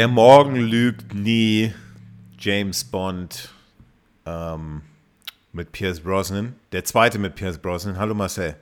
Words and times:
Der 0.00 0.08
Morgen 0.08 0.56
lügt 0.56 1.12
nie. 1.12 1.74
James 2.38 2.84
Bond 2.84 3.50
ähm, 4.24 4.80
mit 5.52 5.72
Pierce 5.72 6.00
Brosnan. 6.00 6.54
Der 6.72 6.86
zweite 6.86 7.18
mit 7.18 7.34
Pierce 7.34 7.58
Brosnan. 7.58 7.98
Hallo 7.98 8.14
Marcel. 8.14 8.56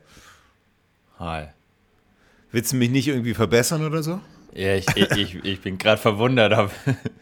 Hi. 1.20 1.44
Willst 2.50 2.72
du 2.72 2.76
mich 2.76 2.90
nicht 2.90 3.06
irgendwie 3.06 3.34
verbessern 3.34 3.86
oder 3.86 4.02
so? 4.02 4.20
Ja, 4.52 4.74
ich, 4.74 4.86
ich, 4.96 5.10
ich, 5.12 5.44
ich 5.44 5.60
bin 5.60 5.78
gerade 5.78 6.00
verwundert, 6.02 6.52
aber 6.54 6.72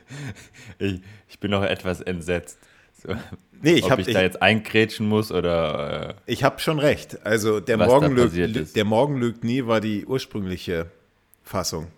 ich, 0.79 1.03
ich 1.29 1.39
bin 1.39 1.51
noch 1.51 1.63
etwas 1.63 2.01
entsetzt. 2.01 2.57
So, 3.03 3.15
Nee, 3.61 3.73
ich 3.75 3.85
ob 3.85 3.91
hab- 3.91 3.99
ich 3.99 4.07
da 4.15 4.23
jetzt 4.23 4.41
eingrätschen 4.41 5.07
muss 5.07 5.31
oder. 5.31 6.17
Äh, 6.27 6.33
Ich 6.33 6.43
habe 6.43 6.59
schon 6.61 6.79
recht. 6.79 7.19
Also 7.27 7.61
der 7.61 7.77
Morgen, 7.77 8.17
lügt, 8.17 8.75
der 8.77 8.85
Morgen 8.87 9.19
lügt 9.21 9.45
nie 9.45 9.67
war 9.67 9.83
die 9.83 10.07
ursprüngliche 10.07 10.87
Fassung. 11.45 11.89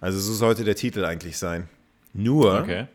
Also 0.00 0.18
so 0.18 0.32
sollte 0.34 0.64
der 0.64 0.76
Titel 0.76 1.04
eigentlich 1.04 1.38
sein. 1.38 1.68
Nur, 2.12 2.60
okay. 2.60 2.86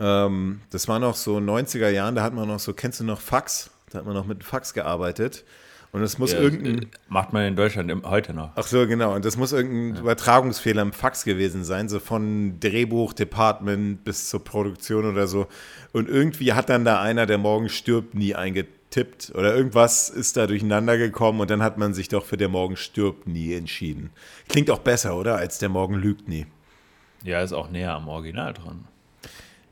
ähm, 0.00 0.60
das 0.70 0.88
war 0.88 0.98
noch 0.98 1.14
so 1.14 1.38
90er 1.38 1.88
Jahren, 1.88 2.14
da 2.14 2.22
hat 2.22 2.34
man 2.34 2.48
noch 2.48 2.60
so, 2.60 2.72
kennst 2.72 3.00
du 3.00 3.04
noch 3.04 3.20
Fax? 3.20 3.70
Da 3.90 3.98
hat 3.98 4.06
man 4.06 4.14
noch 4.14 4.26
mit 4.26 4.44
Fax 4.44 4.74
gearbeitet. 4.74 5.44
Und 5.90 6.02
es 6.02 6.18
muss 6.18 6.32
Ja, 6.32 6.40
irgendein, 6.40 6.90
macht 7.08 7.32
man 7.32 7.46
in 7.46 7.56
Deutschland 7.56 7.90
heute 8.04 8.34
noch. 8.34 8.50
ach 8.56 8.66
so, 8.66 8.86
genau, 8.86 9.14
und 9.14 9.24
das 9.24 9.38
muss 9.38 9.52
irgendein 9.52 10.02
Übertragungsfehler 10.02 10.82
im 10.82 10.92
Fax 10.92 11.24
gewesen 11.24 11.64
sein, 11.64 11.88
so 11.88 11.98
von 11.98 12.60
Drehbuch, 12.60 13.14
Department 13.14 14.04
bis 14.04 14.28
zur 14.28 14.44
Produktion 14.44 15.06
oder 15.06 15.26
so. 15.26 15.46
Und 15.92 16.08
irgendwie 16.08 16.52
hat 16.52 16.68
dann 16.68 16.84
da 16.84 17.00
einer, 17.00 17.24
der 17.24 17.38
morgen 17.38 17.70
stirbt, 17.70 18.14
nie 18.14 18.34
eingetippt 18.88 19.32
oder 19.34 19.54
irgendwas 19.54 20.08
ist 20.08 20.36
da 20.36 20.46
durcheinander 20.46 20.98
gekommen 20.98 21.40
und 21.40 21.50
dann 21.50 21.62
hat 21.62 21.78
man 21.78 21.94
sich 21.94 22.08
doch 22.08 22.24
für 22.24 22.36
der 22.36 22.48
Morgen 22.48 22.76
stirbt 22.76 23.26
nie 23.26 23.54
entschieden. 23.54 24.10
Klingt 24.48 24.70
auch 24.70 24.80
besser, 24.80 25.16
oder? 25.16 25.36
Als 25.36 25.58
der 25.58 25.68
Morgen 25.68 25.94
lügt 25.94 26.28
nie. 26.28 26.46
Ja, 27.24 27.42
ist 27.42 27.52
auch 27.52 27.70
näher 27.70 27.94
am 27.94 28.08
Original 28.08 28.54
dran. 28.54 28.86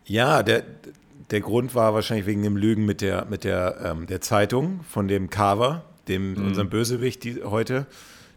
Ja, 0.04 0.42
der, 0.42 0.64
der 1.30 1.40
Grund 1.40 1.74
war 1.74 1.94
wahrscheinlich 1.94 2.26
wegen 2.26 2.42
dem 2.42 2.56
Lügen 2.56 2.84
mit 2.84 3.00
der, 3.00 3.24
mit 3.26 3.44
der, 3.44 3.78
ähm, 3.82 4.06
der 4.06 4.20
Zeitung 4.20 4.80
von 4.88 5.08
dem 5.08 5.30
Carver, 5.30 5.84
dem 6.08 6.36
unserem 6.36 6.68
Bösewicht 6.68 7.24
die, 7.24 7.42
heute. 7.42 7.86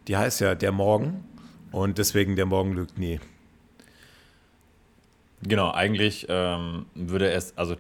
Die 0.08 0.18
heißt 0.18 0.42
ja 0.42 0.56
Der 0.56 0.72
Morgen 0.72 1.24
und 1.72 1.98
deswegen 1.98 2.36
Der 2.36 2.46
Morgen 2.46 2.74
lügt 2.74 2.98
nie. 2.98 3.20
Genau, 5.42 5.72
eigentlich 5.72 6.26
ähm, 6.30 6.86
würde 6.96 7.32
es, 7.32 7.58
also 7.58 7.76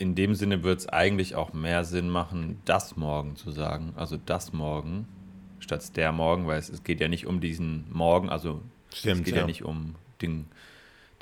in 0.00 0.14
dem 0.14 0.34
Sinne 0.34 0.64
würde 0.64 0.78
es 0.78 0.88
eigentlich 0.88 1.34
auch 1.34 1.52
mehr 1.52 1.84
Sinn 1.84 2.08
machen, 2.08 2.58
das 2.64 2.96
Morgen 2.96 3.36
zu 3.36 3.50
sagen. 3.50 3.92
Also 3.96 4.16
das 4.16 4.54
Morgen 4.54 5.06
statt 5.58 5.94
der 5.94 6.10
Morgen, 6.10 6.46
weil 6.46 6.58
es, 6.58 6.70
es 6.70 6.82
geht 6.84 7.00
ja 7.00 7.08
nicht 7.08 7.26
um 7.26 7.40
diesen 7.40 7.84
Morgen, 7.90 8.30
also 8.30 8.62
Stimmt, 8.94 9.20
es 9.20 9.24
geht 9.26 9.34
ja. 9.34 9.40
ja, 9.42 9.46
nicht 9.46 9.62
um 9.62 9.96
den, 10.22 10.46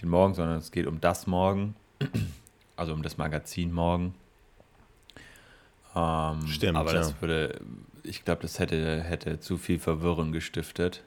den 0.00 0.08
Morgen, 0.08 0.34
sondern 0.34 0.58
es 0.58 0.70
geht 0.70 0.86
um 0.86 1.00
das 1.00 1.26
Morgen, 1.26 1.74
also 2.76 2.92
um 2.92 3.02
das 3.02 3.18
Magazin 3.18 3.72
Morgen. 3.72 4.14
Ähm, 5.96 6.46
Stimmt, 6.46 6.76
Aber 6.76 6.92
ja. 6.92 6.98
das 6.98 7.20
würde, 7.20 7.60
ich 8.04 8.24
glaube, 8.24 8.42
das 8.42 8.60
hätte, 8.60 9.02
hätte 9.02 9.40
zu 9.40 9.56
viel 9.58 9.80
Verwirrung 9.80 10.30
gestiftet. 10.30 11.02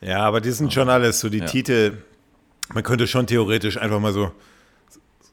Ja, 0.00 0.22
aber 0.24 0.40
die 0.40 0.50
sind 0.50 0.72
schon 0.72 0.88
alles 0.88 1.20
so 1.20 1.28
die 1.28 1.38
Ja. 1.38 1.46
Titel. 1.46 1.98
Man 2.74 2.82
könnte 2.82 3.06
schon 3.06 3.28
theoretisch 3.28 3.76
einfach 3.76 4.00
mal 4.00 4.12
so, 4.12 4.32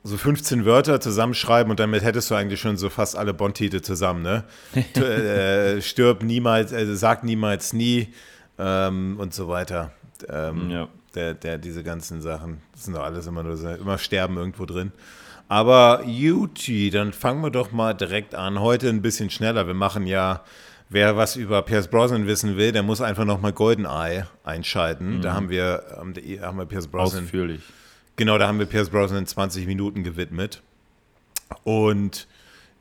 so 0.08 0.18
15 0.18 0.66
Wörter 0.66 1.00
zusammenschreiben 1.00 1.70
und 1.70 1.80
damit 1.80 2.04
hättest 2.04 2.32
du 2.32 2.36
eigentlich 2.36 2.60
schon 2.60 2.78
so 2.78 2.90
fast 2.90 3.16
alle 3.18 3.34
Bond-Titel 3.34 3.82
zusammen, 3.82 4.22
ne? 4.24 4.44
Äh, 4.96 5.82
stirb 5.82 6.24
niemals, 6.24 6.72
äh, 6.72 6.96
sag 6.96 7.24
niemals 7.24 7.74
nie 7.74 8.10
ähm, 8.58 9.18
und 9.20 9.34
so 9.34 9.48
weiter. 9.48 9.92
Ähm, 10.30 10.70
Ja. 10.70 10.88
der, 11.16 11.34
der, 11.34 11.58
diese 11.58 11.84
ganzen 11.84 12.22
Sachen, 12.22 12.62
das 12.74 12.86
sind 12.86 12.96
doch 12.96 13.04
alles 13.04 13.28
immer 13.28 13.44
nur 13.44 13.58
so, 13.58 13.70
immer 13.70 13.98
Sterben 13.98 14.38
irgendwo 14.38 14.66
drin. 14.66 14.92
Aber 15.50 16.04
Yuji, 16.06 16.90
dann 16.90 17.14
fangen 17.14 17.42
wir 17.42 17.52
doch 17.52 17.72
mal 17.72 17.94
direkt 17.94 18.36
an. 18.36 18.60
Heute 18.60 18.90
ein 18.90 19.02
bisschen 19.02 19.30
schneller. 19.30 19.66
Wir 19.68 19.74
machen 19.76 20.06
ja, 20.06 20.44
wer 20.90 21.16
was 21.16 21.36
über 21.38 21.62
Pierce 21.62 21.88
Brosnan 21.88 22.28
wissen 22.28 22.58
will, 22.58 22.72
der 22.74 22.84
muss 22.84 23.00
einfach 23.02 23.24
noch 23.26 23.40
mal 23.40 23.54
GoldenEye 23.54 24.28
einschalten. 24.44 25.22
Da 25.22 25.34
haben 25.34 25.50
wir, 25.50 25.84
haben 26.42 26.58
wir 26.58 26.66
Pierce 26.66 26.88
Brosnan, 26.88 27.24
Ausführlich. 27.26 27.62
Genau, 28.18 28.38
da 28.38 28.48
haben 28.48 28.60
wir 28.60 28.66
Pierce 28.66 28.90
Brosnan 28.90 29.26
20 29.26 29.66
Minuten 29.66 30.04
gewidmet. 30.04 30.62
Und 31.64 32.28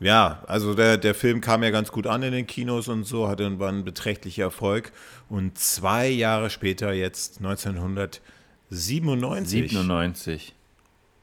ja, 0.01 0.43
also 0.47 0.75
der, 0.75 0.99
der 0.99 1.15
Film 1.15 1.41
kam 1.41 1.63
ja 1.63 1.71
ganz 1.71 1.91
gut 1.91 2.07
an 2.07 2.23
in 2.23 2.33
den 2.33 2.47
Kinos 2.47 2.89
und 2.89 3.05
so, 3.05 3.29
hatte 3.29 3.59
war 3.59 3.71
ein 3.71 3.85
beträchtlicher 3.85 4.43
Erfolg. 4.43 4.93
Und 5.29 5.59
zwei 5.59 6.09
Jahre 6.09 6.51
später, 6.51 6.93
jetzt 6.93 7.39
1997, 7.39 9.71
97. 9.71 10.53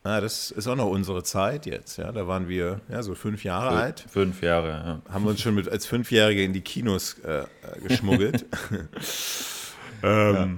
Ah, 0.06 0.20
das 0.20 0.52
ist 0.52 0.68
auch 0.68 0.76
noch 0.76 0.90
unsere 0.90 1.24
Zeit 1.24 1.66
jetzt, 1.66 1.98
ja. 1.98 2.12
Da 2.12 2.28
waren 2.28 2.50
wir 2.50 2.82
ja 2.90 3.02
so 3.04 3.16
fünf 3.16 3.46
Jahre 3.46 3.70
alt, 3.70 4.06
Fünf 4.10 4.42
Jahre, 4.42 4.70
ja. 4.70 5.02
haben 5.14 5.26
uns 5.26 5.40
schon 5.40 5.56
mit 5.56 5.70
als 5.70 5.86
Fünfjährige 5.86 6.44
in 6.44 6.52
die 6.52 6.60
Kinos 6.60 7.20
äh, 7.20 7.44
äh, 7.44 7.46
geschmuggelt. 7.88 8.46
ähm, 10.04 10.34
ja. 10.34 10.50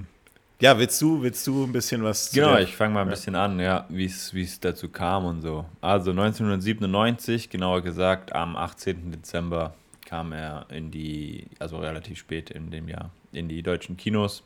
Willst 0.78 1.00
du, 1.02 1.22
willst 1.22 1.46
du 1.46 1.64
ein 1.64 1.72
bisschen 1.72 2.02
was 2.02 2.32
Genau, 2.32 2.56
ich 2.56 2.74
fange 2.74 2.94
mal 2.94 3.02
ein 3.02 3.08
bisschen 3.08 3.34
an, 3.34 3.60
ja, 3.60 3.84
wie 3.88 4.06
es 4.06 4.32
wie 4.32 4.42
es 4.42 4.58
dazu 4.58 4.88
kam 4.88 5.26
und 5.26 5.42
so. 5.42 5.66
Also 5.80 6.10
1997, 6.12 7.50
genauer 7.50 7.82
gesagt 7.82 8.34
am 8.34 8.56
18. 8.56 9.12
Dezember 9.12 9.74
kam 10.06 10.32
er 10.32 10.66
in 10.70 10.90
die, 10.90 11.48
also 11.58 11.78
relativ 11.78 12.18
spät 12.18 12.50
in 12.50 12.70
dem 12.70 12.88
Jahr, 12.88 13.10
in 13.32 13.48
die 13.48 13.62
deutschen 13.62 13.96
Kinos 13.96 14.44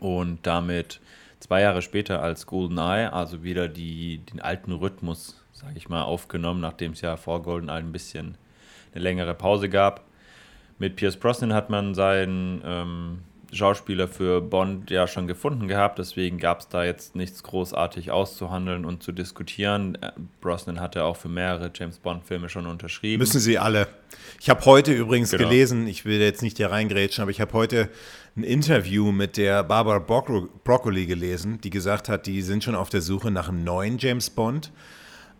und 0.00 0.44
damit 0.46 1.00
zwei 1.38 1.60
Jahre 1.60 1.82
später 1.82 2.22
als 2.22 2.46
GoldenEye, 2.46 3.12
also 3.12 3.44
wieder 3.44 3.68
die, 3.68 4.18
den 4.18 4.40
alten 4.40 4.72
Rhythmus, 4.72 5.42
sage 5.52 5.74
ich 5.76 5.88
mal, 5.88 6.02
aufgenommen, 6.02 6.60
nachdem 6.60 6.92
es 6.92 7.02
ja 7.02 7.16
vor 7.16 7.42
GoldenEye 7.42 7.78
ein 7.78 7.92
bisschen 7.92 8.36
eine 8.92 9.02
längere 9.02 9.34
Pause 9.34 9.68
gab. 9.68 10.04
Mit 10.78 10.96
Pierce 10.96 11.16
Brosnan 11.16 11.52
hat 11.52 11.70
man 11.70 11.94
seinen 11.94 12.62
ähm, 12.64 13.18
Schauspieler 13.56 14.08
für 14.08 14.40
Bond 14.40 14.90
ja 14.90 15.06
schon 15.06 15.26
gefunden 15.26 15.68
gehabt, 15.68 15.98
deswegen 15.98 16.38
gab 16.38 16.60
es 16.60 16.68
da 16.68 16.84
jetzt 16.84 17.16
nichts 17.16 17.42
großartig 17.42 18.10
auszuhandeln 18.10 18.84
und 18.84 19.02
zu 19.02 19.12
diskutieren. 19.12 19.96
Äh, 20.00 20.12
Brosnan 20.40 20.80
hatte 20.80 21.04
auch 21.04 21.16
für 21.16 21.28
mehrere 21.28 21.70
James 21.74 21.98
Bond-Filme 21.98 22.48
schon 22.48 22.66
unterschrieben. 22.66 23.18
Müssen 23.20 23.40
sie 23.40 23.58
alle. 23.58 23.88
Ich 24.40 24.50
habe 24.50 24.64
heute 24.64 24.92
übrigens 24.92 25.30
Genau. 25.30 25.44
gelesen, 25.44 25.86
ich 25.86 26.04
will 26.04 26.20
jetzt 26.20 26.42
nicht 26.42 26.58
hier 26.58 26.70
reingrätschen, 26.70 27.22
aber 27.22 27.30
ich 27.30 27.40
habe 27.40 27.52
heute 27.52 27.88
ein 28.36 28.42
Interview 28.44 29.12
mit 29.12 29.36
der 29.36 29.64
Barbara 29.64 29.98
Broccoli, 29.98 30.46
Broccoli 30.64 31.06
gelesen, 31.06 31.60
die 31.62 31.70
gesagt 31.70 32.08
hat, 32.08 32.26
die 32.26 32.42
sind 32.42 32.62
schon 32.62 32.74
auf 32.74 32.90
der 32.90 33.00
Suche 33.00 33.30
nach 33.30 33.48
einem 33.48 33.64
neuen 33.64 33.98
James 33.98 34.30
Bond. 34.30 34.70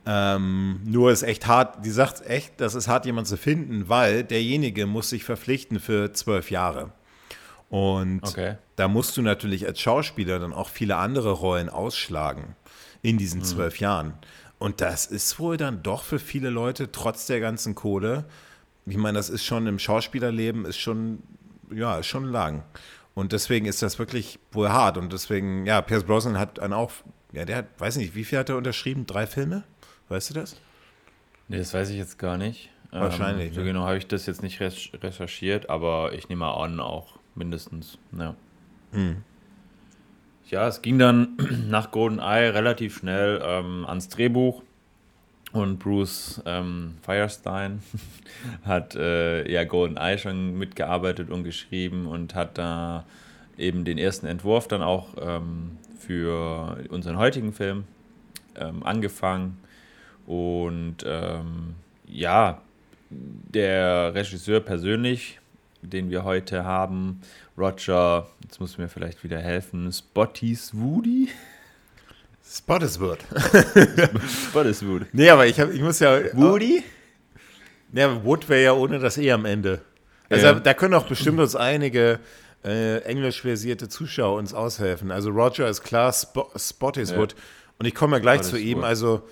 Ähm, 0.09 0.81
nur 0.85 1.11
ist 1.11 1.25
echt 1.25 1.47
hart, 1.49 1.85
die 1.85 1.91
sagt 1.91 2.25
echt, 2.27 2.61
das 2.61 2.77
ist 2.77 2.87
hart, 2.87 3.07
jemanden 3.07 3.29
zu 3.29 3.37
finden, 3.37 3.89
weil 3.89 4.23
derjenige 4.23 4.87
muss 4.87 5.11
sich 5.11 5.25
verpflichten 5.25 5.81
für 5.81 6.13
zwölf 6.13 6.51
Jahre. 6.53 6.93
Und 7.69 8.21
Okay. 8.23 8.57
da 8.77 8.89
musst 8.89 9.17
du 9.17 9.23
natürlich 9.23 9.67
als 9.67 9.81
Schauspieler 9.81 10.39
dann 10.39 10.53
auch 10.53 10.69
viele 10.69 10.97
andere 10.97 11.33
Rollen 11.33 11.69
ausschlagen 11.69 12.55
in 13.03 13.19
diesen 13.19 13.43
zwölf 13.43 13.79
Jahren. 13.81 14.15
Und 14.59 14.81
das 14.81 15.07
ist 15.07 15.39
wohl 15.39 15.57
dann 15.57 15.83
doch 15.83 16.03
für 16.05 16.19
viele 16.19 16.49
Leute, 16.51 16.91
trotz 16.93 17.27
der 17.27 17.41
ganzen 17.41 17.75
Kohle, 17.75 18.25
ich 18.87 18.97
meine, 18.97 19.19
das 19.19 19.29
ist 19.31 19.45
schon 19.45 19.67
im 19.67 19.79
Schauspielerleben, 19.81 20.65
ist 20.65 20.79
schon, 20.79 21.23
ja, 21.75 21.99
ist 21.99 22.07
schon 22.07 22.25
lang. 22.25 22.63
Und 23.15 23.33
deswegen 23.33 23.67
ist 23.67 23.83
das 23.83 23.99
wirklich 23.99 24.39
wohl 24.53 24.69
hart. 24.69 24.97
Und 24.97 25.13
deswegen, 25.13 25.67
ja, 25.67 25.83
Pierce 25.83 26.05
Brosnan 26.05 26.39
hat 26.39 26.59
dann 26.59 26.73
auch, 26.73 26.93
ja, 27.33 27.45
der 27.45 27.57
hat, 27.57 27.67
weiß 27.79 27.97
nicht, 27.97 28.15
wie 28.15 28.25
viel 28.25 28.39
hat 28.39 28.49
er 28.49 28.57
unterschrieben? 28.57 29.07
Drei 29.07 29.27
Filme? 29.27 29.65
Weißt 30.09 30.31
du 30.31 30.35
das? 30.35 30.57
Nee, 31.49 31.59
das 31.59 31.75
weiß 31.75 31.91
ich 31.91 31.97
jetzt 31.97 32.19
gar 32.19 32.37
nicht. 32.39 32.71
Wahrscheinlich, 32.93 33.49
Ähm, 33.49 33.55
so 33.55 33.61
ne? 33.61 33.67
genau 33.67 33.83
habe 33.85 33.99
ich 33.99 34.07
das 34.07 34.27
jetzt 34.27 34.43
nicht 34.43 34.61
recherch- 34.61 35.03
recherchiert, 35.03 35.69
aber 35.69 36.13
ich 36.13 36.29
nehme 36.29 36.41
mal 36.41 36.55
an, 36.63 36.79
auch 36.81 37.19
mindestens. 37.37 37.99
Ja. 38.17 38.35
Hm. 38.93 39.17
Ja, 40.49 40.69
es 40.69 40.83
ging 40.83 40.99
dann 40.99 41.37
nach 41.69 41.91
GoldenEye 41.91 42.55
relativ 42.55 42.99
schnell 42.99 43.41
ähm, 43.45 43.85
ans 43.87 44.09
Drehbuch 44.09 44.63
und 45.53 45.79
Bruce 45.79 46.43
ähm, 46.47 46.95
Firestein 47.03 47.83
hat 48.65 48.95
äh, 48.95 49.51
ja 49.51 49.65
GoldenEye 49.65 50.19
schon 50.19 50.59
mitgearbeitet 50.59 51.31
und 51.31 51.45
geschrieben 51.45 52.07
und 52.07 52.35
hat 52.35 52.59
da 52.59 53.05
eben 53.59 53.85
den 53.85 53.99
ersten 53.99 54.27
Entwurf 54.27 54.69
dann 54.69 54.83
auch 54.83 55.09
ähm, 55.21 55.79
für 55.99 56.85
unseren 56.91 57.17
heutigen 57.17 57.53
Film 57.53 57.85
ähm, 58.55 58.83
angefangen 58.83 59.59
und 60.27 60.99
ähm, 61.07 61.75
ja, 62.07 62.61
der 63.11 64.15
Regisseur 64.15 64.61
persönlich, 64.61 65.41
den 65.91 66.11
wir 66.11 66.25
heute 66.25 66.65
haben, 66.65 67.21
Roger, 67.57 68.27
jetzt 68.43 68.61
muss 68.61 68.79
mir 68.79 68.89
vielleicht 68.89 69.25
wieder 69.25 69.39
helfen, 69.39 69.91
Spotty's 69.93 70.73
Woody? 70.75 71.29
Spottiswood. 72.49 73.19
Spottiswood. 74.49 75.07
nee, 75.13 75.29
aber 75.31 75.47
ich, 75.47 75.59
hab, 75.59 75.73
ich 75.73 75.81
muss 75.81 75.99
ja. 75.99 76.21
Woody? 76.33 76.83
Ja, 77.93 78.25
Wood 78.25 78.49
wäre 78.49 78.63
ja 78.63 78.73
ohne 78.73 78.99
das 78.99 79.19
E 79.19 79.31
am 79.33 79.45
Ende. 79.45 79.81
Also 80.31 80.47
Ja. 80.47 80.53
da, 80.55 80.61
da 80.61 80.75
können 80.75 80.95
auch 80.95 81.07
bestimmt 81.09 81.41
uns 81.41 81.57
einige 81.57 82.21
äh, 82.65 82.99
englisch 83.03 83.41
versierte 83.41 83.89
Zuschauer 83.89 84.39
uns 84.39 84.55
aushelfen. 84.55 85.11
Also 85.11 85.31
Roger 85.31 85.69
ist 85.69 85.83
klar, 85.83 86.11
Sp 86.15 86.51
Spottiswood. 86.57 87.33
Ja. 87.33 87.39
Und 87.79 87.87
ich 87.87 87.95
komme 87.95 88.17
ja 88.17 88.21
gleich 88.21 88.43
zu 88.43 88.59
ihm. 88.59 88.85
Also 88.85 89.23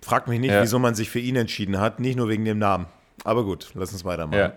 frag 0.00 0.28
mich 0.28 0.40
nicht, 0.40 0.52
ja. 0.52 0.62
wieso 0.62 0.78
man 0.78 0.94
sich 0.94 1.10
für 1.10 1.18
ihn 1.18 1.36
entschieden 1.36 1.80
hat. 1.80 2.00
Nicht 2.00 2.16
nur 2.16 2.28
wegen 2.28 2.44
dem 2.44 2.58
Namen. 2.58 2.86
Aber 3.24 3.44
gut, 3.44 3.70
lass 3.74 3.92
uns 3.92 4.04
weitermachen. 4.04 4.38
Ja. 4.38 4.52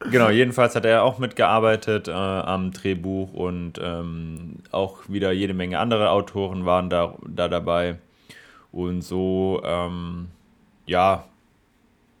genau, 0.10 0.30
jedenfalls 0.30 0.74
hat 0.74 0.86
er 0.86 1.04
auch 1.04 1.18
mitgearbeitet 1.18 2.08
äh, 2.08 2.12
am 2.12 2.72
Drehbuch 2.72 3.34
und 3.34 3.74
ähm, 3.82 4.56
auch 4.72 5.08
wieder 5.08 5.30
jede 5.30 5.52
Menge 5.52 5.78
andere 5.78 6.10
Autoren 6.10 6.64
waren 6.64 6.88
da, 6.88 7.14
da 7.28 7.48
dabei. 7.48 7.98
Und 8.72 9.02
so, 9.02 9.60
ähm, 9.64 10.28
ja, 10.86 11.24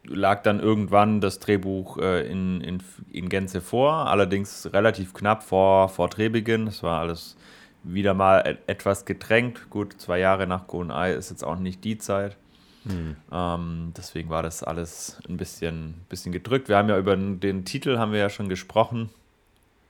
lag 0.04 0.42
dann 0.42 0.60
irgendwann 0.60 1.22
das 1.22 1.38
Drehbuch 1.38 1.96
äh, 1.98 2.26
in, 2.30 2.60
in, 2.60 2.82
in 3.10 3.28
Gänze 3.30 3.62
vor, 3.62 3.92
allerdings 4.08 4.70
relativ 4.72 5.14
knapp 5.14 5.42
vor, 5.42 5.88
vor 5.88 6.08
Drehbeginn. 6.08 6.66
Das 6.66 6.82
war 6.82 7.00
alles 7.00 7.36
wieder 7.82 8.12
mal 8.12 8.58
etwas 8.66 9.06
gedrängt. 9.06 9.70
Gut, 9.70 9.94
zwei 9.98 10.18
Jahre 10.18 10.46
nach 10.46 10.66
GoldenEye 10.66 11.14
ist 11.14 11.30
jetzt 11.30 11.44
auch 11.44 11.58
nicht 11.58 11.82
die 11.84 11.96
Zeit. 11.96 12.36
Hm. 12.84 13.16
Ähm, 13.30 13.92
deswegen 13.96 14.30
war 14.30 14.42
das 14.42 14.62
alles 14.62 15.18
ein 15.28 15.36
bisschen, 15.36 15.94
bisschen 16.08 16.32
gedrückt. 16.32 16.68
Wir 16.68 16.76
haben 16.76 16.88
ja 16.88 16.98
über 16.98 17.16
den 17.16 17.64
Titel 17.64 17.98
haben 17.98 18.12
wir 18.12 18.20
ja 18.20 18.30
schon 18.30 18.48
gesprochen. 18.48 19.10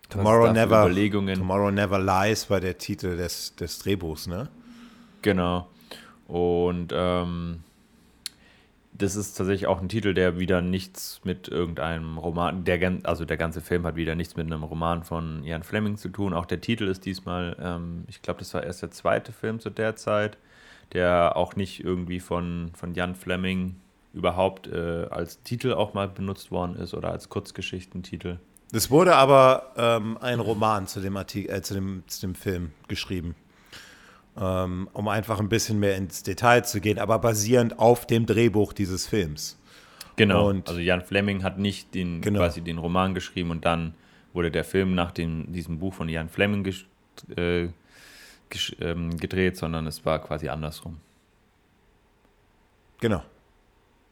Tomorrow 0.09 0.53
Never, 0.53 0.91
Tomorrow 1.35 1.71
Never 1.71 1.99
Lies 2.01 2.51
war 2.51 2.61
der 2.61 2.79
Titel 2.79 3.17
des, 3.17 3.55
des 3.55 3.79
Drehbuchs, 3.79 4.27
ne? 4.27 4.49
Genau. 5.23 5.69
Und 6.27 6.93
ähm, 6.93 7.61
das 8.93 9.17
ist 9.17 9.35
tatsächlich 9.35 9.67
auch 9.67 9.81
ein 9.81 9.89
Titel, 9.89 10.15
der 10.15 10.39
wieder 10.39 10.61
nichts 10.61 11.21
mit 11.25 11.49
irgendeinem 11.49 12.19
Roman, 12.19 12.65
der, 12.65 12.99
also 13.05 13.25
der 13.25 13.37
ganze 13.37 13.61
Film 13.61 13.87
hat 13.87 13.97
wieder 13.97 14.15
nichts 14.15 14.37
mit 14.37 14.47
einem 14.47 14.63
Roman 14.63 15.05
von 15.05 15.45
Ian 15.45 15.63
Fleming 15.63 15.97
zu 15.97 16.09
tun. 16.09 16.35
Auch 16.35 16.47
der 16.47 16.61
Titel 16.61 16.89
ist 16.89 17.05
diesmal, 17.07 17.57
ähm, 17.61 18.05
ich 18.09 18.21
glaube, 18.21 18.41
das 18.41 18.53
war 18.53 18.65
erst 18.65 18.83
der 18.83 18.91
zweite 18.91 19.33
Film 19.33 19.61
zu 19.61 19.71
der 19.71 19.97
Zeit, 19.97 20.39
der 20.93 21.37
auch 21.37 21.57
nicht 21.57 21.85
irgendwie 21.85 22.21
von, 22.21 22.73
von 22.75 22.95
Jan 22.95 23.15
Fleming 23.15 23.77
überhaupt 24.13 24.67
äh, 24.67 25.07
als 25.11 25.43
Titel 25.43 25.73
auch 25.73 25.95
mal 25.95 26.09
benutzt 26.09 26.51
worden 26.51 26.77
ist 26.77 26.95
oder 26.95 27.11
als 27.11 27.29
Kurzgeschichtentitel. 27.29 28.39
Es 28.73 28.91
wurde 28.91 29.17
aber 29.17 29.73
ähm, 29.77 30.19
ein 30.21 30.41
Roman 30.41 30.87
zu 30.87 31.01
dem, 31.01 31.17
Artikel, 31.17 31.55
äh, 31.55 31.63
zu, 31.63 31.75
dem, 31.75 32.03
zu 32.07 32.21
dem 32.21 32.35
Film 32.35 32.73
geschrieben 32.89 33.35
ähm, 34.39 34.89
um 34.93 35.09
einfach 35.09 35.41
ein 35.41 35.49
bisschen 35.49 35.79
mehr 35.79 35.97
ins 35.97 36.23
Detail 36.23 36.63
zu 36.63 36.81
gehen, 36.81 36.99
aber 36.99 37.19
basierend 37.19 37.79
auf 37.79 38.07
dem 38.07 38.27
Drehbuch 38.27 38.73
dieses 38.73 39.07
Films. 39.07 39.59
Genau. 40.17 40.49
Und 40.49 40.69
also 40.69 40.81
Jan 40.81 41.03
Fleming 41.03 41.43
hat 41.43 41.59
nicht 41.59 41.95
den, 41.95 42.21
genau. 42.21 42.41
quasi 42.41 42.61
den 42.61 42.79
Roman 42.79 43.15
geschrieben 43.15 43.51
und 43.51 43.65
dann 43.65 43.95
wurde 44.33 44.51
der 44.51 44.65
Film 44.65 44.95
nach 44.95 45.11
dem, 45.11 45.53
diesem 45.53 45.79
Buch 45.79 45.95
von 45.95 46.09
Jan 46.09 46.29
Fleming 46.29 46.63
ges, 46.63 46.85
äh, 47.37 47.69
ähm, 48.81 49.17
gedreht, 49.17 49.57
sondern 49.57 49.87
es 49.87 50.05
war 50.05 50.21
quasi 50.21 50.49
andersrum. 50.49 50.99
Genau. 53.01 53.23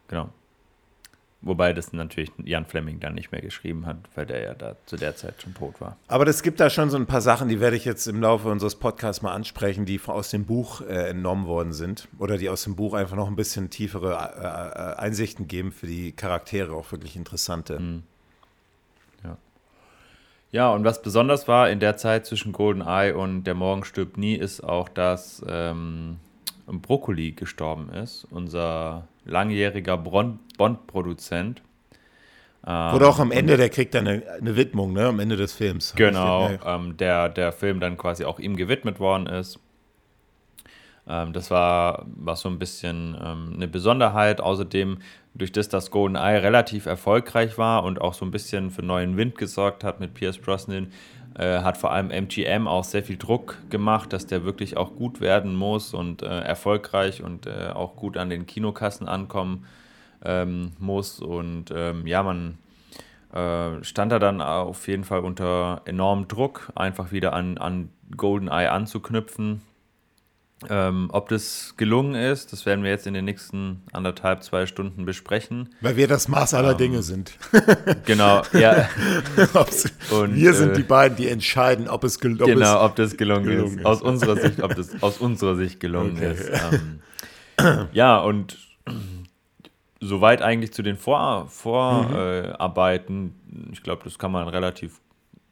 Genau. 0.07 0.29
Wobei 1.41 1.71
das 1.71 1.93
natürlich 1.93 2.31
Jan 2.43 2.65
Fleming 2.65 2.99
dann 2.99 3.15
nicht 3.15 3.31
mehr 3.31 3.39
geschrieben 3.39 3.85
hat, 3.85 3.97
weil 4.15 4.25
der 4.25 4.41
ja 4.41 4.53
da 4.53 4.75
zu 4.85 4.97
der 4.97 5.15
Zeit 5.15 5.41
schon 5.41 5.53
tot 5.53 5.79
war. 5.79 5.95
Aber 6.09 6.27
es 6.27 6.43
gibt 6.43 6.59
da 6.59 6.69
schon 6.69 6.89
so 6.89 6.97
ein 6.97 7.05
paar 7.05 7.21
Sachen, 7.21 7.47
die 7.47 7.61
werde 7.61 7.77
ich 7.77 7.85
jetzt 7.85 8.07
im 8.07 8.19
Laufe 8.21 8.49
unseres 8.49 8.75
Podcasts 8.75 9.21
mal 9.21 9.31
ansprechen, 9.31 9.85
die 9.85 10.01
aus 10.05 10.31
dem 10.31 10.45
Buch 10.45 10.81
äh, 10.81 11.09
entnommen 11.09 11.45
worden 11.45 11.71
sind 11.71 12.09
oder 12.17 12.37
die 12.37 12.49
aus 12.49 12.65
dem 12.65 12.75
Buch 12.75 12.93
einfach 12.93 13.15
noch 13.15 13.27
ein 13.27 13.37
bisschen 13.37 13.69
tiefere 13.69 14.15
äh, 14.15 14.95
äh 14.95 14.95
Einsichten 14.97 15.47
geben 15.47 15.71
für 15.71 15.87
die 15.87 16.11
Charaktere, 16.11 16.73
auch 16.73 16.91
wirklich 16.91 17.15
interessante. 17.15 17.79
Mhm. 17.79 18.03
Ja. 20.51 20.71
und 20.71 20.83
was 20.83 21.01
besonders 21.01 21.47
war 21.47 21.69
in 21.69 21.79
der 21.79 21.97
Zeit 21.97 22.25
zwischen 22.25 22.51
GoldenEye 22.51 23.13
und 23.13 23.43
Der 23.43 23.55
Morgen 23.55 23.83
stirbt 23.83 24.17
nie, 24.17 24.35
ist 24.35 24.63
auch, 24.63 24.89
dass 24.89 25.43
ähm, 25.47 26.17
Brokkoli 26.67 27.31
gestorben 27.31 27.89
ist, 27.89 28.27
unser 28.31 29.07
langjähriger 29.25 29.97
Bond-Produzent. 29.97 31.61
Ähm, 32.65 32.93
Oder 32.93 33.07
auch 33.07 33.19
am 33.19 33.31
Ende, 33.31 33.57
der 33.57 33.69
kriegt 33.69 33.93
dann 33.93 34.07
eine, 34.07 34.23
eine 34.39 34.55
Widmung, 34.55 34.93
ne? 34.93 35.07
Am 35.07 35.19
Ende 35.19 35.37
des 35.37 35.53
Films. 35.53 35.93
Genau, 35.95 36.49
ähm, 36.65 36.97
der, 36.97 37.29
der 37.29 37.51
Film 37.51 37.79
dann 37.79 37.97
quasi 37.97 38.25
auch 38.25 38.39
ihm 38.39 38.55
gewidmet 38.55 38.99
worden 38.99 39.27
ist. 39.27 39.59
Ähm, 41.09 41.33
das 41.33 41.51
war, 41.51 42.05
war 42.15 42.35
so 42.35 42.47
ein 42.47 42.59
bisschen 42.59 43.17
ähm, 43.21 43.53
eine 43.55 43.67
Besonderheit. 43.67 44.39
Außerdem, 44.39 44.99
durch 45.33 45.51
das, 45.51 45.67
dass 45.67 45.91
GoldenEye 45.91 46.43
relativ 46.43 46.85
erfolgreich 46.85 47.57
war 47.57 47.83
und 47.83 47.99
auch 47.99 48.13
so 48.13 48.25
ein 48.25 48.31
bisschen 48.31 48.71
für 48.71 48.83
neuen 48.83 49.17
Wind 49.17 49.37
gesorgt 49.37 49.83
hat 49.83 49.99
mit 49.99 50.13
Pierce 50.13 50.37
Brosnan, 50.37 50.91
äh, 51.37 51.59
hat 51.61 51.77
vor 51.77 51.91
allem 51.91 52.11
MGM 52.11 52.67
auch 52.67 52.83
sehr 52.83 53.03
viel 53.03 53.17
Druck 53.17 53.57
gemacht, 53.69 54.13
dass 54.13 54.27
der 54.27 54.43
wirklich 54.43 54.77
auch 54.77 54.95
gut 54.95 55.19
werden 55.21 55.55
muss 55.55 55.93
und 55.93 56.21
äh, 56.21 56.41
erfolgreich 56.41 57.23
und 57.23 57.47
äh, 57.47 57.69
auch 57.73 57.95
gut 57.95 58.17
an 58.17 58.29
den 58.29 58.45
Kinokassen 58.45 59.07
ankommen 59.07 59.65
ähm, 60.23 60.73
muss. 60.79 61.19
Und 61.19 61.73
ja, 62.05 62.23
man 62.23 62.57
stand 63.83 64.11
da 64.11 64.17
dann 64.17 64.41
auf 64.41 64.87
jeden 64.87 65.03
Fall 65.03 65.19
unter 65.19 65.83
enormem 65.85 66.27
Druck, 66.27 66.71
einfach 66.73 67.11
wieder 67.11 67.33
an, 67.33 67.59
an 67.59 67.89
GoldenEye 68.17 68.71
anzuknüpfen. 68.71 69.61
Ähm, 70.69 71.09
ob 71.13 71.29
das 71.29 71.75
gelungen 71.77 72.15
ist, 72.15 72.51
das 72.51 72.65
werden 72.65 72.83
wir 72.83 72.91
jetzt 72.91 73.07
in 73.07 73.13
den 73.13 73.23
nächsten 73.23 73.81
anderthalb, 73.93 74.43
zwei 74.43 74.65
Stunden 74.65 75.05
besprechen. 75.05 75.69
Weil 75.79 75.95
wir 75.95 76.07
das 76.07 76.27
Maß 76.27 76.53
aller 76.53 76.71
ähm, 76.71 76.77
Dinge 76.77 77.01
sind. 77.03 77.37
Genau, 78.05 78.41
ja. 78.53 78.89
Und, 80.11 80.35
wir 80.35 80.53
sind 80.53 80.71
äh, 80.71 80.73
die 80.73 80.83
beiden, 80.83 81.15
die 81.15 81.27
entscheiden, 81.27 81.87
ob 81.87 82.03
es, 82.03 82.19
gel 82.19 82.33
ob 82.41 82.47
genau, 82.47 82.77
es 82.77 82.83
ob 82.83 82.95
das 82.95 83.17
gelungen, 83.17 83.45
gelungen 83.45 83.73
ist. 83.73 83.79
ist. 83.79 83.85
Aus 83.85 84.01
unserer 84.01 84.35
Sicht, 84.35 84.61
ob 84.61 84.75
das 84.75 85.01
aus 85.01 85.17
unserer 85.19 85.55
Sicht 85.55 85.79
gelungen 85.79 86.17
okay. 86.17 86.33
ist. 86.33 86.49
Ähm, 87.59 87.87
ja, 87.93 88.19
und 88.19 88.57
soweit 89.99 90.41
eigentlich 90.41 90.73
zu 90.73 90.81
den 90.81 90.97
Vor 90.97 91.47
Vorarbeiten. 91.47 93.35
Mhm. 93.47 93.69
Äh, 93.69 93.73
ich 93.73 93.83
glaube, 93.83 94.03
das 94.03 94.17
kann 94.17 94.31
man 94.31 94.47
relativ 94.47 94.99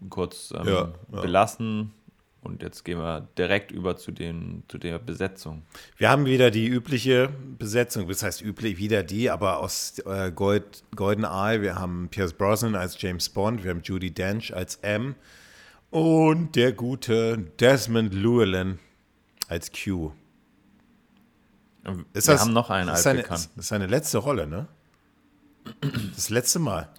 kurz 0.10 0.54
ähm, 0.58 0.68
ja, 0.68 0.94
ja. 1.12 1.22
belassen. 1.22 1.94
Und 2.42 2.62
jetzt 2.62 2.86
gehen 2.86 3.00
wir 3.00 3.28
direkt 3.38 3.72
über 3.72 3.98
zu, 3.98 4.12
den, 4.12 4.64
zu 4.68 4.78
der 4.78 5.00
Besetzung. 5.00 5.64
Wir 5.98 6.10
haben 6.10 6.26
wieder 6.26 6.52
die 6.52 6.68
übliche 6.68 7.30
Besetzung, 7.58 8.08
das 8.08 8.24
heißt 8.24 8.42
üblich 8.42 8.78
wieder 8.78 9.04
die, 9.04 9.30
aber 9.30 9.60
aus 9.60 10.00
äh, 10.06 10.32
Gold, 10.32 10.84
GoldenEye. 10.96 11.62
Wir 11.62 11.76
haben 11.76 12.08
Pierce 12.10 12.34
Brosnan 12.34 12.76
als 12.76 13.02
James 13.02 13.30
Bond, 13.30 13.64
wir 13.64 13.72
haben 13.72 13.82
Judy 13.82 14.12
Dench 14.12 14.56
als 14.56 14.78
M 14.78 15.16
und 15.90 16.56
der 16.56 16.74
gute 16.74 17.38
Desmond 17.60 18.14
Llewellyn 18.14 18.80
als 19.48 19.72
Q. 19.72 20.12
Ist 22.14 22.28
wir 22.28 22.34
das, 22.34 22.42
haben 22.42 22.54
noch 22.54 22.70
einen 22.70 22.90
als 22.90 23.04
seine, 23.04 23.24
Das 23.24 23.50
ist 23.56 23.68
seine 23.68 23.88
letzte 23.88 24.18
Rolle, 24.18 24.46
ne? 24.46 24.68
Das 26.16 26.30
letzte 26.30 26.60
Mal. 26.60 26.90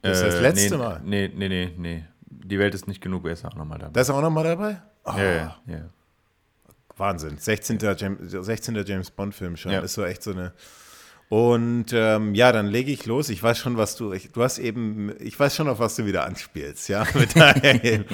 Das 0.00 0.18
ist 0.18 0.26
das 0.26 0.34
äh, 0.34 0.40
letzte 0.40 0.70
nee, 0.70 0.76
Mal. 0.76 1.00
Nee, 1.04 1.30
nee, 1.34 1.48
nee, 1.48 1.74
nee. 1.76 2.04
Die 2.44 2.58
Welt 2.58 2.74
ist 2.74 2.88
nicht 2.88 3.00
genug, 3.00 3.26
er 3.26 3.32
ist 3.32 3.44
auch 3.44 3.54
nochmal 3.54 3.78
dabei. 3.78 3.92
Da 3.92 4.00
ist 4.00 4.08
er 4.08 4.14
auch 4.14 4.22
nochmal 4.22 4.44
dabei? 4.44 4.82
Oh. 5.04 5.12
Ja, 5.16 5.24
ja, 5.24 5.56
ja. 5.66 5.90
Wahnsinn. 6.96 7.38
16. 7.38 7.78
James, 7.96 8.18
16. 8.30 8.84
James 8.86 9.10
Bond-Film 9.10 9.56
schon. 9.56 9.72
Ja. 9.72 9.80
Ist 9.80 9.94
so 9.94 10.04
echt 10.04 10.22
so 10.22 10.32
eine. 10.32 10.52
Und 11.28 11.86
ähm, 11.94 12.34
ja, 12.34 12.52
dann 12.52 12.66
lege 12.66 12.92
ich 12.92 13.06
los. 13.06 13.30
Ich 13.30 13.42
weiß 13.42 13.58
schon, 13.58 13.78
was 13.78 13.96
du. 13.96 14.12
Ich, 14.12 14.32
du 14.32 14.42
hast 14.42 14.58
eben. 14.58 15.14
Ich 15.18 15.38
weiß 15.38 15.56
schon, 15.56 15.68
auf 15.68 15.78
was 15.78 15.96
du 15.96 16.04
wieder 16.04 16.24
anspielst, 16.26 16.88
ja. 16.88 17.06
Mit 17.14 17.34
deinem. 17.36 18.04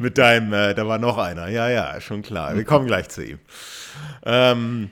mit 0.00 0.18
deinem 0.18 0.52
äh, 0.52 0.74
da 0.74 0.86
war 0.86 0.98
noch 0.98 1.16
einer. 1.16 1.48
Ja, 1.48 1.70
ja, 1.70 2.00
schon 2.00 2.22
klar. 2.22 2.54
Wir 2.54 2.64
kommen 2.64 2.86
gleich 2.86 3.08
zu 3.08 3.24
ihm. 3.24 3.38
Ähm, 4.24 4.90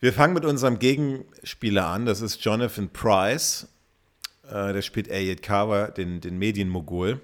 wir 0.00 0.12
fangen 0.12 0.34
mit 0.34 0.44
unserem 0.44 0.78
Gegenspieler 0.78 1.86
an. 1.86 2.06
Das 2.06 2.20
ist 2.20 2.44
Jonathan 2.44 2.88
Price. 2.88 3.68
Äh, 4.48 4.72
der 4.72 4.82
spielt 4.82 5.08
Elliot 5.08 5.42
Carver, 5.42 5.88
den, 5.88 6.20
den 6.20 6.38
Medienmogul. 6.38 7.20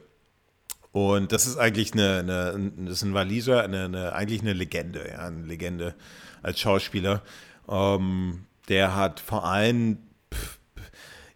Und 0.97 1.31
das 1.31 1.47
ist 1.47 1.59
eigentlich 1.59 1.93
eine, 1.93 2.21
eine 2.21 2.73
das 2.87 2.95
ist 2.95 3.03
ein 3.03 3.13
Waliser, 3.13 3.63
eine, 3.63 3.85
eine, 3.85 4.15
eigentlich 4.15 4.41
eine 4.41 4.55
Legende, 4.55 5.07
ja, 5.07 5.27
eine 5.27 5.45
Legende 5.45 5.95
als 6.43 6.59
Schauspieler. 6.59 7.23
Ähm, 7.69 8.47
der 8.71 8.97
hat 8.97 9.21
vor 9.21 9.45
allem, 9.45 9.99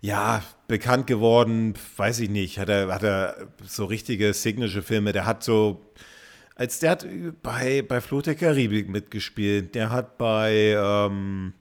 ja, 0.01 0.43
bekannt 0.67 1.07
geworden, 1.07 1.75
weiß 1.99 2.21
ich 2.21 2.31
nicht, 2.31 2.59
hat 2.59 2.71
er, 2.71 2.89
hat 2.89 3.03
er 3.03 3.49
so 3.63 3.85
richtige 3.85 4.33
Signature-Filme, 4.33 5.13
der 5.13 5.27
hat 5.27 5.45
so, 5.45 5.93
als 6.55 6.79
der 6.79 6.93
hat 6.93 7.07
bei, 7.43 7.83
bei 7.83 8.01
Fluch 8.01 8.23
der 8.23 8.37
Karibik 8.37 8.89
mitgespielt, 8.89 9.75
der 9.75 9.91
hat 9.91 10.17
bei 10.17 10.75
ähm, 10.75 11.53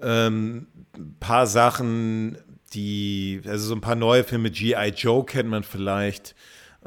ähm, 0.00 0.68
ein 0.94 1.16
paar 1.18 1.48
Sachen, 1.48 2.38
die, 2.74 3.40
also 3.44 3.66
so 3.66 3.74
ein 3.74 3.80
paar 3.80 3.96
neue 3.96 4.22
Filme, 4.22 4.52
G.I. 4.52 4.90
Joe 4.90 5.26
kennt 5.26 5.48
man 5.48 5.64
vielleicht, 5.64 6.36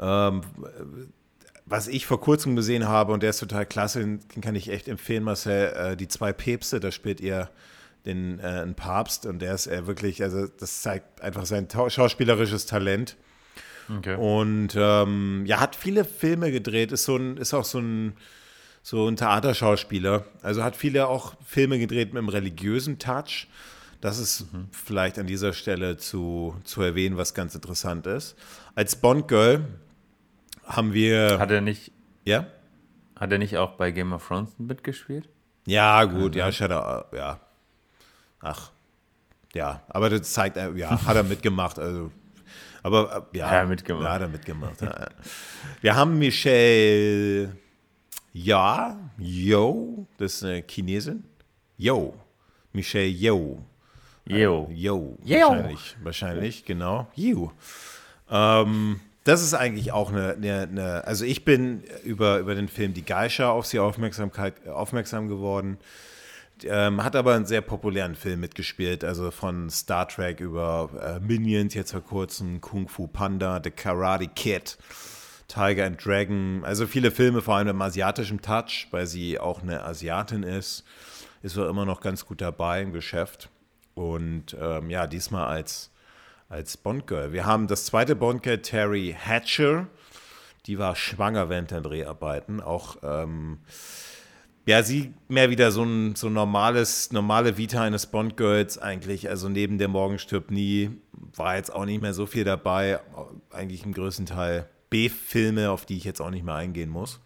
ähm, 0.00 0.42
was 1.66 1.86
ich 1.86 2.06
vor 2.06 2.20
kurzem 2.20 2.56
gesehen 2.56 2.88
habe, 2.88 3.12
und 3.12 3.22
der 3.22 3.30
ist 3.30 3.38
total 3.38 3.64
klasse, 3.64 4.00
den 4.00 4.40
kann 4.40 4.56
ich 4.56 4.70
echt 4.70 4.88
empfehlen, 4.88 5.22
Marcel, 5.22 5.72
äh, 5.74 5.96
die 5.96 6.08
zwei 6.08 6.32
Päpste, 6.32 6.80
da 6.80 6.90
spielt 6.90 7.20
ihr 7.20 7.48
den 8.06 8.40
äh, 8.40 8.42
einen 8.42 8.74
Papst 8.74 9.26
und 9.26 9.40
der 9.40 9.54
ist 9.54 9.66
äh, 9.66 9.86
wirklich, 9.86 10.22
also 10.22 10.46
das 10.46 10.82
zeigt 10.82 11.20
einfach 11.20 11.46
sein 11.46 11.68
schauspielerisches 11.70 12.66
Talent. 12.66 13.16
Okay. 13.98 14.16
Und 14.16 14.70
ähm, 14.76 15.44
ja, 15.46 15.60
hat 15.60 15.76
viele 15.76 16.04
Filme 16.04 16.52
gedreht, 16.52 16.92
ist, 16.92 17.04
so 17.04 17.16
ein, 17.16 17.36
ist 17.36 17.54
auch 17.54 17.64
so 17.64 17.78
ein, 17.78 18.14
so 18.82 19.06
ein 19.08 19.16
Theaterschauspieler. 19.16 20.24
Also 20.42 20.62
hat 20.62 20.76
viele 20.76 21.08
auch 21.08 21.34
Filme 21.44 21.78
gedreht 21.78 22.12
mit 22.12 22.18
einem 22.18 22.28
religiösen 22.28 22.98
Touch. 22.98 23.48
Das 24.00 24.18
ist 24.18 24.52
mhm. 24.52 24.68
vielleicht 24.70 25.18
an 25.18 25.26
dieser 25.26 25.52
Stelle 25.52 25.96
zu, 25.96 26.56
zu 26.64 26.82
erwähnen, 26.82 27.16
was 27.16 27.34
ganz 27.34 27.54
interessant 27.54 28.06
ist. 28.06 28.36
Als 28.74 28.96
Bond-Girl 28.96 29.64
haben 30.76 30.92
wir. 30.92 31.38
Hat 31.38 31.50
er 31.50 31.60
nicht. 31.60 31.92
Ja? 32.24 32.46
Hat 33.18 33.32
er 33.32 33.38
nicht 33.38 33.58
auch 33.58 33.72
bei 33.72 33.90
Game 33.90 34.12
of 34.12 34.26
Thrones 34.26 34.58
mitgespielt? 34.58 35.28
Ja, 35.66 36.04
gut, 36.04 36.34
ja, 36.34 36.50
Shadow, 36.50 37.04
ja. 37.14 37.38
Ach, 38.40 38.70
ja, 39.54 39.82
aber 39.88 40.08
das 40.08 40.32
zeigt, 40.32 40.56
ja, 40.56 41.06
hat 41.06 41.16
er 41.16 41.22
mitgemacht, 41.22 41.78
also. 41.78 42.10
Aber 42.82 43.28
ja, 43.34 43.46
hat 43.46 43.52
er 43.54 43.66
mitgemacht. 43.66 44.04
Ja, 44.04 44.12
hat 44.14 44.22
er 44.22 44.28
mitgemacht. 44.28 44.80
ja. 44.80 45.08
Wir 45.82 45.94
haben 45.94 46.18
Michelle 46.18 47.54
Ja, 48.32 48.98
Yo, 49.18 50.06
das 50.16 50.34
ist 50.36 50.44
eine 50.44 50.64
Chinesin. 50.66 51.24
Yo, 51.76 52.14
Michelle 52.72 53.08
Yo. 53.08 53.62
Yo. 54.24 54.68
Äh, 54.70 54.74
Yo, 54.74 55.18
wahrscheinlich, 55.24 55.96
wahrscheinlich, 56.02 56.64
genau. 56.64 57.08
Yo. 57.14 57.52
Ähm, 58.30 59.00
das 59.24 59.42
ist 59.42 59.54
eigentlich 59.54 59.92
auch 59.92 60.10
eine, 60.10 60.32
eine, 60.32 60.62
eine, 60.62 61.06
also 61.06 61.24
ich 61.24 61.44
bin 61.44 61.82
über, 62.04 62.38
über 62.38 62.54
den 62.54 62.68
Film 62.68 62.94
Die 62.94 63.04
Geisha 63.04 63.50
auf 63.50 63.66
sie 63.66 63.78
Aufmerksamkeit, 63.78 64.66
aufmerksam 64.68 65.28
geworden. 65.28 65.78
Ähm, 66.62 67.02
hat 67.02 67.16
aber 67.16 67.34
einen 67.34 67.46
sehr 67.46 67.62
populären 67.62 68.14
Film 68.14 68.40
mitgespielt, 68.40 69.02
also 69.02 69.30
von 69.30 69.70
Star 69.70 70.06
Trek 70.06 70.40
über 70.40 70.90
äh, 71.02 71.20
Minions, 71.20 71.72
jetzt 71.72 71.92
vor 71.92 72.02
kurzem 72.02 72.60
Kung 72.60 72.86
Fu 72.86 73.06
Panda, 73.06 73.60
The 73.64 73.70
Karate 73.70 74.28
Kid, 74.28 74.76
Tiger 75.48 75.86
and 75.86 76.04
Dragon, 76.04 76.62
also 76.64 76.86
viele 76.86 77.10
Filme, 77.10 77.40
vor 77.40 77.56
allem 77.56 77.68
im 77.68 77.80
asiatischen 77.80 78.42
Touch, 78.42 78.88
weil 78.90 79.06
sie 79.06 79.38
auch 79.38 79.62
eine 79.62 79.82
Asiatin 79.84 80.42
ist, 80.42 80.84
ist 81.42 81.56
er 81.56 81.68
immer 81.68 81.86
noch 81.86 82.00
ganz 82.00 82.26
gut 82.26 82.42
dabei 82.42 82.82
im 82.82 82.92
Geschäft. 82.92 83.48
Und 83.94 84.56
ähm, 84.60 84.90
ja, 84.90 85.06
diesmal 85.06 85.46
als 85.46 85.89
als 86.50 86.76
Bond-Girl. 86.76 87.32
Wir 87.32 87.46
haben 87.46 87.68
das 87.68 87.86
zweite 87.86 88.16
Bond-Girl, 88.16 88.58
Terry 88.58 89.16
Hatcher. 89.16 89.86
Die 90.66 90.78
war 90.78 90.96
schwanger 90.96 91.48
während 91.48 91.70
der 91.70 91.80
Dreharbeiten. 91.80 92.60
Auch, 92.60 92.96
ähm, 93.02 93.60
ja, 94.66 94.82
sie 94.82 95.14
mehr 95.28 95.48
wieder 95.48 95.70
so 95.70 95.84
ein 95.84 96.16
so 96.16 96.28
normales, 96.28 97.12
normale 97.12 97.56
Vita 97.56 97.82
eines 97.82 98.06
Bond-Girls 98.06 98.78
eigentlich. 98.78 99.28
Also 99.28 99.48
neben 99.48 99.78
der 99.78 99.88
Morgen 99.88 100.18
stirbt 100.18 100.50
nie, 100.50 100.90
war 101.12 101.56
jetzt 101.56 101.72
auch 101.72 101.84
nicht 101.84 102.02
mehr 102.02 102.14
so 102.14 102.26
viel 102.26 102.44
dabei. 102.44 103.00
Eigentlich 103.50 103.84
im 103.84 103.94
größten 103.94 104.26
Teil 104.26 104.68
B-Filme, 104.90 105.70
auf 105.70 105.86
die 105.86 105.96
ich 105.96 106.04
jetzt 106.04 106.20
auch 106.20 106.30
nicht 106.30 106.44
mehr 106.44 106.56
eingehen 106.56 106.90
muss. 106.90 107.20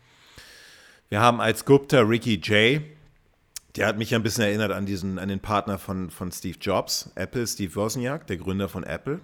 Wir 1.09 1.21
haben 1.21 1.41
als 1.41 1.65
Gupta 1.65 2.01
Ricky 2.01 2.35
J. 2.35 2.83
Der 3.77 3.89
hat 3.89 3.99
mich 3.99 4.15
ein 4.15 4.23
bisschen 4.23 4.45
erinnert 4.45 4.71
an 4.71 4.87
diesen, 4.87 5.19
an 5.19 5.29
den 5.29 5.41
Partner 5.41 5.79
von, 5.79 6.11
von 6.11 6.31
Steve 6.31 6.57
Jobs, 6.61 7.11
Apple, 7.17 7.47
Steve 7.47 7.75
Wozniak, 7.75 8.27
der 8.29 8.37
Gründer 8.37 8.69
von 8.69 8.85
Apple. 8.85 9.21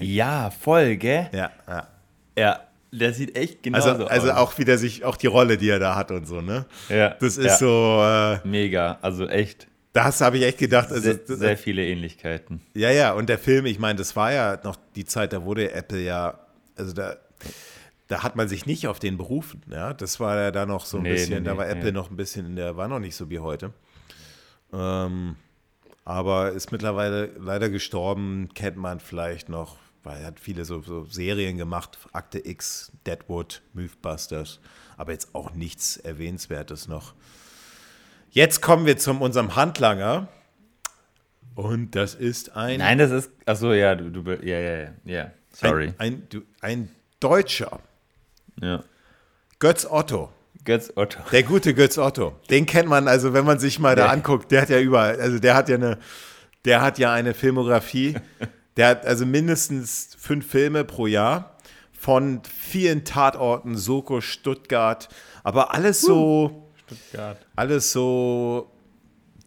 Ja, 0.00 0.50
voll, 0.50 0.96
gell? 0.96 1.28
Ja, 1.32 1.50
ja. 1.68 1.88
Ja, 2.36 2.60
der 2.90 3.12
sieht 3.12 3.36
echt 3.36 3.62
genauso 3.62 3.90
also, 3.90 4.06
also 4.06 4.30
aus. 4.30 4.36
auch 4.36 4.58
wieder 4.58 4.78
sich, 4.78 5.04
auch 5.04 5.16
die 5.16 5.26
Rolle, 5.26 5.56
die 5.58 5.68
er 5.68 5.78
da 5.78 5.96
hat 5.96 6.10
und 6.10 6.26
so, 6.26 6.40
ne? 6.40 6.64
Ja. 6.88 7.10
Das 7.10 7.36
ist 7.36 7.46
ja. 7.46 7.56
so. 7.56 8.00
Äh, 8.02 8.46
Mega, 8.46 8.98
also 9.02 9.28
echt. 9.28 9.66
Das 9.92 10.20
habe 10.20 10.38
ich 10.38 10.44
echt 10.44 10.58
gedacht. 10.58 10.90
Also, 10.90 11.02
sehr, 11.02 11.18
sehr, 11.24 11.56
viele 11.56 11.86
Ähnlichkeiten. 11.86 12.60
Ja, 12.74 12.90
ja, 12.90 13.12
und 13.12 13.28
der 13.28 13.38
Film, 13.38 13.66
ich 13.66 13.78
meine, 13.78 13.98
das 13.98 14.16
war 14.16 14.32
ja 14.32 14.58
noch 14.64 14.76
die 14.96 15.04
Zeit, 15.04 15.32
da 15.32 15.44
wurde 15.44 15.72
Apple 15.72 16.00
ja, 16.00 16.38
also 16.76 16.92
da, 16.92 17.16
da 18.08 18.22
hat 18.22 18.36
man 18.36 18.48
sich 18.48 18.66
nicht 18.66 18.86
auf 18.86 18.98
den 18.98 19.16
berufen. 19.16 19.62
Ja, 19.70 19.94
das 19.94 20.20
war 20.20 20.36
ja 20.36 20.50
da 20.50 20.66
noch 20.66 20.84
so 20.84 20.98
ein 20.98 21.04
nee, 21.04 21.12
bisschen, 21.12 21.42
nee, 21.42 21.48
da 21.48 21.56
war 21.56 21.66
nee, 21.66 21.72
Apple 21.72 21.92
noch 21.92 22.10
ein 22.10 22.16
bisschen 22.16 22.46
in 22.46 22.56
der, 22.56 22.76
war 22.76 22.88
noch 22.88 22.98
nicht 22.98 23.16
so 23.16 23.30
wie 23.30 23.38
heute. 23.38 23.72
Ähm, 24.72 25.36
aber 26.04 26.52
ist 26.52 26.70
mittlerweile 26.70 27.30
leider 27.38 27.70
gestorben, 27.70 28.50
kennt 28.54 28.76
man 28.76 29.00
vielleicht 29.00 29.48
noch, 29.48 29.78
weil 30.02 30.20
er 30.20 30.26
hat 30.26 30.40
viele 30.40 30.64
so, 30.66 30.82
so 30.82 31.06
Serien 31.06 31.56
gemacht, 31.56 31.98
Akte 32.12 32.46
X, 32.46 32.92
Deadwood, 33.06 33.62
Mythbusters, 33.72 34.60
aber 34.98 35.12
jetzt 35.12 35.34
auch 35.34 35.54
nichts 35.54 35.96
Erwähnenswertes 35.96 36.88
noch. 36.88 37.14
Jetzt 38.30 38.60
kommen 38.60 38.84
wir 38.84 38.98
zu 38.98 39.12
unserem 39.12 39.56
Handlanger. 39.56 40.28
Und 41.54 41.94
das 41.94 42.16
ist 42.16 42.56
ein. 42.56 42.80
Nein, 42.80 42.98
das 42.98 43.12
ist. 43.12 43.30
Achso, 43.46 43.72
ja, 43.72 43.94
du, 43.94 44.10
du. 44.10 44.32
Ja, 44.44 44.58
ja, 44.58 44.76
ja. 44.76 44.90
ja. 45.04 45.30
Sorry. 45.52 45.94
Ein, 45.98 46.26
ein, 46.32 46.42
ein 46.60 46.88
Deutscher. 47.20 47.80
Ja. 48.60 48.82
Götz 49.58 49.86
Otto. 49.88 50.30
Götz 50.64 50.92
Otto. 50.96 51.18
Der 51.30 51.42
gute 51.42 51.74
Götz 51.74 51.98
Otto. 51.98 52.34
Den 52.50 52.66
kennt 52.66 52.88
man, 52.88 53.08
also 53.08 53.32
wenn 53.32 53.44
man 53.44 53.58
sich 53.58 53.78
mal 53.78 53.96
da 53.96 54.06
anguckt, 54.08 54.50
der 54.50 54.62
hat 54.62 54.70
ja 54.70 54.80
überall, 54.80 55.20
also 55.20 55.38
der 55.38 55.54
hat 55.54 55.68
ja 55.68 55.76
eine, 55.76 55.98
der 56.64 56.80
hat 56.80 56.98
ja 56.98 57.12
eine 57.12 57.34
Filmografie. 57.34 58.16
Der 58.76 58.88
hat 58.88 59.06
also 59.06 59.24
mindestens 59.24 60.16
fünf 60.18 60.50
Filme 60.50 60.84
pro 60.84 61.06
Jahr 61.06 61.56
von 61.92 62.42
vielen 62.42 63.04
Tatorten, 63.04 63.76
Soko, 63.76 64.20
Stuttgart, 64.20 65.08
aber 65.44 65.72
alles 65.72 66.00
so. 66.00 66.70
Stuttgart. 66.84 67.38
Alles 67.54 67.92
so 67.92 68.70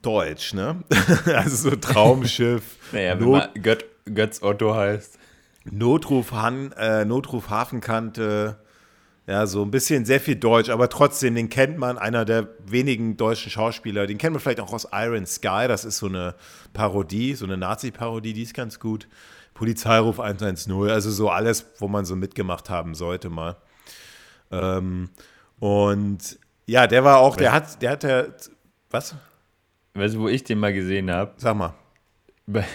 deutsch, 0.02 0.54
ne? 0.54 0.84
also 1.26 1.70
so 1.70 1.76
Traumschiff. 1.76 2.78
naja, 2.94 3.20
wenn 3.20 3.26
Not 3.30 3.54
man 3.54 3.64
Göt 3.64 3.86
Götz 4.06 4.42
Otto 4.42 4.74
heißt. 4.74 5.20
Notruf, 5.70 6.32
Han, 6.32 6.72
äh, 6.72 7.04
Notruf 7.04 7.50
Hafenkante, 7.50 8.58
ja, 9.28 9.46
so 9.46 9.62
ein 9.62 9.72
bisschen 9.72 10.06
sehr 10.06 10.22
viel 10.22 10.38
Deutsch, 10.38 10.70
aber 10.70 10.88
trotzdem, 10.88 11.36
den 11.36 11.50
kennt 11.50 11.78
man, 11.78 11.98
einer 11.98 12.24
der 12.24 12.48
wenigen 12.66 13.18
deutschen 13.18 13.52
Schauspieler. 13.52 14.08
Den 14.08 14.18
kennt 14.18 14.32
man 14.32 14.40
vielleicht 14.40 14.62
auch 14.62 14.72
aus 14.72 14.88
Iron 14.94 15.26
Sky. 15.26 15.66
Das 15.68 15.84
ist 15.84 15.98
so 15.98 16.06
eine 16.06 16.34
Parodie, 16.72 17.34
so 17.36 17.44
eine 17.44 17.58
Nazi-Parodie, 17.58 18.32
die 18.32 18.44
ist 18.44 18.54
ganz 18.54 18.80
gut. 18.80 19.10
Polizeiruf 19.54 20.22
110, 20.22 20.72
also 20.90 21.12
so 21.12 21.30
alles, 21.30 21.66
wo 21.80 21.90
man 21.90 22.06
so 22.06 22.16
mitgemacht 22.16 22.70
haben 22.70 22.96
sollte 22.96 23.30
mal. 23.30 23.58
Ähm, 24.50 25.10
und 25.60 26.40
ja, 26.66 26.88
der 26.88 27.04
war 27.04 27.18
auch, 27.18 27.36
der 27.36 27.52
hat, 27.52 27.82
der 27.82 27.92
hat 27.92 28.04
ja, 28.04 28.26
was? 28.92 29.16
Weißt 29.94 30.16
du, 30.16 30.20
wo 30.20 30.28
ich 30.30 30.44
den 30.46 30.60
mal 30.60 30.74
gesehen 30.74 31.12
habe? 31.12 31.34
Sag 31.38 31.58
mal. 31.58 31.74
Bei, 32.46 32.66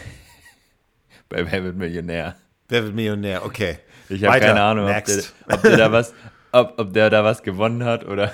bei 1.31 1.51
Wer 1.51 1.65
wird 1.65 1.77
Millionär? 1.77 2.37
Wer 2.69 2.85
wird 2.85 2.95
Millionär, 2.95 3.45
okay. 3.45 3.79
Ich 4.09 4.25
habe 4.25 4.41
keine 4.41 4.61
Ahnung, 4.61 4.85
ob 4.91 5.05
der, 5.05 5.23
ob 5.49 5.63
der, 5.63 5.77
da 5.77 5.93
was, 5.93 6.13
ob, 6.53 6.75
ob 6.79 6.93
der 6.93 7.11
da 7.11 7.25
was 7.25 7.43
gewonnen 7.43 7.85
hat 7.85 8.05
oder, 8.07 8.33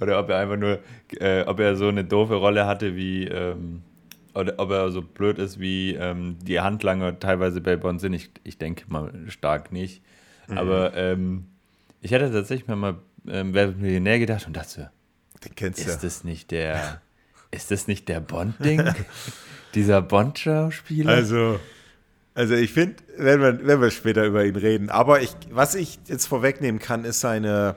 oder 0.00 0.18
ob 0.18 0.28
er 0.30 0.38
einfach 0.38 0.56
nur, 0.56 0.80
äh, 1.18 1.42
ob 1.44 1.60
er 1.60 1.76
so 1.76 1.88
eine 1.88 2.04
doofe 2.04 2.34
Rolle 2.34 2.66
hatte 2.66 2.96
wie, 2.96 3.26
ähm, 3.26 3.82
oder 4.34 4.54
ob 4.58 4.70
er 4.70 4.90
so 4.90 5.02
blöd 5.02 5.38
ist 5.38 5.58
wie 5.58 5.94
ähm, 5.94 6.36
die 6.42 6.60
Handlanger 6.60 7.18
teilweise 7.18 7.60
bei 7.60 7.76
Bond 7.76 8.00
sind. 8.00 8.12
Ich, 8.12 8.30
ich 8.44 8.58
denke 8.58 8.84
mal 8.88 9.12
stark 9.28 9.72
nicht. 9.72 10.02
Mhm. 10.48 10.58
Aber 10.58 10.94
ähm, 10.96 11.46
ich 12.00 12.12
hätte 12.12 12.30
tatsächlich 12.30 12.68
mal, 12.68 12.96
ähm, 13.26 13.54
wer 13.54 13.68
Millionär 13.68 14.18
gedacht 14.18 14.46
und 14.46 14.56
dachte, 14.56 14.90
Den 15.44 15.54
kennst 15.54 15.80
ist 15.80 16.02
du. 16.02 16.06
das 16.06 16.24
nicht 16.24 16.50
der, 16.50 17.00
ist 17.50 17.70
das 17.70 17.86
nicht 17.88 18.08
der 18.08 18.20
Bond-Ding? 18.20 18.82
Dieser 19.74 20.02
Bond-Schauspieler? 20.02 21.12
Also, 21.12 21.60
also 22.34 22.54
ich 22.54 22.72
finde, 22.72 22.96
wenn 23.16 23.40
wir, 23.40 23.66
wenn 23.66 23.80
wir 23.80 23.90
später 23.90 24.24
über 24.24 24.44
ihn 24.44 24.56
reden, 24.56 24.90
aber 24.90 25.20
ich, 25.20 25.34
was 25.50 25.74
ich 25.74 25.98
jetzt 26.06 26.26
vorwegnehmen 26.26 26.80
kann, 26.80 27.04
ist 27.04 27.20
seine, 27.20 27.76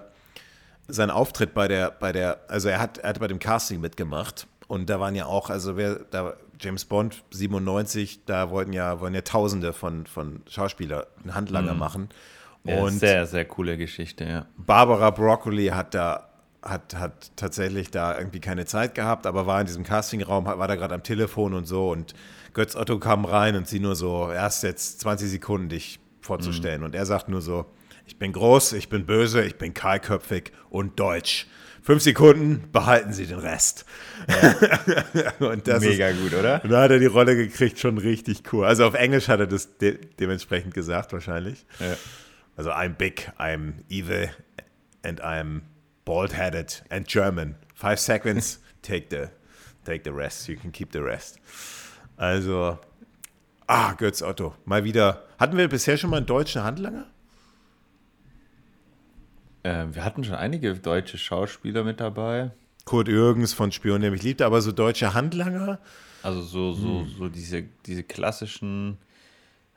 sein 0.88 1.10
Auftritt 1.10 1.54
bei 1.54 1.68
der, 1.68 1.92
bei 1.92 2.12
der, 2.12 2.40
also 2.48 2.70
er 2.70 2.80
hat, 2.80 3.00
er 3.00 3.10
hat 3.10 3.20
bei 3.20 3.28
dem 3.28 3.40
Casting 3.40 3.82
mitgemacht 3.82 4.48
und 4.68 4.90
da 4.90 5.00
waren 5.00 5.16
ja 5.16 5.26
auch, 5.26 5.50
also 5.50 5.76
wer, 5.76 6.00
da 6.12 6.34
James 6.60 6.86
Bond 6.86 7.24
97, 7.32 8.26
da 8.26 8.50
wollten 8.52 8.74
ja, 8.74 9.00
wollen 9.00 9.14
ja 9.14 9.22
Tausende 9.22 9.74
von, 9.74 10.06
von 10.06 10.44
Schauspielern 10.50 11.04
einen 11.24 11.36
Handlanger 11.36 11.74
mhm. 11.74 11.80
machen. 11.80 12.10
Ja, 12.64 12.80
und 12.80 13.00
sehr, 13.00 13.26
sehr 13.26 13.44
coole 13.44 13.78
Geschichte, 13.78 14.24
ja. 14.24 14.46
Barbara 14.56 15.10
Broccoli 15.10 15.68
hat 15.68 15.94
da 15.94 16.30
hat, 16.62 16.96
hat 16.96 17.32
tatsächlich 17.36 17.92
da 17.92 18.18
irgendwie 18.18 18.40
keine 18.40 18.66
Zeit 18.66 18.96
gehabt, 18.96 19.28
aber 19.28 19.46
war 19.46 19.60
in 19.60 19.68
diesem 19.68 19.84
Castingraum, 19.84 20.46
war 20.46 20.68
da 20.68 20.76
gerade 20.76 20.96
am 20.96 21.04
Telefon 21.04 21.54
und 21.54 21.66
so 21.66 21.92
und 21.92 22.14
Götz 22.54 22.76
Otto 22.76 23.00
kam 23.00 23.26
rein 23.26 23.56
und 23.56 23.68
sie 23.68 23.80
nur 23.80 23.96
so, 23.96 24.32
erst 24.32 24.64
jetzt 24.64 25.00
20 25.02 25.30
Sekunden 25.30 25.70
dich 25.70 26.00
vorzustellen. 26.22 26.82
Mhm. 26.82 26.86
Und 26.86 26.96
er 26.96 27.06
sagt 27.06 27.30
nur 27.30 27.42
so, 27.42 27.66
ich 28.06 28.18
bin 28.18 28.34
groß, 28.34 28.74
ich 28.74 28.90
bin 28.90 29.06
böse, 29.06 29.44
ich 29.44 29.58
bin 29.58 29.74
kahlköpfig 29.74 30.52
und 30.70 31.00
deutsch. 31.00 31.48
Fünf 31.82 32.02
Sekunden, 32.02 32.70
behalten 32.72 33.12
Sie 33.12 33.26
den 33.26 33.40
Rest. 33.40 33.86
Ja. 34.30 34.56
Mega 35.80 36.08
ist, 36.08 36.22
gut, 36.22 36.34
oder? 36.34 36.60
Da 36.60 36.82
hat 36.84 36.92
er 36.92 37.00
die 37.00 37.08
Rolle 37.08 37.36
gekriegt, 37.36 37.78
schon 37.78 37.98
richtig 37.98 38.44
cool. 38.54 38.66
Also 38.66 38.86
auf 38.86 38.94
Englisch 38.94 39.28
hat 39.28 39.42
er 39.42 39.48
das 39.48 39.78
de 39.78 40.00
dementsprechend 40.18 40.74
gesagt, 40.74 41.12
wahrscheinlich. 41.12 41.66
Ja. 41.80 41.96
Also 42.56 42.72
I'm 42.72 42.94
big, 42.94 43.32
I'm 43.38 43.84
evil 43.90 44.30
and 45.04 45.22
I'm 45.22 45.62
bald-headed 46.06 46.84
and 46.90 47.06
German. 47.06 47.56
Five 47.76 48.00
seconds, 48.00 48.62
take 48.82 49.08
the, 49.10 49.28
take 49.84 50.04
the 50.06 50.16
rest. 50.16 50.48
You 50.48 50.56
can 50.56 50.72
keep 50.72 50.94
the 50.94 51.02
rest. 51.02 51.40
Also, 52.18 52.78
ah, 53.68 53.94
Götz 53.94 54.22
Otto, 54.22 54.56
mal 54.66 54.84
wieder. 54.84 55.24
Hatten 55.40 55.58
wir 55.58 55.68
bisher 55.68 55.98
schon 55.98 56.10
mal 56.10 56.18
einen 56.18 56.26
deutschen 56.26 56.64
Handlanger? 56.64 57.06
Äh, 59.64 59.86
wir 59.92 60.04
hatten 60.04 60.24
schon 60.24 60.36
einige 60.36 60.74
deutsche 60.76 61.18
Schauspieler 61.18 61.84
mit 61.84 62.00
dabei. 62.00 62.52
Kurt 62.86 63.08
Jürgens 63.08 63.54
von 63.54 63.72
Spion, 63.72 64.02
der 64.02 64.12
mich 64.12 64.24
liebte, 64.24 64.46
aber 64.46 64.62
so 64.62 64.72
deutsche 64.72 65.14
Handlanger. 65.14 65.80
Also 66.22 66.42
so, 66.42 66.74
so, 66.74 67.06
so 67.06 67.30
diese, 67.30 67.64
diese 67.86 68.04
klassischen 68.04 68.98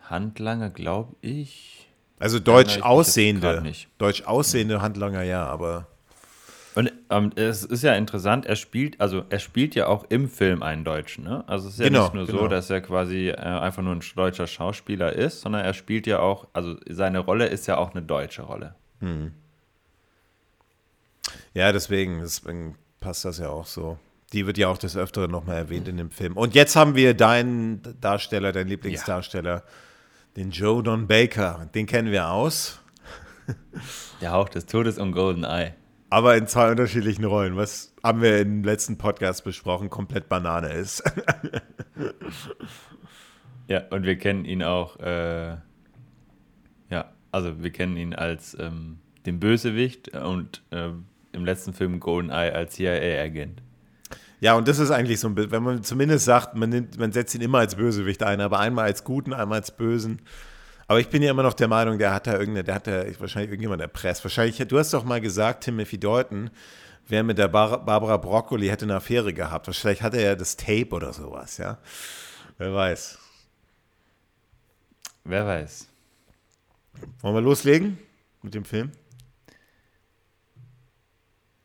Handlanger, 0.03 0.71
glaube 0.71 1.15
ich. 1.21 1.89
Also 2.19 2.39
deutsch 2.39 2.81
aussehende. 2.81 3.63
Deutsch 3.99 4.23
aussehende 4.23 4.81
Handlanger, 4.81 5.23
ja, 5.23 5.45
aber. 5.47 5.89
Und 6.77 6.93
ähm, 7.09 7.33
es 7.37 7.65
ist 7.65 7.83
ja 7.83 7.95
interessant, 7.95 8.45
er 8.45 8.55
spielt, 8.55 9.01
also 9.01 9.25
er 9.31 9.39
spielt 9.39 9.75
ja 9.75 9.87
auch 9.87 10.05
im 10.11 10.29
Film 10.29 10.63
einen 10.63 10.85
Deutschen, 10.85 11.25
ne? 11.25 11.43
Also 11.47 11.69
es 11.69 11.75
ist 11.75 11.81
ja 11.81 11.87
Genau, 11.89 12.03
nicht 12.05 12.15
nur 12.15 12.27
genau. 12.27 12.39
so, 12.41 12.49
dass 12.49 12.69
er 12.69 12.83
quasi 12.83 13.31
äh, 13.31 13.35
einfach 13.37 13.83
nur 13.83 13.95
ein 13.95 14.03
deutscher 14.15 14.47
Schauspieler 14.47 15.11
ist, 15.15 15.41
sondern 15.41 15.65
er 15.65 15.73
spielt 15.73 16.07
ja 16.07 16.19
auch, 16.19 16.49
also 16.53 16.77
seine 16.87 17.21
Rolle 17.21 17.47
ist 17.47 17.67
ja 17.67 17.79
auch 17.79 17.93
eine 17.95 18.03
deutsche 18.03 18.43
Rolle. 18.43 18.75
Ja, 21.55 21.73
deswegen, 21.73 22.21
deswegen 22.21 22.77
passt 23.01 23.25
das 23.25 23.39
ja 23.39 23.49
auch 23.49 23.67
so. 23.67 23.99
Die 24.35 24.47
wird 24.47 24.59
ja 24.59 24.69
auch 24.69 24.77
des 24.79 24.99
Öfteren 24.99 25.31
nochmal 25.31 25.57
erwähnt 25.57 25.89
in 25.89 25.97
dem 25.97 26.11
Film. 26.11 26.37
Und 26.37 26.55
jetzt 26.55 26.77
haben 26.77 26.95
wir 26.95 27.15
deinen 27.15 27.81
Darsteller, 28.03 28.53
deinen 28.53 28.69
Lieblingsdarsteller, 28.69 29.63
den 30.37 30.51
Joe 30.51 30.83
Don 30.83 31.07
Baker. 31.07 31.71
Den 31.75 31.87
kennen 31.87 32.11
wir 32.13 32.29
aus, 32.31 32.81
Der 34.21 34.33
Hauch 34.33 34.51
des 34.51 34.67
Todes 34.67 34.99
und 34.99 35.13
Golden 35.13 35.45
Eye. 35.45 35.73
Aber 36.11 36.37
in 36.37 36.47
zwei 36.47 36.71
unterschiedlichen 36.71 37.25
Rollen. 37.25 37.57
Was 37.57 37.95
haben 38.03 38.23
wir 38.23 38.41
im 38.41 38.63
letzten 38.63 38.99
Podcast 38.99 39.45
besprochen, 39.45 39.91
komplett 39.91 40.29
Banane 40.29 40.73
ist. 40.73 41.03
Ja, 43.69 43.83
und 43.91 44.05
wir 44.05 44.17
kennen 44.17 44.45
ihn 44.45 44.63
auch, 44.63 44.99
äh, 45.01 45.57
ja, 46.89 47.13
also 47.33 47.63
wir 47.63 47.71
kennen 47.71 47.97
ihn 47.97 48.15
als 48.15 48.57
ähm, 48.61 48.99
den 49.27 49.41
Bösewicht 49.41 50.17
und 50.17 50.63
äh, 50.71 50.91
im 51.33 51.45
letzten 51.45 51.73
Film 51.73 51.99
Golden 51.99 52.31
Eye 52.31 52.53
als 52.53 52.75
CIA-Agent. 52.75 53.63
Ja, 54.39 54.55
und 54.55 54.69
das 54.69 54.79
ist 54.79 54.91
eigentlich 54.91 55.19
so 55.19 55.29
ein 55.29 55.35
Bild, 55.35 55.51
wenn 55.51 55.63
man 55.63 55.83
zumindest 55.83 56.27
sagt, 56.27 56.55
man, 56.55 56.69
nimmt, 56.69 56.99
man 56.99 57.11
setzt 57.11 57.35
ihn 57.35 57.41
immer 57.41 57.59
als 57.59 57.75
Bösewicht 57.75 58.23
ein, 58.23 58.41
aber 58.41 58.61
einmal 58.61 58.85
als 58.85 59.03
Guten, 59.03 59.33
einmal 59.33 59.59
als 59.59 59.77
Bösen. 59.77 60.21
Aber 60.89 61.01
ich 61.01 61.09
bin 61.09 61.23
ja 61.23 61.31
immer 61.31 61.43
noch 61.43 61.55
der 61.55 61.69
Meinung, 61.69 61.99
der 61.99 62.13
hat 62.13 62.27
da 62.27 62.33
irgendeine, 62.33 62.65
der 62.65 62.75
hat 62.77 62.87
da 62.87 63.05
wahrscheinlich 63.19 63.51
irgendjemand 63.51 63.83
erpresst. 63.83 64.25
Wahrscheinlich, 64.25 64.57
du 64.57 64.79
hast 64.79 64.93
doch 64.95 65.05
mal 65.05 65.21
gesagt, 65.21 65.65
Timothy 65.65 65.99
Deuten, 65.99 66.51
wer 67.09 67.25
mit 67.25 67.39
der 67.39 67.49
Bar 67.49 67.85
Barbara 67.85 68.17
Broccoli 68.17 68.69
hätte 68.69 68.85
eine 68.85 68.97
Affäre 68.97 69.33
gehabt. 69.33 69.67
Wahrscheinlich 69.67 70.03
hat 70.03 70.15
er 70.15 70.23
ja 70.23 70.35
das 70.37 70.57
Tape 70.57 70.91
oder 70.91 71.13
sowas, 71.13 71.59
ja. 71.59 71.79
Wer 72.59 72.73
weiß. 72.73 73.19
Wer 75.25 75.47
weiß. 75.47 75.89
Wollen 77.21 77.35
wir 77.35 77.41
loslegen 77.41 77.99
mit 78.43 78.55
dem 78.55 78.65
Film? 78.65 78.93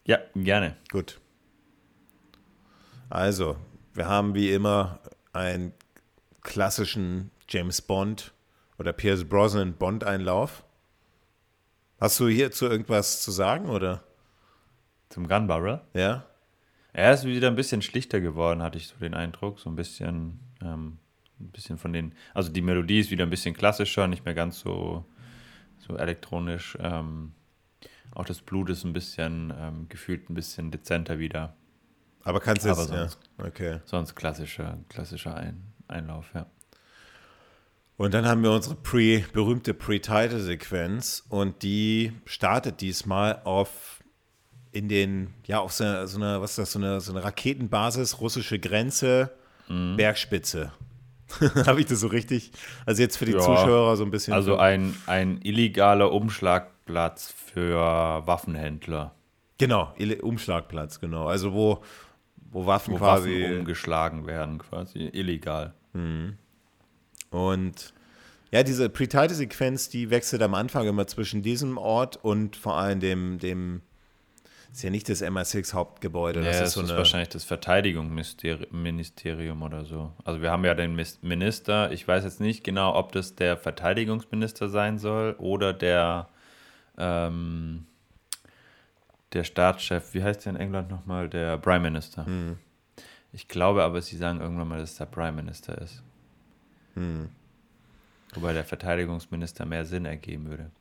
Ja, 0.03 0.17
gerne. 0.35 0.75
Gut. 0.89 1.19
Also, 3.09 3.55
wir 3.93 4.07
haben 4.07 4.33
wie 4.33 4.51
immer 4.51 4.99
einen 5.31 5.73
klassischen 6.41 7.29
James 7.47 7.81
Bond 7.81 8.33
oder 8.81 8.93
Pierce 8.93 9.23
Brosnan 9.25 9.73
Bond-Einlauf. 9.73 10.63
Hast 11.99 12.19
du 12.19 12.27
hierzu 12.27 12.65
irgendwas 12.65 13.21
zu 13.21 13.29
sagen, 13.29 13.69
oder? 13.69 14.03
Zum 15.09 15.27
Gun 15.27 15.45
Barrel. 15.45 15.81
Ja? 15.93 16.25
Er 16.91 17.13
ist 17.13 17.23
wieder 17.25 17.47
ein 17.47 17.55
bisschen 17.55 17.83
schlichter 17.83 18.19
geworden, 18.21 18.63
hatte 18.63 18.79
ich 18.79 18.87
so 18.87 18.95
den 18.97 19.13
Eindruck. 19.13 19.59
So 19.59 19.69
ein 19.69 19.75
bisschen, 19.75 20.39
ähm, 20.63 20.97
ein 21.39 21.49
bisschen 21.51 21.77
von 21.77 21.93
den, 21.93 22.15
also 22.33 22.51
die 22.51 22.63
Melodie 22.63 22.99
ist 23.01 23.11
wieder 23.11 23.23
ein 23.23 23.29
bisschen 23.29 23.53
klassischer, 23.53 24.07
nicht 24.07 24.25
mehr 24.25 24.33
ganz 24.33 24.59
so, 24.61 25.05
so 25.77 25.95
elektronisch. 25.95 26.75
Ähm, 26.81 27.33
auch 28.15 28.25
das 28.25 28.41
Blut 28.41 28.71
ist 28.71 28.83
ein 28.83 28.93
bisschen, 28.93 29.53
ähm, 29.55 29.85
gefühlt 29.89 30.27
ein 30.31 30.33
bisschen 30.33 30.71
dezenter 30.71 31.19
wieder. 31.19 31.55
Aber 32.23 32.39
kannst 32.39 32.65
du 32.65 32.71
Aber 32.71 32.81
jetzt, 32.81 32.91
ja. 32.91 32.97
sonst- 32.97 33.19
Okay. 33.37 33.79
Sonst 33.85 34.15
klassischer, 34.15 34.79
klassischer 34.89 35.35
Ein 35.35 35.61
Einlauf, 35.87 36.31
ja. 36.33 36.47
Und 38.01 38.15
dann 38.15 38.25
haben 38.25 38.41
wir 38.41 38.51
unsere 38.51 38.73
pre, 38.73 39.23
berühmte 39.31 39.75
Pre-Title-Sequenz 39.75 41.23
und 41.29 41.61
die 41.61 42.13
startet 42.25 42.81
diesmal 42.81 43.41
auf 43.43 44.01
in 44.71 44.87
den, 44.89 45.33
ja, 45.45 45.59
auf 45.59 45.71
so 45.73 45.83
einer, 45.83 46.07
so 46.07 46.17
einer 46.17 46.41
was 46.41 46.51
ist 46.51 46.57
das, 46.57 46.71
so 46.71 46.79
eine, 46.79 46.99
so 46.99 47.11
eine 47.11 47.23
Raketenbasis, 47.23 48.19
russische 48.19 48.57
Grenze, 48.59 49.31
Mhm. 49.67 49.95
Bergspitze. 49.97 50.71
Habe 51.67 51.79
ich 51.79 51.85
das 51.85 51.99
so 51.99 52.07
richtig? 52.07 52.51
Also 52.85 53.03
jetzt 53.03 53.17
für 53.17 53.25
die 53.25 53.33
Ja. 53.33 53.39
Zuschauer 53.39 53.95
so 53.95 54.03
ein 54.03 54.09
bisschen. 54.11 54.33
Also 54.33 54.53
so, 54.53 54.57
ein, 54.57 54.95
ein 55.05 55.39
illegaler 55.43 56.11
Umschlagplatz 56.11 57.31
für 57.31 57.77
Waffenhändler, 58.25 59.13
genau, 59.59 59.93
Umschlagplatz, 60.23 60.99
genau. 60.99 61.27
Also 61.27 61.53
wo, 61.53 61.83
wo 62.49 62.65
Waffen 62.65 62.95
wo 62.95 62.97
quasi. 62.97 63.43
Waffen 63.43 63.59
umgeschlagen 63.59 64.25
werden, 64.25 64.57
quasi 64.57 65.07
illegal. 65.13 65.75
Und 67.31 67.93
ja, 68.51 68.63
diese 68.63 68.89
Pre-Title-Sequenz, 68.89 69.89
die 69.89 70.09
wechselt 70.09 70.41
am 70.43 70.53
Anfang 70.53 70.85
immer 70.87 71.07
zwischen 71.07 71.41
diesem 71.41 71.77
Ort 71.77 72.17
und 72.17 72.57
vor 72.57 72.75
allem 72.75 72.99
dem, 72.99 73.39
dem 73.39 73.81
ist 74.71 74.83
ja 74.83 74.89
nicht 74.89 75.09
das 75.09 75.23
MI6-Hauptgebäude. 75.23 76.41
Ja, 76.41 76.47
das 76.47 76.59
das 76.59 76.67
ist 76.69 76.73
so 76.75 76.81
ist 76.81 76.95
wahrscheinlich 76.95 77.29
das 77.29 77.43
Verteidigungsministerium 77.43 79.61
oder 79.63 79.85
so. 79.85 80.11
Also 80.23 80.41
wir 80.41 80.51
haben 80.51 80.65
ja 80.65 80.73
den 80.73 80.99
Minister, 81.21 81.91
ich 81.91 82.07
weiß 82.07 82.23
jetzt 82.23 82.39
nicht 82.39 82.63
genau, 82.63 82.95
ob 82.95 83.11
das 83.11 83.35
der 83.35 83.57
Verteidigungsminister 83.57 84.69
sein 84.69 84.97
soll 84.97 85.35
oder 85.39 85.73
der, 85.73 86.29
ähm, 86.97 87.85
der 89.33 89.43
Staatschef, 89.43 90.13
wie 90.13 90.23
heißt 90.23 90.45
der 90.45 90.53
in 90.53 90.59
England 90.59 90.89
nochmal? 90.89 91.29
Der 91.29 91.57
Prime 91.57 91.81
Minister. 91.81 92.25
Hm. 92.25 92.57
Ich 93.33 93.47
glaube 93.47 93.83
aber, 93.83 94.01
sie 94.01 94.17
sagen 94.17 94.41
irgendwann 94.41 94.67
mal, 94.67 94.79
dass 94.79 94.91
es 94.91 94.97
der 94.97 95.05
Prime 95.05 95.31
Minister 95.33 95.77
ist. 95.81 96.03
Hm. 96.95 97.29
Wobei 98.33 98.53
der 98.53 98.63
Verteidigungsminister 98.63 99.65
mehr 99.65 99.85
Sinn 99.85 100.05
ergeben 100.05 100.49
würde. 100.49 100.71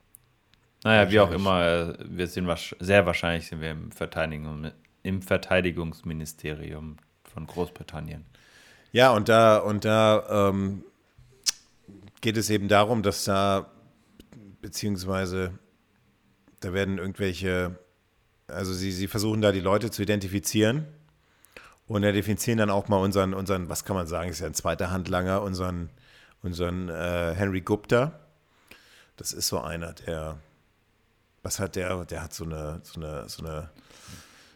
Naja, 0.84 1.10
wie 1.10 1.20
auch 1.20 1.30
immer, 1.30 1.62
äh, 1.62 1.94
wir 2.04 2.26
sind 2.26 2.48
sehr 2.78 3.04
wahrscheinlich 3.06 3.48
sind 3.48 3.60
wir 3.60 3.70
im, 3.70 3.92
Verteidigung, 3.92 4.70
im 5.02 5.22
Verteidigungsministerium 5.22 6.96
von 7.24 7.46
Großbritannien. 7.46 8.24
Ja, 8.92 9.12
und 9.12 9.28
da, 9.28 9.58
und 9.58 9.84
da 9.84 10.48
ähm, 10.48 10.84
geht 12.20 12.36
es 12.36 12.50
eben 12.50 12.68
darum, 12.68 13.02
dass 13.02 13.24
da, 13.24 13.70
beziehungsweise 14.62 15.52
da 16.60 16.72
werden 16.72 16.98
irgendwelche, 16.98 17.78
also 18.46 18.72
sie, 18.72 18.92
sie 18.92 19.06
versuchen 19.06 19.42
da 19.42 19.52
die 19.52 19.60
Leute 19.60 19.90
zu 19.90 20.02
identifizieren 20.02 20.86
und 21.86 22.02
identifizieren 22.02 22.58
dann 22.58 22.70
auch 22.70 22.88
mal 22.88 22.98
unseren, 22.98 23.34
unseren, 23.34 23.68
was 23.68 23.84
kann 23.84 23.96
man 23.96 24.06
sagen, 24.06 24.30
ist 24.30 24.40
ja 24.40 24.46
ein 24.46 24.54
zweiter 24.54 24.90
Handlanger, 24.90 25.42
unseren, 25.42 25.90
unseren 26.42 26.88
äh, 26.88 27.35
Henry 27.35 27.61
Gupta. 27.61 28.18
Das 29.16 29.33
ist 29.33 29.48
so 29.48 29.61
einer, 29.61 29.92
der, 29.92 30.38
was 31.42 31.59
hat 31.59 31.76
der, 31.76 32.05
der 32.07 32.22
hat 32.22 32.33
so 32.35 32.44
eine, 32.44 32.81
so 32.83 33.00
eine, 33.00 33.29
so 33.29 33.44
eine, 33.44 33.70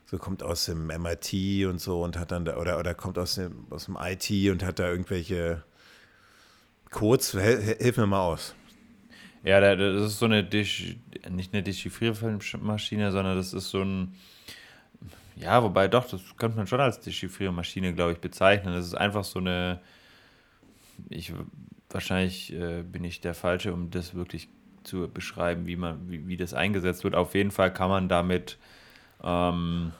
so 0.06 0.18
kommt 0.18 0.42
aus 0.42 0.66
dem 0.66 0.88
MIT 0.90 1.66
und 1.66 1.80
so 1.80 2.02
und 2.02 2.18
hat 2.18 2.30
dann, 2.30 2.44
da, 2.44 2.56
oder, 2.56 2.78
oder 2.78 2.94
kommt 2.94 3.18
aus 3.18 3.34
dem, 3.34 3.66
aus 3.70 3.86
dem 3.86 3.98
IT 4.00 4.30
und 4.50 4.64
hat 4.64 4.78
da 4.78 4.88
irgendwelche 4.88 5.62
Codes. 6.90 7.34
Hel- 7.34 7.76
Hilf 7.78 7.96
mir 7.96 8.06
mal 8.06 8.20
aus. 8.20 8.54
Ja, 9.42 9.60
da- 9.60 9.76
das 9.76 10.12
ist 10.12 10.18
so 10.18 10.24
eine, 10.26 10.42
Desch 10.44 10.96
nicht 11.30 11.52
eine 11.52 11.62
Dechiffriermaschine, 11.62 13.12
sondern 13.12 13.36
das 13.36 13.52
ist 13.52 13.68
so 13.70 13.82
ein, 13.82 14.14
ja, 15.36 15.62
wobei 15.62 15.88
doch, 15.88 16.08
das 16.08 16.22
könnte 16.38 16.56
man 16.56 16.66
schon 16.66 16.80
als 16.80 17.00
Dechiffriermaschine, 17.00 17.92
glaube 17.94 18.12
ich, 18.12 18.18
bezeichnen. 18.18 18.72
Das 18.72 18.86
ist 18.86 18.94
einfach 18.94 19.24
so 19.24 19.40
eine, 19.40 19.80
ich, 21.10 21.32
wahrscheinlich 21.94 22.52
äh, 22.52 22.82
bin 22.82 23.04
ich 23.04 23.20
der 23.20 23.34
Falsche, 23.34 23.72
um 23.72 23.90
das 23.90 24.14
wirklich 24.14 24.48
zu 24.82 25.08
beschreiben, 25.08 25.66
wie 25.66 25.76
man, 25.76 26.10
wie, 26.10 26.28
wie 26.28 26.36
das 26.36 26.52
eingesetzt 26.52 27.04
wird. 27.04 27.14
Auf 27.14 27.34
jeden 27.34 27.50
Fall 27.50 27.72
kann 27.72 27.88
man 27.88 28.08
damit 28.08 28.58
ähm, 29.22 29.92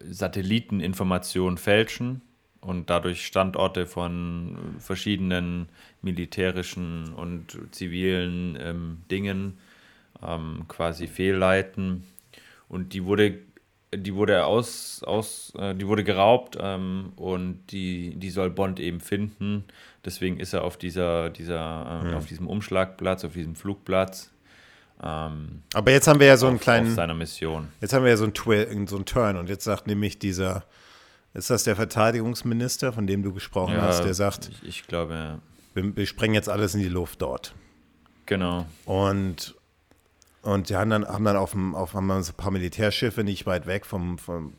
Satelliteninformationen 0.00 1.58
fälschen 1.58 2.22
und 2.60 2.90
dadurch 2.90 3.24
Standorte 3.24 3.86
von 3.86 4.58
verschiedenen 4.78 5.68
militärischen 6.02 7.12
und 7.14 7.58
zivilen 7.70 8.58
ähm, 8.60 8.98
Dingen 9.10 9.58
ähm, 10.22 10.64
quasi 10.68 11.06
fehlleiten. 11.06 12.04
Und 12.68 12.92
die 12.92 13.04
wurde, 13.04 13.38
die 13.94 14.14
wurde 14.14 14.44
aus, 14.44 15.02
aus 15.04 15.52
äh, 15.56 15.74
die 15.74 15.86
wurde 15.86 16.04
geraubt 16.04 16.58
ähm, 16.60 17.12
und 17.16 17.60
die, 17.70 18.14
die 18.16 18.30
soll 18.30 18.50
Bond 18.50 18.80
eben 18.80 19.00
finden. 19.00 19.64
Deswegen 20.08 20.40
ist 20.40 20.54
er 20.54 20.64
auf 20.64 20.78
dieser, 20.78 21.28
dieser, 21.28 22.02
äh, 22.02 22.14
auf 22.14 22.24
diesem 22.24 22.46
Umschlagplatz, 22.46 23.26
auf 23.26 23.34
diesem 23.34 23.54
Flugplatz. 23.54 24.30
Ähm, 25.02 25.62
Aber 25.74 25.90
jetzt 25.90 26.08
haben 26.08 26.18
wir 26.18 26.26
ja 26.26 26.38
so 26.38 26.46
einen 26.46 26.56
auf, 26.56 26.60
auf 26.60 26.64
kleinen, 26.64 26.94
seiner 26.94 27.12
Mission. 27.12 27.68
jetzt 27.82 27.92
haben 27.92 28.04
wir 28.04 28.10
ja 28.10 28.16
so 28.16 28.24
einen, 28.24 28.32
Twi 28.32 28.86
so 28.86 28.96
einen 28.96 29.04
Turn 29.04 29.36
und 29.36 29.50
jetzt 29.50 29.64
sagt 29.64 29.86
nämlich 29.86 30.18
dieser, 30.18 30.64
ist 31.34 31.50
das 31.50 31.64
der 31.64 31.76
Verteidigungsminister, 31.76 32.94
von 32.94 33.06
dem 33.06 33.22
du 33.22 33.34
gesprochen 33.34 33.80
hast, 33.82 34.02
der 34.02 34.14
sagt, 34.14 34.48
ich, 34.48 34.66
ich 34.66 34.86
glaube, 34.86 35.12
ja. 35.14 35.38
wir, 35.74 35.94
wir 35.94 36.06
sprengen 36.06 36.34
jetzt 36.34 36.48
alles 36.48 36.74
in 36.74 36.80
die 36.80 36.88
Luft 36.88 37.20
dort. 37.20 37.54
genau. 38.24 38.64
Und 38.86 39.54
Und 40.40 40.70
die 40.70 40.76
haben 40.76 40.88
dann, 40.88 41.06
haben 41.06 41.24
dann 41.24 41.36
auf, 41.36 41.50
dem, 41.50 41.74
auf 41.74 41.92
haben 41.92 42.08
dann 42.08 42.22
so 42.22 42.32
ein 42.32 42.36
paar 42.36 42.50
Militärschiffe 42.50 43.24
nicht 43.24 43.44
weit 43.44 43.66
weg 43.66 43.84
vom, 43.84 44.16
vom, 44.16 44.54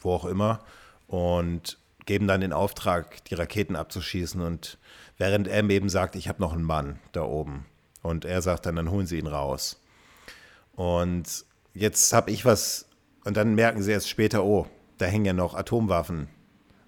wo 0.00 0.14
auch 0.14 0.24
immer, 0.24 0.60
und 1.08 1.76
geben 2.06 2.26
dann 2.26 2.40
den 2.40 2.52
Auftrag, 2.52 3.24
die 3.24 3.34
Raketen 3.34 3.76
abzuschießen. 3.76 4.40
Und 4.40 4.78
während 5.18 5.48
er 5.48 5.68
eben 5.70 5.88
sagt, 5.88 6.16
ich 6.16 6.28
habe 6.28 6.42
noch 6.42 6.52
einen 6.52 6.62
Mann 6.64 6.98
da 7.12 7.22
oben. 7.22 7.66
Und 8.02 8.24
er 8.24 8.42
sagt 8.42 8.66
dann, 8.66 8.76
dann 8.76 8.90
holen 8.90 9.06
sie 9.06 9.18
ihn 9.18 9.26
raus. 9.26 9.80
Und 10.72 11.44
jetzt 11.72 12.12
habe 12.12 12.30
ich 12.30 12.44
was, 12.44 12.86
und 13.24 13.36
dann 13.36 13.54
merken 13.54 13.82
sie 13.82 13.92
erst 13.92 14.08
später, 14.08 14.44
oh, 14.44 14.66
da 14.98 15.06
hängen 15.06 15.24
ja 15.24 15.32
noch 15.32 15.54
Atomwaffen 15.54 16.28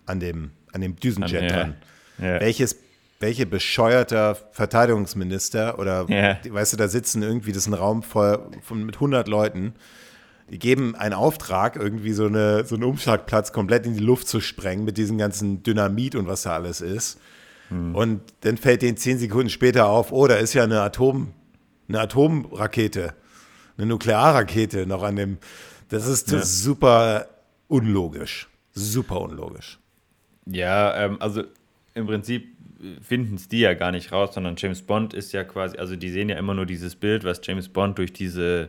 an 0.05 0.21
dem, 0.21 0.51
an 0.73 0.81
dem 0.81 0.97
Düsenjet 0.97 1.43
Ja. 1.43 1.49
dran. 1.49 1.77
Ja. 2.19 2.41
Welches, 2.41 2.77
welche 3.21 3.47
bescheuerter 3.47 4.37
Verteidigungsminister 4.53 5.79
oder, 5.79 6.07
Ja. 6.09 6.39
weißt 6.49 6.75
du, 6.75 6.77
da 6.77 6.89
sitzen 6.89 7.23
irgendwie, 7.23 7.53
das 7.53 7.63
ist 7.63 7.67
ein 7.69 7.75
Raum 7.75 8.03
voll 8.03 8.51
von, 8.63 8.85
mit 8.85 8.97
100 8.97 9.29
Leuten, 9.29 9.75
die 10.51 10.59
geben 10.59 10.95
einen 10.95 11.15
Auftrag, 11.15 11.77
irgendwie 11.77 12.13
so, 12.13 12.27
eine, 12.27 12.65
so 12.65 12.75
einen 12.77 12.85
Umschlagplatz 12.85 13.53
komplett 13.53 13.87
in 13.87 13.95
die 13.95 14.01
Luft 14.05 14.29
zu 14.29 14.41
sprengen 14.41 14.85
mit 14.85 14.97
diesem 14.97 15.19
ganzen 15.19 15.63
Dynamit 15.63 16.15
und 16.15 16.27
was 16.29 16.43
da 16.43 16.53
alles 16.55 16.81
ist. 16.81 17.19
Und 17.69 18.21
dann 18.43 18.59
fällt 18.59 18.83
denen 18.83 18.97
zehn 18.97 19.19
Sekunden 19.19 19.51
später 19.51 19.89
auf, 19.89 20.13
oh, 20.13 20.29
da 20.29 20.37
ist 20.37 20.55
ja 20.55 20.63
eine 20.63 20.83
Atom, 20.83 21.33
eine 21.89 21.99
Atomrakete, 21.99 23.13
eine 23.77 23.87
Nuklearrakete 23.89 24.87
noch 24.87 25.03
an 25.03 25.17
dem. 25.17 25.39
Das 25.89 26.07
ist 26.07 26.31
Ja. 26.31 26.43
super 26.43 27.27
unlogisch. 27.67 28.49
Super 28.73 29.21
unlogisch. 29.21 29.81
Ja, 30.47 30.95
ähm, 30.97 31.17
also 31.21 31.43
im 31.95 32.07
Prinzip 32.07 32.47
finden 33.03 33.35
es 33.35 33.49
die 33.49 33.61
ja 33.61 33.75
gar 33.75 33.91
nicht 33.91 34.13
raus, 34.13 34.35
sondern 34.35 34.55
James 34.57 34.83
Bond 34.83 35.13
ist 35.13 35.33
ja 35.33 35.43
quasi, 35.43 35.77
also 35.77 35.97
die 35.97 36.11
sehen 36.11 36.29
ja 36.29 36.37
immer 36.37 36.55
nur 36.55 36.67
dieses 36.67 36.95
Bild, 36.95 37.25
was 37.25 37.41
James 37.43 37.69
Bond 37.69 37.99
durch 37.99 38.13
diese, 38.13 38.69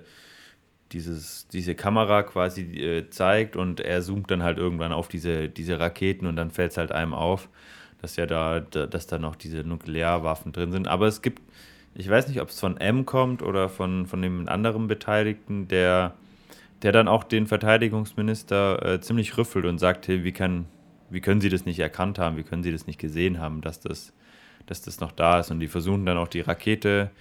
dieses, 0.92 1.48
diese 1.50 1.76
Kamera 1.76 2.24
quasi 2.24 2.62
äh, 2.62 3.10
zeigt 3.10 3.56
und 3.56 3.80
er 3.80 4.02
zoomt 4.02 4.32
dann 4.32 4.44
halt 4.44 4.58
irgendwann 4.58 4.92
auf 4.92 5.08
diese, 5.08 5.50
diese 5.50 5.80
Raketen 5.80 6.28
und 6.28 6.36
dann 6.36 6.52
fällt 6.52 6.72
es 6.72 6.78
halt 6.78 6.92
einem 6.92 7.14
auf, 7.14 7.50
dass 8.02 8.16
ja 8.16 8.26
da, 8.26 8.60
da, 8.60 8.86
dass 8.86 9.08
da 9.08 9.20
noch 9.20 9.36
diese 9.36 9.64
Nuklearwaffen 9.64 10.54
drin 10.54 10.72
sind. 10.72 10.88
Aber 10.88 11.08
es 11.08 11.22
gibt, 11.22 11.42
ich 11.96 12.10
weiß 12.10 12.28
nicht, 12.28 12.42
ob 12.42 12.50
es 12.50 12.60
von 12.60 12.78
M 12.78 13.06
kommt 13.06 13.42
oder 13.42 13.70
von, 13.70 14.06
von 14.06 14.22
dem 14.22 14.48
anderen 14.48 14.88
Beteiligten, 14.88 15.68
der, 15.68 16.14
der 16.84 16.92
dann 16.92 17.08
auch 17.08 17.24
den 17.24 17.48
Verteidigungsminister 17.48 18.86
äh, 18.86 19.02
ziemlich 19.02 19.38
rüffelt 19.38 19.66
und 19.66 19.80
sagt, 19.80 20.08
hey, 20.08 20.24
wie, 20.24 20.32
kann, 20.32 20.66
wie 21.10 21.22
können 21.22 21.42
Sie 21.42 21.50
das 21.50 21.66
nicht 21.66 21.80
erkannt 21.80 22.20
haben, 22.20 22.38
wie 22.38 22.44
können 22.44 22.64
Sie 22.64 22.72
das 22.72 22.88
nicht 22.88 23.00
gesehen 23.00 23.40
haben, 23.40 23.62
dass 23.62 23.80
das, 23.80 24.14
dass 24.68 24.82
das 24.82 25.00
noch 25.00 25.12
da 25.12 25.40
ist. 25.40 25.52
Und 25.52 25.60
die 25.60 25.68
versuchen 25.68 26.06
dann 26.06 26.18
auch 26.18 26.28
die 26.28 26.42
Rakete, 26.42 27.12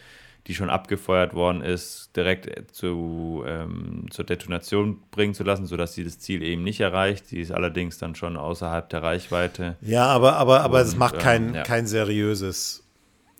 die 0.46 0.54
schon 0.54 0.70
abgefeuert 0.70 1.34
worden 1.34 1.60
ist, 1.60 2.10
direkt 2.16 2.74
zu, 2.74 3.42
ähm, 3.46 4.06
zur 4.10 4.24
Detonation 4.24 5.02
bringen 5.10 5.34
zu 5.34 5.42
lassen, 5.42 5.66
sodass 5.66 5.94
sie 5.94 6.04
das 6.04 6.20
Ziel 6.20 6.42
eben 6.42 6.62
nicht 6.62 6.80
erreicht. 6.80 7.26
Sie 7.26 7.40
ist 7.40 7.50
allerdings 7.50 7.98
dann 7.98 8.14
schon 8.14 8.36
außerhalb 8.36 8.88
der 8.88 9.02
Reichweite. 9.02 9.76
Ja, 9.80 10.06
aber, 10.06 10.36
aber, 10.36 10.60
aber 10.60 10.80
es 10.80 10.92
Und, 10.92 11.00
macht 11.00 11.18
kein, 11.18 11.48
ähm, 11.48 11.54
ja. 11.56 11.62
kein 11.64 11.86
seriöses 11.86 12.84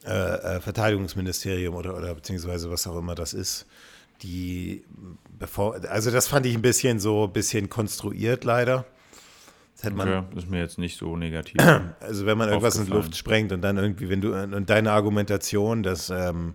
äh, 0.05 0.11
äh, 0.11 0.61
Verteidigungsministerium 0.61 1.77
oder, 1.77 1.97
oder 1.97 2.15
beziehungsweise 2.15 2.71
was 2.71 2.87
auch 2.89 2.99
immer 2.99 3.15
das 3.15 3.35
ist. 3.35 3.67
Die 4.23 4.83
bevor, 5.39 5.77
also 5.89 6.11
das 6.11 6.27
fand 6.27 6.47
ich 6.47 6.55
ein 6.55 6.63
bisschen 6.63 6.99
so 6.99 7.25
ein 7.25 7.33
bisschen 7.33 7.69
konstruiert 7.69 8.45
leider. 8.45 8.85
Das 9.81 9.93
Okay, 9.93 10.23
ist 10.35 10.49
mir 10.49 10.61
jetzt 10.61 10.79
nicht 10.79 10.97
so 10.99 11.17
negativ. 11.17 11.57
also 12.01 12.25
wenn 12.25 12.39
man 12.39 12.49
irgendwas 12.49 12.77
in 12.77 12.87
die. 12.87 12.93
Luft 12.93 13.15
sprengt 13.15 13.53
und 13.53 13.61
dann 13.61 13.77
irgendwie, 13.77 14.09
wenn 14.09 14.23
du, 14.23 14.33
und 14.33 14.71
deine 14.71 14.91
Argumentation, 14.91 15.83
dass 15.83 16.09
ähm, 16.09 16.55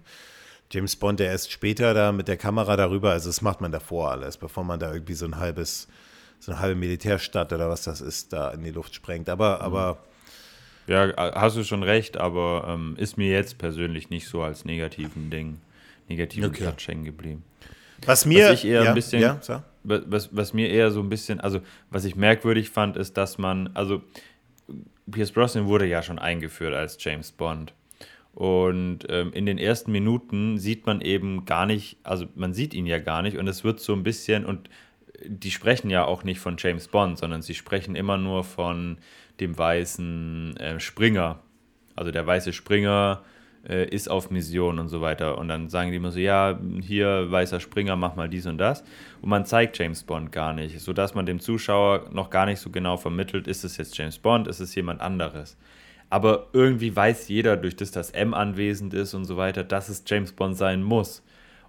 James 0.72 0.96
Bond, 0.96 1.20
der 1.20 1.28
erst 1.32 1.52
später 1.52 1.94
da 1.94 2.12
mit 2.12 2.28
der 2.28 2.38
Kamera 2.38 2.76
darüber, 2.78 3.12
also 3.12 3.30
das 3.30 3.42
macht 3.42 3.62
man 3.62 3.72
davor 3.72 4.12
alles, 4.12 4.38
bevor 4.38 4.64
man 4.64 4.80
da 4.80 4.94
irgendwie 4.94 5.14
so 5.14 5.26
ein 5.26 5.38
halbes, 5.38 5.88
so 6.40 6.52
eine 6.52 6.62
halbe 6.62 6.76
Militärstadt 6.80 7.52
oder 7.54 7.70
was 7.70 7.84
das 7.84 8.02
ist, 8.02 8.32
da 8.34 8.52
in 8.52 8.64
die 8.64 8.72
Luft 8.72 8.96
sprengt. 8.96 9.30
Aber, 9.30 9.58
Mhm. 9.58 9.62
aber 9.64 9.98
Ja, 10.88 11.14
hast 11.36 11.56
du 11.58 11.64
schon 11.64 11.84
recht, 11.84 12.18
aber 12.18 12.66
ähm, 12.68 12.96
ist 12.98 13.18
mir 13.18 13.30
jetzt 13.32 13.58
persönlich 13.60 14.10
nicht 14.10 14.28
so 14.28 14.42
als 14.42 14.66
negativen 14.66 15.30
Ding, 15.30 15.60
negativen 16.10 16.50
Okay. 16.50 16.66
Touch 16.66 16.88
hängen 16.88 17.06
geblieben. 17.06 17.44
was 18.06 18.26
mir. 18.26 18.52
ich 18.52 18.66
eher 18.66 18.80
ein 18.82 18.86
ja, 18.88 18.94
bisschen- 18.94 19.22
Ja, 19.22 19.38
so. 19.42 19.62
Was, 19.84 20.02
was, 20.08 20.30
was 20.36 20.54
mir 20.54 20.70
eher 20.70 20.90
so 20.92 21.00
ein 21.00 21.10
bisschen, 21.10 21.40
also 21.40 21.60
was 21.92 22.04
ich 22.06 22.16
merkwürdig 22.16 22.70
fand, 22.72 22.98
ist, 22.98 23.16
dass 23.18 23.38
man, 23.38 23.70
also 23.76 24.02
Pierce 25.10 25.32
Brosnan 25.32 25.68
wurde 25.68 25.86
ja 25.86 26.02
schon 26.04 26.18
eingeführt 26.20 26.74
als 26.74 26.98
James 27.04 27.32
Bond. 27.32 27.74
Und 28.34 29.00
ähm, 29.10 29.34
in 29.34 29.46
den 29.46 29.58
ersten 29.58 29.92
Minuten 29.92 30.58
sieht 30.58 30.86
man 30.86 31.02
eben 31.02 31.46
gar 31.46 31.66
nicht, 31.66 31.98
also 32.04 32.26
man 32.36 32.54
sieht 32.54 32.74
ihn 32.74 32.86
ja 32.86 33.00
gar 33.00 33.22
nicht 33.22 33.38
und 33.38 33.48
es 33.48 33.64
wird 33.64 33.80
so 33.82 33.94
ein 33.94 34.04
bisschen, 34.04 34.46
und 34.46 34.70
die 35.26 35.52
sprechen 35.52 35.90
ja 35.90 36.06
auch 36.06 36.24
nicht 36.24 36.40
von 36.40 36.56
James 36.58 36.88
Bond, 36.88 37.18
sondern 37.18 37.42
sie 37.42 37.54
sprechen 37.54 37.96
immer 37.96 38.18
nur 38.18 38.44
von 38.44 38.98
dem 39.40 39.58
weißen 39.58 40.58
äh, 40.58 40.80
Springer. 40.80 41.40
Also 41.96 42.12
der 42.12 42.26
weiße 42.26 42.54
Springer 42.54 43.22
äh, 43.68 43.88
ist 43.90 44.10
auf 44.10 44.32
Mission 44.32 44.80
und 44.80 44.88
so 44.88 45.02
weiter. 45.02 45.38
Und 45.38 45.48
dann 45.48 45.70
sagen 45.70 45.92
die 45.92 45.98
immer 45.98 46.12
so, 46.12 46.20
ja, 46.20 46.60
hier 46.82 47.30
weißer 47.32 47.60
Springer, 47.60 47.96
mach 47.96 48.16
mal 48.16 48.30
dies 48.30 48.46
und 48.46 48.58
das. 48.58 48.84
Und 49.22 49.30
man 49.30 49.46
zeigt 49.46 49.78
James 49.78 50.04
Bond 50.04 50.32
gar 50.32 50.54
nicht, 50.54 50.80
sodass 50.80 51.14
man 51.14 51.26
dem 51.26 51.40
Zuschauer 51.40 52.10
noch 52.12 52.30
gar 52.30 52.46
nicht 52.46 52.60
so 52.60 52.70
genau 52.70 52.98
vermittelt, 52.98 53.48
ist 53.48 53.64
es 53.64 53.78
jetzt 53.78 53.98
James 53.98 54.18
Bond, 54.18 54.48
ist 54.48 54.60
es 54.60 54.74
jemand 54.76 55.02
anderes. 55.02 55.58
Aber 56.12 56.48
irgendwie 56.54 56.94
weiß 56.96 57.30
jeder, 57.30 57.58
durch 57.58 57.76
das 57.76 57.90
das 57.92 58.12
M 58.12 58.34
anwesend 58.34 58.94
ist 58.94 59.14
und 59.14 59.26
so 59.26 59.38
weiter, 59.38 59.64
dass 59.64 59.90
es 59.90 60.04
James 60.06 60.34
Bond 60.34 60.58
sein 60.58 60.84
muss. 60.84 61.24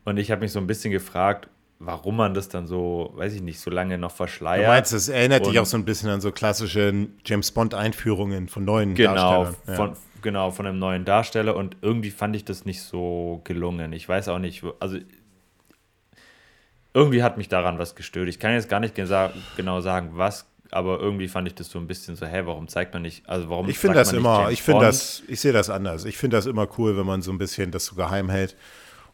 Und 0.05 0.19
ich 0.19 0.31
habe 0.33 0.41
mich 0.41 0.51
so 0.53 0.59
ein 0.59 0.67
bisschen 0.67 0.91
gefragt, 0.91 1.49
warum 1.79 2.17
man 2.17 2.35
das 2.35 2.49
dann 2.49 2.67
so, 2.67 3.13
weiß 3.15 3.35
ich 3.35 3.41
nicht, 3.43 3.61
so 3.61 3.71
lange 3.71 3.99
noch 3.99 4.11
Du 4.11 4.17
verschleiert. 4.17 4.67
meinst, 4.69 4.93
es 4.93 5.09
erinnert 5.09 5.47
dich 5.47 5.53
Und- 5.53 5.59
auch 5.59 5.67
so 5.67 5.77
ein 5.77 5.85
bisschen 5.85 6.11
an 6.11 6.21
so 6.21 6.33
klassische 6.33 7.09
James 7.25 7.51
Bond-Einführungen 7.53 8.49
von 8.49 8.65
neuen 8.65 8.95
Genau, 8.95 9.15
Darstellern. 9.45 9.57
Ja. 9.69 9.75
von, 9.75 9.97
genau, 10.23 10.51
von 10.51 10.67
einem 10.67 10.79
neuen 10.81 11.05
Darsteller 11.05 11.55
und 11.57 11.77
irgendwie 11.81 12.11
fand 12.11 12.35
ich 12.37 12.45
das 12.45 12.65
nicht 12.65 12.83
so 12.83 13.41
gelungen. 13.45 13.93
Ich 13.93 14.09
weiß 14.09 14.29
auch 14.29 14.39
nicht, 14.41 14.63
wo- 14.65 14.75
also 14.81 14.99
irgendwie 16.95 17.23
hat 17.23 17.39
mich 17.39 17.49
daran 17.49 17.79
was 17.79 17.95
gestört. 17.95 18.29
Ich 18.29 18.39
kann 18.39 18.53
jetzt 18.53 18.69
gar 18.69 18.81
nicht 18.81 18.95
genau 18.95 19.81
sagen, 19.81 20.11
was, 20.15 20.47
aber 20.73 20.99
irgendwie 20.99 21.29
fand 21.29 21.47
ich 21.47 21.55
das 21.55 21.71
so 21.71 21.79
ein 21.79 21.87
bisschen 21.87 22.17
so, 22.17 22.27
hä, 22.27 22.43
warum 22.45 22.67
zeigt 22.67 22.93
man 22.95 23.03
nicht, 23.03 23.29
also 23.29 23.49
warum 23.49 23.69
ich 23.69 23.79
finde 23.79 23.99
das 23.99 24.13
immer, 24.13 24.51
ich 24.51 24.63
finde 24.63 24.87
das, 24.87 25.23
ich 25.29 25.41
sehe 25.41 25.53
das 25.53 25.71
anders. 25.71 26.05
Ich 26.05 26.17
finde 26.17 26.37
das 26.37 26.47
immer 26.47 26.67
cool, 26.79 26.97
wenn 26.97 27.07
man 27.07 27.23
so 27.23 27.31
ein 27.31 27.39
bisschen 27.39 27.71
das 27.71 27.85
so 27.87 27.95
geheim 27.95 28.29
hält 28.31 28.57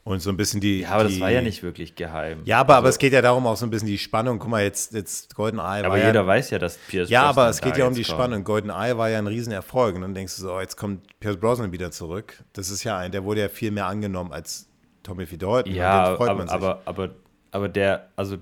und 0.04 0.20
so 0.20 0.30
ein 0.30 0.36
bisschen 0.36 0.60
die. 0.60 0.80
Ja, 0.80 0.90
aber 0.90 1.04
die, 1.04 1.14
das 1.14 1.20
war 1.20 1.30
ja 1.30 1.42
nicht 1.42 1.62
wirklich 1.62 1.94
geheim. 1.94 2.40
Ja, 2.44 2.60
aber, 2.60 2.76
aber 2.76 2.86
Also, 2.86 2.96
es 2.96 2.98
geht 2.98 3.12
ja 3.12 3.20
darum, 3.20 3.46
auch 3.46 3.56
so 3.56 3.66
ein 3.66 3.70
bisschen 3.70 3.88
die 3.88 3.98
Spannung. 3.98 4.38
Guck 4.38 4.48
mal, 4.50 4.62
jetzt, 4.62 4.94
jetzt 4.94 5.34
GoldenEye 5.34 5.84
Aber 5.84 5.90
war 5.90 5.96
jeder 5.98 6.20
ja, 6.20 6.26
weiß 6.26 6.50
ja, 6.50 6.58
dass 6.58 6.78
Pierce 6.78 7.10
Ja, 7.10 7.22
aber 7.24 7.34
Brosnan 7.34 7.50
es 7.50 7.60
geht 7.60 7.76
ja 7.76 7.86
um 7.86 7.94
die 7.94 8.02
kommt. 8.02 8.16
Spannung. 8.16 8.44
GoldenEye 8.44 8.96
war 8.96 9.10
ja 9.10 9.18
ein 9.18 9.26
Riesenerfolg. 9.26 9.96
Und 9.96 10.02
dann 10.02 10.14
denkst 10.14 10.36
du 10.36 10.42
so, 10.42 10.54
oh, 10.54 10.60
jetzt 10.60 10.76
kommt 10.76 11.02
Pierce 11.20 11.36
Brosnan 11.36 11.72
wieder 11.72 11.90
zurück. 11.90 12.42
Das 12.54 12.70
ist 12.70 12.84
ja 12.84 12.96
ein, 12.96 13.12
der 13.12 13.24
wurde 13.24 13.42
ja 13.42 13.48
viel 13.48 13.70
mehr 13.70 13.86
angenommen 13.86 14.32
als 14.32 14.68
Tommy 15.02 15.24
Lee 15.24 15.36
Dalton. 15.36 15.74
Ja, 15.74 16.04
aber, 16.04 16.34
man 16.34 16.48
sich. 16.48 16.54
aber, 16.54 16.82
aber, 16.86 17.10
aber 17.50 17.68
der, 17.68 18.08
also, 18.16 18.36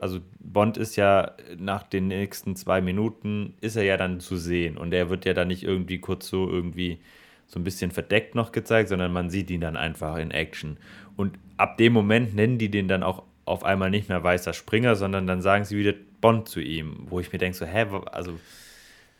also 0.00 0.20
Bond 0.40 0.76
ist 0.76 0.96
ja 0.96 1.32
nach 1.56 1.82
den 1.82 2.08
nächsten 2.08 2.56
zwei 2.56 2.80
Minuten, 2.80 3.54
ist 3.60 3.76
er 3.76 3.84
ja 3.84 3.96
dann 3.96 4.20
zu 4.20 4.36
sehen. 4.36 4.76
Und 4.76 4.92
er 4.92 5.10
wird 5.10 5.24
ja 5.24 5.34
dann 5.34 5.48
nicht 5.48 5.62
irgendwie 5.62 5.98
kurz 5.98 6.28
so 6.28 6.48
irgendwie 6.48 6.98
so 7.46 7.58
ein 7.60 7.64
bisschen 7.64 7.90
verdeckt 7.90 8.34
noch 8.34 8.52
gezeigt, 8.52 8.88
sondern 8.88 9.12
man 9.12 9.30
sieht 9.30 9.50
ihn 9.50 9.60
dann 9.60 9.76
einfach 9.76 10.16
in 10.16 10.30
Action. 10.30 10.76
Und 11.16 11.38
ab 11.56 11.78
dem 11.78 11.92
Moment 11.92 12.34
nennen 12.34 12.58
die 12.58 12.70
den 12.70 12.88
dann 12.88 13.02
auch 13.02 13.22
auf 13.44 13.64
einmal 13.64 13.90
nicht 13.90 14.08
mehr 14.08 14.22
weißer 14.22 14.52
Springer, 14.52 14.96
sondern 14.96 15.26
dann 15.26 15.40
sagen 15.40 15.64
sie 15.64 15.78
wieder 15.78 15.94
Bond 16.20 16.48
zu 16.48 16.60
ihm, 16.60 17.06
wo 17.08 17.20
ich 17.20 17.32
mir 17.32 17.38
denke, 17.38 17.56
so, 17.56 17.64
hä, 17.64 17.86
also 18.12 18.38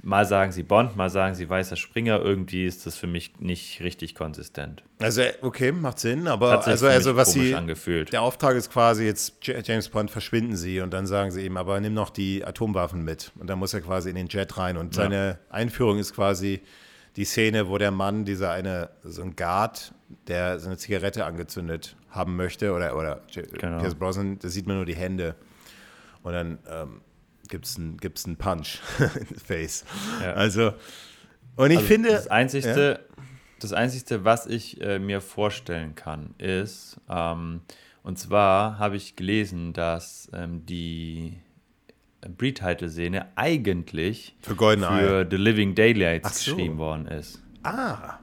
mal 0.02 0.24
sagen 0.26 0.52
sie 0.52 0.62
Bond, 0.62 0.96
mal 0.96 1.10
sagen 1.10 1.34
sie 1.34 1.48
weißer 1.48 1.76
Springer, 1.76 2.20
irgendwie 2.20 2.64
ist 2.66 2.86
das 2.86 2.96
für 2.96 3.06
mich 3.06 3.38
nicht 3.40 3.80
richtig 3.80 4.14
konsistent. 4.14 4.82
Also, 5.00 5.22
okay, 5.42 5.72
macht 5.72 5.98
Sinn, 5.98 6.28
aber 6.28 6.66
also, 6.66 6.86
also 6.86 7.16
was 7.16 7.32
sie. 7.32 7.54
angefühlt. 7.54 8.12
Der 8.12 8.22
Auftrag 8.22 8.56
ist 8.56 8.70
quasi 8.72 9.04
jetzt, 9.04 9.34
James 9.42 9.88
Bond, 9.88 10.10
verschwinden 10.10 10.56
Sie 10.56 10.80
und 10.80 10.92
dann 10.92 11.06
sagen 11.06 11.30
sie 11.30 11.44
ihm, 11.44 11.56
aber 11.56 11.80
nimm 11.80 11.94
noch 11.94 12.10
die 12.10 12.44
Atomwaffen 12.44 13.04
mit. 13.04 13.32
Und 13.38 13.48
dann 13.48 13.58
muss 13.58 13.74
er 13.74 13.80
quasi 13.80 14.10
in 14.10 14.16
den 14.16 14.28
Jet 14.28 14.56
rein. 14.56 14.76
Und 14.76 14.96
Ja. 14.96 15.02
seine 15.02 15.38
Einführung 15.50 15.98
ist 15.98 16.14
quasi 16.14 16.60
die 17.16 17.24
Szene, 17.24 17.68
wo 17.68 17.78
der 17.78 17.90
Mann, 17.90 18.24
dieser 18.24 18.50
eine, 18.52 18.90
so 19.02 19.22
ein 19.22 19.34
Guard, 19.34 19.92
der 20.28 20.58
so 20.60 20.68
eine 20.68 20.76
Zigarette 20.76 21.24
angezündet 21.24 21.96
haben 22.10 22.36
möchte, 22.36 22.72
oder, 22.72 22.96
oder 22.96 23.22
Genau. 23.34 23.78
Pierce 23.80 23.94
Brosnan, 23.96 24.38
da 24.38 24.48
sieht 24.48 24.66
man 24.66 24.76
nur 24.76 24.86
die 24.86 24.94
Hände. 24.96 25.34
Und 26.22 26.32
dann 26.32 26.58
ähm, 26.70 27.00
gibt 27.48 27.66
es 27.66 27.76
einen, 27.76 27.96
gibt's 27.96 28.24
einen 28.26 28.36
Punch 28.36 28.78
in 28.98 29.26
the 29.28 29.34
face. 29.44 29.84
Ja. 30.22 30.32
Also, 30.34 30.72
und 31.56 31.70
ich 31.70 31.78
Also 31.78 31.88
finde. 31.88 32.10
Das 32.10 32.28
Einzigste, 32.28 33.00
das 33.60 33.72
Einzigste, 33.72 34.24
was 34.24 34.46
ich 34.46 34.80
äh, 34.80 34.98
mir 34.98 35.20
vorstellen 35.20 35.94
kann, 35.94 36.34
ist, 36.38 37.00
ähm, 37.08 37.60
und 38.02 38.18
zwar 38.18 38.78
habe 38.78 38.96
ich 38.96 39.16
gelesen, 39.16 39.72
dass 39.72 40.30
ähm, 40.32 40.64
die 40.64 41.34
Pre-Title-Szene 42.36 43.26
eigentlich 43.36 44.36
Für 44.40 44.54
für 44.54 45.26
The 45.30 45.36
Living 45.36 45.74
Daylights 45.74 46.44
so. 46.44 46.54
geschrieben 46.54 46.78
worden 46.78 47.06
ist. 47.06 47.42
Ah, 47.62 48.18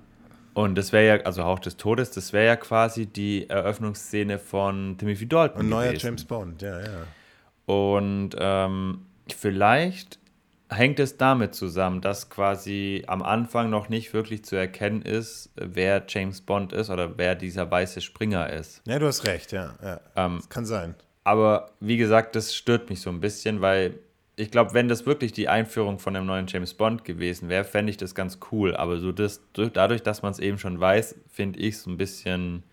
Und 0.53 0.75
das 0.75 0.91
wäre 0.93 1.17
ja, 1.17 1.23
also 1.25 1.43
Hauch 1.43 1.59
des 1.59 1.77
Todes, 1.77 2.11
das 2.11 2.31
wäre 2.33 2.45
ja 2.45 2.55
quasi 2.55 3.05
die 3.05 3.49
Eröffnungsszene 3.49 4.39
von 4.39 4.97
Timothy 4.97 5.27
Dalton. 5.27 5.61
Ein 5.61 5.69
neuer 5.69 5.93
James 5.93 6.23
Bond, 6.23 6.61
ja, 6.61 6.79
ja. 6.79 6.87
Und 7.65 8.31
ähm, 8.39 9.01
vielleicht 9.33 10.19
hängt 10.69 10.99
es 10.99 11.17
damit 11.17 11.53
zusammen, 11.53 12.01
dass 12.01 12.29
quasi 12.29 13.03
am 13.07 13.21
Anfang 13.21 13.69
noch 13.69 13.89
nicht 13.89 14.13
wirklich 14.13 14.43
zu 14.43 14.55
erkennen 14.55 15.01
ist, 15.01 15.51
wer 15.55 16.03
James 16.07 16.41
Bond 16.41 16.73
ist 16.73 16.89
oder 16.89 17.17
wer 17.17 17.35
dieser 17.35 17.69
weiße 17.69 18.01
Springer 18.01 18.49
ist. 18.51 18.81
Ja, 18.85 18.99
du 18.99 19.05
hast 19.05 19.25
recht, 19.25 19.51
ja. 19.51 19.75
ja. 19.83 20.01
Ähm, 20.15 20.37
das 20.37 20.49
kann 20.49 20.65
sein. 20.65 20.95
Aber 21.23 21.71
wie 21.79 21.97
gesagt, 21.97 22.35
das 22.35 22.55
stört 22.55 22.89
mich 22.89 23.01
so 23.01 23.09
ein 23.09 23.19
bisschen, 23.19 23.61
weil 23.61 23.99
ich 24.37 24.51
glaube, 24.51 24.73
wenn 24.73 24.87
das 24.87 25.05
wirklich 25.05 25.31
die 25.31 25.47
Einführung 25.47 25.97
von 25.97 26.15
einem 26.15 26.25
neuen 26.25 26.47
James 26.47 26.73
Bond 26.73 27.03
gewesen 27.03 27.47
wäre, 27.47 27.63
fände 27.63 27.89
ich 27.89 27.97
das 27.97 28.15
ganz 28.15 28.39
cool. 28.51 28.75
Aber 28.75 28.99
so 28.99 29.11
das, 29.11 29.41
dadurch, 29.53 30.03
dass 30.03 30.21
man 30.23 30.31
es 30.31 30.39
eben 30.39 30.57
schon 30.57 30.79
weiß, 30.79 31.15
finde 31.31 31.59
ich 31.59 31.77
so 31.77 31.89
ein 31.89 31.97
bisschen, 31.97 32.63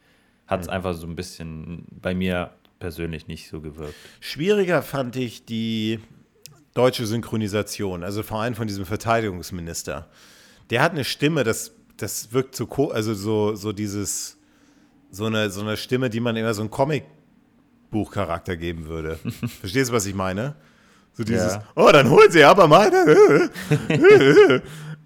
hat 0.47 0.62
es 0.62 0.67
mhm. 0.67 0.73
einfach 0.73 0.95
so 0.95 1.07
ein 1.07 1.15
bisschen 1.15 1.87
bei 1.91 2.15
mir 2.15 2.51
persönlich 2.79 3.29
nicht 3.29 3.49
so 3.49 3.61
gewirkt. 3.61 3.95
Schwieriger 4.21 4.83
fand 4.83 5.15
ich 5.15 5.45
die 5.45 6.01
deutsche 6.75 7.07
Synchronisation, 7.07 8.03
also 8.03 8.23
vor 8.23 8.41
allem 8.41 8.55
von 8.55 8.67
diesem 8.67 8.87
Verteidigungsminister. 8.87 10.09
Der 10.71 10.83
hat 10.83 10.93
eine 10.93 11.05
Stimme, 11.05 11.45
das, 11.45 11.73
das 11.97 12.33
wirkt 12.33 12.57
so, 12.57 12.67
also 12.91 13.15
so, 13.15 13.55
so 13.55 13.73
dieses, 13.73 14.39
so 15.11 15.27
eine, 15.27 15.51
so 15.51 15.61
eine 15.61 15.77
Stimme, 15.77 16.09
die 16.09 16.21
man 16.21 16.37
immer 16.37 16.55
so 16.55 16.63
einen 16.63 16.71
Comicbuchcharakter 16.71 18.57
geben 18.57 18.87
würde. 18.87 19.19
Verstehst 19.61 19.91
du, 19.91 19.95
was 19.95 20.07
ich 20.07 20.15
meine? 20.15 20.55
So 21.13 21.25
dieses, 21.25 21.55
ja. 21.55 21.65
oh, 21.75 21.91
dann 21.93 22.09
holen 22.09 22.31
sie 22.31 22.43
aber 22.43 22.67
mal. 22.67 22.91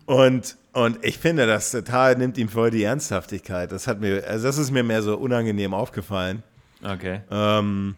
und, 0.07 0.57
und 0.73 1.05
ich 1.05 1.19
finde, 1.19 1.49
das 1.49 1.73
total 1.73 2.17
nimmt 2.17 2.39
ihm 2.39 2.49
voll 2.49 2.71
die 2.71 2.85
Ernsthaftigkeit. 2.85 3.73
Das 3.73 3.89
hat 3.89 4.01
mir, 4.01 4.25
also 4.25 4.47
das 4.47 4.59
ist 4.59 4.71
mir 4.71 4.85
mehr 4.85 5.03
so 5.03 5.17
unangenehm 5.17 5.75
aufgefallen. 5.75 6.45
Okay. 6.85 7.23
Ähm, 7.29 7.97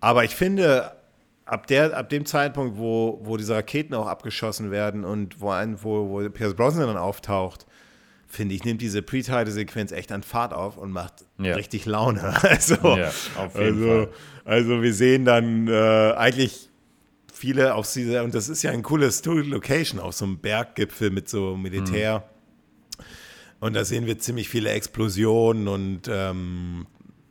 aber 0.00 0.24
ich 0.24 0.34
finde, 0.34 0.95
ab, 1.46 1.66
der, 1.68 1.96
ab 1.96 2.10
dem 2.10 2.26
Zeitpunkt, 2.26 2.76
wo, 2.76 3.20
wo 3.22 3.36
diese 3.36 3.54
Raketen 3.54 3.94
auch 3.94 4.06
abgeschossen 4.06 4.70
werden 4.70 5.04
und 5.04 5.40
wo, 5.40 5.50
ein, 5.50 5.82
wo, 5.82 6.10
wo 6.10 6.28
Pierce 6.28 6.54
Brosnan 6.54 6.88
dann 6.88 6.96
auftaucht, 6.96 7.66
finde 8.26 8.54
ich, 8.54 8.64
nimmt 8.64 8.82
diese 8.82 9.02
Pre-Title-Sequenz 9.02 9.92
echt 9.92 10.12
an 10.12 10.22
Fahrt 10.22 10.52
auf 10.52 10.76
und 10.76 10.90
macht 10.90 11.24
ja. 11.38 11.54
richtig 11.54 11.86
Laune. 11.86 12.34
Also, 12.42 12.96
ja, 12.96 13.10
also, 13.54 14.08
also, 14.44 14.82
wir 14.82 14.92
sehen 14.92 15.24
dann 15.24 15.68
äh, 15.68 16.12
eigentlich 16.16 16.68
viele 17.32 17.74
auf 17.74 17.90
dieser, 17.92 18.24
und 18.24 18.34
das 18.34 18.48
ist 18.48 18.62
ja 18.62 18.72
ein 18.72 18.82
cooles 18.82 19.24
Location 19.24 20.00
auf 20.00 20.14
so 20.14 20.24
einem 20.24 20.38
Berggipfel 20.38 21.10
mit 21.10 21.28
so 21.28 21.56
Militär. 21.56 22.18
Mhm. 22.18 23.04
Und 23.58 23.74
da 23.74 23.84
sehen 23.84 24.06
wir 24.06 24.18
ziemlich 24.18 24.48
viele 24.48 24.70
Explosionen 24.70 25.68
und 25.68 26.02
ähm, 26.08 26.86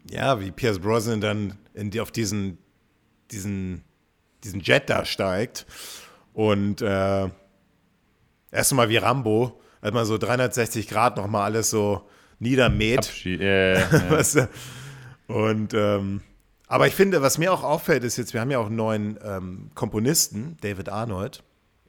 ja, 0.10 0.40
wie 0.40 0.52
Pierce 0.52 0.80
Brosnan 0.80 1.22
dann 1.22 1.56
in 1.74 1.92
die, 1.92 2.02
auf 2.02 2.12
diesen, 2.12 2.58
diesen 3.32 3.84
diesen 4.46 4.62
Jet 4.62 4.90
da 4.90 5.06
steigt 5.06 5.66
und 6.34 6.82
äh, 6.82 7.30
erstmal 8.52 8.90
wie 8.90 8.98
Rambo, 8.98 9.60
hat 9.82 9.94
man 9.94 10.06
so 10.06 10.18
360 10.18 10.88
Grad 10.88 11.18
nochmal 11.18 11.44
alles 11.44 11.70
so 11.70 12.08
niedermäht. 12.40 13.00
Abschied, 13.00 13.42
ja, 13.42 13.74
ja. 13.80 14.48
und 15.28 15.74
ähm, 15.74 16.22
aber 16.68 16.88
ich 16.88 16.96
finde, 16.96 17.22
was 17.22 17.38
mir 17.38 17.54
auch 17.54 17.64
auffällt, 17.64 18.04
ist 18.04 18.18
jetzt, 18.18 18.34
wir 18.34 18.42
haben 18.42 18.52
ja 18.52 18.60
auch 18.60 18.68
einen 18.68 18.76
neuen 18.76 19.20
ähm, 19.24 19.70
Komponisten, 19.76 20.58
David 20.62 20.90
Arnold. 20.90 21.44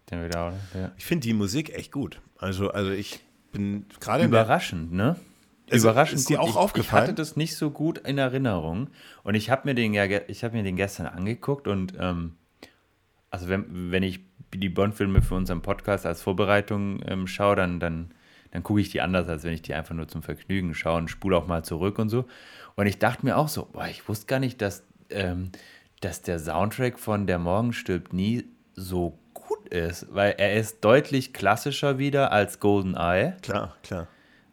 David 0.06 0.36
Arnold, 0.36 0.60
ja. 0.74 0.92
Ich 0.98 1.06
finde 1.06 1.26
die 1.26 1.32
Musik 1.32 1.74
echt 1.74 1.92
gut. 1.92 2.20
Also, 2.38 2.70
also 2.70 2.90
ich 2.90 3.20
bin 3.52 3.86
gerade 4.00 4.24
überraschend, 4.24 4.92
ne? 4.92 5.16
Also 5.70 5.88
Überraschend 5.88 6.20
ist 6.20 6.28
dir 6.28 6.40
auch 6.40 6.50
ich, 6.50 6.56
aufgefallen? 6.56 7.04
Ich 7.04 7.08
hatte 7.08 7.14
das 7.14 7.36
nicht 7.36 7.56
so 7.56 7.70
gut 7.70 7.98
in 7.98 8.18
Erinnerung 8.18 8.88
und 9.24 9.34
ich 9.34 9.50
habe 9.50 9.62
mir 9.64 9.74
den 9.74 9.94
ja, 9.94 10.04
ich 10.04 10.44
habe 10.44 10.56
mir 10.56 10.62
den 10.62 10.76
gestern 10.76 11.06
angeguckt 11.06 11.66
und 11.66 11.94
ähm, 11.98 12.36
also 13.30 13.48
wenn, 13.48 13.90
wenn 13.90 14.02
ich 14.02 14.20
die 14.54 14.68
Bond-Filme 14.68 15.22
für 15.22 15.34
unseren 15.34 15.62
Podcast 15.62 16.06
als 16.06 16.22
Vorbereitung 16.22 17.00
ähm, 17.06 17.26
schaue, 17.26 17.56
dann, 17.56 17.80
dann, 17.80 18.10
dann 18.50 18.62
gucke 18.62 18.80
ich 18.80 18.90
die 18.90 19.00
anders, 19.00 19.28
als 19.28 19.44
wenn 19.44 19.52
ich 19.52 19.62
die 19.62 19.74
einfach 19.74 19.94
nur 19.94 20.08
zum 20.08 20.22
Vergnügen 20.22 20.74
schaue 20.74 20.98
und 20.98 21.08
spule 21.08 21.36
auch 21.36 21.46
mal 21.46 21.64
zurück 21.64 21.98
und 21.98 22.08
so. 22.08 22.26
Und 22.74 22.86
ich 22.86 22.98
dachte 22.98 23.24
mir 23.24 23.36
auch 23.36 23.48
so, 23.48 23.68
boah, 23.72 23.86
ich 23.88 24.08
wusste 24.08 24.26
gar 24.26 24.38
nicht, 24.38 24.60
dass, 24.62 24.84
ähm, 25.10 25.50
dass 26.00 26.22
der 26.22 26.38
Soundtrack 26.38 26.98
von 26.98 27.26
Der 27.26 27.38
Morgen 27.38 27.72
stirbt 27.72 28.12
nie 28.12 28.44
so 28.74 29.18
gut 29.34 29.68
ist, 29.68 30.06
weil 30.14 30.34
er 30.38 30.54
ist 30.54 30.84
deutlich 30.84 31.32
klassischer 31.32 31.98
wieder 31.98 32.32
als 32.32 32.60
Golden 32.60 32.94
Eye. 32.94 33.34
Klar, 33.42 33.76
klar. 33.82 34.08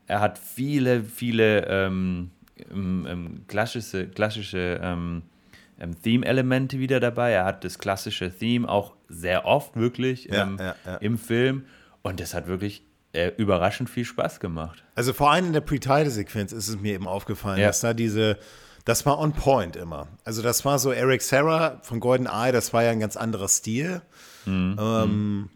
Er 0.07 0.19
hat 0.19 0.37
viele, 0.37 1.03
viele 1.03 1.65
ähm, 1.67 2.31
ähm, 2.71 3.07
ähm 3.09 3.45
klassische, 3.47 4.07
klassische 4.07 4.79
ähm, 5.83 6.01
Theme-Elemente 6.01 6.79
wieder 6.79 6.99
dabei. 6.99 7.31
Er 7.31 7.45
hat 7.45 7.63
das 7.63 7.77
klassische 7.77 8.31
Theme 8.31 8.67
auch 8.67 8.93
sehr 9.09 9.45
oft 9.45 9.75
wirklich 9.75 10.25
ja, 10.25 10.43
ähm, 10.43 10.57
ja, 10.59 10.75
ja. 10.85 10.95
im 10.97 11.17
Film. 11.17 11.65
Und 12.01 12.19
das 12.19 12.33
hat 12.33 12.47
wirklich 12.47 12.83
äh, 13.11 13.31
überraschend 13.37 13.89
viel 13.89 14.05
Spaß 14.05 14.39
gemacht. 14.39 14.83
Also 14.95 15.13
vor 15.13 15.31
allem 15.31 15.47
in 15.47 15.53
der 15.53 15.61
Pre-Title-Sequenz 15.61 16.51
ist 16.51 16.67
es 16.67 16.79
mir 16.79 16.93
eben 16.93 17.07
aufgefallen, 17.07 17.61
dass 17.61 17.81
da 17.81 17.93
diese, 17.93 18.37
das 18.85 19.05
war 19.05 19.19
on 19.19 19.33
point 19.33 19.75
immer. 19.75 20.07
Also 20.23 20.41
das 20.41 20.65
war 20.65 20.79
so 20.79 20.91
Eric 20.91 21.21
Serra 21.21 21.79
von 21.83 21.99
Golden 21.99 22.25
Eye, 22.27 22.51
das 22.51 22.73
war 22.73 22.83
ja 22.83 22.91
ein 22.91 22.99
ganz 22.99 23.15
anderer 23.15 23.47
Stil. 23.47 24.01
Mhm. 24.45 24.77
Ähm, 24.79 25.49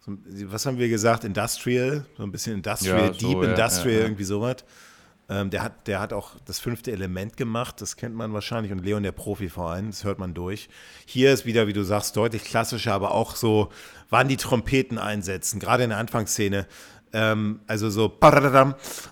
so, 0.00 0.12
was 0.50 0.66
haben 0.66 0.78
wir 0.78 0.88
gesagt? 0.88 1.24
Industrial, 1.24 2.04
so 2.16 2.22
ein 2.22 2.32
bisschen 2.32 2.54
Industrial, 2.54 3.12
so, 3.14 3.28
Deep 3.28 3.42
Industrial, 3.42 4.00
irgendwie 4.00 4.24
sowas. 4.24 4.56
Ähm, 5.28 5.50
der, 5.50 5.62
hat, 5.62 5.88
der 5.88 5.98
hat 5.98 6.12
auch 6.12 6.32
das 6.44 6.60
fünfte 6.60 6.92
Element 6.92 7.36
gemacht, 7.36 7.80
das 7.80 7.96
kennt 7.96 8.14
man 8.14 8.32
wahrscheinlich, 8.32 8.70
und 8.70 8.84
Leon 8.84 9.02
der 9.02 9.12
Profi 9.12 9.48
vor 9.48 9.70
allem, 9.70 9.88
das 9.88 10.04
hört 10.04 10.20
man 10.20 10.34
durch. 10.34 10.68
Hier 11.04 11.32
ist 11.32 11.46
wieder, 11.46 11.66
wie 11.66 11.72
du 11.72 11.82
sagst, 11.82 12.16
deutlich 12.16 12.44
klassischer, 12.44 12.94
aber 12.94 13.10
auch 13.10 13.34
so, 13.34 13.70
wann 14.08 14.28
die 14.28 14.36
Trompeten 14.36 14.98
einsetzen, 14.98 15.58
gerade 15.58 15.82
in 15.82 15.90
der 15.90 15.98
Anfangsszene. 15.98 16.66
Ähm, 17.12 17.60
also 17.66 17.90
so 17.90 18.16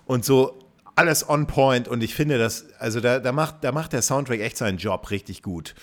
und 0.07 0.25
so 0.25 0.65
alles 0.97 1.29
on 1.29 1.47
point 1.47 1.89
und 1.89 2.03
ich 2.03 2.15
finde 2.15 2.39
das, 2.39 2.67
also 2.79 3.01
da, 3.01 3.19
da, 3.19 3.33
macht, 3.33 3.65
da 3.65 3.73
macht 3.73 3.93
der 3.93 4.03
Soundtrack 4.03 4.41
echt 4.41 4.57
seinen 4.57 4.79
Job 4.79 5.11
richtig 5.11 5.43
gut. 5.43 5.75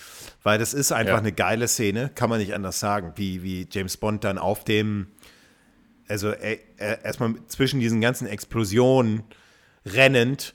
Weil 0.42 0.58
das 0.58 0.72
ist 0.72 0.92
einfach 0.92 1.14
ja. 1.14 1.18
eine 1.18 1.32
geile 1.32 1.68
Szene, 1.68 2.10
kann 2.14 2.30
man 2.30 2.38
nicht 2.38 2.54
anders 2.54 2.80
sagen, 2.80 3.12
wie, 3.16 3.42
wie 3.42 3.68
James 3.70 3.98
Bond 3.98 4.24
dann 4.24 4.38
auf 4.38 4.64
dem, 4.64 5.08
also 6.08 6.32
erstmal 6.32 7.34
zwischen 7.46 7.80
diesen 7.80 8.00
ganzen 8.00 8.26
Explosionen 8.26 9.24
rennend 9.84 10.54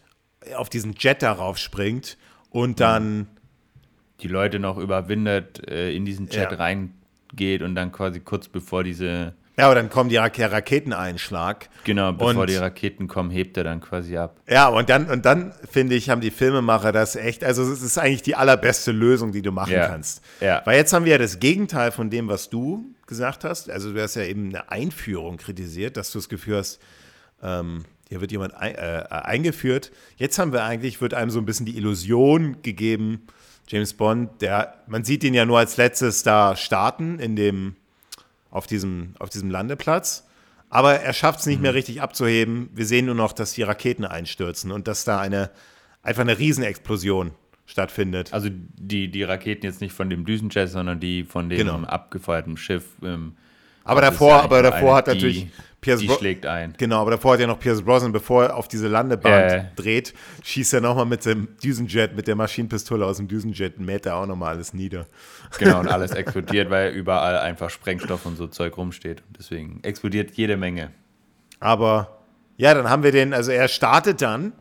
auf 0.55 0.69
diesen 0.69 0.93
Jet 0.93 1.21
darauf 1.21 1.57
springt 1.57 2.17
und 2.49 2.79
dann 2.79 3.27
die 4.21 4.27
Leute 4.27 4.59
noch 4.59 4.77
überwindet, 4.77 5.69
äh, 5.69 5.95
in 5.95 6.05
diesen 6.05 6.27
Jet 6.27 6.51
ja. 6.51 6.57
reingeht 6.57 7.61
und 7.61 7.75
dann 7.75 7.91
quasi 7.91 8.19
kurz 8.19 8.47
bevor 8.47 8.83
diese 8.83 9.33
ja, 9.57 9.65
aber 9.65 9.73
dann 9.73 9.89
kommt 9.89 10.11
die 10.11 10.17
Rak 10.17 10.39
Raketeneinschlag. 10.39 11.69
Genau, 11.83 12.13
bevor 12.13 12.41
und, 12.41 12.49
die 12.49 12.57
Raketen 12.57 13.07
kommen, 13.07 13.31
hebt 13.31 13.57
er 13.57 13.63
dann 13.63 13.81
quasi 13.81 14.15
ab. 14.15 14.39
Ja, 14.47 14.67
und 14.67 14.87
dann, 14.87 15.09
und 15.09 15.25
dann 15.25 15.51
finde 15.67 15.95
ich, 15.95 16.11
haben 16.11 16.21
die 16.21 16.29
Filmemacher 16.29 16.91
das 16.91 17.15
echt, 17.15 17.43
also 17.43 17.63
es 17.63 17.81
ist 17.81 17.97
eigentlich 17.97 18.21
die 18.21 18.35
allerbeste 18.35 18.91
Lösung, 18.91 19.31
die 19.31 19.41
du 19.41 19.51
machen 19.51 19.73
ja. 19.73 19.87
kannst. 19.87 20.21
Ja. 20.41 20.61
Weil 20.65 20.77
jetzt 20.77 20.93
haben 20.93 21.05
wir 21.05 21.13
ja 21.13 21.17
das 21.17 21.39
Gegenteil 21.39 21.91
von 21.91 22.11
dem, 22.11 22.27
was 22.27 22.51
du 22.51 22.93
gesagt 23.07 23.43
hast. 23.43 23.67
Also 23.67 23.91
du 23.93 23.99
hast 24.01 24.13
ja 24.13 24.23
eben 24.23 24.49
eine 24.49 24.69
Einführung 24.69 25.37
kritisiert, 25.37 25.97
dass 25.97 26.11
du 26.11 26.19
das 26.19 26.29
Gefühl 26.29 26.57
hast, 26.57 26.79
ähm, 27.41 27.83
hier 28.09 28.21
wird 28.21 28.31
jemand 28.31 28.53
ein, 28.55 28.75
äh, 28.75 29.05
eingeführt. 29.09 29.91
Jetzt 30.17 30.39
haben 30.39 30.53
wir 30.53 30.63
eigentlich, 30.63 31.01
wird 31.01 31.13
einem 31.13 31.29
so 31.29 31.39
ein 31.39 31.45
bisschen 31.45 31.65
die 31.65 31.77
Illusion 31.77 32.61
gegeben, 32.61 33.27
James 33.67 33.93
Bond, 33.93 34.41
der, 34.41 34.75
man 34.87 35.03
sieht 35.03 35.23
ihn 35.23 35.33
ja 35.33 35.45
nur 35.45 35.59
als 35.59 35.75
letztes 35.77 36.23
da 36.23 36.55
starten 36.55 37.19
in 37.19 37.35
dem, 37.35 37.75
auf 38.49 38.65
diesem, 38.65 39.13
auf 39.19 39.29
diesem 39.29 39.49
Landeplatz. 39.49 40.25
Aber 40.69 40.99
er 40.99 41.13
schafft 41.13 41.41
es 41.41 41.45
nicht 41.45 41.57
mhm. 41.57 41.63
mehr 41.63 41.73
richtig 41.73 42.01
abzuheben. 42.01 42.69
Wir 42.73 42.85
sehen 42.85 43.05
nur 43.05 43.15
noch, 43.15 43.33
dass 43.33 43.53
die 43.53 43.63
Raketen 43.63 44.05
einstürzen 44.05 44.71
und 44.71 44.87
dass 44.87 45.03
da 45.03 45.19
eine, 45.19 45.49
einfach 46.01 46.21
eine 46.21 46.39
Riesenexplosion 46.39 47.31
stattfindet. 47.65 48.33
Also 48.33 48.49
die, 48.51 49.09
die 49.09 49.23
Raketen 49.23 49.65
jetzt 49.65 49.81
nicht 49.81 49.93
von 49.93 50.09
dem 50.09 50.25
Düsenjet, 50.25 50.69
sondern 50.69 50.99
die 50.99 51.23
von 51.23 51.49
dem 51.49 51.57
genau. 51.57 51.79
abgefeuerten 51.83 52.55
Schiff. 52.55 52.85
Ähm, 53.03 53.35
aber 53.83 54.01
davor, 54.01 54.43
aber 54.43 54.61
davor 54.61 54.95
hat 54.95 55.07
natürlich 55.07 55.47
Pierce 55.79 55.99
die 55.99 56.09
schlägt 56.09 56.45
ein. 56.45 56.73
Genau, 56.77 57.01
aber 57.01 57.11
davor 57.11 57.33
hat 57.33 57.39
ja 57.39 57.47
noch 57.47 57.59
Pierce 57.59 57.83
Brosnan, 57.83 58.11
bevor 58.11 58.45
er 58.45 58.55
auf 58.55 58.67
diese 58.67 58.87
Landebahn 58.87 59.43
äh. 59.43 59.65
dreht, 59.75 60.13
schießt 60.43 60.73
er 60.73 60.81
nochmal 60.81 61.05
mit 61.05 61.23
dem 61.25 61.49
Düsenjet, 61.63 62.15
mit 62.15 62.27
der 62.27 62.35
Maschinenpistole 62.35 63.05
aus 63.05 63.17
dem 63.17 63.27
Düsenjet, 63.27 63.79
mäht 63.79 64.05
er 64.07 64.15
auch 64.15 64.25
nochmal 64.25 64.55
alles 64.55 64.73
nieder. 64.73 65.05
Genau, 65.59 65.79
und 65.79 65.87
alles 65.91 66.11
explodiert, 66.11 66.71
weil 66.71 66.93
überall 66.93 67.37
einfach 67.37 67.69
Sprengstoff 67.69 68.25
und 68.25 68.37
so 68.37 68.47
Zeug 68.47 68.75
rumsteht. 68.75 69.21
Deswegen 69.37 69.79
explodiert 69.83 70.31
jede 70.31 70.57
Menge. 70.57 70.91
Aber 71.59 72.21
ja, 72.57 72.73
dann 72.73 72.89
haben 72.89 73.03
wir 73.03 73.11
den, 73.11 73.33
also 73.33 73.51
er 73.51 73.67
startet 73.67 74.21
dann 74.21 74.53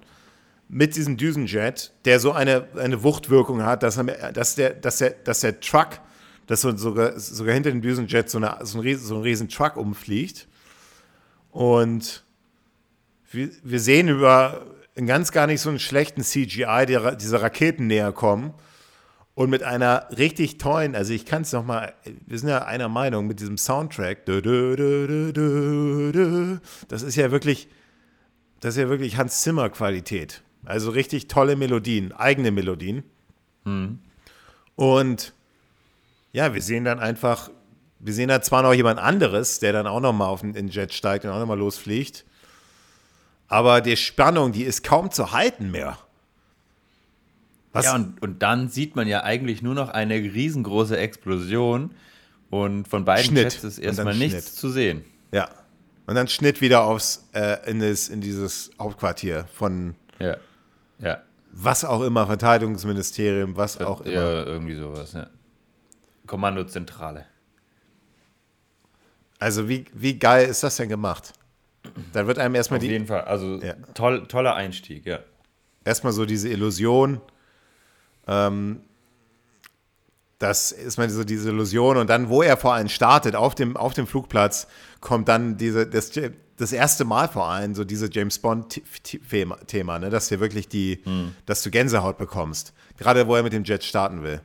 mit 0.68 0.96
diesem 0.96 1.16
Düsenjet, 1.16 1.92
der 2.05 2.20
so 2.20 2.33
eine, 2.33 2.66
eine 2.76 3.02
Wuchtwirkung 3.02 3.62
hat, 3.62 3.83
dass, 3.83 3.96
er, 3.96 4.33
dass, 4.33 4.55
der, 4.55 4.74
dass, 4.74 4.98
der, 4.98 5.11
dass 5.24 5.40
der 5.40 5.61
Truck, 5.61 6.00
dass 6.46 6.61
so, 6.61 6.76
sogar, 6.76 7.18
sogar 7.18 7.55
hinter 7.55 7.70
dem 7.70 7.81
Düsenjet 7.81 8.29
so, 8.29 8.37
eine, 8.37 8.59
so, 8.62 8.79
ein, 8.79 8.83
riesen, 8.83 9.07
so 9.07 9.16
ein 9.16 9.22
riesen 9.22 9.48
Truck 9.48 9.76
umfliegt 9.76 10.46
und 11.57 12.23
wir, 13.31 13.49
wir 13.62 13.81
sehen 13.81 14.09
über 14.09 14.66
einen 14.95 15.07
ganz 15.07 15.33
gar 15.33 15.47
nicht 15.47 15.62
so 15.62 15.71
einen 15.71 15.79
schlechten 15.79 16.23
CGI 16.23 16.85
die, 16.87 16.99
diese 17.19 17.40
Raketen 17.40 17.87
näher 17.87 18.12
kommen 18.12 18.53
und 19.35 19.49
mit 19.49 19.62
einer 19.62 20.07
richtig 20.19 20.59
tollen, 20.59 20.95
also 20.95 21.14
ich 21.14 21.25
kann 21.25 21.40
es 21.42 21.53
nochmal, 21.53 21.95
wir 22.27 22.38
sind 22.38 22.51
ja 22.51 22.66
einer 22.66 22.90
Meinung 22.90 23.27
mit 23.27 23.40
diesem 23.40 23.57
Soundtrack, 23.57 24.27
das 24.27 24.35
ist 27.03 27.16
ja 27.16 27.31
wirklich, 27.31 27.69
das 28.61 28.77
ist 28.77 28.83
ja 28.83 28.90
wirklich 28.90 29.16
Hans 29.16 29.40
Zimmer 29.40 29.71
Qualität. 29.71 30.42
Also 30.66 30.90
richtig 30.90 31.27
tolle 31.27 31.57
Melodien, 31.57 32.12
eigene 32.12 32.51
Melodien. 32.51 33.03
Hm. 33.64 34.01
Und 34.75 35.33
ja, 36.33 36.53
wir 36.53 36.61
sehen 36.61 36.85
dann 36.85 36.99
einfach, 36.99 37.51
wir 37.98 38.12
sehen 38.12 38.28
da 38.28 38.40
zwar 38.42 38.62
noch 38.62 38.74
jemand 38.74 39.00
anderes, 39.00 39.59
der 39.59 39.72
dann 39.72 39.87
auch 39.87 40.00
nochmal 40.00 40.28
auf 40.28 40.42
den 40.42 40.68
Jet 40.68 40.92
steigt 40.92 41.24
und 41.24 41.30
auch 41.30 41.38
nochmal 41.38 41.59
losfliegt. 41.59 42.24
Aber 43.48 43.80
die 43.80 43.96
Spannung, 43.96 44.52
die 44.52 44.64
ist 44.64 44.82
kaum 44.82 45.11
zu 45.11 45.32
halten 45.32 45.70
mehr. 45.70 45.98
Was? 47.72 47.85
Ja, 47.85 47.94
und, 47.94 48.20
und 48.22 48.42
dann 48.42 48.68
sieht 48.68 48.96
man 48.96 49.06
ja 49.06 49.22
eigentlich 49.22 49.62
nur 49.62 49.74
noch 49.74 49.90
eine 49.90 50.14
riesengroße 50.14 50.96
Explosion 50.96 51.90
und 52.50 52.88
von 52.88 53.04
beiden 53.04 53.26
Schnitt. 53.26 53.52
Jets 53.52 53.64
ist 53.64 53.78
erstmal 53.78 54.14
nichts 54.14 54.44
Schnitt. 54.44 54.54
zu 54.54 54.70
sehen. 54.70 55.04
Ja. 55.32 55.48
Und 56.06 56.14
dann 56.14 56.28
Schnitt 56.28 56.61
wieder 56.61 56.85
aufs, 56.85 57.28
äh, 57.32 57.70
in, 57.70 57.80
das, 57.80 58.09
in 58.09 58.20
dieses 58.20 58.70
Hauptquartier 58.80 59.46
von 59.52 59.94
ja. 60.18 60.37
Ja. 60.98 61.22
was 61.52 61.85
auch 61.85 62.02
immer, 62.02 62.26
Verteidigungsministerium, 62.26 63.56
was 63.56 63.80
auch 63.80 64.00
immer. 64.02 64.14
Ja, 64.14 64.44
irgendwie 64.44 64.76
sowas, 64.76 65.12
ja. 65.12 65.26
Kommandozentrale. 66.26 67.26
Also 69.38 69.68
wie, 69.68 69.85
wie 69.92 70.18
geil 70.18 70.49
ist 70.49 70.62
das 70.62 70.77
denn 70.77 70.88
gemacht? 70.88 71.33
Da 72.12 72.27
wird 72.27 72.38
einem 72.38 72.55
erstmal 72.55 72.79
Auf 72.79 72.83
die. 72.83 72.88
Auf 72.88 72.92
jeden 72.92 73.07
Fall, 73.07 73.22
also 73.22 73.61
ja. 73.61 73.75
toll, 73.94 74.27
toller 74.27 74.55
Einstieg, 74.55 75.07
ja. 75.07 75.20
Erstmal 75.85 76.12
so 76.12 76.25
diese 76.25 76.49
Illusion, 76.49 77.20
ähm, 78.27 78.81
das 80.38 80.72
ist 80.72 80.99
mal 80.99 81.09
so 81.09 81.25
diese 81.25 81.49
Illusion 81.49 81.96
und 81.96 82.11
dann, 82.11 82.29
wo 82.29 82.42
er 82.42 82.57
vor 82.57 82.75
allem 82.75 82.88
startet, 82.88 83.35
auf 83.37 83.55
dem, 83.55 83.77
auf 83.77 83.94
dem 83.94 84.07
Flugplatz, 84.07 84.66
kommt 85.01 85.29
dann 85.29 85.57
diese, 85.57 85.87
das, 85.87 86.11
das 86.57 86.72
erste 86.72 87.05
Mal 87.05 87.29
vor 87.29 87.49
allem 87.49 87.75
so 87.75 87.85
diese 87.85 88.11
James 88.12 88.38
Bond-Thema, 88.38 89.99
ne? 89.99 90.11
dass 90.11 90.29
du 90.29 90.40
wirklich 90.40 90.68
die, 90.68 91.01
hm. 91.05 91.35
dass 91.46 91.62
du 91.62 91.70
Gänsehaut 91.70 92.18
bekommst. 92.18 92.75
Gerade 92.99 93.27
wo 93.27 93.35
er 93.37 93.42
mit 93.42 93.53
dem 93.53 93.64
Jet 93.64 93.85
starten 93.85 94.22
will. 94.22 94.40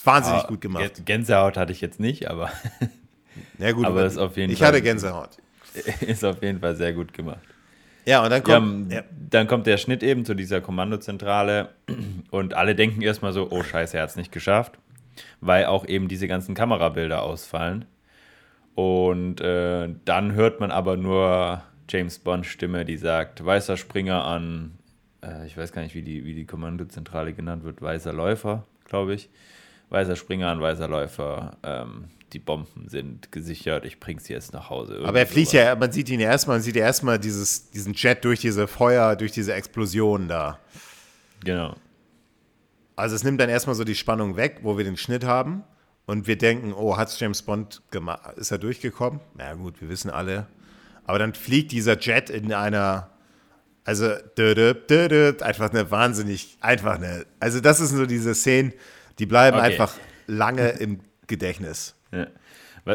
Ist 0.00 0.06
wahnsinnig 0.06 0.44
ah, 0.44 0.46
gut 0.46 0.62
gemacht. 0.62 1.04
Gänsehaut 1.04 1.58
hatte 1.58 1.72
ich 1.72 1.82
jetzt 1.82 2.00
nicht, 2.00 2.30
aber. 2.30 2.50
Ja, 3.58 3.72
gut, 3.72 3.84
aber 3.84 4.04
ist 4.04 4.18
auf 4.18 4.36
jeden 4.36 4.52
ich 4.52 4.58
Fall, 4.58 4.68
hatte 4.68 4.82
Gänsehaut. 4.82 5.38
Ist 6.00 6.24
auf 6.24 6.42
jeden 6.42 6.58
Fall 6.58 6.74
sehr 6.74 6.92
gut 6.92 7.12
gemacht. 7.12 7.40
Ja, 8.04 8.24
und 8.24 8.30
dann 8.30 8.42
kommt, 8.42 8.90
ja, 8.90 8.98
ja. 8.98 9.04
dann 9.30 9.46
kommt 9.46 9.66
der 9.66 9.76
Schnitt 9.76 10.02
eben 10.02 10.24
zu 10.24 10.34
dieser 10.34 10.60
Kommandozentrale 10.60 11.68
und 12.30 12.54
alle 12.54 12.74
denken 12.74 13.02
erstmal 13.02 13.32
so, 13.32 13.50
oh 13.50 13.62
scheiße, 13.62 13.96
er 13.96 14.02
hat 14.02 14.10
es 14.10 14.16
nicht 14.16 14.32
geschafft, 14.32 14.78
weil 15.40 15.66
auch 15.66 15.86
eben 15.86 16.08
diese 16.08 16.26
ganzen 16.26 16.54
Kamerabilder 16.54 17.22
ausfallen. 17.22 17.84
Und 18.74 19.40
äh, 19.40 19.88
dann 20.04 20.32
hört 20.32 20.58
man 20.58 20.70
aber 20.70 20.96
nur 20.96 21.62
James 21.88 22.18
Bond 22.18 22.46
Stimme, 22.46 22.84
die 22.84 22.96
sagt, 22.96 23.44
weißer 23.44 23.76
Springer 23.76 24.24
an, 24.24 24.72
äh, 25.22 25.46
ich 25.46 25.56
weiß 25.56 25.72
gar 25.72 25.82
nicht, 25.82 25.94
wie 25.94 26.02
die, 26.02 26.24
wie 26.24 26.34
die 26.34 26.46
Kommandozentrale 26.46 27.32
genannt 27.32 27.62
wird, 27.64 27.80
weißer 27.80 28.12
Läufer, 28.12 28.64
glaube 28.84 29.14
ich. 29.14 29.30
Weißer 29.90 30.16
Springer 30.16 30.48
an, 30.48 30.60
weißer 30.60 30.88
Läufer, 30.88 31.56
ähm, 31.62 32.04
die 32.32 32.38
Bomben 32.38 32.88
sind 32.88 33.32
gesichert, 33.32 33.84
ich 33.84 33.98
bringe 33.98 34.20
sie 34.20 34.32
jetzt 34.32 34.52
nach 34.52 34.70
Hause. 34.70 35.00
Aber 35.04 35.18
er 35.18 35.26
fliegt 35.26 35.50
sowas. 35.50 35.64
ja, 35.66 35.74
man 35.74 35.90
sieht 35.90 36.08
ihn 36.08 36.20
erstmal, 36.20 36.58
man 36.58 36.62
sieht 36.62 36.76
ja 36.76 36.84
erstmal 36.84 37.18
dieses, 37.18 37.70
diesen 37.70 37.94
Jet 37.94 38.24
durch 38.24 38.40
diese 38.40 38.68
Feuer, 38.68 39.16
durch 39.16 39.32
diese 39.32 39.52
Explosion 39.52 40.28
da. 40.28 40.58
Genau. 41.44 41.74
Also 42.94 43.16
es 43.16 43.24
nimmt 43.24 43.40
dann 43.40 43.48
erstmal 43.48 43.74
so 43.74 43.82
die 43.82 43.96
Spannung 43.96 44.36
weg, 44.36 44.60
wo 44.62 44.76
wir 44.76 44.84
den 44.84 44.96
Schnitt 44.96 45.24
haben 45.24 45.64
und 46.06 46.26
wir 46.28 46.38
denken, 46.38 46.72
oh, 46.72 46.96
hat 46.96 47.18
James 47.18 47.42
Bond 47.42 47.82
gemacht, 47.90 48.36
ist 48.36 48.52
er 48.52 48.58
durchgekommen? 48.58 49.20
Na 49.34 49.48
ja, 49.48 49.54
gut, 49.54 49.80
wir 49.80 49.88
wissen 49.88 50.10
alle. 50.10 50.46
Aber 51.04 51.18
dann 51.18 51.34
fliegt 51.34 51.72
dieser 51.72 51.98
Jet 51.98 52.30
in 52.30 52.52
einer, 52.52 53.10
also 53.84 54.04
einfach 54.04 55.70
eine 55.70 55.90
wahnsinnig, 55.90 56.58
einfach 56.60 56.96
eine, 56.96 57.26
also 57.40 57.60
das 57.60 57.78
sind 57.78 57.96
so 57.96 58.06
diese 58.06 58.34
Szenen, 58.34 58.72
die 59.20 59.26
bleiben 59.26 59.58
okay. 59.58 59.66
einfach 59.66 59.94
lange 60.26 60.70
im 60.70 61.00
Gedächtnis. 61.26 61.96
Ja. 62.12 62.26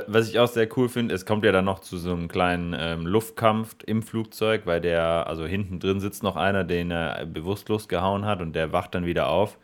Was 0.07 0.27
ich 0.27 0.39
auch 0.39 0.47
sehr 0.47 0.67
cool 0.75 0.89
finde, 0.89 1.15
es 1.15 1.25
kommt 1.25 1.45
ja 1.45 1.53
dann 1.53 1.63
noch 1.63 1.79
zu 1.79 1.97
so 1.97 2.11
einem 2.11 2.27
kleinen 2.27 2.75
ähm, 2.77 3.05
Luftkampf 3.07 3.77
im 3.85 4.01
Flugzeug, 4.01 4.63
weil 4.65 4.81
der, 4.81 5.27
also 5.27 5.45
hinten 5.45 5.79
drin 5.79 6.01
sitzt 6.01 6.21
noch 6.21 6.35
einer, 6.35 6.65
den 6.65 6.91
er 6.91 7.25
bewusstlos 7.25 7.87
gehauen 7.87 8.25
hat 8.25 8.41
und 8.41 8.53
der 8.53 8.73
wacht 8.73 8.93
dann 8.93 9.05
wieder 9.05 9.29
auf. 9.29 9.57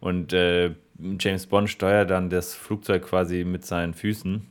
Und 0.00 0.32
äh, 0.32 0.74
James 1.18 1.46
Bond 1.46 1.70
steuert 1.70 2.10
dann 2.10 2.30
das 2.30 2.54
Flugzeug 2.54 3.02
quasi 3.02 3.42
mit 3.42 3.64
seinen 3.64 3.94
Füßen. 3.94 4.46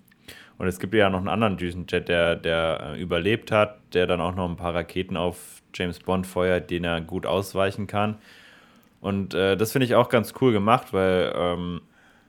Und 0.57 0.67
es 0.67 0.79
gibt 0.79 0.93
ja 0.93 1.09
noch 1.09 1.19
einen 1.19 1.29
anderen 1.29 1.57
Düsenjet, 1.57 2.09
der, 2.09 2.35
der 2.35 2.95
äh, 2.95 3.01
überlebt 3.01 3.51
hat, 3.51 3.79
der 3.93 4.07
dann 4.07 4.19
auch 4.19 4.35
noch 4.35 4.49
ein 4.49 4.57
paar 4.57 4.73
Raketen 4.73 5.15
auf 5.15 5.61
James 5.73 5.99
Bond 5.99 6.25
feuert, 6.25 6.69
den 6.71 6.83
er 6.83 6.99
gut 7.01 7.25
ausweichen 7.25 7.87
kann. 7.87 8.17
Und 8.99 9.33
äh, 9.33 9.55
das 9.55 9.71
finde 9.71 9.85
ich 9.85 9.95
auch 9.95 10.09
ganz 10.09 10.33
cool 10.41 10.51
gemacht, 10.51 10.93
weil 10.93 11.33
ähm, 11.35 11.81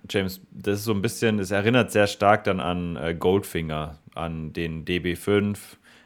James, 0.09 0.41
das 0.51 0.81
ist 0.81 0.85
so 0.85 0.93
ein 0.93 1.03
bisschen, 1.03 1.39
es 1.39 1.51
erinnert 1.51 1.91
sehr 1.91 2.07
stark 2.07 2.45
dann 2.45 2.61
an 2.61 2.97
äh, 2.97 3.15
Goldfinger, 3.15 3.99
an 4.15 4.53
den 4.53 4.85
DB5 4.85 5.59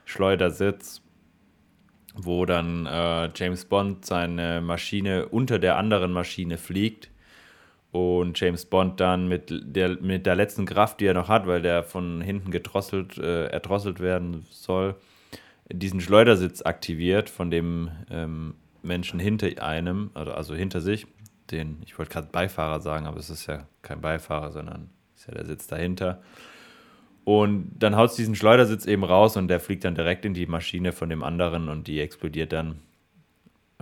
Schleudersitz, 0.04 1.02
wo 2.14 2.44
dann 2.46 2.86
äh, 2.86 3.30
James 3.34 3.64
Bond 3.64 4.04
seine 4.04 4.60
Maschine 4.60 5.28
unter 5.28 5.58
der 5.58 5.78
anderen 5.78 6.12
Maschine 6.12 6.58
fliegt 6.58 7.10
und 7.92 8.40
James 8.40 8.64
Bond 8.64 9.00
dann 9.00 9.28
mit 9.28 9.50
der, 9.50 10.00
mit 10.00 10.26
der 10.26 10.34
letzten 10.34 10.64
Kraft, 10.64 11.00
die 11.00 11.06
er 11.06 11.14
noch 11.14 11.28
hat, 11.28 11.46
weil 11.46 11.62
der 11.62 11.82
von 11.82 12.20
hinten 12.22 12.50
gedrosselt, 12.50 13.18
äh, 13.18 13.46
erdrosselt 13.46 14.00
werden 14.00 14.46
soll, 14.50 14.96
diesen 15.70 16.00
Schleudersitz 16.00 16.62
aktiviert 16.62 17.30
von 17.30 17.50
dem 17.50 17.90
ähm, 18.10 18.54
Menschen 18.82 19.20
hinter 19.20 19.62
einem, 19.62 20.10
also, 20.14 20.32
also 20.32 20.54
hinter 20.54 20.80
sich, 20.80 21.06
den, 21.50 21.78
ich 21.84 21.98
wollte 21.98 22.12
gerade 22.12 22.28
Beifahrer 22.30 22.80
sagen, 22.80 23.06
aber 23.06 23.18
es 23.18 23.30
ist 23.30 23.46
ja 23.46 23.66
kein 23.82 24.00
Beifahrer, 24.00 24.52
sondern 24.52 24.90
ist 25.14 25.26
ja 25.26 25.34
der 25.34 25.46
Sitz 25.46 25.66
dahinter. 25.66 26.22
Und 27.24 27.70
dann 27.78 27.96
haut 27.96 28.10
es 28.10 28.16
diesen 28.16 28.34
Schleudersitz 28.34 28.86
eben 28.86 29.04
raus 29.04 29.36
und 29.36 29.48
der 29.48 29.60
fliegt 29.60 29.84
dann 29.84 29.94
direkt 29.94 30.24
in 30.24 30.34
die 30.34 30.46
Maschine 30.46 30.92
von 30.92 31.08
dem 31.08 31.22
anderen 31.22 31.68
und 31.68 31.86
die 31.86 32.00
explodiert 32.00 32.52
dann. 32.52 32.80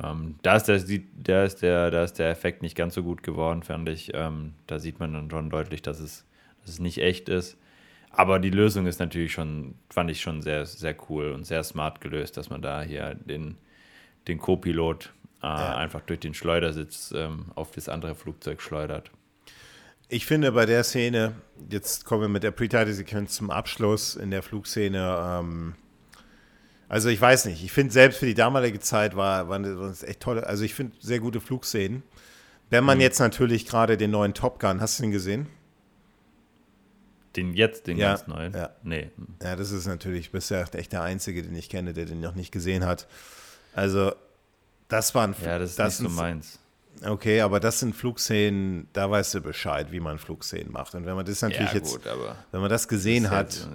Ähm, 0.03 0.37
da, 0.43 0.57
ist 0.57 0.65
der, 0.65 0.81
da, 1.15 1.45
ist 1.45 1.63
der, 1.63 1.91
da 1.91 2.05
ist 2.05 2.15
der 2.15 2.31
Effekt 2.31 2.63
nicht 2.63 2.77
ganz 2.77 2.95
so 2.95 3.03
gut 3.03 3.23
geworden, 3.23 3.63
fand 3.63 3.89
ich. 3.89 4.11
Ähm, 4.15 4.55
da 4.67 4.79
sieht 4.79 5.01
man 5.01 5.13
dann 5.15 5.31
schon 5.31 5.49
deutlich, 5.49 5.81
dass 5.81 6.01
es, 6.01 6.27
dass 6.61 6.73
es 6.73 6.81
nicht 6.81 6.99
echt 6.99 7.29
ist. 7.29 7.57
Aber 8.11 8.41
die 8.41 8.51
Lösung 8.51 8.87
ist 8.87 8.99
natürlich 8.99 9.33
schon, 9.33 9.75
fand 9.89 10.11
ich 10.11 10.21
schon 10.21 10.43
sehr, 10.43 10.67
sehr 10.67 10.97
cool 11.09 11.33
und 11.33 11.45
sehr 11.45 11.63
smart 11.63 12.01
gelöst, 12.01 12.37
dass 12.37 12.51
man 12.51 12.61
da 12.61 12.83
hier 12.83 13.15
den, 13.15 13.57
den 14.29 14.39
Co-Pilot 14.39 15.13
äh, 15.43 15.47
ja. 15.47 15.77
einfach 15.77 16.03
durch 16.03 16.21
den 16.21 16.35
Schleudersitz 16.35 17.13
ähm, 17.17 17.47
auf 17.55 17.71
das 17.73 17.89
andere 17.89 18.15
Flugzeug 18.15 18.61
schleudert. 18.61 19.11
Ich 20.09 20.27
finde 20.27 20.53
bei 20.53 20.67
der 20.67 20.83
Szene, 20.83 21.35
jetzt 21.71 22.05
kommen 22.05 22.23
wir 22.23 22.29
mit 22.29 22.43
der 22.43 22.51
Pre-Title-Sequenz 22.51 23.35
zum 23.37 23.51
Abschluss 23.51 24.17
in 24.17 24.31
der 24.31 24.43
Flugszene, 24.43 25.39
ähm, 25.41 25.75
also 26.89 27.09
ich 27.09 27.21
weiß 27.21 27.45
nicht, 27.45 27.63
ich 27.63 27.71
finde 27.71 27.93
selbst 27.93 28.19
für 28.19 28.27
die 28.27 28.35
damalige 28.35 28.81
Zeit 28.81 29.15
war, 29.15 29.49
waren 29.49 29.63
das 29.63 30.03
echt 30.03 30.19
tolle, 30.19 30.45
also 30.45 30.65
ich 30.65 30.75
finde 30.75 30.97
sehr 30.99 31.21
gute 31.21 31.41
Flugszenen. 31.41 32.03
Wenn 32.69 32.83
man 32.83 32.99
mhm. 32.99 33.03
jetzt 33.03 33.21
natürlich 33.21 33.67
gerade 33.67 33.97
den 33.97 34.11
neuen 34.11 34.35
Top 34.35 34.59
Gun, 34.59 34.81
hast 34.81 34.99
du 34.99 35.05
den 35.05 35.13
gesehen? 35.13 35.47
Den 37.37 37.55
jetzt, 37.55 37.87
den 37.87 37.97
ja, 37.97 38.09
ganz 38.09 38.27
neuen? 38.27 38.53
Ja. 38.55 38.71
Nee. 38.83 39.11
Ja, 39.41 39.55
das 39.55 39.71
ist 39.71 39.87
natürlich, 39.87 40.33
bist 40.33 40.51
ja 40.51 40.65
echt 40.65 40.93
der 40.93 41.03
Einzige, 41.03 41.45
den 41.45 41.55
ich 41.55 41.69
kenne, 41.69 41.93
der 41.93 42.07
den 42.07 42.21
noch 42.21 42.35
nicht 42.35 42.51
gesehen 42.51 42.85
hat. 42.85 43.07
Also 43.75 44.13
das 44.89 45.15
waren 45.15 45.35
Ja, 45.45 45.59
das 45.59 45.71
ist 45.71 45.79
das 45.79 46.01
nicht 46.01 46.11
so 46.11 46.17
meins. 46.17 46.59
Okay, 47.03 47.41
aber 47.41 47.61
das 47.61 47.81
sind 47.81 47.95
Flugszenen, 47.95 48.89
da 48.93 49.11
weißt 49.11 49.35
du 49.35 49.41
Bescheid, 49.41 49.91
wie 49.91 50.01
man 50.01 50.19
Flugszenen 50.19 50.71
macht. 50.71 50.95
Und 50.95 51.07
wenn 51.07 51.15
man 51.15 51.25
das 51.25 51.41
natürlich 51.41 51.73
ja, 51.73 51.79
gut, 51.79 52.05
jetzt, 52.05 52.07
wenn 52.53 52.61
man 52.61 52.69
das 52.69 52.89
gesehen 52.89 53.25
das 53.25 53.33
hat, 53.33 53.69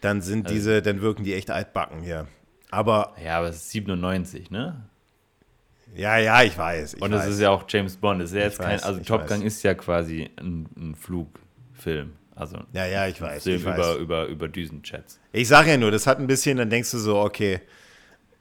dann 0.00 0.22
sind 0.22 0.46
also, 0.46 0.54
diese, 0.54 0.82
dann 0.82 1.02
wirken 1.02 1.24
die 1.24 1.34
echt 1.34 1.50
altbacken 1.50 2.02
hier. 2.02 2.26
Aber. 2.70 3.14
Ja, 3.22 3.38
aber 3.38 3.48
es 3.48 3.56
ist 3.56 3.70
97, 3.70 4.50
ne? 4.50 4.88
Ja, 5.94 6.16
ja, 6.16 6.42
ich 6.42 6.56
weiß. 6.56 6.94
Ich 6.94 7.02
Und 7.02 7.12
es 7.12 7.26
ist 7.26 7.40
ja 7.40 7.50
auch 7.50 7.64
James 7.68 7.96
Bond. 7.96 8.22
ist 8.22 8.34
ja 8.34 8.40
jetzt 8.40 8.58
kein, 8.58 8.82
also 8.82 9.00
Top 9.00 9.26
Gun 9.28 9.42
ist 9.42 9.62
ja 9.62 9.74
quasi 9.74 10.30
ein, 10.36 10.66
ein 10.76 10.94
Flugfilm. 10.94 12.14
Also 12.34 12.58
ja, 12.72 12.86
ja, 12.86 13.06
ich 13.06 13.20
weiß. 13.20 13.46
Ich 13.46 13.62
über, 13.62 13.76
weiß. 13.76 13.96
über, 13.96 14.26
über 14.26 14.48
Düsenjets. 14.48 15.20
Ich 15.32 15.46
sage 15.46 15.70
ja 15.70 15.76
nur, 15.76 15.92
das 15.92 16.06
hat 16.06 16.18
ein 16.18 16.26
bisschen, 16.26 16.58
dann 16.58 16.68
denkst 16.68 16.90
du 16.90 16.98
so, 16.98 17.20
okay, 17.20 17.60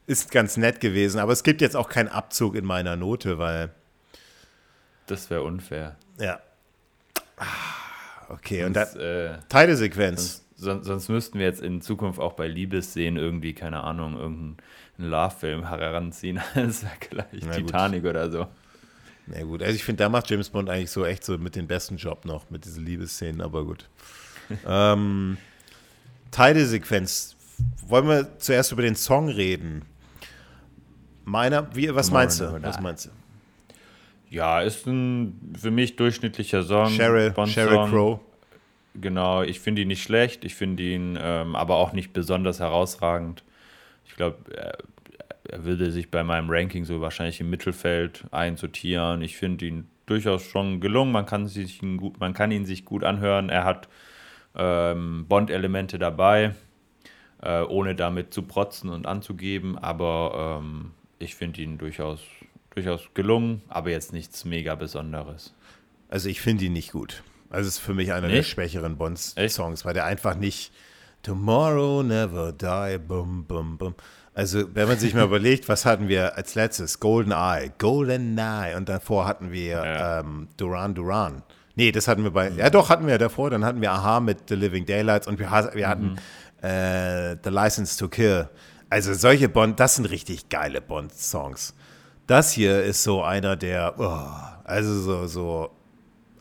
ist 0.06 0.32
ganz 0.32 0.58
nett 0.58 0.80
gewesen, 0.80 1.20
aber 1.20 1.32
es 1.32 1.43
gibt 1.43 1.62
jetzt 1.62 1.76
auch 1.76 1.89
keinen 1.89 2.10
Abzug 2.10 2.56
in 2.56 2.66
meiner 2.66 2.95
Note, 2.95 3.38
weil. 3.38 3.72
Das 5.08 5.30
wäre 5.30 5.43
unfair. 5.43 5.97
Ja. 6.20 6.39
Ah, 7.38 7.45
okay, 8.30 8.64
und 8.66 8.74
dann. 8.74 8.95
Äh, 8.97 9.39
Teilesequenz. 9.49 10.43
Sonst, 10.56 10.86
sonst, 10.86 10.86
sonst 10.86 11.10
müssten 11.10 11.39
wir 11.39 11.45
jetzt 11.45 11.62
in 11.62 11.82
Zukunft 11.82 12.20
auch 12.20 12.34
bei 12.34 12.47
Liebesszenen 12.47 13.22
irgendwie, 13.22 13.54
keine 13.54 13.84
Ahnung, 13.84 14.18
irgendeinen 14.18 14.58
Love-Film 14.97 15.68
heranziehen. 15.68 16.41
Das 16.56 16.84
wäre 16.84 16.93
gleich 16.99 17.43
Na 17.45 17.51
Titanic 17.54 18.06
oder 18.06 18.32
so. 18.32 18.47
Na 19.26 19.41
gut, 19.43 19.64
also 19.64 19.74
ich 19.74 19.84
finde, 19.84 20.04
da 20.04 20.10
macht 20.10 20.30
James 20.30 20.49
Bond 20.49 20.70
eigentlich 20.70 20.91
so 20.91 21.06
echt 21.06 21.24
so 21.24 21.38
mit 21.38 21.56
den 21.56 21.68
besten 21.68 21.95
Job 21.95 22.26
noch, 22.26 22.49
mit 22.49 22.66
diesen 22.66 22.86
Liebesszenen, 22.86 23.41
aber 23.41 23.64
gut. 23.64 23.89
ähm, 24.68 25.38
Teilesequenz. 26.32 27.36
Wollen 27.88 28.08
wir 28.08 28.39
zuerst 28.39 28.72
über 28.72 28.82
den 28.82 28.95
Song 28.95 29.30
reden? 29.30 29.84
Meiner, 31.26 31.74
wie, 31.76 31.93
was 31.93 32.11
meinst 32.11 32.41
du? 32.41 32.61
Was 32.61 32.80
meinst 32.80 33.05
du? 33.05 33.09
Ja, 34.30 34.61
ist 34.61 34.88
ein 34.88 35.53
für 35.59 35.71
mich 35.71 35.95
durchschnittlicher 35.95 36.63
Song. 36.63 36.89
Sheryl, 36.89 37.34
Sheryl 37.45 37.89
Crow. 37.89 38.19
Genau, 38.95 39.41
ich 39.41 39.59
finde 39.59 39.84
ihn 39.84 39.88
nicht 39.88 40.03
schlecht, 40.03 40.45
ich 40.45 40.55
finde 40.55 40.84
ihn 40.84 41.17
ähm, 41.21 41.55
aber 41.55 41.76
auch 41.76 41.93
nicht 41.93 42.13
besonders 42.13 42.59
herausragend. 42.59 43.43
Ich 44.05 44.15
glaube, 44.15 44.38
er, 44.55 44.78
er, 45.49 45.65
würde 45.65 45.91
sich 45.91 46.11
bei 46.11 46.24
meinem 46.24 46.49
Ranking 46.49 46.84
so 46.84 47.01
wahrscheinlich 47.01 47.39
im 47.39 47.49
Mittelfeld 47.49 48.26
einsortieren. 48.32 49.21
Ich 49.21 49.38
finde 49.38 49.65
ihn 49.65 49.88
durchaus 50.05 50.43
schon 50.43 50.80
gelungen, 50.80 51.11
man 51.11 51.26
kann, 51.26 51.47
sich 51.47 51.82
ihn 51.82 51.97
gut, 51.97 52.19
man 52.19 52.34
kann 52.34 52.51
ihn 52.51 52.65
sich 52.65 52.86
gut 52.86 53.03
anhören. 53.03 53.49
Er 53.49 53.63
hat 53.63 53.88
ähm, 54.55 55.26
Bond-Elemente 55.28 55.97
dabei, 55.97 56.53
äh, 57.41 57.61
ohne 57.61 57.95
damit 57.95 58.34
zu 58.34 58.43
protzen 58.43 58.89
und 58.89 59.07
anzugeben, 59.07 59.78
aber 59.78 60.59
ähm, 60.61 60.91
ich 61.24 61.36
finde 61.36 61.61
ihn 61.61 61.78
durchaus, 61.78 62.19
durchaus 62.76 63.09
gelungen, 63.13 63.61
aber 63.69 63.89
jetzt 63.89 64.13
nichts 64.13 64.45
mega 64.45 64.76
Besonderes. 64.76 65.53
Also 66.09 66.30
ich 66.30 66.41
finde 66.41 66.65
ihn 66.65 66.74
nicht 66.74 66.91
gut. 66.91 67.24
Also 67.49 67.67
es 67.67 67.76
ist 67.76 67.84
für 67.84 67.93
mich 67.93 68.13
einer 68.13 68.28
nicht? 68.28 68.38
der 68.38 68.43
schwächeren 68.43 68.97
Bonds-Songs, 68.97 69.86
weil 69.86 69.93
der 69.93 70.05
einfach 70.05 70.36
nicht 70.36 70.71
Tomorrow 71.24 72.03
never 72.03 72.51
die, 72.51 72.97
bum, 72.97 73.45
bum, 73.45 73.78
bum. 73.78 73.95
Also, 74.36 74.63
wenn 74.76 74.88
man 74.88 74.97
sich 74.97 75.13
mal 75.13 75.24
überlegt, 75.26 75.69
was 75.69 75.86
hatten 75.86 76.07
wir 76.07 76.36
als 76.36 76.55
letztes? 76.55 76.99
Golden 76.99 77.32
Eye, 77.32 77.71
Golden 77.78 78.38
Eye 78.38 78.76
und 78.76 78.89
davor 78.89 79.26
hatten 79.26 79.51
wir 79.51 79.86
ja. 79.86 80.19
ähm, 80.19 80.47
Duran 80.57 80.95
Duran. 80.95 81.43
Nee, 81.76 81.91
das 81.91 82.07
hatten 82.07 82.24
wir 82.24 82.32
bei, 82.32 82.49
mhm. 82.49 82.59
ja 82.59 82.69
doch, 82.69 82.89
hatten 82.89 83.07
wir 83.07 83.17
davor, 83.17 83.49
dann 83.49 83.63
hatten 83.63 83.82
wir 83.82 83.91
Aha 83.91 84.19
mit 84.19 84.49
The 84.49 84.55
Living 84.55 84.86
Daylights 84.86 85.28
und 85.28 85.39
wir, 85.39 85.49
wir 85.74 85.88
hatten 85.88 86.17
mhm. 86.61 86.67
äh, 86.67 87.38
The 87.43 87.49
License 87.49 87.97
to 87.97 88.09
Kill. 88.09 88.49
Also 88.93 89.15
solche 89.15 89.49
Bond, 89.49 89.79
das 89.79 89.95
sind 89.95 90.05
richtig 90.05 90.49
geile 90.49 90.79
Bond-Songs. 90.79 91.73
Das 92.27 92.51
hier 92.51 92.83
ist 92.83 93.01
so 93.01 93.23
einer 93.23 93.55
der, 93.55 93.95
oh, 93.97 94.63
also 94.65 95.01
so, 95.01 95.25
so, 95.25 95.71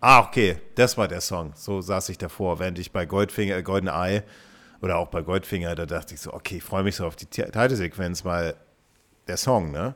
ah, 0.03 0.21
okay, 0.21 0.59
das 0.75 0.99
war 0.99 1.09
der 1.09 1.23
Song. 1.23 1.53
So 1.55 1.81
saß 1.81 2.11
ich 2.11 2.19
davor, 2.19 2.59
während 2.59 2.79
ich 2.79 2.93
bei 2.93 3.07
Goldfinger, 3.07 3.57
äh, 3.57 3.63
Golden 3.63 3.89
Eye 3.89 4.23
oder 4.83 4.99
auch 4.99 5.09
bei 5.09 5.23
Goldfinger, 5.23 5.75
da 5.75 5.87
dachte 5.87 6.13
ich 6.13 6.21
so, 6.21 6.35
okay, 6.35 6.59
ich 6.59 6.63
freue 6.63 6.83
mich 6.83 6.97
so 6.97 7.07
auf 7.07 7.17
die 7.17 7.25
Titelsequenz, 7.25 8.23
weil 8.27 8.55
der 9.29 9.39
Song, 9.39 9.71
ne? 9.71 9.95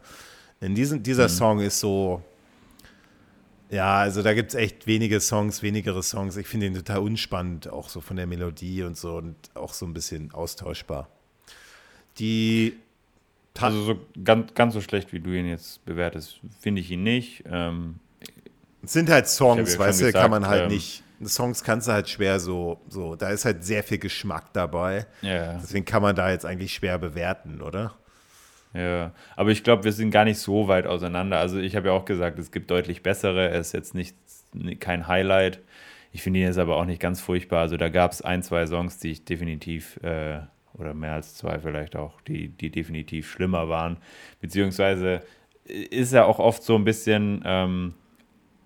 In 0.61 0.75
diesem, 0.75 1.03
dieser 1.03 1.25
mhm. 1.25 1.33
Song 1.33 1.61
ist 1.61 1.79
so, 1.79 2.23
ja, 3.69 3.99
also 3.99 4.23
da 4.23 4.33
gibt 4.33 4.53
es 4.53 4.55
echt 4.55 4.87
wenige 4.87 5.21
Songs, 5.21 5.61
wenigere 5.61 6.03
Songs. 6.03 6.39
Ich 6.39 6.47
finde 6.47 6.69
ihn 6.69 6.75
total 6.75 7.01
unspannend, 7.01 7.69
auch 7.69 7.91
so 7.91 8.01
von 8.01 8.17
der 8.17 8.27
Melodie 8.27 8.83
und 8.83 8.97
so 8.97 9.19
und 9.19 9.37
auch 9.53 9.75
so 9.75 9.85
ein 9.85 9.93
bisschen 9.93 10.33
austauschbar. 10.33 11.11
Die. 12.19 12.77
Also 13.59 13.83
so 13.85 13.99
ganz, 14.23 14.53
ganz 14.53 14.75
so 14.75 14.83
schlecht, 14.83 15.15
wie 15.15 15.21
du 15.21 15.31
ihn 15.31 15.49
jetzt 15.49 15.83
bewertest, 15.87 16.41
finde 16.61 16.83
ich 16.83 16.91
ihn 16.91 17.03
nicht. 17.03 17.43
Ähm, 17.51 17.95
es 18.83 18.93
sind 18.93 19.09
halt 19.09 19.27
Songs, 19.29 19.73
ja 19.73 19.79
weißt 19.79 20.03
du, 20.03 20.13
kann 20.13 20.31
man 20.31 20.47
halt 20.47 20.65
ähm, 20.65 20.69
nicht. 20.69 21.03
Songs 21.25 21.65
kannst 21.65 21.89
du 21.89 21.93
halt 21.93 22.09
schwer 22.11 22.39
so, 22.39 22.79
so, 22.89 23.17
da 23.17 23.31
ist 23.31 23.47
halt 23.47 23.65
sehr 23.65 23.83
viel 23.83 23.97
Geschmack 23.97 24.53
dabei. 24.53 25.07
Ja. 25.23 25.55
Deswegen 25.55 25.87
kann 25.87 26.03
man 26.03 26.15
da 26.15 26.31
jetzt 26.31 26.45
eigentlich 26.45 26.75
schwer 26.75 26.99
bewerten, 26.99 27.63
oder? 27.63 27.95
Ja, 28.75 29.13
aber 29.37 29.51
ich 29.51 29.65
glaube, 29.65 29.85
wir 29.85 29.93
sind 29.93 30.11
gar 30.11 30.25
nicht 30.25 30.39
so 30.39 30.69
weit 30.69 30.87
auseinander. 30.87 31.39
Also 31.39 31.59
ich 31.59 31.77
habe 31.77 31.89
ja 31.89 31.95
auch 31.95 32.05
gesagt, 32.05 32.39
es 32.39 32.51
gibt 32.51 32.71
deutlich 32.71 33.03
bessere. 33.03 33.49
Er 33.49 33.61
ist 33.61 33.73
jetzt 33.73 33.95
nicht 33.95 34.15
kein 34.81 35.09
Highlight. 35.09 35.61
Ich 36.13 36.23
finde 36.23 36.41
ihn 36.41 36.47
jetzt 36.47 36.59
aber 36.59 36.77
auch 36.77 36.85
nicht 36.85 37.01
ganz 37.01 37.21
furchtbar. 37.21 37.61
Also 37.61 37.79
da 37.79 37.89
gab 37.89 38.13
es 38.13 38.21
ein, 38.21 38.43
zwei 38.43 38.67
Songs, 38.67 38.99
die 38.99 39.13
ich 39.13 39.25
definitiv 39.25 39.97
äh, 40.03 40.41
oder 40.79 40.95
mehr 40.95 41.15
als 41.15 41.35
zwei 41.35 41.59
vielleicht 41.59 41.97
auch, 41.97 42.21
die, 42.23 42.49
die 42.49 42.71
definitiv 42.71 43.31
schlimmer 43.31 43.69
waren. 43.69 43.97
Beziehungsweise 44.41 45.23
ist 45.65 46.13
er 46.13 46.27
auch 46.27 46.39
oft 46.39 46.63
so 46.63 46.77
ein 46.77 46.85
bisschen, 46.85 47.43
ähm, 47.45 47.95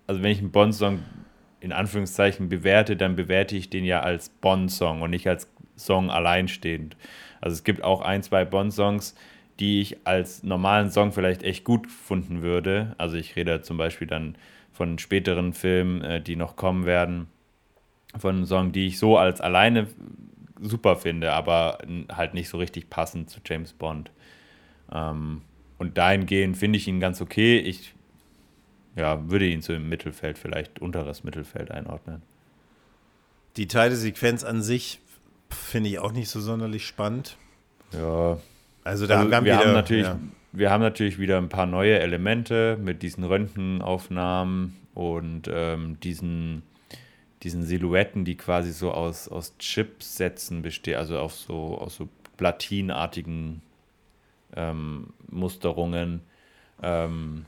also 0.06 0.22
wenn 0.22 0.32
ich 0.32 0.38
einen 0.38 0.50
Bond-Song 0.50 1.00
in 1.60 1.72
Anführungszeichen 1.72 2.48
bewerte, 2.48 2.96
dann 2.96 3.16
bewerte 3.16 3.56
ich 3.56 3.70
den 3.70 3.84
ja 3.84 4.00
als 4.00 4.28
Bond-Song 4.28 5.02
und 5.02 5.10
nicht 5.10 5.28
als 5.28 5.50
Song 5.76 6.10
alleinstehend. 6.10 6.96
Also 7.40 7.54
es 7.54 7.64
gibt 7.64 7.84
auch 7.84 8.00
ein, 8.02 8.22
zwei 8.22 8.44
Bond-Songs, 8.44 9.14
die 9.60 9.80
ich 9.80 10.06
als 10.06 10.42
normalen 10.42 10.90
Song 10.90 11.12
vielleicht 11.12 11.42
echt 11.42 11.64
gut 11.64 11.84
gefunden 11.84 12.42
würde. 12.42 12.94
Also 12.98 13.16
ich 13.16 13.36
rede 13.36 13.60
zum 13.60 13.76
Beispiel 13.76 14.06
dann 14.06 14.36
von 14.72 14.98
späteren 14.98 15.52
Filmen, 15.52 16.02
äh, 16.02 16.20
die 16.22 16.36
noch 16.36 16.56
kommen 16.56 16.86
werden, 16.86 17.28
von 18.18 18.50
einem 18.50 18.72
die 18.72 18.86
ich 18.88 18.98
so 18.98 19.18
als 19.18 19.40
alleine 19.40 19.86
super 20.60 20.96
finde, 20.96 21.32
aber 21.32 21.78
halt 22.10 22.34
nicht 22.34 22.48
so 22.48 22.58
richtig 22.58 22.90
passend 22.90 23.30
zu 23.30 23.40
James 23.44 23.72
Bond. 23.72 24.10
Ähm, 24.92 25.42
und 25.78 25.96
dahingehend 25.96 26.56
finde 26.56 26.78
ich 26.78 26.88
ihn 26.88 27.00
ganz 27.00 27.20
okay. 27.20 27.58
Ich 27.58 27.94
ja, 28.96 29.30
würde 29.30 29.46
ihn 29.46 29.62
so 29.62 29.72
im 29.72 29.88
Mittelfeld, 29.88 30.38
vielleicht 30.38 30.80
unteres 30.80 31.24
Mittelfeld 31.24 31.70
einordnen. 31.70 32.22
Die 33.56 33.66
Teile-Sequenz 33.66 34.44
an 34.44 34.62
sich 34.62 35.00
finde 35.48 35.90
ich 35.90 35.98
auch 35.98 36.12
nicht 36.12 36.28
so 36.28 36.40
sonderlich 36.40 36.86
spannend. 36.86 37.36
Ja. 37.92 38.38
Also 38.84 39.06
da 39.06 39.20
also 39.20 39.32
haben 39.32 39.44
wir, 39.44 39.54
wieder, 39.54 39.64
haben 39.64 39.72
natürlich, 39.72 40.06
ja. 40.06 40.18
wir 40.52 40.70
haben 40.70 40.80
natürlich 40.80 41.18
wieder 41.18 41.38
ein 41.38 41.48
paar 41.48 41.66
neue 41.66 41.98
Elemente 41.98 42.78
mit 42.80 43.02
diesen 43.02 43.24
Röntgenaufnahmen 43.24 44.76
und 44.94 45.50
ähm, 45.52 45.98
diesen 46.00 46.62
diesen 47.42 47.62
Silhouetten, 47.62 48.24
die 48.24 48.36
quasi 48.36 48.72
so 48.72 48.92
aus, 48.92 49.28
aus 49.28 49.56
Chipsätzen 49.58 50.62
bestehen, 50.62 50.98
also 50.98 51.18
auf 51.18 51.34
so, 51.34 51.78
aus 51.78 51.96
so 51.96 52.08
platinartigen 52.36 53.62
ähm, 54.54 55.08
Musterungen. 55.28 56.20
Ähm, 56.82 57.46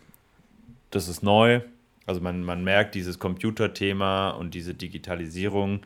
das 0.91 1.09
ist 1.09 1.23
neu. 1.23 1.61
Also 2.07 2.21
man, 2.21 2.43
man 2.43 2.65
merkt 2.65 2.95
dieses 2.95 3.19
Computerthema 3.19 4.31
und 4.31 4.55
diese 4.55 4.75
Digitalisierung 4.75 5.81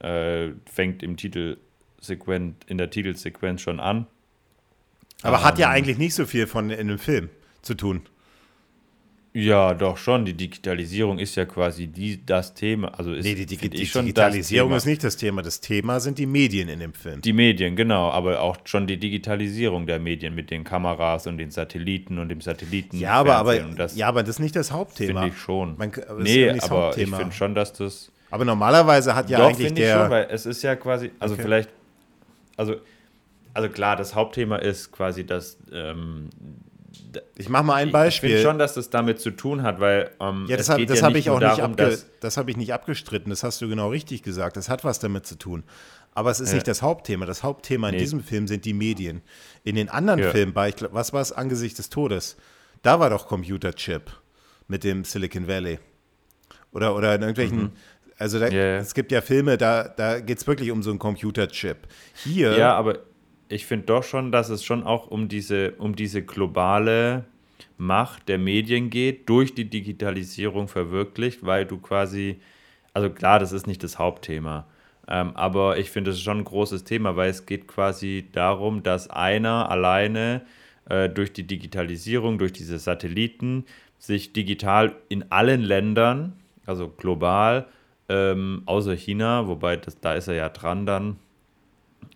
äh, 0.00 0.50
fängt 0.66 1.02
im 1.02 1.16
Titelsequenz, 1.16 2.56
in 2.66 2.78
der 2.78 2.90
Titelsequenz 2.90 3.60
schon 3.60 3.80
an. 3.80 4.06
Aber 5.22 5.38
ähm, 5.38 5.44
hat 5.44 5.58
ja 5.58 5.68
ähm, 5.68 5.76
eigentlich 5.76 5.98
nicht 5.98 6.14
so 6.14 6.26
viel 6.26 6.46
von 6.46 6.70
in 6.70 6.88
dem 6.88 6.98
Film 6.98 7.30
zu 7.62 7.74
tun. 7.74 8.02
Ja, 9.34 9.72
doch 9.72 9.96
schon. 9.96 10.26
Die 10.26 10.34
Digitalisierung 10.34 11.18
ist 11.18 11.36
ja 11.36 11.46
quasi 11.46 11.86
die, 11.86 12.24
das 12.24 12.52
Thema. 12.52 12.88
Also 12.98 13.14
ist, 13.14 13.24
nee, 13.24 13.34
die, 13.34 13.46
die, 13.46 13.56
die 13.56 13.68
Digitalisierung 13.68 14.72
ist 14.72 14.84
nicht 14.84 15.02
das 15.02 15.16
Thema. 15.16 15.40
Das 15.40 15.60
Thema 15.60 16.00
sind 16.00 16.18
die 16.18 16.26
Medien 16.26 16.68
in 16.68 16.80
dem 16.80 16.92
Film. 16.92 17.22
Die 17.22 17.32
Medien, 17.32 17.74
genau. 17.74 18.10
Aber 18.10 18.42
auch 18.42 18.58
schon 18.64 18.86
die 18.86 18.98
Digitalisierung 18.98 19.86
der 19.86 20.00
Medien 20.00 20.34
mit 20.34 20.50
den 20.50 20.64
Kameras 20.64 21.26
und 21.26 21.38
den 21.38 21.50
Satelliten 21.50 22.18
und 22.18 22.28
dem 22.28 22.42
Satelliten. 22.42 22.98
Ja, 22.98 23.12
aber, 23.12 23.36
aber, 23.36 23.58
das, 23.58 23.96
ja, 23.96 24.08
aber 24.08 24.22
das 24.22 24.36
ist 24.36 24.40
nicht 24.40 24.54
das 24.54 24.70
Hauptthema. 24.70 25.22
Finde 25.22 25.34
ich 25.34 25.40
schon. 25.40 25.78
Man, 25.78 25.92
nee, 26.18 26.46
ja 26.46 26.62
aber 26.64 26.96
ich 26.98 27.08
finde 27.08 27.32
schon, 27.32 27.54
dass 27.54 27.72
das. 27.72 28.12
Aber 28.30 28.44
normalerweise 28.44 29.14
hat 29.14 29.30
ja 29.30 29.38
doch, 29.38 29.48
eigentlich 29.48 29.72
der. 29.72 29.96
Ich 29.96 30.02
schon, 30.02 30.10
weil 30.10 30.26
es 30.30 30.44
ist 30.44 30.62
ja 30.62 30.76
quasi. 30.76 31.10
Also 31.18 31.34
okay. 31.34 31.42
vielleicht. 31.42 31.70
Also, 32.58 32.76
also 33.54 33.70
klar, 33.70 33.96
das 33.96 34.14
Hauptthema 34.14 34.56
ist 34.56 34.92
quasi, 34.92 35.24
dass. 35.24 35.56
Ähm, 35.72 36.28
ich 37.36 37.48
mache 37.48 37.64
mal 37.64 37.74
ein 37.74 37.90
Beispiel. 37.90 38.30
Ich 38.30 38.36
finde 38.36 38.48
schon, 38.50 38.58
dass 38.58 38.74
das 38.74 38.90
damit 38.90 39.20
zu 39.20 39.30
tun 39.30 39.62
hat, 39.62 39.80
weil 39.80 40.10
ähm, 40.20 40.46
ja, 40.48 40.56
das, 40.56 40.68
hab, 40.68 40.84
das 40.86 41.00
ja 41.00 41.06
habe 41.06 41.18
ich 41.18 41.30
auch 41.30 41.40
darum, 41.40 41.72
nicht 41.72 42.06
das 42.20 42.36
habe 42.36 42.50
ich 42.50 42.56
nicht 42.56 42.72
abgestritten. 42.72 43.30
Das 43.30 43.42
hast 43.42 43.60
du 43.60 43.68
genau 43.68 43.88
richtig 43.88 44.22
gesagt. 44.22 44.56
Das 44.56 44.68
hat 44.68 44.84
was 44.84 44.98
damit 44.98 45.26
zu 45.26 45.36
tun. 45.36 45.64
Aber 46.14 46.30
es 46.30 46.40
ist 46.40 46.50
ja. 46.50 46.56
nicht 46.56 46.68
das 46.68 46.82
Hauptthema. 46.82 47.26
Das 47.26 47.42
Hauptthema 47.42 47.88
in 47.88 47.94
nee. 47.94 48.00
diesem 48.00 48.22
Film 48.22 48.46
sind 48.46 48.64
die 48.64 48.74
Medien. 48.74 49.22
In 49.64 49.76
den 49.76 49.88
anderen 49.88 50.20
ja. 50.20 50.30
Filmen, 50.30 50.52
bei, 50.52 50.74
was 50.90 51.12
war 51.12 51.22
es 51.22 51.32
angesichts 51.32 51.78
des 51.78 51.88
Todes? 51.88 52.36
Da 52.82 53.00
war 53.00 53.10
doch 53.10 53.26
Computerchip 53.26 54.10
mit 54.68 54.84
dem 54.84 55.04
Silicon 55.04 55.48
Valley. 55.48 55.78
Oder, 56.72 56.94
oder 56.94 57.14
in 57.14 57.22
irgendwelchen. 57.22 57.62
Mhm. 57.62 57.72
Also 58.18 58.38
da, 58.38 58.48
yeah. 58.48 58.78
es 58.78 58.94
gibt 58.94 59.10
ja 59.10 59.20
Filme, 59.20 59.56
da, 59.56 59.88
da 59.88 60.20
geht 60.20 60.38
es 60.38 60.46
wirklich 60.46 60.70
um 60.70 60.82
so 60.82 60.90
einen 60.90 60.98
Computerchip. 60.98 61.78
Hier. 62.14 62.56
Ja, 62.56 62.74
aber 62.74 63.00
ich 63.52 63.66
finde 63.66 63.86
doch 63.86 64.02
schon, 64.02 64.32
dass 64.32 64.48
es 64.48 64.64
schon 64.64 64.82
auch 64.82 65.06
um 65.08 65.28
diese, 65.28 65.72
um 65.72 65.94
diese 65.94 66.22
globale 66.22 67.24
Macht 67.76 68.28
der 68.28 68.38
Medien 68.38 68.90
geht, 68.90 69.28
durch 69.28 69.54
die 69.54 69.66
Digitalisierung 69.66 70.68
verwirklicht, 70.68 71.44
weil 71.44 71.66
du 71.66 71.78
quasi, 71.78 72.40
also 72.94 73.10
klar, 73.10 73.38
das 73.38 73.52
ist 73.52 73.66
nicht 73.66 73.82
das 73.82 73.98
Hauptthema, 73.98 74.66
ähm, 75.08 75.32
aber 75.34 75.78
ich 75.78 75.90
finde 75.90 76.12
es 76.12 76.20
schon 76.20 76.38
ein 76.38 76.44
großes 76.44 76.84
Thema, 76.84 77.16
weil 77.16 77.30
es 77.30 77.44
geht 77.44 77.68
quasi 77.68 78.28
darum, 78.32 78.82
dass 78.82 79.10
einer 79.10 79.70
alleine 79.70 80.42
äh, 80.88 81.08
durch 81.08 81.32
die 81.32 81.46
Digitalisierung, 81.46 82.38
durch 82.38 82.52
diese 82.52 82.78
Satelliten, 82.78 83.66
sich 83.98 84.32
digital 84.32 84.96
in 85.08 85.30
allen 85.30 85.60
Ländern, 85.60 86.34
also 86.66 86.88
global, 86.88 87.66
ähm, 88.08 88.62
außer 88.66 88.94
China, 88.94 89.46
wobei 89.46 89.76
das, 89.76 90.00
da 90.00 90.14
ist 90.14 90.28
er 90.28 90.34
ja 90.34 90.48
dran 90.48 90.86
dann, 90.86 91.16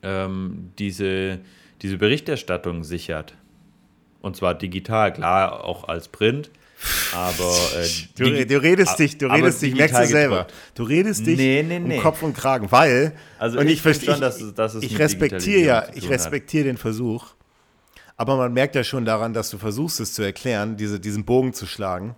ähm, 0.02 0.72
diese, 0.78 1.40
diese 1.82 1.98
Berichterstattung 1.98 2.84
sichert. 2.84 3.34
Und 4.20 4.36
zwar 4.36 4.54
digital, 4.54 5.12
klar, 5.12 5.64
auch 5.64 5.88
als 5.88 6.08
Print. 6.08 6.50
Aber 7.14 7.56
äh, 7.76 7.88
du, 8.16 8.46
du, 8.46 8.62
redest 8.62 8.98
dich, 8.98 9.16
du 9.18 9.26
redest 9.26 9.62
dich, 9.62 9.74
merkst 9.74 9.98
du 9.98 10.06
selber. 10.06 10.46
Du 10.74 10.82
redest 10.82 11.26
dich 11.26 11.38
nee, 11.38 11.64
nee, 11.66 11.78
nee. 11.78 11.96
um 11.96 12.02
Kopf 12.02 12.22
und 12.22 12.34
Kragen, 12.34 12.70
weil 12.70 13.12
also 13.38 13.58
und 13.58 13.66
ich, 13.66 13.74
ich 13.74 13.82
verstehe 13.82 14.12
schon, 14.12 14.20
dass 14.20 14.54
dass 14.54 14.74
es 14.74 14.82
ich 14.82 14.98
respektiere 14.98 15.60
ja, 15.60 15.86
ich 15.94 16.10
respektiere 16.10 16.64
den 16.64 16.76
Versuch, 16.76 17.28
aber 18.16 18.36
man 18.36 18.52
merkt 18.52 18.74
ja 18.74 18.84
schon 18.84 19.04
daran, 19.04 19.32
dass 19.32 19.50
du 19.50 19.58
versuchst 19.58 20.00
es 20.00 20.12
zu 20.12 20.22
erklären, 20.22 20.76
diese, 20.76 21.00
diesen 21.00 21.24
Bogen 21.24 21.52
zu 21.52 21.66
schlagen, 21.66 22.14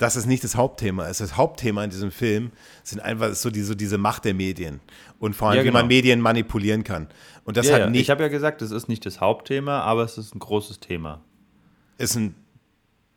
dass 0.00 0.16
es 0.16 0.24
nicht 0.24 0.42
das 0.42 0.56
Hauptthema 0.56 1.08
ist. 1.08 1.20
Das 1.20 1.36
Hauptthema 1.36 1.84
in 1.84 1.90
diesem 1.90 2.10
Film 2.10 2.52
sind 2.82 3.00
einfach 3.00 3.34
so, 3.34 3.50
die, 3.50 3.60
so 3.60 3.74
diese 3.74 3.98
Macht 3.98 4.24
der 4.24 4.32
Medien 4.32 4.80
und 5.18 5.36
vor 5.36 5.50
allem, 5.50 5.58
ja, 5.58 5.62
genau. 5.62 5.74
wie 5.74 5.82
man 5.82 5.88
Medien 5.88 6.20
manipulieren 6.22 6.84
kann. 6.84 7.08
Und 7.44 7.58
das 7.58 7.68
ja, 7.68 7.74
hat 7.74 7.90
nicht. 7.90 8.00
Ich 8.00 8.10
habe 8.10 8.22
ja 8.22 8.28
gesagt, 8.28 8.62
es 8.62 8.70
ist 8.70 8.88
nicht 8.88 9.04
das 9.04 9.20
Hauptthema, 9.20 9.80
aber 9.80 10.02
es 10.02 10.16
ist 10.16 10.34
ein 10.34 10.38
großes 10.38 10.80
Thema. 10.80 11.20
Ist 11.98 12.16
ein 12.16 12.34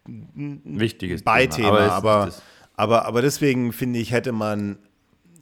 wichtiges 0.06 1.24
Beithema, 1.24 1.68
Thema, 1.70 1.92
aber, 1.94 2.12
aber, 2.12 2.34
aber, 2.76 3.06
aber 3.06 3.22
deswegen 3.22 3.72
finde 3.72 4.00
ich, 4.00 4.12
hätte 4.12 4.34
man 4.34 4.78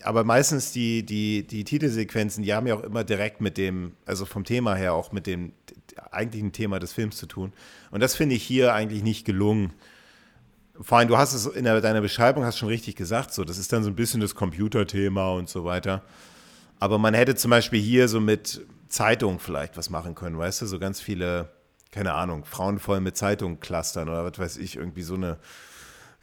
aber 0.03 0.23
meistens 0.23 0.71
die, 0.71 1.03
die, 1.03 1.47
die 1.47 1.63
Titelsequenzen, 1.63 2.43
die 2.43 2.53
haben 2.53 2.67
ja 2.67 2.75
auch 2.75 2.83
immer 2.83 3.03
direkt 3.03 3.41
mit 3.41 3.57
dem, 3.57 3.93
also 4.05 4.25
vom 4.25 4.43
Thema 4.43 4.75
her 4.75 4.93
auch 4.93 5.11
mit 5.11 5.25
dem 5.25 5.53
eigentlichen 6.11 6.51
Thema 6.51 6.77
des 6.77 6.93
Films 6.93 7.17
zu 7.17 7.25
tun. 7.25 7.51
Und 7.89 8.01
das 8.01 8.15
finde 8.15 8.35
ich 8.35 8.43
hier 8.43 8.75
eigentlich 8.75 9.01
nicht 9.01 9.25
gelungen. 9.25 9.73
Vor 10.79 10.97
allem, 10.97 11.07
du 11.07 11.17
hast 11.17 11.33
es 11.33 11.45
in 11.45 11.65
deiner 11.65 12.01
Beschreibung 12.01 12.43
hast 12.43 12.57
schon 12.57 12.69
richtig 12.69 12.95
gesagt, 12.95 13.33
so, 13.33 13.43
das 13.43 13.57
ist 13.57 13.71
dann 13.73 13.83
so 13.83 13.89
ein 13.89 13.95
bisschen 13.95 14.21
das 14.21 14.35
Computerthema 14.35 15.31
und 15.31 15.49
so 15.49 15.65
weiter. 15.65 16.01
Aber 16.79 16.97
man 16.97 17.13
hätte 17.13 17.35
zum 17.35 17.51
Beispiel 17.51 17.81
hier 17.81 18.07
so 18.07 18.19
mit 18.19 18.61
Zeitung 18.87 19.39
vielleicht 19.39 19.77
was 19.77 19.89
machen 19.89 20.15
können, 20.15 20.37
weißt 20.37 20.61
du, 20.61 20.65
so 20.65 20.79
ganz 20.79 20.99
viele 20.99 21.49
keine 21.91 22.13
Ahnung, 22.13 22.45
Frauen 22.45 22.79
voll 22.79 23.01
mit 23.01 23.17
Zeitungen 23.17 23.59
clustern 23.59 24.09
oder 24.09 24.23
was 24.23 24.39
weiß 24.39 24.57
ich, 24.57 24.77
irgendwie 24.77 25.03
so 25.03 25.15
eine, 25.15 25.37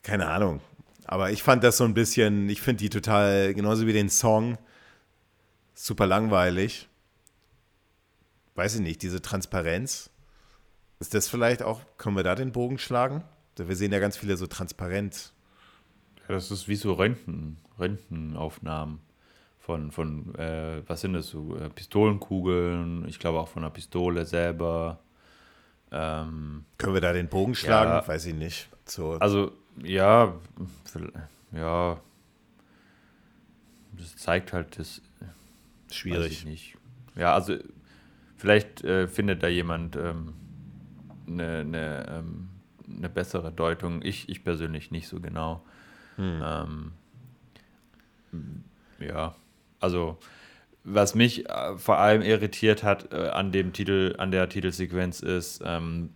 keine 0.03 0.29
Ahnung. 0.29 0.61
Aber 1.05 1.31
ich 1.31 1.43
fand 1.43 1.63
das 1.63 1.77
so 1.77 1.85
ein 1.85 1.95
bisschen, 1.95 2.49
ich 2.49 2.61
finde 2.61 2.83
die 2.83 2.91
total, 2.91 3.55
genauso 3.55 3.87
wie 3.87 3.93
den 3.93 4.09
Song, 4.09 4.59
super 5.75 6.07
langweilig. 6.07 6.89
Weiß 8.55 8.75
ich 8.75 8.81
nicht, 8.81 9.03
diese 9.03 9.23
Transparenz. 9.23 10.11
Ist 11.01 11.15
das 11.15 11.29
vielleicht 11.29 11.63
auch, 11.63 11.81
können 11.97 12.17
wir 12.17 12.25
da 12.25 12.35
den 12.35 12.53
Bogen 12.53 12.79
schlagen? 12.79 13.23
Wir 13.67 13.77
sehen 13.77 13.93
ja 13.93 13.99
ganz 13.99 14.17
viele 14.17 14.37
so 14.37 14.47
transparent. 14.47 15.33
Ja, 16.29 16.35
das 16.35 16.51
ist 16.51 16.69
wie 16.69 16.77
so 16.77 16.93
Röntgen, 16.93 17.57
Röntgenaufnahmen 17.79 19.01
von, 19.69 19.91
von 19.91 20.35
äh, 20.37 20.83
was 20.87 21.03
sind 21.03 21.13
das 21.13 21.29
so, 21.29 21.55
äh, 21.57 21.69
Pistolenkugeln, 21.69 23.07
ich 23.07 23.19
glaube 23.19 23.39
auch 23.39 23.49
von 23.49 23.63
der 23.63 23.71
Pistole 23.71 24.25
selber. 24.25 24.99
Ähm, 25.93 26.65
Können 26.79 26.95
wir 26.95 27.03
da 27.03 27.13
den 27.13 27.29
Bogen 27.29 27.55
schlagen? 27.55 27.91
Ja, 27.91 28.09
Weiß 28.09 28.25
ich 28.25 28.35
nicht. 28.35 28.69
So. 28.87 29.13
Also, 29.13 29.53
ja, 29.83 30.35
ja, 31.53 32.01
das 33.93 34.17
zeigt 34.17 34.55
halt 34.55 34.79
das. 34.79 35.03
Schwierig. 35.91 36.47
nicht. 36.47 36.77
Ja, 37.15 37.35
also, 37.35 37.57
vielleicht 38.37 38.85
äh, 38.85 39.07
findet 39.07 39.43
da 39.43 39.49
jemand 39.49 39.97
ähm, 39.97 40.33
eine, 41.27 41.59
eine, 41.59 42.07
ähm, 42.09 42.49
eine 42.97 43.09
bessere 43.09 43.53
Deutung. 43.53 44.03
Ich, 44.03 44.29
ich 44.29 44.45
persönlich 44.45 44.91
nicht 44.91 45.09
so 45.09 45.21
genau. 45.21 45.65
Hm. 46.17 46.43
Ähm, 46.45 46.93
ja, 48.99 49.35
also 49.81 50.19
was 50.85 51.15
mich 51.15 51.49
äh, 51.49 51.77
vor 51.77 51.99
allem 51.99 52.23
irritiert 52.23 52.83
hat 52.83 53.13
äh, 53.13 53.29
an 53.29 53.53
dem 53.53 53.73
Titel, 53.73 54.15
an 54.19 54.31
der 54.31 54.49
Titelsequenz 54.49 55.21
ist, 55.21 55.63
ähm, 55.65 56.11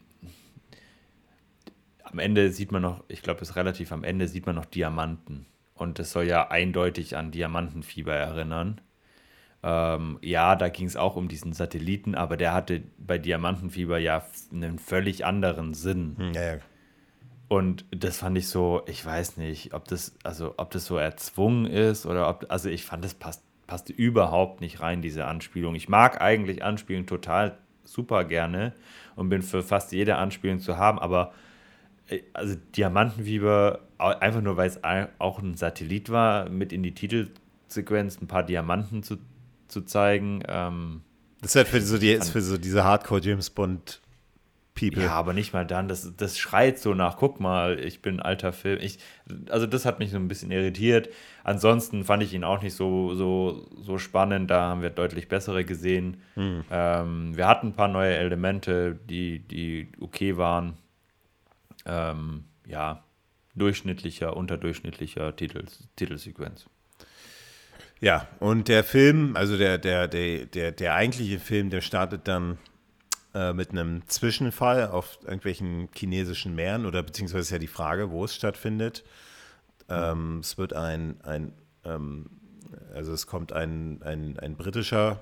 am 2.03 2.19
Ende 2.19 2.51
sieht 2.51 2.73
man 2.73 2.83
noch, 2.83 3.05
ich 3.09 3.23
glaube, 3.23 3.41
es 3.41 3.51
ist 3.51 3.57
relativ 3.57 3.93
am 3.93 4.05
Ende 4.05 4.29
sieht 4.29 4.47
man 4.47 4.55
noch 4.55 4.67
Diamanten. 4.67 5.47
Und 5.75 5.99
das 5.99 6.13
soll 6.13 6.25
ja 6.25 6.49
eindeutig 6.51 7.17
an 7.17 7.31
Diamantenfieber 7.31 8.15
erinnern. 8.15 8.81
Ähm, 9.63 10.19
ja, 10.23 10.57
da 10.57 10.69
ging 10.69 10.87
es 10.87 10.97
auch 10.97 11.17
um 11.17 11.29
diesen 11.29 11.53
Satelliten, 11.53 12.15
aber 12.15 12.37
der 12.37 12.53
hatte 12.53 12.83
bei 12.99 13.19
Diamantenfieber 13.19 13.99
ja 13.99 14.25
einen 14.53 14.79
völlig 14.79 15.25
anderen 15.25 15.75
Sinn. 15.75 16.17
Hm, 16.19 16.33
ja, 16.33 16.55
ja. 16.55 16.59
Und 17.49 17.85
das 17.91 18.19
fand 18.19 18.39
ich 18.39 18.49
so, 18.49 18.83
ich 18.87 19.05
weiß 19.05 19.37
nicht, 19.37 19.75
ob 19.75 19.87
das, 19.87 20.15
also 20.25 20.55
ob 20.57 20.71
das 20.71 20.87
so 20.87 20.97
erzwungen 20.97 21.67
ist 21.67 22.07
oder 22.07 22.29
ob, 22.29 22.47
also 22.49 22.71
ich 22.71 22.85
fand, 22.85 23.05
das 23.05 23.15
passt 23.15 23.43
passte 23.73 23.95
überhaupt 23.95 24.61
nicht 24.61 24.81
rein, 24.81 25.01
diese 25.01 25.25
Anspielung. 25.25 25.75
Ich 25.75 25.89
mag 25.89 26.21
eigentlich 26.21 26.63
Anspielungen 26.63 27.07
total 27.07 27.57
super 27.85 28.25
gerne 28.25 28.75
und 29.17 29.31
bin 29.31 29.41
für 29.41 29.63
fast 29.63 29.93
jede 29.93 30.17
Anspielung 30.17 30.61
zu 30.61 30.77
haben, 30.77 30.99
aber 30.99 31.33
äh, 32.09 32.21
also 32.35 32.55
Diamantenfieber, 32.77 33.81
einfach 33.97 34.43
nur 34.43 34.59
weil 34.59 34.69
es 34.69 34.81
auch 35.19 35.39
ein 35.39 35.55
Satellit 35.55 36.11
war, 36.11 36.51
mit 36.51 36.71
in 36.71 36.83
die 36.83 36.93
Titelsequenz 36.95 38.21
ein 38.21 38.27
paar 38.27 38.43
Diamanten 38.43 39.03
zu, 39.03 39.17
zu 39.73 39.83
zeigen. 39.83 40.43
Ähm, 40.49 41.03
das 41.41 41.53
ist 41.53 41.57
halt 41.57 41.69
für 41.69 41.81
so, 41.81 41.99
die, 41.99 42.17
für 42.19 42.41
so 42.41 42.57
diese 42.57 42.85
Hardcore-James 42.85 43.51
Bond 43.51 44.01
People. 44.75 45.03
Ja, 45.03 45.13
aber 45.13 45.33
nicht 45.33 45.53
mal 45.53 45.67
dann. 45.67 45.89
Das, 45.89 46.17
das 46.17 46.39
schreit 46.39 46.79
so 46.79 46.95
nach, 46.95 47.17
guck 47.17 47.41
mal, 47.41 47.79
ich 47.79 48.01
bin 48.01 48.17
ein 48.17 48.21
alter 48.21 48.53
Film. 48.53 48.79
Ich, 48.81 48.99
also 49.51 49.67
das 49.67 49.85
hat 49.85 49.99
mich 49.99 50.11
so 50.11 50.17
ein 50.17 50.29
bisschen 50.29 50.51
irritiert. 50.51 51.09
Ansonsten 51.45 52.05
fand 52.05 52.23
ich 52.23 52.33
ihn 52.33 52.45
auch 52.45 52.63
nicht 52.63 52.75
so, 52.75 53.15
so, 53.15 53.69
so 53.81 53.99
spannend. 53.99 54.51
Da 54.51 54.63
haben 54.63 54.83
wir 54.83 54.91
deutlich 54.91 55.29
bessere 55.29 55.65
gesehen. 55.65 56.19
Hm. 56.35 56.65
Ähm, 56.71 57.37
wir 57.37 57.49
hatten 57.49 57.69
ein 57.69 57.75
paar 57.75 57.89
neue 57.89 58.15
Elemente, 58.15 58.99
die, 59.09 59.41
die 59.41 59.89
okay 60.01 60.37
waren. 60.37 60.79
Ähm, 61.85 62.45
ja, 62.67 63.03
durchschnittlicher, 63.55 64.37
unterdurchschnittlicher 64.37 65.37
Titel, 65.37 65.65
Titelsequenz. 65.97 66.67
Ja, 68.03 68.27
und 68.41 68.67
der 68.67 68.83
Film, 68.83 69.37
also 69.37 69.57
der, 69.57 69.79
der, 69.79 70.09
der, 70.09 70.47
der, 70.47 70.73
der 70.73 70.95
eigentliche 70.95 71.39
Film, 71.39 71.71
der 71.71 71.81
startet 71.81 72.27
dann 72.27 72.59
äh, 73.33 73.53
mit 73.53 73.71
einem 73.71 74.03
Zwischenfall 74.09 74.89
auf 74.89 75.21
irgendwelchen 75.23 75.89
chinesischen 75.97 76.57
Meeren 76.57 76.85
oder 76.85 77.05
beziehungsweise 77.05 77.43
ist 77.43 77.51
ja 77.51 77.59
die 77.59 77.69
Frage, 77.69 78.11
wo 78.11 78.25
es 78.25 78.35
stattfindet. 78.35 79.05
Ähm, 79.89 80.41
es 80.41 80.59
wird 80.59 80.73
ein, 80.73 81.21
ein 81.23 81.53
ähm, 81.85 82.29
also 82.93 83.13
es 83.13 83.29
kommt 83.29 83.53
ein, 83.53 84.03
ein, 84.03 84.37
ein 84.37 84.57
britischer 84.57 85.21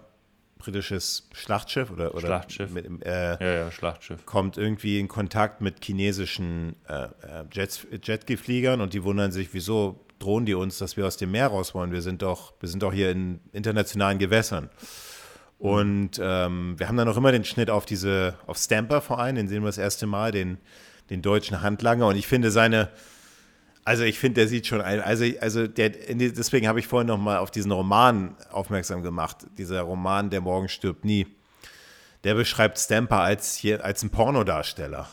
britisches 0.56 1.28
Schlachtschiff 1.32 1.90
oder, 1.90 2.14
oder 2.14 2.28
Schlachtschiff. 2.28 2.70
Mit, 2.70 3.04
äh, 3.04 3.32
ja, 3.32 3.64
ja, 3.64 3.70
Schlachtschiff. 3.70 4.24
kommt 4.24 4.56
irgendwie 4.56 4.98
in 4.98 5.08
Kontakt 5.08 5.60
mit 5.60 5.84
chinesischen 5.84 6.76
äh, 6.88 7.04
äh 7.04 7.98
Jetgefliegern 8.02 8.80
und 8.80 8.94
die 8.94 9.04
wundern 9.04 9.32
sich, 9.32 9.52
wieso 9.52 10.00
drohen 10.20 10.46
die 10.46 10.54
uns, 10.54 10.78
dass 10.78 10.96
wir 10.96 11.06
aus 11.06 11.16
dem 11.16 11.32
Meer 11.32 11.48
raus 11.48 11.74
wollen? 11.74 11.90
Wir 11.90 12.02
sind 12.02 12.22
doch, 12.22 12.54
wir 12.60 12.68
sind 12.68 12.82
doch 12.82 12.92
hier 12.92 13.10
in 13.10 13.40
internationalen 13.52 14.18
Gewässern. 14.18 14.70
Und 15.58 16.20
ähm, 16.22 16.78
wir 16.78 16.88
haben 16.88 16.96
dann 16.96 17.08
noch 17.08 17.16
immer 17.16 17.32
den 17.32 17.44
Schnitt 17.44 17.68
auf 17.68 17.84
diese, 17.84 18.34
auf 18.46 18.56
Stamper 18.56 19.00
vor 19.00 19.18
allem, 19.18 19.36
den 19.36 19.48
sehen 19.48 19.62
wir 19.62 19.68
das 19.68 19.78
erste 19.78 20.06
Mal, 20.06 20.32
den, 20.32 20.58
den 21.10 21.20
deutschen 21.20 21.60
Handlanger. 21.60 22.06
Und 22.06 22.16
ich 22.16 22.26
finde 22.26 22.50
seine, 22.50 22.88
also 23.84 24.04
ich 24.04 24.18
finde, 24.18 24.40
der 24.40 24.48
sieht 24.48 24.66
schon, 24.66 24.80
also, 24.80 25.24
also 25.40 25.66
der, 25.66 25.90
deswegen 25.90 26.68
habe 26.68 26.80
ich 26.80 26.86
vorhin 26.86 27.08
noch 27.08 27.18
mal 27.18 27.38
auf 27.38 27.50
diesen 27.50 27.72
Roman 27.72 28.36
aufmerksam 28.50 29.02
gemacht. 29.02 29.46
Dieser 29.58 29.82
Roman, 29.82 30.30
Der 30.30 30.40
Morgen 30.40 30.68
stirbt 30.68 31.04
nie. 31.04 31.26
Der 32.24 32.34
beschreibt 32.34 32.78
Stamper 32.78 33.20
als, 33.20 33.54
hier, 33.54 33.82
als 33.82 34.02
ein 34.02 34.10
Pornodarsteller. 34.10 35.08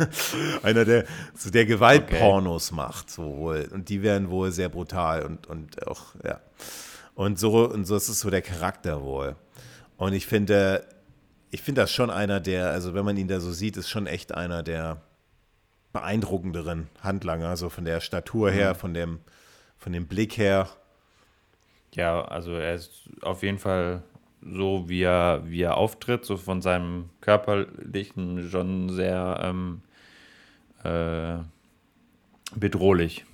Einer, 0.62 0.86
der, 0.86 1.04
so 1.34 1.50
der 1.50 1.66
Gewaltpornos 1.66 2.72
okay. 2.72 2.76
macht. 2.76 3.10
So 3.10 3.36
wohl. 3.36 3.68
Und 3.70 3.90
die 3.90 4.02
werden 4.02 4.30
wohl 4.30 4.50
sehr 4.50 4.70
brutal 4.70 5.24
und, 5.26 5.46
und 5.46 5.86
auch, 5.86 6.14
ja. 6.24 6.40
Und 7.14 7.38
so, 7.38 7.68
und 7.68 7.84
so 7.84 7.96
ist 7.96 8.08
es 8.08 8.20
so 8.20 8.30
der 8.30 8.42
Charakter 8.42 9.02
wohl. 9.02 9.36
Und 9.98 10.14
ich 10.14 10.26
finde, 10.26 10.86
ich 11.50 11.62
finde 11.62 11.82
das 11.82 11.92
schon 11.92 12.10
einer 12.10 12.40
der, 12.40 12.70
also 12.70 12.94
wenn 12.94 13.04
man 13.04 13.16
ihn 13.16 13.28
da 13.28 13.40
so 13.40 13.52
sieht, 13.52 13.76
ist 13.76 13.90
schon 13.90 14.06
echt 14.06 14.32
einer 14.32 14.62
der 14.62 15.02
beeindruckenderen 15.92 16.88
Handlanger, 17.02 17.56
so 17.56 17.68
von 17.68 17.84
der 17.84 18.00
Statur 18.00 18.50
her, 18.50 18.74
mhm. 18.74 18.78
von 18.78 18.94
dem, 18.94 19.20
von 19.76 19.92
dem 19.92 20.06
Blick 20.06 20.38
her. 20.38 20.68
Ja, 21.94 22.22
also 22.22 22.52
er 22.52 22.74
ist 22.74 23.08
auf 23.22 23.42
jeden 23.42 23.58
Fall 23.58 24.02
so, 24.42 24.88
wie 24.88 25.02
er, 25.02 25.42
wie 25.46 25.62
er 25.62 25.76
auftritt, 25.76 26.24
so 26.24 26.36
von 26.36 26.62
seinem 26.62 27.10
körperlichen 27.20 28.48
schon 28.50 28.90
sehr 28.90 29.40
ähm, 29.42 29.82
äh, 30.84 31.38
bedrohlich. 32.54 33.24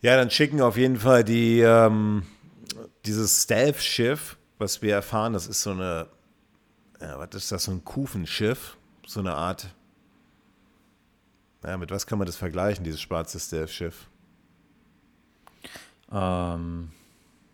Ja, 0.00 0.16
dann 0.16 0.30
schicken 0.30 0.60
auf 0.60 0.76
jeden 0.76 0.96
Fall 0.96 1.24
die 1.24 1.60
ähm, 1.60 2.22
dieses 3.04 3.42
Stealth-Schiff 3.42 4.38
was 4.58 4.82
wir 4.82 4.94
erfahren, 4.94 5.32
das 5.32 5.46
ist 5.46 5.62
so 5.62 5.70
eine, 5.70 6.08
ja, 7.00 7.18
was 7.18 7.30
ist 7.34 7.52
das, 7.52 7.64
so 7.64 7.72
ein 7.72 7.84
Kufenschiff, 7.84 8.76
so 9.06 9.20
eine 9.20 9.34
Art, 9.34 9.74
ja, 11.64 11.76
mit 11.76 11.90
was 11.90 12.06
kann 12.06 12.18
man 12.18 12.26
das 12.26 12.36
vergleichen, 12.36 12.84
dieses 12.84 13.00
schwarze 13.00 13.38
Stealth-Schiff? 13.38 14.08
Ähm, 16.10 16.90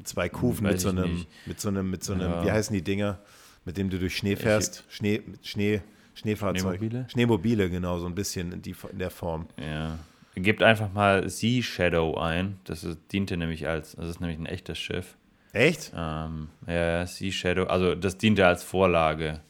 zwei 0.06 0.28
Kufen 0.28 0.66
mit 0.66 0.80
so, 0.80 0.90
einem, 0.90 1.26
mit 1.46 1.60
so 1.60 1.68
einem, 1.68 1.90
mit 1.90 2.04
so 2.04 2.12
einem, 2.12 2.30
ja. 2.30 2.44
wie 2.44 2.50
heißen 2.50 2.74
die 2.74 2.82
Dinger, 2.82 3.18
mit 3.64 3.76
dem 3.76 3.90
du 3.90 3.98
durch 3.98 4.16
Schnee 4.16 4.36
fährst? 4.36 4.84
Ich, 4.88 4.96
Schnee, 4.96 5.22
Schnee, 5.42 5.80
Schneefahrzeug. 6.14 6.78
Schneemobile? 6.78 7.06
Schneemobile, 7.08 7.70
genau, 7.70 7.98
so 7.98 8.06
ein 8.06 8.14
bisschen 8.14 8.52
in, 8.52 8.62
die, 8.62 8.74
in 8.90 8.98
der 8.98 9.10
Form. 9.10 9.46
Ja. 9.58 9.98
Gebt 10.36 10.62
einfach 10.62 10.92
mal 10.92 11.28
Sea 11.28 11.62
Shadow 11.62 12.16
ein. 12.16 12.58
Das 12.64 12.82
ist, 12.82 12.98
diente 13.12 13.36
nämlich 13.36 13.68
als, 13.68 13.94
das 13.96 14.06
ist 14.10 14.20
nämlich 14.20 14.38
ein 14.38 14.46
echtes 14.46 14.78
Schiff. 14.78 15.16
Echt? 15.52 15.92
Ähm, 15.96 16.48
ja, 16.66 17.06
Sea 17.06 17.30
Shadow, 17.30 17.64
also 17.64 17.94
das 17.94 18.18
diente 18.18 18.44
als 18.44 18.64
Vorlage. 18.64 19.40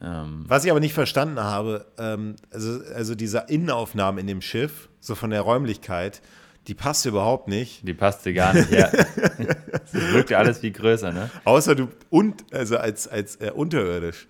Ähm, 0.00 0.44
Was 0.46 0.64
ich 0.64 0.70
aber 0.70 0.80
nicht 0.80 0.94
verstanden 0.94 1.40
habe, 1.40 1.86
ähm, 1.98 2.36
also, 2.50 2.80
also 2.94 3.14
diese 3.14 3.46
Innenaufnahme 3.48 4.20
in 4.20 4.26
dem 4.26 4.42
Schiff, 4.42 4.88
so 5.00 5.14
von 5.14 5.30
der 5.30 5.40
Räumlichkeit, 5.40 6.20
die 6.66 6.74
passte 6.74 7.10
überhaupt 7.10 7.48
nicht. 7.48 7.86
Die 7.86 7.94
passte 7.94 8.34
gar 8.34 8.52
nicht, 8.54 8.70
ja. 8.70 8.90
das 8.90 9.92
wirkte 9.92 10.36
alles 10.36 10.58
viel 10.58 10.72
größer, 10.72 11.12
ne? 11.12 11.30
Außer 11.44 11.74
du, 11.74 11.88
und, 12.10 12.44
also 12.52 12.76
als, 12.76 13.06
als 13.06 13.36
äh, 13.36 13.52
unterirdisch. 13.54 14.26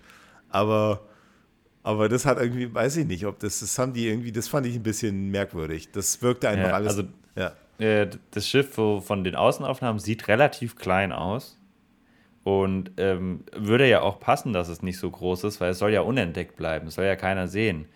Aber, 0.49 1.01
aber 1.83 2.09
das 2.09 2.25
hat 2.25 2.39
irgendwie, 2.39 2.73
weiß 2.73 2.97
ich 2.97 3.07
nicht, 3.07 3.25
ob 3.25 3.39
das, 3.39 3.59
das 3.59 3.77
haben 3.79 3.93
die 3.93 4.07
irgendwie, 4.07 4.31
das 4.31 4.47
fand 4.47 4.67
ich 4.67 4.75
ein 4.75 4.83
bisschen 4.83 5.31
merkwürdig. 5.31 5.91
Das 5.91 6.21
wirkte 6.21 6.49
einfach 6.49 6.69
ja, 6.69 6.73
alles. 6.73 6.97
Also, 6.97 7.03
ja. 7.35 7.53
Äh, 7.79 8.07
das 8.31 8.47
Schiff 8.47 8.73
von 8.73 9.23
den 9.23 9.35
Außenaufnahmen 9.35 9.99
sieht 9.99 10.27
relativ 10.27 10.75
klein 10.75 11.11
aus. 11.11 11.57
Und 12.43 12.91
ähm, 12.95 13.43
würde 13.53 13.89
ja 13.89 14.01
auch 14.01 14.21
passen, 14.21 14.53
dass 14.53 14.69
es 14.69 14.81
nicht 14.81 14.99
so 14.99 15.11
groß 15.11 15.43
ist, 15.43 15.59
weil 15.59 15.71
es 15.71 15.79
soll 15.79 15.91
ja 15.91 15.99
unentdeckt 15.99 16.55
bleiben. 16.55 16.87
Es 16.87 16.95
soll 16.95 17.03
ja 17.03 17.17
keiner 17.17 17.49
sehen. 17.49 17.87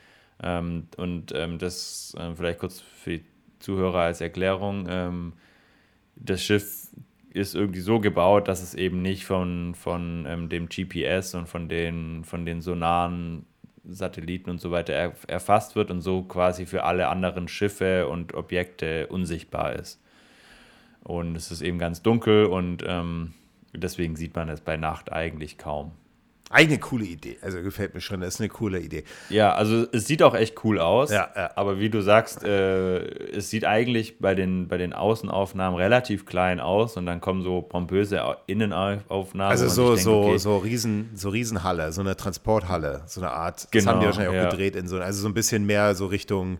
Ähm, 0.43 0.87
und 0.97 1.31
ähm, 1.33 1.57
das 1.57 2.13
äh, 2.17 2.35
vielleicht 2.35 2.59
kurz 2.59 2.81
für 2.81 3.11
die 3.11 3.23
Zuhörer 3.61 3.99
als 3.99 4.21
Erklärung. 4.21 4.87
Ähm, 4.89 5.33
das 6.15 6.43
Schiff 6.43 6.89
ist 7.33 7.55
irgendwie 7.55 7.79
so 7.79 7.99
gebaut, 7.99 8.47
dass 8.47 8.61
es 8.61 8.73
eben 8.73 9.01
nicht 9.01 9.25
von, 9.25 9.73
von 9.75 10.25
ähm, 10.27 10.49
dem 10.49 10.67
GPS 10.67 11.33
und 11.33 11.47
von 11.47 11.69
den, 11.69 12.23
von 12.23 12.45
den 12.45 12.61
sonaren 12.61 13.45
Satelliten 13.85 14.49
und 14.49 14.59
so 14.59 14.71
weiter 14.71 14.93
er, 14.93 15.13
erfasst 15.27 15.75
wird 15.75 15.91
und 15.91 16.01
so 16.01 16.23
quasi 16.23 16.65
für 16.65 16.83
alle 16.83 17.07
anderen 17.07 17.47
Schiffe 17.47 18.07
und 18.07 18.33
Objekte 18.33 19.07
unsichtbar 19.07 19.73
ist. 19.73 20.01
Und 21.03 21.35
es 21.35 21.51
ist 21.51 21.61
eben 21.61 21.79
ganz 21.79 22.03
dunkel 22.03 22.45
und 22.45 22.83
ähm, 22.85 23.33
Deswegen 23.73 24.15
sieht 24.15 24.35
man 24.35 24.49
es 24.49 24.61
bei 24.61 24.77
Nacht 24.77 25.11
eigentlich 25.11 25.57
kaum. 25.57 25.91
Eine 26.51 26.77
coole 26.79 27.05
Idee. 27.05 27.37
Also 27.41 27.61
gefällt 27.61 27.93
mir 27.93 28.01
schon, 28.01 28.21
das 28.21 28.35
ist 28.35 28.39
eine 28.39 28.49
coole 28.49 28.79
Idee. 28.79 29.03
Ja, 29.29 29.53
also 29.53 29.85
es 29.91 30.05
sieht 30.05 30.21
auch 30.21 30.35
echt 30.35 30.63
cool 30.63 30.79
aus. 30.79 31.11
Ja, 31.11 31.29
ja. 31.35 31.51
Aber 31.55 31.79
wie 31.79 31.89
du 31.89 32.01
sagst, 32.01 32.43
äh, 32.43 32.99
es 33.31 33.49
sieht 33.49 33.65
eigentlich 33.65 34.19
bei 34.19 34.35
den, 34.35 34.67
bei 34.67 34.77
den 34.77 34.93
Außenaufnahmen 34.93 35.79
relativ 35.79 36.25
klein 36.25 36.59
aus 36.59 36.97
und 36.97 37.05
dann 37.05 37.21
kommen 37.21 37.41
so 37.41 37.61
pompöse 37.61 38.21
Innenaufnahmen. 38.47 39.51
Also 39.51 39.67
so, 39.67 39.95
denke, 39.95 40.01
so, 40.01 40.21
okay, 40.21 40.37
so, 40.37 40.57
Riesen, 40.57 41.09
so 41.15 41.29
Riesenhalle, 41.29 41.91
so 41.91 42.01
eine 42.01 42.15
Transporthalle, 42.15 43.03
so 43.07 43.21
eine 43.21 43.31
Art. 43.31 43.63
Das 43.63 43.71
genau, 43.71 43.91
haben 43.91 43.99
die 44.01 44.05
wahrscheinlich 44.07 44.31
auch 44.31 44.43
ja. 44.43 44.49
gedreht 44.49 44.75
in 44.75 44.87
so, 44.87 44.99
also 44.99 45.21
so 45.21 45.27
ein 45.27 45.33
bisschen 45.33 45.65
mehr 45.65 45.95
so 45.95 46.05
Richtung 46.07 46.59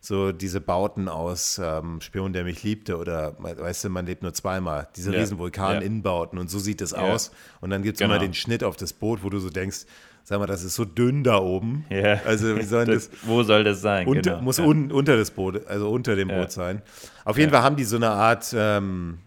so 0.00 0.32
diese 0.32 0.60
Bauten 0.62 1.08
aus 1.08 1.60
ähm, 1.62 2.00
Spion, 2.00 2.32
der 2.32 2.44
mich 2.44 2.62
liebte 2.62 2.96
oder 2.96 3.34
weißt 3.38 3.84
du, 3.84 3.90
man 3.90 4.06
lebt 4.06 4.22
nur 4.22 4.32
zweimal, 4.32 4.88
diese 4.96 5.12
ja. 5.12 5.20
riesen 5.20 5.38
Vulkan-Innenbauten 5.38 6.38
und 6.38 6.48
so 6.48 6.58
sieht 6.58 6.80
es 6.80 6.92
ja. 6.92 6.98
aus. 6.98 7.30
Und 7.60 7.70
dann 7.70 7.82
gibt 7.82 7.96
es 7.96 7.98
genau. 8.00 8.14
immer 8.14 8.20
den 8.20 8.32
Schnitt 8.32 8.64
auf 8.64 8.76
das 8.76 8.94
Boot, 8.94 9.22
wo 9.22 9.28
du 9.28 9.38
so 9.38 9.50
denkst, 9.50 9.84
sag 10.24 10.38
mal, 10.38 10.46
das 10.46 10.64
ist 10.64 10.74
so 10.74 10.86
dünn 10.86 11.22
da 11.22 11.38
oben. 11.38 11.84
Ja. 11.90 12.20
Also 12.24 12.56
wie 12.56 12.62
soll 12.62 12.86
das, 12.86 13.10
das, 13.10 13.18
wo 13.24 13.42
soll 13.42 13.62
das 13.62 13.82
sein? 13.82 14.06
Unter, 14.06 14.32
genau. 14.32 14.42
Muss 14.42 14.56
ja. 14.56 14.64
un, 14.64 14.90
unter 14.90 15.18
das 15.18 15.30
Boot, 15.30 15.66
also 15.66 15.90
unter 15.90 16.16
dem 16.16 16.28
Boot 16.28 16.50
sein. 16.50 16.80
Auf 17.26 17.36
jeden 17.36 17.50
Fall 17.50 17.62
haben 17.62 17.76
die 17.76 17.84
so 17.84 17.96
eine 17.96 18.10
Art, 18.10 18.54
ähm, 18.56 19.18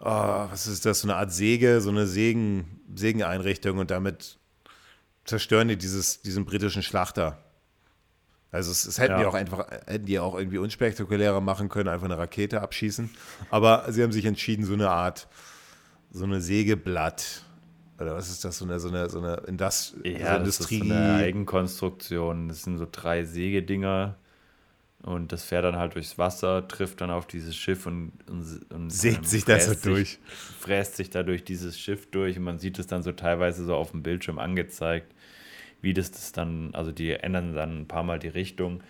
oh, 0.00 0.04
was 0.04 0.68
ist 0.68 0.86
das, 0.86 1.00
so 1.00 1.08
eine 1.08 1.16
Art 1.16 1.32
Säge, 1.32 1.80
so 1.80 1.90
eine 1.90 2.06
Sägen, 2.06 2.80
Sägeneinrichtung 2.94 3.78
und 3.78 3.90
damit 3.90 4.38
zerstören 5.24 5.66
die 5.66 5.76
dieses, 5.76 6.22
diesen 6.22 6.44
britischen 6.44 6.82
Schlachter. 6.82 7.43
Also 8.54 8.70
es, 8.70 8.86
es 8.86 8.98
hätten 8.98 9.14
ja. 9.14 9.18
die 9.18 9.26
auch 9.26 9.34
einfach, 9.34 9.66
hätten 9.86 10.06
die 10.06 10.18
auch 10.20 10.36
irgendwie 10.36 10.58
unspektakulärer 10.58 11.40
machen 11.40 11.68
können, 11.68 11.88
einfach 11.88 12.04
eine 12.04 12.16
Rakete 12.16 12.62
abschießen. 12.62 13.10
Aber 13.50 13.84
sie 13.88 14.02
haben 14.02 14.12
sich 14.12 14.24
entschieden, 14.24 14.64
so 14.64 14.74
eine 14.74 14.90
Art, 14.90 15.26
so 16.12 16.24
eine 16.24 16.40
Sägeblatt 16.40 17.42
oder 17.98 18.14
was 18.14 18.30
ist 18.30 18.44
das, 18.44 18.58
so 18.58 18.64
eine, 18.64 18.78
so 18.78 18.88
eine, 18.88 19.10
so 19.10 19.18
eine 19.18 19.42
Indust 19.46 19.96
ja, 20.04 20.34
so 20.34 20.38
Industrie. 20.38 20.78
Das 20.78 20.86
ist 20.86 20.92
so 20.92 20.94
eine 20.94 21.14
Eigenkonstruktion. 21.14 22.48
Das 22.48 22.62
sind 22.62 22.78
so 22.78 22.86
drei 22.90 23.24
Sägedinger 23.24 24.16
und 25.02 25.32
das 25.32 25.42
fährt 25.42 25.64
dann 25.64 25.76
halt 25.76 25.96
durchs 25.96 26.16
Wasser, 26.18 26.66
trifft 26.68 27.00
dann 27.00 27.10
auf 27.10 27.26
dieses 27.26 27.56
Schiff 27.56 27.86
und, 27.86 28.12
und, 28.28 28.72
und 28.72 28.90
sägt 28.90 29.18
ähm, 29.18 29.24
sich 29.24 29.44
das 29.44 29.66
so 29.66 29.74
durch. 29.74 30.18
Fräst 30.60 30.96
sich 30.96 31.10
da 31.10 31.24
durch 31.24 31.44
dieses 31.44 31.78
Schiff 31.78 32.08
durch 32.10 32.36
und 32.36 32.44
man 32.44 32.58
sieht 32.60 32.78
es 32.78 32.86
dann 32.86 33.02
so 33.02 33.12
teilweise 33.12 33.64
so 33.64 33.74
auf 33.74 33.90
dem 33.90 34.02
Bildschirm 34.02 34.38
angezeigt 34.38 35.13
wie 35.84 35.94
das, 35.94 36.10
das 36.10 36.32
dann, 36.32 36.70
also 36.72 36.92
die 36.92 37.12
ändern 37.12 37.54
dann 37.54 37.82
ein 37.82 37.88
paar 37.88 38.02
Mal 38.02 38.18
die 38.18 38.28
Richtung. 38.28 38.82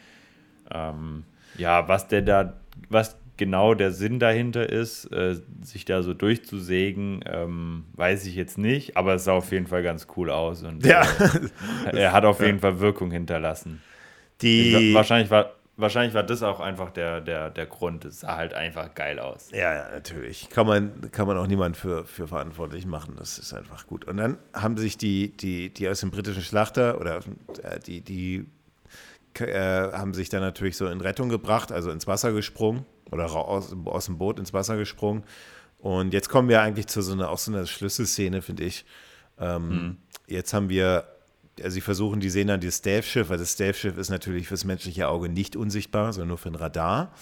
Ähm, 0.72 1.24
ja, 1.59 1.88
was 1.88 2.09
der 2.09 2.22
da, 2.22 2.55
was 2.88 3.16
genau 3.36 3.74
der 3.74 3.90
Sinn 3.90 4.18
dahinter 4.18 4.68
ist, 4.68 5.07
äh, 5.12 5.36
sich 5.62 5.84
da 5.84 6.03
so 6.03 6.14
durchzusägen, 6.14 7.24
ähm, 7.26 7.84
weiß 7.95 8.26
ich 8.26 8.34
jetzt 8.34 8.59
nicht, 8.59 8.97
aber 8.97 9.14
es 9.14 9.24
sah 9.24 9.32
auf 9.32 9.51
jeden 9.53 9.66
Fall 9.66 9.82
ganz 9.82 10.07
cool 10.16 10.30
aus 10.30 10.62
und 10.62 10.86
ja. 10.86 11.03
äh, 11.92 11.97
er 11.97 12.12
hat 12.12 12.24
auf 12.24 12.40
jeden 12.40 12.61
Fall 12.61 12.80
Wirkung 12.80 13.11
hinterlassen. 13.11 13.82
Die 14.42 14.95
wahrscheinlich 14.95 15.30
war 15.30 15.53
wahrscheinlich 15.76 16.14
war 16.14 16.22
das 16.22 16.42
auch 16.42 16.60
einfach 16.60 16.90
der, 16.90 17.20
der, 17.20 17.50
der 17.50 17.66
Grund. 17.66 18.04
Es 18.04 18.20
sah 18.20 18.36
halt 18.36 18.54
einfach 18.54 18.94
geil 18.94 19.18
aus. 19.18 19.50
Ja, 19.50 19.74
ja, 19.74 19.90
natürlich. 19.90 20.48
Kann 20.50 20.66
man, 20.66 21.10
kann 21.10 21.26
man 21.26 21.36
auch 21.36 21.46
niemand 21.46 21.76
für, 21.76 22.04
für 22.04 22.28
verantwortlich 22.28 22.86
machen. 22.86 23.16
Das 23.18 23.38
ist 23.38 23.52
einfach 23.52 23.86
gut. 23.86 24.04
Und 24.04 24.16
dann 24.16 24.38
haben 24.52 24.76
sich 24.76 24.96
die, 24.96 25.36
die, 25.36 25.70
die 25.70 25.88
aus 25.88 26.00
dem 26.00 26.10
britischen 26.10 26.42
Schlachter 26.42 27.00
oder 27.00 27.20
äh, 27.62 27.80
die, 27.80 28.00
die 28.00 28.46
äh, 29.40 29.92
haben 29.92 30.14
sich 30.14 30.28
dann 30.28 30.40
natürlich 30.40 30.76
so 30.76 30.86
in 30.86 31.00
Rettung 31.00 31.28
gebracht, 31.28 31.72
also 31.72 31.90
ins 31.90 32.06
Wasser 32.06 32.32
gesprungen 32.32 32.84
oder 33.10 33.32
aus, 33.32 33.74
aus 33.84 34.06
dem 34.06 34.18
Boot 34.18 34.38
ins 34.38 34.52
Wasser 34.52 34.76
gesprungen. 34.76 35.24
Und 35.78 36.14
jetzt 36.14 36.28
kommen 36.28 36.48
wir 36.48 36.62
eigentlich 36.62 36.86
zu 36.86 37.02
so 37.02 37.12
einer, 37.12 37.30
auch 37.30 37.38
so 37.38 37.52
einer 37.52 37.66
Schlüsselszene, 37.66 38.42
finde 38.42 38.64
ich. 38.64 38.84
Ähm, 39.38 39.68
mhm. 39.68 39.96
Jetzt 40.26 40.54
haben 40.54 40.68
wir 40.68 41.04
also 41.61 41.74
sie 41.74 41.80
versuchen, 41.80 42.20
die 42.20 42.30
sehen 42.30 42.48
dann 42.48 42.61
dieses 42.61 42.78
Stealth-Schiff, 42.78 43.28
weil 43.28 43.38
das 43.38 43.52
Stealth-Schiff 43.52 43.96
ist 43.96 44.11
natürlich 44.11 44.48
fürs 44.48 44.64
menschliche 44.64 45.09
Auge 45.09 45.28
nicht 45.28 45.57
unsichtbar, 45.57 46.12
sondern 46.12 46.28
nur 46.28 46.38
für 46.38 46.48
ein 46.48 46.55
Radar. 46.55 47.12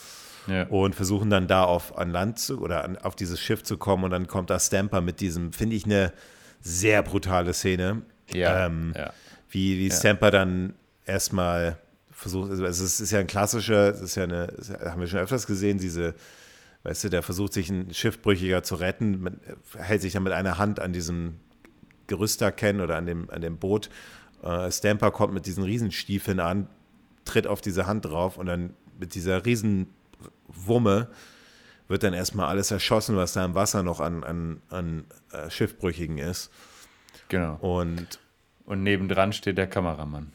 Ja. 0.49 0.65
Und 0.65 0.95
versuchen 0.95 1.31
dann 1.31 1.47
da 1.47 1.63
auf 1.63 1.97
an 1.97 2.11
Land 2.11 2.39
zu 2.39 2.61
oder 2.61 2.85
an, 2.85 2.99
auf 2.99 3.15
dieses 3.15 3.39
Schiff 3.39 3.63
zu 3.63 3.77
kommen 3.77 4.03
und 4.03 4.11
dann 4.11 4.27
kommt 4.27 4.51
da 4.51 4.59
Stamper 4.59 5.01
mit 5.01 5.21
diesem, 5.21 5.53
finde 5.53 5.77
ich, 5.77 5.85
eine 5.85 6.13
sehr 6.61 7.03
brutale 7.05 7.53
Szene. 7.53 8.03
Ja. 8.33 8.67
Ähm, 8.67 8.93
ja. 8.97 9.13
Wie, 9.51 9.79
wie. 9.79 9.91
Stamper 9.91 10.33
dann 10.33 10.75
erstmal 11.07 11.79
versucht, 12.11 12.51
also 12.51 12.65
es 12.65 12.81
ist, 12.81 13.01
ist 13.01 13.11
ja 13.13 13.21
ein 13.21 13.27
klassischer, 13.27 13.91
es 13.91 14.01
ist 14.01 14.15
ja 14.15 14.25
eine, 14.25 14.53
haben 14.85 15.01
wir 15.01 15.07
schon 15.07 15.21
öfters 15.21 15.47
gesehen, 15.47 15.79
diese, 15.79 16.15
weißt 16.85 17.05
du, 17.05 17.09
der 17.09 17.23
versucht 17.23 17.53
sich 17.53 17.71
ein 17.71 17.93
Schiffbrüchiger 17.93 18.63
zu 18.63 18.77
retten, 18.77 19.41
hält 19.77 20.03
sich 20.03 20.15
dann 20.15 20.23
mit 20.23 20.33
einer 20.33 20.59
Hand 20.59 20.81
an 20.81 20.93
diesem 20.93 21.41
Gerüst 22.07 22.41
da 22.41 22.51
kennen 22.51 22.81
oder 22.81 22.97
an 22.97 23.07
dem, 23.07 23.31
an 23.31 23.43
dem 23.43 23.59
Boot 23.59 23.91
äh, 24.43 24.71
Stamper 24.71 25.11
kommt 25.11 25.35
mit 25.35 25.47
diesen 25.47 25.65
Riesenstiefeln 25.65 26.41
an, 26.41 26.69
tritt 27.25 27.47
auf 27.47 27.61
diese 27.61 27.87
Hand 27.87 28.05
drauf 28.05 28.37
und 28.39 28.47
dann 28.47 28.75
mit 28.99 29.15
dieser 29.15 29.45
Riesenwumme 29.45 31.09
wird 31.89 32.03
dann 32.03 32.15
erstmal 32.15 32.47
alles 32.47 32.71
erschossen, 32.71 33.17
was 33.17 33.35
da 33.35 33.45
im 33.45 33.55
Wasser 33.55 33.83
noch 33.83 34.01
an, 34.01 34.25
an, 34.25 34.63
an 34.71 35.05
äh, 35.33 35.51
Schiffbrüchigen 35.51 36.19
ist. 36.19 36.51
Genau. 37.29 37.57
Und, 37.61 38.19
und 38.65 38.83
nebendran 38.83 39.33
steht 39.33 39.59
der 39.59 39.67
Kameramann. 39.67 40.33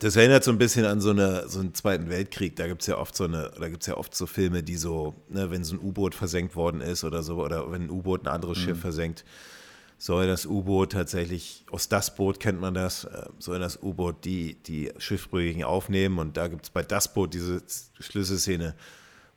Das 0.00 0.16
erinnert 0.16 0.44
so 0.44 0.50
ein 0.50 0.58
bisschen 0.58 0.84
an 0.84 1.00
so, 1.00 1.10
eine, 1.10 1.48
so 1.48 1.60
einen 1.60 1.74
Zweiten 1.74 2.10
Weltkrieg. 2.10 2.56
Da 2.56 2.66
gibt 2.66 2.82
es 2.82 2.86
ja 2.86 2.98
oft 2.98 3.16
so 3.16 3.24
eine, 3.24 3.50
da 3.58 3.68
gibt 3.68 3.86
ja 3.86 3.96
oft 3.96 4.14
so 4.14 4.26
Filme, 4.26 4.62
die 4.62 4.76
so, 4.76 5.14
ne, 5.28 5.50
wenn 5.50 5.64
so 5.64 5.76
ein 5.76 5.80
U-Boot 5.80 6.14
versenkt 6.14 6.54
worden 6.56 6.80
ist 6.80 7.04
oder 7.04 7.22
so, 7.22 7.42
oder 7.42 7.72
wenn 7.72 7.84
ein 7.84 7.90
U-Boot 7.90 8.24
ein 8.24 8.28
anderes 8.28 8.58
mhm. 8.58 8.62
Schiff 8.62 8.80
versenkt, 8.80 9.24
soll 9.98 10.28
das 10.28 10.46
U-Boot 10.46 10.92
tatsächlich, 10.92 11.66
aus 11.70 11.88
das 11.88 12.14
Boot 12.14 12.38
kennt 12.38 12.60
man 12.60 12.72
das, 12.72 13.04
äh, 13.04 13.26
soll 13.38 13.58
das 13.58 13.82
U-Boot 13.82 14.24
die, 14.24 14.54
die 14.54 14.92
Schiffbrüchigen 14.96 15.64
aufnehmen. 15.64 16.18
Und 16.18 16.36
da 16.36 16.46
gibt 16.46 16.66
es 16.66 16.70
bei 16.70 16.82
das 16.82 17.12
Boot 17.12 17.34
diese 17.34 17.62
Schlüsselszene, 17.98 18.74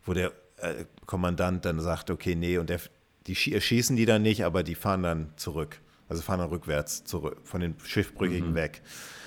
wo 0.05 0.13
der 0.13 0.31
äh, 0.57 0.85
Kommandant 1.07 1.65
dann 1.65 1.79
sagt, 1.79 2.11
okay, 2.11 2.35
nee, 2.35 2.59
und 2.59 2.69
der, 2.69 2.79
die 3.25 3.35
schießen 3.35 3.95
die 3.95 4.05
dann 4.05 4.21
nicht, 4.21 4.45
aber 4.45 4.61
die 4.61 4.75
fahren 4.75 5.01
dann 5.01 5.33
zurück. 5.35 5.81
Also 6.07 6.21
fahren 6.21 6.39
dann 6.39 6.49
rückwärts 6.49 7.05
zurück, 7.05 7.39
von 7.43 7.61
den 7.61 7.75
Schiffbrüchigen 7.83 8.51
mhm. 8.51 8.55
weg. 8.55 8.81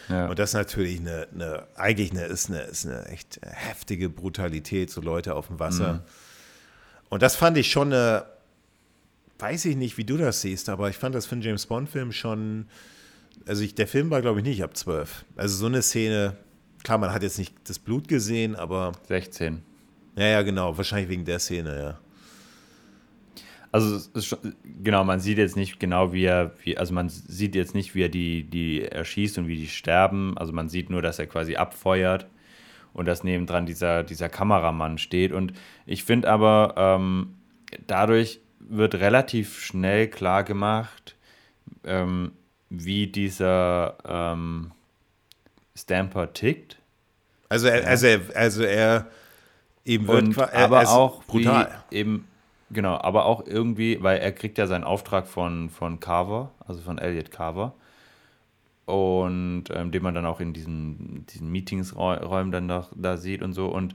Ja. 0.08 0.28
Und 0.28 0.38
das 0.38 0.50
ist 0.50 0.54
natürlich 0.54 1.00
eine, 1.00 1.26
eine 1.34 1.66
eigentlich 1.74 2.12
eine, 2.12 2.26
ist, 2.26 2.48
eine, 2.48 2.60
ist 2.60 2.86
eine 2.86 3.06
echt 3.06 3.40
heftige 3.42 4.08
Brutalität, 4.08 4.90
so 4.90 5.00
Leute 5.00 5.34
auf 5.34 5.48
dem 5.48 5.58
Wasser. 5.58 5.94
Mhm. 5.94 6.00
Und 7.08 7.22
das 7.22 7.36
fand 7.36 7.56
ich 7.56 7.70
schon 7.70 7.92
eine, 7.92 8.26
weiß 9.38 9.64
ich 9.66 9.76
nicht, 9.76 9.98
wie 9.98 10.04
du 10.04 10.16
das 10.16 10.40
siehst, 10.40 10.68
aber 10.68 10.90
ich 10.90 10.96
fand 10.96 11.14
das 11.14 11.26
für 11.26 11.32
einen 11.32 11.42
James 11.42 11.66
Bond-Film 11.66 12.12
schon. 12.12 12.66
Also 13.46 13.62
ich, 13.62 13.74
der 13.74 13.86
Film 13.86 14.10
war, 14.10 14.22
glaube 14.22 14.40
ich, 14.40 14.44
nicht 14.44 14.62
ab 14.62 14.76
12. 14.76 15.24
Also 15.36 15.56
so 15.56 15.66
eine 15.66 15.82
Szene, 15.82 16.36
klar, 16.82 16.98
man 16.98 17.12
hat 17.12 17.22
jetzt 17.22 17.38
nicht 17.38 17.54
das 17.64 17.78
Blut 17.78 18.08
gesehen, 18.08 18.54
aber. 18.54 18.92
16. 19.08 19.62
Ja, 20.16 20.26
ja, 20.26 20.42
genau, 20.42 20.76
wahrscheinlich 20.76 21.08
wegen 21.08 21.24
der 21.24 21.40
Szene, 21.40 21.78
ja. 21.78 22.00
Also 23.72 23.98
schon, 24.20 24.54
genau, 24.84 25.02
man 25.02 25.18
sieht 25.18 25.36
jetzt 25.36 25.56
nicht 25.56 25.80
genau, 25.80 26.12
wie 26.12 26.26
er, 26.26 26.52
wie, 26.62 26.78
also 26.78 26.94
man 26.94 27.08
sieht 27.08 27.56
jetzt 27.56 27.74
nicht, 27.74 27.96
wie 27.96 28.02
er 28.02 28.08
die, 28.08 28.44
die 28.44 28.82
erschießt 28.82 29.36
und 29.38 29.48
wie 29.48 29.56
die 29.56 29.66
sterben. 29.66 30.38
Also 30.38 30.52
man 30.52 30.68
sieht 30.68 30.90
nur, 30.90 31.02
dass 31.02 31.18
er 31.18 31.26
quasi 31.26 31.56
abfeuert 31.56 32.28
und 32.92 33.06
dass 33.06 33.24
nebendran 33.24 33.66
dieser, 33.66 34.04
dieser 34.04 34.28
Kameramann 34.28 34.98
steht. 34.98 35.32
Und 35.32 35.54
ich 35.86 36.04
finde 36.04 36.30
aber, 36.30 36.74
ähm, 36.76 37.34
dadurch 37.88 38.40
wird 38.68 38.96
relativ 38.96 39.60
schnell 39.60 40.08
klar 40.08 40.44
gemacht, 40.44 41.16
ähm, 41.84 42.32
wie 42.70 43.06
dieser 43.06 43.96
ähm, 44.04 44.72
Stamper 45.76 46.32
tickt. 46.32 46.78
Also 47.48 47.68
er, 47.68 47.86
also 47.86 48.06
er, 48.06 48.20
also 48.34 48.62
er 48.62 49.06
eben 49.84 50.08
wird 50.08 50.24
und, 50.24 50.36
er, 50.36 50.54
aber 50.54 50.88
auch 50.88 51.24
brutal. 51.24 51.84
eben 51.90 52.26
Genau, 52.74 52.96
aber 53.00 53.26
auch 53.26 53.46
irgendwie, 53.46 54.02
weil 54.02 54.18
er 54.18 54.32
kriegt 54.32 54.58
ja 54.58 54.66
seinen 54.66 54.84
Auftrag 54.84 55.28
von, 55.28 55.70
von 55.70 56.00
Carver, 56.00 56.50
also 56.66 56.80
von 56.80 56.98
Elliot 56.98 57.30
Carver. 57.30 57.72
Und 58.84 59.64
ähm, 59.70 59.92
den 59.92 60.02
man 60.02 60.14
dann 60.14 60.26
auch 60.26 60.40
in 60.40 60.52
diesen, 60.52 61.24
diesen 61.26 61.50
Meetingsräumen 61.50 62.50
dann 62.50 62.68
da, 62.68 62.88
da 62.94 63.16
sieht 63.16 63.42
und 63.42 63.52
so. 63.52 63.68
Und 63.68 63.94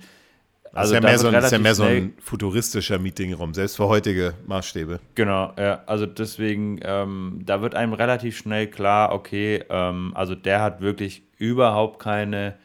also 0.73 0.93
ist 0.93 1.03
ja, 1.03 1.09
mehr 1.09 1.17
so, 1.17 1.27
ein, 1.27 1.33
ist 1.35 1.51
ja 1.51 1.59
mehr 1.59 1.75
so 1.75 1.83
ein 1.83 2.13
futuristischer 2.19 2.99
Meetingraum, 2.99 3.53
selbst 3.53 3.77
für 3.77 3.87
heutige 3.87 4.33
Maßstäbe. 4.47 4.99
Genau, 5.15 5.53
ja, 5.57 5.83
also 5.85 6.05
deswegen, 6.05 6.79
ähm, 6.83 7.41
da 7.45 7.61
wird 7.61 7.75
einem 7.75 7.93
relativ 7.93 8.37
schnell 8.37 8.67
klar, 8.67 9.11
okay, 9.13 9.63
ähm, 9.69 10.11
also 10.15 10.35
der 10.35 10.61
hat 10.61 10.81
wirklich 10.81 11.23
überhaupt 11.37 11.99
keine 11.99 12.55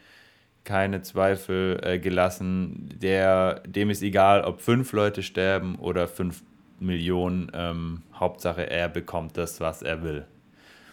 keine 0.65 1.03
Zweifel 1.03 1.79
äh, 1.83 1.99
gelassen. 1.99 2.89
Der, 2.99 3.61
dem 3.67 3.91
ist 3.91 4.01
egal, 4.01 4.43
ob 4.43 4.61
fünf 4.61 4.91
Leute 4.91 5.23
sterben 5.23 5.75
oder 5.75 6.07
fünf 6.07 6.41
Millionen. 6.79 7.51
Ähm, 7.53 8.01
Hauptsache, 8.15 8.69
er 8.69 8.89
bekommt 8.89 9.37
das, 9.37 9.61
was 9.61 9.81
er 9.81 10.03
will. 10.03 10.25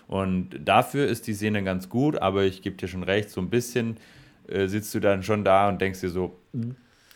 Und 0.06 0.50
dafür 0.62 1.06
ist 1.06 1.26
die 1.26 1.34
Szene 1.34 1.64
ganz 1.64 1.88
gut, 1.88 2.18
aber 2.18 2.44
ich 2.44 2.62
gebe 2.62 2.76
dir 2.76 2.86
schon 2.86 3.02
recht, 3.02 3.30
so 3.30 3.40
ein 3.40 3.48
bisschen 3.48 3.96
äh, 4.46 4.66
sitzt 4.66 4.94
du 4.94 5.00
dann 5.00 5.22
schon 5.22 5.42
da 5.42 5.68
und 5.68 5.80
denkst 5.80 6.00
dir 6.00 6.10
so, 6.10 6.38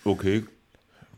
okay, 0.06 0.44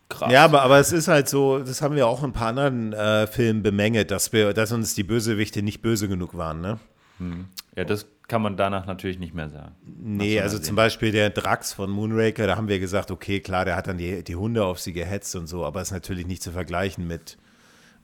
krass. 0.09 0.33
Ja, 0.33 0.45
aber, 0.45 0.63
aber 0.63 0.79
es 0.79 0.93
ist 0.93 1.09
halt 1.09 1.29
so, 1.29 1.59
das 1.61 1.83
haben 1.83 1.95
wir 1.95 2.07
auch 2.07 2.23
in 2.23 2.31
ein 2.31 2.33
paar 2.33 2.49
anderen 2.49 2.93
äh, 2.93 3.27
Filmen 3.27 3.63
bemängelt, 3.63 4.11
dass, 4.11 4.33
wir, 4.33 4.53
dass 4.53 4.73
uns 4.73 4.95
die 4.95 5.05
Bösewichte 5.05 5.63
nicht 5.63 5.83
böse 5.83 6.09
genug 6.09 6.37
waren, 6.37 6.61
ne? 6.61 6.79
Hm. 7.19 7.47
Ja, 7.77 7.85
das 7.85 8.07
kann 8.29 8.43
man 8.43 8.57
danach 8.57 8.87
natürlich 8.87 9.19
nicht 9.19 9.35
mehr 9.35 9.49
sagen. 9.49 9.75
Nee, 9.85 10.41
also 10.41 10.59
zum 10.59 10.77
Beispiel 10.77 11.13
der 11.13 11.31
Drax 11.31 11.73
von 11.73 11.91
Moonraker, 11.91 12.47
da 12.47 12.57
haben 12.57 12.69
wir 12.69 12.79
gesagt, 12.79 13.11
okay, 13.11 13.41
klar, 13.41 13.65
der 13.65 13.75
hat 13.75 13.87
dann 13.87 13.99
die, 13.99 14.23
die 14.23 14.37
Hunde 14.37 14.65
auf 14.65 14.79
sie 14.79 14.93
gehetzt 14.93 15.35
und 15.35 15.47
so, 15.47 15.65
aber 15.65 15.81
ist 15.81 15.93
natürlich 15.93 16.27
nicht 16.27 16.43
zu 16.43 16.53
vergleichen 16.53 17.07
mit, 17.07 17.39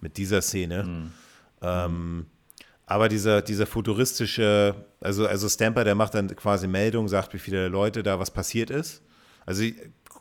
mit 0.01 0.17
dieser 0.17 0.41
Szene. 0.41 0.85
Mhm. 0.85 1.13
Ähm, 1.61 2.27
aber 2.87 3.09
dieser, 3.09 3.43
dieser 3.43 3.67
futuristische, 3.67 4.75
also, 5.01 5.27
also 5.27 5.49
Stamper, 5.49 5.85
der 5.85 5.95
macht 5.95 6.15
dann 6.15 6.35
quasi 6.35 6.69
Meldung, 6.69 7.09
sagt, 7.09 7.35
wie 7.35 7.39
viele 7.39 7.69
Leute 7.69 8.03
da 8.03 8.19
was 8.19 8.31
passiert 8.31 8.71
ist. 8.71 9.03
Also 9.47 9.65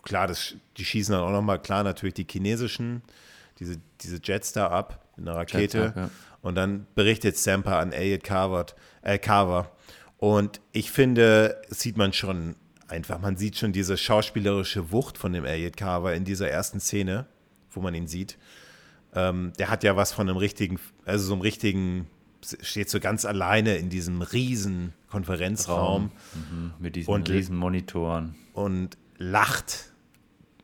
klar, 0.04 0.28
das, 0.28 0.56
die 0.78 0.86
schießen 0.86 1.14
dann 1.14 1.24
auch 1.24 1.32
nochmal, 1.32 1.62
klar, 1.62 1.84
natürlich 1.84 2.14
die 2.14 2.28
chinesischen, 2.30 3.02
diese, 3.60 3.78
diese 4.02 4.20
Jets 4.24 4.54
da 4.54 4.68
ab 4.68 5.06
in 5.18 5.26
der 5.26 5.36
Rakete. 5.36 5.78
Jets, 5.78 5.96
ja. 5.96 6.10
Und 6.42 6.56
dann 6.56 6.88
berichtet 6.94 7.38
Stamper 7.38 7.78
an 7.78 7.94
Elliot 7.94 8.24
Carver, 8.24 8.66
äh, 9.02 9.18
Carver 9.18 9.72
und 10.24 10.62
ich 10.72 10.90
finde, 10.90 11.62
sieht 11.68 11.98
man 11.98 12.14
schon 12.14 12.56
einfach, 12.88 13.20
man 13.20 13.36
sieht 13.36 13.58
schon 13.58 13.74
diese 13.74 13.98
schauspielerische 13.98 14.92
Wucht 14.92 15.18
von 15.18 15.34
dem 15.34 15.44
Elliot 15.44 15.76
Carver 15.76 16.14
in 16.14 16.24
dieser 16.24 16.50
ersten 16.50 16.80
Szene, 16.80 17.26
wo 17.72 17.82
man 17.82 17.94
ihn 17.94 18.08
sieht. 18.08 18.38
Ähm, 19.14 19.52
der 19.60 19.70
hat 19.70 19.84
ja 19.84 19.98
was 19.98 20.14
von 20.14 20.30
einem 20.30 20.38
richtigen, 20.38 20.80
also 21.04 21.26
so 21.26 21.34
einem 21.34 21.42
richtigen, 21.42 22.08
steht 22.62 22.90
so 22.90 23.02
ganz 23.02 23.26
alleine 23.26 23.76
in 23.76 23.90
diesem 23.90 24.22
riesen 24.22 24.94
Konferenzraum. 25.10 26.12
Mhm, 26.34 26.74
mit 26.80 26.96
diesen 26.96 27.14
und, 27.14 27.30
riesen 27.30 27.58
Monitoren. 27.58 28.36
Und 28.54 28.98
lacht 29.18 29.93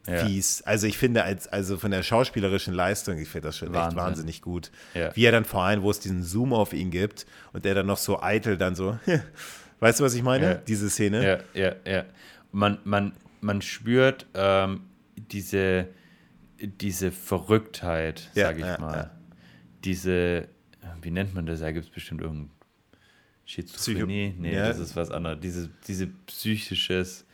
ja. 0.07 0.25
fies. 0.25 0.61
Also 0.63 0.87
ich 0.87 0.97
finde, 0.97 1.23
als, 1.23 1.47
also 1.47 1.77
von 1.77 1.91
der 1.91 2.03
schauspielerischen 2.03 2.73
Leistung, 2.73 3.17
ich 3.17 3.29
finde 3.29 3.49
das 3.49 3.57
schon 3.57 3.73
Wahnsinn. 3.73 3.97
echt 3.97 3.97
wahnsinnig 3.97 4.41
gut. 4.41 4.71
Ja. 4.93 5.15
Wie 5.15 5.25
er 5.25 5.31
dann 5.31 5.45
vor 5.45 5.63
allem, 5.63 5.81
wo 5.81 5.91
es 5.91 5.99
diesen 5.99 6.23
Zoom 6.23 6.53
auf 6.53 6.73
ihn 6.73 6.91
gibt 6.91 7.25
und 7.53 7.65
der 7.65 7.75
dann 7.75 7.85
noch 7.85 7.97
so 7.97 8.21
eitel 8.21 8.57
dann 8.57 8.75
so, 8.75 8.97
weißt 9.79 9.99
du, 9.99 10.03
was 10.03 10.13
ich 10.13 10.23
meine? 10.23 10.45
Ja. 10.45 10.53
Diese 10.55 10.89
Szene. 10.89 11.43
Ja, 11.55 11.61
ja, 11.61 11.75
ja. 11.85 12.05
Man, 12.51 12.79
man, 12.83 13.13
man 13.41 13.61
spürt 13.61 14.25
ähm, 14.33 14.81
diese, 15.15 15.87
diese 16.59 17.11
Verrücktheit, 17.11 18.29
sage 18.33 18.59
ich 18.59 18.79
mal. 18.79 19.11
Diese, 19.83 20.47
wie 21.01 21.11
nennt 21.11 21.33
man 21.33 21.45
das? 21.45 21.59
Da 21.59 21.71
gibt 21.71 21.85
es 21.85 21.91
bestimmt 21.91 22.21
irgendein 22.21 22.51
Schizophrenie? 23.45 24.29
Psycho 24.31 24.41
nee, 24.41 24.55
das 24.55 24.79
ist 24.79 24.95
was 24.95 25.11
anderes. 25.11 25.39
Diese, 25.41 25.69
diese 25.87 26.07
psychisches 26.07 27.25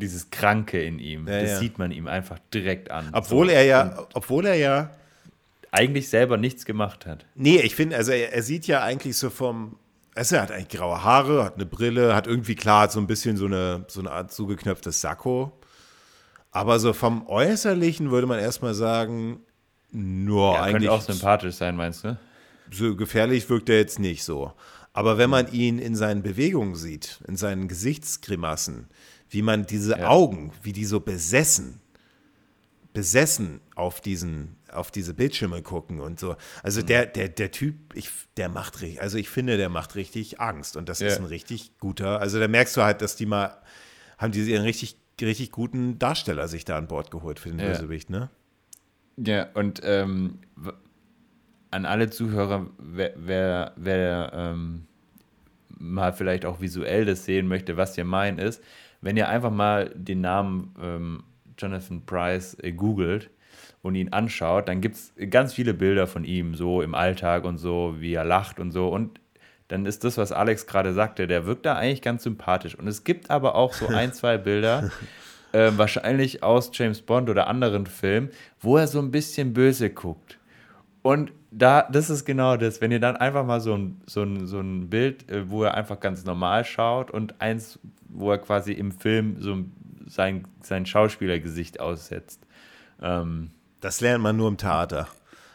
dieses 0.00 0.30
Kranke 0.30 0.82
in 0.82 0.98
ihm. 0.98 1.28
Ja, 1.28 1.40
das 1.40 1.50
ja. 1.50 1.58
sieht 1.58 1.78
man 1.78 1.92
ihm 1.92 2.08
einfach 2.08 2.38
direkt 2.52 2.90
an. 2.90 3.10
Obwohl 3.12 3.46
so. 3.46 3.52
er 3.52 3.64
ja, 3.64 4.06
obwohl 4.14 4.46
er 4.46 4.56
ja 4.56 4.90
eigentlich 5.70 6.08
selber 6.08 6.36
nichts 6.36 6.64
gemacht 6.64 7.06
hat. 7.06 7.26
Nee, 7.34 7.60
ich 7.60 7.74
finde, 7.74 7.96
also 7.96 8.12
er, 8.12 8.32
er, 8.32 8.42
sieht 8.42 8.66
ja 8.66 8.82
eigentlich 8.82 9.16
so 9.16 9.30
vom, 9.30 9.76
also 10.14 10.36
er 10.36 10.42
hat 10.42 10.50
eigentlich 10.50 10.80
graue 10.80 11.04
Haare, 11.04 11.44
hat 11.44 11.54
eine 11.54 11.66
Brille, 11.66 12.14
hat 12.14 12.26
irgendwie 12.26 12.56
klar 12.56 12.90
so 12.90 12.98
ein 12.98 13.06
bisschen 13.06 13.36
so 13.36 13.46
eine, 13.46 13.84
so 13.88 14.00
eine 14.00 14.10
Art 14.10 14.32
zugeknöpftes 14.32 15.00
Sakko. 15.00 15.52
Aber 16.50 16.80
so 16.80 16.92
vom 16.92 17.26
Äußerlichen 17.28 18.10
würde 18.10 18.26
man 18.26 18.40
erstmal 18.40 18.74
sagen, 18.74 19.40
nur 19.92 20.54
ja, 20.54 20.62
eigentlich. 20.62 20.88
Könnte 20.88 20.92
auch 20.92 21.02
sympathisch 21.02 21.54
sein, 21.54 21.76
meinst 21.76 22.04
du? 22.04 22.18
So 22.72 22.96
gefährlich 22.96 23.48
wirkt 23.48 23.68
er 23.68 23.78
jetzt 23.78 23.98
nicht 23.98 24.24
so. 24.24 24.52
Aber 24.92 25.18
wenn 25.18 25.30
man 25.30 25.52
ihn 25.52 25.78
in 25.78 25.94
seinen 25.94 26.22
Bewegungen 26.22 26.74
sieht, 26.74 27.20
in 27.28 27.36
seinen 27.36 27.68
Gesichtsgrimassen, 27.68 28.88
wie 29.30 29.42
man 29.42 29.64
diese 29.64 29.98
ja. 29.98 30.08
Augen, 30.08 30.52
wie 30.62 30.72
die 30.72 30.84
so 30.84 31.00
besessen, 31.00 31.80
besessen 32.92 33.60
auf 33.76 34.00
diesen, 34.00 34.56
auf 34.72 34.90
diese 34.90 35.14
Bildschirme 35.14 35.62
gucken 35.62 36.00
und 36.00 36.18
so. 36.18 36.36
Also 36.62 36.82
mhm. 36.82 36.86
der, 36.86 37.06
der, 37.06 37.28
der 37.28 37.50
Typ, 37.52 37.94
ich, 37.94 38.10
der 38.36 38.48
macht 38.48 38.80
richtig, 38.82 39.00
also 39.00 39.16
ich 39.16 39.28
finde, 39.28 39.56
der 39.56 39.68
macht 39.68 39.94
richtig 39.94 40.40
Angst 40.40 40.76
und 40.76 40.88
das 40.88 40.98
ja. 41.00 41.08
ist 41.08 41.18
ein 41.18 41.24
richtig 41.24 41.78
guter, 41.78 42.20
also 42.20 42.38
da 42.40 42.48
merkst 42.48 42.76
du 42.76 42.82
halt, 42.82 43.00
dass 43.00 43.16
die 43.16 43.26
mal, 43.26 43.56
haben 44.18 44.32
die 44.32 44.40
ihren 44.42 44.64
richtig, 44.64 44.96
richtig 45.20 45.52
guten 45.52 45.98
Darsteller 45.98 46.48
sich 46.48 46.64
da 46.64 46.76
an 46.76 46.88
Bord 46.88 47.10
geholt 47.10 47.38
für 47.38 47.50
den 47.50 47.60
ja. 47.60 47.68
Bösewicht, 47.68 48.10
ne? 48.10 48.30
Ja, 49.16 49.48
und 49.54 49.80
ähm, 49.84 50.38
an 51.70 51.84
alle 51.84 52.10
Zuhörer, 52.10 52.70
wer, 52.78 53.12
wer, 53.16 53.72
wer 53.76 54.32
ähm, 54.34 54.86
mal 55.78 56.12
vielleicht 56.12 56.44
auch 56.44 56.60
visuell 56.60 57.04
das 57.04 57.24
sehen 57.24 57.46
möchte, 57.48 57.76
was 57.76 57.94
hier 57.94 58.04
mein 58.04 58.38
ist, 58.38 58.62
wenn 59.00 59.16
ihr 59.16 59.28
einfach 59.28 59.50
mal 59.50 59.90
den 59.94 60.20
Namen 60.20 60.74
ähm, 60.80 61.22
Jonathan 61.58 62.04
Price 62.04 62.56
äh, 62.62 62.72
googelt 62.72 63.30
und 63.82 63.94
ihn 63.94 64.12
anschaut, 64.12 64.68
dann 64.68 64.80
gibt 64.80 64.96
es 64.96 65.12
ganz 65.30 65.54
viele 65.54 65.74
Bilder 65.74 66.06
von 66.06 66.24
ihm, 66.24 66.54
so 66.54 66.82
im 66.82 66.94
Alltag 66.94 67.44
und 67.44 67.58
so, 67.58 67.96
wie 67.98 68.14
er 68.14 68.24
lacht 68.24 68.58
und 68.58 68.72
so. 68.72 68.88
Und 68.88 69.20
dann 69.68 69.86
ist 69.86 70.04
das, 70.04 70.18
was 70.18 70.32
Alex 70.32 70.66
gerade 70.66 70.92
sagte, 70.92 71.26
der 71.26 71.46
wirkt 71.46 71.64
da 71.64 71.76
eigentlich 71.76 72.02
ganz 72.02 72.24
sympathisch. 72.24 72.74
Und 72.74 72.88
es 72.88 73.04
gibt 73.04 73.30
aber 73.30 73.54
auch 73.54 73.72
so 73.72 73.86
ein, 73.86 74.12
zwei 74.12 74.36
Bilder, 74.36 74.90
äh, 75.52 75.70
wahrscheinlich 75.76 76.42
aus 76.42 76.70
James 76.74 77.00
Bond 77.02 77.30
oder 77.30 77.46
anderen 77.46 77.86
Filmen, 77.86 78.30
wo 78.60 78.76
er 78.76 78.88
so 78.88 78.98
ein 78.98 79.10
bisschen 79.10 79.52
böse 79.52 79.90
guckt. 79.90 80.39
Und 81.02 81.32
da, 81.50 81.88
das 81.90 82.10
ist 82.10 82.24
genau 82.24 82.56
das, 82.56 82.80
wenn 82.80 82.92
ihr 82.92 83.00
dann 83.00 83.16
einfach 83.16 83.44
mal 83.44 83.60
so 83.60 83.74
ein, 83.74 84.00
so 84.06 84.22
ein, 84.22 84.46
so 84.46 84.60
ein 84.60 84.90
Bild, 84.90 85.28
äh, 85.30 85.48
wo 85.50 85.64
er 85.64 85.74
einfach 85.74 85.98
ganz 86.00 86.24
normal 86.24 86.64
schaut 86.64 87.10
und 87.10 87.40
eins, 87.40 87.78
wo 88.08 88.30
er 88.30 88.38
quasi 88.38 88.72
im 88.72 88.92
Film 88.92 89.36
so 89.40 89.64
sein, 90.06 90.46
sein 90.62 90.86
Schauspielergesicht 90.86 91.80
aussetzt. 91.80 92.40
Ähm, 93.00 93.50
das 93.80 94.00
lernt 94.00 94.22
man 94.22 94.36
nur 94.36 94.48
im 94.48 94.56
Theater. 94.56 95.08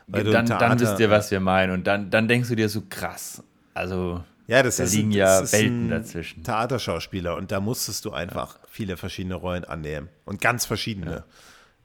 Dann, 0.07 0.23
Theater, 0.23 0.57
dann 0.57 0.79
wisst 0.79 0.99
ihr, 0.99 1.09
was 1.09 1.31
wir 1.31 1.39
meinen. 1.39 1.71
Und 1.71 1.87
dann, 1.87 2.09
dann 2.09 2.27
denkst 2.27 2.49
du 2.49 2.55
dir 2.55 2.69
so 2.69 2.83
krass. 2.89 3.43
Also, 3.73 4.23
ja, 4.47 4.61
das 4.61 4.77
da 4.77 4.83
ist 4.83 4.93
liegen 4.93 5.09
ein, 5.09 5.13
ja 5.13 5.51
Welten 5.51 5.89
dazwischen. 5.89 6.43
Theaterschauspieler 6.43 7.35
und 7.35 7.51
da 7.51 7.59
musstest 7.59 8.05
du 8.05 8.11
einfach 8.11 8.55
ja. 8.55 8.61
viele 8.69 8.97
verschiedene 8.97 9.35
Rollen 9.35 9.65
annehmen. 9.65 10.09
Und 10.25 10.41
ganz 10.41 10.65
verschiedene. 10.65 11.11
Ja. 11.11 11.23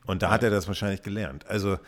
Und 0.07 0.23
da 0.23 0.29
ja. 0.29 0.33
hat 0.33 0.43
er 0.43 0.51
das 0.51 0.67
wahrscheinlich 0.67 1.03
gelernt. 1.03 1.47
Also, 1.47 1.79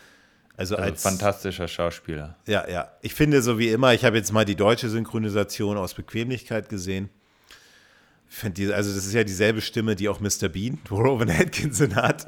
also, 0.55 0.75
also 0.75 0.91
als 0.91 1.01
fantastischer 1.01 1.67
Schauspieler. 1.67 2.37
Ja, 2.45 2.69
ja. 2.69 2.91
Ich 3.01 3.13
finde 3.13 3.41
so 3.41 3.57
wie 3.57 3.69
immer, 3.69 3.93
ich 3.93 4.05
habe 4.05 4.17
jetzt 4.17 4.31
mal 4.31 4.45
die 4.45 4.55
deutsche 4.55 4.89
Synchronisation 4.89 5.77
aus 5.77 5.93
Bequemlichkeit 5.93 6.69
gesehen. 6.69 7.09
Die, 8.57 8.73
also 8.73 8.93
das 8.93 9.05
ist 9.05 9.13
ja 9.13 9.23
dieselbe 9.23 9.61
Stimme, 9.61 9.95
die 9.95 10.09
auch 10.09 10.19
Mr. 10.19 10.49
Bean, 10.49 10.79
Rowan 10.91 11.29
Atkinson 11.29 11.95
hat. 11.95 12.25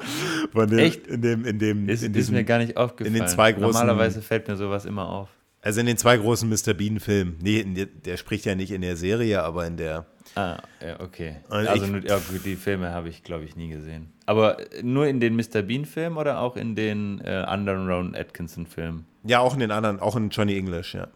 Dem, 0.54 0.78
Echt? 0.78 1.08
In 1.08 1.22
dem, 1.22 1.46
in 1.46 1.60
dem, 1.60 1.90
ist, 1.90 2.04
in 2.04 2.14
diesem, 2.14 2.36
ist 2.36 2.40
mir 2.40 2.44
gar 2.44 2.60
nicht 2.60 2.78
aufgefallen. 2.78 3.16
In 3.16 3.22
den 3.22 3.28
zwei 3.28 3.52
großen, 3.52 3.68
Normalerweise 3.68 4.22
fällt 4.22 4.48
mir 4.48 4.56
sowas 4.56 4.86
immer 4.86 5.10
auf. 5.10 5.30
Also 5.62 5.80
in 5.80 5.88
den 5.88 5.98
zwei 5.98 6.18
großen 6.18 6.48
Mr. 6.48 6.76
Bean-Filmen. 6.76 7.38
Nee, 7.42 7.64
der, 7.64 7.88
der, 7.88 8.18
spricht 8.18 8.46
ja 8.46 8.54
nicht 8.54 8.72
in 8.72 8.82
der 8.82 8.98
Serie, 8.98 9.42
aber 9.42 9.66
in 9.66 9.78
der, 9.78 10.06
Ah, 10.36 10.62
ja, 10.82 11.00
okay. 11.00 11.38
Und 11.48 11.68
also 11.68 11.88
nur, 11.88 12.06
ja, 12.06 12.18
gut, 12.18 12.44
die 12.46 12.58
Filme 12.58 12.92
habe 12.92 13.08
ich, 13.08 13.24
glaube 13.24 13.46
ich, 13.46 13.56
nie 13.56 13.70
gesehen. 13.70 14.12
Aber 14.26 14.58
nur 14.82 15.08
in 15.08 15.22
den 15.22 15.36
Mr. 15.36 15.62
Bean-Filmen 15.62 16.18
oder 16.18 16.40
auch 16.40 16.58
in 16.58 16.76
den 16.76 17.22
äh, 17.24 17.30
anderen 17.30 17.90
Ron 17.90 18.16
Atkinson-Filmen? 18.16 19.06
Ja, 19.24 19.40
auch 19.40 19.54
in 19.54 19.62
den 19.62 19.72
anderen, 19.72 20.00
auch 20.00 20.18
in 20.18 20.30
Johnny 20.30 20.58
English, 20.58 20.94
ja. 20.94 21.08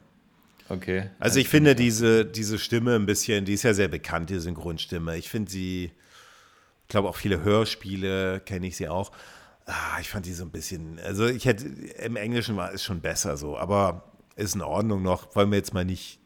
Okay. 0.70 1.09
Also 1.20 1.39
ich 1.39 1.49
finde 1.49 1.76
diese, 1.76 2.26
diese 2.26 2.59
Stimme 2.59 2.95
ein 2.95 3.05
bisschen, 3.05 3.43
die 3.43 3.53
ist 3.53 3.63
ja 3.63 3.74
sehr 3.74 3.88
bekannt, 3.88 4.30
die 4.30 4.39
Synchronstimme. 4.39 5.17
Ich 5.17 5.28
finde 5.28 5.51
sie, 5.51 5.86
ich 5.86 6.88
glaube 6.88 7.09
auch 7.09 7.15
viele 7.15 7.43
Hörspiele 7.43 8.39
kenne 8.39 8.67
ich 8.67 8.78
sie 8.78 8.88
auch. 8.88 9.11
Ah, 9.65 9.99
ich 9.99 10.09
fand 10.09 10.26
die 10.26 10.34
so 10.34 10.43
ein 10.43 10.51
bisschen, 10.51 10.99
also 10.99 11.28
ich 11.28 11.45
hätte, 11.45 11.65
im 11.65 12.15
Englischen 12.15 12.55
war 12.55 12.74
es 12.74 12.84
schon 12.84 13.01
besser 13.01 13.36
so, 13.36 13.57
aber 13.57 14.03
ist 14.36 14.55
in 14.55 14.61
Ordnung 14.61 15.01
noch, 15.01 15.36
wollen 15.36 15.51
wir 15.51 15.57
jetzt 15.57 15.74
mal 15.74 15.86
nicht 15.86 16.18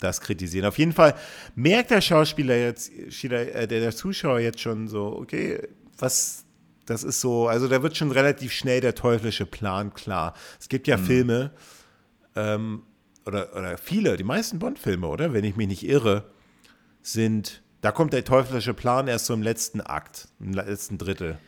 das 0.00 0.20
kritisieren. 0.20 0.66
Auf 0.66 0.78
jeden 0.78 0.92
Fall 0.92 1.14
merkt 1.54 1.90
der 1.90 2.00
Schauspieler 2.00 2.56
jetzt, 2.56 2.90
äh, 3.24 3.66
der 3.66 3.94
Zuschauer 3.94 4.40
jetzt 4.40 4.60
schon 4.60 4.88
so, 4.88 5.16
okay, 5.16 5.60
was, 5.98 6.44
das 6.86 7.04
ist 7.04 7.20
so, 7.20 7.48
also 7.48 7.68
da 7.68 7.82
wird 7.82 7.96
schon 7.96 8.12
relativ 8.12 8.52
schnell 8.52 8.80
der 8.80 8.94
teuflische 8.94 9.46
Plan 9.46 9.92
klar. 9.94 10.34
Es 10.60 10.68
gibt 10.68 10.86
ja 10.86 10.96
mhm. 10.96 11.04
Filme, 11.04 11.50
ähm, 12.36 12.82
oder, 13.26 13.54
oder 13.54 13.76
viele, 13.76 14.16
die 14.16 14.24
meisten 14.24 14.58
Bond-Filme, 14.58 15.06
oder? 15.06 15.32
Wenn 15.32 15.44
ich 15.44 15.56
mich 15.56 15.68
nicht 15.68 15.86
irre, 15.86 16.24
sind, 17.02 17.62
da 17.80 17.92
kommt 17.92 18.12
der 18.12 18.24
teuflische 18.24 18.74
Plan 18.74 19.06
erst 19.06 19.26
so 19.26 19.34
im 19.34 19.42
letzten 19.42 19.80
Akt, 19.80 20.28
im 20.40 20.52
letzten 20.52 20.98
Drittel. 20.98 21.38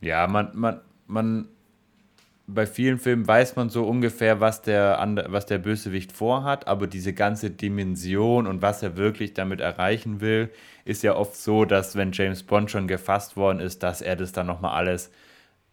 Ja, 0.00 0.26
man, 0.26 0.50
man, 0.54 0.80
man, 1.06 1.48
bei 2.54 2.66
vielen 2.66 2.98
Filmen 2.98 3.26
weiß 3.26 3.56
man 3.56 3.68
so 3.70 3.84
ungefähr, 3.84 4.40
was 4.40 4.62
der, 4.62 4.98
was 5.28 5.46
der 5.46 5.58
Bösewicht 5.58 6.12
vorhat, 6.12 6.66
aber 6.66 6.86
diese 6.86 7.12
ganze 7.12 7.50
Dimension 7.50 8.46
und 8.46 8.62
was 8.62 8.82
er 8.82 8.96
wirklich 8.96 9.34
damit 9.34 9.60
erreichen 9.60 10.20
will, 10.20 10.50
ist 10.84 11.02
ja 11.02 11.14
oft 11.14 11.36
so, 11.36 11.64
dass 11.64 11.96
wenn 11.96 12.12
James 12.12 12.42
Bond 12.42 12.70
schon 12.70 12.88
gefasst 12.88 13.36
worden 13.36 13.60
ist, 13.60 13.82
dass 13.82 14.02
er 14.02 14.16
das 14.16 14.32
dann 14.32 14.46
nochmal 14.46 14.74
alles 14.74 15.10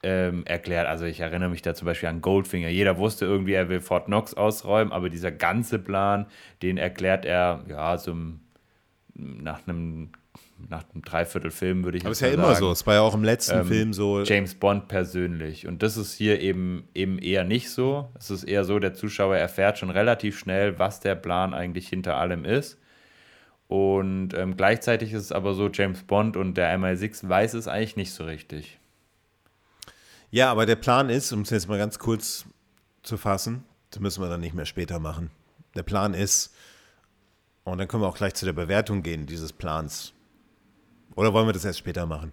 ähm, 0.03 0.45
erklärt. 0.45 0.87
Also 0.87 1.05
ich 1.05 1.19
erinnere 1.19 1.49
mich 1.49 1.61
da 1.61 1.73
zum 1.73 1.85
Beispiel 1.85 2.09
an 2.09 2.21
Goldfinger. 2.21 2.69
Jeder 2.69 2.97
wusste 2.97 3.25
irgendwie, 3.25 3.53
er 3.53 3.69
will 3.69 3.81
Fort 3.81 4.05
Knox 4.05 4.33
ausräumen, 4.33 4.93
aber 4.93 5.09
dieser 5.09 5.31
ganze 5.31 5.79
Plan, 5.79 6.25
den 6.61 6.77
erklärt 6.77 7.25
er 7.25 7.63
ja 7.67 7.97
so 7.97 8.15
nach 9.13 9.67
einem 9.67 10.11
nach 10.67 10.83
einem 10.93 11.03
Dreiviertelfilm 11.03 11.83
würde 11.83 11.97
ich 11.97 12.03
Aber 12.03 12.11
es 12.11 12.17
ist 12.17 12.21
ja 12.21 12.29
sagen. 12.29 12.41
immer 12.41 12.55
so. 12.55 12.71
Es 12.71 12.85
war 12.85 12.95
ja 12.95 13.01
auch 13.01 13.13
im 13.13 13.23
letzten 13.23 13.59
ähm, 13.59 13.65
Film 13.65 13.93
so. 13.93 14.23
James 14.23 14.55
Bond 14.55 14.87
persönlich. 14.87 15.67
Und 15.67 15.83
das 15.83 15.97
ist 15.97 16.13
hier 16.13 16.41
eben, 16.41 16.87
eben 16.93 17.19
eher 17.19 17.43
nicht 17.43 17.69
so. 17.69 18.11
Es 18.17 18.29
ist 18.29 18.43
eher 18.43 18.65
so, 18.65 18.79
der 18.79 18.93
Zuschauer 18.93 19.37
erfährt 19.37 19.77
schon 19.79 19.89
relativ 19.89 20.37
schnell, 20.37 20.77
was 20.79 20.99
der 20.99 21.15
Plan 21.15 21.53
eigentlich 21.53 21.87
hinter 21.87 22.17
allem 22.17 22.45
ist. 22.45 22.77
Und 23.67 24.33
ähm, 24.33 24.57
gleichzeitig 24.57 25.13
ist 25.13 25.25
es 25.25 25.31
aber 25.31 25.53
so, 25.53 25.69
James 25.69 26.03
Bond 26.03 26.35
und 26.35 26.55
der 26.55 26.75
MI6 26.77 27.29
weiß 27.29 27.53
es 27.53 27.67
eigentlich 27.67 27.95
nicht 27.95 28.13
so 28.13 28.23
richtig. 28.23 28.79
Ja, 30.31 30.51
aber 30.51 30.65
der 30.65 30.75
Plan 30.75 31.09
ist, 31.09 31.31
um 31.31 31.41
es 31.41 31.51
jetzt 31.51 31.67
mal 31.67 31.77
ganz 31.77 31.99
kurz 31.99 32.45
zu 33.03 33.17
fassen, 33.17 33.63
das 33.91 33.99
müssen 33.99 34.23
wir 34.23 34.29
dann 34.29 34.41
nicht 34.41 34.55
mehr 34.55 34.65
später 34.65 34.99
machen. 34.99 35.31
Der 35.75 35.83
Plan 35.83 36.13
ist, 36.13 36.53
und 37.63 37.77
dann 37.77 37.87
können 37.87 38.03
wir 38.03 38.07
auch 38.07 38.17
gleich 38.17 38.33
zu 38.33 38.45
der 38.45 38.53
Bewertung 38.53 39.03
gehen 39.03 39.27
dieses 39.27 39.53
Plans. 39.53 40.13
Oder 41.19 41.33
wollen 41.33 41.47
wir 41.47 41.51
das 41.51 41.65
erst 41.65 41.79
später 41.79 42.05
machen? 42.05 42.31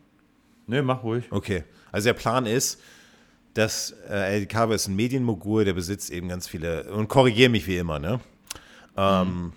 Nee, 0.68 0.80
mach 0.80 1.02
ruhig. 1.02 1.24
Okay. 1.30 1.64
Also 1.90 2.06
der 2.06 2.14
Plan 2.14 2.46
ist, 2.46 2.80
dass 3.52 3.90
äh, 4.08 4.36
El 4.36 4.46
Cabe 4.46 4.76
ist 4.76 4.86
ein 4.86 4.94
Medienmogul, 4.94 5.64
der 5.64 5.72
besitzt 5.72 6.08
eben 6.12 6.28
ganz 6.28 6.46
viele, 6.46 6.92
und 6.92 7.08
korrigiere 7.08 7.50
mich 7.50 7.66
wie 7.66 7.78
immer, 7.78 7.98
ne? 7.98 8.20
Ähm, 8.96 9.26
mhm. 9.26 9.52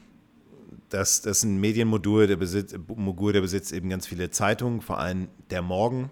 das, 0.90 1.22
das 1.22 1.38
ist 1.38 1.44
ein 1.44 1.60
Medienmodul, 1.60 2.26
der 2.26 2.38
besitzt, 2.38 2.76
Mogul, 2.88 3.32
der 3.32 3.42
besitzt 3.42 3.72
eben 3.72 3.88
ganz 3.90 4.08
viele 4.08 4.32
Zeitungen, 4.32 4.82
vor 4.82 4.98
allem 4.98 5.28
der 5.52 5.62
Morgen, 5.62 6.10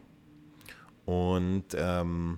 und 1.06 1.66
ähm, 1.74 2.38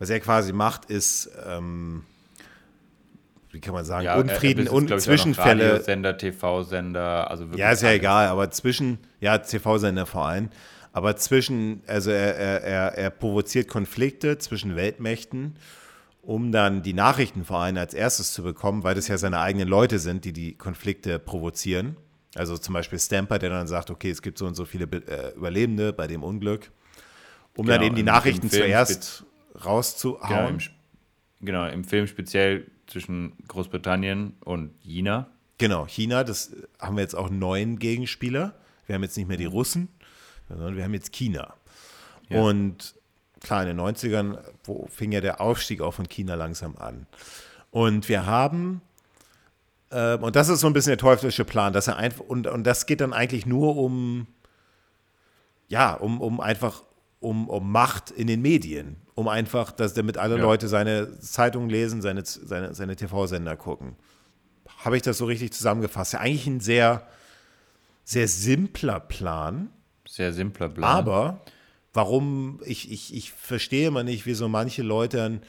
was 0.00 0.10
er 0.10 0.18
quasi 0.18 0.52
macht, 0.52 0.86
ist, 0.86 1.30
ähm, 1.46 2.02
wie 3.52 3.60
kann 3.60 3.74
man 3.74 3.84
sagen, 3.84 4.04
ja, 4.04 4.16
Unfrieden 4.16 4.68
und 4.68 5.00
Zwischenfälle. 5.00 5.82
Sender, 5.82 6.16
TV-Sender, 6.16 7.30
also 7.30 7.44
wirklich. 7.44 7.60
Ja, 7.60 7.72
ist 7.72 7.82
ja 7.82 7.92
egal, 7.92 8.26
aber 8.28 8.50
zwischen, 8.50 8.98
ja, 9.20 9.38
TV-Sender 9.38 10.06
vor 10.06 10.26
allem. 10.26 10.48
Aber 10.92 11.16
zwischen, 11.16 11.82
also 11.86 12.10
er, 12.10 12.36
er, 12.36 12.62
er, 12.62 12.98
er 12.98 13.10
provoziert 13.10 13.68
Konflikte 13.68 14.38
zwischen 14.38 14.76
Weltmächten, 14.76 15.56
um 16.20 16.52
dann 16.52 16.82
die 16.82 16.92
Nachrichten 16.92 17.44
vor 17.44 17.60
allem 17.60 17.76
als 17.78 17.94
erstes 17.94 18.32
zu 18.32 18.42
bekommen, 18.42 18.84
weil 18.84 18.94
das 18.94 19.08
ja 19.08 19.16
seine 19.16 19.40
eigenen 19.40 19.68
Leute 19.68 19.98
sind, 19.98 20.24
die 20.24 20.32
die 20.32 20.54
Konflikte 20.54 21.18
provozieren. 21.18 21.96
Also 22.34 22.56
zum 22.56 22.74
Beispiel 22.74 22.98
Stamper, 22.98 23.38
der 23.38 23.50
dann 23.50 23.66
sagt, 23.66 23.90
okay, 23.90 24.10
es 24.10 24.22
gibt 24.22 24.38
so 24.38 24.46
und 24.46 24.54
so 24.54 24.64
viele 24.64 24.84
äh, 24.84 25.34
Überlebende 25.34 25.92
bei 25.92 26.06
dem 26.06 26.22
Unglück 26.22 26.70
um 27.56 27.66
genau, 27.66 27.78
dann 27.78 27.86
eben 27.86 27.96
die 27.96 28.02
Nachrichten 28.02 28.50
zuerst 28.50 29.24
rauszuhauen. 29.64 30.28
Genau 30.28 30.48
im, 30.48 30.58
genau, 31.40 31.66
im 31.66 31.84
Film 31.84 32.06
speziell 32.06 32.66
zwischen 32.92 33.32
Großbritannien 33.48 34.34
und 34.44 34.72
China. 34.82 35.28
Genau, 35.58 35.86
China, 35.86 36.24
das 36.24 36.54
haben 36.78 36.96
wir 36.96 37.02
jetzt 37.02 37.14
auch 37.14 37.30
neuen 37.30 37.78
Gegenspieler. 37.78 38.54
Wir 38.86 38.94
haben 38.94 39.02
jetzt 39.02 39.16
nicht 39.16 39.28
mehr 39.28 39.36
die 39.36 39.46
Russen, 39.46 39.88
sondern 40.48 40.76
wir 40.76 40.84
haben 40.84 40.94
jetzt 40.94 41.12
China. 41.12 41.54
Ja. 42.28 42.40
Und 42.40 42.94
klar, 43.40 43.62
in 43.62 43.76
den 43.76 43.80
90ern 43.80 44.38
wo 44.64 44.86
fing 44.88 45.12
ja 45.12 45.20
der 45.20 45.40
Aufstieg 45.40 45.80
auch 45.80 45.94
von 45.94 46.08
China 46.08 46.34
langsam 46.34 46.76
an. 46.76 47.06
Und 47.70 48.08
wir 48.08 48.26
haben, 48.26 48.82
äh, 49.90 50.16
und 50.16 50.36
das 50.36 50.48
ist 50.48 50.60
so 50.60 50.66
ein 50.66 50.74
bisschen 50.74 50.90
der 50.90 50.98
teuflische 50.98 51.44
Plan, 51.44 51.72
dass 51.72 51.88
er 51.88 51.96
einfach, 51.96 52.24
und, 52.24 52.46
und 52.46 52.64
das 52.64 52.86
geht 52.86 53.00
dann 53.00 53.12
eigentlich 53.12 53.46
nur 53.46 53.76
um, 53.76 54.26
ja, 55.68 55.94
um, 55.94 56.20
um 56.20 56.40
einfach 56.40 56.82
um, 57.22 57.48
um 57.48 57.70
Macht 57.70 58.10
in 58.10 58.26
den 58.26 58.42
Medien, 58.42 58.96
um 59.14 59.28
einfach, 59.28 59.72
dass 59.72 59.94
damit 59.94 60.18
alle 60.18 60.36
ja. 60.36 60.42
Leute 60.42 60.68
seine 60.68 61.18
Zeitungen 61.20 61.70
lesen, 61.70 62.02
seine, 62.02 62.24
seine, 62.24 62.74
seine 62.74 62.96
TV-Sender 62.96 63.56
gucken. 63.56 63.96
Habe 64.78 64.96
ich 64.96 65.02
das 65.02 65.18
so 65.18 65.26
richtig 65.26 65.52
zusammengefasst? 65.52 66.14
Ja, 66.14 66.20
eigentlich 66.20 66.46
ein 66.46 66.60
sehr, 66.60 67.06
sehr 68.04 68.28
simpler 68.28 69.00
Plan. 69.00 69.70
Sehr 70.06 70.32
simpler 70.32 70.68
Plan. 70.68 70.90
Aber 70.90 71.40
warum, 71.92 72.60
ich, 72.64 72.90
ich, 72.90 73.14
ich 73.14 73.32
verstehe 73.32 73.88
immer 73.88 74.02
nicht, 74.02 74.26
wieso 74.26 74.48
manche 74.48 74.82
Leute 74.82 75.16
dann 75.18 75.40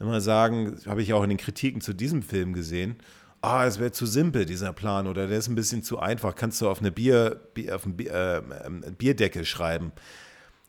immer 0.00 0.20
sagen, 0.20 0.78
habe 0.86 1.02
ich 1.02 1.12
auch 1.12 1.22
in 1.22 1.28
den 1.28 1.38
Kritiken 1.38 1.80
zu 1.80 1.92
diesem 1.92 2.22
Film 2.22 2.52
gesehen, 2.54 2.96
ah, 3.40 3.66
es 3.66 3.78
wäre 3.78 3.92
zu 3.92 4.06
simpel, 4.06 4.46
dieser 4.46 4.72
Plan, 4.72 5.06
oder 5.06 5.26
der 5.26 5.38
ist 5.38 5.48
ein 5.48 5.54
bisschen 5.54 5.82
zu 5.82 5.98
einfach, 5.98 6.34
kannst 6.34 6.60
du 6.60 6.68
auf 6.68 6.80
eine 6.80 6.92
Bier, 6.92 7.40
Bier 7.54 7.76
auf 7.76 7.86
ein 7.86 7.96
Bier, 7.96 8.12
äh, 8.12 8.90
Bierdeckel 8.92 9.44
schreiben. 9.44 9.92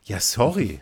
Ja, 0.04 0.20
sorry. 0.20 0.82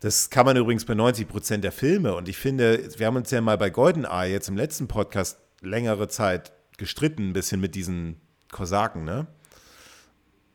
Das 0.00 0.30
kann 0.30 0.46
man 0.46 0.56
übrigens 0.56 0.84
bei 0.84 0.94
90 0.94 1.28
Prozent 1.28 1.64
der 1.64 1.72
Filme. 1.72 2.14
Und 2.14 2.28
ich 2.28 2.36
finde, 2.36 2.88
wir 2.98 3.06
haben 3.06 3.16
uns 3.16 3.30
ja 3.30 3.40
mal 3.40 3.58
bei 3.58 3.70
GoldenEye 3.70 4.30
jetzt 4.30 4.48
im 4.48 4.56
letzten 4.56 4.88
Podcast 4.88 5.38
längere 5.60 6.08
Zeit 6.08 6.52
gestritten, 6.76 7.28
ein 7.28 7.32
bisschen 7.32 7.60
mit 7.60 7.74
diesen 7.74 8.20
Kosaken, 8.50 9.04
ne? 9.04 9.26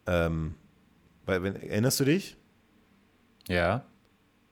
Ähm, 0.08 0.56
weil, 1.26 1.46
erinnerst 1.46 2.00
du 2.00 2.06
dich? 2.06 2.38
Ja. 3.48 3.86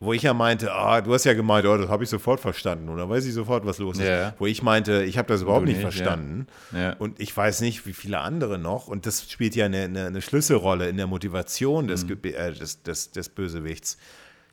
Wo 0.01 0.13
ich 0.13 0.21
ja 0.21 0.33
meinte, 0.33 0.71
ah, 0.71 1.01
du 1.01 1.13
hast 1.13 1.25
ja 1.25 1.33
gemeint, 1.33 1.65
oh, 1.65 1.75
das 1.75 1.89
habe 1.89 2.05
ich 2.05 2.09
sofort 2.09 2.39
verstanden 2.39 2.87
oder 2.87 3.09
weiß 3.09 3.25
ich 3.25 3.33
sofort, 3.33 3.65
was 3.65 3.79
los 3.79 3.97
ist. 3.97 4.07
Ja. 4.07 4.33
Wo 4.39 4.45
ich 4.45 4.63
meinte, 4.63 5.03
ich 5.03 5.17
habe 5.17 5.27
das 5.27 5.41
überhaupt 5.41 5.65
nicht, 5.65 5.73
nicht, 5.73 5.81
verstanden. 5.81 6.47
Ja. 6.71 6.79
Ja. 6.79 6.93
Und 6.93 7.19
ich 7.19 7.35
weiß 7.35 7.59
nicht, 7.59 7.85
wie 7.85 7.91
viele 7.91 8.19
andere 8.19 8.57
noch. 8.57 8.87
Und 8.87 9.05
das 9.05 9.29
spielt 9.29 9.57
ja 9.57 9.65
eine, 9.65 9.83
eine, 9.83 10.05
eine 10.05 10.21
Schlüsselrolle 10.21 10.87
in 10.87 10.95
der 10.95 11.07
Motivation 11.07 11.89
des, 11.89 12.05
mhm. 12.05 12.17
äh, 12.23 12.53
des, 12.53 12.81
des, 12.81 13.11
des, 13.11 13.27
Bösewichts. 13.27 13.97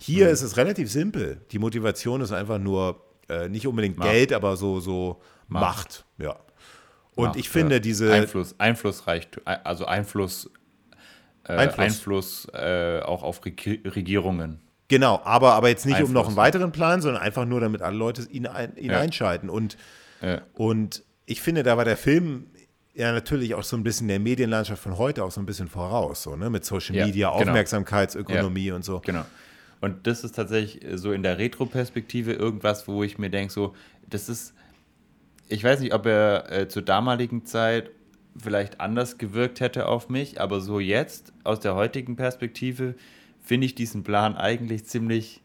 Hier 0.01 0.27
mhm. 0.27 0.33
ist 0.33 0.43
es 0.43 0.57
relativ 0.57 0.91
simpel. 0.91 1.41
Die 1.53 1.61
Motivation 1.61 2.23
ist 2.23 2.33
einfach 2.33 2.59
nur 2.59 3.05
äh, 3.29 3.49
nicht 3.49 3.69
unbedingt 3.69 3.99
Macht. 3.99 4.11
Geld, 4.11 4.33
aber 4.33 4.57
so, 4.57 4.81
so 4.81 5.21
Macht. 5.47 5.63
Macht. 5.63 6.05
Ja. 6.19 6.37
Und 7.15 7.27
Macht, 7.29 7.39
ich 7.39 7.49
finde 7.49 7.81
diese. 7.81 8.13
Einfluss, 8.13 8.57
Einflussreicht, 8.59 9.41
also 9.45 9.87
Einfluss, 9.87 10.51
äh, 11.45 11.53
Einfluss, 11.53 11.79
Einfluss 11.79 12.49
äh, 12.53 13.01
auch 13.03 13.23
auf 13.23 13.45
Regierungen. 13.45 14.66
Genau, 14.89 15.21
aber, 15.25 15.55
aber 15.55 15.69
jetzt 15.69 15.85
nicht 15.87 16.01
um 16.03 16.13
noch 16.13 16.29
einen 16.29 16.37
weiteren 16.37 16.71
Plan, 16.71 17.01
sondern 17.01 17.21
einfach 17.21 17.45
nur, 17.45 17.61
damit 17.61 17.83
alle 17.83 17.97
Leute 17.97 18.23
ihn, 18.31 18.47
ein, 18.47 18.77
ihn 18.77 18.91
ja. 18.91 19.01
einschalten. 19.01 19.51
Und, 19.51 19.77
ja. 20.23 20.43
und 20.55 21.03
ich 21.27 21.41
finde, 21.41 21.63
da 21.63 21.77
war 21.77 21.85
der 21.85 21.97
Film 21.97 22.47
ja 22.95 23.13
natürlich 23.13 23.55
auch 23.55 23.65
so 23.65 23.77
ein 23.77 23.83
bisschen 23.83 24.09
der 24.09 24.21
Medienlandschaft 24.21 24.83
von 24.83 24.97
heute 24.97 25.25
auch 25.25 25.31
so 25.31 25.41
ein 25.41 25.47
bisschen 25.47 25.69
voraus, 25.69 26.23
so, 26.23 26.37
ne? 26.37 26.51
mit 26.51 26.65
Social 26.65 26.95
Media, 26.95 27.29
ja, 27.29 27.39
genau. 27.39 27.51
Aufmerksamkeitsökonomie 27.51 28.71
und 28.71 28.85
so. 28.85 29.01
Genau. 29.05 29.25
Und 29.81 30.07
das 30.07 30.25
ist 30.25 30.37
tatsächlich 30.37 30.83
so 30.99 31.13
in 31.13 31.23
der 31.23 31.39
Retro-Perspektive 31.39 32.33
irgendwas, 32.33 32.89
wo 32.89 33.03
ich 33.03 33.19
mir 33.19 33.29
denke, 33.29 33.53
so, 33.53 33.75
das 34.09 34.29
ist, 34.29 34.55
ich 35.49 35.63
weiß 35.63 35.81
nicht, 35.81 35.93
ob 35.93 36.07
er 36.07 36.51
äh, 36.51 36.69
zur 36.69 36.83
damaligen 36.83 37.45
Zeit 37.45 37.91
vielleicht 38.39 38.81
anders 38.81 39.19
gewirkt 39.19 39.61
hätte 39.61 39.87
auf 39.87 40.09
mich, 40.09 40.41
aber 40.41 40.61
so 40.61 40.81
jetzt 40.81 41.33
aus 41.45 41.61
der 41.61 41.75
heutigen 41.75 42.17
Perspektive 42.17 42.95
finde 43.47 43.65
ich 43.67 43.75
diesen 43.75 44.03
Plan 44.03 44.37
eigentlich 44.37 44.85
ziemlich, 44.85 45.41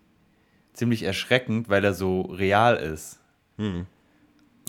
ziemlich 0.74 1.04
erschreckend, 1.04 1.70
weil 1.70 1.86
er 1.86 1.94
so 1.94 2.22
real 2.22 2.76
ist. 2.76 3.20
Hm. 3.58 3.86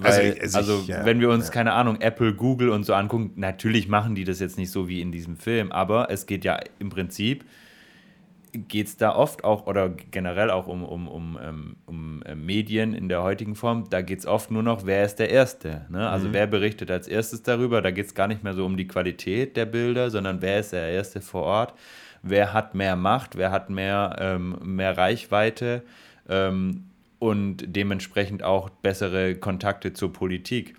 Weil, 0.01 0.39
also, 0.41 0.59
also, 0.59 0.59
also 0.59 0.83
ich, 0.83 0.89
ja, 0.89 1.05
wenn 1.05 1.21
wir 1.21 1.31
uns, 1.31 1.47
ja. 1.47 1.53
keine 1.53 1.73
Ahnung, 1.73 2.01
Apple, 2.01 2.35
Google 2.35 2.71
und 2.71 2.85
so 2.85 2.95
angucken, 2.95 3.33
natürlich 3.37 3.89
machen 3.89 4.15
die 4.15 4.25
das 4.25 4.39
jetzt 4.39 4.59
nicht 4.59 4.71
so 4.71 4.89
wie 4.89 5.01
in 5.01 5.13
diesem 5.13 5.37
Film, 5.37 5.73
aber 5.73 6.11
es 6.11 6.27
geht 6.27 6.45
ja 6.45 6.61
im 6.79 6.91
Prinzip, 6.91 7.45
geht 8.53 8.87
es 8.87 8.97
da 8.97 9.15
oft 9.15 9.45
auch, 9.45 9.67
oder 9.67 9.89
generell 9.89 10.51
auch 10.51 10.67
um, 10.67 10.85
um, 10.85 11.09
um, 11.09 11.39
ähm, 11.43 11.77
um, 11.87 11.97
um 11.97 12.23
äh, 12.23 12.35
Medien 12.35 12.93
in 12.93 13.09
der 13.09 13.23
heutigen 13.23 13.55
Form, 13.55 13.89
da 13.89 14.03
geht 14.03 14.19
es 14.19 14.27
oft 14.27 14.51
nur 14.51 14.63
noch, 14.63 14.85
wer 14.85 15.05
ist 15.05 15.17
der 15.17 15.31
Erste. 15.31 15.87
Ne? 15.89 16.09
Also 16.09 16.29
mhm. 16.29 16.35
wer 16.35 16.47
berichtet 16.47 16.91
als 16.91 17.09
erstes 17.09 17.43
darüber, 17.43 17.81
da 17.81 17.91
geht 17.91 18.07
es 18.07 18.15
gar 18.15 18.29
nicht 18.29 18.43
mehr 18.43 18.53
so 18.53 18.67
um 18.67 18.77
die 18.77 18.87
Qualität 18.87 19.57
der 19.57 19.67
Bilder, 19.67 20.11
sondern 20.11 20.43
wer 20.43 20.61
ist 20.61 20.73
der 20.73 20.89
Erste 20.89 21.23
vor 21.23 21.43
Ort, 21.45 21.75
wer 22.23 22.53
hat 22.53 22.75
mehr 22.75 22.97
Macht, 22.97 23.37
wer 23.37 23.51
hat 23.51 23.71
mehr, 23.71 24.17
ähm, 24.19 24.57
mehr 24.63 24.97
Reichweite. 24.97 25.83
Ähm, 26.29 26.89
und 27.19 27.77
dementsprechend 27.77 28.43
auch 28.43 28.69
bessere 28.69 29.37
Kontakte 29.37 29.93
zur 29.93 30.13
Politik. 30.13 30.75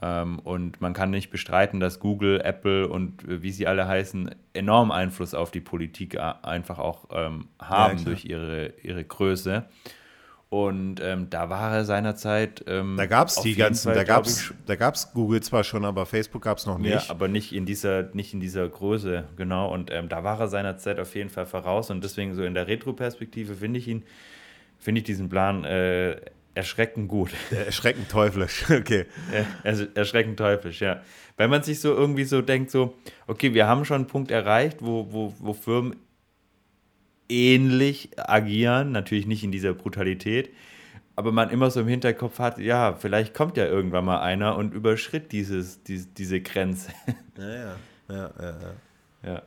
Ähm, 0.00 0.38
und 0.40 0.80
man 0.80 0.92
kann 0.92 1.10
nicht 1.10 1.30
bestreiten, 1.30 1.80
dass 1.80 2.00
Google, 2.00 2.40
Apple 2.40 2.88
und 2.88 3.22
äh, 3.28 3.42
wie 3.42 3.50
sie 3.50 3.66
alle 3.66 3.86
heißen, 3.86 4.34
enorm 4.54 4.90
Einfluss 4.90 5.34
auf 5.34 5.50
die 5.50 5.60
Politik 5.60 6.14
äh, 6.14 6.32
einfach 6.42 6.78
auch 6.78 7.06
ähm, 7.12 7.48
haben 7.60 7.98
ja, 7.98 8.04
durch 8.04 8.24
ihre, 8.24 8.72
ihre 8.82 9.04
Größe. 9.04 9.66
Und 10.50 11.00
ähm, 11.02 11.28
da 11.28 11.50
war 11.50 11.74
er 11.74 11.84
seinerzeit. 11.84 12.64
Ähm, 12.66 12.96
da 12.96 13.04
gab 13.04 13.28
es 13.28 13.36
die 13.42 13.54
ganzen, 13.54 13.88
Fall, 13.88 13.94
da 13.94 14.04
gab 14.04 14.24
es 14.24 14.54
da 14.64 14.76
gab's 14.76 15.12
Google 15.12 15.42
zwar 15.42 15.62
schon, 15.62 15.84
aber 15.84 16.06
Facebook 16.06 16.42
gab 16.42 16.56
es 16.56 16.64
noch 16.64 16.78
nicht. 16.78 16.92
Ja, 16.92 17.10
aber 17.10 17.28
nicht 17.28 17.52
in 17.52 17.66
dieser, 17.66 18.04
nicht 18.14 18.32
in 18.32 18.40
dieser 18.40 18.66
Größe, 18.66 19.24
genau. 19.36 19.72
Und 19.72 19.90
ähm, 19.90 20.08
da 20.08 20.24
war 20.24 20.40
er 20.40 20.48
seinerzeit 20.48 21.00
auf 21.00 21.14
jeden 21.14 21.28
Fall 21.28 21.44
voraus. 21.44 21.90
Und 21.90 22.02
deswegen 22.02 22.34
so 22.34 22.44
in 22.44 22.54
der 22.54 22.66
Retro-Perspektive 22.66 23.54
finde 23.54 23.78
ich 23.78 23.88
ihn 23.88 24.04
finde 24.78 25.00
ich 25.00 25.04
diesen 25.04 25.28
Plan 25.28 25.64
äh, 25.64 26.16
erschreckend 26.54 27.08
gut. 27.08 27.30
Erschreckend 27.50 28.08
teuflisch, 28.08 28.64
okay. 28.70 29.06
Also 29.62 29.84
erschreckend 29.94 30.38
teuflisch, 30.38 30.80
ja. 30.80 31.02
Weil 31.36 31.48
man 31.48 31.62
sich 31.62 31.80
so 31.80 31.94
irgendwie 31.94 32.24
so 32.24 32.42
denkt, 32.42 32.70
so, 32.70 32.94
okay, 33.26 33.54
wir 33.54 33.66
haben 33.66 33.84
schon 33.84 33.96
einen 33.96 34.06
Punkt 34.06 34.30
erreicht, 34.30 34.78
wo, 34.80 35.06
wo, 35.12 35.34
wo 35.38 35.52
Firmen 35.52 35.96
ähnlich 37.28 38.10
agieren, 38.16 38.92
natürlich 38.92 39.26
nicht 39.26 39.44
in 39.44 39.52
dieser 39.52 39.74
Brutalität, 39.74 40.50
aber 41.16 41.32
man 41.32 41.50
immer 41.50 41.70
so 41.70 41.80
im 41.80 41.88
Hinterkopf 41.88 42.38
hat, 42.38 42.58
ja, 42.58 42.94
vielleicht 42.94 43.34
kommt 43.34 43.56
ja 43.56 43.66
irgendwann 43.66 44.04
mal 44.04 44.20
einer 44.20 44.56
und 44.56 44.72
überschritt 44.72 45.32
dieses, 45.32 45.82
diese, 45.82 46.06
diese 46.06 46.40
Grenze. 46.40 46.92
Ja, 47.38 47.46
ja, 47.46 47.76
ja, 48.08 48.30
ja. 48.40 48.58
ja. 49.22 49.32
ja. 49.32 49.42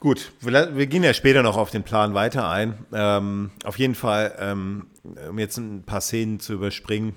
Gut, 0.00 0.32
wir 0.40 0.86
gehen 0.86 1.02
ja 1.02 1.12
später 1.12 1.42
noch 1.42 1.56
auf 1.56 1.70
den 1.70 1.82
Plan 1.82 2.14
weiter 2.14 2.48
ein. 2.48 2.78
Ähm, 2.92 3.50
auf 3.64 3.78
jeden 3.78 3.96
Fall, 3.96 4.32
ähm, 4.38 4.86
um 5.28 5.38
jetzt 5.38 5.58
ein 5.58 5.82
paar 5.82 6.00
Szenen 6.00 6.38
zu 6.38 6.54
überspringen, 6.54 7.14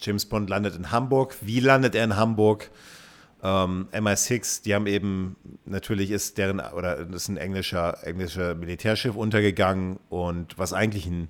James 0.00 0.24
Bond 0.26 0.48
landet 0.48 0.74
in 0.74 0.90
Hamburg. 0.90 1.36
Wie 1.42 1.60
landet 1.60 1.94
er 1.94 2.04
in 2.04 2.16
Hamburg? 2.16 2.70
Ähm, 3.42 3.88
MI6, 3.92 4.62
die 4.62 4.74
haben 4.74 4.86
eben, 4.86 5.36
natürlich 5.64 6.10
ist 6.10 6.38
deren, 6.38 6.60
oder 6.60 7.04
das 7.04 7.22
ist 7.22 7.28
ein 7.28 7.36
englischer, 7.36 8.06
englischer 8.06 8.54
Militärschiff 8.54 9.16
untergegangen 9.16 9.98
und 10.08 10.58
was 10.58 10.72
eigentlich 10.72 11.06
in 11.06 11.28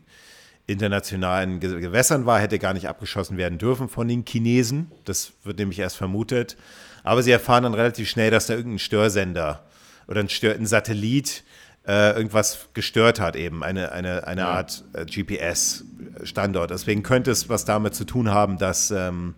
internationalen 0.66 1.58
Gewässern 1.58 2.26
war, 2.26 2.38
hätte 2.38 2.58
gar 2.58 2.74
nicht 2.74 2.88
abgeschossen 2.88 3.36
werden 3.36 3.58
dürfen 3.58 3.88
von 3.88 4.06
den 4.06 4.24
Chinesen. 4.26 4.90
Das 5.04 5.32
wird 5.42 5.58
nämlich 5.58 5.78
erst 5.78 5.96
vermutet. 5.96 6.56
Aber 7.02 7.22
sie 7.22 7.32
erfahren 7.32 7.64
dann 7.64 7.74
relativ 7.74 8.08
schnell, 8.08 8.30
dass 8.30 8.46
da 8.46 8.54
irgendein 8.54 8.78
Störsender 8.78 9.64
oder 10.06 10.20
ein, 10.20 10.28
Stör, 10.28 10.54
ein 10.54 10.66
Satellit 10.66 11.42
äh, 11.86 12.14
irgendwas 12.14 12.68
gestört 12.74 13.18
hat, 13.18 13.34
eben 13.34 13.64
eine, 13.64 13.90
eine, 13.90 14.26
eine 14.26 14.42
ja. 14.42 14.48
Art 14.48 14.84
äh, 14.92 15.04
GPS-Standort. 15.04 16.70
Deswegen 16.70 17.02
könnte 17.02 17.32
es 17.32 17.48
was 17.48 17.64
damit 17.64 17.94
zu 17.94 18.04
tun 18.04 18.30
haben, 18.30 18.56
dass, 18.56 18.92
ähm, 18.92 19.34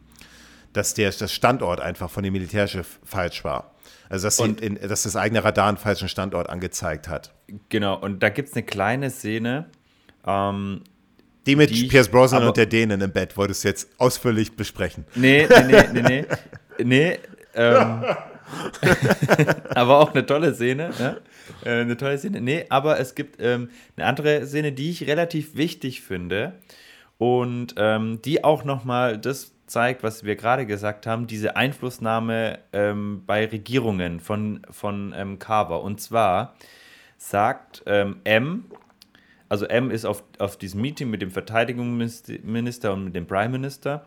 dass 0.74 0.92
der, 0.92 1.10
das 1.10 1.32
Standort 1.32 1.80
einfach 1.80 2.10
von 2.10 2.22
dem 2.22 2.34
Militärschiff 2.34 3.00
falsch 3.02 3.42
war. 3.44 3.74
Also 4.10 4.26
dass, 4.26 4.38
und, 4.38 4.60
in, 4.60 4.78
dass 4.80 5.04
das 5.04 5.16
eigene 5.16 5.42
Radar 5.42 5.68
einen 5.68 5.78
falschen 5.78 6.08
Standort 6.08 6.50
angezeigt 6.50 7.08
hat. 7.08 7.32
Genau, 7.70 7.98
und 7.98 8.22
da 8.22 8.28
gibt 8.28 8.50
es 8.50 8.54
eine 8.54 8.64
kleine 8.64 9.10
Szene. 9.10 9.66
Ähm, 10.26 10.82
die 11.46 11.56
mit 11.56 11.70
die 11.70 11.84
Pierce 11.84 12.08
Brosnan 12.08 12.44
und 12.44 12.56
der 12.56 12.66
Dänen 12.66 13.00
im 13.00 13.12
Bett 13.12 13.36
wolltest 13.36 13.64
du 13.64 13.68
jetzt 13.68 13.88
ausführlich 13.98 14.56
besprechen. 14.56 15.04
Nee, 15.14 15.46
nee, 15.48 15.62
nee, 15.62 15.82
nee, 15.92 16.02
nee. 16.02 16.26
nee 16.84 17.18
ähm, 17.54 18.04
aber 19.74 19.98
auch 19.98 20.12
eine 20.12 20.26
tolle 20.26 20.54
Szene. 20.54 20.90
Ne? 20.98 21.20
Äh, 21.64 21.80
eine 21.80 21.96
tolle 21.96 22.18
Szene. 22.18 22.40
Nee, 22.40 22.66
aber 22.68 22.98
es 22.98 23.14
gibt 23.14 23.40
ähm, 23.40 23.70
eine 23.96 24.06
andere 24.06 24.46
Szene, 24.46 24.72
die 24.72 24.90
ich 24.90 25.06
relativ 25.06 25.56
wichtig 25.56 26.02
finde 26.02 26.54
und 27.18 27.74
ähm, 27.76 28.20
die 28.22 28.44
auch 28.44 28.64
nochmal 28.64 29.18
das 29.18 29.53
zeigt, 29.66 30.02
was 30.02 30.24
wir 30.24 30.36
gerade 30.36 30.66
gesagt 30.66 31.06
haben, 31.06 31.26
diese 31.26 31.56
Einflussnahme 31.56 32.58
ähm, 32.72 33.22
bei 33.26 33.46
Regierungen 33.46 34.20
von, 34.20 34.62
von 34.70 35.14
ähm, 35.16 35.38
Carver. 35.38 35.82
Und 35.82 36.00
zwar 36.00 36.54
sagt 37.16 37.82
ähm, 37.86 38.16
M, 38.24 38.64
also 39.48 39.66
M 39.66 39.90
ist 39.90 40.04
auf, 40.04 40.24
auf 40.38 40.56
diesem 40.56 40.80
Meeting 40.80 41.10
mit 41.10 41.22
dem 41.22 41.30
Verteidigungsminister 41.30 42.92
und 42.92 43.04
mit 43.04 43.14
dem 43.14 43.26
Prime 43.26 43.50
Minister 43.50 44.06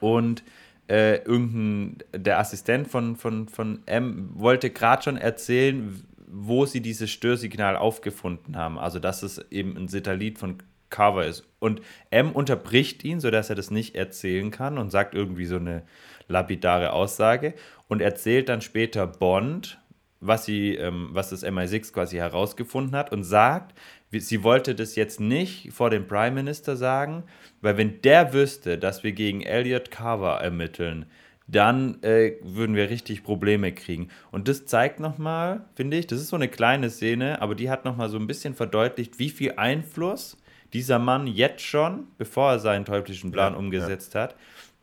und 0.00 0.42
äh, 0.88 1.16
irgendein, 1.22 1.98
der 2.12 2.38
Assistent 2.38 2.88
von, 2.88 3.16
von, 3.16 3.48
von 3.48 3.82
M 3.86 4.30
wollte 4.34 4.70
gerade 4.70 5.02
schon 5.02 5.16
erzählen, 5.16 6.02
wo 6.26 6.66
sie 6.66 6.80
dieses 6.80 7.10
Störsignal 7.10 7.76
aufgefunden 7.76 8.56
haben. 8.56 8.78
Also, 8.78 8.98
dass 8.98 9.22
es 9.22 9.38
eben 9.50 9.76
ein 9.76 9.88
Satellit 9.88 10.38
von 10.38 10.58
Carver 10.90 11.26
ist. 11.26 11.44
Und 11.58 11.80
M 12.10 12.32
unterbricht 12.32 13.04
ihn, 13.04 13.20
sodass 13.20 13.50
er 13.50 13.56
das 13.56 13.70
nicht 13.70 13.94
erzählen 13.94 14.50
kann 14.50 14.78
und 14.78 14.90
sagt 14.90 15.14
irgendwie 15.14 15.46
so 15.46 15.56
eine 15.56 15.82
lapidare 16.28 16.92
Aussage 16.92 17.54
und 17.88 18.02
erzählt 18.02 18.48
dann 18.48 18.60
später 18.60 19.06
Bond, 19.06 19.80
was, 20.20 20.44
sie, 20.44 20.74
ähm, 20.74 21.08
was 21.12 21.30
das 21.30 21.44
MI6 21.44 21.92
quasi 21.92 22.16
herausgefunden 22.16 22.94
hat 22.94 23.10
und 23.12 23.24
sagt, 23.24 23.78
sie 24.12 24.42
wollte 24.42 24.74
das 24.74 24.96
jetzt 24.96 25.20
nicht 25.20 25.72
vor 25.72 25.90
dem 25.90 26.06
Prime 26.06 26.32
Minister 26.32 26.76
sagen, 26.76 27.24
weil 27.60 27.76
wenn 27.76 28.02
der 28.02 28.32
wüsste, 28.32 28.78
dass 28.78 29.02
wir 29.02 29.12
gegen 29.12 29.40
Elliot 29.42 29.90
Carver 29.90 30.40
ermitteln, 30.40 31.06
dann 31.46 32.00
äh, 32.02 32.34
würden 32.42 32.76
wir 32.76 32.90
richtig 32.90 33.24
Probleme 33.24 33.72
kriegen. 33.72 34.08
Und 34.30 34.46
das 34.46 34.66
zeigt 34.66 35.00
nochmal, 35.00 35.64
finde 35.74 35.96
ich, 35.96 36.06
das 36.06 36.20
ist 36.20 36.28
so 36.28 36.36
eine 36.36 36.48
kleine 36.48 36.90
Szene, 36.90 37.42
aber 37.42 37.54
die 37.54 37.70
hat 37.70 37.84
nochmal 37.84 38.08
so 38.08 38.18
ein 38.18 38.26
bisschen 38.26 38.54
verdeutlicht, 38.54 39.18
wie 39.18 39.30
viel 39.30 39.54
Einfluss 39.56 40.36
dieser 40.72 40.98
Mann 40.98 41.26
jetzt 41.26 41.62
schon, 41.62 42.06
bevor 42.18 42.52
er 42.52 42.58
seinen 42.58 42.84
teuflischen 42.84 43.32
Plan 43.32 43.54
ja, 43.54 43.58
umgesetzt 43.58 44.14
ja. 44.14 44.22
hat, 44.22 44.36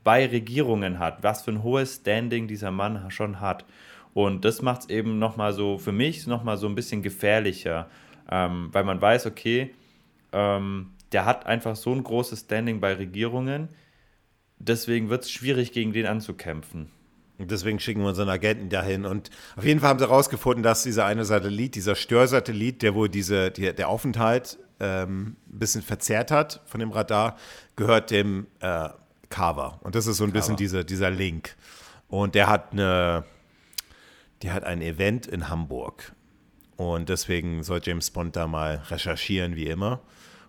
bei 0.04 0.26
Regierungen 0.26 1.00
hat, 1.00 1.24
was 1.24 1.42
für 1.42 1.52
ein 1.52 1.64
hohes 1.64 1.96
Standing 1.96 2.48
dieser 2.48 2.72
Mann 2.72 3.10
schon 3.12 3.40
hat. 3.40 3.66
Und 4.14 4.46
das 4.46 4.62
macht 4.62 4.82
es 4.82 4.90
eben 4.90 5.20
nochmal 5.20 5.54
so, 5.54 5.78
für 5.78 5.92
mich 5.92 6.28
nochmal 6.28 6.58
so 6.58 6.68
ein 6.68 6.76
bisschen 6.76 7.04
gefährlicher, 7.04 7.90
ähm, 8.32 8.70
weil 8.72 8.84
man 8.84 9.02
weiß, 9.02 9.26
okay, 9.26 9.74
ähm, 10.32 10.92
der 11.12 11.26
hat 11.26 11.46
einfach 11.46 11.76
so 11.76 11.94
ein 11.94 12.04
großes 12.04 12.42
Standing 12.42 12.80
bei 12.80 12.94
Regierungen, 12.94 13.70
deswegen 14.60 15.10
wird 15.10 15.24
es 15.24 15.32
schwierig, 15.32 15.72
gegen 15.72 15.94
den 15.94 16.06
anzukämpfen. 16.06 16.90
Und 17.38 17.52
deswegen 17.52 17.80
schicken 17.80 18.02
wir 18.02 18.10
unseren 18.10 18.30
Agenten 18.30 18.70
dahin. 18.70 19.06
Und 19.06 19.30
auf 19.56 19.64
jeden 19.64 19.80
Fall 19.80 19.90
haben 19.90 20.00
sie 20.00 20.06
herausgefunden, 20.06 20.64
dass 20.64 20.84
dieser 20.84 21.06
eine 21.06 21.24
Satellit, 21.24 21.76
dieser 21.76 21.96
Störsatellit, 21.96 22.82
der 22.82 22.96
wohl 22.96 23.10
diese, 23.10 23.52
die, 23.52 23.74
der 23.74 23.90
Aufenthalt 23.90 24.58
ähm, 24.80 25.38
ein 25.50 25.60
bisschen 25.60 25.82
verzerrt 25.82 26.32
hat 26.32 26.62
von 26.66 26.80
dem 26.80 26.92
Radar, 26.92 27.38
gehört 27.76 28.12
dem 28.12 28.48
äh, 28.60 28.90
Carver. 29.30 29.80
Und 29.82 29.96
das 29.96 30.08
ist 30.08 30.18
so 30.18 30.24
ein 30.24 30.32
bisschen 30.32 30.56
dieser, 30.56 30.84
dieser 30.84 31.10
Link. 31.10 31.56
Und 32.08 32.36
der 32.36 32.48
hat 32.48 32.72
eine, 32.72 33.26
der 34.42 34.54
hat 34.54 34.64
ein 34.64 34.82
Event 34.82 35.28
in 35.28 35.50
Hamburg. 35.50 36.14
Und 36.78 37.10
deswegen 37.10 37.64
soll 37.64 37.82
James 37.84 38.12
Bond 38.12 38.36
da 38.36 38.48
mal 38.48 38.84
recherchieren, 38.90 39.56
wie 39.56 39.66
immer. 39.66 40.00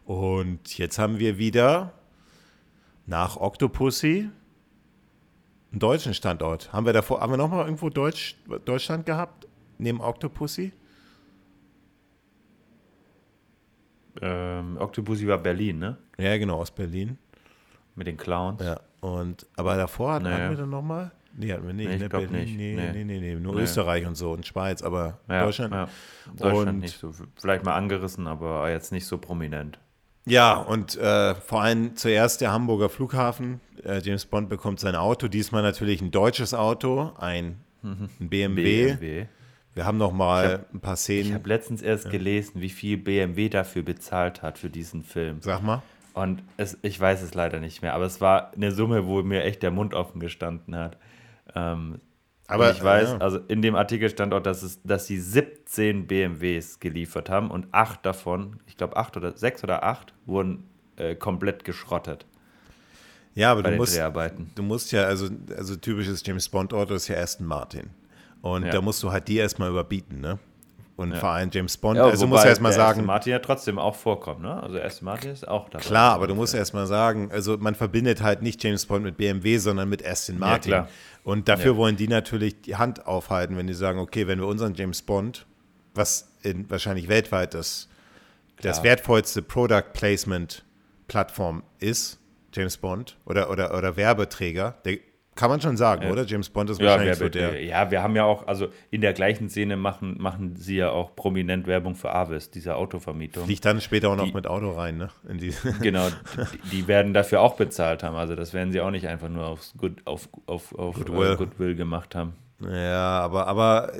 Und 0.04 0.78
jetzt 0.78 0.98
haben 0.98 1.18
wir 1.18 1.38
wieder 1.38 1.92
nach 3.06 3.36
Octopussy 3.36 4.30
einen 5.70 5.80
deutschen 5.80 6.14
Standort. 6.14 6.72
Haben 6.72 6.86
wir 6.86 6.92
davor, 6.92 7.20
haben 7.20 7.32
wir 7.32 7.36
nochmal 7.36 7.64
irgendwo 7.64 7.90
Deutsch, 7.90 8.36
Deutschland 8.64 9.06
gehabt? 9.06 9.46
Neben 9.78 10.00
Octopussy? 10.00 10.72
Ähm, 14.20 14.76
Octopussy 14.78 15.26
war 15.26 15.38
Berlin, 15.38 15.78
ne? 15.78 15.96
Ja, 16.18 16.36
genau, 16.38 16.58
aus 16.58 16.70
Berlin. 16.70 17.18
Mit 17.94 18.06
den 18.06 18.16
Clowns. 18.16 18.62
Ja, 18.62 18.80
und, 19.00 19.46
aber 19.56 19.76
davor 19.76 20.14
hatten, 20.14 20.24
naja. 20.24 20.50
wir 20.50 20.56
dann 20.56 20.70
nochmal? 20.70 21.10
Nee, 21.36 21.52
hatten 21.52 21.66
wir 21.66 21.72
nicht. 21.72 21.88
Nee, 21.88 21.94
ich 21.94 22.00
ne? 22.00 22.08
glaube 22.08 22.26
nicht. 22.28 22.56
Nee, 22.56 22.74
nee, 22.74 22.90
nee, 22.92 23.04
nee, 23.04 23.20
nee. 23.20 23.34
nur 23.36 23.54
nee. 23.54 23.62
Österreich 23.62 24.06
und 24.06 24.16
so 24.16 24.32
und 24.32 24.46
Schweiz, 24.46 24.82
aber 24.82 25.18
ja, 25.28 25.44
Deutschland. 25.44 25.72
Ja. 25.72 25.88
Deutschland 26.36 26.68
und, 26.68 26.78
nicht 26.80 26.98
so. 26.98 27.12
Vielleicht 27.36 27.64
mal 27.64 27.74
angerissen, 27.74 28.26
aber 28.26 28.70
jetzt 28.70 28.92
nicht 28.92 29.06
so 29.06 29.18
prominent. 29.18 29.78
Ja, 30.26 30.54
und 30.54 30.96
äh, 30.96 31.34
vor 31.36 31.62
allem 31.62 31.96
zuerst 31.96 32.40
der 32.40 32.52
Hamburger 32.52 32.88
Flughafen. 32.88 33.60
Äh, 33.84 34.00
James 34.02 34.26
Bond 34.26 34.48
bekommt 34.48 34.80
sein 34.80 34.94
Auto, 34.94 35.28
diesmal 35.28 35.62
natürlich 35.62 36.02
ein 36.02 36.10
deutsches 36.10 36.54
Auto, 36.54 37.12
ein, 37.18 37.58
ein 37.82 38.10
BMW. 38.18 38.94
BMW. 38.94 39.26
Wir 39.78 39.86
haben 39.86 39.96
noch 39.96 40.10
mal 40.10 40.54
hab, 40.54 40.74
ein 40.74 40.80
paar 40.80 40.96
Szenen. 40.96 41.28
Ich 41.28 41.34
habe 41.34 41.48
letztens 41.48 41.82
erst 41.82 42.06
ja. 42.06 42.10
gelesen, 42.10 42.60
wie 42.60 42.68
viel 42.68 42.96
BMW 42.96 43.48
dafür 43.48 43.84
bezahlt 43.84 44.42
hat 44.42 44.58
für 44.58 44.70
diesen 44.70 45.04
Film. 45.04 45.40
Sag 45.40 45.62
mal. 45.62 45.82
Und 46.14 46.42
es, 46.56 46.76
ich 46.82 46.98
weiß 46.98 47.22
es 47.22 47.34
leider 47.34 47.60
nicht 47.60 47.80
mehr, 47.80 47.94
aber 47.94 48.04
es 48.04 48.20
war 48.20 48.52
eine 48.54 48.72
Summe, 48.72 49.06
wo 49.06 49.22
mir 49.22 49.44
echt 49.44 49.62
der 49.62 49.70
Mund 49.70 49.94
offen 49.94 50.18
gestanden 50.18 50.74
hat. 50.74 50.98
Ähm, 51.54 52.00
aber 52.48 52.72
ich 52.72 52.82
weiß, 52.82 53.10
ja. 53.10 53.18
also 53.18 53.38
in 53.46 53.62
dem 53.62 53.76
Artikel 53.76 54.10
stand 54.10 54.34
auch, 54.34 54.42
dass, 54.42 54.64
es, 54.64 54.82
dass 54.82 55.06
sie 55.06 55.20
17 55.20 56.08
BMWs 56.08 56.80
geliefert 56.80 57.30
haben 57.30 57.48
und 57.48 57.68
acht 57.70 58.04
davon, 58.04 58.58
ich 58.66 58.76
glaube 58.76 58.96
acht 58.96 59.16
oder 59.16 59.36
sechs 59.36 59.62
oder 59.62 59.84
acht, 59.84 60.12
wurden 60.26 60.64
äh, 60.96 61.14
komplett 61.14 61.62
geschrottet. 61.62 62.26
Ja, 63.36 63.52
aber 63.52 63.62
du 63.62 63.76
musst, 63.76 63.96
du 64.56 64.62
musst 64.64 64.90
ja, 64.90 65.04
also, 65.04 65.28
also 65.56 65.76
typisches 65.76 66.26
James 66.26 66.48
Bond-Auto 66.48 66.94
ist 66.94 67.06
ja 67.06 67.18
Aston 67.18 67.46
Martin. 67.46 67.90
Und 68.42 68.64
ja. 68.64 68.70
da 68.70 68.80
musst 68.80 69.02
du 69.02 69.10
halt 69.10 69.28
die 69.28 69.36
erstmal 69.36 69.70
überbieten, 69.70 70.20
ne? 70.20 70.38
Und 70.98 71.12
ja. 71.12 71.20
vor 71.20 71.28
allem 71.28 71.48
James 71.52 71.76
Bond, 71.76 71.96
ja, 71.96 72.06
also 72.06 72.26
muss 72.26 72.42
ja 72.42 72.48
erstmal 72.48 72.72
sagen. 72.72 73.04
Martin 73.04 73.30
ja 73.30 73.38
trotzdem 73.38 73.78
auch 73.78 73.94
vorkommt, 73.94 74.42
ne? 74.42 74.60
Also 74.60 74.80
Aston 74.80 75.04
Martin 75.04 75.30
ist 75.30 75.46
auch 75.46 75.68
dabei. 75.68 75.84
Klar, 75.84 76.14
aber 76.14 76.26
du 76.26 76.34
musst 76.34 76.56
erstmal 76.56 76.88
sagen, 76.88 77.30
also 77.30 77.56
man 77.56 77.76
verbindet 77.76 78.20
halt 78.20 78.42
nicht 78.42 78.64
James 78.64 78.84
Bond 78.84 79.04
mit 79.04 79.16
BMW, 79.16 79.58
sondern 79.58 79.88
mit 79.88 80.04
Aston 80.04 80.40
Martin. 80.40 80.72
Ja, 80.72 80.88
Und 81.22 81.48
dafür 81.48 81.76
wollen 81.76 81.96
die 81.96 82.08
natürlich 82.08 82.62
die 82.62 82.74
Hand 82.74 83.06
aufhalten, 83.06 83.56
wenn 83.56 83.68
die 83.68 83.74
sagen, 83.74 84.00
okay, 84.00 84.26
wenn 84.26 84.40
wir 84.40 84.48
unseren 84.48 84.74
James 84.74 85.02
Bond, 85.02 85.46
was 85.94 86.32
in, 86.42 86.68
wahrscheinlich 86.68 87.06
weltweit 87.06 87.54
das, 87.54 87.88
das 88.60 88.82
wertvollste 88.82 89.40
Product 89.42 89.92
Placement 89.92 90.64
Plattform 91.06 91.62
ist, 91.78 92.18
James 92.52 92.76
Bond 92.76 93.16
oder, 93.24 93.50
oder, 93.50 93.76
oder 93.78 93.96
Werbeträger, 93.96 94.74
der, 94.84 94.98
kann 95.38 95.50
man 95.50 95.60
schon 95.60 95.76
sagen, 95.76 96.02
ja. 96.02 96.10
oder? 96.10 96.24
James 96.26 96.50
Bond 96.50 96.68
ist 96.68 96.82
wahrscheinlich 96.82 97.14
so 97.14 97.28
der. 97.28 97.62
Ja, 97.62 97.92
wir 97.92 98.02
haben 98.02 98.16
ja 98.16 98.24
auch, 98.24 98.48
also 98.48 98.68
in 98.90 99.00
der 99.02 99.12
gleichen 99.12 99.48
Szene 99.48 99.76
machen, 99.76 100.16
machen 100.18 100.56
sie 100.56 100.78
ja 100.78 100.90
auch 100.90 101.14
prominent 101.14 101.68
Werbung 101.68 101.94
für 101.94 102.12
Avis, 102.12 102.50
diese 102.50 102.74
Autovermietung. 102.74 103.44
Fliegt 103.44 103.64
dann 103.64 103.80
später 103.80 104.10
auch 104.10 104.16
noch 104.16 104.24
die, 104.24 104.32
mit 104.32 104.48
Auto 104.48 104.72
rein, 104.72 104.96
ne? 104.96 105.10
genau, 105.80 106.08
die, 106.08 106.70
die, 106.70 106.88
werden 106.88 107.14
dafür 107.14 107.40
auch 107.40 107.54
bezahlt 107.54 108.02
haben. 108.02 108.16
Also 108.16 108.34
das 108.34 108.52
werden 108.52 108.72
sie 108.72 108.80
auch 108.80 108.90
nicht 108.90 109.06
einfach 109.06 109.28
nur 109.28 109.46
aufs 109.46 109.74
Good, 109.78 110.04
auf, 110.06 110.28
auf, 110.46 110.74
auf 110.74 110.96
Goodwill. 110.96 111.34
Uh, 111.34 111.36
Goodwill 111.36 111.76
gemacht 111.76 112.16
haben. 112.16 112.32
Ja, 112.60 113.20
aber, 113.20 113.46
aber 113.46 113.92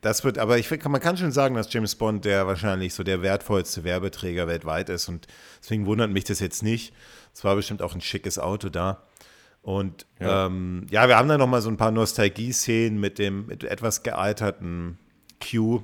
das 0.00 0.22
wird, 0.22 0.38
aber 0.38 0.58
ich 0.58 0.70
man 0.84 1.00
kann 1.00 1.16
schon 1.16 1.32
sagen, 1.32 1.56
dass 1.56 1.72
James 1.72 1.96
Bond 1.96 2.24
der 2.24 2.46
wahrscheinlich 2.46 2.94
so 2.94 3.02
der 3.02 3.20
wertvollste 3.20 3.82
Werbeträger 3.82 4.46
weltweit 4.46 4.90
ist 4.90 5.08
und 5.08 5.26
deswegen 5.60 5.86
wundert 5.86 6.12
mich 6.12 6.22
das 6.22 6.38
jetzt 6.38 6.62
nicht. 6.62 6.94
Es 7.34 7.42
war 7.42 7.56
bestimmt 7.56 7.82
auch 7.82 7.96
ein 7.96 8.00
schickes 8.00 8.38
Auto 8.38 8.68
da. 8.68 9.02
Und 9.62 10.06
ja, 10.20 10.46
ähm, 10.46 10.86
ja 10.90 11.08
wir 11.08 11.16
haben 11.16 11.28
da 11.28 11.38
nochmal 11.38 11.60
so 11.60 11.68
ein 11.68 11.76
paar 11.76 11.90
Nostalgie-Szenen 11.90 12.98
mit 12.98 13.18
dem 13.18 13.46
mit 13.46 13.64
etwas 13.64 14.02
gealterten 14.02 14.98
Q. 15.40 15.82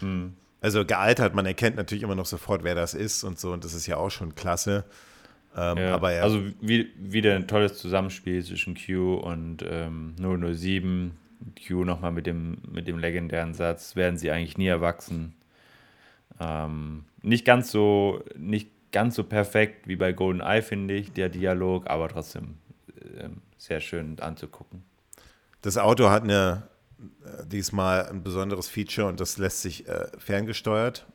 Hm. 0.00 0.34
Also 0.60 0.84
gealtert, 0.84 1.34
man 1.34 1.46
erkennt 1.46 1.76
natürlich 1.76 2.02
immer 2.02 2.14
noch 2.14 2.26
sofort, 2.26 2.64
wer 2.64 2.74
das 2.74 2.92
ist 2.94 3.24
und 3.24 3.38
so, 3.38 3.52
und 3.52 3.64
das 3.64 3.72
ist 3.72 3.86
ja 3.86 3.96
auch 3.96 4.10
schon 4.10 4.34
klasse. 4.34 4.84
Ähm, 5.56 5.78
ja, 5.78 5.94
aber 5.94 6.12
ja. 6.12 6.22
Also 6.22 6.42
wie, 6.60 6.90
wieder 6.96 7.34
ein 7.34 7.48
tolles 7.48 7.78
Zusammenspiel 7.78 8.44
zwischen 8.44 8.76
Q 8.76 9.14
und 9.14 9.64
ähm, 9.68 10.14
007. 10.18 11.12
Q 11.66 11.84
nochmal 11.84 12.12
mit 12.12 12.26
dem, 12.26 12.58
mit 12.70 12.86
dem 12.86 12.98
legendären 12.98 13.54
Satz, 13.54 13.96
werden 13.96 14.18
sie 14.18 14.30
eigentlich 14.30 14.58
nie 14.58 14.66
erwachsen. 14.66 15.34
Ähm, 16.38 17.04
nicht 17.22 17.46
ganz 17.46 17.70
so, 17.70 18.22
nicht 18.36 18.68
ganz 18.92 19.14
so 19.14 19.24
perfekt 19.24 19.88
wie 19.88 19.96
bei 19.96 20.12
GoldenEye, 20.12 20.62
finde 20.62 20.94
ich, 20.94 21.12
der 21.12 21.30
Dialog, 21.30 21.88
aber 21.88 22.08
trotzdem 22.08 22.56
sehr 23.58 23.80
schön 23.80 24.18
anzugucken. 24.20 24.82
Das 25.62 25.76
Auto 25.76 26.08
hat 26.08 26.22
eine, 26.22 26.62
äh, 27.24 27.46
diesmal 27.46 28.06
ein 28.06 28.22
besonderes 28.22 28.68
Feature 28.68 29.08
und 29.08 29.20
das 29.20 29.38
lässt 29.38 29.62
sich 29.62 29.86
äh, 29.88 30.08
ferngesteuert. 30.18 31.06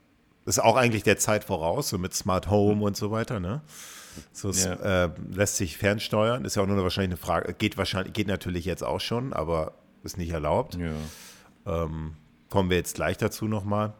Ist 0.45 0.59
auch 0.59 0.75
eigentlich 0.75 1.03
der 1.03 1.17
Zeit 1.17 1.43
voraus, 1.43 1.89
so 1.89 1.97
mit 1.97 2.13
Smart 2.13 2.49
Home 2.49 2.83
und 2.83 2.95
so 2.95 3.09
weiter, 3.09 3.39
ne? 3.39 3.61
So, 4.31 4.51
ja. 4.51 5.05
äh, 5.05 5.09
lässt 5.31 5.57
sich 5.57 5.77
fernsteuern. 5.77 6.45
Ist 6.45 6.55
ja 6.55 6.61
auch 6.61 6.67
nur 6.67 6.81
wahrscheinlich 6.81 7.11
eine 7.11 7.17
Frage. 7.17 7.53
Geht 7.53 7.77
wahrscheinlich, 7.77 8.13
geht 8.13 8.27
natürlich 8.27 8.63
jetzt 8.63 8.83
auch 8.83 9.01
schon, 9.01 9.33
aber 9.33 9.73
ist 10.03 10.17
nicht 10.17 10.31
erlaubt. 10.31 10.77
Ja. 10.77 11.83
Ähm, 11.83 12.15
kommen 12.49 12.69
wir 12.69 12.77
jetzt 12.77 12.95
gleich 12.95 13.17
dazu 13.17 13.47
nochmal, 13.47 13.93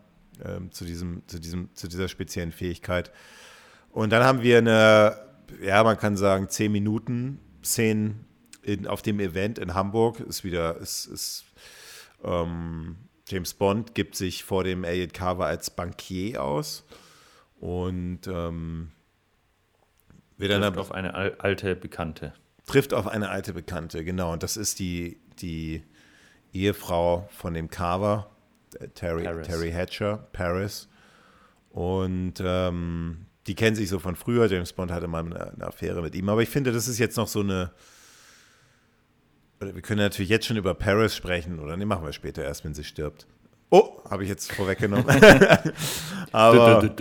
ähm, 0.43 0.71
zu, 0.71 0.86
diesem, 0.86 1.23
zu, 1.27 1.39
diesem, 1.39 1.69
zu 1.73 1.88
dieser 1.88 2.07
speziellen 2.07 2.51
Fähigkeit. 2.51 3.11
Und 3.91 4.11
dann 4.11 4.23
haben 4.23 4.41
wir 4.41 4.59
eine, 4.59 5.17
ja, 5.61 5.83
man 5.83 5.97
kann 5.97 6.15
sagen, 6.15 6.47
10 6.47 6.71
Minuten 6.71 7.39
Szenen 7.66 8.26
in, 8.63 8.88
auf 8.88 9.01
dem 9.01 9.20
Event 9.20 9.59
in 9.59 9.74
Hamburg. 9.74 10.20
Ist 10.20 10.43
wieder, 10.43 10.78
ist, 10.78 11.05
ist 11.05 11.45
ähm, 12.24 12.97
James 13.28 13.53
Bond 13.53 13.95
gibt 13.95 14.16
sich 14.16 14.43
vor 14.43 14.63
dem 14.63 14.84
Elliot 14.84 15.13
Carver 15.13 15.45
als 15.45 15.70
Bankier 15.70 16.43
aus 16.43 16.86
und 17.59 18.28
ähm, 18.28 18.91
wird 20.38 20.51
dann 20.51 20.61
trifft 20.61 20.78
auf 20.78 20.91
eine 20.91 21.13
alte 21.39 21.76
Bekannte. 21.76 22.34
Trifft 22.66 22.93
auf 22.93 23.07
eine 23.07 23.30
alte 23.30 23.53
Bekannte, 23.53 24.03
genau. 24.03 24.34
Und 24.34 24.43
das 24.43 24.57
ist 24.57 24.80
die, 24.80 25.20
die 25.39 25.84
Ehefrau 26.53 27.28
von 27.32 27.53
dem 27.53 27.70
Carver, 27.70 28.30
äh, 28.80 28.88
Terry, 28.89 29.24
Terry 29.43 29.72
Hatcher, 29.72 30.28
Paris. 30.34 30.89
Und 31.70 32.36
ähm, 32.43 33.24
die 33.47 33.55
kennen 33.55 33.75
sich 33.75 33.89
so 33.89 33.99
von 33.99 34.15
früher. 34.15 34.47
James 34.47 34.73
Bond 34.73 34.91
hatte 34.91 35.07
mal 35.07 35.25
eine, 35.25 35.53
eine, 35.53 35.67
Affäre 35.67 36.01
mit 36.01 36.15
ihm. 36.15 36.29
Aber 36.29 36.41
ich 36.41 36.49
finde, 36.49 36.71
das 36.71 36.87
ist 36.87 36.97
jetzt 36.97 37.17
noch 37.17 37.27
so 37.27 37.41
eine. 37.41 37.71
wir 39.59 39.81
können 39.81 40.01
natürlich 40.01 40.29
jetzt 40.29 40.45
schon 40.45 40.57
über 40.57 40.73
Paris 40.73 41.15
sprechen, 41.15 41.59
oder 41.59 41.77
ne, 41.77 41.85
machen 41.85 42.05
wir 42.05 42.13
später 42.13 42.43
erst, 42.43 42.65
wenn 42.65 42.73
sie 42.73 42.83
stirbt. 42.83 43.27
Oh, 43.69 44.01
habe 44.09 44.23
ich 44.23 44.29
jetzt 44.29 44.51
vorweggenommen. 44.51 45.05
aber, 46.31 46.91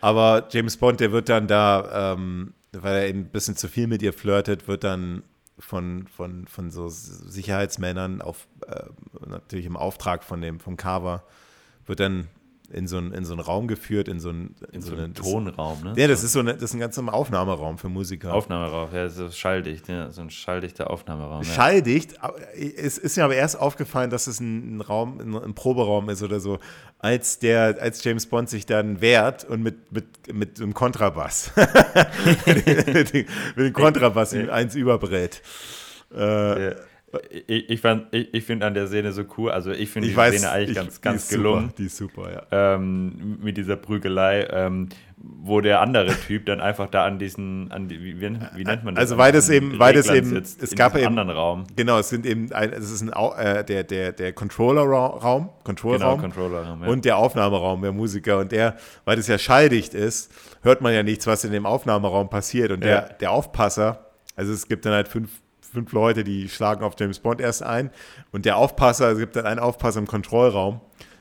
aber, 0.00 0.48
James 0.50 0.76
Bond, 0.76 1.00
der 1.00 1.12
wird 1.12 1.28
dann 1.28 1.46
da, 1.46 2.14
ähm, 2.14 2.54
weil 2.72 2.94
er 2.94 3.08
eben 3.08 3.20
ein 3.20 3.28
bisschen 3.28 3.56
zu 3.56 3.68
viel 3.68 3.88
mit 3.88 4.02
ihr 4.02 4.12
flirtet, 4.12 4.68
wird 4.68 4.84
dann 4.84 5.22
von, 5.58 6.06
von, 6.06 6.46
von 6.46 6.70
so 6.70 6.88
Sicherheitsmännern 6.88 8.22
auf, 8.22 8.46
äh, 8.66 8.84
natürlich 9.26 9.66
im 9.66 9.76
Auftrag 9.76 10.22
von 10.22 10.40
dem, 10.40 10.60
vom 10.60 10.76
Carver, 10.76 11.24
wird 11.86 12.00
dann 12.00 12.28
in 12.70 12.86
so, 12.86 12.98
einen, 12.98 13.12
in 13.12 13.24
so 13.24 13.32
einen 13.32 13.40
Raum 13.40 13.66
geführt, 13.66 14.08
in 14.08 14.20
so 14.20 14.28
einen, 14.28 14.54
in 14.68 14.74
in 14.74 14.82
so, 14.82 14.94
so 14.94 15.02
einen 15.02 15.14
Tonraum, 15.14 15.82
ne? 15.82 15.94
Ja, 15.96 16.06
das 16.06 16.22
ist 16.22 16.32
so 16.32 16.40
eine, 16.40 16.54
das 16.54 16.64
ist 16.64 16.74
ein 16.74 16.80
ganz 16.80 16.96
normaler 16.96 17.16
Aufnahmeraum 17.16 17.78
für 17.78 17.88
Musiker. 17.88 18.34
Aufnahmeraum, 18.34 18.90
ja, 18.94 19.08
so 19.08 19.30
schalldicht, 19.30 19.88
ja, 19.88 20.10
so 20.10 20.20
ein 20.20 20.30
schalldichter 20.30 20.90
Aufnahmeraum. 20.90 21.42
Ja. 21.42 21.52
Schalldicht, 21.52 22.16
es 22.54 22.98
ist 22.98 23.16
mir 23.16 23.24
aber 23.24 23.36
erst 23.36 23.58
aufgefallen, 23.58 24.10
dass 24.10 24.26
es 24.26 24.40
ein, 24.40 24.82
Raum, 24.82 25.18
ein, 25.18 25.34
ein, 25.34 25.54
Proberaum 25.54 26.10
ist 26.10 26.22
oder 26.22 26.40
so, 26.40 26.58
als 26.98 27.38
der, 27.38 27.78
als 27.80 28.04
James 28.04 28.26
Bond 28.26 28.50
sich 28.50 28.66
dann 28.66 29.00
wehrt 29.00 29.44
und 29.44 29.62
mit, 29.62 29.90
mit, 29.90 30.34
mit 30.34 30.60
einem 30.60 30.74
Kontrabass, 30.74 31.52
mit, 32.44 33.14
dem 33.56 33.72
Kontrabass 33.72 34.32
ihm 34.34 34.50
eins 34.50 34.74
überbrät. 34.74 35.42
Äh, 36.14 36.70
ja. 36.70 36.76
Ich, 37.46 37.70
ich, 37.70 37.84
ich, 38.10 38.34
ich 38.34 38.44
finde 38.44 38.66
an 38.66 38.74
der 38.74 38.86
Szene 38.86 39.12
so 39.12 39.24
cool, 39.38 39.50
also 39.50 39.70
ich 39.70 39.88
finde 39.88 40.08
die 40.08 40.16
weiß, 40.16 40.36
Szene 40.36 40.52
eigentlich 40.52 40.70
ich, 40.70 40.76
ganz, 40.76 41.00
ganz 41.00 41.28
gelungen. 41.28 41.62
Super, 41.62 41.74
die 41.78 41.86
ist 41.86 41.96
super, 41.96 42.32
ja. 42.32 42.74
Ähm, 42.74 43.38
mit 43.42 43.56
dieser 43.56 43.76
Prügelei, 43.76 44.46
ähm, 44.50 44.90
wo 45.16 45.62
der 45.62 45.80
andere 45.80 46.14
Typ 46.26 46.44
dann 46.44 46.60
einfach 46.60 46.86
da 46.88 47.06
an 47.06 47.18
diesen, 47.18 47.72
an 47.72 47.88
die, 47.88 48.02
wie, 48.02 48.20
wie, 48.20 48.64
nennt 48.64 48.84
man 48.84 48.94
das? 48.94 49.02
Also 49.02 49.16
weil 49.16 49.32
das 49.32 49.48
eben, 49.48 49.78
weil 49.78 49.94
das 49.94 50.10
eben, 50.10 50.36
es 50.36 50.74
gab 50.74 50.96
eben, 50.96 51.06
anderen 51.06 51.30
Raum. 51.30 51.64
Genau, 51.76 51.98
es 51.98 52.10
sind 52.10 52.26
eben, 52.26 52.52
ein, 52.52 52.74
es 52.74 52.90
ist 52.90 53.00
ein, 53.00 53.10
äh, 53.38 53.64
der, 53.64 53.84
der, 53.84 54.12
der 54.12 54.34
Controller-Raum, 54.34 55.48
Control-Raum. 55.64 55.98
Genau, 55.98 56.16
Controller-Raum, 56.18 56.82
ja. 56.82 56.88
Und 56.88 57.06
der 57.06 57.16
Aufnahmeraum 57.16 57.80
der 57.80 57.92
Musiker 57.92 58.38
und 58.38 58.52
der, 58.52 58.76
weil 59.06 59.16
das 59.16 59.28
ja 59.28 59.38
schalldicht 59.38 59.94
ist, 59.94 60.30
hört 60.62 60.82
man 60.82 60.92
ja 60.92 61.02
nichts, 61.02 61.26
was 61.26 61.42
in 61.42 61.52
dem 61.52 61.64
Aufnahmeraum 61.64 62.28
passiert 62.28 62.70
und 62.70 62.84
ja. 62.84 63.00
der, 63.00 63.14
der 63.14 63.30
Aufpasser, 63.30 64.10
also 64.36 64.52
es 64.52 64.68
gibt 64.68 64.84
dann 64.84 64.92
halt 64.92 65.08
fünf 65.08 65.30
fünf 65.72 65.92
Leute, 65.92 66.24
die 66.24 66.48
schlagen 66.48 66.82
auf 66.82 66.94
James 66.98 67.18
Bond 67.18 67.40
erst 67.40 67.62
ein. 67.62 67.90
Und 68.32 68.44
der 68.44 68.56
Aufpasser, 68.56 69.12
es 69.12 69.18
gibt 69.18 69.36
dann 69.36 69.46
einen 69.46 69.60
Aufpasser 69.60 70.00
im 70.00 70.06
Kontrollraum, 70.06 70.80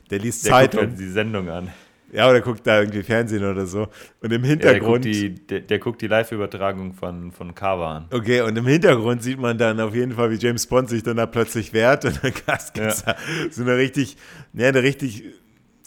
der 0.10 0.20
liest 0.20 0.46
der 0.46 0.52
Zeitung. 0.52 0.86
Guckt 0.88 1.00
die 1.00 1.10
Sendung 1.10 1.50
an. 1.50 1.72
Ja, 2.12 2.30
oder 2.30 2.40
guckt 2.40 2.66
da 2.66 2.80
irgendwie 2.80 3.04
Fernsehen 3.04 3.44
oder 3.44 3.66
so. 3.66 3.88
Und 4.22 4.32
im 4.32 4.44
Hintergrund. 4.44 5.06
Ja, 5.06 5.12
der, 5.12 5.22
guckt 5.22 5.40
die, 5.40 5.48
der, 5.48 5.60
der, 5.60 5.80
guckt 5.80 6.02
die 6.02 6.08
Live-Übertragung 6.08 6.94
von, 6.94 7.32
von 7.32 7.54
Carver 7.54 7.88
an. 7.88 8.06
Okay, 8.12 8.42
und 8.42 8.58
im 8.58 8.66
Hintergrund 8.66 9.22
sieht 9.22 9.40
man 9.40 9.58
dann 9.58 9.80
auf 9.82 9.94
jeden 9.94 10.14
Fall, 10.14 10.32
wie 10.32 10.36
James 10.36 10.66
Bond 10.68 10.90
sich 10.90 11.04
dann 11.04 11.18
da 11.18 11.26
plötzlich 11.26 11.74
wehrt. 11.74 12.06
Und 12.06 12.24
dann 12.24 12.34
gibt 12.34 12.78
es 12.78 13.04
ja. 13.06 13.16
so 13.52 13.64
eine 13.64 13.76
richtig, 13.76 14.16
ja, 14.54 14.70
eine 14.70 14.84
richtig, 14.84 15.24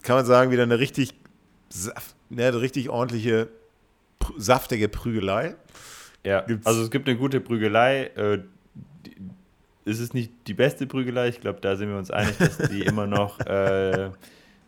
kann 0.02 0.16
man 0.16 0.26
sagen, 0.26 0.50
wieder 0.50 0.64
eine 0.64 0.78
richtig, 0.78 1.14
ja, 2.28 2.48
eine 2.48 2.60
richtig 2.60 2.90
ordentliche, 2.90 3.48
saftige 4.36 4.88
Prügelei. 4.88 5.54
Ja, 6.24 6.42
Gibt's 6.42 6.66
also 6.66 6.82
es 6.82 6.90
gibt 6.90 7.08
eine 7.08 7.16
gute 7.16 7.40
Prügelei. 7.40 8.04
Äh, 8.16 8.40
die, 9.06 9.16
es 9.84 10.00
ist 10.00 10.14
nicht 10.14 10.32
die 10.46 10.54
beste 10.54 10.86
Prügelei. 10.86 11.28
Ich 11.28 11.40
glaube, 11.40 11.60
da 11.60 11.76
sind 11.76 11.88
wir 11.88 11.98
uns 11.98 12.10
einig, 12.10 12.36
dass 12.38 12.58
die 12.58 12.82
immer 12.82 13.06
noch, 13.06 13.40
äh, 13.46 14.10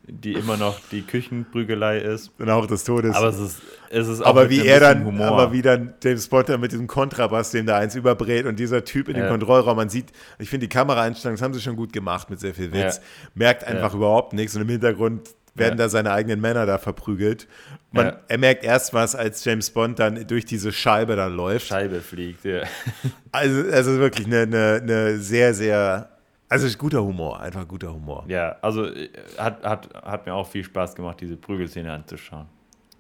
die 0.07 0.33
immer 0.33 0.57
noch 0.57 0.81
die 0.91 1.03
Küchenprügelei 1.03 1.99
ist. 1.99 2.33
Und 2.39 2.49
auch 2.51 2.66
des 2.66 2.85
Todes. 2.85 3.15
Aber 3.15 3.29
es 3.29 3.39
ist, 3.39 3.62
es 3.91 4.09
ist 4.09 4.23
auch 4.23 4.27
aber 4.27 4.49
wie 4.49 4.66
er 4.66 4.81
dann, 4.81 5.05
Humor. 5.05 5.27
aber 5.27 5.53
wie 5.53 5.62
dann 5.62 5.95
James 6.03 6.27
Potter 6.27 6.57
mit 6.57 6.73
diesem 6.73 6.87
Kontrabass, 6.87 7.51
dem 7.51 7.66
da 7.66 7.77
eins 7.77 7.95
überbrät 7.95 8.47
und 8.47 8.59
dieser 8.59 8.85
Typ 8.85 9.09
in 9.09 9.16
ja. 9.16 9.24
dem 9.24 9.29
Kontrollraum, 9.29 9.77
man 9.77 9.91
sieht, 9.91 10.07
ich 10.39 10.49
finde 10.49 10.66
die 10.66 10.70
Kameraeinstellungen, 10.70 11.37
das 11.37 11.43
haben 11.45 11.55
sie 11.55 11.61
schon 11.61 11.77
gut 11.77 11.93
gemacht 11.93 12.31
mit 12.31 12.41
sehr 12.41 12.55
viel 12.55 12.73
Witz, 12.73 12.97
ja. 12.97 13.03
merkt 13.35 13.65
einfach 13.65 13.93
ja. 13.93 13.99
überhaupt 13.99 14.33
nichts 14.33 14.57
und 14.57 14.62
im 14.62 14.69
Hintergrund 14.70 15.29
werden 15.55 15.79
Ja. 15.79 15.85
da 15.85 15.89
seine 15.89 16.12
eigenen 16.12 16.41
Männer 16.41 16.65
da 16.66 16.79
verprügelt. 16.79 17.47
Man, 17.91 18.07
Ja. 18.07 18.20
Er 18.29 18.39
merkt 18.39 18.65
erst 18.65 18.95
was, 18.95 19.15
als 19.15 19.45
James 19.45 19.70
Bond 19.70 19.99
dann 19.99 20.27
durch 20.27 20.45
diese 20.45 20.73
Scheibe 20.73 21.15
dann 21.16 21.35
läuft. 21.37 21.66
Scheibe 21.66 22.01
fliegt, 22.01 22.45
ja. 22.45 22.62
Also, 23.33 23.70
also 23.70 23.99
wirklich 23.99 24.27
eine, 24.27 24.41
eine, 24.43 24.81
eine 24.83 25.19
sehr, 25.19 25.53
sehr, 25.55 26.09
also 26.49 26.69
guter 26.79 27.03
Humor, 27.03 27.41
einfach 27.41 27.66
guter 27.69 27.93
Humor. 27.93 28.24
Ja, 28.29 28.57
also 28.62 28.87
äh, 28.87 29.09
hat, 29.39 29.62
hat, 29.65 29.89
hat 29.95 30.27
mir 30.27 30.35
auch 30.35 30.49
viel 30.49 30.65
Spaß 30.65 30.95
gemacht, 30.95 31.20
diese 31.20 31.37
Prügelszene 31.37 31.93
anzuschauen. 31.93 32.47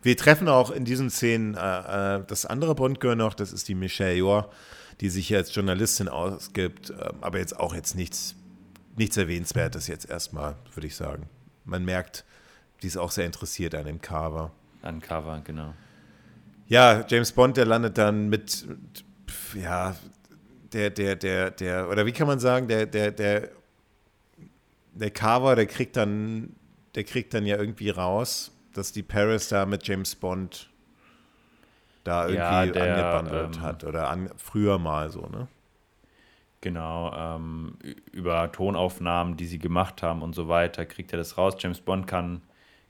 Wir 0.02 0.16
treffen 0.16 0.48
auch 0.48 0.70
in 0.70 0.84
diesen 0.84 1.10
Szenen 1.10 1.54
äh, 1.54 2.16
äh, 2.16 2.24
das 2.26 2.44
andere 2.44 2.74
Bond-Girl 2.74 3.14
noch, 3.16 3.34
das 3.34 3.52
ist 3.52 3.68
die 3.68 3.74
Michelle 3.74 4.14
Yeoh, 4.16 4.44
die 5.00 5.08
sich 5.08 5.28
hier 5.28 5.38
als 5.38 5.54
Journalistin 5.54 6.08
ausgibt, 6.08 6.90
ähm, 6.90 7.16
aber 7.20 7.38
jetzt 7.38 7.58
auch 7.58 7.74
jetzt 7.74 7.94
nichts, 7.94 8.34
nichts 8.96 9.16
Erwähnenswertes 9.16 9.86
jetzt 9.86 10.10
erstmal, 10.10 10.56
würde 10.74 10.86
ich 10.88 10.96
sagen. 10.96 11.28
Man 11.64 11.84
merkt, 11.84 12.24
die 12.82 12.88
ist 12.88 12.96
auch 12.96 13.10
sehr 13.10 13.26
interessiert 13.26 13.74
an 13.74 13.86
dem 13.86 14.00
Carver. 14.00 14.50
An 14.82 15.00
Cover, 15.00 15.40
genau. 15.44 15.74
Ja, 16.66 17.04
James 17.06 17.32
Bond, 17.32 17.56
der 17.56 17.66
landet 17.66 17.98
dann 17.98 18.28
mit, 18.28 18.66
ja, 19.54 19.94
der, 20.72 20.90
der, 20.90 21.16
der, 21.16 21.50
der, 21.50 21.88
oder 21.88 22.06
wie 22.06 22.12
kann 22.12 22.26
man 22.26 22.38
sagen, 22.40 22.66
der, 22.66 22.86
der, 22.86 23.10
der, 23.10 23.50
der 24.94 25.10
Carver, 25.10 25.54
der 25.54 25.66
kriegt 25.66 25.96
dann, 25.96 26.56
der 26.94 27.04
kriegt 27.04 27.34
dann 27.34 27.46
ja 27.46 27.56
irgendwie 27.56 27.90
raus, 27.90 28.52
dass 28.74 28.92
die 28.92 29.02
Paris 29.02 29.48
da 29.48 29.66
mit 29.66 29.86
James 29.86 30.14
Bond 30.14 30.70
da 32.04 32.26
irgendwie 32.26 32.36
Ja, 32.36 32.60
angebandelt 32.60 33.56
ähm, 33.56 33.62
hat 33.62 33.84
oder 33.84 34.08
an, 34.08 34.30
früher 34.36 34.78
mal 34.78 35.10
so, 35.10 35.26
ne? 35.26 35.48
Genau, 36.62 37.12
ähm, 37.12 37.76
über 38.12 38.50
Tonaufnahmen, 38.52 39.36
die 39.36 39.46
sie 39.46 39.58
gemacht 39.58 40.02
haben 40.02 40.22
und 40.22 40.32
so 40.34 40.48
weiter, 40.48 40.86
kriegt 40.86 41.12
er 41.12 41.18
das 41.18 41.36
raus. 41.36 41.54
James 41.58 41.80
Bond 41.80 42.06
kann, 42.06 42.40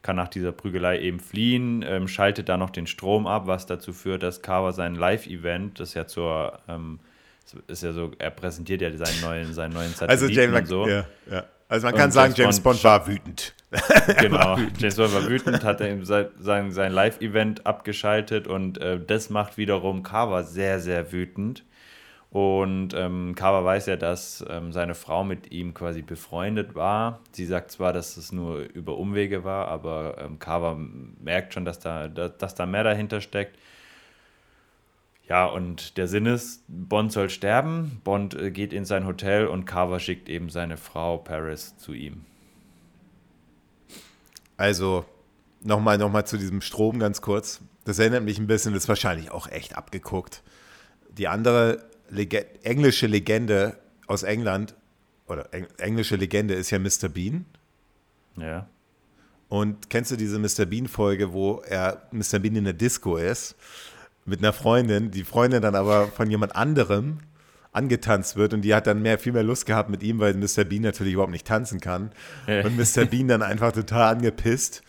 kann 0.02 0.16
nach 0.16 0.28
dieser 0.28 0.52
Prügelei 0.52 1.00
eben 1.00 1.20
fliehen, 1.20 1.84
ähm, 1.86 2.08
schaltet 2.08 2.48
da 2.48 2.56
noch 2.56 2.70
den 2.70 2.86
Strom 2.86 3.26
ab, 3.26 3.46
was 3.46 3.66
dazu 3.66 3.92
führt, 3.92 4.22
dass 4.22 4.42
Carver 4.42 4.72
sein 4.72 4.96
Live-Event, 4.96 5.78
das 5.80 5.94
ja 5.94 6.06
zur, 6.06 6.58
ähm, 6.68 6.98
ist 7.68 7.82
ja 7.82 7.92
so, 7.92 8.10
er 8.18 8.30
präsentiert 8.30 8.82
ja 8.82 8.90
seinen 8.96 9.20
neuen, 9.20 9.54
seinen 9.54 9.72
neuen 9.72 9.92
Satelliten 9.94 10.10
Also 10.10 10.26
James, 10.28 10.60
und 10.60 10.66
so. 10.66 10.88
ja, 10.88 11.06
ja. 11.30 11.44
Also 11.68 11.86
man 11.86 11.94
Und 11.94 12.00
kann 12.00 12.10
sagen, 12.10 12.34
James 12.36 12.60
Bond 12.60 12.82
Bond 12.82 12.84
war 12.84 13.06
wütend. 13.06 13.54
Genau, 14.18 14.58
James 14.78 14.96
Bond 14.96 15.14
war 15.14 15.26
wütend, 15.26 15.64
hat 15.64 15.80
er 15.80 16.04
sein, 16.04 16.26
sein, 16.38 16.72
sein 16.72 16.92
Live-Event 16.92 17.64
abgeschaltet 17.64 18.46
und 18.46 18.78
äh, 18.78 19.00
das 19.00 19.30
macht 19.30 19.56
wiederum 19.56 20.02
Carver 20.02 20.44
sehr, 20.44 20.80
sehr 20.80 21.12
wütend. 21.12 21.64
Und 22.32 22.94
ähm, 22.94 23.34
Carver 23.34 23.62
weiß 23.62 23.86
ja, 23.86 23.96
dass 23.96 24.42
ähm, 24.48 24.72
seine 24.72 24.94
Frau 24.94 25.22
mit 25.22 25.52
ihm 25.52 25.74
quasi 25.74 26.00
befreundet 26.00 26.74
war. 26.74 27.20
Sie 27.32 27.44
sagt 27.44 27.70
zwar, 27.70 27.92
dass 27.92 28.16
es 28.16 28.32
nur 28.32 28.60
über 28.60 28.96
Umwege 28.96 29.44
war, 29.44 29.68
aber 29.68 30.16
ähm, 30.18 30.38
Carver 30.38 30.78
merkt 31.20 31.52
schon, 31.52 31.66
dass 31.66 31.78
da, 31.78 32.08
dass, 32.08 32.38
dass 32.38 32.54
da 32.54 32.64
mehr 32.64 32.84
dahinter 32.84 33.20
steckt. 33.20 33.58
Ja, 35.28 35.44
und 35.44 35.98
der 35.98 36.08
Sinn 36.08 36.24
ist, 36.24 36.64
Bond 36.68 37.12
soll 37.12 37.28
sterben. 37.28 38.00
Bond 38.02 38.34
äh, 38.34 38.50
geht 38.50 38.72
in 38.72 38.86
sein 38.86 39.06
Hotel 39.06 39.46
und 39.46 39.66
Carver 39.66 40.00
schickt 40.00 40.30
eben 40.30 40.48
seine 40.48 40.78
Frau 40.78 41.18
Paris 41.18 41.76
zu 41.76 41.92
ihm. 41.92 42.24
Also 44.56 45.04
nochmal 45.60 45.98
noch 45.98 46.10
mal 46.10 46.24
zu 46.24 46.38
diesem 46.38 46.62
Strom 46.62 46.98
ganz 46.98 47.20
kurz. 47.20 47.60
Das 47.84 47.98
erinnert 47.98 48.24
mich 48.24 48.38
ein 48.38 48.46
bisschen, 48.46 48.72
das 48.72 48.84
ist 48.84 48.88
wahrscheinlich 48.88 49.30
auch 49.30 49.48
echt 49.48 49.76
abgeguckt. 49.76 50.42
Die 51.10 51.28
andere 51.28 51.91
Lege 52.12 52.46
englische 52.62 53.06
Legende 53.06 53.78
aus 54.06 54.22
England, 54.22 54.74
oder 55.26 55.52
eng 55.52 55.66
englische 55.78 56.16
Legende 56.16 56.54
ist 56.54 56.70
ja 56.70 56.78
Mr. 56.78 57.08
Bean. 57.08 57.46
Ja. 58.36 58.68
Und 59.48 59.90
kennst 59.90 60.10
du 60.10 60.16
diese 60.16 60.38
Mr. 60.38 60.66
Bean-Folge, 60.66 61.32
wo 61.32 61.62
er 61.66 62.02
Mr. 62.12 62.38
Bean 62.38 62.56
in 62.56 62.64
der 62.64 62.72
Disco 62.72 63.16
ist 63.16 63.56
mit 64.24 64.38
einer 64.38 64.52
Freundin, 64.52 65.10
die 65.10 65.24
Freundin 65.24 65.62
dann 65.62 65.74
aber 65.74 66.08
von 66.08 66.30
jemand 66.30 66.54
anderem 66.54 67.20
angetanzt 67.72 68.36
wird 68.36 68.52
und 68.54 68.62
die 68.62 68.74
hat 68.74 68.86
dann 68.86 69.02
mehr, 69.02 69.18
viel 69.18 69.32
mehr 69.32 69.42
Lust 69.42 69.66
gehabt 69.66 69.88
mit 69.88 70.02
ihm, 70.02 70.20
weil 70.20 70.34
Mr. 70.34 70.64
Bean 70.64 70.82
natürlich 70.82 71.14
überhaupt 71.14 71.32
nicht 71.32 71.46
tanzen 71.46 71.80
kann. 71.80 72.12
Und 72.46 72.76
Mr. 72.76 73.06
Bean 73.06 73.28
dann 73.28 73.42
einfach 73.42 73.72
total 73.72 74.14
angepisst 74.14 74.82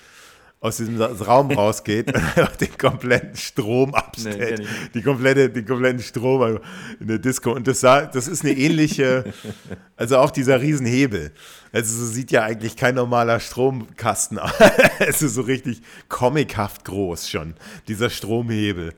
aus 0.64 0.78
diesem 0.78 1.00
Raum 1.02 1.52
rausgeht 1.52 2.08
und 2.38 2.62
den 2.62 2.78
kompletten 2.78 3.36
Strom 3.36 3.90
Nee, 3.90 3.96
abstellt. 3.98 4.60
ich 4.62 4.92
die 4.94 5.02
komplette, 5.02 5.50
den 5.50 5.66
kompletten 5.66 6.02
Strom 6.02 6.60
in 7.02 7.08
der 7.08 7.20
Disco. 7.20 7.52
Und 7.52 7.68
das, 7.68 7.82
sah, 7.82 8.06
das 8.06 8.30
ist 8.30 8.44
eine 8.46 8.54
ähnliche, 8.54 9.26
also 9.98 10.18
auch 10.18 10.32
dieser 10.32 10.62
Riesenhebel. 10.62 11.32
Also 11.74 11.94
so 12.06 12.12
sieht 12.12 12.32
ja 12.32 12.44
eigentlich 12.44 12.78
kein 12.78 12.96
normaler 12.96 13.42
Stromkasten 13.42 14.40
aus. 14.40 14.52
es 15.00 15.22
ist 15.22 15.34
so 15.36 15.42
richtig 15.42 15.82
comichaft 16.08 16.86
groß 16.86 17.30
schon, 17.30 17.56
dieser 17.90 18.10
Stromhebel. 18.10 18.94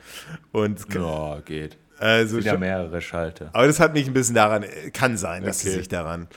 Und 0.52 0.82
Ja, 0.94 1.40
geht. 1.44 1.78
also 1.98 2.38
Wieder 2.38 2.52
schon, 2.52 2.60
mehrere 2.60 3.02
Schalter. 3.02 3.50
aber 3.54 3.66
das 3.66 3.80
hat 3.80 3.94
mich 3.94 4.06
ein 4.08 4.14
bisschen 4.14 4.36
daran, 4.36 4.66
kann 4.94 5.18
sein, 5.18 5.44
dass 5.44 5.62
sie 5.62 5.70
Okay. 5.70 5.78
sich 5.80 5.88
daran. 5.88 6.28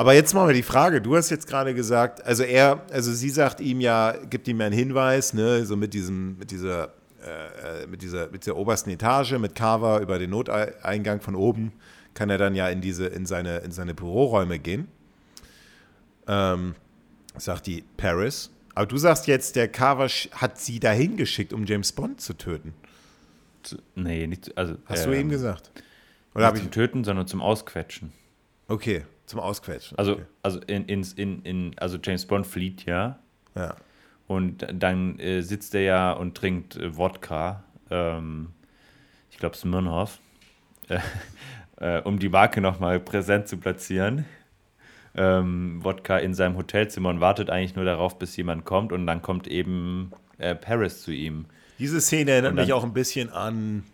Aber 0.00 0.14
jetzt 0.14 0.32
machen 0.32 0.48
wir 0.48 0.54
die 0.54 0.62
Frage, 0.62 1.02
du 1.02 1.14
hast 1.14 1.28
jetzt 1.28 1.46
gerade 1.46 1.74
gesagt, 1.74 2.24
also 2.24 2.42
er, 2.42 2.86
also 2.90 3.12
sie 3.12 3.28
sagt 3.28 3.60
ihm 3.60 3.82
ja, 3.82 4.16
gibt 4.30 4.48
ihm 4.48 4.58
ja 4.58 4.64
einen 4.64 4.74
Hinweis, 4.74 5.34
ne, 5.34 5.66
so 5.66 5.76
mit 5.76 5.92
diesem, 5.92 6.38
mit 6.38 6.50
dieser, 6.50 6.84
äh, 7.22 7.86
mit 7.86 8.00
dieser, 8.00 8.30
mit 8.30 8.46
dieser 8.46 8.56
obersten 8.56 8.88
Etage, 8.88 9.32
mit 9.32 9.54
Carver 9.54 10.00
über 10.00 10.18
den 10.18 10.30
Noteingang 10.30 11.20
von 11.20 11.34
oben, 11.34 11.74
kann 12.14 12.30
er 12.30 12.38
dann 12.38 12.54
ja 12.54 12.70
in 12.70 12.80
diese, 12.80 13.08
in 13.08 13.26
seine, 13.26 13.58
in 13.58 13.72
seine 13.72 13.92
Büroräume 13.92 14.58
gehen. 14.58 14.88
Ähm, 16.26 16.76
sagt 17.36 17.66
die 17.66 17.84
Paris. 17.98 18.50
Aber 18.74 18.86
du 18.86 18.96
sagst 18.96 19.26
jetzt, 19.26 19.54
der 19.54 19.68
Carver 19.68 20.08
hat 20.32 20.58
sie 20.58 20.80
dahin 20.80 21.18
geschickt, 21.18 21.52
um 21.52 21.66
James 21.66 21.92
Bond 21.92 22.22
zu 22.22 22.32
töten. 22.32 22.72
Nee, 23.96 24.26
nicht, 24.26 24.56
also. 24.56 24.76
Hast 24.86 25.04
du 25.04 25.10
ähm, 25.10 25.20
eben 25.20 25.28
gesagt? 25.28 25.72
Oder 26.34 26.44
Nicht 26.44 26.46
habe 26.46 26.56
ich. 26.56 26.62
zum 26.62 26.70
Töten, 26.70 27.04
sondern 27.04 27.26
zum 27.26 27.42
Ausquetschen. 27.42 28.14
Okay, 28.66 29.04
zum 29.30 29.40
Ausquetschen. 29.40 29.98
Also, 29.98 30.12
okay. 30.14 30.22
also, 30.42 30.60
in, 30.66 30.84
in, 30.86 31.42
in, 31.42 31.74
also 31.78 31.98
James 32.02 32.26
Bond 32.26 32.46
flieht 32.46 32.84
ja 32.84 33.18
Ja. 33.54 33.76
und 34.26 34.66
dann 34.72 35.18
äh, 35.18 35.40
sitzt 35.42 35.74
er 35.74 35.82
ja 35.82 36.12
und 36.12 36.36
trinkt 36.36 36.76
äh, 36.76 36.96
Wodka. 36.96 37.64
Ähm, 37.90 38.48
ich 39.30 39.38
glaube, 39.38 39.56
Smirnoff. 39.56 40.18
Äh, 41.76 42.02
um 42.02 42.18
die 42.18 42.28
Marke 42.28 42.60
nochmal 42.60 43.00
präsent 43.00 43.48
zu 43.48 43.56
platzieren. 43.56 44.26
Ähm, 45.14 45.82
Wodka 45.82 46.18
in 46.18 46.34
seinem 46.34 46.58
Hotelzimmer 46.58 47.08
und 47.08 47.20
wartet 47.20 47.48
eigentlich 47.48 47.74
nur 47.74 47.86
darauf, 47.86 48.18
bis 48.18 48.36
jemand 48.36 48.66
kommt 48.66 48.92
und 48.92 49.06
dann 49.06 49.22
kommt 49.22 49.46
eben 49.48 50.10
äh, 50.36 50.54
Paris 50.54 51.00
zu 51.00 51.10
ihm. 51.10 51.46
Diese 51.78 52.02
Szene 52.02 52.32
erinnert 52.32 52.50
dann- 52.58 52.64
mich 52.66 52.74
auch 52.74 52.84
ein 52.84 52.92
bisschen 52.92 53.30
an 53.30 53.84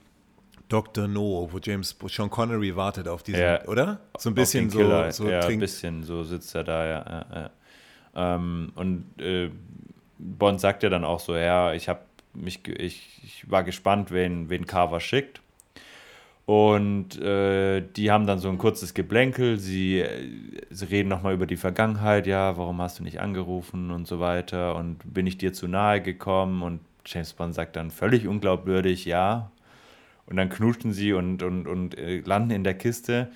Dr. 0.68 1.06
No, 1.06 1.48
wo 1.50 1.58
James 1.58 1.96
wo 2.00 2.08
Sean 2.08 2.28
Connery 2.30 2.74
wartet 2.74 3.08
auf 3.08 3.22
diesen, 3.22 3.40
Ja. 3.40 3.64
oder? 3.66 4.00
So 4.18 4.30
ein 4.30 4.34
bisschen 4.34 4.70
so, 4.70 5.10
so 5.10 5.28
ja, 5.28 5.40
ein 5.40 5.60
bisschen, 5.60 6.02
so 6.02 6.24
sitzt 6.24 6.54
er 6.54 6.64
da, 6.64 6.84
ja. 6.86 7.04
ja, 7.08 7.26
ja. 7.34 7.50
Ähm, 8.34 8.72
und 8.74 9.04
äh, 9.18 9.50
Bond 10.18 10.60
sagt 10.60 10.82
ja 10.82 10.88
dann 10.88 11.04
auch 11.04 11.20
so, 11.20 11.36
ja, 11.36 11.72
ich 11.72 11.88
habe 11.88 12.00
mich, 12.34 12.66
ich, 12.68 13.20
ich 13.22 13.50
war 13.50 13.62
gespannt, 13.64 14.10
wen, 14.10 14.50
wen 14.50 14.66
Carver 14.66 15.00
schickt. 15.00 15.40
Und 16.46 17.20
äh, 17.20 17.82
die 17.96 18.12
haben 18.12 18.26
dann 18.28 18.38
so 18.38 18.48
ein 18.48 18.56
kurzes 18.58 18.94
Geblänkel, 18.94 19.58
sie, 19.58 20.00
äh, 20.00 20.30
sie 20.70 20.84
reden 20.84 21.08
nochmal 21.08 21.34
über 21.34 21.46
die 21.46 21.56
Vergangenheit, 21.56 22.28
ja, 22.28 22.56
warum 22.56 22.80
hast 22.80 23.00
du 23.00 23.02
nicht 23.02 23.20
angerufen 23.20 23.90
und 23.90 24.06
so 24.06 24.20
weiter 24.20 24.76
und 24.76 24.98
bin 25.12 25.26
ich 25.26 25.38
dir 25.38 25.52
zu 25.52 25.66
nahe 25.66 26.00
gekommen 26.00 26.62
und 26.62 26.80
James 27.04 27.32
Bond 27.32 27.54
sagt 27.54 27.74
dann 27.74 27.90
völlig 27.90 28.28
unglaubwürdig, 28.28 29.04
ja. 29.06 29.50
Und 30.26 30.36
dann 30.36 30.48
knuschen 30.48 30.92
sie 30.92 31.12
und, 31.12 31.42
und, 31.42 31.66
und 31.66 31.96
äh, 31.96 32.18
landen 32.20 32.50
in 32.50 32.64
der 32.64 32.74
Kiste. 32.74 33.28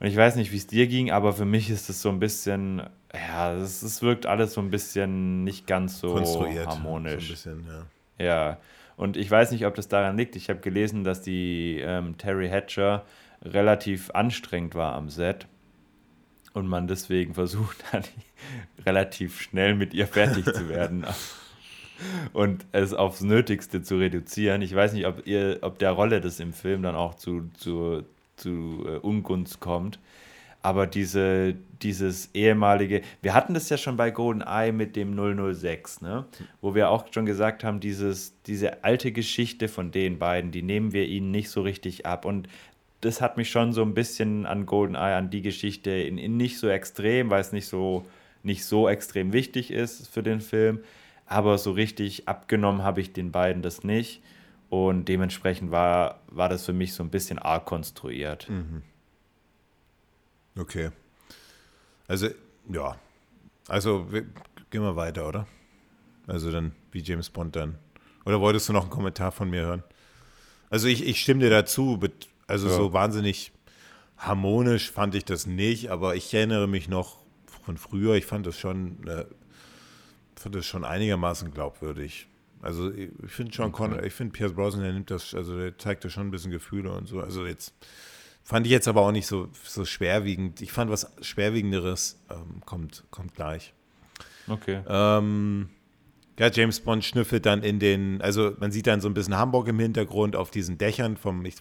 Und 0.00 0.08
ich 0.08 0.16
weiß 0.16 0.36
nicht, 0.36 0.50
wie 0.50 0.56
es 0.56 0.66
dir 0.66 0.88
ging, 0.88 1.12
aber 1.12 1.32
für 1.32 1.44
mich 1.44 1.70
ist 1.70 1.88
es 1.88 2.02
so 2.02 2.08
ein 2.08 2.18
bisschen, 2.18 2.82
ja, 3.14 3.54
es, 3.54 3.82
es 3.82 4.02
wirkt 4.02 4.26
alles 4.26 4.54
so 4.54 4.60
ein 4.60 4.70
bisschen 4.70 5.44
nicht 5.44 5.66
ganz 5.66 6.00
so 6.00 6.14
konstruiert. 6.14 6.66
harmonisch. 6.66 7.36
So 7.36 7.50
ein 7.50 7.58
bisschen, 7.58 7.66
ja. 8.18 8.24
Ja, 8.24 8.58
und 8.96 9.16
ich 9.16 9.30
weiß 9.30 9.52
nicht, 9.52 9.64
ob 9.64 9.74
das 9.74 9.88
daran 9.88 10.16
liegt. 10.16 10.36
Ich 10.36 10.48
habe 10.48 10.60
gelesen, 10.60 11.04
dass 11.04 11.22
die 11.22 11.78
ähm, 11.80 12.18
Terry 12.18 12.48
Hatcher 12.48 13.04
relativ 13.42 14.10
anstrengend 14.10 14.74
war 14.74 14.94
am 14.94 15.08
Set 15.08 15.46
und 16.52 16.66
man 16.66 16.86
deswegen 16.86 17.34
versucht 17.34 17.92
hat, 17.92 18.10
relativ 18.86 19.40
schnell 19.40 19.74
mit 19.74 19.94
ihr 19.94 20.06
fertig 20.06 20.44
zu 20.44 20.68
werden 20.68 21.04
und 22.32 22.64
es 22.72 22.94
aufs 22.94 23.20
Nötigste 23.20 23.82
zu 23.82 23.96
reduzieren. 23.96 24.62
Ich 24.62 24.74
weiß 24.74 24.92
nicht, 24.92 25.06
ob, 25.06 25.26
ihr, 25.26 25.58
ob 25.62 25.78
der 25.78 25.92
Rolle 25.92 26.20
das 26.20 26.40
im 26.40 26.52
Film 26.52 26.82
dann 26.82 26.94
auch 26.94 27.14
zu, 27.14 27.50
zu, 27.56 28.04
zu 28.36 28.84
äh, 28.86 28.96
Ungunst 28.98 29.60
kommt. 29.60 29.98
Aber 30.64 30.86
diese, 30.86 31.54
dieses 31.82 32.30
ehemalige, 32.34 33.02
wir 33.20 33.34
hatten 33.34 33.52
das 33.52 33.68
ja 33.68 33.76
schon 33.76 33.96
bei 33.96 34.12
GoldenEye 34.12 34.70
mit 34.70 34.94
dem 34.94 35.16
006, 35.16 36.02
ne? 36.02 36.24
wo 36.60 36.76
wir 36.76 36.88
auch 36.88 37.06
schon 37.12 37.26
gesagt 37.26 37.64
haben, 37.64 37.80
dieses, 37.80 38.34
diese 38.46 38.84
alte 38.84 39.10
Geschichte 39.10 39.66
von 39.66 39.90
den 39.90 40.20
beiden, 40.20 40.52
die 40.52 40.62
nehmen 40.62 40.92
wir 40.92 41.08
ihnen 41.08 41.32
nicht 41.32 41.50
so 41.50 41.62
richtig 41.62 42.06
ab. 42.06 42.24
Und 42.24 42.48
das 43.00 43.20
hat 43.20 43.36
mich 43.36 43.50
schon 43.50 43.72
so 43.72 43.82
ein 43.82 43.94
bisschen 43.94 44.46
an 44.46 44.64
GoldenEye, 44.64 45.16
an 45.16 45.30
die 45.30 45.42
Geschichte, 45.42 45.90
in, 45.90 46.16
in 46.16 46.36
nicht 46.36 46.58
so 46.58 46.68
extrem, 46.68 47.30
weil 47.30 47.40
es 47.40 47.50
nicht 47.50 47.66
so, 47.66 48.06
nicht 48.44 48.64
so 48.64 48.88
extrem 48.88 49.32
wichtig 49.32 49.72
ist 49.72 50.08
für 50.08 50.22
den 50.22 50.40
Film. 50.40 50.78
Aber 51.32 51.56
so 51.56 51.72
richtig 51.72 52.28
abgenommen 52.28 52.82
habe 52.82 53.00
ich 53.00 53.14
den 53.14 53.32
beiden 53.32 53.62
das 53.62 53.84
nicht. 53.84 54.22
Und 54.68 55.06
dementsprechend 55.06 55.70
war, 55.70 56.20
war 56.26 56.50
das 56.50 56.66
für 56.66 56.74
mich 56.74 56.92
so 56.92 57.02
ein 57.02 57.08
bisschen 57.08 57.38
arg 57.38 57.64
konstruiert. 57.64 58.50
Mhm. 58.50 58.82
Okay. 60.58 60.90
Also, 62.06 62.28
ja. 62.70 62.96
Also, 63.66 64.12
wir, 64.12 64.26
gehen 64.68 64.82
wir 64.82 64.94
weiter, 64.94 65.26
oder? 65.26 65.46
Also 66.26 66.52
dann, 66.52 66.72
wie 66.90 67.00
James 67.00 67.30
Bond 67.30 67.56
dann. 67.56 67.78
Oder 68.26 68.40
wolltest 68.40 68.68
du 68.68 68.74
noch 68.74 68.82
einen 68.82 68.90
Kommentar 68.90 69.32
von 69.32 69.48
mir 69.48 69.62
hören? 69.62 69.82
Also 70.68 70.86
ich, 70.86 71.06
ich 71.06 71.20
stimme 71.20 71.40
dir 71.40 71.50
dazu. 71.50 71.98
Also 72.46 72.68
ja. 72.68 72.74
so 72.74 72.92
wahnsinnig 72.92 73.52
harmonisch 74.18 74.90
fand 74.90 75.14
ich 75.14 75.24
das 75.24 75.46
nicht, 75.46 75.90
aber 75.90 76.14
ich 76.14 76.32
erinnere 76.34 76.68
mich 76.68 76.88
noch 76.88 77.18
von 77.64 77.78
früher, 77.78 78.14
ich 78.14 78.26
fand 78.26 78.46
das 78.46 78.58
schon, 78.58 79.06
äh, 79.06 79.24
fand 80.42 80.54
das 80.54 80.66
schon 80.66 80.84
einigermaßen 80.84 81.50
glaubwürdig. 81.50 82.28
Also 82.60 82.92
ich 82.92 83.10
finde 83.26 83.52
schon, 83.52 83.74
okay. 83.74 84.06
ich 84.06 84.12
finde 84.12 84.32
Pierce 84.32 84.52
Brosnan, 84.52 84.84
der 84.84 84.92
nimmt 84.92 85.10
das, 85.10 85.34
also 85.34 85.56
der 85.58 85.76
zeigt 85.78 86.04
da 86.04 86.10
schon 86.10 86.28
ein 86.28 86.30
bisschen 86.30 86.52
Gefühle 86.52 86.92
und 86.92 87.08
so. 87.08 87.20
Also 87.20 87.44
jetzt 87.44 87.74
fand 88.44 88.66
ich 88.66 88.72
jetzt 88.72 88.86
aber 88.86 89.02
auch 89.02 89.10
nicht 89.10 89.26
so, 89.26 89.48
so 89.64 89.84
schwerwiegend. 89.84 90.60
Ich 90.60 90.70
fand 90.70 90.90
was 90.90 91.12
Schwerwiegenderes 91.20 92.22
ähm, 92.30 92.62
kommt, 92.64 93.04
kommt 93.10 93.34
gleich. 93.34 93.74
Okay. 94.48 94.80
Ähm, 94.86 95.70
ja, 96.38 96.50
James 96.50 96.80
Bond 96.80 97.04
schnüffelt 97.04 97.46
dann 97.46 97.62
in 97.62 97.78
den, 97.78 98.20
also 98.22 98.54
man 98.58 98.72
sieht 98.72 98.86
dann 98.86 99.00
so 99.00 99.08
ein 99.08 99.14
bisschen 99.14 99.36
Hamburg 99.36 99.68
im 99.68 99.78
Hintergrund 99.78 100.36
auf 100.36 100.50
diesen 100.50 100.78
Dächern 100.78 101.16
vom, 101.16 101.44
ich, 101.44 101.56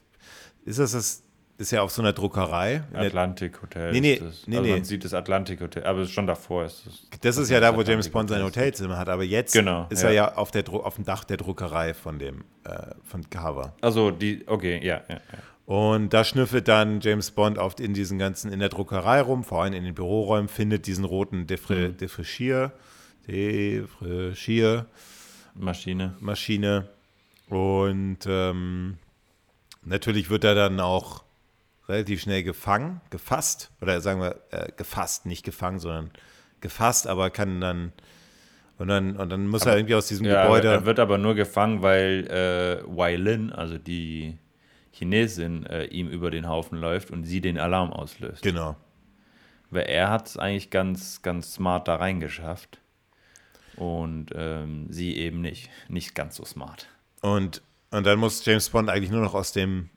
ist 0.65 0.79
das 0.79 0.91
das, 0.91 1.23
ist 1.61 1.71
ja 1.71 1.81
auf 1.81 1.91
so 1.91 2.01
einer 2.01 2.11
Druckerei. 2.13 2.83
Atlantik 2.93 3.61
Hotel. 3.61 3.91
Nee, 3.93 4.01
nee, 4.01 4.19
das. 4.19 4.47
nee, 4.47 4.57
also 4.57 4.67
nee. 4.67 4.75
Man 4.75 4.83
sieht 4.83 5.05
das 5.05 5.13
Atlantik 5.13 5.61
Hotel, 5.61 5.83
aber 5.85 6.05
schon 6.05 6.27
davor 6.27 6.65
ist 6.65 6.85
es. 6.87 7.07
Das 7.21 7.37
ist 7.37 7.49
ja 7.49 7.59
da, 7.59 7.75
wo 7.75 7.81
James 7.81 8.09
Bond 8.09 8.29
sein 8.29 8.43
Hotelzimmer 8.43 8.97
hat, 8.97 9.07
aber 9.07 9.23
jetzt 9.23 9.53
genau, 9.53 9.87
ist 9.89 10.01
ja. 10.01 10.09
er 10.09 10.13
ja 10.13 10.35
auf, 10.35 10.51
der, 10.51 10.67
auf 10.69 10.95
dem 10.95 11.05
Dach 11.05 11.23
der 11.23 11.37
Druckerei 11.37 11.93
von 11.93 12.19
dem, 12.19 12.43
äh, 12.65 12.93
von 13.03 13.29
Carver. 13.29 13.73
Also 13.81 14.11
die, 14.11 14.43
okay, 14.47 14.79
ja, 14.83 15.01
ja, 15.07 15.15
ja. 15.15 15.39
Und 15.65 16.09
da 16.13 16.25
schnüffelt 16.25 16.67
dann 16.67 16.99
James 16.99 17.31
Bond 17.31 17.57
oft 17.57 17.79
in 17.79 17.93
diesen 17.93 18.19
ganzen, 18.19 18.51
in 18.51 18.59
der 18.59 18.67
Druckerei 18.67 19.21
rum, 19.21 19.43
vor 19.43 19.63
allem 19.63 19.73
in 19.73 19.85
den 19.85 19.95
Büroräumen, 19.95 20.49
findet 20.49 20.85
diesen 20.85 21.05
roten 21.05 21.47
Defri 21.47 21.89
Mhm. 21.89 21.97
Defrischier, 21.97 22.73
Defrischier, 23.27 24.85
Maschine. 25.55 26.15
Maschine. 26.19 26.89
Und 27.47 28.19
ähm, 28.25 28.97
natürlich 29.83 30.29
wird 30.29 30.43
er 30.43 30.55
dann 30.55 30.79
auch 30.79 31.23
relativ 31.91 32.21
schnell 32.21 32.43
gefangen, 32.43 33.01
gefasst, 33.09 33.71
oder 33.81 34.01
sagen 34.01 34.21
wir 34.21 34.41
äh, 34.51 34.71
gefasst, 34.75 35.25
nicht 35.25 35.43
gefangen, 35.43 35.79
sondern 35.79 36.11
gefasst, 36.61 37.07
aber 37.07 37.29
kann 37.29 37.61
dann 37.61 37.91
und 38.77 38.87
dann, 38.87 39.15
und 39.15 39.29
dann 39.29 39.47
muss 39.47 39.61
Aber- 39.61 39.71
er 39.71 39.77
irgendwie 39.77 39.93
aus 39.95 40.07
diesem 40.07 40.25
Ja, 40.25 40.43
Gebäude. 40.43 40.69
er 40.69 40.85
wird 40.85 40.97
aber 40.99 41.19
nur 41.19 41.35
gefangen, 41.35 41.83
weil 41.83 42.25
äh, 42.31 42.83
Wai 42.87 43.15
Lin, 43.15 43.51
also 43.51 43.77
die 43.77 44.39
Chinesin, 44.91 45.65
äh, 45.67 45.85
ihm 45.85 46.09
über 46.09 46.31
den 46.31 46.47
Haufen 46.47 46.79
läuft 46.79 47.11
und 47.11 47.25
sie 47.25 47.41
den 47.41 47.59
Alarm 47.59 47.93
auslöst. 47.93 48.41
genau. 48.41 48.75
Weil 49.69 49.83
er 49.83 50.09
hat 50.09 50.27
es 50.27 50.37
eigentlich 50.37 50.69
ganz, 50.69 51.21
ganz 51.21 51.53
smart 51.53 51.87
da 51.87 51.95
reingeschafft. 51.95 52.79
Und 53.77 54.31
ähm, 54.35 54.87
sie 54.89 55.15
eben 55.15 55.39
nicht. 55.41 55.69
Nicht 55.87 56.13
ganz 56.13 56.35
so 56.35 56.43
smart. 56.43 56.87
Und, 57.21 57.61
und 57.91 58.05
dann 58.05 58.19
muss 58.19 58.43
James 58.43 58.69
Bond 58.69 58.89
eigentlich 58.89 59.11
nur 59.11 59.21
noch 59.21 59.33
aus 59.33 59.53
dem, 59.53 59.89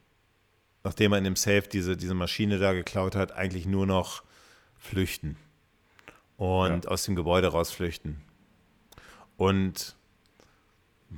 nachdem 0.84 1.12
er 1.12 1.18
in 1.18 1.24
dem 1.24 1.36
Safe 1.36 1.62
diese, 1.62 1.96
diese 1.96 2.14
Maschine 2.14 2.58
da 2.58 2.74
geklaut 2.74 3.16
hat, 3.16 3.32
eigentlich 3.32 3.66
nur 3.66 3.86
noch 3.86 4.22
flüchten. 4.78 5.36
Und 6.36 6.88
aus 6.88 7.04
dem 7.04 7.16
Gebäude 7.16 7.48
rausflüchten. 7.48 8.20
Und 9.36 9.96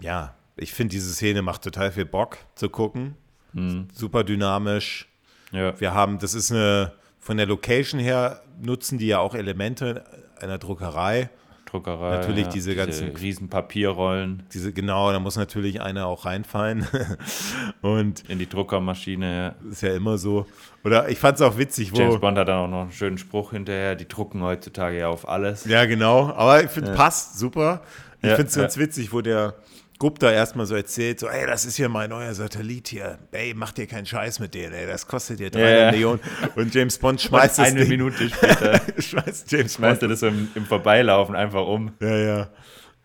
ja, 0.01 0.34
ich 0.56 0.72
finde, 0.72 0.93
diese 0.93 1.12
Szene 1.12 1.43
macht 1.43 1.62
total 1.62 1.90
viel 1.90 2.05
Bock 2.05 2.38
zu 2.55 2.68
gucken. 2.68 3.16
Mhm. 3.52 3.88
Super 3.93 4.24
dynamisch. 4.24 5.09
Ja. 5.52 5.78
Wir 5.80 5.94
haben, 5.94 6.18
das 6.18 6.34
ist 6.34 6.52
eine, 6.52 6.93
von 7.18 7.36
der 7.36 7.47
Location 7.47 8.01
her 8.01 8.43
nutzen 8.60 8.98
die 8.98 9.09
ja 9.09 9.18
auch 9.18 9.34
Elemente 9.34 10.05
einer 10.40 10.59
Druckerei. 10.59 11.30
Druckerei. 11.77 12.16
Natürlich 12.16 12.47
diese 12.48 12.74
ganzen- 12.74 13.15
riesen 13.16 13.48
Papierrollen 13.48 14.43
Diese, 14.53 14.73
genau, 14.73 15.12
da 15.12 15.19
muss 15.20 15.36
natürlich 15.36 15.81
einer 15.81 16.07
auch 16.07 16.24
reinfallen. 16.24 16.86
Und 17.82 18.28
in 18.28 18.39
die 18.39 18.48
Druckermaschine. 18.48 19.55
ist 19.70 19.82
ja 19.82 19.94
immer 19.94 20.19
so. 20.19 20.47
Oder 20.85 21.09
ich 21.09 21.19
fand 21.19 21.36
es 21.36 21.43
auch 21.43 21.59
witzig, 21.59 21.93
wo. 21.93 21.98
James 21.98 22.20
Bond 22.20 22.39
hat 22.39 22.48
dann 22.48 22.59
auch 22.59 22.69
noch 22.69 22.82
einen 22.82 22.93
schönen 22.93 23.19
Spruch 23.19 23.51
hinterher. 23.51 23.94
Die 23.94 24.09
drucken 24.09 24.43
heutzutage 24.43 24.98
ja 24.98 25.09
auf 25.09 25.28
alles. 25.28 25.65
Ja, 25.65 25.85
genau. 25.86 26.32
Aber 26.35 26.62
ich 26.62 26.70
finde, 26.70 26.93
passt 26.94 27.39
super. 27.39 27.82
Ich 28.23 28.28
Ja, 28.31 28.36
finde 28.36 28.48
es 28.48 28.55
ganz 28.57 28.77
ja. 28.77 28.82
witzig, 28.82 29.12
wo 29.12 29.20
der 29.20 29.55
Gupta 29.98 30.31
erstmal 30.31 30.66
so 30.66 30.74
erzählt: 30.74 31.20
so, 31.20 31.28
ey, 31.28 31.47
das 31.47 31.64
ist 31.64 31.77
hier 31.77 31.89
mein 31.89 32.10
neuer 32.10 32.35
Satellit 32.35 32.89
hier. 32.89 33.18
Ey, 33.32 33.55
mach 33.55 33.73
dir 33.73 33.86
keinen 33.86 34.06
Scheiß 34.06 34.40
mit 34.40 34.55
denen, 34.55 34.73
ey. 34.74 34.86
Das 34.86 35.06
kostet 35.06 35.40
dir 35.40 35.51
300 35.51 35.78
ja. 35.78 35.90
Millionen. 35.90 36.20
Und 36.55 36.74
James 36.74 36.98
Bond 36.98 37.20
schmeißt 37.23 37.59
das 37.59 37.66
eine 37.66 37.81
Ding, 37.81 37.89
Minute 37.89 38.28
später 38.28 38.81
schmeißt 38.98 39.51
James 39.51 39.74
schmeißt 39.74 40.01
Bond. 40.01 40.02
er 40.02 40.09
das 40.09 40.23
im, 40.23 40.48
im 40.55 40.66
Vorbeilaufen 40.66 41.35
einfach 41.35 41.66
um. 41.66 41.93
Ja, 42.01 42.16
ja. 42.16 42.51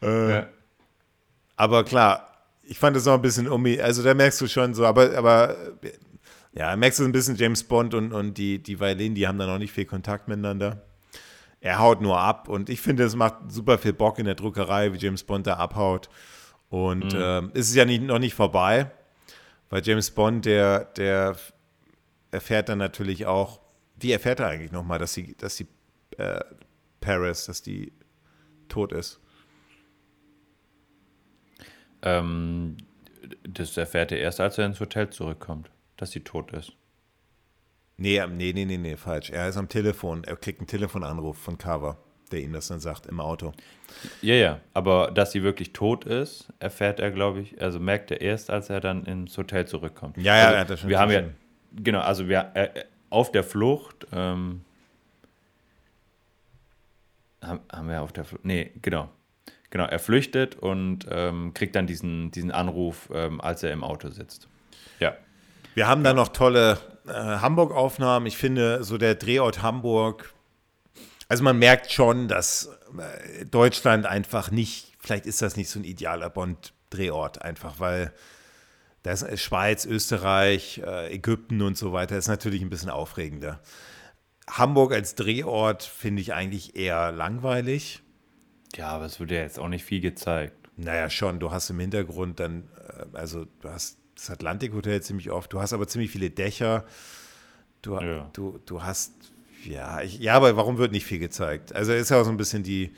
Äh, 0.02 0.30
Ja. 0.32 0.48
Aber 1.56 1.84
klar, 1.84 2.28
ich 2.64 2.80
fand 2.80 2.98
es 2.98 3.06
noch 3.06 3.14
ein 3.14 3.22
bisschen 3.22 3.48
um, 3.48 3.66
also 3.82 4.02
da 4.02 4.14
merkst 4.14 4.42
du 4.42 4.48
schon 4.48 4.74
so, 4.74 4.86
aber, 4.86 5.16
aber 5.16 5.56
ja, 6.54 6.76
merkst 6.76 7.00
du 7.00 7.06
ein 7.06 7.12
bisschen 7.12 7.36
James 7.36 7.64
Bond 7.64 7.94
und, 7.94 8.12
und 8.12 8.38
die, 8.38 8.58
die 8.62 8.80
Violin, 8.80 9.14
die 9.16 9.28
haben 9.28 9.38
da 9.38 9.46
noch 9.46 9.60
nicht 9.60 9.72
viel 9.72 9.86
Kontakt 9.86 10.28
miteinander. 10.28 10.82
Er 11.60 11.78
haut 11.78 12.02
nur 12.02 12.18
ab 12.20 12.50
und 12.50 12.70
ich 12.70 12.82
finde, 12.82 13.04
es 13.04 13.16
macht 13.16 13.36
super 13.50 13.78
viel 13.78 13.94
Bock 13.94 14.18
in 14.18 14.26
der 14.26 14.34
Druckerei, 14.36 14.92
wie 14.94 14.98
James 14.98 15.24
Bond 15.24 15.46
da 15.46 15.54
abhaut. 15.58 16.10
Und 16.72 17.14
ähm, 17.14 17.52
es 17.54 17.70
ist 17.70 17.76
ja 17.76 17.84
nicht, 17.84 18.02
noch 18.02 18.18
nicht 18.18 18.34
vorbei, 18.34 18.90
weil 19.70 19.86
James 19.86 20.10
Bond, 20.10 20.46
der, 20.46 20.86
der 20.86 21.36
erfährt 22.32 22.70
dann 22.70 22.78
natürlich 22.78 23.26
auch, 23.26 23.60
wie 23.98 24.14
erfährt 24.14 24.40
er 24.40 24.48
eigentlich 24.48 24.72
nochmal, 24.72 24.98
dass 24.98 25.14
sie, 25.14 25.36
dass 25.36 25.58
die 25.58 25.68
äh, 26.18 26.40
Paris, 27.02 27.46
dass 27.46 27.62
die 27.62 27.92
tot 28.70 28.94
ist? 28.94 29.20
Ähm, 32.04 32.78
das 33.44 33.76
erfährt 33.76 34.14
er 34.14 34.20
erst, 34.20 34.40
als 34.40 34.58
er 34.58 34.66
ins 34.66 34.80
Hotel 34.80 35.10
zurückkommt, 35.10 35.70
dass 35.98 36.12
sie 36.12 36.22
tot 36.22 36.54
ist. 36.54 36.72
Nee, 37.98 38.18
ähm, 38.18 38.38
nee, 38.38 38.54
nee, 38.54 38.64
nee, 38.64 38.78
nee, 38.78 38.96
falsch. 38.96 39.30
Er 39.30 39.50
ist 39.50 39.58
am 39.58 39.68
Telefon. 39.68 40.24
Er 40.24 40.38
kriegt 40.38 40.62
einen 40.62 40.68
Telefonanruf 40.68 41.38
von 41.38 41.58
Carver, 41.58 42.02
der 42.32 42.42
ihm 42.42 42.54
das 42.54 42.68
dann 42.68 42.80
sagt 42.80 43.06
im 43.06 43.20
Auto. 43.20 43.54
Ja, 44.22 44.36
ja, 44.36 44.60
aber 44.74 45.12
dass 45.12 45.32
sie 45.32 45.44
wirklich 45.44 45.74
tot 45.74 46.06
ist, 46.06 46.48
erfährt 46.60 47.00
er, 47.00 47.12
glaube 47.12 47.42
ich, 47.42 47.62
also 47.62 47.80
merkt 47.80 48.12
er 48.12 48.22
erst, 48.22 48.50
als 48.50 48.70
er 48.70 48.80
dann 48.80 49.06
ins 49.06 49.38
Hotel 49.38 49.68
zurückkommt. 49.68 50.18
Ja, 50.18 50.36
ja, 50.38 50.44
also, 50.44 50.56
er 50.56 50.60
hat 50.62 50.70
das 50.70 50.80
schon 50.80 50.90
Wir 50.90 51.00
haben 51.00 51.12
ja, 51.12 51.24
genau, 51.76 52.00
also 52.00 52.28
wir 52.28 52.52
äh, 52.54 52.70
auf 53.10 53.32
der 53.32 53.44
Flucht, 53.44 54.08
ähm, 54.14 54.62
haben, 57.42 57.60
haben 57.72 57.90
wir 57.90 58.02
auf 58.02 58.14
der 58.14 58.26
Flucht, 58.26 58.46
nee, 58.46 58.72
genau. 58.82 59.10
Genau, 59.70 59.86
er 59.86 60.00
flüchtet 60.00 60.58
und 60.58 61.06
ähm, 61.10 61.54
kriegt 61.54 61.78
dann 61.78 61.88
diesen, 61.88 62.30
diesen 62.32 62.52
Anruf, 62.52 63.10
ähm, 63.14 63.40
als 63.40 63.64
er 63.64 63.72
im 63.72 63.86
Auto 63.86 64.10
sitzt. 64.10 64.50
Ja. 65.00 65.16
Wir 65.76 65.88
haben 65.88 66.04
da 66.04 66.14
noch 66.14 66.28
tolle 66.28 66.78
äh, 67.08 67.12
Hamburg-Aufnahmen. 67.14 68.26
Ich 68.26 68.38
finde, 68.38 68.84
so 68.84 68.98
der 68.98 69.16
Drehort 69.16 69.62
Hamburg, 69.62 70.34
also 71.32 71.46
man 71.46 71.58
merkt 71.58 71.90
schon, 71.92 72.28
dass 72.28 72.70
äh, 72.98 73.46
Deutschland 73.46 74.06
einfach 74.06 74.52
nicht, 74.52 74.98
vielleicht 75.00 75.26
ist 75.26 75.42
das 75.42 75.56
nicht 75.56 75.70
so 75.70 75.80
ein 75.80 75.86
idealer 75.86 76.30
Bond-Drehort, 76.30 77.42
einfach 77.42 77.80
weil 77.80 78.12
das 79.02 79.22
ist 79.22 79.42
Schweiz, 79.42 79.86
Österreich, 79.86 80.82
äh, 80.86 81.14
Ägypten 81.14 81.62
und 81.62 81.78
so 81.78 81.94
weiter 81.94 82.18
ist 82.18 82.28
natürlich 82.28 82.62
ein 82.62 82.70
bisschen 82.70 82.90
aufregender. 82.90 83.62
Hamburg 84.50 84.92
als 84.92 85.16
Drehort 85.16 85.84
finde 85.84 86.22
ich 86.22 86.34
eigentlich 86.34 86.76
eher 86.76 87.14
langweilig. 87.14 88.04
Ja, 88.76 88.90
aber 88.90 89.06
es 89.06 89.22
wird 89.22 89.32
ja 89.32 89.38
jetzt 89.40 89.58
auch 89.58 89.70
nicht 89.70 89.86
viel 89.86 90.02
gezeigt. 90.02 90.70
Naja, 90.76 91.10
schon. 91.10 91.40
Du 91.40 91.52
hast 91.52 91.70
im 91.70 91.80
Hintergrund 91.80 92.42
dann, 92.42 92.68
äh, 92.90 93.18
also 93.18 93.46
du 93.62 93.70
hast 93.70 94.00
das 94.16 94.30
Atlantikhotel 94.32 95.02
ziemlich 95.02 95.32
oft, 95.32 95.54
du 95.54 95.62
hast 95.62 95.72
aber 95.72 95.88
ziemlich 95.88 96.12
viele 96.12 96.30
Dächer. 96.30 96.84
Du, 97.82 97.98
Ja. 98.00 98.30
du, 98.34 98.60
du 98.66 98.84
hast, 98.84 99.31
ja, 99.66 100.02
ich, 100.02 100.20
ja, 100.20 100.34
aber 100.34 100.56
warum 100.56 100.78
wird 100.78 100.92
nicht 100.92 101.06
viel 101.06 101.20
gezeigt? 101.20 101.76
Also 101.76 101.94
ist 101.94 102.10
ja 102.10 102.20
auch 102.20 102.26
so 102.26 102.32
ein 102.32 102.38
bisschen 102.38 102.64
die, 102.64 102.92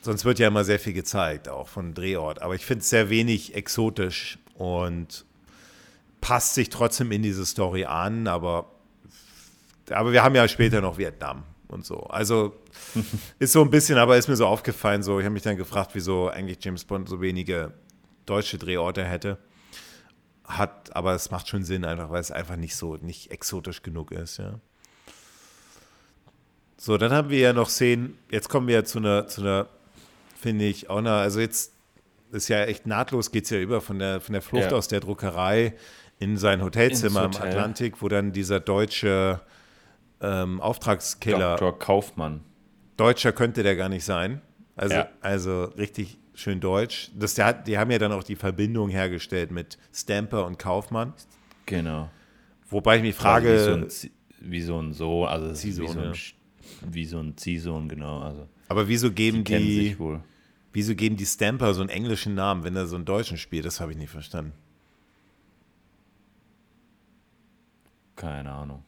sonst 0.00 0.24
wird 0.24 0.38
ja 0.38 0.48
immer 0.48 0.64
sehr 0.64 0.78
viel 0.78 0.92
gezeigt, 0.92 1.48
auch 1.48 1.68
von 1.68 1.94
Drehort. 1.94 2.42
Aber 2.42 2.54
ich 2.54 2.64
finde 2.64 2.82
es 2.82 2.90
sehr 2.90 3.10
wenig 3.10 3.54
exotisch 3.54 4.38
und 4.54 5.24
passt 6.20 6.54
sich 6.54 6.70
trotzdem 6.70 7.12
in 7.12 7.22
diese 7.22 7.44
Story 7.44 7.84
an, 7.84 8.26
aber, 8.26 8.70
aber 9.90 10.12
wir 10.12 10.22
haben 10.22 10.34
ja 10.34 10.48
später 10.48 10.80
noch 10.80 10.98
Vietnam 10.98 11.44
und 11.68 11.84
so. 11.84 12.00
Also 12.04 12.54
ist 13.38 13.52
so 13.52 13.62
ein 13.62 13.70
bisschen, 13.70 13.98
aber 13.98 14.16
ist 14.16 14.28
mir 14.28 14.36
so 14.36 14.46
aufgefallen, 14.46 15.02
so, 15.02 15.18
ich 15.18 15.24
habe 15.24 15.34
mich 15.34 15.42
dann 15.42 15.56
gefragt, 15.56 15.90
wieso 15.94 16.28
eigentlich 16.28 16.58
James 16.64 16.84
Bond 16.84 17.08
so 17.08 17.20
wenige 17.20 17.72
deutsche 18.26 18.58
Drehorte 18.58 19.04
hätte. 19.04 19.38
Hat, 20.44 20.94
aber 20.94 21.14
es 21.14 21.30
macht 21.30 21.48
schon 21.48 21.64
Sinn, 21.64 21.84
einfach, 21.84 22.10
weil 22.10 22.20
es 22.20 22.30
einfach 22.30 22.56
nicht 22.56 22.76
so, 22.76 22.96
nicht 22.96 23.30
exotisch 23.30 23.82
genug 23.82 24.12
ist, 24.12 24.38
ja. 24.38 24.60
So, 26.84 26.98
dann 26.98 27.12
haben 27.12 27.30
wir 27.30 27.38
ja 27.38 27.54
noch 27.54 27.70
Szenen, 27.70 28.18
jetzt 28.30 28.50
kommen 28.50 28.68
wir 28.68 28.74
ja 28.74 28.84
zu 28.84 28.98
einer, 28.98 29.26
zu 29.26 29.40
einer, 29.40 29.68
finde 30.38 30.66
ich, 30.66 30.90
auch 30.90 30.98
einer, 30.98 31.12
also 31.14 31.40
jetzt 31.40 31.72
ist 32.30 32.48
ja 32.48 32.62
echt 32.64 32.86
nahtlos, 32.86 33.30
geht 33.32 33.44
es 33.44 33.50
ja 33.50 33.58
über 33.58 33.80
von 33.80 33.98
der, 33.98 34.20
von 34.20 34.34
der 34.34 34.42
Flucht 34.42 34.70
Ja. 34.70 34.76
aus 34.76 34.86
der 34.88 35.00
Druckerei 35.00 35.72
in 36.18 36.36
sein 36.36 36.60
Hotelzimmer 36.62 37.22
Hotel. 37.24 37.48
Atlantik, 37.48 38.02
wo 38.02 38.08
dann 38.08 38.32
dieser 38.32 38.60
deutsche 38.60 39.40
ähm, 40.20 40.60
Auftragskiller, 40.60 41.56
Dr. 41.56 41.78
Kaufmann. 41.78 42.42
Deutscher 42.98 43.32
könnte 43.32 43.62
der 43.62 43.76
gar 43.76 43.88
nicht 43.88 44.04
sein. 44.04 44.42
Also, 44.76 44.94
Ja. 44.96 45.08
also 45.22 45.64
richtig 45.78 46.18
schön 46.34 46.60
deutsch. 46.60 47.10
Das, 47.14 47.32
der, 47.32 47.46
hat- 47.46 47.66
die 47.66 47.78
haben 47.78 47.92
ja 47.92 47.98
dann 47.98 48.12
auch 48.12 48.24
die 48.24 48.36
Verbindung 48.36 48.90
hergestellt 48.90 49.50
mit 49.52 49.78
Stamper 49.90 50.44
und 50.44 50.58
Kaufmann. 50.58 51.14
Genau. 51.64 52.10
Wobei 52.68 52.96
ich 52.96 53.02
mich 53.02 53.14
frage, 53.14 53.54
Wie 53.54 53.58
so 53.58 53.72
ein, 53.72 54.10
wie 54.40 54.60
so 54.60 54.78
ein 54.82 54.92
So, 54.92 55.24
also 55.24 55.64
wie 55.64 55.72
so 55.72 55.86
ein, 55.86 56.12
wie 56.82 57.04
so 57.04 57.18
ein 57.18 57.36
Ziehsohn, 57.36 57.88
genau. 57.88 58.20
Also 58.20 58.48
aber 58.68 58.88
wieso 58.88 59.08
die 59.08 59.14
geben 59.14 59.44
die, 59.44 59.98
wohl. 59.98 60.20
wieso 60.72 60.94
geben 60.94 61.16
die 61.16 61.26
Stamper 61.26 61.74
so 61.74 61.80
einen 61.80 61.90
englischen 61.90 62.34
Namen, 62.34 62.64
wenn 62.64 62.76
er 62.76 62.86
so 62.86 62.96
einen 62.96 63.04
deutschen 63.04 63.36
spielt? 63.36 63.64
Das 63.64 63.80
habe 63.80 63.92
ich 63.92 63.98
nicht 63.98 64.10
verstanden. 64.10 64.52
Keine 68.16 68.52
Ahnung. 68.52 68.82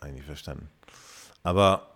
Eigentlich 0.00 0.24
verstanden. 0.24 0.68
Aber 1.42 1.86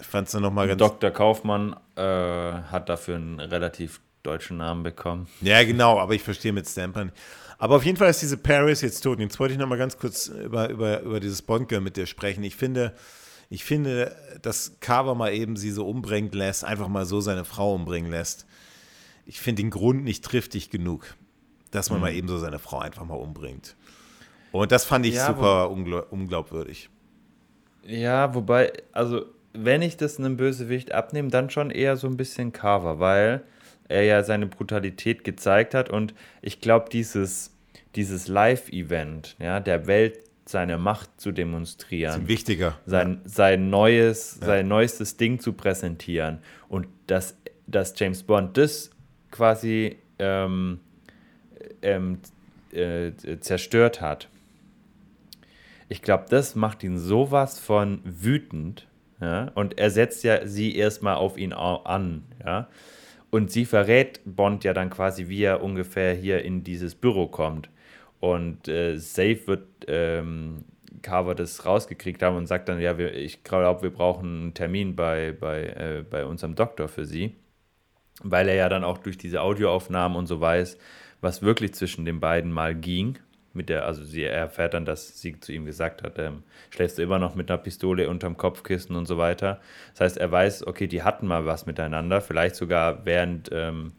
ich 0.00 0.06
fand 0.06 0.26
es 0.26 0.32
dann 0.32 0.42
nochmal 0.42 0.66
ganz. 0.66 0.78
Dr. 0.78 1.10
Kaufmann 1.10 1.76
äh, 1.96 2.02
hat 2.02 2.88
dafür 2.88 3.16
einen 3.16 3.40
relativ 3.40 4.00
deutschen 4.22 4.56
Namen 4.56 4.82
bekommen. 4.82 5.28
Ja, 5.40 5.62
genau, 5.64 5.98
aber 5.98 6.14
ich 6.14 6.22
verstehe 6.22 6.52
mit 6.52 6.66
Stamper 6.66 7.04
nicht. 7.04 7.16
Aber 7.58 7.76
auf 7.76 7.84
jeden 7.84 7.96
Fall 7.96 8.10
ist 8.10 8.22
diese 8.22 8.36
Paris 8.36 8.80
jetzt 8.80 9.00
tot. 9.00 9.20
Jetzt 9.20 9.38
wollte 9.38 9.54
ich 9.54 9.60
nochmal 9.60 9.78
ganz 9.78 9.98
kurz 9.98 10.26
über, 10.26 10.68
über, 10.70 11.00
über 11.00 11.20
dieses 11.20 11.42
Bond-Girl 11.42 11.80
mit 11.80 11.96
dir 11.96 12.06
sprechen. 12.06 12.42
Ich 12.42 12.56
finde, 12.56 12.94
ich 13.50 13.64
finde, 13.64 14.14
dass 14.42 14.76
Carver 14.80 15.14
mal 15.14 15.32
eben 15.32 15.56
sie 15.56 15.70
so 15.70 15.86
umbringen 15.86 16.32
lässt, 16.32 16.64
einfach 16.64 16.88
mal 16.88 17.06
so 17.06 17.20
seine 17.20 17.44
Frau 17.44 17.74
umbringen 17.74 18.10
lässt. 18.10 18.46
Ich 19.26 19.40
finde 19.40 19.62
den 19.62 19.70
Grund 19.70 20.04
nicht 20.04 20.24
triftig 20.24 20.70
genug, 20.70 21.14
dass 21.70 21.90
man 21.90 22.00
mal 22.00 22.12
eben 22.12 22.28
so 22.28 22.38
seine 22.38 22.58
Frau 22.58 22.78
einfach 22.78 23.04
mal 23.04 23.14
umbringt. 23.14 23.76
Und 24.52 24.70
das 24.70 24.84
fand 24.84 25.06
ich 25.06 25.14
Ja, 25.14 25.26
super 25.26 25.70
ungl 25.70 26.04
unglaubwürdig. 26.10 26.88
Ja, 27.86 28.34
wobei, 28.34 28.72
also 28.92 29.26
wenn 29.52 29.82
ich 29.82 29.96
das 29.96 30.18
einem 30.18 30.36
Bösewicht 30.36 30.92
abnehme, 30.92 31.28
dann 31.28 31.50
schon 31.50 31.70
eher 31.70 31.96
so 31.96 32.06
ein 32.06 32.16
bisschen 32.16 32.52
Carver, 32.52 32.98
weil 32.98 33.42
er 33.88 34.02
ja 34.02 34.22
seine 34.22 34.46
Brutalität 34.46 35.24
gezeigt 35.24 35.74
hat 35.74 35.90
und 35.90 36.14
ich 36.42 36.60
glaube, 36.60 36.88
dieses, 36.90 37.54
dieses 37.94 38.28
Live-Event, 38.28 39.36
ja, 39.38 39.60
der 39.60 39.86
Welt 39.86 40.23
seine 40.46 40.78
Macht 40.78 41.20
zu 41.20 41.32
demonstrieren, 41.32 42.28
Wichtiger. 42.28 42.78
sein, 42.86 43.20
sein 43.24 43.70
neues, 43.70 44.34
sein 44.34 44.68
neuestes 44.68 45.16
Ding 45.16 45.40
zu 45.40 45.54
präsentieren 45.54 46.38
und 46.68 46.86
dass, 47.06 47.36
dass 47.66 47.98
James 47.98 48.22
Bond 48.22 48.56
das 48.56 48.90
quasi 49.30 49.96
ähm, 50.18 50.80
ähm, 51.82 52.18
äh, 52.72 53.12
zerstört 53.40 54.00
hat. 54.00 54.28
Ich 55.88 56.02
glaube, 56.02 56.24
das 56.28 56.54
macht 56.54 56.82
ihn 56.82 56.98
sowas 56.98 57.58
von 57.58 58.00
wütend. 58.04 58.86
Ja? 59.20 59.50
Und 59.54 59.78
er 59.78 59.90
setzt 59.90 60.24
ja 60.24 60.46
sie 60.46 60.76
erstmal 60.76 61.16
auf 61.16 61.36
ihn 61.38 61.52
an. 61.52 62.24
Ja? 62.44 62.68
Und 63.30 63.50
sie 63.50 63.64
verrät 63.64 64.20
Bond 64.24 64.64
ja 64.64 64.72
dann 64.72 64.90
quasi, 64.90 65.28
wie 65.28 65.42
er 65.42 65.62
ungefähr 65.62 66.14
hier 66.14 66.42
in 66.44 66.64
dieses 66.64 66.94
Büro 66.94 67.26
kommt. 67.26 67.68
Und 68.24 68.68
äh, 68.68 68.96
safe 68.96 69.46
wird 69.46 69.66
ähm, 69.86 70.64
Carver 71.02 71.34
das 71.34 71.66
rausgekriegt 71.66 72.22
haben 72.22 72.36
und 72.38 72.46
sagt 72.46 72.70
dann, 72.70 72.80
ja, 72.80 72.96
wir, 72.96 73.14
ich 73.14 73.44
glaube, 73.44 73.82
wir 73.82 73.90
brauchen 73.90 74.40
einen 74.40 74.54
Termin 74.54 74.96
bei, 74.96 75.36
bei, 75.38 75.64
äh, 75.64 76.04
bei 76.08 76.24
unserem 76.24 76.54
Doktor 76.54 76.88
für 76.88 77.04
sie. 77.04 77.36
Weil 78.22 78.48
er 78.48 78.54
ja 78.54 78.68
dann 78.70 78.82
auch 78.82 78.96
durch 78.96 79.18
diese 79.18 79.42
Audioaufnahmen 79.42 80.16
und 80.16 80.26
so 80.26 80.40
weiß, 80.40 80.78
was 81.20 81.42
wirklich 81.42 81.74
zwischen 81.74 82.06
den 82.06 82.18
beiden 82.18 82.50
mal 82.50 82.74
ging. 82.74 83.18
Mit 83.52 83.68
der, 83.68 83.84
also 83.84 84.02
sie 84.02 84.24
erfährt 84.24 84.72
dann, 84.72 84.86
dass 84.86 85.20
sie 85.20 85.38
zu 85.38 85.52
ihm 85.52 85.66
gesagt 85.66 86.02
hat, 86.02 86.18
ähm, 86.18 86.44
schläfst 86.70 86.96
du 86.96 87.02
immer 87.02 87.18
noch 87.18 87.34
mit 87.34 87.50
einer 87.50 87.58
Pistole 87.58 88.08
unterm 88.08 88.38
Kopfkissen 88.38 88.96
und 88.96 89.04
so 89.04 89.18
weiter. 89.18 89.60
Das 89.92 90.00
heißt, 90.00 90.16
er 90.16 90.32
weiß, 90.32 90.66
okay, 90.66 90.86
die 90.86 91.02
hatten 91.02 91.26
mal 91.26 91.44
was 91.44 91.66
miteinander, 91.66 92.22
vielleicht 92.22 92.56
sogar 92.56 93.04
während 93.04 93.50
ähm, 93.52 93.92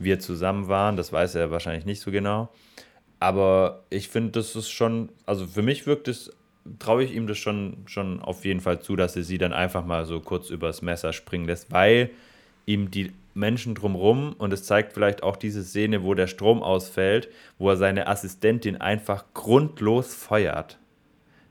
wir 0.00 0.18
zusammen 0.18 0.66
waren, 0.66 0.96
das 0.96 1.12
weiß 1.12 1.36
er 1.36 1.52
wahrscheinlich 1.52 1.84
nicht 1.84 2.00
so 2.00 2.10
genau. 2.10 2.50
Aber 3.20 3.84
ich 3.90 4.08
finde, 4.08 4.32
das 4.32 4.56
ist 4.56 4.70
schon, 4.70 5.10
also 5.26 5.46
für 5.46 5.62
mich 5.62 5.86
wirkt 5.86 6.08
es, 6.08 6.32
traue 6.78 7.04
ich 7.04 7.14
ihm 7.14 7.26
das 7.26 7.38
schon, 7.38 7.76
schon 7.86 8.20
auf 8.20 8.44
jeden 8.44 8.60
Fall 8.60 8.80
zu, 8.80 8.96
dass 8.96 9.14
er 9.14 9.22
sie 9.22 9.38
dann 9.38 9.52
einfach 9.52 9.84
mal 9.84 10.06
so 10.06 10.20
kurz 10.20 10.50
übers 10.50 10.82
Messer 10.82 11.12
springen 11.12 11.44
lässt, 11.44 11.70
weil 11.70 12.10
ihm 12.66 12.90
die 12.90 13.12
Menschen 13.34 13.74
drumrum 13.74 14.34
und 14.38 14.52
es 14.52 14.64
zeigt 14.64 14.94
vielleicht 14.94 15.22
auch 15.22 15.36
diese 15.36 15.62
Szene, 15.62 16.02
wo 16.02 16.14
der 16.14 16.26
Strom 16.26 16.62
ausfällt, 16.62 17.28
wo 17.58 17.70
er 17.70 17.76
seine 17.76 18.08
Assistentin 18.08 18.80
einfach 18.80 19.24
grundlos 19.34 20.14
feuert. 20.14 20.78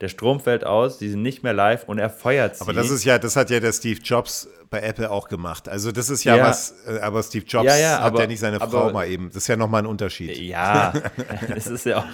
Der 0.02 0.08
Strom 0.08 0.40
fällt 0.40 0.66
aus, 0.66 1.00
sie 1.00 1.10
sind 1.10 1.22
nicht 1.24 1.44
mehr 1.44 1.54
live 1.54 1.84
und 1.86 2.00
er 2.00 2.10
feuert 2.10 2.56
sie. 2.56 2.62
Aber 2.62 2.72
das 2.74 2.90
ist 2.90 3.04
ja, 3.04 3.20
das 3.20 3.36
hat 3.36 3.50
ja 3.50 3.60
der 3.60 3.74
Steve 3.74 4.00
Jobs 4.02 4.48
bei 4.70 4.80
Apple 4.82 5.12
auch 5.12 5.28
gemacht. 5.28 5.68
Also 5.68 5.92
das 5.92 6.10
ist 6.10 6.24
ja, 6.24 6.38
Ja. 6.38 6.46
was, 6.48 6.74
äh, 6.88 7.00
aber 7.00 7.22
Steve 7.22 7.46
Jobs 7.46 7.66
Ja, 7.66 7.76
ja, 7.78 7.92
hat 8.00 8.02
aber- 8.14 8.22
ja 8.22 8.28
nicht 8.28 8.40
seine 8.40 8.62
aber- 8.62 8.72
Frau 8.72 8.92
mal 8.92 9.08
eben. 9.08 9.28
Das 9.28 9.38
ist 9.38 9.48
ja 9.48 9.58
nochmal 9.58 9.82
ein 9.82 9.88
Unterschied. 9.88 10.38
ja, 10.38 10.94
es 11.56 11.68
ist 11.68 11.86
ja 11.86 11.98
auch, 12.00 12.06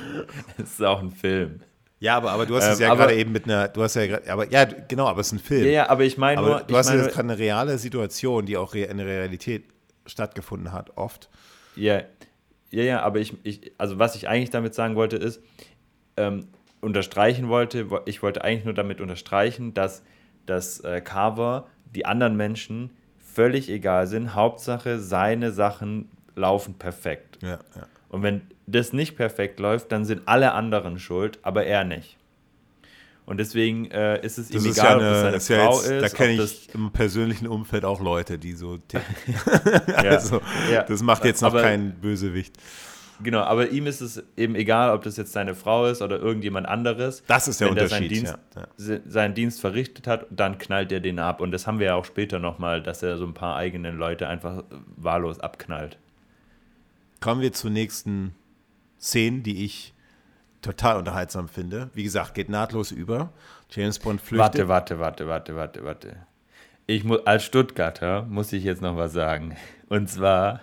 es 0.58 0.72
ist 0.72 0.84
auch 0.84 1.00
ein 1.02 1.12
Film. 1.12 1.60
Ja, 2.00 2.18
aber, 2.18 2.32
aber 2.32 2.46
du 2.46 2.56
hast 2.56 2.66
es 2.68 2.80
Ähm, 2.80 2.88
ja 2.90 2.96
gerade 2.96 3.16
eben 3.16 3.32
mit 3.32 3.46
einer, 3.46 3.68
du 3.68 3.82
hast 3.84 3.96
ja 3.96 4.06
gerade, 4.08 4.32
aber 4.32 4.50
ja, 4.52 4.66
genau, 4.66 5.08
aber 5.08 5.22
es 5.22 5.28
ist 5.28 5.34
ein 5.34 5.40
Film. 5.40 5.66
Ja, 5.66 5.72
ja, 5.72 5.90
aber 5.90 6.04
ich 6.04 6.18
meine 6.18 6.42
nur, 6.42 6.60
du 6.62 6.76
hast 6.76 6.88
meine, 6.90 7.02
jetzt 7.04 7.14
gerade 7.14 7.30
eine 7.30 7.38
reale 7.38 7.78
Situation, 7.78 8.46
die 8.46 8.58
auch 8.58 8.74
in 8.74 8.98
der 8.98 9.06
Realität 9.06 9.64
stattgefunden 10.06 10.72
hat, 10.74 10.98
oft. 10.98 11.30
Ja, 11.76 12.02
ja, 12.72 12.84
ja, 12.84 13.02
aber 13.02 13.20
ich, 13.20 13.34
ich, 13.44 13.72
also 13.78 13.98
was 14.00 14.16
ich 14.16 14.28
eigentlich 14.28 14.50
damit 14.50 14.74
sagen 14.76 14.96
wollte, 14.96 15.16
ist, 15.18 15.40
ähm, 16.18 16.48
unterstreichen 16.86 17.50
wollte, 17.50 17.90
wo- 17.92 18.00
ich 18.06 18.22
wollte 18.24 18.44
eigentlich 18.44 18.66
nur 18.66 18.74
damit 18.74 19.02
unterstreichen, 19.02 19.74
dass, 19.74 20.04
dass 20.46 20.80
äh, 20.82 21.02
Carver 21.02 21.68
die 21.94 22.06
anderen 22.06 22.38
Menschen 22.38 22.92
völlig 23.18 23.70
egal 23.70 24.08
sind. 24.08 24.34
Hauptsache, 24.36 25.00
seine 25.00 25.52
Sachen 25.52 26.10
laufen 26.36 26.76
perfekt. 26.76 27.40
Ja, 27.42 27.60
ja. 27.76 27.88
Und 28.10 28.24
wenn 28.24 28.42
das 28.68 28.94
nicht 28.94 29.16
perfekt 29.18 29.60
läuft, 29.60 29.92
dann 29.92 30.06
sind 30.06 30.22
alle 30.28 30.54
anderen 30.54 31.00
schuld, 31.00 31.40
aber 31.42 31.66
er 31.66 31.84
nicht. 31.84 32.18
Und 33.26 33.38
deswegen 33.38 33.90
äh, 33.90 34.24
ist 34.24 34.38
es 34.38 34.50
Das 34.50 34.64
ihm 34.64 34.70
ist 34.70 34.78
egal, 34.78 34.92
ja 34.92 34.96
ob 34.98 35.02
das 35.02 35.24
eine, 35.24 35.40
seine 35.40 35.64
Frau 35.64 35.78
jetzt, 35.82 35.90
ist. 35.90 36.02
da 36.04 36.10
kenne 36.18 36.44
ich 36.44 36.70
im 36.76 36.92
persönlichen 36.92 37.48
Umfeld 37.48 37.84
auch 37.84 38.00
Leute, 38.00 38.38
die 38.38 38.54
so 38.54 38.78
ticken. 38.78 39.16
das, 39.88 40.32
Also, 40.32 40.42
das 40.88 41.02
macht 41.02 41.26
jetzt 41.26 41.42
noch 41.42 41.50
Aber- 41.50 41.62
kein 41.64 41.94
Bösewicht. 41.96 42.56
Genau, 43.24 43.42
aber 43.42 43.70
ihm 43.70 43.88
ist 43.88 44.02
es 44.02 44.24
eben 44.36 44.56
egal, 44.56 44.94
ob 44.94 45.04
das 45.04 45.16
jetzt 45.18 45.32
seine 45.32 45.56
Frau 45.56 45.86
ist 45.88 46.02
oder 46.02 46.20
irgendjemand 46.20 46.68
anderes. 46.68 47.24
Das 47.28 47.48
ist 47.48 47.62
der 47.62 47.70
Wenn 47.70 47.76
der 47.76 47.88
seinen 47.88 48.04
Unterschied. 48.04 48.26
Dienst, 48.26 48.38
ja, 48.56 48.62
ja. 48.62 48.68
se- 48.78 49.02
seinen 49.08 49.34
Dienst 49.34 49.62
verrichtet 49.62 50.06
hat, 50.08 50.26
dann 50.30 50.58
knallt 50.58 50.92
er 50.92 51.00
den 51.00 51.20
ab. 51.20 51.40
Und 51.42 51.52
das 51.52 51.66
haben 51.68 51.80
wir 51.80 51.88
ja 51.88 51.96
auch 51.96 52.06
später 52.06 52.40
nochmal, 52.40 52.84
dass 52.84 53.04
er 53.04 53.18
so 53.18 53.26
ein 53.26 53.34
paar 53.34 53.56
eigene 53.56 53.92
Leute 53.92 54.28
einfach 54.28 54.64
wahllos 54.98 55.40
abknallt. 55.40 55.98
Kommen 57.22 57.42
wir 57.42 57.54
zur 57.54 57.70
nächsten 57.72 58.36
Szene, 59.00 59.40
die 59.42 59.64
ich 59.66 59.94
total 60.62 60.98
unterhaltsam 60.98 61.48
finde. 61.48 61.90
Wie 61.94 62.04
gesagt, 62.04 62.34
geht 62.34 62.50
nahtlos 62.50 62.92
über. 62.92 63.32
James 63.70 64.00
Bond 64.00 64.20
flüchtet. 64.22 64.68
Warte, 64.68 64.68
warte, 64.68 65.00
warte, 65.00 65.28
warte, 65.28 65.56
warte, 65.56 65.86
warte. 65.86 66.16
Ich 66.88 67.04
muss, 67.04 67.26
als 67.26 67.44
Stuttgarter 67.46 68.24
muss 68.24 68.52
ich 68.54 68.64
jetzt 68.64 68.82
noch 68.82 68.96
was 68.98 69.14
sagen. 69.14 69.56
Und 69.90 70.10
zwar 70.10 70.60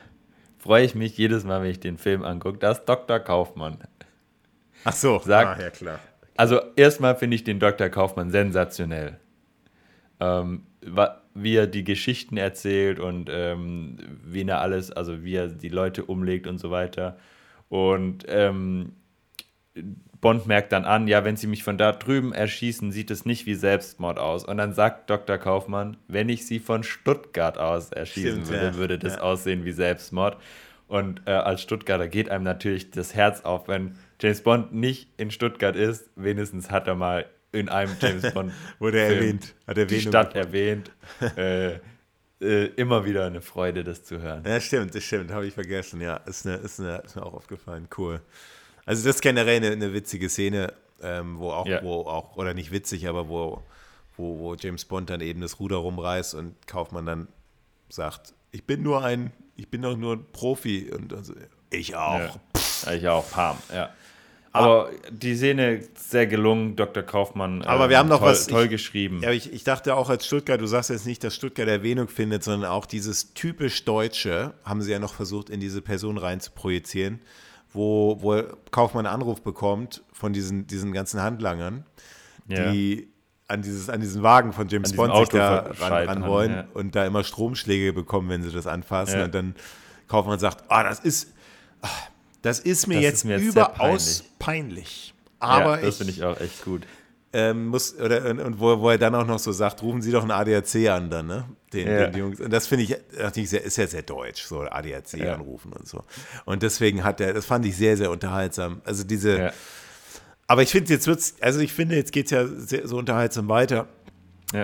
freue 0.62 0.84
ich 0.84 0.94
mich 0.94 1.18
jedes 1.18 1.44
Mal, 1.44 1.62
wenn 1.62 1.70
ich 1.70 1.80
den 1.80 1.98
Film 1.98 2.22
angucke, 2.22 2.58
dass 2.58 2.84
Dr. 2.84 3.18
Kaufmann. 3.18 3.78
Ach 4.84 4.92
so, 4.92 5.20
Sag- 5.24 5.58
ah, 5.58 5.60
ja 5.60 5.70
klar. 5.70 5.98
Also 6.36 6.60
erstmal 6.76 7.16
finde 7.16 7.34
ich 7.34 7.44
den 7.44 7.58
Dr. 7.58 7.88
Kaufmann 7.88 8.30
sensationell. 8.30 9.18
Ähm, 10.20 10.62
wie 11.34 11.56
er 11.56 11.66
die 11.66 11.84
Geschichten 11.84 12.36
erzählt 12.36 12.98
und 13.00 13.28
ähm, 13.30 13.96
wie 14.24 14.42
er 14.46 14.60
alles, 14.60 14.90
also 14.92 15.24
wie 15.24 15.34
er 15.34 15.48
die 15.48 15.68
Leute 15.68 16.04
umlegt 16.04 16.46
und 16.46 16.58
so 16.58 16.70
weiter. 16.70 17.18
Und 17.68 18.24
ähm, 18.28 18.92
Bond 20.22 20.46
merkt 20.46 20.72
dann 20.72 20.84
an, 20.84 21.08
ja, 21.08 21.24
wenn 21.24 21.36
sie 21.36 21.48
mich 21.48 21.64
von 21.64 21.76
da 21.76 21.90
drüben 21.90 22.32
erschießen, 22.32 22.92
sieht 22.92 23.10
es 23.10 23.26
nicht 23.26 23.44
wie 23.44 23.56
Selbstmord 23.56 24.20
aus. 24.20 24.44
Und 24.44 24.56
dann 24.56 24.72
sagt 24.72 25.10
Dr. 25.10 25.36
Kaufmann, 25.36 25.96
wenn 26.06 26.28
ich 26.28 26.46
sie 26.46 26.60
von 26.60 26.84
Stuttgart 26.84 27.58
aus 27.58 27.90
erschießen 27.90 28.44
Stimmt, 28.44 28.48
würde, 28.48 28.64
ja. 28.66 28.74
würde 28.76 28.98
das 29.00 29.16
Ja. 29.16 29.22
aussehen 29.22 29.64
wie 29.64 29.72
Selbstmord. 29.72 30.38
Und 30.86 31.22
äh, 31.26 31.32
als 31.32 31.60
Stuttgarter 31.62 32.06
geht 32.06 32.30
einem 32.30 32.44
natürlich 32.44 32.92
das 32.92 33.14
Herz 33.16 33.40
auf, 33.40 33.66
wenn 33.66 33.96
James 34.20 34.42
Bond 34.42 34.72
nicht 34.72 35.08
in 35.16 35.32
Stuttgart 35.32 35.74
ist. 35.74 36.08
Wenigstens 36.14 36.70
hat 36.70 36.86
er 36.86 36.94
mal 36.94 37.26
in 37.50 37.68
einem 37.68 37.96
James 38.00 38.32
Bond 38.32 38.52
Wurde 38.78 39.00
er 39.00 39.16
erwähnt. 39.16 39.54
Hat 39.66 39.76
die 39.76 39.80
Erwähnung 39.80 40.02
Stadt 40.02 40.36
erwähnt. 40.36 40.92
äh, 41.36 41.80
äh, 42.40 42.66
immer 42.76 43.04
wieder 43.04 43.26
eine 43.26 43.40
Freude, 43.40 43.82
das 43.82 44.04
zu 44.04 44.20
hören. 44.20 44.44
Ja, 44.46 44.60
stimmt, 44.60 44.94
das 44.94 45.02
stimmt, 45.02 45.32
habe 45.32 45.46
ich 45.46 45.54
vergessen. 45.54 46.00
Ja, 46.00 46.16
ist, 46.18 46.46
eine, 46.46 46.56
ist, 46.58 46.78
eine, 46.78 46.98
ist 46.98 47.16
mir 47.16 47.26
auch 47.26 47.34
aufgefallen. 47.34 47.88
Cool. 47.96 48.20
Also 48.84 49.04
das 49.06 49.16
ist 49.16 49.22
generell 49.22 49.56
eine, 49.56 49.70
eine 49.70 49.92
witzige 49.94 50.28
Szene, 50.28 50.72
ähm, 51.02 51.38
wo 51.38 51.50
auch, 51.50 51.66
Ja. 51.66 51.82
wo 51.82 52.02
auch, 52.02 52.36
oder 52.36 52.54
nicht 52.54 52.72
witzig, 52.72 53.08
aber 53.08 53.28
wo, 53.28 53.62
wo, 54.16 54.38
wo 54.38 54.54
James 54.54 54.84
Bond 54.84 55.10
dann 55.10 55.20
eben 55.20 55.40
das 55.40 55.60
Ruder 55.60 55.76
rumreißt 55.76 56.34
und 56.34 56.54
Kaufmann 56.66 57.06
dann 57.06 57.28
sagt, 57.88 58.34
ich 58.50 58.64
bin 58.64 58.82
nur 58.82 59.04
ein, 59.04 59.32
ich 59.56 59.68
bin 59.68 59.82
doch 59.82 59.96
nur 59.96 60.14
ein 60.16 60.24
Profi 60.32 60.90
und 60.90 61.12
also, 61.12 61.34
ich 61.70 61.94
auch. 61.96 62.18
Ja. 62.18 62.92
Ich 62.92 63.06
auch, 63.08 63.30
Pam, 63.30 63.56
ja. 63.72 63.90
Aber 64.54 64.90
die 65.10 65.34
Szene 65.34 65.82
sehr 65.94 66.26
gelungen, 66.26 66.76
Dr. 66.76 67.02
Kaufmann. 67.02 67.62
Aber 67.62 67.86
äh, 67.86 67.88
wir 67.90 67.98
haben 67.98 68.10
noch 68.10 68.18
toll, 68.18 68.28
was 68.32 68.46
toll 68.46 68.64
ich, 68.64 68.70
geschrieben. 68.70 69.20
Ja, 69.22 69.30
ich, 69.30 69.50
ich 69.50 69.64
dachte 69.64 69.94
auch 69.96 70.10
als 70.10 70.26
Stuttgart, 70.26 70.60
du 70.60 70.66
sagst 70.66 70.90
jetzt 70.90 71.06
nicht, 71.06 71.24
dass 71.24 71.34
Stuttgart 71.34 71.68
Erwähnung 71.68 72.08
findet, 72.08 72.44
sondern 72.44 72.70
auch 72.70 72.84
dieses 72.84 73.32
typisch 73.32 73.84
Deutsche 73.86 74.52
haben 74.64 74.82
sie 74.82 74.92
ja 74.92 74.98
noch 74.98 75.14
versucht, 75.14 75.48
in 75.48 75.60
diese 75.60 75.80
Person 75.80 76.18
rein 76.18 76.40
zu 76.40 76.50
projizieren, 76.50 77.20
wo, 77.72 78.18
wo 78.20 78.42
Kaufmann 78.70 79.06
einen 79.06 79.14
Anruf 79.14 79.42
bekommt 79.42 80.02
von 80.12 80.32
diesen, 80.32 80.66
diesen 80.66 80.92
ganzen 80.92 81.22
Handlangern, 81.22 81.84
ja. 82.48 82.70
die 82.70 83.08
an, 83.48 83.62
dieses, 83.62 83.88
an 83.88 84.00
diesen 84.00 84.22
Wagen 84.22 84.52
von 84.52 84.68
James 84.68 84.94
Bond 84.94 85.14
sich 85.16 85.28
da 85.28 85.70
ran, 85.78 86.08
ran 86.08 86.26
wollen 86.26 86.52
ja. 86.52 86.64
und 86.74 86.94
da 86.94 87.06
immer 87.06 87.22
Stromschläge 87.22 87.92
bekommen, 87.92 88.28
wenn 88.28 88.42
sie 88.42 88.50
das 88.50 88.66
anfassen. 88.66 89.18
Ja. 89.18 89.24
Und 89.24 89.34
dann 89.34 89.54
Kaufmann 90.08 90.38
sagt, 90.38 90.64
ah, 90.68 90.82
das 90.82 91.00
ist, 91.00 91.32
das 92.42 92.60
ist 92.60 92.86
mir, 92.86 92.94
das 92.94 93.02
jetzt, 93.02 93.14
ist 93.14 93.24
mir 93.24 93.38
jetzt 93.38 93.48
überaus 93.48 94.24
peinlich. 94.38 94.38
peinlich. 94.38 95.14
Aber 95.38 95.80
ja, 95.80 95.86
das 95.86 95.96
finde 95.96 96.12
ich 96.12 96.24
auch 96.24 96.40
echt 96.40 96.64
gut. 96.64 96.82
Ähm, 97.34 97.68
muss, 97.68 97.98
oder, 97.98 98.26
und, 98.30 98.40
und 98.40 98.60
wo, 98.60 98.78
wo, 98.80 98.90
er 98.90 98.98
dann 98.98 99.14
auch 99.14 99.26
noch 99.26 99.38
so 99.38 99.52
sagt, 99.52 99.82
rufen 99.82 100.02
Sie 100.02 100.12
doch 100.12 100.20
einen 100.20 100.32
ADAC 100.32 100.88
an 100.90 101.08
dann, 101.08 101.26
ne? 101.26 101.44
Den, 101.72 101.88
ja. 101.88 102.06
den 102.08 102.18
Jungs. 102.18 102.40
Und 102.40 102.52
das 102.52 102.66
finde 102.66 102.84
ich, 102.84 102.96
dachte 103.18 103.40
ich 103.40 103.48
sehr, 103.48 103.62
ist 103.64 103.78
ja 103.78 103.86
sehr 103.86 104.02
deutsch, 104.02 104.42
so 104.42 104.60
ADAC 104.60 105.14
ja. 105.14 105.34
anrufen 105.34 105.72
und 105.72 105.88
so. 105.88 106.04
Und 106.44 106.62
deswegen 106.62 107.04
hat 107.04 107.20
er, 107.20 107.32
das 107.32 107.46
fand 107.46 107.64
ich 107.64 107.74
sehr, 107.76 107.96
sehr 107.96 108.10
unterhaltsam. 108.10 108.82
Also 108.84 109.04
diese, 109.04 109.38
ja. 109.38 109.52
aber 110.46 110.62
ich 110.62 110.70
finde, 110.70 110.92
jetzt 110.92 111.06
wird's, 111.06 111.36
also 111.40 111.60
ich 111.60 111.72
finde, 111.72 111.96
jetzt 111.96 112.12
geht 112.12 112.26
es 112.26 112.32
ja 112.32 112.46
sehr, 112.46 112.86
so 112.86 112.98
unterhaltsam 112.98 113.48
weiter, 113.48 113.88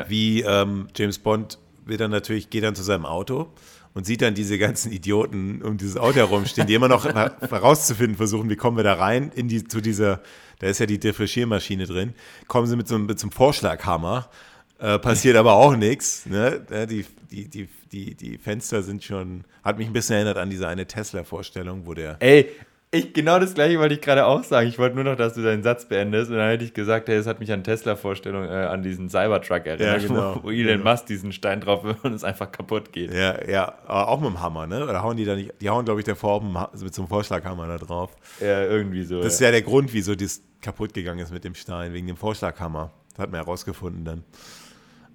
wie 0.09 0.43
ähm, 0.43 0.89
James 0.95 1.19
Bond 1.19 1.59
wird 1.87 2.03
dann 2.03 2.11
natürlich, 2.11 2.51
geht 2.51 2.63
dann 2.63 2.75
zu 2.75 2.83
seinem 2.83 3.07
Auto 3.07 3.51
und 3.99 4.05
sieht 4.05 4.23
dann 4.23 4.35
diese 4.35 4.59
ganzen 4.59 4.93
Idioten 4.93 5.61
um 5.61 5.77
dieses 5.77 5.97
Auto 5.97 6.19
herumstehen, 6.19 6.69
die 6.69 6.75
immer 6.75 6.87
noch 6.87 7.05
herauszufinden 7.41 8.17
versuchen, 8.17 8.49
wie 8.49 8.55
kommen 8.55 8.77
wir 8.77 8.85
da 8.85 8.95
rein 8.95 9.33
in 9.35 9.49
die, 9.49 9.65
zu 9.65 9.81
dieser, 9.81 10.21
da 10.61 10.69
ist 10.69 10.79
ja 10.79 10.87
die 10.87 11.01
Differenziermaschine 11.01 11.85
drin, 11.85 12.15
kommen 12.47 12.69
sie 12.69 12.77
mit 12.77 12.87
so, 12.87 12.97
mit 12.97 13.19
so 13.19 13.25
einem 13.27 13.33
Vorschlaghammer, 13.33 14.31
äh, 14.79 15.01
passiert 15.01 15.37
aber 15.37 15.55
auch 15.55 15.75
nichts. 15.75 16.27
Ne? 16.27 16.65
Die, 16.89 17.05
die, 17.33 17.49
die, 17.49 17.69
die, 17.91 18.15
die 18.15 18.39
Fenster 18.39 18.85
sind 18.85 19.03
schon, 19.03 19.43
hat 19.65 19.79
mich 19.79 19.89
ein 19.89 19.93
bisschen 19.93 20.15
erinnert 20.15 20.37
an 20.37 20.49
diese 20.49 20.69
eine 20.69 20.87
Tesla-Vorstellung, 20.87 21.85
wo 21.85 21.93
der. 21.95 22.19
Ey, 22.21 22.51
ich, 22.91 23.13
genau 23.13 23.39
das 23.39 23.53
gleiche 23.53 23.79
wollte 23.79 23.95
ich 23.95 24.01
gerade 24.01 24.25
auch 24.25 24.43
sagen. 24.45 24.67
Ich 24.67 24.79
wollte 24.79 24.95
nur 24.95 25.05
noch, 25.05 25.17
dass 25.17 25.35
du 25.35 25.43
deinen 25.43 25.63
Satz 25.63 25.85
beendest. 25.87 26.31
Und 26.31 26.39
dann 26.39 26.49
hätte 26.49 26.65
ich 26.65 26.73
gesagt, 26.73 27.09
hey, 27.09 27.17
es 27.17 27.27
hat 27.27 27.39
mich 27.39 27.53
an 27.53 27.63
Tesla-Vorstellung, 27.63 28.45
äh, 28.45 28.49
an 28.49 28.83
diesen 28.83 29.11
Cybertruck 29.11 29.67
erinnert, 29.67 30.03
ja, 30.03 30.09
genau. 30.09 30.41
wo, 30.43 30.51
Elon 30.51 30.79
genau. 30.79 30.91
Musk 30.91 31.07
diesen 31.07 31.33
Stein 31.33 31.61
drauf 31.61 31.85
will 31.85 31.97
und 32.03 32.15
es 32.15 32.25
einfach 32.25 32.51
kaputt 32.51 32.93
geht. 32.93 33.13
Ja, 33.13 33.47
ja, 33.47 33.75
aber 33.87 34.09
auch 34.09 34.21
mit 34.21 34.31
dem 34.31 34.41
Hammer, 34.41 34.67
ne? 34.67 34.83
Oder 34.85 35.03
hauen 35.03 35.19
die 35.19 35.27
da 35.27 35.35
nicht, 35.35 35.53
die 35.61 35.69
hauen, 35.69 35.85
glaube 35.85 36.01
ich, 36.01 36.07
davor 36.07 36.33
auch 36.33 36.43
mit 36.43 36.95
so 36.95 37.03
einem 37.03 37.09
Vorschlaghammer 37.09 37.69
da 37.69 37.77
drauf. 37.77 38.17
Ja, 38.41 38.63
irgendwie 38.63 39.05
so. 39.05 39.21
Das 39.21 39.35
ist 39.35 39.41
ja 39.41 39.51
der 39.51 39.63
Grund, 39.63 39.93
wieso 39.93 40.15
das 40.15 40.41
kaputt 40.63 40.95
gegangen 40.95 41.21
ist 41.21 41.33
mit 41.33 41.45
dem 41.45 41.55
Stein, 41.55 41.93
wegen 41.93 42.07
dem 42.07 42.17
Vorschlaghammer. 42.17 42.91
Das 43.11 43.19
hat 43.19 43.31
man 43.31 43.41
herausgefunden 43.41 44.05
dann. 44.05 44.25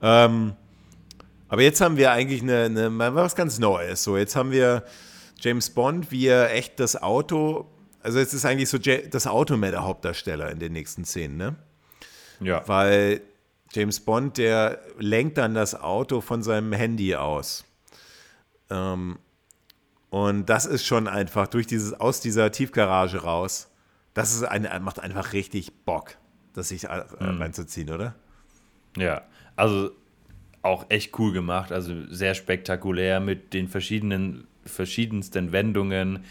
Ähm, 0.02 0.54
aber 1.50 1.64
jetzt 1.64 1.82
haben 1.82 1.98
wir 1.98 2.12
eigentlich 2.12 2.44
eine, 2.44 2.66
eine, 2.66 3.16
was 3.16 3.36
ganz 3.36 3.58
Neues. 3.58 4.04
So, 4.04 4.16
jetzt 4.18 4.36
haben 4.36 4.52
wir 4.52 4.84
James 5.44 5.70
Bond, 5.70 6.10
wie 6.10 6.28
er 6.28 6.54
echt 6.54 6.80
das 6.80 7.02
Auto, 7.02 7.70
also 8.02 8.18
es 8.18 8.34
ist 8.34 8.46
eigentlich 8.46 8.70
so 8.70 8.78
das 8.78 9.28
Auto 9.28 9.58
mehr 9.58 9.72
der 9.72 9.84
Hauptdarsteller 9.84 10.50
in 10.50 10.60
den 10.60 10.72
nächsten 10.72 11.04
Szenen, 11.04 11.36
ne? 11.36 11.56
Ja. 12.40 12.66
Weil 12.66 13.20
James 13.74 14.00
Bond, 14.00 14.38
der 14.38 14.80
lenkt 14.98 15.38
dann 15.38 15.54
das 15.54 15.76
Auto 15.76 16.22
von 16.22 16.44
seinem 16.44 16.72
Handy 16.72 17.16
aus. 17.16 17.66
Ähm, 18.70 19.20
und 20.10 20.46
das 20.46 20.66
ist 20.66 20.86
schon 20.86 21.10
einfach 21.10 21.48
durch 21.48 21.68
dieses, 21.68 21.94
aus 21.94 22.22
dieser 22.22 22.50
Tiefgarage 22.52 23.24
raus. 23.24 23.70
Das 24.14 24.34
ist 24.34 24.44
eine, 24.44 24.80
macht 24.80 25.02
einfach 25.02 25.34
richtig 25.34 25.74
Bock, 25.84 26.16
das 26.54 26.70
sich 26.70 26.86
äh, 26.86 27.04
mhm. 27.20 27.42
reinzuziehen, 27.42 27.90
oder? 27.90 28.16
Ja, 28.96 29.24
also 29.58 29.92
auch 30.62 30.86
echt 30.88 31.20
cool 31.20 31.34
gemacht, 31.34 31.74
also 31.74 31.94
sehr 32.08 32.34
spektakulär 32.34 33.20
mit 33.20 33.54
den 33.54 33.68
verschiedenen 33.68 34.48
verschiedensten 34.66 35.52
Wendungen, 35.52 36.24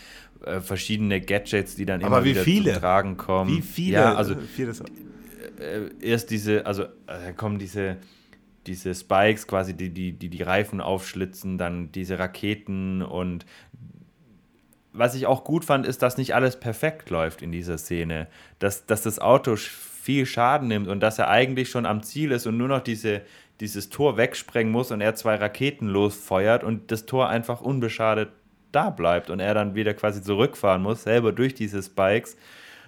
äh, 0.45 0.61
verschiedene 0.61 1.21
Gadgets, 1.21 1.77
die 1.77 1.87
dann 1.87 2.01
immer 2.01 2.17
Aber 2.17 2.25
wie 2.25 2.31
wieder 2.31 2.43
viele? 2.43 2.73
zum 2.73 2.81
Tragen 2.81 3.17
kommen. 3.17 3.57
Wie 3.57 3.63
viele? 3.63 3.95
Ja, 3.95 4.15
also 4.15 4.35
äh, 4.35 5.91
erst 6.01 6.31
diese, 6.31 6.67
also 6.67 6.85
äh, 7.07 7.33
kommen 7.37 7.59
diese 7.59 7.99
diese 8.67 8.95
Spikes 8.95 9.47
quasi, 9.47 9.75
die, 9.75 9.91
die, 9.91 10.13
die 10.13 10.29
die 10.29 10.43
Reifen 10.43 10.81
aufschlitzen, 10.81 11.59
dann 11.59 11.91
diese 11.91 12.19
Raketen 12.19 13.03
und 13.03 13.45
was 14.93 15.15
ich 15.15 15.27
auch 15.27 15.45
gut 15.45 15.65
fand, 15.65 15.87
ist, 15.87 16.03
dass 16.03 16.19
nicht 16.19 16.35
alles 16.35 16.61
perfekt 16.61 17.09
läuft 17.09 17.41
in 17.41 17.51
dieser 17.51 17.79
Szene. 17.79 18.29
Dass, 18.59 18.85
dass 18.85 19.03
das 19.03 19.19
Auto 19.19 19.57
viel 19.57 20.27
Schaden 20.27 20.69
nimmt 20.69 20.89
und 20.89 21.01
dass 21.01 21.19
er 21.19 21.29
eigentlich 21.29 21.71
schon 21.71 21.87
am 21.87 22.03
Ziel 22.03 22.31
ist 22.31 22.47
und 22.47 22.59
nur 22.59 22.69
noch 22.69 22.81
diese, 22.81 23.23
dieses 23.63 23.91
Tor 23.91 24.17
wegsprengen 24.17 24.73
muss 24.73 24.91
und 24.91 25.01
er 25.01 25.15
zwei 25.15 25.37
Raketen 25.37 25.87
losfeuert 25.87 26.65
und 26.65 26.91
das 26.91 27.07
Tor 27.07 27.29
einfach 27.29 27.61
unbeschadet 27.61 28.31
da 28.73 28.91
bleibt 28.91 29.31
und 29.31 29.39
er 29.39 29.55
dann 29.55 29.77
wieder 29.77 29.95
quasi 29.95 30.21
zurückfahren 30.21 30.83
muss, 30.83 31.05
selber 31.05 31.31
durch 31.31 31.55
diese 31.55 31.81
Spikes. 31.81 32.37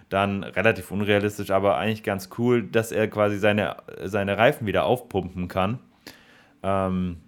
Dann 0.09 0.43
relativ 0.43 0.91
unrealistisch, 0.91 1.53
aber 1.53 1.77
eigentlich 1.77 2.03
ganz 2.03 2.29
cool, 2.39 2.65
dass 2.65 2.91
er 2.91 3.07
quasi 3.07 3.39
seine, 3.39 3.77
seine 4.03 4.37
Reifen 4.37 4.67
wieder 4.67 4.85
aufpumpen 4.85 5.47
kann. 5.47 5.79
Ähm, 6.65 7.19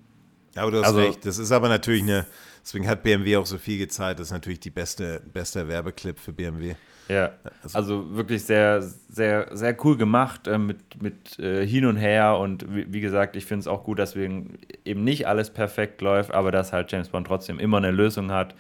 ja, 0.57 0.63
aber 0.63 0.73
du 0.73 0.79
hast 0.79 0.89
also, 0.89 1.01
recht. 1.01 1.25
Das 1.25 1.39
ist 1.39 1.53
aber 1.53 1.69
natürlich 1.69 2.03
eine, 2.03 2.27
deswegen 2.65 2.89
hat 2.89 3.05
BMW 3.05 3.37
auch 3.37 3.47
so 3.47 3.59
viel 3.59 3.79
gezeigt. 3.79 4.19
Das 4.19 4.29
ist 4.29 4.33
natürlich 4.33 4.61
die 4.61 4.71
beste, 4.71 5.23
beste 5.33 5.69
Werbeclip 5.69 6.19
für 6.19 6.33
BMW. 6.33 6.75
Ja, 7.09 7.33
also, 7.63 7.79
also, 7.79 8.17
wirklich 8.17 8.45
sehr, 8.45 8.83
sehr, 8.83 9.49
sehr 9.57 9.77
cool 9.85 9.97
gemacht 9.97 10.49
äh, 10.49 10.59
mit, 10.59 11.01
mit 11.01 11.39
äh, 11.39 11.67
hin 11.67 11.87
und 11.87 11.97
her 11.97 12.37
und 12.39 12.75
wie, 12.75 12.93
wie 12.93 13.01
gesagt, 13.01 13.37
ich 13.37 13.47
finde 13.47 13.61
es 13.61 13.69
auch 13.69 13.85
gut, 13.85 13.99
dass 13.99 14.17
eben 14.17 14.59
nicht 14.85 15.29
alles 15.29 15.51
perfekt 15.51 16.01
läuft, 16.01 16.33
aber 16.33 16.51
dass 16.51 16.73
halt 16.73 16.91
James 16.91 17.09
Bond 17.09 17.27
trotzdem 17.27 17.59
immer 17.61 17.79
eine 17.79 17.93
Lösung 17.93 18.33
hat 18.33 18.55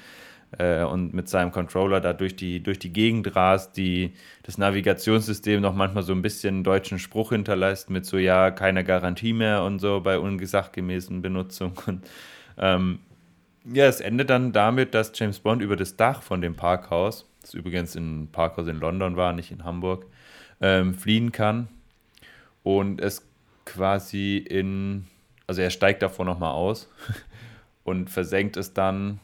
äh, 0.59 0.83
und 0.83 1.13
mit 1.15 1.29
seinem 1.29 1.51
Controller 1.51 2.01
da 2.01 2.13
durch 2.13 2.37
die, 2.37 2.63
durch 2.63 2.79
die 2.79 2.93
Gegend 2.93 3.35
rast, 3.35 3.77
die 3.77 4.13
das 4.43 4.59
Navigationssystem 4.59 5.61
noch 5.61 5.75
manchmal 5.75 6.03
so 6.03 6.13
ein 6.13 6.23
bisschen 6.23 6.65
deutschen 6.65 6.99
Spruch 6.99 7.31
hinterlässt 7.31 7.91
mit 7.91 8.07
so, 8.07 8.17
ja, 8.17 8.51
keine 8.51 8.85
Garantie 8.85 9.33
mehr 9.33 9.63
und 9.63 9.81
so 9.81 10.01
bei 10.01 10.19
ungesachgemäßen 10.19 11.23
Benutzung. 11.23 11.73
Und, 11.87 12.07
ähm, 12.59 13.01
ja, 13.65 13.87
es 13.87 14.01
endet 14.01 14.31
dann 14.31 14.53
damit, 14.53 14.95
dass 14.95 15.13
James 15.15 15.41
Bond 15.41 15.61
über 15.61 15.75
das 15.77 15.97
Dach 15.97 16.23
von 16.23 16.41
dem 16.41 16.55
Parkhaus 16.55 17.27
das 17.47 17.55
übrigens 17.55 17.95
in 17.95 18.29
Parkhaus 18.33 18.67
in 18.67 18.81
London 18.81 19.17
war, 19.17 19.33
nicht 19.33 19.53
in 19.53 19.63
Hamburg, 19.63 20.07
ähm, 20.61 20.95
fliehen 20.95 21.31
kann 21.31 21.69
und 22.65 23.01
es 23.01 23.25
quasi 23.65 24.39
in, 24.39 25.07
also 25.47 25.63
er 25.63 25.71
steigt 25.71 26.03
davor 26.03 26.25
nochmal 26.25 26.53
aus 26.53 26.89
und 27.85 28.11
versenkt 28.11 28.57
es 28.57 28.75
dann 28.75 29.21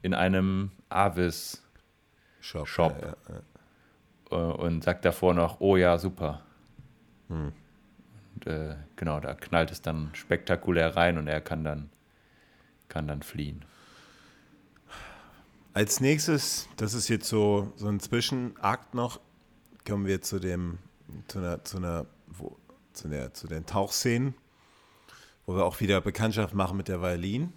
in 0.00 0.14
einem 0.14 0.70
Avis 0.88 1.62
Shop, 2.40 2.66
Shop. 2.66 2.96
Ja, 3.02 3.34
ja. 3.34 4.50
Äh, 4.50 4.52
und 4.52 4.82
sagt 4.82 5.04
davor 5.04 5.34
noch, 5.34 5.60
oh 5.60 5.76
ja, 5.76 5.98
super. 5.98 6.40
Hm. 7.28 7.52
Und, 8.34 8.46
äh, 8.46 8.76
genau, 8.94 9.20
da 9.20 9.34
knallt 9.34 9.70
es 9.70 9.82
dann 9.82 10.10
spektakulär 10.14 10.96
rein 10.96 11.18
und 11.18 11.26
er 11.26 11.42
kann 11.42 11.64
dann, 11.64 11.90
kann 12.88 13.08
dann 13.08 13.22
fliehen. 13.22 13.64
Als 15.76 16.00
nächstes, 16.00 16.70
das 16.78 16.94
ist 16.94 17.08
jetzt 17.08 17.28
so, 17.28 17.70
so 17.76 17.86
ein 17.88 18.00
Zwischenakt 18.00 18.94
noch, 18.94 19.20
kommen 19.86 20.06
wir 20.06 20.22
zu 20.22 20.38
dem, 20.38 20.78
zu 21.28 21.36
einer, 21.36 21.64
zu 21.64 21.76
einer, 21.76 22.06
wo, 22.28 22.56
zu, 22.94 23.08
der, 23.08 23.34
zu 23.34 23.46
den 23.46 23.66
Tauchszenen, 23.66 24.32
wo 25.44 25.54
wir 25.54 25.66
auch 25.66 25.78
wieder 25.80 26.00
Bekanntschaft 26.00 26.54
machen 26.54 26.78
mit 26.78 26.88
der 26.88 27.02
Violin. 27.02 27.52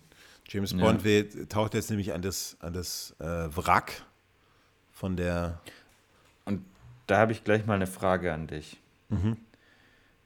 James 0.49 0.75
Bond 0.75 1.05
ja. 1.05 1.23
taucht 1.47 1.73
jetzt 1.73 1.91
nämlich 1.91 2.11
an 2.11 2.21
das, 2.21 2.57
an 2.59 2.73
das 2.73 3.15
äh, 3.19 3.23
Wrack 3.55 4.03
von 4.91 5.15
der. 5.15 5.61
Und 6.43 6.65
da 7.07 7.19
habe 7.19 7.31
ich 7.31 7.45
gleich 7.45 7.65
mal 7.65 7.75
eine 7.75 7.87
Frage 7.87 8.33
an 8.33 8.47
dich. 8.47 8.81
Mhm. 9.07 9.37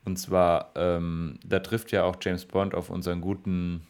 Und 0.03 0.17
zwar, 0.17 0.71
ähm, 0.73 1.37
da 1.45 1.59
trifft 1.59 1.91
ja 1.91 2.05
auch 2.05 2.15
James 2.19 2.45
Bond 2.45 2.73
auf 2.73 2.89
unseren 2.89 3.21
guten 3.21 3.85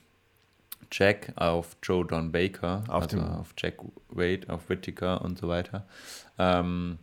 Jack, 0.94 1.34
auf 1.36 1.76
Joe 1.82 2.06
Don 2.06 2.32
Baker, 2.32 2.84
auf, 2.88 3.03
also 3.03 3.20
auf 3.20 3.53
Jack 3.57 3.78
Wade, 4.10 4.48
auf 4.48 4.70
Whittaker 4.70 5.22
und 5.22 5.38
so 5.38 5.48
weiter. 5.48 5.86
Ähm, 6.38 6.99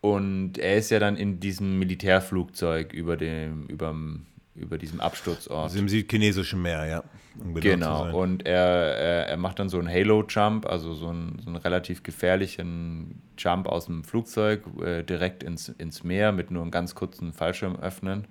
und 0.00 0.58
er 0.58 0.76
ist 0.76 0.90
ja 0.90 0.98
dann 0.98 1.16
in 1.16 1.40
diesem 1.40 1.78
Militärflugzeug 1.78 2.92
über 2.92 3.16
dem, 3.16 3.66
überm, 3.66 4.26
über 4.54 4.76
diesem 4.76 5.00
Absturzort. 5.00 5.64
Also 5.64 5.78
im 5.78 5.88
südchinesischen 5.88 6.60
Meer, 6.60 6.86
ja. 6.86 7.04
Um 7.38 7.54
genau, 7.54 8.10
und 8.20 8.44
er, 8.44 8.56
er, 8.56 9.26
er, 9.28 9.36
macht 9.36 9.60
dann 9.60 9.68
so 9.68 9.78
einen 9.78 9.88
Halo-Jump, 9.88 10.66
also 10.66 10.94
so 10.94 11.08
einen, 11.08 11.40
so 11.44 11.48
einen 11.48 11.56
relativ 11.56 12.02
gefährlichen 12.02 13.22
Jump 13.38 13.68
aus 13.68 13.86
dem 13.86 14.02
Flugzeug 14.02 14.64
äh, 14.82 15.04
direkt 15.04 15.44
ins, 15.44 15.68
ins 15.68 16.02
Meer 16.02 16.32
mit 16.32 16.50
nur 16.50 16.62
einem 16.62 16.72
ganz 16.72 16.94
kurzen 16.94 17.32
Fallschirm 17.32 17.76
öffnen. 17.76 18.26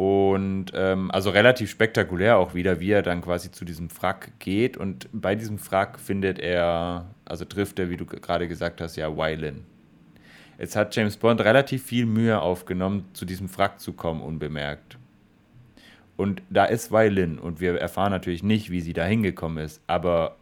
Und 0.00 0.72
ähm, 0.72 1.10
also 1.10 1.28
relativ 1.28 1.68
spektakulär 1.68 2.38
auch 2.38 2.54
wieder, 2.54 2.80
wie 2.80 2.90
er 2.90 3.02
dann 3.02 3.20
quasi 3.20 3.52
zu 3.52 3.66
diesem 3.66 3.90
Frack 3.90 4.32
geht. 4.38 4.78
Und 4.78 5.10
bei 5.12 5.34
diesem 5.34 5.58
Frack 5.58 6.00
findet 6.00 6.38
er, 6.38 7.10
also 7.26 7.44
trifft 7.44 7.78
er, 7.78 7.90
wie 7.90 7.98
du 7.98 8.06
gerade 8.06 8.48
gesagt 8.48 8.80
hast, 8.80 8.96
ja, 8.96 9.14
Wylin. 9.14 9.66
Jetzt 10.58 10.74
hat 10.74 10.96
James 10.96 11.18
Bond 11.18 11.42
relativ 11.42 11.84
viel 11.84 12.06
Mühe 12.06 12.40
aufgenommen, 12.40 13.10
zu 13.12 13.26
diesem 13.26 13.50
Frack 13.50 13.78
zu 13.78 13.92
kommen, 13.92 14.22
unbemerkt. 14.22 14.96
Und 16.16 16.40
da 16.48 16.64
ist 16.64 16.90
Wylin 16.90 17.38
und 17.38 17.60
wir 17.60 17.78
erfahren 17.78 18.12
natürlich 18.12 18.42
nicht, 18.42 18.70
wie 18.70 18.80
sie 18.80 18.94
da 18.94 19.04
hingekommen 19.04 19.62
ist, 19.62 19.82
aber 19.86 20.36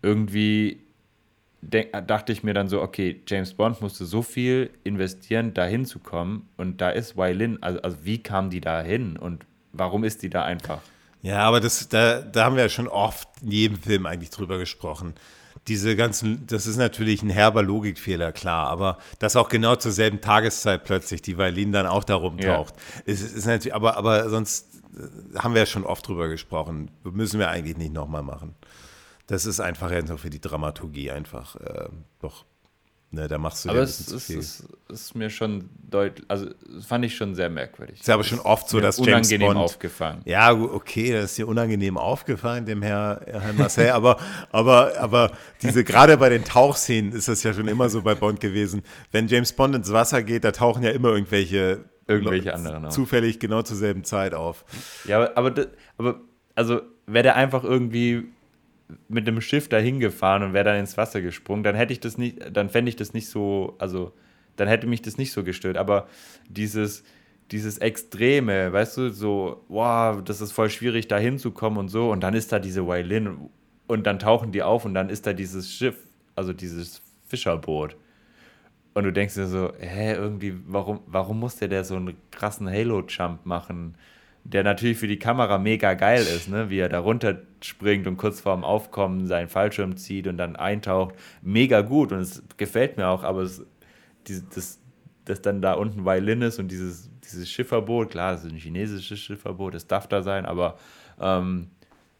irgendwie 0.00 0.78
dachte 1.70 2.32
ich 2.32 2.42
mir 2.42 2.54
dann 2.54 2.68
so, 2.68 2.80
okay, 2.80 3.22
James 3.26 3.54
Bond 3.54 3.80
musste 3.80 4.04
so 4.04 4.22
viel 4.22 4.70
investieren, 4.84 5.54
da 5.54 5.64
hinzukommen 5.64 6.48
und 6.56 6.80
da 6.80 6.90
ist 6.90 7.16
Wylin, 7.16 7.62
also, 7.62 7.80
also 7.82 7.98
wie 8.02 8.22
kam 8.22 8.50
die 8.50 8.60
da 8.60 8.82
hin 8.82 9.16
und 9.16 9.46
warum 9.72 10.04
ist 10.04 10.22
die 10.22 10.30
da 10.30 10.44
einfach? 10.44 10.80
Ja, 11.22 11.40
aber 11.40 11.60
das, 11.60 11.88
da, 11.88 12.20
da 12.20 12.44
haben 12.44 12.56
wir 12.56 12.62
ja 12.62 12.68
schon 12.68 12.88
oft 12.88 13.28
in 13.42 13.50
jedem 13.50 13.78
Film 13.78 14.06
eigentlich 14.06 14.30
drüber 14.30 14.58
gesprochen. 14.58 15.14
Diese 15.66 15.96
ganzen, 15.96 16.46
das 16.46 16.66
ist 16.66 16.76
natürlich 16.76 17.22
ein 17.22 17.30
herber 17.30 17.62
Logikfehler, 17.62 18.30
klar, 18.30 18.68
aber 18.68 18.98
dass 19.18 19.34
auch 19.34 19.48
genau 19.48 19.74
zur 19.74 19.90
selben 19.90 20.20
Tageszeit 20.20 20.84
plötzlich 20.84 21.22
die 21.22 21.38
Wylin 21.38 21.72
dann 21.72 21.86
auch 21.86 22.04
da 22.04 22.14
rumtaucht, 22.14 22.74
ja. 22.76 23.02
ist, 23.06 23.22
ist 23.22 23.46
natürlich, 23.46 23.74
aber, 23.74 23.96
aber 23.96 24.28
sonst 24.28 24.82
äh, 24.96 25.38
haben 25.38 25.54
wir 25.54 25.62
ja 25.62 25.66
schon 25.66 25.84
oft 25.84 26.06
drüber 26.06 26.28
gesprochen. 26.28 26.92
Müssen 27.02 27.40
wir 27.40 27.48
eigentlich 27.48 27.76
nicht 27.76 27.92
nochmal 27.92 28.22
machen 28.22 28.54
das 29.26 29.46
ist 29.46 29.60
einfach 29.60 29.90
einfach 29.90 30.18
für 30.18 30.30
die 30.30 30.40
Dramaturgie 30.40 31.10
einfach 31.10 31.56
äh, 31.56 31.88
doch. 32.20 32.44
Ne, 33.12 33.28
da 33.28 33.38
machst 33.38 33.64
du 33.64 33.70
aber 33.70 33.78
es 33.78 34.00
ist, 34.00 34.30
ist, 34.30 34.64
ist, 34.88 35.14
mir 35.14 35.30
schon 35.30 35.70
deutlich, 35.78 36.28
also 36.28 36.48
fand 36.86 37.04
ich 37.04 37.14
schon 37.14 37.36
sehr 37.36 37.48
merkwürdig. 37.48 38.00
Ist 38.00 38.08
ja 38.08 38.14
aber 38.14 38.24
schon 38.24 38.40
oft 38.40 38.68
so, 38.68 38.80
dass 38.80 38.96
James 38.96 39.08
unangenehm 39.08 39.46
Bond 39.46 39.58
aufgefallen. 39.58 40.22
Ja, 40.24 40.52
okay, 40.52 41.12
das 41.12 41.26
ist 41.26 41.38
dir 41.38 41.46
unangenehm 41.46 41.98
aufgefallen, 41.98 42.66
dem 42.66 42.82
Herr, 42.82 43.20
Herr 43.24 43.52
Marcel, 43.52 43.90
aber, 43.90 44.18
aber, 44.50 44.98
aber 44.98 45.30
diese, 45.62 45.84
gerade 45.84 46.16
bei 46.16 46.28
den 46.28 46.44
Tauchszenen 46.44 47.12
ist 47.12 47.28
das 47.28 47.44
ja 47.44 47.54
schon 47.54 47.68
immer 47.68 47.88
so 47.88 48.02
bei 48.02 48.16
Bond 48.16 48.40
gewesen. 48.40 48.82
Wenn 49.12 49.28
James 49.28 49.52
Bond 49.52 49.76
ins 49.76 49.92
Wasser 49.92 50.24
geht, 50.24 50.42
da 50.42 50.50
tauchen 50.50 50.82
ja 50.82 50.90
immer 50.90 51.10
irgendwelche 51.10 51.84
irgendwelche 52.08 52.54
anderen 52.54 52.86
auf. 52.86 52.92
zufällig 52.92 53.38
genau 53.38 53.62
zur 53.62 53.76
selben 53.76 54.02
Zeit 54.02 54.34
auf. 54.34 54.64
Ja, 55.04 55.18
aber, 55.18 55.36
aber, 55.36 55.66
aber 55.96 56.20
also 56.56 56.80
wäre 57.06 57.22
der 57.22 57.36
einfach 57.36 57.64
irgendwie 57.64 58.32
mit 59.08 59.26
dem 59.26 59.40
Schiff 59.40 59.68
dahin 59.68 60.00
gefahren 60.00 60.42
und 60.42 60.52
wäre 60.52 60.64
dann 60.64 60.78
ins 60.78 60.96
Wasser 60.96 61.20
gesprungen, 61.20 61.62
dann 61.62 61.74
hätte 61.74 61.92
ich 61.92 62.00
das 62.00 62.18
nicht, 62.18 62.38
dann 62.52 62.70
fände 62.70 62.88
ich 62.88 62.96
das 62.96 63.14
nicht 63.14 63.28
so, 63.28 63.74
also 63.78 64.12
dann 64.56 64.68
hätte 64.68 64.86
mich 64.86 65.02
das 65.02 65.18
nicht 65.18 65.32
so 65.32 65.44
gestört. 65.44 65.76
Aber 65.76 66.08
dieses, 66.48 67.04
dieses 67.50 67.78
Extreme, 67.78 68.72
weißt 68.72 68.96
du, 68.96 69.10
so, 69.10 69.64
wow, 69.68 70.22
das 70.22 70.40
ist 70.40 70.52
voll 70.52 70.70
schwierig, 70.70 71.08
da 71.08 71.18
hinzukommen 71.18 71.78
und 71.78 71.88
so, 71.88 72.10
und 72.10 72.20
dann 72.20 72.34
ist 72.34 72.52
da 72.52 72.58
diese 72.58 72.86
Wailin 72.86 73.50
und 73.86 74.06
dann 74.06 74.18
tauchen 74.18 74.52
die 74.52 74.62
auf 74.62 74.84
und 74.84 74.94
dann 74.94 75.10
ist 75.10 75.26
da 75.26 75.32
dieses 75.32 75.70
Schiff, 75.70 75.96
also 76.34 76.52
dieses 76.52 77.02
Fischerboot. 77.26 77.96
Und 78.94 79.04
du 79.04 79.12
denkst 79.12 79.34
dir 79.34 79.46
so, 79.46 79.72
hä, 79.78 80.14
irgendwie, 80.14 80.54
warum, 80.66 81.00
warum 81.06 81.38
muss 81.38 81.56
der, 81.56 81.68
der 81.68 81.84
so 81.84 81.96
einen 81.96 82.16
krassen 82.30 82.68
Halo-Jump 82.68 83.44
machen? 83.44 83.94
Der 84.52 84.62
natürlich 84.62 84.98
für 84.98 85.08
die 85.08 85.18
Kamera 85.18 85.58
mega 85.58 85.94
geil 85.94 86.22
ist, 86.22 86.48
ne? 86.48 86.70
wie 86.70 86.78
er 86.78 86.88
da 86.88 87.00
runterspringt 87.00 88.06
und 88.06 88.16
kurz 88.16 88.40
vorm 88.40 88.64
Aufkommen 88.64 89.26
seinen 89.26 89.48
Fallschirm 89.48 89.96
zieht 89.96 90.26
und 90.28 90.36
dann 90.36 90.56
eintaucht. 90.56 91.14
Mega 91.42 91.80
gut 91.80 92.12
und 92.12 92.20
es 92.20 92.42
gefällt 92.56 92.96
mir 92.96 93.08
auch, 93.08 93.24
aber 93.24 93.42
es, 93.42 93.64
die, 94.28 94.40
das, 94.54 94.78
das 95.24 95.42
dann 95.42 95.62
da 95.62 95.72
unten 95.72 96.04
Violin 96.04 96.42
ist 96.42 96.60
und 96.60 96.68
dieses, 96.68 97.10
dieses 97.24 97.50
Schifferboot, 97.50 98.10
klar, 98.10 98.32
das 98.32 98.44
ist 98.44 98.52
ein 98.52 98.58
chinesisches 98.58 99.18
Schifferboot, 99.18 99.74
das 99.74 99.88
darf 99.88 100.06
da 100.06 100.22
sein, 100.22 100.46
aber 100.46 100.78
ähm, 101.20 101.68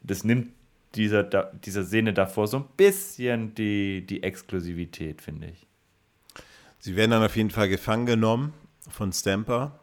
das 0.03 0.25
nimmt 0.25 0.49
dieser, 0.97 1.23
dieser 1.23 1.85
Szene 1.85 2.13
davor 2.13 2.49
so 2.49 2.59
ein 2.59 2.65
bisschen 2.77 3.55
die, 3.55 4.05
die 4.05 4.23
Exklusivität, 4.23 5.23
finde 5.23 5.49
ich. 5.49 5.67
Sie 6.81 6.97
werden 6.97 7.13
dann 7.13 7.23
auf 7.23 7.37
jeden 7.37 7.51
Fall 7.51 7.69
gefangen 7.69 8.07
genommen 8.07 8.53
von 8.89 9.13
Stamper 9.13 9.79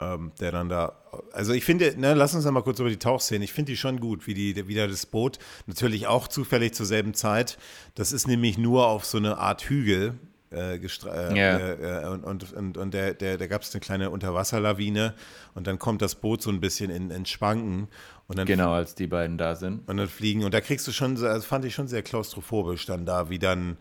ähm, 0.00 0.32
der 0.40 0.52
dann 0.52 0.68
da, 0.68 0.92
also 1.32 1.52
ich 1.52 1.64
finde, 1.64 1.94
ne, 1.98 2.14
lass 2.14 2.34
uns 2.34 2.44
mal 2.44 2.62
kurz 2.62 2.78
über 2.78 2.90
die 2.90 2.98
Tauchszene, 2.98 3.44
ich 3.44 3.52
finde 3.52 3.72
die 3.72 3.76
schon 3.76 4.00
gut, 4.00 4.26
wie 4.26 4.34
die 4.34 4.68
wieder 4.68 4.88
das 4.88 5.06
Boot, 5.06 5.38
natürlich 5.66 6.06
auch 6.06 6.28
zufällig 6.28 6.74
zur 6.74 6.86
selben 6.86 7.14
Zeit, 7.14 7.58
das 7.94 8.12
ist 8.12 8.26
nämlich 8.26 8.58
nur 8.58 8.86
auf 8.86 9.04
so 9.04 9.18
eine 9.18 9.38
Art 9.38 9.62
Hügel, 9.62 10.14
äh, 10.50 10.76
äh, 10.76 11.34
yeah. 11.34 12.04
äh, 12.04 12.08
und, 12.08 12.24
und, 12.24 12.52
und, 12.54 12.78
und 12.78 12.94
der, 12.94 13.12
der, 13.14 13.36
da 13.36 13.46
gab 13.46 13.62
es 13.62 13.74
eine 13.74 13.80
kleine 13.80 14.10
Unterwasserlawine 14.10 15.14
und 15.54 15.66
dann 15.66 15.78
kommt 15.78 16.00
das 16.00 16.14
Boot 16.14 16.40
so 16.40 16.50
ein 16.50 16.60
bisschen 16.60 16.90
in, 16.90 17.10
in 17.10 17.26
Schwanken. 17.26 17.88
Und 18.28 18.38
dann 18.38 18.46
genau, 18.46 18.72
als 18.72 18.94
die 18.94 19.06
beiden 19.06 19.38
da 19.38 19.56
sind. 19.56 19.88
Und 19.88 19.96
dann 19.96 20.08
fliegen 20.08 20.44
und 20.44 20.52
da 20.52 20.60
kriegst 20.60 20.86
du 20.86 20.92
schon, 20.92 21.16
das 21.16 21.44
fand 21.44 21.64
ich 21.64 21.74
schon 21.74 21.88
sehr 21.88 22.02
klaustrophobisch 22.02 22.86
dann 22.86 23.04
da, 23.06 23.30
wie 23.30 23.38
dann 23.38 23.76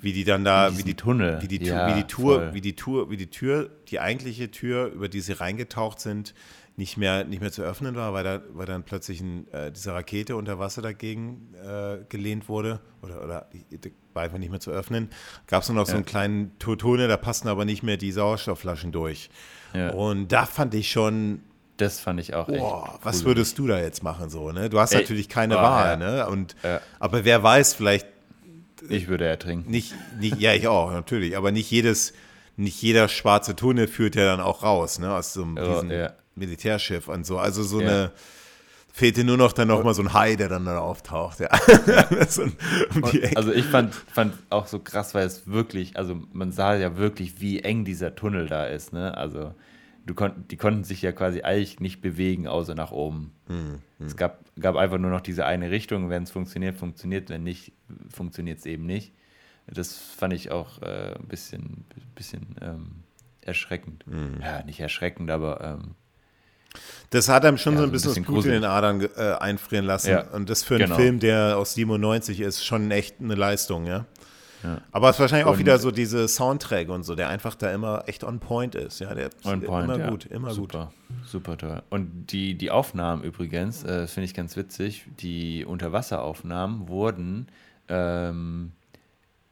wie 0.00 0.12
die 0.12 0.24
dann 0.24 0.44
da, 0.44 0.76
wie 0.76 0.82
die 0.82 0.94
Tunnel, 0.94 1.40
wie 1.42 1.48
die, 1.48 1.64
ja, 1.64 1.88
wie 1.88 2.00
die 2.00 2.06
Tour, 2.06 2.36
voll. 2.36 2.54
wie 2.54 2.60
die 2.60 2.76
Tour, 2.76 3.10
wie 3.10 3.16
die 3.16 3.30
Tür, 3.30 3.70
die 3.88 4.00
eigentliche 4.00 4.50
Tür, 4.50 4.86
über 4.86 5.08
die 5.08 5.20
sie 5.20 5.32
reingetaucht 5.32 6.00
sind, 6.00 6.34
nicht 6.76 6.96
mehr, 6.96 7.24
nicht 7.24 7.40
mehr 7.40 7.52
zu 7.52 7.62
öffnen 7.62 7.94
war, 7.94 8.12
weil, 8.12 8.24
da, 8.24 8.40
weil 8.52 8.66
dann 8.66 8.84
plötzlich 8.84 9.20
ein, 9.20 9.46
äh, 9.52 9.70
diese 9.70 9.92
Rakete 9.92 10.34
unter 10.36 10.58
Wasser 10.58 10.82
dagegen 10.82 11.54
äh, 11.62 11.98
gelehnt 12.08 12.48
wurde 12.48 12.80
oder, 13.02 13.22
oder 13.22 13.46
war 14.14 14.22
einfach 14.22 14.38
nicht 14.38 14.50
mehr 14.50 14.60
zu 14.60 14.70
öffnen. 14.70 15.10
Gab 15.46 15.62
es 15.62 15.68
nur 15.68 15.76
noch 15.76 15.86
ja. 15.86 15.92
so 15.92 15.96
einen 15.96 16.06
kleinen 16.06 16.58
Tunnel, 16.58 17.06
da 17.06 17.16
passten 17.16 17.48
aber 17.48 17.64
nicht 17.64 17.82
mehr 17.82 17.96
die 17.96 18.12
Sauerstoffflaschen 18.12 18.92
durch. 18.92 19.30
Ja. 19.74 19.90
Und 19.90 20.28
da 20.28 20.46
fand 20.46 20.74
ich 20.74 20.90
schon, 20.90 21.42
das 21.76 22.00
fand 22.00 22.20
ich 22.20 22.34
auch 22.34 22.48
echt. 22.48 22.58
Boah, 22.58 22.98
was 23.02 23.24
würdest 23.24 23.58
du 23.58 23.66
da 23.66 23.78
jetzt 23.78 24.02
machen 24.02 24.28
so, 24.30 24.50
ne? 24.52 24.68
Du 24.68 24.80
hast 24.80 24.92
Ey, 24.92 25.00
natürlich 25.00 25.28
keine 25.28 25.58
oh, 25.58 25.62
Wahl, 25.62 26.00
ja. 26.00 26.24
ne? 26.24 26.26
Und 26.28 26.56
aber 26.98 27.24
wer 27.24 27.42
weiß, 27.42 27.74
vielleicht 27.74 28.06
ich 28.90 29.08
würde 29.08 29.26
ertrinken. 29.26 29.70
Nicht, 29.70 29.94
nicht, 30.18 30.38
ja, 30.38 30.54
ich 30.54 30.68
auch, 30.68 30.92
natürlich. 30.92 31.36
Aber 31.36 31.52
nicht 31.52 31.70
jedes, 31.70 32.12
nicht 32.56 32.80
jeder 32.82 33.08
schwarze 33.08 33.56
Tunnel 33.56 33.88
führt 33.88 34.14
ja 34.14 34.24
dann 34.24 34.40
auch 34.40 34.62
raus, 34.62 34.98
ne? 34.98 35.14
Aus 35.14 35.32
so 35.32 35.42
einem 35.42 35.58
oh, 35.58 35.82
ja. 35.84 36.12
Militärschiff 36.34 37.08
und 37.08 37.24
so. 37.24 37.38
Also 37.38 37.62
so 37.62 37.80
ja. 37.80 37.88
eine 37.88 38.12
fehlte 38.92 39.24
nur 39.24 39.36
noch 39.36 39.52
dann 39.52 39.68
noch 39.68 39.82
mal 39.84 39.94
so 39.94 40.02
ein 40.02 40.12
Hai, 40.12 40.36
der 40.36 40.48
dann 40.48 40.64
da 40.66 40.78
auftaucht. 40.78 41.40
Ja. 41.40 41.48
so 42.28 42.42
um 42.42 43.04
also 43.34 43.52
ich 43.52 43.64
fand, 43.64 43.94
fand 43.94 44.34
auch 44.50 44.66
so 44.66 44.78
krass, 44.78 45.14
weil 45.14 45.26
es 45.26 45.46
wirklich, 45.46 45.96
also 45.96 46.20
man 46.32 46.52
sah 46.52 46.74
ja 46.74 46.96
wirklich, 46.96 47.40
wie 47.40 47.60
eng 47.60 47.84
dieser 47.84 48.14
Tunnel 48.14 48.46
da 48.46 48.66
ist. 48.66 48.92
Ne? 48.92 49.16
Also 49.16 49.54
du 50.06 50.14
kon 50.14 50.44
die 50.50 50.56
konnten 50.56 50.84
sich 50.84 51.02
ja 51.02 51.12
quasi 51.12 51.42
eigentlich 51.42 51.80
nicht 51.80 52.00
bewegen, 52.00 52.46
außer 52.46 52.74
nach 52.74 52.90
oben. 52.90 53.32
Hm, 53.46 53.80
hm. 53.98 54.06
Es 54.06 54.16
gab, 54.16 54.44
gab 54.58 54.76
einfach 54.76 54.98
nur 54.98 55.10
noch 55.10 55.20
diese 55.20 55.46
eine 55.46 55.70
Richtung. 55.70 56.10
Wenn 56.10 56.24
es 56.24 56.30
funktioniert, 56.30 56.76
funktioniert. 56.76 57.30
Wenn 57.30 57.42
nicht, 57.42 57.72
funktioniert 58.10 58.58
es 58.58 58.66
eben 58.66 58.86
nicht. 58.86 59.12
Das 59.66 59.96
fand 59.96 60.32
ich 60.32 60.50
auch 60.50 60.82
äh, 60.82 61.14
ein 61.14 61.28
bisschen, 61.28 61.84
bisschen 62.14 62.56
ähm, 62.60 62.90
erschreckend. 63.40 64.04
Hm. 64.06 64.40
Ja, 64.40 64.62
nicht 64.64 64.80
erschreckend, 64.80 65.30
aber. 65.30 65.60
Ähm, 65.62 65.94
das 67.10 67.28
hat 67.28 67.44
einem 67.44 67.58
schon 67.58 67.74
ja, 67.74 67.80
so 67.80 67.84
ein 67.84 67.90
bisschen, 67.90 68.10
bisschen 68.10 68.24
das 68.24 68.32
Blut 68.32 68.44
in 68.44 68.52
den 68.52 68.64
Adern 68.64 69.00
äh, 69.16 69.32
einfrieren 69.40 69.84
lassen. 69.84 70.10
Ja, 70.10 70.22
Und 70.30 70.48
das 70.48 70.62
für 70.62 70.76
einen 70.76 70.84
genau. 70.84 70.96
Film, 70.96 71.18
der 71.18 71.58
aus 71.58 71.74
97 71.74 72.40
ist, 72.40 72.64
schon 72.64 72.90
echt 72.92 73.20
eine 73.20 73.34
Leistung, 73.34 73.86
ja. 73.86 74.06
Ja. 74.62 74.80
Aber 74.92 75.08
es 75.08 75.16
ist 75.16 75.20
wahrscheinlich 75.20 75.46
und 75.46 75.54
auch 75.54 75.58
wieder 75.58 75.78
so 75.78 75.90
diese 75.90 76.28
Soundtrack 76.28 76.88
und 76.88 77.04
so, 77.04 77.14
der 77.14 77.28
einfach 77.28 77.54
da 77.54 77.72
immer 77.72 78.04
echt 78.06 78.24
on 78.24 78.40
point 78.40 78.74
ist. 78.74 79.00
Ja, 79.00 79.14
der 79.14 79.30
on 79.44 79.62
point, 79.62 79.84
immer 79.84 79.98
ja. 79.98 80.10
gut, 80.10 80.26
immer 80.26 80.50
super, 80.50 80.92
gut. 81.08 81.28
Super 81.28 81.56
toll. 81.56 81.82
Und 81.90 82.32
die, 82.32 82.56
die 82.56 82.70
Aufnahmen 82.70 83.22
übrigens, 83.22 83.84
äh, 83.84 84.06
finde 84.06 84.26
ich 84.26 84.34
ganz 84.34 84.56
witzig, 84.56 85.06
die 85.20 85.64
Unterwasseraufnahmen 85.64 86.88
wurden 86.88 87.48
ähm, 87.88 88.72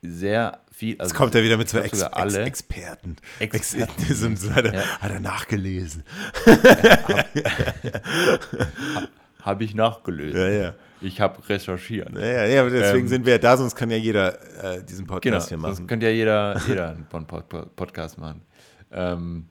sehr 0.03 0.61
viel. 0.71 0.97
Also 0.99 1.11
Jetzt 1.11 1.19
kommt 1.19 1.35
er 1.35 1.43
wieder 1.43 1.57
mit 1.57 1.69
so 1.69 1.79
Ex 1.79 2.03
Ex 2.03 2.35
Experten. 2.35 3.17
Experten. 3.41 4.55
hat, 4.55 4.65
er, 4.65 4.75
ja. 4.75 4.83
hat 5.01 5.11
er 5.11 5.21
nachgelesen. 5.21 6.05
Habe 9.49 9.65
ich 9.65 9.75
nachgelesen. 9.75 10.39
Ja, 10.39 10.49
ja. 10.49 10.75
Ich 11.01 11.23
habe 11.23 11.49
recherchiert. 11.49 12.13
Ja, 12.15 12.21
ja, 12.21 12.45
ja 12.45 12.69
deswegen 12.69 13.07
ähm, 13.07 13.09
sind 13.09 13.25
wir 13.25 13.33
ja 13.33 13.39
da, 13.39 13.57
sonst 13.57 13.75
kann 13.75 13.91
ja 13.91 13.97
jeder 13.97 14.35
äh, 14.63 14.85
diesen 14.85 15.07
Podcast 15.07 15.23
genau, 15.25 15.49
hier 15.49 15.57
machen. 15.57 15.75
Sonst 15.77 15.89
könnte 15.89 16.05
ja 16.05 16.13
jeder, 16.13 16.61
jeder 16.69 16.91
einen 16.91 17.27
Podcast 17.75 18.19
machen. 18.19 18.43
Ähm, 18.93 19.47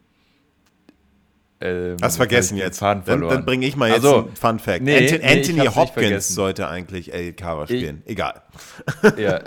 ähm, 1.59 1.97
Hast 1.99 2.17
vergessen 2.17 2.57
jetzt. 2.57 2.79
Dann, 2.83 3.03
dann 3.03 3.43
bringe 3.43 3.65
ich 3.65 3.75
mal 3.75 3.89
jetzt 3.89 4.05
also, 4.05 4.25
einen 4.25 4.35
Fun 4.35 4.59
Fact. 4.59 4.83
Nee, 4.83 4.97
Anthony, 4.97 5.19
nee, 5.19 5.39
Anthony 5.39 5.65
Hopkins 5.65 6.27
sollte 6.27 6.67
eigentlich 6.67 7.11
El 7.11 7.33
Kara 7.33 7.65
spielen. 7.65 8.03
Ich, 8.05 8.11
Egal. 8.11 8.43
Ja. 9.17 9.39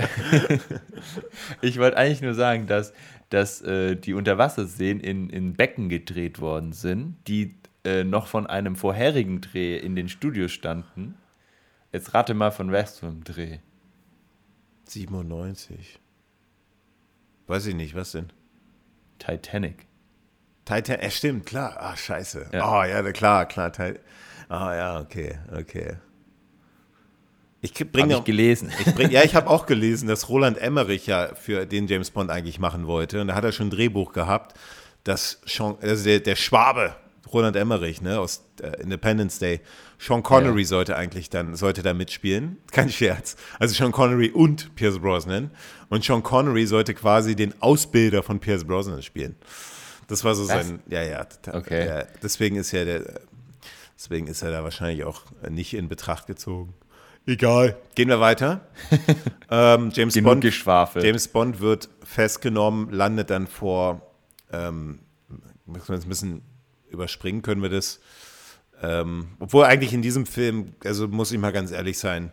ich 1.62 1.78
wollte 1.78 1.96
eigentlich 1.96 2.22
nur 2.22 2.34
sagen, 2.34 2.66
dass, 2.66 2.92
dass 3.28 3.62
äh, 3.62 3.94
die 3.94 4.14
Unterwasserszenen 4.14 4.98
in, 4.98 5.30
in 5.30 5.54
Becken 5.54 5.88
gedreht 5.88 6.40
worden 6.40 6.72
sind, 6.72 7.18
die 7.28 7.59
äh, 7.84 8.04
noch 8.04 8.26
von 8.26 8.46
einem 8.46 8.76
vorherigen 8.76 9.40
Dreh 9.40 9.76
in 9.76 9.96
den 9.96 10.08
Studios 10.08 10.52
standen 10.52 11.14
Jetzt 11.92 12.14
rate 12.14 12.34
mal 12.34 12.52
von 12.52 12.70
was 12.70 13.00
Dreh. 13.24 13.58
97. 14.84 15.98
Weiß 17.46 17.66
ich 17.66 17.74
nicht, 17.74 17.94
was 17.94 18.12
denn? 18.12 18.32
Titanic. 19.18 19.86
Titan, 20.64 21.00
äh, 21.00 21.10
stimmt, 21.10 21.46
klar. 21.46 21.76
Ach, 21.80 21.96
scheiße. 21.96 22.50
Ja. 22.52 22.70
Oh, 22.70 22.84
ja, 22.84 23.02
klar, 23.12 23.46
klar. 23.46 23.72
Ah, 24.48 24.74
ja, 24.74 25.00
okay, 25.00 25.38
okay. 25.52 25.96
Ich 27.60 27.74
bringe 27.74 28.18
ich 28.18 28.24
gelesen. 28.24 28.72
Ich 28.86 28.94
bring, 28.94 29.10
ja, 29.10 29.24
ich 29.24 29.34
habe 29.34 29.50
auch 29.50 29.66
gelesen, 29.66 30.08
dass 30.08 30.28
Roland 30.28 30.58
Emmerich 30.58 31.06
ja 31.06 31.34
für 31.34 31.66
den 31.66 31.88
James 31.88 32.10
Bond 32.12 32.30
eigentlich 32.30 32.60
machen 32.60 32.86
wollte. 32.86 33.20
Und 33.20 33.28
da 33.28 33.34
hat 33.34 33.44
er 33.44 33.52
schon 33.52 33.66
ein 33.66 33.70
Drehbuch 33.70 34.12
gehabt, 34.12 34.56
dass 35.02 35.40
Sean, 35.44 35.76
also 35.80 36.04
der, 36.04 36.20
der 36.20 36.36
Schwabe, 36.36 36.94
Roland 37.32 37.56
Emmerich, 37.56 38.00
ne, 38.00 38.18
aus 38.18 38.44
äh, 38.62 38.82
Independence 38.82 39.38
Day, 39.38 39.60
Sean 39.98 40.22
Connery 40.22 40.62
ja. 40.62 40.66
sollte 40.66 40.96
eigentlich 40.96 41.30
dann, 41.30 41.54
sollte 41.54 41.82
da 41.82 41.94
mitspielen. 41.94 42.58
Kein 42.72 42.90
Scherz. 42.90 43.36
Also 43.58 43.74
Sean 43.74 43.92
Connery 43.92 44.30
und 44.30 44.74
Pierce 44.74 44.98
Brosnan. 44.98 45.50
Und 45.88 46.04
Sean 46.04 46.22
Connery 46.22 46.66
sollte 46.66 46.94
quasi 46.94 47.36
den 47.36 47.54
Ausbilder 47.60 48.22
von 48.22 48.40
Pierce 48.40 48.64
Brosnan 48.64 49.02
spielen. 49.02 49.36
Das 50.08 50.24
war 50.24 50.34
so 50.34 50.42
Was? 50.48 50.66
sein, 50.66 50.80
ja, 50.88 51.02
ja. 51.02 51.26
Okay. 51.52 51.86
Ja, 51.86 52.04
deswegen 52.22 52.56
ist 52.56 52.72
ja 52.72 52.84
der, 52.84 53.20
deswegen 53.96 54.26
ist 54.26 54.42
er 54.42 54.50
da 54.50 54.64
wahrscheinlich 54.64 55.04
auch 55.04 55.22
nicht 55.48 55.74
in 55.74 55.88
Betracht 55.88 56.26
gezogen. 56.26 56.74
Egal. 57.26 57.76
Gehen 57.94 58.08
wir 58.08 58.18
weiter. 58.18 58.62
ähm, 59.50 59.90
James, 59.92 60.20
Bond, 60.20 60.44
James 60.96 61.28
Bond 61.28 61.60
wird 61.60 61.88
festgenommen, 62.02 62.90
landet 62.90 63.30
dann 63.30 63.46
vor, 63.46 64.00
ähm, 64.52 65.00
müssen 65.66 65.88
wir 65.88 65.94
jetzt 65.94 66.06
ein 66.06 66.08
bisschen 66.08 66.42
überspringen, 66.90 67.42
können 67.42 67.62
wir 67.62 67.70
das. 67.70 68.00
Ähm, 68.82 69.28
obwohl 69.38 69.64
eigentlich 69.64 69.92
in 69.92 70.02
diesem 70.02 70.26
Film, 70.26 70.74
also 70.84 71.08
muss 71.08 71.32
ich 71.32 71.38
mal 71.38 71.52
ganz 71.52 71.70
ehrlich 71.70 71.98
sein, 71.98 72.32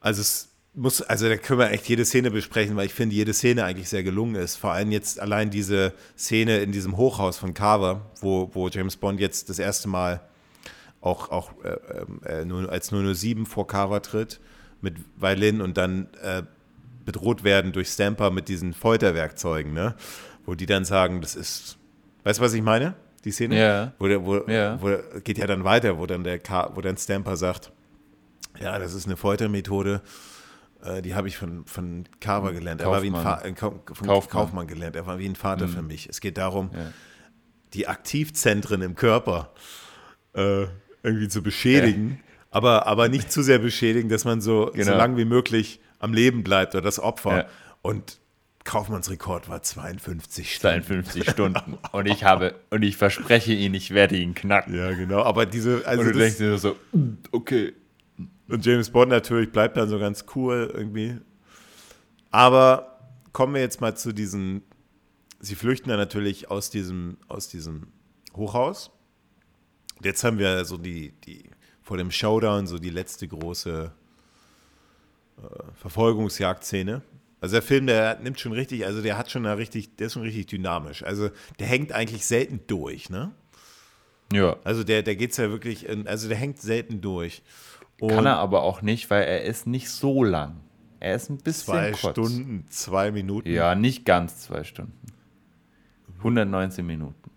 also 0.00 0.20
es 0.20 0.48
muss, 0.74 1.02
also 1.02 1.28
da 1.28 1.36
können 1.36 1.58
wir 1.58 1.70
echt 1.70 1.88
jede 1.88 2.04
Szene 2.04 2.30
besprechen, 2.30 2.76
weil 2.76 2.86
ich 2.86 2.94
finde, 2.94 3.14
jede 3.14 3.32
Szene 3.32 3.64
eigentlich 3.64 3.88
sehr 3.88 4.02
gelungen 4.02 4.36
ist. 4.36 4.56
Vor 4.56 4.70
allem 4.72 4.92
jetzt 4.92 5.18
allein 5.18 5.50
diese 5.50 5.92
Szene 6.16 6.58
in 6.58 6.72
diesem 6.72 6.96
Hochhaus 6.96 7.38
von 7.38 7.54
Carver, 7.54 8.10
wo, 8.20 8.50
wo 8.52 8.68
James 8.68 8.96
Bond 8.96 9.20
jetzt 9.20 9.48
das 9.48 9.58
erste 9.58 9.88
Mal 9.88 10.20
auch, 11.00 11.30
auch 11.30 11.52
äh, 11.64 12.42
äh, 12.42 12.66
als 12.68 12.90
007 12.90 13.46
vor 13.46 13.66
Carver 13.66 14.02
tritt 14.02 14.40
mit 14.80 14.96
Violin 15.16 15.60
und 15.60 15.76
dann 15.76 16.08
äh, 16.22 16.42
bedroht 17.04 17.42
werden 17.42 17.72
durch 17.72 17.88
Stamper 17.88 18.30
mit 18.30 18.48
diesen 18.48 18.72
Folterwerkzeugen, 18.72 19.72
ne? 19.72 19.94
Wo 20.46 20.54
die 20.54 20.66
dann 20.66 20.84
sagen, 20.84 21.20
das 21.20 21.34
ist, 21.34 21.78
weißt 22.24 22.38
du, 22.38 22.44
was 22.44 22.54
ich 22.54 22.62
meine? 22.62 22.94
Die 23.24 23.32
Szene? 23.32 23.58
Ja. 23.58 23.92
Wo, 23.98 24.06
der, 24.06 24.24
wo, 24.24 24.38
ja. 24.48 24.80
wo 24.80 24.96
geht 25.22 25.38
ja 25.38 25.46
dann 25.46 25.64
weiter, 25.64 25.98
wo 25.98 26.06
dann 26.06 26.24
der 26.24 26.38
Car 26.38 26.74
wo 26.74 26.80
dann 26.80 26.96
Stamper 26.96 27.36
sagt, 27.36 27.72
ja, 28.58 28.78
das 28.78 28.94
ist 28.94 29.06
eine 29.06 29.16
Foltermethode, 29.16 30.00
äh, 30.82 31.02
die 31.02 31.14
habe 31.14 31.28
ich 31.28 31.36
von, 31.36 31.64
von 31.66 32.04
Carver 32.20 32.52
gelernt. 32.52 32.80
Kaufmann. 32.80 32.94
Er 32.94 32.96
war 32.96 33.02
wie 33.02 33.10
ein 33.10 33.22
Fa 33.22 33.40
äh, 33.42 33.54
von 33.54 34.06
Kaufmann. 34.06 34.28
Kaufmann. 34.28 34.66
gelernt. 34.66 34.96
Er 34.96 35.06
war 35.06 35.18
wie 35.18 35.28
ein 35.28 35.36
Vater 35.36 35.66
mhm. 35.66 35.72
für 35.72 35.82
mich. 35.82 36.08
Es 36.08 36.20
geht 36.20 36.38
darum, 36.38 36.70
ja. 36.72 36.92
die 37.74 37.88
Aktivzentren 37.88 38.82
im 38.82 38.94
Körper 38.94 39.52
äh, 40.34 40.66
irgendwie 41.02 41.28
zu 41.28 41.42
beschädigen, 41.42 42.20
aber, 42.50 42.86
aber 42.86 43.08
nicht 43.08 43.30
zu 43.30 43.42
sehr 43.42 43.58
beschädigen, 43.58 44.08
dass 44.08 44.24
man 44.24 44.40
so, 44.40 44.70
genau. 44.72 44.92
so 44.92 44.96
lang 44.96 45.16
wie 45.16 45.24
möglich 45.24 45.80
am 45.98 46.12
Leben 46.12 46.42
bleibt 46.42 46.74
oder 46.74 46.82
das 46.82 46.98
Opfer. 46.98 47.46
Und 47.82 48.19
Kaufmanns 48.64 49.10
Rekord 49.10 49.48
war 49.48 49.62
52 49.62 50.54
Stunden. 50.54 50.82
52 50.84 51.30
Stunden. 51.30 51.78
Und 51.92 52.06
ich 52.06 52.24
habe, 52.24 52.54
und 52.70 52.82
ich 52.82 52.96
verspreche 52.96 53.52
Ihnen, 53.52 53.74
ich 53.74 53.92
werde 53.92 54.16
ihn 54.16 54.34
knacken. 54.34 54.76
Ja, 54.76 54.92
genau. 54.92 55.22
Aber 55.22 55.46
diese. 55.46 55.86
Also 55.86 56.02
und 56.02 56.08
du 56.08 56.12
das, 56.12 56.22
denkst 56.22 56.38
dir 56.38 56.58
so, 56.58 56.76
okay. 57.32 57.72
Und 58.48 58.66
James 58.66 58.90
Bond 58.90 59.10
natürlich 59.10 59.50
bleibt 59.50 59.76
dann 59.76 59.88
so 59.88 59.98
ganz 59.98 60.24
cool 60.34 60.70
irgendwie. 60.74 61.18
Aber 62.30 62.98
kommen 63.32 63.54
wir 63.54 63.60
jetzt 63.60 63.80
mal 63.80 63.96
zu 63.96 64.12
diesen. 64.12 64.62
Sie 65.40 65.54
flüchten 65.54 65.88
dann 65.88 65.98
natürlich 65.98 66.50
aus 66.50 66.68
diesem, 66.68 67.16
aus 67.28 67.48
diesem 67.48 67.86
Hochhaus. 68.36 68.90
Jetzt 70.02 70.22
haben 70.22 70.38
wir 70.38 70.66
so 70.66 70.76
die, 70.76 71.12
die 71.24 71.50
vor 71.82 71.96
dem 71.96 72.10
Showdown 72.10 72.66
so 72.66 72.78
die 72.78 72.90
letzte 72.90 73.26
große 73.26 73.90
äh, 75.38 75.42
Verfolgungsjagdszene. 75.74 77.02
Also 77.40 77.54
der 77.54 77.62
Film, 77.62 77.86
der 77.86 78.18
nimmt 78.20 78.38
schon 78.38 78.52
richtig, 78.52 78.84
also 78.84 79.00
der 79.00 79.16
hat 79.16 79.30
schon 79.30 79.46
eine 79.46 79.56
richtig, 79.56 79.96
der 79.96 80.08
ist 80.08 80.12
schon 80.14 80.22
richtig 80.22 80.46
dynamisch. 80.46 81.02
Also 81.02 81.30
der 81.58 81.66
hängt 81.66 81.92
eigentlich 81.92 82.26
selten 82.26 82.60
durch, 82.66 83.08
ne? 83.08 83.32
Ja. 84.32 84.56
Also 84.62 84.84
der, 84.84 85.02
der 85.02 85.16
geht 85.16 85.32
es 85.32 85.38
ja 85.38 85.50
wirklich, 85.50 85.86
in, 85.88 86.06
also 86.06 86.28
der 86.28 86.36
hängt 86.36 86.60
selten 86.60 87.00
durch. 87.00 87.42
Und 88.00 88.10
Kann 88.10 88.26
er 88.26 88.36
aber 88.36 88.62
auch 88.62 88.82
nicht, 88.82 89.10
weil 89.10 89.24
er 89.24 89.42
ist 89.42 89.66
nicht 89.66 89.90
so 89.90 90.22
lang. 90.22 90.60
Er 91.00 91.14
ist 91.14 91.30
ein 91.30 91.38
bisschen 91.38 91.74
Zwei 91.74 91.90
kurz. 91.92 92.12
Stunden, 92.12 92.66
zwei 92.68 93.10
Minuten. 93.10 93.50
Ja, 93.50 93.74
nicht 93.74 94.04
ganz 94.04 94.40
zwei 94.42 94.64
Stunden. 94.64 94.92
119 96.18 96.86
Minuten. 96.86 97.30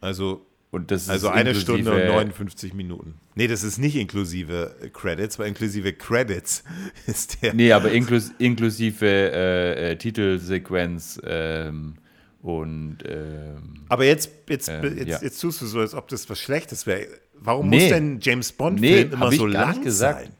Also 0.00 0.45
also 0.72 1.28
eine 1.28 1.54
Stunde 1.54 1.92
und 1.92 2.06
59 2.06 2.74
Minuten. 2.74 3.14
Nee, 3.34 3.46
das 3.46 3.62
ist 3.62 3.78
nicht 3.78 3.96
inklusive 3.96 4.74
Credits, 4.92 5.38
weil 5.38 5.48
inklusive 5.48 5.92
Credits 5.92 6.64
ist 7.06 7.42
der. 7.42 7.54
Nee, 7.54 7.72
aber 7.72 7.92
inklus 7.92 8.32
inklusive 8.38 9.06
äh, 9.06 9.92
äh, 9.92 9.96
Titelsequenz 9.96 11.20
ähm, 11.24 11.94
und. 12.42 12.98
Ähm, 13.06 13.84
aber 13.88 14.04
jetzt, 14.04 14.30
jetzt, 14.48 14.68
ähm, 14.68 14.96
jetzt, 14.98 15.08
ja. 15.08 15.18
jetzt 15.22 15.40
tust 15.40 15.62
du 15.62 15.66
so, 15.66 15.80
als 15.80 15.94
ob 15.94 16.08
das 16.08 16.28
was 16.28 16.38
Schlechtes 16.38 16.86
wäre. 16.86 17.06
Warum 17.34 17.68
nee. 17.68 17.80
muss 17.80 17.88
denn 17.88 18.18
James 18.20 18.52
Bond-Film 18.52 19.08
nee, 19.08 19.14
immer 19.14 19.32
so 19.32 19.46
lang 19.46 19.82
gesagt. 19.82 20.24
sein? 20.24 20.32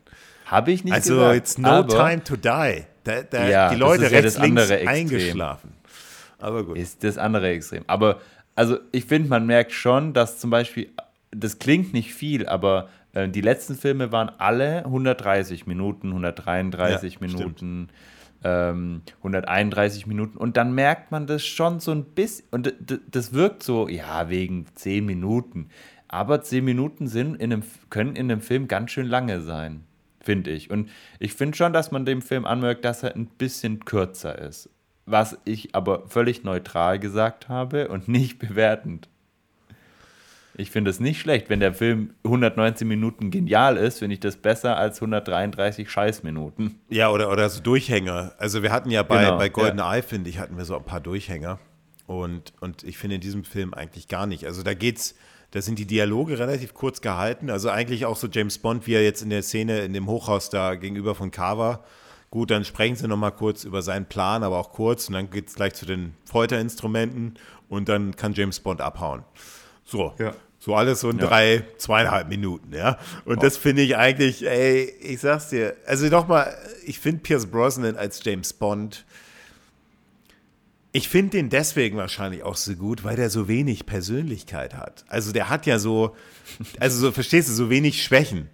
Habe 0.46 0.72
ich 0.72 0.84
nicht 0.84 0.94
also, 0.94 1.14
gesagt. 1.14 1.28
Also, 1.28 1.38
it's 1.38 1.58
no 1.58 1.82
time 1.82 2.24
to 2.24 2.36
die. 2.36 2.84
Da, 3.04 3.22
da 3.22 3.48
ja, 3.48 3.70
die 3.70 3.76
Leute 3.76 4.10
rechts, 4.10 4.36
ja 4.36 4.44
links 4.44 4.70
eingeschlafen. 4.70 5.72
Aber 6.38 6.64
gut. 6.64 6.76
Ist 6.76 7.02
das 7.02 7.18
andere 7.18 7.48
Extrem. 7.48 7.84
Aber 7.86 8.20
also 8.56 8.78
ich 8.90 9.04
finde, 9.04 9.28
man 9.28 9.46
merkt 9.46 9.72
schon, 9.72 10.14
dass 10.14 10.40
zum 10.40 10.50
Beispiel, 10.50 10.88
das 11.30 11.58
klingt 11.58 11.92
nicht 11.92 12.14
viel, 12.14 12.48
aber 12.48 12.88
äh, 13.12 13.28
die 13.28 13.42
letzten 13.42 13.76
Filme 13.76 14.10
waren 14.12 14.30
alle 14.38 14.84
130 14.86 15.66
Minuten, 15.66 16.08
133 16.08 17.14
ja, 17.14 17.20
Minuten, 17.20 17.88
ähm, 18.42 19.02
131 19.18 20.06
Minuten. 20.06 20.38
Und 20.38 20.56
dann 20.56 20.72
merkt 20.74 21.12
man 21.12 21.26
das 21.26 21.44
schon 21.44 21.80
so 21.80 21.92
ein 21.92 22.04
bisschen, 22.04 22.46
und 22.50 22.74
das 23.10 23.34
wirkt 23.34 23.62
so, 23.62 23.88
ja, 23.88 24.30
wegen 24.30 24.66
10 24.74 25.04
Minuten. 25.04 25.68
Aber 26.08 26.40
10 26.40 26.64
Minuten 26.64 27.08
sind 27.08 27.34
in 27.36 27.52
einem, 27.52 27.62
können 27.90 28.16
in 28.16 28.30
einem 28.30 28.40
Film 28.40 28.68
ganz 28.68 28.90
schön 28.90 29.06
lange 29.06 29.42
sein, 29.42 29.84
finde 30.20 30.50
ich. 30.50 30.70
Und 30.70 30.88
ich 31.18 31.34
finde 31.34 31.58
schon, 31.58 31.74
dass 31.74 31.90
man 31.90 32.06
dem 32.06 32.22
Film 32.22 32.46
anmerkt, 32.46 32.86
dass 32.86 33.02
er 33.02 33.14
ein 33.14 33.26
bisschen 33.26 33.84
kürzer 33.84 34.38
ist 34.38 34.70
was 35.06 35.38
ich 35.44 35.74
aber 35.74 36.06
völlig 36.08 36.44
neutral 36.44 36.98
gesagt 36.98 37.48
habe 37.48 37.88
und 37.88 38.08
nicht 38.08 38.38
bewertend. 38.40 39.08
Ich 40.58 40.70
finde 40.70 40.90
es 40.90 41.00
nicht 41.00 41.20
schlecht, 41.20 41.50
wenn 41.50 41.60
der 41.60 41.74
Film 41.74 42.14
119 42.24 42.88
Minuten 42.88 43.30
genial 43.30 43.76
ist, 43.76 43.98
finde 43.98 44.14
ich 44.14 44.20
das 44.20 44.36
besser 44.38 44.78
als 44.78 44.96
133 45.02 45.90
Scheißminuten. 45.90 46.80
Ja, 46.88 47.10
oder, 47.10 47.30
oder 47.30 47.50
so 47.50 47.60
Durchhänger. 47.60 48.32
Also 48.38 48.62
wir 48.62 48.72
hatten 48.72 48.90
ja 48.90 49.02
bei, 49.02 49.24
genau, 49.24 49.36
bei 49.36 49.50
Golden 49.50 49.78
ja. 49.78 49.94
Eye, 49.94 50.02
finde 50.02 50.30
ich, 50.30 50.38
hatten 50.38 50.56
wir 50.56 50.64
so 50.64 50.74
ein 50.74 50.84
paar 50.84 51.00
Durchhänger. 51.00 51.58
Und, 52.06 52.54
und 52.60 52.84
ich 52.84 52.96
finde 52.96 53.16
in 53.16 53.20
diesem 53.20 53.44
Film 53.44 53.74
eigentlich 53.74 54.08
gar 54.08 54.26
nicht. 54.26 54.46
Also 54.46 54.62
da 54.62 54.72
geht's, 54.72 55.14
da 55.50 55.60
sind 55.60 55.78
die 55.78 55.86
Dialoge 55.86 56.38
relativ 56.38 56.72
kurz 56.72 57.02
gehalten. 57.02 57.50
Also 57.50 57.68
eigentlich 57.68 58.06
auch 58.06 58.16
so 58.16 58.26
James 58.26 58.56
Bond, 58.56 58.86
wie 58.86 58.94
er 58.94 59.04
jetzt 59.04 59.20
in 59.20 59.28
der 59.28 59.42
Szene 59.42 59.80
in 59.80 59.92
dem 59.92 60.06
Hochhaus 60.06 60.48
da 60.48 60.74
gegenüber 60.74 61.14
von 61.14 61.30
Carver 61.30 61.84
Gut, 62.36 62.50
dann 62.50 62.66
sprechen 62.66 62.96
sie 62.96 63.08
nochmal 63.08 63.32
kurz 63.32 63.64
über 63.64 63.80
seinen 63.80 64.04
Plan, 64.04 64.42
aber 64.42 64.58
auch 64.58 64.70
kurz 64.70 65.08
und 65.08 65.14
dann 65.14 65.30
geht 65.30 65.48
es 65.48 65.54
gleich 65.54 65.72
zu 65.72 65.86
den 65.86 66.12
Folterinstrumenten 66.26 67.38
und 67.70 67.88
dann 67.88 68.14
kann 68.14 68.34
James 68.34 68.60
Bond 68.60 68.82
abhauen. 68.82 69.22
So. 69.86 70.12
Ja. 70.18 70.34
So 70.58 70.74
alles 70.74 71.00
so 71.00 71.08
in 71.08 71.18
ja. 71.18 71.28
drei, 71.28 71.64
zweieinhalb 71.78 72.28
Minuten, 72.28 72.74
ja. 72.74 72.98
Und 73.24 73.38
oh. 73.38 73.40
das 73.40 73.56
finde 73.56 73.80
ich 73.80 73.96
eigentlich, 73.96 74.46
ey, 74.46 74.82
ich 75.00 75.20
sag's 75.20 75.48
dir, 75.48 75.76
also 75.86 76.08
nochmal, 76.08 76.54
ich 76.84 77.00
finde 77.00 77.22
Pierce 77.22 77.46
Brosnan 77.46 77.96
als 77.96 78.22
James 78.22 78.52
Bond, 78.52 79.06
ich 80.92 81.08
finde 81.08 81.38
den 81.38 81.48
deswegen 81.48 81.96
wahrscheinlich 81.96 82.42
auch 82.42 82.56
so 82.56 82.74
gut, 82.74 83.02
weil 83.02 83.16
der 83.16 83.30
so 83.30 83.48
wenig 83.48 83.86
Persönlichkeit 83.86 84.74
hat. 84.74 85.06
Also 85.08 85.32
der 85.32 85.48
hat 85.48 85.64
ja 85.64 85.78
so, 85.78 86.14
also 86.80 86.98
so, 86.98 87.12
verstehst 87.12 87.48
du, 87.48 87.54
so 87.54 87.70
wenig 87.70 88.04
Schwächen. 88.04 88.50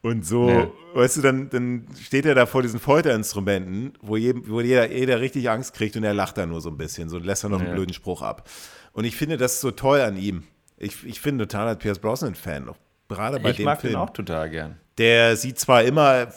Und 0.00 0.24
so, 0.24 0.48
ja. 0.48 0.70
weißt 0.94 1.16
du, 1.16 1.22
dann, 1.22 1.50
dann 1.50 1.86
steht 2.00 2.24
er 2.24 2.34
da 2.34 2.46
vor 2.46 2.62
diesen 2.62 2.78
Folterinstrumenten, 2.78 3.94
wo, 4.00 4.16
jedem, 4.16 4.48
wo 4.48 4.60
jeder, 4.60 4.90
jeder 4.90 5.20
richtig 5.20 5.50
Angst 5.50 5.74
kriegt 5.74 5.96
und 5.96 6.04
er 6.04 6.14
lacht 6.14 6.38
da 6.38 6.46
nur 6.46 6.60
so 6.60 6.70
ein 6.70 6.76
bisschen, 6.76 7.08
so 7.08 7.18
lässt 7.18 7.44
er 7.44 7.50
noch 7.50 7.60
ja. 7.60 7.66
einen 7.66 7.74
blöden 7.74 7.92
Spruch 7.92 8.22
ab. 8.22 8.48
Und 8.92 9.04
ich 9.04 9.16
finde 9.16 9.36
das 9.36 9.60
so 9.60 9.72
toll 9.72 10.00
an 10.00 10.16
ihm. 10.16 10.44
Ich, 10.76 11.04
ich 11.04 11.20
bin 11.20 11.38
total 11.38 11.66
als 11.66 11.78
Pierce 11.78 11.98
Brosnan-Fan, 11.98 12.70
gerade 13.08 13.40
bei 13.40 13.50
ich 13.50 13.56
dem 13.56 13.56
Film. 13.56 13.58
Ich 13.58 13.64
mag 13.64 13.80
den 13.82 13.96
auch 13.96 14.10
total 14.10 14.50
gern. 14.50 14.76
Der 14.98 15.36
sieht 15.36 15.58
zwar 15.58 15.82
immer 15.82 16.28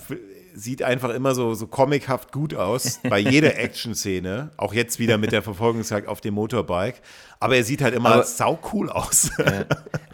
sieht 0.54 0.84
einfach 0.84 1.10
immer 1.10 1.36
so, 1.36 1.54
so 1.54 1.68
comichaft 1.68 2.32
gut 2.32 2.54
aus 2.54 3.00
bei 3.10 3.20
jeder 3.20 3.58
Action-Szene. 3.60 4.52
Auch 4.58 4.74
jetzt 4.74 5.00
wieder 5.00 5.18
mit 5.18 5.32
der 5.32 5.42
Verfolgungsjagd 5.42 6.08
auf 6.08 6.22
dem 6.22 6.34
Motorbike. 6.36 7.02
Aber 7.40 7.56
er 7.56 7.64
sieht 7.64 7.82
halt 7.82 7.96
immer 7.96 8.12
aber, 8.12 8.24
sau 8.24 8.60
cool 8.74 8.90
aus. 8.90 9.32
Ja. 9.38 9.66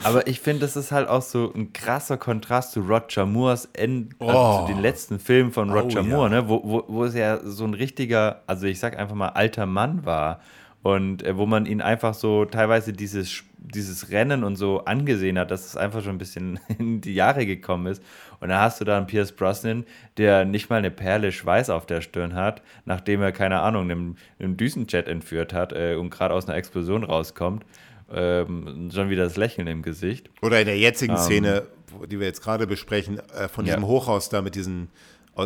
Aber 0.04 0.28
ich 0.28 0.40
finde, 0.40 0.62
das 0.62 0.76
ist 0.76 0.92
halt 0.92 1.10
auch 1.10 1.22
so 1.22 1.52
ein 1.54 1.74
krasser 1.74 2.18
Kontrast 2.18 2.72
zu 2.72 2.82
Roger 2.82 3.26
Moores 3.26 3.68
End, 3.74 4.16
also 4.20 4.34
oh. 4.34 4.66
zu 4.66 4.74
den 4.74 4.82
letzten 4.82 5.20
Filmen 5.20 5.52
von 5.52 5.70
Roger 5.72 6.02
oh, 6.02 6.04
Moore, 6.04 6.32
ja. 6.32 6.42
ne? 6.42 6.50
wo, 6.50 6.62
wo, 6.64 6.84
wo 6.88 7.04
es 7.04 7.16
ja 7.16 7.40
so 7.44 7.66
ein 7.66 7.74
richtiger, 7.74 8.44
also 8.48 8.68
ich 8.68 8.80
sag 8.80 8.98
einfach 8.98 9.16
mal, 9.16 9.30
alter 9.30 9.66
Mann 9.66 10.06
war 10.06 10.40
und 10.84 11.24
äh, 11.24 11.36
wo 11.36 11.46
man 11.46 11.66
ihn 11.66 11.82
einfach 11.82 12.14
so 12.14 12.46
teilweise 12.46 12.94
dieses, 12.94 13.44
dieses 13.58 14.10
Rennen 14.10 14.44
und 14.46 14.56
so 14.56 14.86
angesehen 14.86 15.38
hat, 15.38 15.52
dass 15.52 15.66
es 15.66 15.76
einfach 15.76 16.02
schon 16.02 16.16
ein 16.16 16.18
bisschen 16.18 16.60
in 16.80 17.02
die 17.02 17.14
Jahre 17.14 17.46
gekommen 17.46 17.88
ist. 17.88 18.02
Und 18.40 18.50
dann 18.50 18.60
hast 18.60 18.80
du 18.80 18.86
da 18.86 18.98
einen 18.98 19.08
Pierce 19.08 19.32
Brosnan, 19.32 19.86
der 20.18 20.46
nicht 20.46 20.70
mal 20.70 20.78
eine 20.78 20.92
Perle 20.92 21.32
Schweiß 21.32 21.70
auf 21.70 21.86
der 21.86 22.02
Stirn 22.02 22.36
hat, 22.36 22.62
nachdem 22.86 23.22
er, 23.22 23.32
keine 23.32 23.62
Ahnung, 23.62 23.84
einem, 23.84 24.18
einem 24.40 24.58
Düsenjet 24.58 25.08
entführt 25.08 25.54
hat 25.54 25.74
äh, 25.74 25.96
und 25.96 26.10
gerade 26.10 26.34
aus 26.34 26.48
einer 26.48 26.58
Explosion 26.58 27.04
rauskommt. 27.04 27.66
Ähm, 28.14 28.90
schon 28.94 29.10
wieder 29.10 29.26
das 29.26 29.36
Lächeln 29.36 29.68
im 29.68 29.82
Gesicht. 29.82 30.30
Oder 30.42 30.62
in 30.62 30.68
der 30.68 30.78
jetzigen 30.78 31.16
ähm, 31.16 31.20
Szene, 31.20 31.64
die 32.10 32.20
wir 32.20 32.28
jetzt 32.28 32.42
gerade 32.42 32.66
besprechen, 32.66 33.20
äh, 33.20 33.50
von 33.50 33.66
diesem 33.66 33.82
ja. 33.82 33.88
Hochhaus 33.88 34.30
da 34.30 34.42
mit 34.42 34.56
diesen 34.56 34.90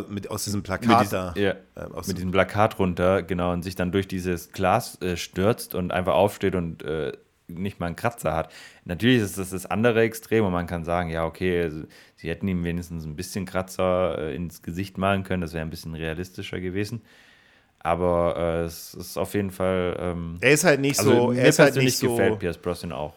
mit, 0.07 0.29
aus 0.31 0.45
diesem 0.45 0.63
Plakat 0.63 1.01
mit 1.01 1.13
da. 1.13 1.33
Ja, 1.35 1.51
äh, 1.51 2.07
mit 2.07 2.17
diesem 2.17 2.31
Plakat 2.31 2.79
runter, 2.79 3.23
genau, 3.23 3.51
und 3.51 3.63
sich 3.63 3.75
dann 3.75 3.91
durch 3.91 4.07
dieses 4.07 4.51
Glas 4.51 5.01
äh, 5.01 5.17
stürzt 5.17 5.75
und 5.75 5.91
einfach 5.91 6.13
aufsteht 6.13 6.55
und 6.55 6.83
äh, 6.83 7.11
nicht 7.47 7.79
mal 7.79 7.87
einen 7.87 7.95
Kratzer 7.95 8.33
hat. 8.33 8.51
Natürlich 8.83 9.21
ist 9.21 9.37
das 9.37 9.51
das 9.51 9.65
andere 9.67 10.01
Extrem 10.01 10.45
und 10.45 10.51
man 10.51 10.65
kann 10.65 10.83
sagen, 10.83 11.09
ja, 11.09 11.25
okay, 11.25 11.63
also, 11.63 11.83
sie 12.15 12.29
hätten 12.29 12.47
ihm 12.47 12.63
wenigstens 12.63 13.05
ein 13.05 13.15
bisschen 13.15 13.45
Kratzer 13.45 14.17
äh, 14.17 14.35
ins 14.35 14.63
Gesicht 14.63 14.97
malen 14.97 15.23
können, 15.23 15.41
das 15.41 15.53
wäre 15.53 15.63
ein 15.63 15.69
bisschen 15.69 15.93
realistischer 15.93 16.59
gewesen. 16.59 17.01
Aber 17.79 18.35
äh, 18.37 18.65
es 18.65 18.93
ist 18.93 19.17
auf 19.17 19.33
jeden 19.33 19.51
Fall. 19.51 19.97
Ähm, 19.99 20.37
er 20.41 20.51
ist 20.51 20.63
halt 20.63 20.79
nicht 20.79 20.99
also 20.99 21.11
so. 21.11 21.31
Er 21.31 21.47
ist 21.47 21.59
halt 21.59 21.75
nicht 21.75 21.97
so. 21.97 22.11
gefällt 22.11 22.39
Pierce 22.39 22.57
Brosnan 22.57 22.91
auch. 22.91 23.13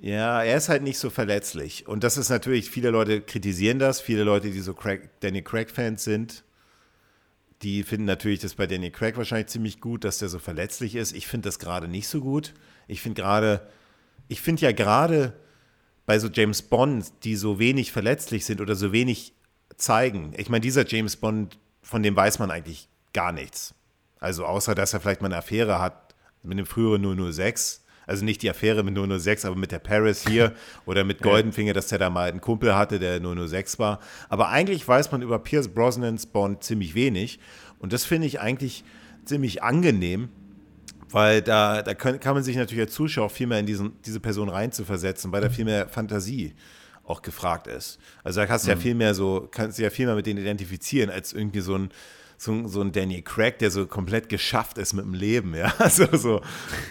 Ja, 0.00 0.42
er 0.42 0.56
ist 0.56 0.68
halt 0.68 0.82
nicht 0.82 0.98
so 0.98 1.10
verletzlich. 1.10 1.86
Und 1.86 2.02
das 2.02 2.16
ist 2.16 2.30
natürlich, 2.30 2.70
viele 2.70 2.90
Leute 2.90 3.20
kritisieren 3.20 3.78
das, 3.78 4.00
viele 4.00 4.24
Leute, 4.24 4.50
die 4.50 4.60
so 4.60 4.72
Craig, 4.74 5.10
Danny 5.20 5.42
Craig-Fans 5.42 6.02
sind, 6.02 6.42
die 7.62 7.82
finden 7.82 8.06
natürlich 8.06 8.40
das 8.40 8.54
bei 8.54 8.66
Danny 8.66 8.90
Craig 8.90 9.16
wahrscheinlich 9.18 9.48
ziemlich 9.48 9.80
gut, 9.80 10.04
dass 10.04 10.18
der 10.18 10.30
so 10.30 10.38
verletzlich 10.38 10.94
ist. 10.96 11.12
Ich 11.14 11.26
finde 11.26 11.48
das 11.48 11.58
gerade 11.58 11.86
nicht 11.86 12.08
so 12.08 12.20
gut. 12.20 12.54
Ich 12.88 13.02
finde 13.02 13.20
gerade, 13.20 13.68
ich 14.30 14.40
finde 14.40 14.62
ja 14.62 14.72
gerade 14.72 15.34
bei 16.06 16.18
so 16.18 16.28
James 16.28 16.62
Bond, 16.62 17.12
die 17.24 17.36
so 17.36 17.58
wenig 17.58 17.92
verletzlich 17.92 18.44
sind 18.44 18.60
oder 18.60 18.74
so 18.74 18.92
wenig 18.92 19.34
zeigen. 19.76 20.32
Ich 20.36 20.48
meine, 20.48 20.60
dieser 20.60 20.86
James 20.86 21.16
Bond, 21.16 21.58
von 21.82 22.02
dem 22.02 22.16
weiß 22.16 22.38
man 22.38 22.50
eigentlich 22.50 22.88
gar 23.12 23.32
nichts. 23.32 23.74
Also 24.20 24.44
außer, 24.44 24.74
dass 24.74 24.94
er 24.94 25.00
vielleicht 25.00 25.20
mal 25.20 25.26
eine 25.26 25.38
Affäre 25.38 25.80
hat 25.80 26.14
mit 26.42 26.58
dem 26.58 26.66
früheren 26.66 27.32
006 27.32 27.84
also 28.10 28.24
nicht 28.24 28.42
die 28.42 28.50
Affäre 28.50 28.82
mit 28.82 28.96
006, 28.96 29.44
aber 29.44 29.54
mit 29.54 29.70
der 29.70 29.78
Paris 29.78 30.26
hier 30.26 30.52
oder 30.84 31.04
mit 31.04 31.22
Goldenfinger, 31.22 31.74
dass 31.74 31.86
der 31.86 31.98
da 31.98 32.10
mal 32.10 32.28
einen 32.28 32.40
Kumpel 32.40 32.74
hatte, 32.74 32.98
der 32.98 33.20
006 33.20 33.78
war. 33.78 34.00
Aber 34.28 34.48
eigentlich 34.48 34.86
weiß 34.88 35.12
man 35.12 35.22
über 35.22 35.38
Pierce 35.38 35.68
Brosnans 35.68 36.26
Bond 36.26 36.64
ziemlich 36.64 36.96
wenig. 36.96 37.38
Und 37.78 37.92
das 37.92 38.04
finde 38.04 38.26
ich 38.26 38.40
eigentlich 38.40 38.82
ziemlich 39.24 39.62
angenehm, 39.62 40.28
weil 41.12 41.42
da, 41.42 41.82
da 41.82 41.94
kann, 41.94 42.20
kann 42.20 42.34
man 42.34 42.42
sich 42.42 42.56
natürlich 42.56 42.82
als 42.82 42.94
Zuschauer 42.94 43.30
viel 43.30 43.46
mehr 43.46 43.58
in 43.58 43.66
diesen, 43.66 43.92
diese 44.04 44.20
Person 44.20 44.48
reinzuversetzen, 44.48 45.32
weil 45.32 45.40
da 45.40 45.50
viel 45.50 45.64
mehr 45.64 45.88
Fantasie 45.88 46.54
auch 47.04 47.22
gefragt 47.22 47.66
ist. 47.66 47.98
Also 48.22 48.40
da 48.40 48.46
kannst 48.46 48.66
du 48.66 48.70
mhm. 48.70 48.76
ja 48.76 48.82
viel 48.82 48.94
mehr 48.94 49.14
so, 49.14 49.48
kannst 49.50 49.78
du 49.78 49.82
ja 49.82 49.90
viel 49.90 50.06
mehr 50.06 50.14
mit 50.14 50.26
denen 50.26 50.40
identifizieren, 50.40 51.10
als 51.10 51.32
irgendwie 51.32 51.60
so 51.60 51.76
ein 51.76 51.90
so, 52.36 52.66
so 52.68 52.80
ein 52.80 52.90
Danny 52.90 53.20
Craig, 53.20 53.58
der 53.58 53.70
so 53.70 53.86
komplett 53.86 54.30
geschafft 54.30 54.78
ist 54.78 54.94
mit 54.94 55.04
dem 55.04 55.12
Leben, 55.12 55.54
ja. 55.54 55.74
Also 55.78 56.06
so, 56.16 56.40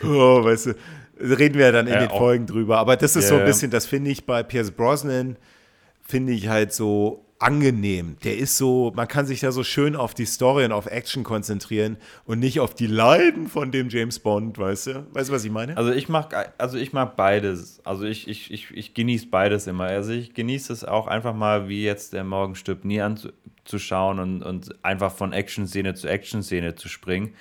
oh, 0.03 0.43
weißt 0.43 0.67
du, 0.67 0.75
Reden 1.19 1.57
wir 1.57 1.71
dann 1.71 1.87
in 1.87 1.93
ja, 1.93 1.99
den 1.99 2.09
Folgen 2.09 2.45
drüber. 2.45 2.77
Aber 2.77 2.95
das 2.95 3.15
ist 3.15 3.25
yeah. 3.25 3.29
so 3.29 3.39
ein 3.39 3.45
bisschen, 3.45 3.71
das 3.71 3.85
finde 3.85 4.09
ich 4.09 4.25
bei 4.25 4.41
Pierce 4.41 4.71
Brosnan, 4.71 5.35
finde 6.09 6.33
ich 6.33 6.47
halt 6.47 6.73
so 6.73 7.25
angenehm. 7.37 8.17
Der 8.23 8.37
ist 8.37 8.57
so, 8.57 8.91
man 8.95 9.07
kann 9.07 9.25
sich 9.25 9.39
da 9.39 9.51
so 9.51 9.63
schön 9.63 9.95
auf 9.95 10.13
die 10.13 10.25
Story 10.25 10.65
und 10.65 10.71
auf 10.71 10.87
Action 10.87 11.23
konzentrieren 11.23 11.97
und 12.25 12.39
nicht 12.39 12.59
auf 12.59 12.73
die 12.73 12.87
Leiden 12.87 13.47
von 13.47 13.71
dem 13.71 13.89
James 13.89 14.19
Bond, 14.19 14.57
weißt 14.57 14.87
du? 14.87 15.07
Weißt 15.13 15.29
du, 15.29 15.33
was 15.33 15.45
ich 15.45 15.51
meine? 15.51 15.77
Also 15.77 15.91
ich 15.91 16.09
mag, 16.09 16.53
also 16.57 16.77
ich 16.77 16.91
mag 16.91 17.15
beides. 17.15 17.79
Also 17.85 18.05
ich, 18.05 18.27
ich, 18.27 18.51
ich, 18.51 18.71
ich 18.71 18.93
genieße 18.93 19.27
beides 19.27 19.67
immer. 19.67 19.85
Also 19.85 20.11
ich 20.11 20.33
genieße 20.33 20.73
es 20.73 20.83
auch 20.83 21.07
einfach 21.07 21.33
mal, 21.33 21.69
wie 21.69 21.83
jetzt 21.83 22.13
der 22.13 22.23
Morgen 22.23 22.55
stirbt, 22.55 22.83
nie 22.83 23.01
anzuschauen 23.01 24.19
und, 24.19 24.43
und 24.43 24.83
einfach 24.83 25.11
von 25.11 25.31
Action-Szene 25.31 25.93
zu 25.93 26.07
Action-Szene 26.07 26.75
zu 26.75 26.89
springen. 26.89 27.35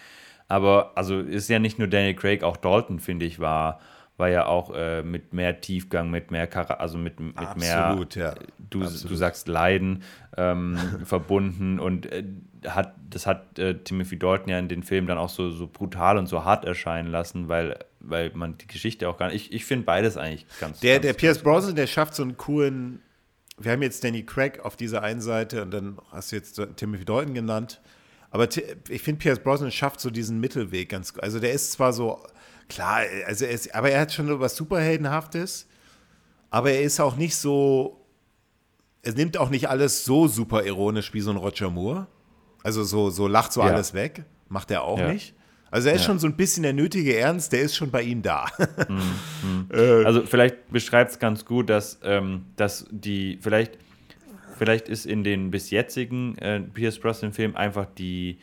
Aber 0.46 0.92
also 0.94 1.18
ist 1.20 1.48
ja 1.48 1.58
nicht 1.58 1.78
nur 1.78 1.88
Daniel 1.88 2.14
Craig, 2.14 2.42
auch 2.44 2.56
Dalton, 2.56 3.00
finde 3.00 3.26
ich, 3.26 3.40
war, 3.40 3.80
war 4.18 4.28
ja 4.28 4.46
auch 4.46 4.74
äh, 4.74 5.02
mit 5.02 5.32
mehr 5.32 5.60
Tiefgang, 5.60 6.10
mit 6.10 6.30
mehr 6.30 6.48
Char 6.52 6.80
also 6.80 6.98
mit, 6.98 7.20
mit 7.20 7.38
Absolut, 7.38 8.16
mehr, 8.16 8.24
ja. 8.24 8.34
du, 8.68 8.80
du 8.80 9.14
sagst 9.14 9.48
Leiden 9.48 10.02
ähm, 10.36 10.76
verbunden 11.04 11.78
und 11.78 12.06
äh, 12.06 12.24
hat, 12.66 12.94
das 13.08 13.26
hat 13.26 13.58
äh, 13.60 13.74
Timothy 13.78 14.18
Dalton 14.18 14.48
ja 14.48 14.58
in 14.58 14.68
den 14.68 14.82
Film 14.82 15.06
dann 15.06 15.18
auch 15.18 15.28
so, 15.28 15.50
so 15.50 15.68
brutal 15.68 16.18
und 16.18 16.26
so 16.26 16.44
hart 16.44 16.64
erscheinen 16.64 17.10
lassen, 17.10 17.48
weil, 17.48 17.78
weil 18.00 18.32
man 18.34 18.58
die 18.58 18.66
Geschichte 18.66 19.08
auch 19.08 19.18
gar 19.18 19.28
nicht. 19.28 19.46
Ich, 19.46 19.52
ich 19.52 19.64
finde 19.64 19.84
beides 19.84 20.16
eigentlich 20.16 20.46
ganz. 20.58 20.80
Der, 20.80 20.94
ganz 20.94 21.06
der 21.06 21.12
Pierce 21.12 21.38
Brosnan, 21.38 21.76
der 21.76 21.86
schafft 21.86 22.16
so 22.16 22.24
einen 22.24 22.36
coolen. 22.36 23.00
Wir 23.56 23.72
haben 23.72 23.82
jetzt 23.82 24.02
Danny 24.02 24.24
Craig 24.24 24.60
auf 24.64 24.76
dieser 24.76 25.02
einen 25.02 25.20
Seite 25.20 25.62
und 25.62 25.72
dann 25.72 25.98
hast 26.10 26.32
du 26.32 26.36
jetzt 26.36 26.60
Timothy 26.76 27.04
Dalton 27.04 27.34
genannt. 27.34 27.80
Aber 28.30 28.48
ich 28.88 29.02
finde, 29.02 29.20
Pierce 29.20 29.38
Brosnan 29.38 29.70
schafft 29.70 30.00
so 30.00 30.10
diesen 30.10 30.38
Mittelweg 30.38 30.88
ganz 30.90 31.14
gut. 31.14 31.22
Also 31.22 31.40
der 31.40 31.52
ist 31.52 31.72
zwar 31.72 31.92
so, 31.92 32.20
klar, 32.68 33.02
also 33.26 33.44
er 33.44 33.50
ist, 33.50 33.74
aber 33.74 33.90
er 33.90 34.00
hat 34.00 34.12
schon 34.12 34.40
was 34.40 34.56
Superheldenhaftes, 34.56 35.66
aber 36.50 36.70
er 36.72 36.82
ist 36.82 37.00
auch 37.00 37.16
nicht 37.16 37.36
so, 37.36 38.04
er 39.02 39.14
nimmt 39.14 39.36
auch 39.36 39.50
nicht 39.50 39.68
alles 39.68 40.04
so 40.04 40.28
super 40.28 40.64
ironisch 40.64 41.12
wie 41.14 41.20
so 41.20 41.30
ein 41.30 41.36
Roger 41.36 41.70
Moore. 41.70 42.06
Also 42.62 42.84
so, 42.84 43.10
so 43.10 43.28
lacht 43.28 43.52
so 43.52 43.60
ja. 43.60 43.68
alles 43.68 43.94
weg. 43.94 44.24
Macht 44.48 44.70
er 44.70 44.82
auch 44.82 44.98
ja. 44.98 45.12
nicht. 45.12 45.34
Also 45.70 45.88
er 45.88 45.94
ist 45.94 46.02
ja. 46.02 46.06
schon 46.06 46.18
so 46.18 46.26
ein 46.26 46.36
bisschen 46.36 46.62
der 46.62 46.72
nötige 46.72 47.16
Ernst, 47.16 47.52
der 47.52 47.60
ist 47.60 47.76
schon 47.76 47.90
bei 47.90 48.02
ihm 48.02 48.22
da. 48.22 48.46
Mhm. 48.88 49.68
mhm. 49.70 50.06
also 50.06 50.22
vielleicht 50.22 50.70
beschreibt 50.70 51.10
es 51.12 51.18
ganz 51.18 51.44
gut, 51.44 51.68
dass, 51.68 52.00
ähm, 52.02 52.46
dass 52.56 52.86
die, 52.90 53.38
vielleicht 53.40 53.78
Vielleicht 54.58 54.88
ist 54.88 55.06
in 55.06 55.22
den 55.22 55.52
bis 55.52 55.70
jetzigen 55.70 56.36
äh, 56.38 56.60
Pierce 56.60 56.98
Brosnan-Filmen 56.98 57.56
einfach 57.56 57.86
die, 57.86 58.38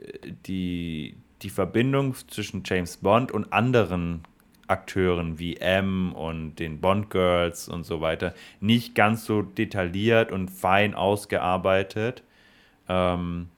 äh, 0.00 0.32
die, 0.44 1.14
die 1.42 1.50
Verbindung 1.50 2.14
zwischen 2.28 2.62
James 2.64 2.96
Bond 2.98 3.32
und 3.32 3.52
anderen 3.52 4.22
Akteuren 4.68 5.38
wie 5.38 5.56
M 5.56 6.12
und 6.12 6.56
den 6.56 6.80
Bond 6.80 7.10
Girls 7.10 7.68
und 7.68 7.84
so 7.84 8.00
weiter 8.00 8.34
nicht 8.60 8.94
ganz 8.94 9.24
so 9.24 9.42
detailliert 9.42 10.32
und 10.32 10.50
fein 10.50 10.94
ausgearbeitet. 10.94 12.22
Ähm, 12.88 13.48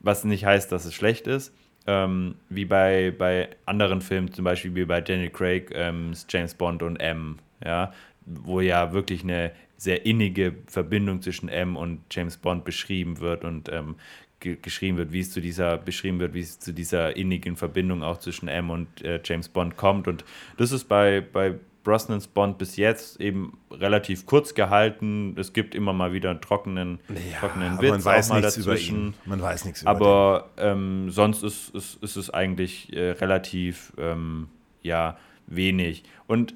was 0.00 0.24
nicht 0.24 0.44
heißt, 0.44 0.70
dass 0.70 0.84
es 0.84 0.94
schlecht 0.94 1.26
ist. 1.26 1.54
Ähm, 1.86 2.36
wie 2.48 2.64
bei, 2.64 3.12
bei 3.16 3.50
anderen 3.66 4.00
Filmen, 4.00 4.32
zum 4.32 4.44
Beispiel 4.44 4.74
wie 4.74 4.84
bei 4.86 5.00
Daniel 5.00 5.30
Craig, 5.30 5.70
ähm, 5.74 6.12
James 6.28 6.54
Bond 6.54 6.82
und 6.82 6.96
M, 6.96 7.38
ja, 7.62 7.92
wo 8.24 8.60
ja 8.60 8.92
wirklich 8.92 9.22
eine 9.22 9.52
sehr 9.76 10.06
innige 10.06 10.54
Verbindung 10.66 11.20
zwischen 11.20 11.50
M 11.50 11.76
und 11.76 12.00
James 12.10 12.38
Bond 12.38 12.64
beschrieben 12.64 13.20
wird 13.20 13.44
und 13.44 13.68
ähm, 13.70 13.96
ge 14.44 14.56
geschrieben 14.60 14.96
wird, 14.98 15.12
wie 15.12 15.20
es 15.20 15.32
zu 15.32 15.40
dieser, 15.40 15.78
beschrieben 15.78 16.20
wird, 16.20 16.34
wie 16.34 16.40
es 16.40 16.60
zu 16.60 16.72
dieser 16.72 17.16
innigen 17.16 17.56
Verbindung 17.56 18.02
auch 18.02 18.18
zwischen 18.18 18.46
M 18.46 18.70
und 18.70 19.02
äh, 19.02 19.20
James 19.24 19.48
Bond 19.48 19.76
kommt. 19.76 20.06
Und 20.06 20.24
das 20.56 20.70
ist 20.70 20.84
bei, 20.84 21.20
bei 21.20 21.54
Brosnans 21.82 22.26
Bond 22.28 22.58
bis 22.58 22.76
jetzt 22.76 23.20
eben 23.20 23.58
relativ 23.70 24.26
kurz 24.26 24.54
gehalten. 24.54 25.36
Es 25.38 25.52
gibt 25.52 25.74
immer 25.74 25.92
mal 25.92 26.12
wieder 26.12 26.30
einen 26.30 26.40
trockenen, 26.40 26.98
ja, 27.08 27.38
trockenen 27.38 27.80
Witz 27.80 27.90
man 27.90 28.04
weiß 28.04 28.30
auch 28.30 28.34
mal 28.34 28.42
dazwischen. 28.42 29.14
Man 29.26 29.40
weiß 29.40 29.64
nichts 29.64 29.82
über 29.82 29.90
Aber 29.90 30.50
ähm, 30.56 31.10
sonst 31.10 31.42
ist, 31.42 31.74
ist, 31.74 32.02
ist 32.02 32.16
es 32.16 32.30
eigentlich 32.30 32.92
äh, 32.92 33.10
relativ 33.10 33.92
ähm, 33.98 34.48
ja, 34.82 35.18
wenig. 35.46 36.04
Und 36.26 36.54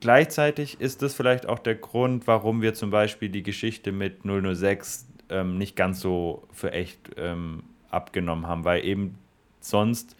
gleichzeitig 0.00 0.80
ist 0.80 1.02
das 1.02 1.14
vielleicht 1.14 1.46
auch 1.46 1.58
der 1.58 1.76
Grund, 1.76 2.26
warum 2.26 2.60
wir 2.60 2.74
zum 2.74 2.90
Beispiel 2.90 3.28
die 3.28 3.42
Geschichte 3.42 3.92
mit 3.92 4.22
006 4.24 5.06
ähm, 5.30 5.58
nicht 5.58 5.76
ganz 5.76 6.00
so 6.00 6.44
für 6.52 6.72
echt 6.72 6.98
ähm, 7.16 7.62
abgenommen 7.90 8.46
haben, 8.46 8.64
weil 8.64 8.84
eben 8.84 9.18
sonst 9.60 10.16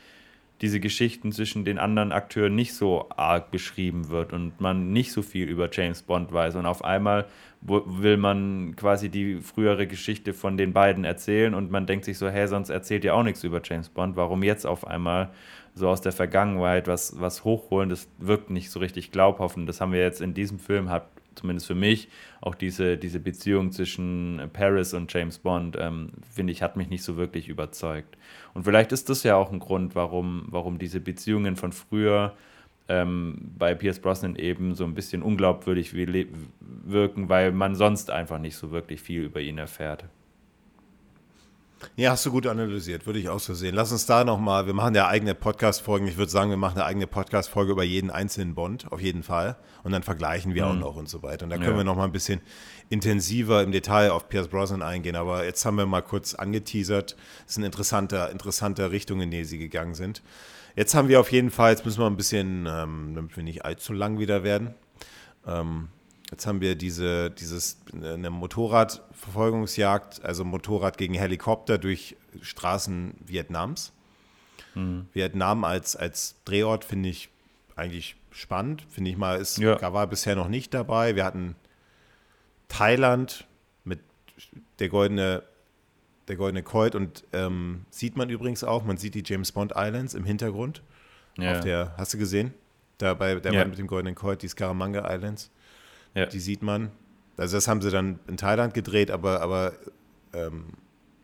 diese 0.62 0.80
Geschichten 0.80 1.32
zwischen 1.32 1.64
den 1.64 1.78
anderen 1.78 2.12
Akteuren 2.12 2.54
nicht 2.54 2.74
so 2.74 3.06
arg 3.10 3.50
beschrieben 3.50 4.08
wird 4.08 4.32
und 4.32 4.60
man 4.60 4.92
nicht 4.92 5.12
so 5.12 5.20
viel 5.20 5.48
über 5.48 5.68
James 5.70 6.02
Bond 6.02 6.32
weiß. 6.32 6.54
Und 6.54 6.64
auf 6.64 6.82
einmal 6.82 7.26
will 7.60 8.16
man 8.16 8.74
quasi 8.76 9.10
die 9.10 9.40
frühere 9.40 9.86
Geschichte 9.86 10.32
von 10.32 10.56
den 10.56 10.72
beiden 10.72 11.04
erzählen 11.04 11.54
und 11.54 11.70
man 11.70 11.86
denkt 11.86 12.04
sich 12.06 12.16
so, 12.16 12.28
hey, 12.28 12.48
sonst 12.48 12.70
erzählt 12.70 13.04
ihr 13.04 13.14
auch 13.14 13.22
nichts 13.22 13.44
über 13.44 13.60
James 13.62 13.90
Bond. 13.90 14.16
Warum 14.16 14.42
jetzt 14.42 14.66
auf 14.66 14.86
einmal 14.86 15.30
so 15.74 15.88
aus 15.88 16.00
der 16.00 16.12
Vergangenheit 16.12 16.88
was, 16.88 17.20
was 17.20 17.44
hochholen, 17.44 17.90
das 17.90 18.08
wirkt 18.18 18.48
nicht 18.48 18.70
so 18.70 18.80
richtig 18.80 19.12
glaubhaft. 19.12 19.58
Und 19.58 19.66
das 19.66 19.82
haben 19.82 19.92
wir 19.92 20.00
jetzt 20.00 20.22
in 20.22 20.32
diesem 20.32 20.58
Film, 20.58 20.88
hat 20.88 21.06
zumindest 21.36 21.66
für 21.66 21.74
mich, 21.74 22.08
auch 22.40 22.54
diese, 22.54 22.96
diese 22.96 23.20
Beziehung 23.20 23.72
zwischen 23.72 24.40
Paris 24.52 24.94
und 24.94 25.12
James 25.12 25.38
Bond, 25.38 25.76
ähm, 25.78 26.10
finde 26.32 26.52
ich, 26.52 26.62
hat 26.62 26.76
mich 26.76 26.88
nicht 26.88 27.02
so 27.02 27.16
wirklich 27.16 27.48
überzeugt. 27.48 28.16
Und 28.54 28.64
vielleicht 28.64 28.92
ist 28.92 29.08
das 29.08 29.22
ja 29.22 29.36
auch 29.36 29.52
ein 29.52 29.58
Grund, 29.60 29.94
warum, 29.94 30.46
warum 30.48 30.78
diese 30.78 31.00
Beziehungen 31.00 31.56
von 31.56 31.72
früher 31.72 32.34
ähm, 32.88 33.52
bei 33.58 33.74
Pierce 33.74 33.98
Brosnan 33.98 34.36
eben 34.36 34.74
so 34.74 34.84
ein 34.84 34.94
bisschen 34.94 35.22
unglaubwürdig 35.22 35.94
wirken, 35.94 37.28
weil 37.28 37.52
man 37.52 37.74
sonst 37.74 38.10
einfach 38.10 38.38
nicht 38.38 38.56
so 38.56 38.70
wirklich 38.70 39.00
viel 39.00 39.22
über 39.24 39.40
ihn 39.40 39.58
erfährt. 39.58 40.04
Ja, 41.96 42.10
hast 42.10 42.24
du 42.24 42.30
gut 42.30 42.46
analysiert, 42.46 43.06
würde 43.06 43.18
ich 43.18 43.28
auch 43.28 43.40
so 43.40 43.54
sehen. 43.54 43.74
Lass 43.74 43.92
uns 43.92 44.06
da 44.06 44.24
nochmal, 44.24 44.66
wir 44.66 44.72
machen 44.72 44.94
ja 44.94 45.08
eigene 45.08 45.34
Podcast-Folgen. 45.34 46.06
Ich 46.06 46.16
würde 46.16 46.30
sagen, 46.30 46.50
wir 46.50 46.56
machen 46.56 46.78
eine 46.78 46.86
eigene 46.86 47.06
Podcast-Folge 47.06 47.72
über 47.72 47.84
jeden 47.84 48.10
einzelnen 48.10 48.54
Bond, 48.54 48.90
auf 48.90 49.00
jeden 49.00 49.22
Fall. 49.22 49.56
Und 49.82 49.92
dann 49.92 50.02
vergleichen 50.02 50.54
wir 50.54 50.64
mhm. 50.64 50.70
auch 50.70 50.76
noch 50.76 50.96
und 50.96 51.08
so 51.08 51.22
weiter. 51.22 51.44
Und 51.44 51.50
da 51.50 51.56
können 51.56 51.72
ja. 51.72 51.76
wir 51.78 51.84
nochmal 51.84 52.06
ein 52.06 52.12
bisschen 52.12 52.40
intensiver 52.88 53.62
im 53.62 53.72
Detail 53.72 54.10
auf 54.10 54.28
Pierce 54.28 54.48
Brosnan 54.48 54.82
eingehen. 54.82 55.16
Aber 55.16 55.44
jetzt 55.44 55.64
haben 55.64 55.76
wir 55.76 55.86
mal 55.86 56.02
kurz 56.02 56.34
angeteasert. 56.34 57.16
Das 57.44 57.52
ist 57.52 57.56
eine 57.58 57.66
interessante, 57.66 58.30
interessante 58.32 58.90
Richtung, 58.90 59.20
in 59.20 59.30
die 59.30 59.44
sie 59.44 59.58
gegangen 59.58 59.94
sind. 59.94 60.22
Jetzt 60.76 60.94
haben 60.94 61.08
wir 61.08 61.20
auf 61.20 61.32
jeden 61.32 61.50
Fall, 61.50 61.72
jetzt 61.72 61.84
müssen 61.84 62.00
wir 62.00 62.06
ein 62.06 62.16
bisschen, 62.16 62.66
ähm, 62.68 63.12
damit 63.14 63.36
wir 63.36 63.42
nicht 63.42 63.64
allzu 63.64 63.92
lang 63.92 64.18
wieder 64.18 64.44
werden, 64.44 64.74
ähm, 65.46 65.88
Jetzt 66.30 66.46
haben 66.46 66.60
wir 66.60 66.74
diese, 66.74 67.30
dieses, 67.30 67.78
eine 67.92 68.30
Motorradverfolgungsjagd, 68.30 70.24
also 70.24 70.44
Motorrad 70.44 70.98
gegen 70.98 71.14
Helikopter 71.14 71.78
durch 71.78 72.16
Straßen 72.42 73.14
Vietnams. 73.24 73.92
Mhm. 74.74 75.06
Vietnam 75.12 75.64
als, 75.64 75.94
als 75.94 76.36
Drehort 76.44 76.84
finde 76.84 77.08
ich 77.10 77.28
eigentlich 77.76 78.16
spannend. 78.32 78.84
Finde 78.90 79.10
ich 79.10 79.16
mal, 79.16 79.40
ist, 79.40 79.58
ja. 79.58 79.80
war 79.92 80.06
bisher 80.06 80.34
noch 80.34 80.48
nicht 80.48 80.74
dabei. 80.74 81.14
Wir 81.14 81.24
hatten 81.24 81.54
Thailand 82.68 83.46
mit 83.84 84.00
der 84.80 84.88
goldene, 84.88 85.42
der 86.26 86.36
goldene 86.36 86.62
Colt 86.64 86.94
und 86.96 87.24
ähm, 87.32 87.84
sieht 87.90 88.16
man 88.16 88.30
übrigens 88.30 88.64
auch, 88.64 88.84
man 88.84 88.96
sieht 88.96 89.14
die 89.14 89.22
James 89.24 89.52
Bond 89.52 89.72
Islands 89.76 90.14
im 90.14 90.24
Hintergrund. 90.24 90.82
Ja. 91.38 91.52
Auf 91.52 91.60
der, 91.60 91.94
hast 91.96 92.14
du 92.14 92.18
gesehen? 92.18 92.52
Da 92.98 93.14
bei 93.14 93.34
der 93.36 93.52
ja. 93.52 93.60
Mann 93.60 93.70
mit 93.70 93.78
dem 93.78 93.86
goldenen 93.86 94.14
Colt, 94.14 94.42
die 94.42 94.48
Scaramanga 94.48 95.14
Islands. 95.14 95.50
Ja. 96.16 96.26
Die 96.26 96.40
sieht 96.40 96.62
man. 96.62 96.90
Also 97.36 97.58
das 97.58 97.68
haben 97.68 97.82
sie 97.82 97.90
dann 97.90 98.18
in 98.26 98.38
Thailand 98.38 98.72
gedreht, 98.72 99.10
aber, 99.10 99.42
aber 99.42 99.74
ähm, 100.32 100.68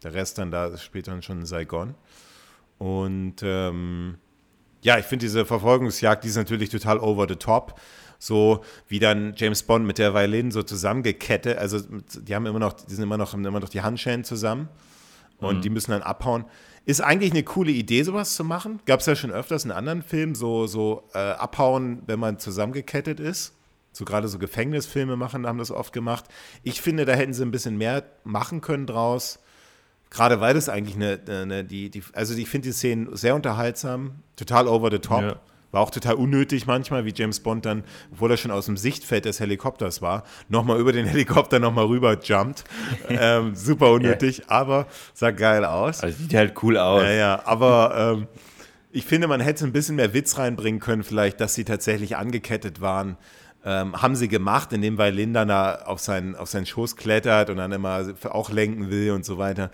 der 0.02 0.12
Rest 0.12 0.36
dann 0.36 0.50
da 0.50 0.76
spielt 0.76 1.08
dann 1.08 1.22
schon 1.22 1.40
in 1.40 1.46
Saigon. 1.46 1.94
Und 2.76 3.36
ähm, 3.42 4.18
ja, 4.82 4.98
ich 4.98 5.06
finde 5.06 5.24
diese 5.24 5.46
Verfolgungsjagd, 5.46 6.24
die 6.24 6.28
ist 6.28 6.36
natürlich 6.36 6.68
total 6.68 6.98
over 6.98 7.26
the 7.26 7.36
top. 7.36 7.80
So 8.18 8.62
wie 8.86 8.98
dann 8.98 9.32
James 9.34 9.62
Bond 9.62 9.86
mit 9.86 9.98
der 9.98 10.14
Violin 10.14 10.50
so 10.50 10.62
zusammengekettet, 10.62 11.58
also 11.58 11.80
die 12.20 12.34
haben 12.34 12.46
immer 12.46 12.58
noch, 12.58 12.74
die 12.74 12.94
sind 12.94 13.02
immer 13.02 13.16
noch, 13.16 13.32
haben 13.32 13.44
immer 13.44 13.58
noch 13.60 13.68
die 13.68 13.80
Handschellen 13.80 14.22
zusammen 14.22 14.68
und 15.38 15.56
mhm. 15.56 15.62
die 15.62 15.70
müssen 15.70 15.90
dann 15.90 16.02
abhauen. 16.02 16.44
Ist 16.84 17.00
eigentlich 17.00 17.32
eine 17.32 17.42
coole 17.42 17.72
Idee, 17.72 18.02
sowas 18.02 18.34
zu 18.34 18.44
machen. 18.44 18.80
Gab 18.86 19.00
es 19.00 19.06
ja 19.06 19.16
schon 19.16 19.32
öfters 19.32 19.64
in 19.64 19.70
anderen 19.70 20.02
Filmen, 20.02 20.34
so, 20.34 20.66
so 20.66 21.08
äh, 21.14 21.18
abhauen, 21.18 22.02
wenn 22.06 22.20
man 22.20 22.38
zusammengekettet 22.38 23.18
ist. 23.18 23.54
So 23.92 24.04
gerade 24.04 24.28
so 24.28 24.38
Gefängnisfilme 24.38 25.16
machen, 25.16 25.46
haben 25.46 25.58
das 25.58 25.70
oft 25.70 25.92
gemacht. 25.92 26.24
Ich 26.62 26.80
finde, 26.80 27.04
da 27.04 27.12
hätten 27.12 27.34
sie 27.34 27.42
ein 27.42 27.50
bisschen 27.50 27.76
mehr 27.76 28.04
machen 28.24 28.60
können 28.60 28.86
draus. 28.86 29.38
Gerade 30.10 30.40
weil 30.40 30.54
das 30.54 30.68
eigentlich 30.68 30.96
eine, 30.96 31.20
eine 31.26 31.64
die, 31.64 31.88
die, 31.88 32.02
also 32.12 32.34
ich 32.34 32.48
finde 32.48 32.68
die 32.68 32.72
Szenen 32.72 33.16
sehr 33.16 33.34
unterhaltsam, 33.34 34.16
total 34.36 34.68
over 34.68 34.90
the 34.90 34.98
top. 34.98 35.22
Ja. 35.22 35.36
War 35.70 35.80
auch 35.80 35.90
total 35.90 36.16
unnötig 36.16 36.66
manchmal, 36.66 37.06
wie 37.06 37.14
James 37.14 37.40
Bond 37.40 37.64
dann, 37.64 37.82
obwohl 38.12 38.30
er 38.30 38.36
schon 38.36 38.50
aus 38.50 38.66
dem 38.66 38.76
Sichtfeld 38.76 39.24
des 39.24 39.40
Helikopters 39.40 40.02
war, 40.02 40.24
nochmal 40.50 40.78
über 40.78 40.92
den 40.92 41.06
Helikopter 41.06 41.58
nochmal 41.60 41.86
rüber 41.86 42.18
jumpt. 42.22 42.64
ähm, 43.08 43.54
super 43.54 43.90
unnötig, 43.92 44.38
ja. 44.38 44.44
aber 44.48 44.86
sah 45.14 45.30
geil 45.30 45.64
aus. 45.64 46.02
Also 46.02 46.18
sieht 46.18 46.34
halt 46.34 46.62
cool 46.62 46.76
aus. 46.76 47.02
Ja, 47.02 47.10
ja, 47.10 47.42
aber 47.46 48.16
ähm, 48.18 48.28
ich 48.90 49.06
finde, 49.06 49.28
man 49.28 49.40
hätte 49.40 49.64
ein 49.64 49.72
bisschen 49.72 49.96
mehr 49.96 50.12
Witz 50.12 50.36
reinbringen 50.36 50.78
können, 50.78 51.02
vielleicht, 51.02 51.40
dass 51.40 51.54
sie 51.54 51.64
tatsächlich 51.64 52.18
angekettet 52.18 52.82
waren. 52.82 53.16
Ähm, 53.64 54.00
haben 54.00 54.16
sie 54.16 54.28
gemacht, 54.28 54.72
indem 54.72 54.98
weil 54.98 55.14
Linda 55.14 55.44
da 55.44 55.74
auf 55.84 56.00
seinen, 56.00 56.34
auf 56.34 56.48
seinen 56.48 56.66
Schoß 56.66 56.96
klettert 56.96 57.48
und 57.48 57.58
dann 57.58 57.70
immer 57.70 58.12
auch 58.24 58.50
lenken 58.50 58.90
will 58.90 59.12
und 59.12 59.24
so 59.24 59.38
weiter. 59.38 59.70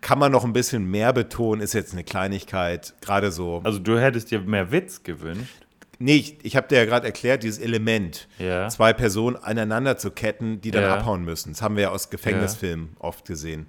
Kann 0.00 0.18
man 0.18 0.32
noch 0.32 0.44
ein 0.44 0.52
bisschen 0.52 0.90
mehr 0.90 1.12
betonen, 1.12 1.60
ist 1.60 1.74
jetzt 1.74 1.92
eine 1.92 2.04
Kleinigkeit, 2.04 2.94
gerade 3.00 3.30
so. 3.30 3.60
Also 3.62 3.78
du 3.78 4.00
hättest 4.00 4.30
dir 4.30 4.40
mehr 4.40 4.72
Witz 4.72 5.02
gewünscht? 5.02 5.66
Nee, 5.98 6.16
ich, 6.16 6.38
ich 6.42 6.56
habe 6.56 6.66
dir 6.66 6.78
ja 6.78 6.84
gerade 6.86 7.06
erklärt, 7.06 7.42
dieses 7.42 7.58
Element, 7.58 8.26
ja. 8.38 8.68
zwei 8.68 8.94
Personen 8.94 9.36
aneinander 9.36 9.98
zu 9.98 10.10
ketten, 10.10 10.62
die 10.62 10.70
dann 10.70 10.84
ja. 10.84 10.94
abhauen 10.94 11.24
müssen. 11.24 11.52
Das 11.52 11.60
haben 11.60 11.76
wir 11.76 11.84
ja 11.84 11.90
aus 11.90 12.08
Gefängnisfilmen 12.08 12.90
ja. 12.94 13.04
oft 13.04 13.26
gesehen. 13.26 13.66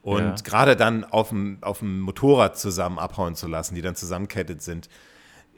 Und 0.00 0.44
gerade 0.44 0.74
dann 0.74 1.04
auf 1.04 1.28
dem, 1.28 1.58
auf 1.60 1.80
dem 1.80 2.00
Motorrad 2.00 2.58
zusammen 2.58 2.98
abhauen 2.98 3.34
zu 3.34 3.46
lassen, 3.46 3.74
die 3.74 3.82
dann 3.82 3.94
zusammenkettet 3.94 4.62
sind, 4.62 4.88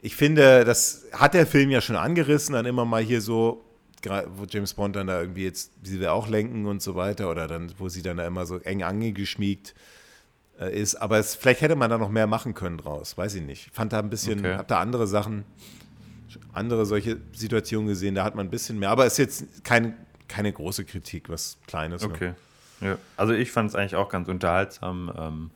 ich 0.01 0.15
finde, 0.15 0.65
das 0.65 1.05
hat 1.13 1.33
der 1.33 1.45
Film 1.45 1.69
ja 1.69 1.79
schon 1.79 1.95
angerissen, 1.95 2.53
dann 2.53 2.65
immer 2.65 2.85
mal 2.85 3.01
hier 3.01 3.21
so, 3.21 3.63
wo 4.03 4.45
James 4.49 4.73
Bond 4.73 4.95
dann 4.95 5.07
da 5.07 5.21
irgendwie 5.21 5.43
jetzt, 5.43 5.71
sie 5.83 5.99
will 5.99 6.07
auch 6.07 6.27
lenken 6.27 6.65
und 6.65 6.81
so 6.81 6.95
weiter, 6.95 7.29
oder 7.29 7.47
dann, 7.47 7.71
wo 7.77 7.87
sie 7.87 8.01
dann 8.01 8.17
da 8.17 8.25
immer 8.25 8.45
so 8.45 8.57
eng 8.57 8.81
angeschmiegt 8.81 9.75
äh, 10.59 10.75
ist. 10.75 10.95
Aber 10.95 11.19
es, 11.19 11.35
vielleicht 11.35 11.61
hätte 11.61 11.75
man 11.75 11.91
da 11.91 11.99
noch 11.99 12.09
mehr 12.09 12.25
machen 12.25 12.55
können 12.55 12.79
draus, 12.79 13.15
weiß 13.15 13.35
ich 13.35 13.43
nicht. 13.43 13.67
Ich 13.67 13.73
fand 13.73 13.93
da 13.93 13.99
ein 13.99 14.09
bisschen, 14.09 14.39
okay. 14.39 14.55
hab 14.55 14.67
da 14.67 14.79
andere 14.79 15.05
Sachen, 15.05 15.45
andere 16.51 16.87
solche 16.87 17.17
Situationen 17.33 17.87
gesehen, 17.87 18.15
da 18.15 18.23
hat 18.23 18.33
man 18.33 18.47
ein 18.47 18.51
bisschen 18.51 18.79
mehr. 18.79 18.89
Aber 18.89 19.05
es 19.05 19.13
ist 19.13 19.17
jetzt 19.19 19.63
kein, 19.63 19.95
keine 20.27 20.51
große 20.51 20.83
Kritik, 20.85 21.29
was 21.29 21.57
Kleines. 21.67 22.01
Ne? 22.01 22.07
Okay. 22.07 22.33
Ne? 22.79 22.87
Ja. 22.89 22.97
Also 23.17 23.33
ich 23.33 23.51
fand 23.51 23.69
es 23.69 23.75
eigentlich 23.75 23.95
auch 23.95 24.09
ganz 24.09 24.27
unterhaltsam. 24.27 25.13
Ähm, 25.15 25.51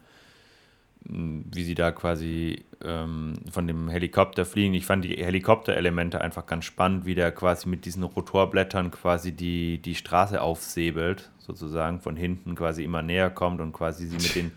wie 1.07 1.63
sie 1.63 1.75
da 1.75 1.91
quasi 1.91 2.65
ähm, 2.83 3.33
von 3.51 3.67
dem 3.67 3.89
Helikopter 3.89 4.45
fliegen. 4.45 4.73
Ich 4.73 4.85
fand 4.85 5.05
die 5.05 5.15
Helikopterelemente 5.23 6.19
einfach 6.21 6.45
ganz 6.45 6.65
spannend, 6.65 7.05
wie 7.05 7.15
der 7.15 7.31
quasi 7.31 7.69
mit 7.69 7.85
diesen 7.85 8.03
Rotorblättern 8.03 8.91
quasi 8.91 9.31
die, 9.31 9.77
die 9.79 9.95
Straße 9.95 10.41
aufsäbelt, 10.41 11.29
sozusagen 11.37 11.99
von 11.99 12.15
hinten 12.15 12.55
quasi 12.55 12.83
immer 12.83 13.01
näher 13.01 13.29
kommt 13.29 13.61
und 13.61 13.71
quasi 13.71 14.07
sie 14.07 14.15
mit 14.15 14.35
den, 14.35 14.51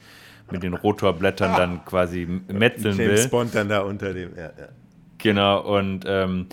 mit 0.50 0.62
den 0.62 0.74
Rotorblättern 0.74 1.52
dann 1.54 1.84
quasi 1.84 2.26
metzeln 2.48 2.96
will. 2.96 3.08
James 3.08 3.28
Bond 3.28 3.54
dann 3.54 3.68
da 3.68 3.80
unter 3.80 4.14
dem, 4.14 4.34
ja, 4.34 4.44
ja. 4.58 4.68
Genau, 5.18 5.60
und 5.76 6.04
ähm, 6.06 6.46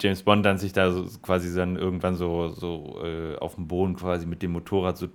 James 0.00 0.22
Bond 0.22 0.44
dann 0.46 0.58
sich 0.58 0.72
da 0.72 0.90
so 0.90 1.06
quasi 1.22 1.54
dann 1.54 1.76
irgendwann 1.76 2.14
so, 2.14 2.48
so 2.48 3.00
äh, 3.04 3.36
auf 3.36 3.56
dem 3.56 3.68
Boden 3.68 3.96
quasi 3.96 4.26
mit 4.26 4.42
dem 4.42 4.52
Motorrad 4.52 4.96
so 4.96 5.08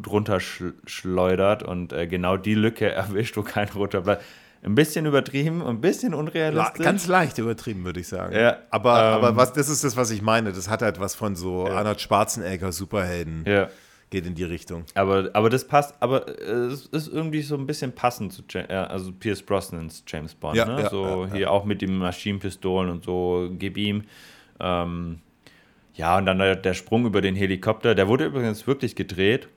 drunter 0.00 0.40
schleudert 0.40 1.62
und 1.62 1.92
äh, 1.92 2.06
genau 2.06 2.36
die 2.36 2.54
Lücke 2.54 2.90
erwischt, 2.92 3.36
wo 3.36 3.42
kein 3.42 3.68
roter 3.68 4.02
Blatt. 4.02 4.20
Ein 4.64 4.76
bisschen 4.76 5.06
übertrieben, 5.06 5.60
ein 5.66 5.80
bisschen 5.80 6.14
unrealistisch. 6.14 6.84
Ganz 6.84 7.08
leicht 7.08 7.36
übertrieben, 7.38 7.84
würde 7.84 7.98
ich 7.98 8.06
sagen. 8.06 8.32
Ja, 8.34 8.58
aber, 8.70 8.96
ähm, 8.96 9.14
aber 9.14 9.36
was, 9.36 9.52
das 9.52 9.68
ist 9.68 9.82
das, 9.82 9.96
was 9.96 10.12
ich 10.12 10.22
meine. 10.22 10.52
Das 10.52 10.70
hat 10.70 10.82
halt 10.82 11.00
was 11.00 11.16
von 11.16 11.34
so 11.34 11.66
ja. 11.66 11.74
Arnold 11.74 12.00
Schwarzenegger 12.00 12.70
Superhelden. 12.70 13.44
Ja 13.44 13.68
geht 14.12 14.26
in 14.26 14.34
die 14.36 14.44
Richtung. 14.44 14.84
Aber, 14.94 15.30
aber 15.32 15.50
das 15.50 15.66
passt, 15.66 15.94
aber 16.00 16.28
es 16.28 16.86
ist 16.86 17.08
irgendwie 17.08 17.40
so 17.40 17.56
ein 17.56 17.66
bisschen 17.66 17.92
passend 17.92 18.32
zu 18.32 18.42
also 18.68 19.10
Pierce 19.10 19.42
Brosnans 19.42 20.04
James 20.06 20.34
Bond. 20.34 20.54
Ja, 20.54 20.66
ne? 20.66 20.82
ja, 20.82 20.90
so 20.90 21.24
ja, 21.24 21.34
hier 21.34 21.50
auch 21.50 21.64
mit 21.64 21.82
den 21.82 21.96
Maschinenpistolen 21.96 22.90
und 22.90 23.04
so, 23.04 23.50
gib 23.58 23.76
ihm. 23.76 24.04
Ähm, 24.60 25.20
ja, 25.94 26.18
und 26.18 26.26
dann 26.26 26.38
der, 26.38 26.56
der, 26.56 26.74
Sprung 26.74 27.06
über 27.06 27.20
den 27.22 27.34
Helikopter, 27.34 27.94
der 27.94 28.06
wurde 28.06 28.26
übrigens 28.26 28.66
wirklich 28.66 28.94
gedreht. 28.94 29.48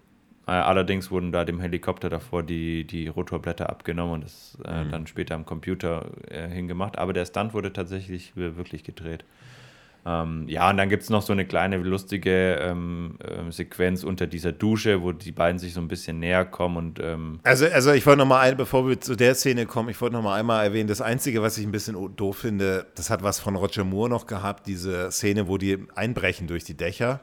Äh, 0.47 0.51
allerdings 0.51 1.11
wurden 1.11 1.31
da 1.31 1.43
dem 1.43 1.59
Helikopter 1.59 2.09
davor 2.09 2.41
die, 2.41 2.85
die 2.85 3.07
Rotorblätter 3.07 3.69
abgenommen 3.69 4.13
und 4.15 4.23
das 4.23 4.57
äh, 4.65 4.83
mhm. 4.83 4.91
dann 4.91 5.07
später 5.07 5.35
am 5.35 5.45
Computer 5.45 6.11
äh, 6.29 6.47
hingemacht. 6.47 6.97
Aber 6.97 7.11
der 7.11 7.25
Stunt 7.25 7.53
wurde 7.53 7.73
tatsächlich 7.73 8.35
wirklich 8.35 8.83
gedreht. 8.83 9.25
Ähm, 10.07 10.45
ja, 10.47 10.69
und 10.69 10.77
dann 10.77 10.87
gibt 10.87 11.01
es 11.01 11.09
noch 11.09 11.23
so 11.23 11.33
eine 11.33 11.45
kleine 11.45 11.77
lustige 11.77 12.59
ähm, 12.61 13.17
ähm, 13.27 13.51
Sequenz 13.51 14.03
unter 14.03 14.27
dieser 14.27 14.51
Dusche, 14.51 15.01
wo 15.01 15.11
die 15.11 15.31
beiden 15.31 15.57
sich 15.57 15.73
so 15.73 15.81
ein 15.81 15.87
bisschen 15.87 16.19
näher 16.19 16.45
kommen 16.45 16.77
und 16.77 16.99
ähm 16.99 17.39
also, 17.41 17.65
also 17.65 17.91
ich 17.91 18.05
wollte 18.05 18.19
noch 18.19 18.27
mal 18.27 18.41
ein, 18.41 18.55
bevor 18.55 18.87
wir 18.87 19.01
zu 19.01 19.15
der 19.15 19.33
Szene 19.33 19.65
kommen, 19.65 19.89
ich 19.89 19.99
wollte 19.99 20.15
noch 20.15 20.21
mal 20.21 20.39
einmal 20.39 20.63
erwähnen, 20.63 20.87
das 20.87 21.01
Einzige, 21.01 21.41
was 21.41 21.57
ich 21.57 21.65
ein 21.65 21.71
bisschen 21.71 22.15
doof 22.15 22.37
finde, 22.37 22.85
das 22.93 23.09
hat 23.09 23.23
was 23.23 23.39
von 23.39 23.55
Roger 23.55 23.83
Moore 23.83 24.09
noch 24.09 24.27
gehabt, 24.27 24.67
diese 24.67 25.11
Szene, 25.11 25.47
wo 25.47 25.57
die 25.57 25.79
einbrechen 25.95 26.45
durch 26.45 26.63
die 26.63 26.77
Dächer 26.77 27.21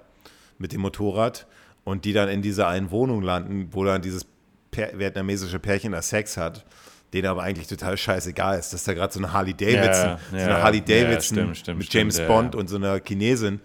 mit 0.58 0.72
dem 0.72 0.80
Motorrad 0.80 1.46
und 1.84 2.04
die 2.04 2.12
dann 2.12 2.28
in 2.28 2.42
dieser 2.42 2.66
einen 2.66 2.90
Wohnung 2.90 3.22
landen, 3.22 3.68
wo 3.70 3.84
dann 3.84 4.02
dieses 4.02 4.26
vietnamesische 4.72 5.60
Pärchen 5.60 5.92
da 5.92 6.02
Sex 6.02 6.36
hat 6.36 6.64
denen 7.12 7.28
aber 7.28 7.42
eigentlich 7.42 7.66
total 7.66 7.96
scheißegal 7.96 8.58
ist, 8.58 8.72
dass 8.72 8.84
da 8.84 8.94
gerade 8.94 9.12
so 9.12 9.20
eine 9.20 9.32
Harley 9.32 9.54
Davidson, 9.54 10.08
ja, 10.08 10.18
so 10.30 10.36
eine 10.36 10.62
Harley 10.62 10.80
Davidson 10.80 11.38
ja, 11.38 11.42
stimmt, 11.44 11.56
stimmt, 11.58 11.78
mit 11.78 11.92
James 11.92 12.14
stimmt, 12.14 12.28
Bond 12.28 12.54
und 12.54 12.68
so 12.68 12.76
einer 12.76 13.00
Chinesin 13.04 13.60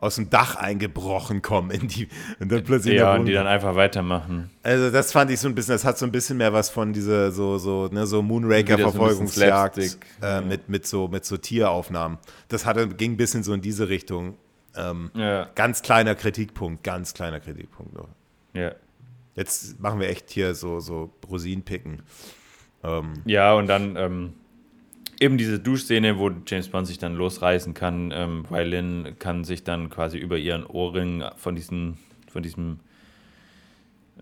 aus 0.00 0.14
dem 0.16 0.30
Dach 0.30 0.56
eingebrochen 0.56 1.42
kommen 1.42 1.70
in 1.70 1.86
die 1.86 2.08
und 2.40 2.50
dann 2.50 2.64
plötzlich 2.64 2.94
ja 2.94 3.14
und 3.14 3.26
die 3.26 3.32
dann 3.32 3.46
einfach 3.46 3.74
weitermachen. 3.74 4.50
Also 4.62 4.90
das 4.90 5.12
fand 5.12 5.30
ich 5.30 5.38
so 5.38 5.48
ein 5.48 5.54
bisschen, 5.54 5.74
das 5.74 5.84
hat 5.84 5.98
so 5.98 6.06
ein 6.06 6.12
bisschen 6.12 6.38
mehr 6.38 6.52
was 6.52 6.70
von 6.70 6.92
dieser 6.92 7.30
so 7.32 7.58
so 7.58 7.88
ne 7.92 8.06
so 8.06 8.22
Moonraker 8.22 8.78
Verfolgungsjagd 8.78 9.82
so 9.82 9.98
äh, 10.22 10.40
mit 10.40 10.68
mit 10.68 10.86
so 10.86 11.08
mit 11.08 11.24
so 11.24 11.36
Tieraufnahmen. 11.36 12.18
Das 12.48 12.64
hatte 12.64 12.88
ging 12.88 13.12
ein 13.12 13.16
bisschen 13.16 13.42
so 13.42 13.52
in 13.52 13.60
diese 13.60 13.88
Richtung. 13.88 14.36
Ähm, 14.76 15.10
ja. 15.14 15.48
Ganz 15.54 15.82
kleiner 15.82 16.14
Kritikpunkt, 16.14 16.82
ganz 16.82 17.12
kleiner 17.12 17.40
Kritikpunkt. 17.40 17.92
Nur. 17.92 18.08
Ja. 18.54 18.72
Jetzt 19.34 19.80
machen 19.80 20.00
wir 20.00 20.08
echt 20.08 20.30
hier 20.30 20.54
so 20.54 20.80
so 20.80 21.12
Rosinen 21.28 21.62
picken. 21.62 22.02
Ähm, 22.82 23.14
ja, 23.24 23.52
und 23.54 23.66
dann 23.68 23.96
ähm, 23.96 24.32
eben 25.20 25.36
diese 25.36 25.60
Duschszene, 25.60 26.18
wo 26.18 26.30
James 26.46 26.68
Bond 26.68 26.86
sich 26.86 26.98
dann 26.98 27.14
losreißen 27.14 27.74
kann, 27.74 28.12
ähm, 28.14 28.44
weil 28.48 28.68
Lynn 28.68 29.16
kann 29.18 29.44
sich 29.44 29.62
dann 29.62 29.90
quasi 29.90 30.18
über 30.18 30.38
ihren 30.38 30.64
Ohrring 30.64 31.22
von 31.36 31.54
diesem, 31.54 31.98
von 32.30 32.42
diesem 32.42 32.80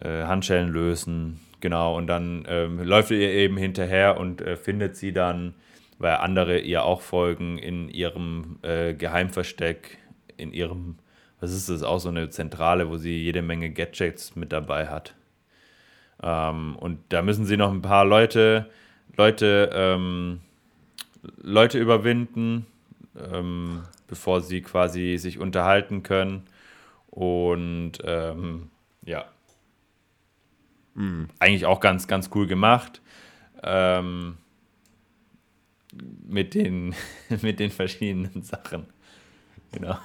äh, 0.01 0.25
Handschellen 0.25 0.71
lösen, 0.71 1.41
genau. 1.61 1.97
Und 1.97 2.09
dann 2.09 2.45
ähm, 2.49 2.83
läuft 2.83 3.13
ihr 3.13 3.31
eben 3.31 3.57
hinterher 3.57 4.19
und 4.19 4.41
äh, 4.41 4.57
findet 4.57 4.97
sie 4.97 5.13
dann, 5.13 5.55
weil 5.99 6.17
andere 6.17 6.59
ihr 6.59 6.85
auch 6.85 7.01
folgen, 7.01 7.59
in 7.59 7.89
ihrem 7.89 8.59
äh, 8.63 8.95
Geheimversteck, 8.95 9.99
in 10.37 10.53
ihrem, 10.53 10.97
was 11.41 11.53
ist 11.53 11.69
das, 11.69 11.83
auch 11.83 11.99
so 11.99 12.09
eine 12.09 12.31
Zentrale, 12.31 12.89
wo 12.89 12.97
sie 12.97 13.17
jede 13.17 13.43
Menge 13.43 13.71
Gadgets 13.71 14.35
mit 14.35 14.53
dabei 14.53 14.89
hat. 14.89 15.15
Ähm, 16.23 16.77
und 16.77 16.99
da 17.11 17.23
müssen 17.23 17.45
sie 17.45 17.57
noch 17.57 17.73
ein 17.73 17.83
paar 17.83 18.05
Leute, 18.05 18.71
Leute, 19.17 19.71
ähm, 19.73 20.41
Leute 21.37 21.79
überwinden, 21.79 22.67
ähm, 23.17 23.83
bevor 24.07 24.41
sie 24.41 24.63
quasi 24.63 25.17
sich 25.19 25.39
unterhalten 25.39 26.03
können. 26.03 26.45
Und 27.11 27.93
ähm, 28.05 28.71
ja, 29.05 29.25
mhm. 30.95 31.29
eigentlich 31.39 31.67
auch 31.67 31.81
ganz, 31.81 32.07
ganz 32.07 32.31
cool 32.35 32.47
gemacht. 32.47 33.01
Ähm, 33.63 34.37
mit, 36.27 36.55
den, 36.55 36.95
mit 37.43 37.61
den 37.61 37.71
verschiedenen 37.71 38.43
Sachen. 38.43 38.87
Genau. 39.73 39.99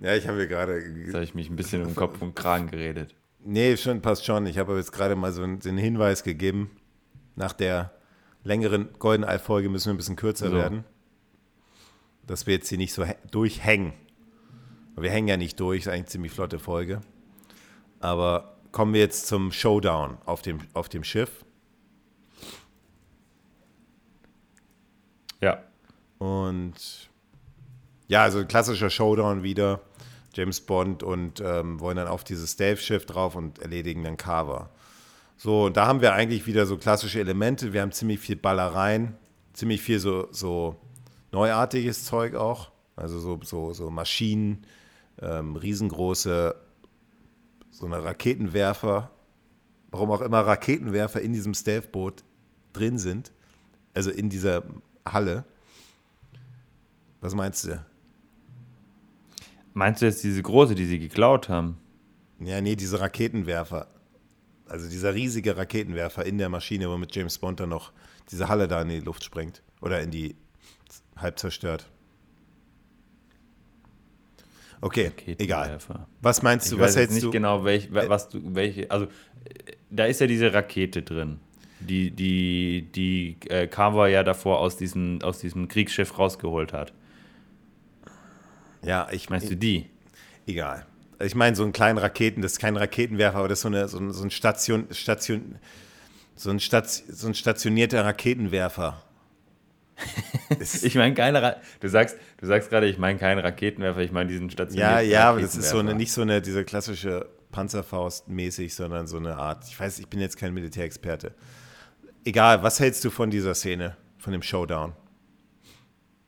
Ja, 0.00 0.14
ich 0.14 0.26
habe 0.28 0.38
hier 0.38 0.46
gerade. 0.46 0.78
Jetzt 0.78 1.14
habe 1.14 1.24
ich 1.24 1.34
mich 1.34 1.48
ein 1.48 1.56
bisschen 1.56 1.84
um 1.84 1.94
Kopf 1.94 2.20
und 2.20 2.34
Kragen 2.34 2.70
geredet. 2.70 3.14
Nee, 3.48 3.76
schon, 3.76 4.02
passt 4.02 4.24
schon. 4.24 4.44
Ich 4.46 4.58
habe 4.58 4.76
jetzt 4.76 4.90
gerade 4.90 5.14
mal 5.14 5.32
so 5.32 5.44
einen, 5.44 5.60
einen, 5.64 5.78
Hinweis 5.78 6.24
gegeben. 6.24 6.68
Nach 7.36 7.52
der 7.52 7.92
längeren 8.42 8.88
Golden 8.98 9.22
Eye-Folge 9.22 9.68
müssen 9.68 9.86
wir 9.86 9.94
ein 9.94 9.98
bisschen 9.98 10.16
kürzer 10.16 10.50
so. 10.50 10.56
werden. 10.56 10.84
Dass 12.26 12.48
wir 12.48 12.54
jetzt 12.54 12.68
hier 12.68 12.78
nicht 12.78 12.92
so 12.92 13.06
durchhängen. 13.30 13.92
Wir 14.96 15.12
hängen 15.12 15.28
ja 15.28 15.36
nicht 15.36 15.60
durch, 15.60 15.82
ist 15.82 15.86
eigentlich 15.86 15.98
eine 15.98 16.06
ziemlich 16.06 16.32
flotte 16.32 16.58
Folge. 16.58 17.02
Aber 18.00 18.56
kommen 18.72 18.94
wir 18.94 19.00
jetzt 19.00 19.28
zum 19.28 19.52
Showdown 19.52 20.18
auf 20.24 20.42
dem, 20.42 20.58
auf 20.72 20.88
dem 20.88 21.04
Schiff. 21.04 21.44
Ja. 25.40 25.62
Und 26.18 27.10
ja, 28.08 28.24
also 28.24 28.40
ein 28.40 28.48
klassischer 28.48 28.90
Showdown 28.90 29.44
wieder. 29.44 29.82
James 30.36 30.60
Bond 30.60 31.02
und 31.02 31.40
ähm, 31.40 31.80
wollen 31.80 31.96
dann 31.96 32.08
auf 32.08 32.22
dieses 32.22 32.52
Stealth-Schiff 32.52 33.06
drauf 33.06 33.36
und 33.36 33.58
erledigen 33.58 34.04
dann 34.04 34.18
Carver. 34.18 34.70
So, 35.38 35.64
und 35.64 35.76
da 35.76 35.86
haben 35.86 36.02
wir 36.02 36.12
eigentlich 36.12 36.46
wieder 36.46 36.66
so 36.66 36.76
klassische 36.76 37.20
Elemente. 37.20 37.72
Wir 37.72 37.80
haben 37.80 37.92
ziemlich 37.92 38.20
viel 38.20 38.36
Ballereien, 38.36 39.16
ziemlich 39.54 39.80
viel 39.80 39.98
so, 39.98 40.28
so 40.32 40.76
neuartiges 41.32 42.04
Zeug 42.04 42.34
auch. 42.34 42.70
Also 42.96 43.18
so, 43.18 43.40
so, 43.42 43.72
so 43.72 43.90
Maschinen, 43.90 44.66
ähm, 45.20 45.56
riesengroße, 45.56 46.54
so 47.70 47.86
eine 47.86 48.04
Raketenwerfer. 48.04 49.10
Warum 49.90 50.10
auch 50.10 50.20
immer 50.20 50.40
Raketenwerfer 50.40 51.20
in 51.20 51.32
diesem 51.32 51.54
Stealth-Boot 51.54 52.24
drin 52.72 52.98
sind. 52.98 53.32
Also 53.94 54.10
in 54.10 54.28
dieser 54.28 54.64
Halle. 55.06 55.44
Was 57.22 57.34
meinst 57.34 57.64
du? 57.64 57.80
Meinst 59.76 60.00
du 60.00 60.06
jetzt 60.06 60.24
diese 60.24 60.40
große, 60.40 60.74
die 60.74 60.86
sie 60.86 60.98
geklaut 60.98 61.50
haben? 61.50 61.76
Ja, 62.40 62.62
nee, 62.62 62.76
diese 62.76 62.98
Raketenwerfer. 62.98 63.88
Also 64.66 64.88
dieser 64.88 65.14
riesige 65.14 65.54
Raketenwerfer 65.54 66.24
in 66.24 66.38
der 66.38 66.48
Maschine, 66.48 66.88
womit 66.88 67.14
James 67.14 67.36
Bond 67.36 67.60
dann 67.60 67.68
noch 67.68 67.92
diese 68.30 68.48
Halle 68.48 68.68
da 68.68 68.80
in 68.80 68.88
die 68.88 69.00
Luft 69.00 69.22
sprengt. 69.22 69.60
Oder 69.82 70.00
in 70.00 70.10
die 70.10 70.34
halb 71.18 71.38
zerstört. 71.38 71.90
Okay, 74.80 75.12
egal. 75.36 75.78
Was 76.22 76.42
meinst 76.42 76.72
du? 76.72 76.76
Ich 76.76 76.80
was 76.80 76.92
weiß 76.92 76.96
hältst 76.96 77.14
nicht 77.16 77.24
du? 77.24 77.30
genau, 77.30 77.62
welch, 77.64 77.92
was 77.92 78.30
du, 78.30 78.40
welche. 78.54 78.90
Also 78.90 79.08
da 79.90 80.06
ist 80.06 80.22
ja 80.22 80.26
diese 80.26 80.54
Rakete 80.54 81.02
drin, 81.02 81.38
die 81.80 82.10
die 82.12 82.88
die 82.94 83.36
äh, 83.50 83.66
Carver 83.66 84.08
ja 84.08 84.22
davor 84.22 84.58
aus 84.58 84.78
diesem 84.78 85.20
aus 85.20 85.38
diesem 85.38 85.68
Kriegsschiff 85.68 86.18
rausgeholt 86.18 86.72
hat. 86.72 86.94
Ja, 88.86 89.08
ich 89.10 89.28
meinst 89.30 89.50
du 89.50 89.56
die? 89.56 89.90
Egal. 90.46 90.86
Ich 91.20 91.34
meine 91.34 91.56
so 91.56 91.64
einen 91.64 91.72
kleinen 91.72 91.98
Raketen, 91.98 92.40
das 92.40 92.52
ist 92.52 92.58
kein 92.60 92.76
Raketenwerfer, 92.76 93.38
aber 93.38 93.48
das 93.48 93.58
ist 93.58 93.62
so, 93.62 93.68
eine, 93.68 93.88
so, 93.88 93.98
ein, 93.98 94.12
so 94.12 94.22
ein 94.22 94.30
Station, 94.30 94.86
Station, 94.92 95.56
so 96.36 96.50
ein, 96.50 96.60
Station, 96.60 97.12
so 97.12 97.26
ein 97.26 97.34
stationierter 97.34 98.04
Raketenwerfer. 98.04 99.02
ich 100.60 100.94
meine 100.94 101.14
keine 101.14 101.40
Ra 101.40 101.56
du 101.80 101.88
sagst 101.88 102.18
du 102.36 102.46
sagst 102.46 102.68
gerade 102.68 102.86
ich 102.86 102.98
meine 102.98 103.18
keinen 103.18 103.38
Raketenwerfer 103.38 104.00
ich 104.00 104.12
meine 104.12 104.28
diesen 104.28 104.50
stationierten 104.50 104.94
ja 104.94 105.00
ja 105.00 105.30
aber 105.30 105.40
das 105.40 105.56
ist 105.56 105.70
so 105.70 105.78
eine 105.78 105.94
nicht 105.94 106.12
so 106.12 106.20
eine 106.20 106.42
diese 106.42 106.64
klassische 106.64 107.26
Panzerfaust 107.50 108.28
mäßig 108.28 108.74
sondern 108.74 109.06
so 109.06 109.16
eine 109.16 109.36
Art 109.36 109.64
ich 109.66 109.80
weiß 109.80 109.98
ich 109.98 110.08
bin 110.08 110.20
jetzt 110.20 110.36
kein 110.36 110.52
Militärexperte 110.52 111.32
egal 112.26 112.62
was 112.62 112.78
hältst 112.78 113.06
du 113.06 113.10
von 113.10 113.30
dieser 113.30 113.54
Szene 113.54 113.96
von 114.18 114.34
dem 114.34 114.42
Showdown 114.42 114.92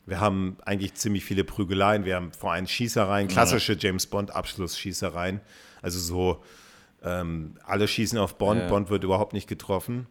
wir 0.08 0.20
haben 0.20 0.56
eigentlich 0.64 0.94
ziemlich 0.94 1.24
viele 1.24 1.44
Prügeleien. 1.44 2.04
Wir 2.04 2.16
haben 2.16 2.32
vor 2.32 2.52
allem 2.52 2.66
Schießereien, 2.66 3.28
klassische 3.28 3.76
James 3.78 4.06
Bond-Abschlussschießereien. 4.06 5.40
Also 5.82 5.98
so, 5.98 6.42
ähm, 7.04 7.54
alle 7.64 7.86
schießen 7.86 8.18
auf 8.18 8.38
Bond, 8.38 8.62
ja. 8.62 8.68
Bond 8.68 8.90
wird 8.90 9.04
überhaupt 9.04 9.32
nicht 9.32 9.48
getroffen. 9.48 10.06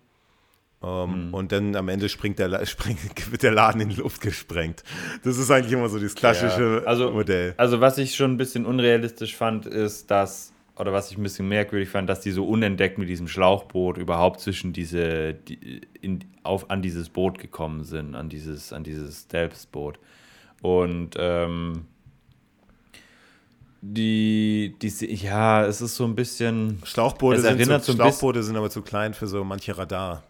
Um, 0.80 1.30
mhm. 1.30 1.34
Und 1.34 1.52
dann 1.52 1.76
am 1.76 1.90
Ende 1.90 2.07
springt 2.07 2.38
der, 2.38 2.64
springt, 2.68 3.32
wird 3.32 3.41
der 3.41 3.52
Laden 3.52 3.82
in 3.82 3.90
die 3.90 3.95
Luft 3.95 4.22
gesprengt. 4.22 4.84
Das 5.24 5.38
ist 5.38 5.49
eigentlich 5.49 5.74
immer 5.74 5.90
so 5.90 5.98
das 5.98 6.14
klassische 6.14 6.82
ja. 6.84 6.88
also, 6.88 7.10
Modell. 7.11 7.56
Also, 7.57 7.82
was 7.82 7.98
ich 7.98 8.15
schon 8.15 8.34
ein 8.34 8.38
bisschen 8.38 8.65
unrealistisch 8.68 9.36
fand, 9.36 9.65
ist, 9.65 10.11
dass 10.11 10.53
oder 10.79 10.93
was 10.93 11.11
ich 11.11 11.17
ein 11.17 11.23
bisschen 11.23 11.47
merkwürdig 11.47 11.89
fand, 11.89 12.09
dass 12.09 12.21
die 12.21 12.31
so 12.31 12.45
unentdeckt 12.47 12.97
mit 12.97 13.09
diesem 13.09 13.27
Schlauchboot 13.27 13.97
überhaupt 13.97 14.39
zwischen 14.39 14.73
diese, 14.73 15.33
die, 15.33 15.81
in, 16.01 16.23
auf, 16.43 16.69
an 16.69 16.81
dieses 16.81 17.09
Boot 17.09 17.39
gekommen 17.39 17.83
sind, 17.83 18.15
an 18.15 18.29
dieses, 18.29 18.73
an 18.73 18.83
dieses 18.83 19.21
Stealth-Boot. 19.23 19.99
Und 20.61 21.15
ähm, 21.17 21.85
die, 23.81 24.75
die, 24.81 25.15
ja, 25.15 25.65
es 25.65 25.81
ist 25.81 25.95
so 25.95 26.05
ein 26.05 26.15
bisschen. 26.15 26.79
Schlauchboote, 26.83 27.41
sind, 27.41 27.83
so, 27.83 27.93
Schlauchboote 27.93 28.43
sind 28.43 28.57
aber 28.57 28.69
zu 28.69 28.81
klein 28.81 29.13
für 29.13 29.27
so 29.27 29.43
manche 29.43 29.77
Radar. 29.77 30.23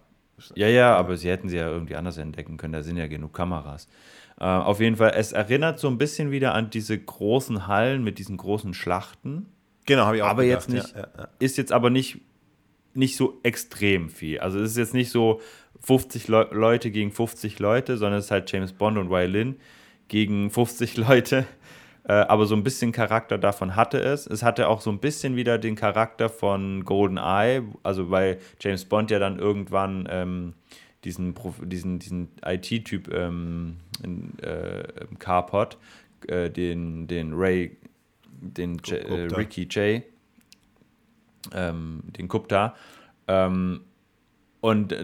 Ja, 0.53 0.67
ja, 0.67 0.95
aber 0.95 1.17
sie 1.17 1.29
hätten 1.29 1.49
sie 1.49 1.57
ja 1.57 1.67
irgendwie 1.67 1.95
anders 1.95 2.17
entdecken 2.17 2.57
können. 2.57 2.73
Da 2.73 2.83
sind 2.83 2.97
ja 2.97 3.07
genug 3.07 3.33
Kameras. 3.33 3.87
Äh, 4.39 4.45
auf 4.45 4.79
jeden 4.79 4.97
Fall, 4.97 5.13
es 5.15 5.31
erinnert 5.31 5.79
so 5.79 5.87
ein 5.87 5.97
bisschen 5.97 6.29
wieder 6.29 6.53
an 6.53 6.69
diese 6.69 6.97
großen 6.97 7.67
Hallen 7.67 8.03
mit 8.03 8.19
diesen 8.19 8.37
großen 8.37 8.73
Schlachten. 8.73 9.47
Genau, 9.87 10.05
habe 10.05 10.17
ich 10.17 10.21
auch 10.21 10.27
Aber 10.27 10.43
gedacht. 10.43 10.69
jetzt 10.69 10.73
nicht, 10.73 10.95
ja, 10.95 11.07
ja, 11.17 11.27
ist 11.39 11.57
jetzt 11.57 11.71
aber 11.71 11.89
nicht, 11.89 12.19
nicht 12.93 13.15
so 13.17 13.39
extrem 13.41 14.09
viel. 14.09 14.39
Also 14.39 14.59
es 14.59 14.71
ist 14.71 14.77
jetzt 14.77 14.93
nicht 14.93 15.09
so 15.09 15.41
50 15.81 16.27
Le 16.27 16.49
Leute 16.51 16.91
gegen 16.91 17.11
50 17.11 17.57
Leute, 17.59 17.97
sondern 17.97 18.19
es 18.19 18.25
ist 18.25 18.31
halt 18.31 18.51
James 18.51 18.73
Bond 18.73 18.97
und 18.97 19.09
Violin 19.09 19.55
gegen 20.09 20.51
50 20.51 20.97
Leute. 21.07 21.47
Äh, 22.03 22.13
aber 22.13 22.45
so 22.45 22.55
ein 22.55 22.63
bisschen 22.63 22.91
Charakter 22.91 23.37
davon 23.37 23.75
hatte 23.75 23.99
es. 23.99 24.27
Es 24.27 24.43
hatte 24.43 24.67
auch 24.69 24.81
so 24.81 24.89
ein 24.89 24.99
bisschen 24.99 25.35
wieder 25.35 25.57
den 25.57 25.75
Charakter 25.75 26.29
von 26.29 26.85
Golden 26.85 27.17
Eye, 27.17 27.63
also 27.83 28.09
weil 28.11 28.39
James 28.59 28.85
Bond 28.85 29.11
ja 29.11 29.19
dann 29.19 29.39
irgendwann 29.39 30.07
ähm, 30.09 30.53
diesen, 31.03 31.33
diesen, 31.63 31.99
diesen 31.99 32.29
IT-Typ 32.45 33.13
ähm, 33.13 33.77
äh, 34.41 34.83
im 35.09 35.19
Carport, 35.19 35.77
äh, 36.27 36.49
den, 36.49 37.07
den 37.07 37.33
Ray 37.33 37.77
den 38.39 38.77
J, 38.77 38.99
äh, 38.99 39.35
Ricky 39.35 39.63
J, 39.63 40.03
ähm, 41.53 42.03
den 42.17 42.27
Kupta. 42.27 42.75
Ähm, 43.27 43.81
und 44.61 44.95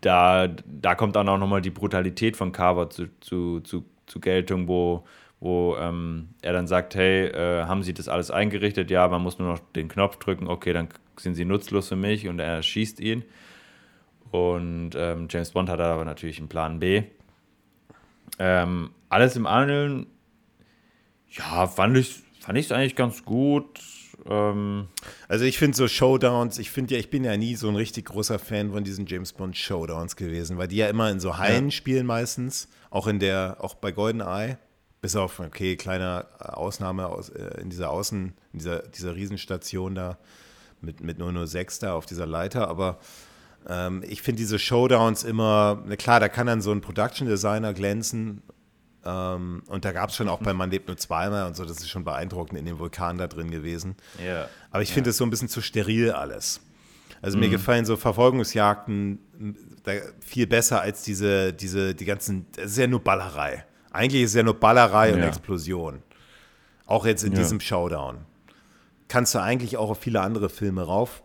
da, 0.00 0.48
da 0.48 0.94
kommt 0.94 1.16
dann 1.16 1.28
auch 1.28 1.38
nochmal 1.38 1.62
die 1.62 1.70
Brutalität 1.70 2.36
von 2.36 2.52
Carver 2.52 2.90
zu, 2.90 3.08
zu, 3.20 3.60
zu, 3.60 3.84
zu 4.06 4.20
Geltung, 4.20 4.68
wo, 4.68 5.04
wo 5.40 5.76
ähm, 5.76 6.28
er 6.42 6.52
dann 6.52 6.66
sagt, 6.66 6.94
hey, 6.94 7.26
äh, 7.26 7.64
haben 7.64 7.82
Sie 7.82 7.94
das 7.94 8.08
alles 8.08 8.30
eingerichtet? 8.30 8.90
Ja, 8.90 9.08
man 9.08 9.22
muss 9.22 9.38
nur 9.38 9.48
noch 9.48 9.58
den 9.74 9.88
Knopf 9.88 10.16
drücken, 10.16 10.48
okay, 10.48 10.72
dann 10.72 10.88
sind 11.18 11.34
Sie 11.34 11.44
nutzlos 11.44 11.88
für 11.88 11.96
mich 11.96 12.28
und 12.28 12.38
er 12.38 12.62
schießt 12.62 13.00
ihn. 13.00 13.24
Und 14.30 14.92
ähm, 14.94 15.26
James 15.28 15.50
Bond 15.50 15.68
hat 15.68 15.80
aber 15.80 16.04
natürlich 16.04 16.38
einen 16.38 16.48
Plan 16.48 16.78
B. 16.78 17.02
Ähm, 18.38 18.90
alles 19.08 19.34
im 19.36 19.46
Allen, 19.46 20.06
ja, 21.30 21.66
fand 21.66 21.96
ich, 21.96 22.22
fand 22.40 22.58
ich 22.58 22.66
es 22.66 22.72
eigentlich 22.72 22.96
ganz 22.96 23.24
gut. 23.24 23.80
Ähm 24.28 24.88
also 25.28 25.44
ich 25.44 25.58
finde 25.58 25.76
so 25.76 25.88
Showdowns, 25.88 26.58
ich 26.58 26.70
finde 26.70 26.94
ja, 26.94 27.00
ich 27.00 27.10
bin 27.10 27.24
ja 27.24 27.36
nie 27.36 27.54
so 27.54 27.68
ein 27.68 27.76
richtig 27.76 28.06
großer 28.06 28.38
Fan 28.38 28.72
von 28.72 28.84
diesen 28.84 29.06
James 29.06 29.32
Bond 29.32 29.56
Showdowns 29.56 30.16
gewesen, 30.16 30.58
weil 30.58 30.68
die 30.68 30.76
ja 30.76 30.88
immer 30.88 31.10
in 31.10 31.20
so 31.20 31.38
Hallen 31.38 31.66
ja. 31.66 31.70
spielen 31.70 32.06
meistens, 32.06 32.68
auch 32.90 33.06
in 33.06 33.18
der, 33.18 33.58
auch 33.60 33.74
bei 33.74 33.92
GoldenEye, 33.92 34.58
bis 35.00 35.16
auf, 35.16 35.40
okay, 35.40 35.76
kleine 35.76 36.26
Ausnahme 36.38 37.06
aus, 37.06 37.30
äh, 37.30 37.60
in 37.60 37.70
dieser 37.70 37.90
Außen, 37.90 38.34
in 38.52 38.58
dieser, 38.58 38.80
dieser 38.88 39.14
Riesenstation 39.14 39.94
da 39.94 40.18
mit, 40.80 41.00
mit 41.00 41.18
006 41.18 41.78
da 41.78 41.94
auf 41.94 42.06
dieser 42.06 42.26
Leiter, 42.26 42.68
aber 42.68 42.98
ähm, 43.68 44.02
ich 44.06 44.22
finde 44.22 44.38
diese 44.38 44.58
Showdowns 44.58 45.24
immer, 45.24 45.82
na 45.86 45.96
klar, 45.96 46.20
da 46.20 46.28
kann 46.28 46.46
dann 46.46 46.62
so 46.62 46.72
ein 46.72 46.80
Production 46.80 47.28
Designer 47.28 47.74
glänzen 47.74 48.42
ähm, 49.04 49.62
und 49.66 49.84
da 49.84 49.92
gab 49.92 50.10
es 50.10 50.16
schon 50.16 50.28
auch 50.28 50.40
bei 50.40 50.52
Man 50.52 50.70
lebt 50.70 50.88
nur 50.88 50.96
zweimal 50.96 51.46
und 51.46 51.56
so, 51.56 51.64
das 51.64 51.78
ist 51.78 51.88
schon 51.88 52.04
beeindruckend 52.04 52.58
in 52.58 52.66
dem 52.66 52.78
Vulkan 52.78 53.18
da 53.18 53.26
drin 53.28 53.50
gewesen. 53.50 53.96
Ja. 54.24 54.48
Aber 54.70 54.82
ich 54.82 54.92
finde 54.92 55.10
es 55.10 55.16
so 55.16 55.24
ein 55.24 55.30
bisschen 55.30 55.48
zu 55.48 55.60
steril 55.62 56.10
alles. 56.12 56.60
Also 57.22 57.36
mir 57.38 57.48
gefallen 57.50 57.84
so 57.84 57.96
Verfolgungsjagden 57.96 59.18
viel 60.20 60.46
besser 60.46 60.80
als 60.80 61.02
diese, 61.02 61.52
diese, 61.52 61.94
die 61.94 62.04
ganzen, 62.04 62.46
es 62.56 62.72
ist 62.72 62.78
ja 62.78 62.86
nur 62.86 63.02
Ballerei. 63.02 63.64
Eigentlich 63.90 64.22
ist 64.22 64.30
es 64.30 64.36
ja 64.36 64.42
nur 64.42 64.58
Ballerei 64.58 65.12
und 65.12 65.20
Ja. 65.20 65.26
Explosion. 65.28 66.02
Auch 66.86 67.06
jetzt 67.06 67.22
in 67.24 67.32
Ja. 67.32 67.38
diesem 67.38 67.60
Showdown. 67.60 68.18
Kannst 69.08 69.34
du 69.34 69.40
eigentlich 69.40 69.76
auch 69.76 69.90
auf 69.90 69.98
viele 69.98 70.20
andere 70.20 70.48
Filme 70.48 70.82
rauf, 70.82 71.22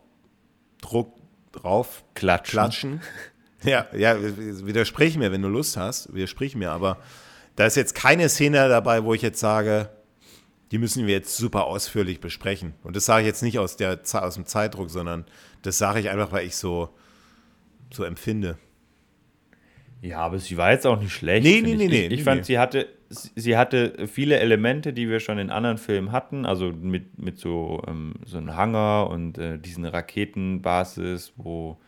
Druck, 0.82 1.14
drauf 1.52 2.04
Klatschen. 2.14 2.52
klatschen. 2.52 3.02
Ja, 3.64 3.88
ja, 3.96 4.16
widersprich 4.22 5.18
mir, 5.18 5.32
wenn 5.32 5.42
du 5.42 5.48
Lust 5.48 5.76
hast, 5.78 6.14
widersprich 6.14 6.56
mir, 6.56 6.72
aber 6.72 6.98
da 7.56 7.66
ist 7.66 7.76
jetzt 7.76 7.96
keine 7.96 8.30
Szene 8.30 8.68
dabei, 8.70 9.04
wo 9.04 9.14
ich 9.14 9.22
jetzt 9.22 9.40
sage, 9.40 9.90
die 10.72 10.78
müssen 10.78 11.06
wir 11.08 11.14
jetzt 11.14 11.38
super 11.38 11.66
ausführlich 11.66 12.20
besprechen. 12.20 12.74
Und 12.84 12.96
das 12.96 13.06
sage 13.06 13.22
ich 13.22 13.28
jetzt 13.28 13.44
nicht 13.44 13.60
aus, 13.60 13.78
der, 13.78 14.00
aus 14.14 14.36
dem 14.36 14.46
Zeitdruck, 14.46 14.90
sondern 14.90 15.26
das 15.62 15.78
sage 15.78 16.00
ich 16.00 16.10
einfach, 16.10 16.32
weil 16.32 16.46
ich 16.46 16.56
so, 16.56 16.90
so 17.92 18.04
empfinde. 18.04 18.58
Ja, 20.02 20.20
aber 20.20 20.38
sie 20.40 20.58
war 20.58 20.72
jetzt 20.72 20.86
auch 20.86 21.00
nicht 21.00 21.14
schlecht. 21.14 21.46
Nee, 21.46 21.62
nee, 21.62 21.72
ich. 21.74 21.78
nee, 21.78 21.86
Ich, 21.86 22.10
nee, 22.10 22.16
ich 22.16 22.24
fand, 22.24 22.42
nee. 22.42 22.46
sie 22.46 22.60
hatte, 22.60 22.88
sie 23.10 23.58
hatte 23.58 24.08
viele 24.08 24.38
Elemente, 24.40 24.92
die 24.94 25.10
wir 25.10 25.20
schon 25.20 25.40
in 25.40 25.50
anderen 25.50 25.78
Filmen 25.78 26.12
hatten. 26.12 26.46
Also 26.46 26.72
mit, 26.72 27.18
mit 27.18 27.40
so, 27.40 27.82
ähm, 27.88 28.16
so 28.26 28.38
einem 28.38 28.56
Hangar 28.56 29.10
und 29.10 29.38
äh, 29.38 29.58
diesen 29.58 29.86
Raketenbasis, 29.86 31.34
wo 31.38 31.80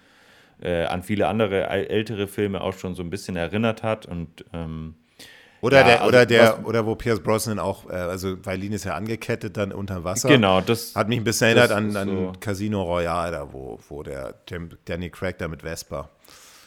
äh, 0.61 0.85
an 0.85 1.03
viele 1.03 1.27
andere 1.27 1.69
äl- 1.69 1.88
ältere 1.88 2.27
Filme 2.27 2.61
auch 2.61 2.73
schon 2.73 2.95
so 2.95 3.03
ein 3.03 3.10
bisschen 3.10 3.35
erinnert 3.35 3.84
hat. 3.84 4.06
Und 4.06 4.45
ähm, 4.53 4.95
Oder 5.61 5.79
Ja, 5.79 5.85
der, 5.85 5.95
also 6.01 6.07
oder 6.09 6.25
der, 6.25 6.65
oder 6.67 6.85
wo 6.85 6.95
Pierce 6.95 7.19
Brosnan 7.19 7.57
auch, 7.59 7.89
äh, 7.89 7.93
also 7.93 8.38
Vailin 8.45 8.73
ist 8.73 8.85
ja 8.85 8.93
angekettet 8.95 9.57
dann 9.57 9.71
unter 9.71 10.03
Wasser. 10.03 10.29
genau, 10.29 10.61
das 10.61 10.95
Hat 10.95 11.07
mich 11.09 11.17
ein 11.19 11.23
bisschen 11.23 11.47
erinnert 11.47 11.71
an, 11.71 11.95
an 11.95 12.07
so- 12.07 12.34
Casino 12.39 12.84
Royale, 12.84 13.31
da 13.31 13.51
wo, 13.51 13.79
wo 13.89 14.03
der 14.03 14.35
Jim, 14.47 14.69
Danny 14.85 15.09
Craig 15.09 15.38
da 15.39 15.47
mit 15.47 15.63
Vespa. 15.63 16.09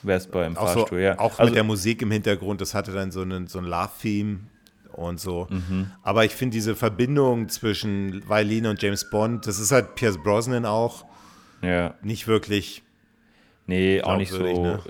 Vespa 0.03 0.45
im 0.47 0.57
Auch, 0.57 0.69
so, 0.69 0.79
Fahrstuhl, 0.81 1.01
ja. 1.01 1.19
auch 1.19 1.39
also, 1.39 1.45
mit 1.45 1.55
der 1.57 1.65
Musik 1.65 2.03
im 2.03 2.11
Hintergrund, 2.11 2.61
das 2.61 2.75
hatte 2.75 2.91
dann 2.93 3.11
so 3.13 3.21
einen, 3.23 3.47
so 3.47 3.59
ein 3.59 3.65
Love-Theme 3.67 4.41
und 4.95 5.21
so. 5.21 5.47
Mhm. 5.51 5.93
Aber 6.03 6.25
ich 6.25 6.33
finde 6.35 6.55
diese 6.55 6.75
Verbindung 6.75 7.49
zwischen 7.49 8.29
Vailin 8.29 8.67
und 8.67 8.83
James 8.83 9.09
Bond, 9.11 9.47
das 9.47 9.59
ist 9.61 9.71
halt 9.73 9.95
Pierce 9.95 10.19
Brosnan 10.19 10.65
auch 10.67 11.05
ja. 11.63 11.95
nicht 12.03 12.27
wirklich. 12.27 12.83
Nee, 13.67 14.03
auch 14.03 14.17
nicht 14.17 14.33
so. 14.33 14.39
Glaubwürdig, 14.39 14.85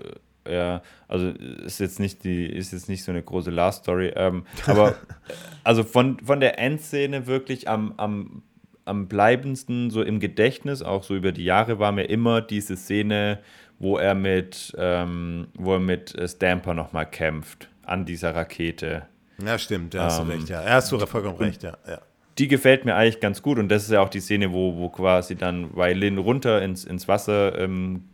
äh, 0.46 0.54
Ja, 0.54 0.82
also 1.10 1.30
ist 1.30 1.80
jetzt 1.80 1.98
nicht 1.98 2.22
die, 2.22 2.46
ist 2.46 2.72
jetzt 2.72 2.88
nicht 2.88 3.02
so 3.02 3.10
eine 3.10 3.20
große 3.20 3.50
Last 3.50 3.82
Story. 3.82 4.12
Ähm, 4.14 4.44
aber 4.66 4.94
also 5.64 5.82
von, 5.82 6.20
von 6.20 6.38
der 6.38 6.60
Endszene 6.60 7.26
wirklich 7.26 7.68
am, 7.68 7.94
am, 7.96 8.42
am 8.84 9.08
bleibendsten, 9.08 9.90
so 9.90 10.02
im 10.02 10.20
Gedächtnis, 10.20 10.82
auch 10.82 11.02
so 11.02 11.16
über 11.16 11.32
die 11.32 11.44
Jahre, 11.44 11.80
war 11.80 11.90
mir 11.90 12.04
immer 12.04 12.40
diese 12.40 12.76
Szene, 12.76 13.40
wo 13.80 13.98
er 13.98 14.14
mit, 14.14 14.72
ähm, 14.78 15.48
wo 15.54 15.74
er 15.74 15.80
mit 15.80 16.14
äh, 16.14 16.28
Stamper 16.28 16.74
nochmal 16.74 17.06
kämpft 17.06 17.68
an 17.82 18.04
dieser 18.04 18.36
Rakete. 18.36 19.02
Ja, 19.44 19.58
stimmt, 19.58 19.94
da 19.94 20.04
hast 20.04 20.20
du 20.20 20.22
Ähm, 20.22 20.30
recht, 20.30 20.48
ja. 20.48 20.62
Ja, 20.62 20.74
hast 20.74 20.92
du 20.92 20.98
vollkommen 21.06 21.38
recht, 21.38 21.64
ja. 21.64 21.76
ja. 21.88 21.98
die 22.38 22.46
gefällt 22.46 22.84
mir 22.84 22.94
eigentlich 22.94 23.18
ganz 23.18 23.42
gut 23.42 23.58
und 23.58 23.68
das 23.68 23.82
ist 23.82 23.90
ja 23.90 24.00
auch 24.00 24.10
die 24.10 24.20
Szene, 24.20 24.52
wo, 24.52 24.76
wo 24.76 24.90
quasi 24.90 25.34
dann 25.34 25.74
Violin 25.74 26.18
runter 26.18 26.62
ins, 26.62 26.84
ins 26.84 27.08
Wasser 27.08 27.58
ähm, 27.58 28.04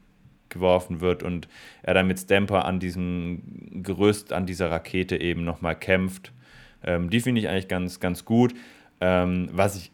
geworfen 0.48 1.00
wird 1.00 1.22
und 1.22 1.48
er 1.82 1.94
dann 1.94 2.06
mit 2.06 2.18
Stamper 2.18 2.64
an 2.64 2.80
diesem 2.80 3.82
Gerüst, 3.82 4.32
an 4.32 4.46
dieser 4.46 4.70
Rakete 4.70 5.20
eben 5.20 5.44
nochmal 5.44 5.76
kämpft. 5.78 6.32
Ähm, 6.84 7.10
die 7.10 7.20
finde 7.20 7.40
ich 7.40 7.48
eigentlich 7.48 7.68
ganz, 7.68 8.00
ganz 8.00 8.24
gut. 8.24 8.54
Ähm, 9.00 9.48
was 9.52 9.76
ich 9.76 9.92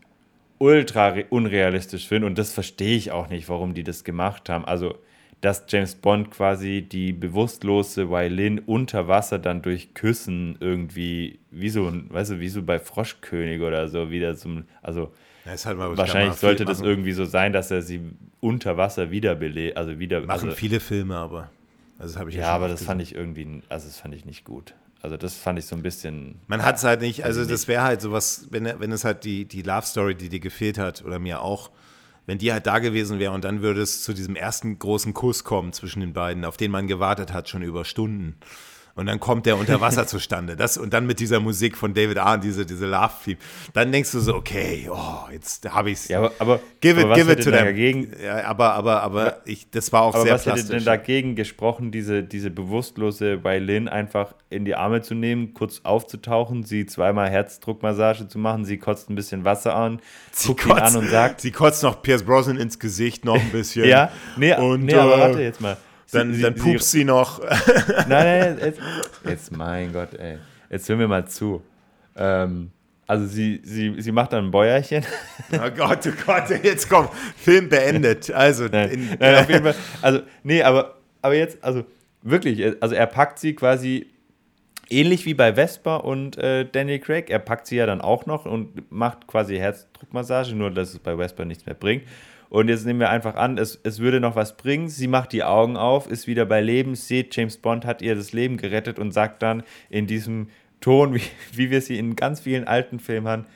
ultra 0.59 1.09
re- 1.09 1.27
unrealistisch 1.29 2.07
finde 2.07 2.27
und 2.27 2.39
das 2.39 2.53
verstehe 2.53 2.97
ich 2.97 3.11
auch 3.11 3.29
nicht, 3.29 3.49
warum 3.49 3.75
die 3.75 3.83
das 3.83 4.05
gemacht 4.05 4.49
haben. 4.49 4.65
Also, 4.65 4.99
dass 5.41 5.65
James 5.69 5.97
Bond 5.97 6.31
quasi 6.31 6.83
die 6.83 7.13
bewusstlose 7.13 8.11
Violin 8.11 8.61
unter 8.61 9.09
Wasser 9.09 9.41
dann 9.41 9.61
durch 9.61 9.93
Küssen 9.93 10.57
irgendwie, 10.61 11.41
wie 11.51 11.69
so, 11.69 11.93
weißt 11.93 12.33
du, 12.33 12.39
wie 12.39 12.49
so 12.49 12.63
bei 12.63 12.79
Froschkönig 12.79 13.61
oder 13.61 13.89
so, 13.89 14.13
wieder 14.13 14.37
zum, 14.37 14.67
also 14.83 15.13
halt 15.47 15.79
wahrscheinlich 15.79 16.37
sollte 16.37 16.65
das 16.65 16.79
machen, 16.79 16.89
irgendwie 16.89 17.13
so 17.13 17.25
sein, 17.25 17.53
dass 17.53 17.71
er 17.71 17.83
sie 17.83 18.01
unter 18.41 18.77
Wasser 18.77 19.11
wiederbelebt, 19.11 19.77
also 19.77 19.99
wieder, 19.99 20.21
Machen 20.21 20.31
also, 20.31 20.51
viele 20.53 20.81
Filme, 20.81 21.17
aber. 21.17 21.51
Also 21.99 22.15
das 22.15 22.21
habe 22.21 22.31
ich 22.31 22.37
ja, 22.37 22.45
schon 22.45 22.53
aber 22.53 22.69
das 22.69 22.81
gesehen. 22.81 22.87
fand 22.87 23.03
ich 23.03 23.15
irgendwie, 23.15 23.63
also 23.69 23.87
das 23.87 23.99
fand 23.99 24.15
ich 24.15 24.25
nicht 24.25 24.45
gut. 24.45 24.75
Also 25.01 25.17
das 25.17 25.35
fand 25.35 25.59
ich 25.59 25.67
so 25.67 25.75
ein 25.75 25.83
bisschen, 25.83 26.37
Man 26.47 26.65
hat 26.65 26.77
es 26.77 26.85
halt 26.85 27.01
nicht, 27.01 27.25
also 27.25 27.45
das 27.45 27.67
wäre 27.67 27.83
halt 27.83 28.01
sowas, 28.01 28.47
wenn, 28.51 28.73
wenn 28.79 28.93
es 28.93 29.05
halt 29.05 29.25
die, 29.25 29.45
die 29.47 29.63
Love 29.63 29.85
Story, 29.85 30.15
die 30.15 30.29
dir 30.29 30.39
gefehlt 30.39 30.79
hat, 30.79 31.05
oder 31.05 31.19
mir 31.19 31.43
auch, 31.43 31.71
wenn 32.27 32.39
die 32.39 32.53
halt 32.53 32.67
da 32.69 32.79
gewesen 32.79 33.19
wäre 33.19 33.33
und 33.33 33.43
dann 33.43 33.63
würde 33.63 33.83
es 33.83 34.05
zu 34.05 34.13
diesem 34.13 34.37
ersten 34.37 34.79
großen 34.79 35.13
Kuss 35.13 35.43
kommen 35.43 35.73
zwischen 35.73 36.01
den 36.01 36.13
beiden, 36.13 36.45
auf 36.45 36.57
den 36.57 36.71
man 36.71 36.87
gewartet 36.87 37.33
hat, 37.33 37.49
schon 37.49 37.63
über 37.63 37.85
Stunden. 37.85 38.37
Und 38.95 39.07
dann 39.07 39.21
kommt 39.21 39.47
der 39.47 39.57
unter 39.57 39.81
Wasser 39.81 40.07
zustande. 40.07 40.55
Das, 40.55 40.77
und 40.77 40.93
dann 40.93 41.07
mit 41.07 41.19
dieser 41.19 41.41
Musik 41.41 41.77
von 41.79 41.95
David 41.95 42.19
Arn, 42.19 42.41
diese, 42.43 42.67
diese 42.67 42.87
Love-Theme. 42.87 43.39
Dann 43.73 43.91
denkst 43.91 44.13
du 44.13 44.21
so, 44.21 44.35
okay, 44.35 44.89
oh, 44.93 45.31
jetzt 45.33 45.69
habe 45.73 45.91
ich 45.91 45.99
es. 45.99 46.09
ja, 46.09 46.19
aber, 46.19 46.33
aber, 46.39 46.61
give 46.81 47.01
it, 47.01 47.07
aber 47.07 47.15
give 47.15 47.33
it 47.33 47.39
hätte 47.39 47.51
to 47.51 47.57
them. 47.57 47.65
dagegen, 47.65 48.13
Ja, 48.23 48.45
aber, 48.45 48.75
aber, 48.75 49.03
aber 49.03 49.41
ich, 49.47 49.71
das 49.71 49.93
war 49.93 50.03
auch 50.03 50.15
Aber 50.15 50.25
sehr 50.25 50.35
was 50.35 50.43
hätte 50.47 50.55
plastisch. 50.57 50.77
denn 50.77 50.85
dagegen 50.85 51.37
gesprochen, 51.37 51.91
diese, 51.91 52.23
diese 52.23 52.51
bewusstlose 52.51 53.43
Violin 53.43 53.89
einfach 53.89 54.35
in 54.51 54.65
die 54.67 54.75
Arme 54.75 55.01
zu 55.01 55.15
nehmen, 55.15 55.55
kurz 55.55 55.81
aufzutauchen, 55.85 56.65
sie 56.65 56.85
zweimal 56.85 57.31
Herzdruckmassage 57.31 58.29
zu 58.29 58.39
machen, 58.39 58.65
sie 58.65 58.77
kotzt 58.77 59.09
ein 59.09 59.15
bisschen 59.15 59.45
Wasser 59.45 59.75
an, 59.75 60.01
sie 60.33 60.49
guckt 60.49 60.67
ihn 60.67 60.73
an 60.73 60.97
und 60.97 61.09
sagt, 61.09 61.41
sie 61.41 61.51
kotzt 61.51 61.83
noch 61.83 62.03
Pierce 62.03 62.25
Brosnan 62.25 62.59
ins 62.59 62.79
Gesicht 62.79 63.25
noch 63.25 63.41
ein 63.41 63.51
bisschen. 63.51 63.85
ja, 63.89 64.11
nee, 64.37 64.55
Und, 64.55 64.85
nee 64.85 64.95
aber 64.95 65.17
äh, 65.17 65.21
warte 65.21 65.43
jetzt 65.43 65.61
mal. 65.61 65.77
Sie- 66.13 66.19
Dann, 66.19 66.35
sie, 66.35 66.43
dann 66.43 66.55
pupst 66.55 66.91
sie 66.91 67.05
noch. 67.05 67.41
Nein, 68.07 68.09
nein, 68.09 68.59
jetzt, 68.61 68.81
jetzt, 69.25 69.57
mein 69.57 69.93
Gott, 69.95 70.13
ey. 70.15 70.37
Jetzt 70.71 70.87
hören 70.89 70.99
wir 70.99 71.09
mal 71.09 71.27
zu. 71.27 71.63
Ähm, 72.17 72.71
also 73.07 73.27
sie, 73.27 73.61
sie, 73.65 73.95
sie 73.99 74.13
macht 74.13 74.33
dann 74.35 74.47
ein 74.47 74.51
Bäuerchen. 74.51 75.05
Oh 75.55 75.71
Gott, 75.75 76.07
oh 76.07 76.13
Gott, 76.27 76.45
jetzt 76.63 76.89
komm, 76.91 77.09
Film 77.37 77.69
beendet. 77.71 78.31
Also, 78.31 78.67
Nein, 78.71 78.91
in, 78.91 79.09
nein, 79.19 79.37
auf 79.37 79.49
jeden 79.49 79.63
Fall. 79.65 79.75
Also, 80.03 80.21
nee, 80.43 80.63
aber, 80.63 80.97
aber 81.23 81.35
jetzt, 81.35 81.63
also 81.65 81.85
wirklich, 82.23 82.63
also 82.83 82.95
er 82.95 83.07
packt 83.07 83.39
sie 83.39 83.55
quasi 83.55 84.07
ähnlich 84.91 85.25
wie 85.25 85.33
bei 85.35 85.55
Vespa 85.55 85.97
und 85.97 86.37
äh, 86.37 86.67
Daniel 86.71 86.99
Craig. 86.99 87.31
Er 87.31 87.39
packt 87.39 87.67
sie 87.67 87.77
ja 87.77 87.87
dann 87.87 88.03
auch 88.03 88.27
noch 88.27 88.45
und 88.45 88.91
macht 88.93 89.27
quasi 89.27 89.57
Herzdruckmassage, 89.57 90.55
nur 90.55 90.71
dass 90.71 90.91
es 90.91 90.99
bei 90.99 91.17
Vespa 91.17 91.45
nichts 91.47 91.65
mehr 91.65 91.75
bringt. 91.75 92.03
Und 92.53 92.69
jetzt 92.69 92.85
nehmen 92.85 93.01
wir 93.01 93.09
einfach 93.09 93.35
an, 93.37 93.57
es, 93.57 93.81
es 93.83 93.99
würde 93.99 94.21
noch 94.21 94.37
was 94.37 94.59
bringen. 94.59 94.89
Sie 94.91 95.07
macht 95.07 95.33
die 95.33 95.43
Augen 95.43 95.79
auf, 95.79 96.07
ist 96.11 96.27
wieder 96.27 96.45
bei 96.45 96.61
Leben, 96.61 96.95
sieht, 96.95 97.35
James 97.35 97.57
Bond 97.57 97.87
hat 97.87 98.03
ihr 98.03 98.15
das 98.15 98.33
Leben 98.35 98.59
gerettet 98.59 98.99
und 98.99 99.11
sagt 99.13 99.43
dann 99.43 99.63
in 99.89 100.07
diesem 100.07 100.49
Ton, 100.83 101.15
wie, 101.15 101.23
wie 101.53 101.71
wir 101.71 101.81
sie 101.81 101.97
in 101.99 102.15
ganz 102.15 102.41
vielen 102.41 102.67
alten 102.67 103.01
Filmen 103.01 103.27
haben, 103.27 103.47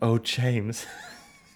Oh, 0.00 0.18
James. 0.22 0.86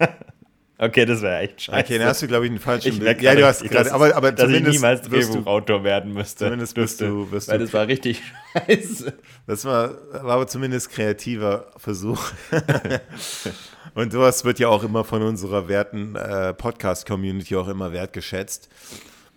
okay, 0.78 1.05
das 1.05 1.22
wäre 1.22 1.39
echt 1.40 1.62
scheiße. 1.62 1.78
okay, 1.85 1.98
dann 1.98 2.09
hast 2.09 2.22
du, 2.22 2.26
glaube 2.26 2.47
ich, 2.47 2.51
einen 2.51 2.59
falschen 2.60 2.89
Ich 2.89 2.94
Blick. 2.98 3.05
merke 3.22 3.24
Ja, 3.24 3.35
du 3.36 3.47
hast 3.47 3.62
gerade, 3.62 3.93
aber, 3.93 4.16
aber 4.16 4.32
dass 4.32 4.48
ich 4.48 4.56
zumindest 4.56 4.74
niemals 4.74 5.02
Drehbuchautor 5.02 5.85
werden 5.85 6.12
müsste. 6.12 6.44
zumindest 6.47 6.74
bist 6.74 7.01
du- 7.01 7.30
wirst 7.30 7.48
Weil 7.48 7.59
du- 7.59 7.64
das 7.66 7.74
war 7.74 7.86
richtig 7.86 8.20
scheiße. 8.52 9.12
das 9.47 9.64
war, 9.64 9.90
war 10.12 10.24
aber 10.32 10.47
zumindest 10.48 10.90
kreativer 10.90 11.70
Versuch. 11.76 12.32
Und 13.94 14.12
sowas 14.12 14.44
wird 14.44 14.59
ja 14.59 14.69
auch 14.69 14.85
immer 14.85 15.05
von 15.05 15.23
unserer 15.23 15.69
werten 15.69 16.16
äh, 16.16 16.55
Podcast-Community 16.55 17.56
auch 17.56 17.69
immer 17.69 17.93
wertgeschätzt. 17.93 18.69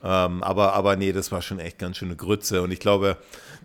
Ähm, 0.04 0.44
aber, 0.44 0.74
aber 0.74 0.96
nee, 0.96 1.12
das 1.12 1.32
war 1.32 1.42
schon 1.42 1.60
echt 1.60 1.80
ganz 1.80 1.98
schöne 1.98 2.16
Grütze. 2.16 2.62
Und 2.62 2.72
ich 2.72 2.80
glaube, 2.80 3.18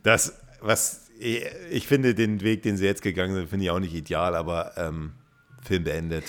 das, 0.02 0.40
was 0.60 1.08
ich, 1.18 1.44
ich 1.70 1.86
finde, 1.86 2.14
den 2.14 2.40
Weg, 2.42 2.62
den 2.62 2.76
sie 2.76 2.84
jetzt 2.84 3.02
gegangen 3.02 3.34
sind, 3.34 3.48
finde 3.48 3.64
ich 3.64 3.70
auch 3.70 3.78
nicht 3.78 3.94
ideal, 3.94 4.34
aber 4.34 4.72
ähm, 4.76 5.12
Film 5.62 5.84
beendet. 5.84 6.24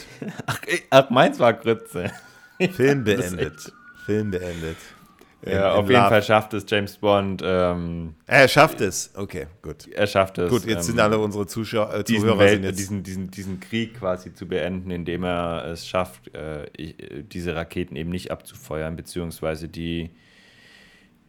Ach, 0.46 0.60
ach, 0.90 1.10
meins 1.10 1.40
war 1.40 1.54
Grütze. 1.54 2.12
Film 2.72 3.04
beendet. 3.04 3.74
Film 4.06 4.32
beendet. 4.32 4.78
Ja, 5.46 5.74
in 5.74 5.80
auf 5.80 5.88
jeden 5.90 6.02
Love. 6.02 6.10
Fall 6.10 6.24
schafft 6.24 6.54
es 6.54 6.66
James 6.68 6.98
Bond. 6.98 7.42
Ähm, 7.46 8.16
Er 8.26 8.48
schafft 8.48 8.82
es. 8.82 9.12
Okay, 9.16 9.48
gut. 9.62 9.88
er 9.88 10.08
schafft 10.08 10.38
es. 10.40 10.50
Gut, 10.50 10.66
jetzt 10.66 10.86
sind 10.86 10.96
ähm, 10.96 11.04
alle 11.04 11.20
unsere 11.20 11.46
Zuschauer, 11.46 11.94
äh, 11.94 12.04
diesen, 12.04 12.22
Zuhörer 12.22 12.40
Welt, 12.40 12.52
sind 12.54 12.64
jetzt. 12.64 12.80
diesen, 12.80 13.04
diesen, 13.04 13.32
diesen 13.32 13.60
Krieg 13.60 14.00
quasi 14.00 14.34
zu 14.34 14.48
beenden, 14.48 14.90
indem 14.90 15.24
er 15.24 15.66
es 15.68 15.88
schafft, 15.88 16.34
äh, 16.36 16.64
äh, 16.64 17.24
diese 17.24 17.56
Raketen 17.56 17.96
eben 17.96 18.10
nicht 18.10 18.32
abzufeuern, 18.32 18.96
beziehungsweise 18.96 19.68
die, 19.68 20.10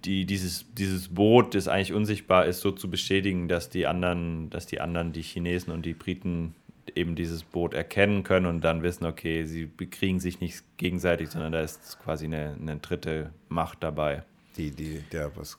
die, 0.04 0.24
dieses, 0.24 0.64
dieses 0.72 1.08
Boot, 1.08 1.54
das 1.54 1.68
eigentlich 1.68 1.92
unsichtbar 1.92 2.46
ist, 2.46 2.60
so 2.60 2.70
zu 2.70 2.88
beschädigen, 2.88 3.46
dass 3.48 3.68
die 3.68 3.86
anderen, 3.86 4.48
dass 4.48 4.66
die 4.66 4.80
anderen, 4.80 5.12
die 5.12 5.22
Chinesen 5.22 5.72
und 5.72 5.84
die 5.84 5.94
Briten 5.94 6.54
eben 6.96 7.14
dieses 7.14 7.44
Boot 7.44 7.74
erkennen 7.74 8.22
können 8.22 8.46
und 8.46 8.62
dann 8.62 8.82
wissen, 8.82 9.04
okay, 9.06 9.44
sie 9.44 9.66
bekriegen 9.66 10.20
sich 10.20 10.40
nicht 10.40 10.62
gegenseitig, 10.76 11.30
sondern 11.30 11.52
da 11.52 11.60
ist 11.60 11.98
quasi 12.02 12.26
eine, 12.26 12.56
eine 12.60 12.76
dritte 12.76 13.30
Macht 13.48 13.82
dabei. 13.82 14.22
die, 14.56 14.70
die, 14.72 15.00
der 15.12 15.36
was 15.36 15.58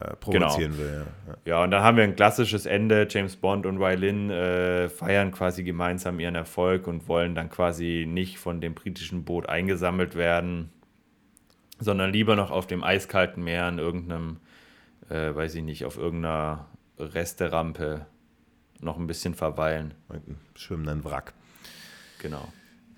äh, 0.00 0.14
provozieren 0.16 0.72
Genau. 0.72 0.78
will. 0.78 1.06
Ja. 1.26 1.34
Ja. 1.56 1.62
Und 1.64 1.70
dann 1.70 1.82
haben 1.82 1.96
wir 1.96 2.04
ein 2.04 2.16
klassisches 2.16 2.66
Ende. 2.66 3.06
James 3.10 3.36
Bond 3.36 3.64
und 3.64 3.80
Waylin 3.80 4.28
äh, 4.30 4.88
feiern 4.90 5.32
quasi 5.32 5.62
gemeinsam 5.64 6.20
ihren 6.20 6.34
Erfolg 6.34 6.86
und 6.86 7.08
wollen 7.08 7.34
dann 7.34 7.48
quasi 7.48 8.04
nicht 8.06 8.38
von 8.38 8.60
dem 8.60 8.74
britischen 8.74 9.24
Boot 9.24 9.48
eingesammelt 9.48 10.14
werden. 10.14 10.70
sondern 11.78 12.10
lieber 12.12 12.36
noch 12.36 12.50
auf 12.50 12.66
dem 12.66 12.82
eiskalten 12.84 13.42
Meer 13.44 13.68
in 13.68 13.78
irgendeinem, 13.78 14.38
äh, 15.10 15.34
weiß 15.34 15.54
ich 15.56 15.62
nicht, 15.62 15.84
auf 15.84 15.96
irgendeiner 15.98 16.66
Resterampe 16.98 18.06
noch 18.80 18.98
ein 18.98 19.06
bisschen 19.06 19.34
verweilen. 19.34 19.94
Mit 20.08 20.26
einem 20.26 20.36
schwimmenden 20.54 21.04
Wrack. 21.04 21.32
Genau. 22.20 22.52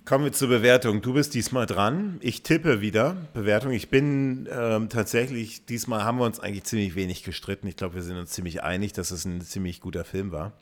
Kommen 0.05 0.25
wir 0.25 0.33
zur 0.33 0.49
Bewertung. 0.49 1.03
Du 1.03 1.13
bist 1.13 1.35
diesmal 1.35 1.67
dran. 1.67 2.17
Ich 2.23 2.43
tippe 2.43 2.81
wieder 2.81 3.17
Bewertung. 3.35 3.73
Ich 3.73 3.91
bin 3.91 4.49
ähm, 4.51 4.89
tatsächlich, 4.89 5.67
diesmal 5.67 6.03
haben 6.03 6.19
wir 6.19 6.25
uns 6.25 6.41
eigentlich 6.41 6.65
ziemlich 6.65 6.95
wenig 6.95 7.25
gestritten. 7.25 7.67
Ich 7.67 7.77
glaube, 7.77 7.97
wir 7.97 8.03
sind 8.03 8.17
uns 8.17 8.31
ziemlich 8.31 8.63
einig, 8.63 8.95
dass 8.95 9.11
es 9.11 9.27
ein 9.27 9.43
ziemlich 9.43 9.83
guter 9.83 10.07
Film 10.07 10.33
war. 10.33 10.53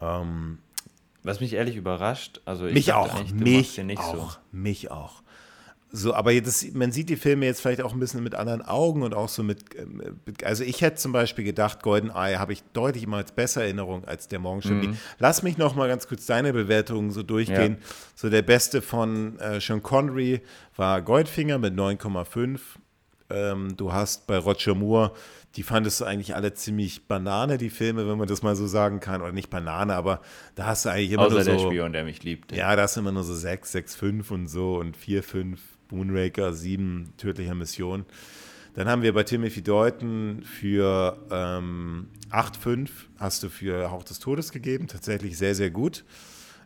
Ähm, 0.00 0.58
Was 1.22 1.40
mich 1.40 1.52
ehrlich 1.52 1.76
überrascht, 1.76 2.40
also 2.46 2.66
ich 2.66 2.72
mich 2.72 2.94
auch, 2.94 3.22
mich 3.34 3.76
nicht 3.76 4.00
auch, 4.00 4.30
so. 4.32 4.36
mich 4.52 4.90
auch. 4.90 5.21
So, 5.94 6.14
aber 6.14 6.32
jetzt, 6.32 6.74
man 6.74 6.90
sieht 6.90 7.10
die 7.10 7.16
Filme 7.16 7.44
jetzt 7.44 7.60
vielleicht 7.60 7.82
auch 7.82 7.92
ein 7.92 8.00
bisschen 8.00 8.22
mit 8.22 8.34
anderen 8.34 8.62
Augen 8.62 9.02
und 9.02 9.12
auch 9.12 9.28
so 9.28 9.42
mit, 9.42 9.76
ähm, 9.76 10.00
also 10.42 10.64
ich 10.64 10.80
hätte 10.80 10.96
zum 10.96 11.12
Beispiel 11.12 11.44
gedacht, 11.44 11.82
Golden 11.82 12.08
Eye 12.08 12.38
habe 12.38 12.54
ich 12.54 12.62
deutlich 12.72 13.04
immer 13.04 13.18
als 13.18 13.32
bessere 13.32 13.64
Erinnerung 13.64 14.06
als 14.06 14.26
der 14.26 14.38
Morgenstern. 14.38 14.78
Mhm. 14.78 14.96
Lass 15.18 15.42
mich 15.42 15.58
noch 15.58 15.74
mal 15.74 15.88
ganz 15.88 16.08
kurz 16.08 16.24
deine 16.24 16.54
Bewertungen 16.54 17.10
so 17.10 17.22
durchgehen. 17.22 17.76
Ja. 17.78 17.86
So 18.14 18.30
der 18.30 18.40
beste 18.40 18.80
von 18.80 19.38
äh, 19.38 19.60
Sean 19.60 19.82
Connery 19.82 20.40
war 20.76 21.02
Goldfinger 21.02 21.58
mit 21.58 21.74
9,5. 21.74 22.58
Ähm, 23.28 23.76
du 23.76 23.92
hast 23.92 24.26
bei 24.26 24.38
Roger 24.38 24.74
Moore, 24.74 25.12
die 25.56 25.62
fandest 25.62 26.00
du 26.00 26.06
eigentlich 26.06 26.34
alle 26.34 26.54
ziemlich 26.54 27.06
Banane, 27.06 27.58
die 27.58 27.70
Filme, 27.70 28.08
wenn 28.08 28.16
man 28.16 28.28
das 28.28 28.42
mal 28.42 28.56
so 28.56 28.66
sagen 28.66 29.00
kann. 29.00 29.20
Oder 29.20 29.32
nicht 29.32 29.50
Banane, 29.50 29.94
aber 29.94 30.22
da 30.54 30.66
hast 30.66 30.86
du 30.86 30.88
eigentlich 30.88 31.12
immer 31.12 31.26
Außer 31.26 31.34
nur 31.34 31.44
der 31.44 31.58
so. 31.58 31.66
Spion, 31.66 31.92
der 31.92 32.04
mich 32.04 32.22
liebt. 32.22 32.52
Ja, 32.52 32.74
da 32.76 32.84
ist 32.84 32.96
immer 32.96 33.12
nur 33.12 33.24
so 33.24 33.34
6, 33.34 33.72
6, 33.72 33.94
5 33.94 34.30
und 34.30 34.48
so 34.48 34.76
und 34.76 34.96
4, 34.96 35.22
5, 35.22 35.60
Moonraker, 35.92 36.52
7, 36.52 37.12
tödlicher 37.16 37.54
Mission. 37.54 38.04
Dann 38.74 38.88
haben 38.88 39.02
wir 39.02 39.12
bei 39.12 39.22
Timothy 39.22 39.62
Deuten 39.62 40.42
für 40.42 41.18
ähm, 41.30 42.08
8, 42.30 42.56
5 42.56 43.08
hast 43.18 43.42
du 43.42 43.50
für 43.50 43.90
Hauch 43.90 44.02
des 44.02 44.18
Todes 44.18 44.50
gegeben. 44.50 44.88
Tatsächlich 44.88 45.36
sehr, 45.36 45.54
sehr 45.54 45.70
gut. 45.70 46.04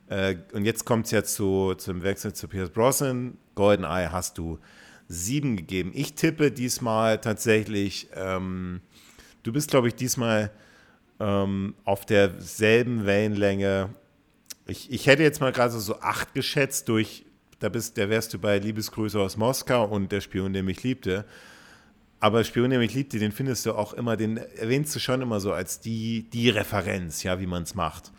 Äh, 0.08 0.36
und 0.52 0.64
jetzt 0.64 0.84
kommt 0.84 1.06
es 1.06 1.10
ja 1.10 1.24
zu, 1.24 1.74
zum 1.74 2.02
Wechsel 2.02 2.32
zu 2.32 2.46
Pierce 2.46 2.70
Brosnan. 2.70 3.36
GoldenEye 3.56 4.12
hast 4.12 4.38
du 4.38 4.60
7 5.08 5.56
gegeben. 5.56 5.90
Ich 5.94 6.14
tippe 6.14 6.52
diesmal 6.52 7.20
tatsächlich, 7.20 8.08
ähm, 8.14 8.80
du 9.42 9.52
bist, 9.52 9.70
glaube 9.70 9.88
ich, 9.88 9.96
diesmal 9.96 10.52
ähm, 11.18 11.74
auf 11.84 12.06
derselben 12.06 13.04
Wellenlänge. 13.04 13.90
Ich, 14.66 14.92
ich 14.92 15.06
hätte 15.08 15.24
jetzt 15.24 15.40
mal 15.40 15.52
gerade 15.52 15.72
so 15.72 16.00
8 16.00 16.34
geschätzt 16.34 16.88
durch 16.88 17.25
da 17.58 17.68
bist, 17.68 17.96
da 17.98 18.08
wärst 18.08 18.34
du 18.34 18.38
bei 18.38 18.58
Liebesgrüße 18.58 19.18
aus 19.18 19.36
Moskau 19.36 19.84
und 19.84 20.12
der 20.12 20.20
Spion, 20.20 20.52
der 20.52 20.62
mich 20.62 20.82
liebte. 20.82 21.24
Aber 22.20 22.44
Spion, 22.44 22.70
der 22.70 22.78
mich 22.78 22.94
liebte, 22.94 23.18
den 23.18 23.32
findest 23.32 23.66
du 23.66 23.72
auch 23.72 23.92
immer, 23.92 24.16
den 24.16 24.36
erwähnst 24.36 24.94
du 24.94 25.00
schon 25.00 25.22
immer 25.22 25.40
so 25.40 25.52
als 25.52 25.80
die, 25.80 26.28
die 26.30 26.50
Referenz, 26.50 27.22
ja, 27.22 27.40
wie 27.40 27.46
man 27.46 27.62
es 27.62 27.74
macht. 27.74 28.12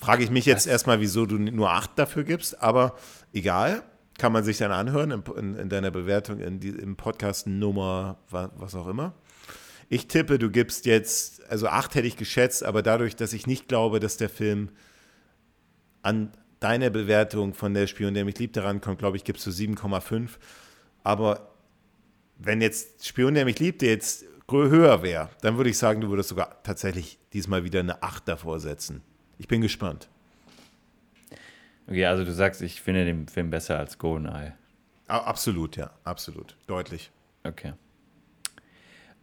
Frage 0.00 0.24
ich 0.24 0.30
mich 0.30 0.46
jetzt 0.46 0.66
erstmal, 0.66 1.00
wieso 1.00 1.26
du 1.26 1.38
nur 1.38 1.70
acht 1.70 1.90
dafür 1.96 2.24
gibst, 2.24 2.60
aber 2.60 2.96
egal, 3.32 3.82
kann 4.18 4.32
man 4.32 4.44
sich 4.44 4.58
dann 4.58 4.72
anhören 4.72 5.10
in, 5.10 5.22
in, 5.36 5.56
in 5.56 5.68
deiner 5.68 5.90
Bewertung 5.90 6.40
in 6.40 6.60
die, 6.60 6.70
im 6.70 6.96
Podcast 6.96 7.46
Nummer, 7.46 8.18
was 8.30 8.74
auch 8.74 8.88
immer. 8.88 9.14
Ich 9.88 10.08
tippe, 10.08 10.38
du 10.38 10.50
gibst 10.50 10.86
jetzt, 10.86 11.48
also 11.50 11.68
acht 11.68 11.94
hätte 11.94 12.06
ich 12.06 12.16
geschätzt, 12.16 12.64
aber 12.64 12.82
dadurch, 12.82 13.14
dass 13.14 13.32
ich 13.32 13.46
nicht 13.46 13.68
glaube, 13.68 14.00
dass 14.00 14.16
der 14.16 14.28
Film 14.28 14.70
an, 16.02 16.32
deine 16.62 16.90
Bewertung 16.90 17.54
von 17.54 17.74
der 17.74 17.86
Spion, 17.86 18.14
der 18.14 18.24
mich 18.24 18.38
liebt, 18.38 18.56
rankommt, 18.58 18.98
glaube 18.98 19.16
ich, 19.16 19.24
gibst 19.24 19.46
du 19.46 19.50
7,5. 19.50 20.30
Aber 21.04 21.52
wenn 22.38 22.60
jetzt 22.60 23.06
Spion, 23.06 23.34
der 23.34 23.44
mich 23.44 23.58
liebt, 23.58 23.82
jetzt 23.82 24.24
höher 24.50 25.02
wäre, 25.02 25.30
dann 25.40 25.56
würde 25.56 25.70
ich 25.70 25.78
sagen, 25.78 26.02
du 26.02 26.10
würdest 26.10 26.28
sogar 26.28 26.62
tatsächlich 26.62 27.18
diesmal 27.32 27.64
wieder 27.64 27.80
eine 27.80 28.02
8 28.02 28.28
davor 28.28 28.60
setzen. 28.60 29.02
Ich 29.38 29.48
bin 29.48 29.62
gespannt. 29.62 30.08
Okay, 31.86 32.04
also 32.06 32.24
du 32.24 32.32
sagst, 32.32 32.62
ich 32.62 32.80
finde 32.80 33.04
den 33.04 33.28
Film 33.28 33.50
besser 33.50 33.78
als 33.78 33.98
GoldenEye. 33.98 34.52
Absolut, 35.08 35.76
ja, 35.76 35.90
absolut. 36.04 36.56
Deutlich. 36.66 37.10
Okay. 37.44 37.72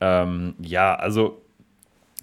Ähm, 0.01 0.55
ja, 0.59 0.95
also 0.95 1.41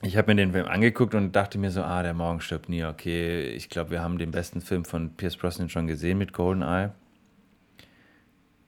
ich 0.02 0.16
habe 0.16 0.30
mir 0.30 0.36
den 0.36 0.52
Film 0.52 0.66
angeguckt 0.66 1.14
und 1.14 1.34
dachte 1.34 1.58
mir 1.58 1.70
so, 1.70 1.82
ah, 1.82 2.02
der 2.02 2.14
Morgen 2.14 2.40
stirbt 2.40 2.68
nie. 2.68 2.84
Okay, 2.84 3.48
ich 3.50 3.68
glaube, 3.68 3.90
wir 3.90 4.02
haben 4.02 4.18
den 4.18 4.30
besten 4.30 4.60
Film 4.60 4.84
von 4.84 5.10
Pierce 5.10 5.36
Brosnan 5.36 5.68
schon 5.68 5.86
gesehen 5.86 6.18
mit 6.18 6.32
GoldenEye. 6.32 6.92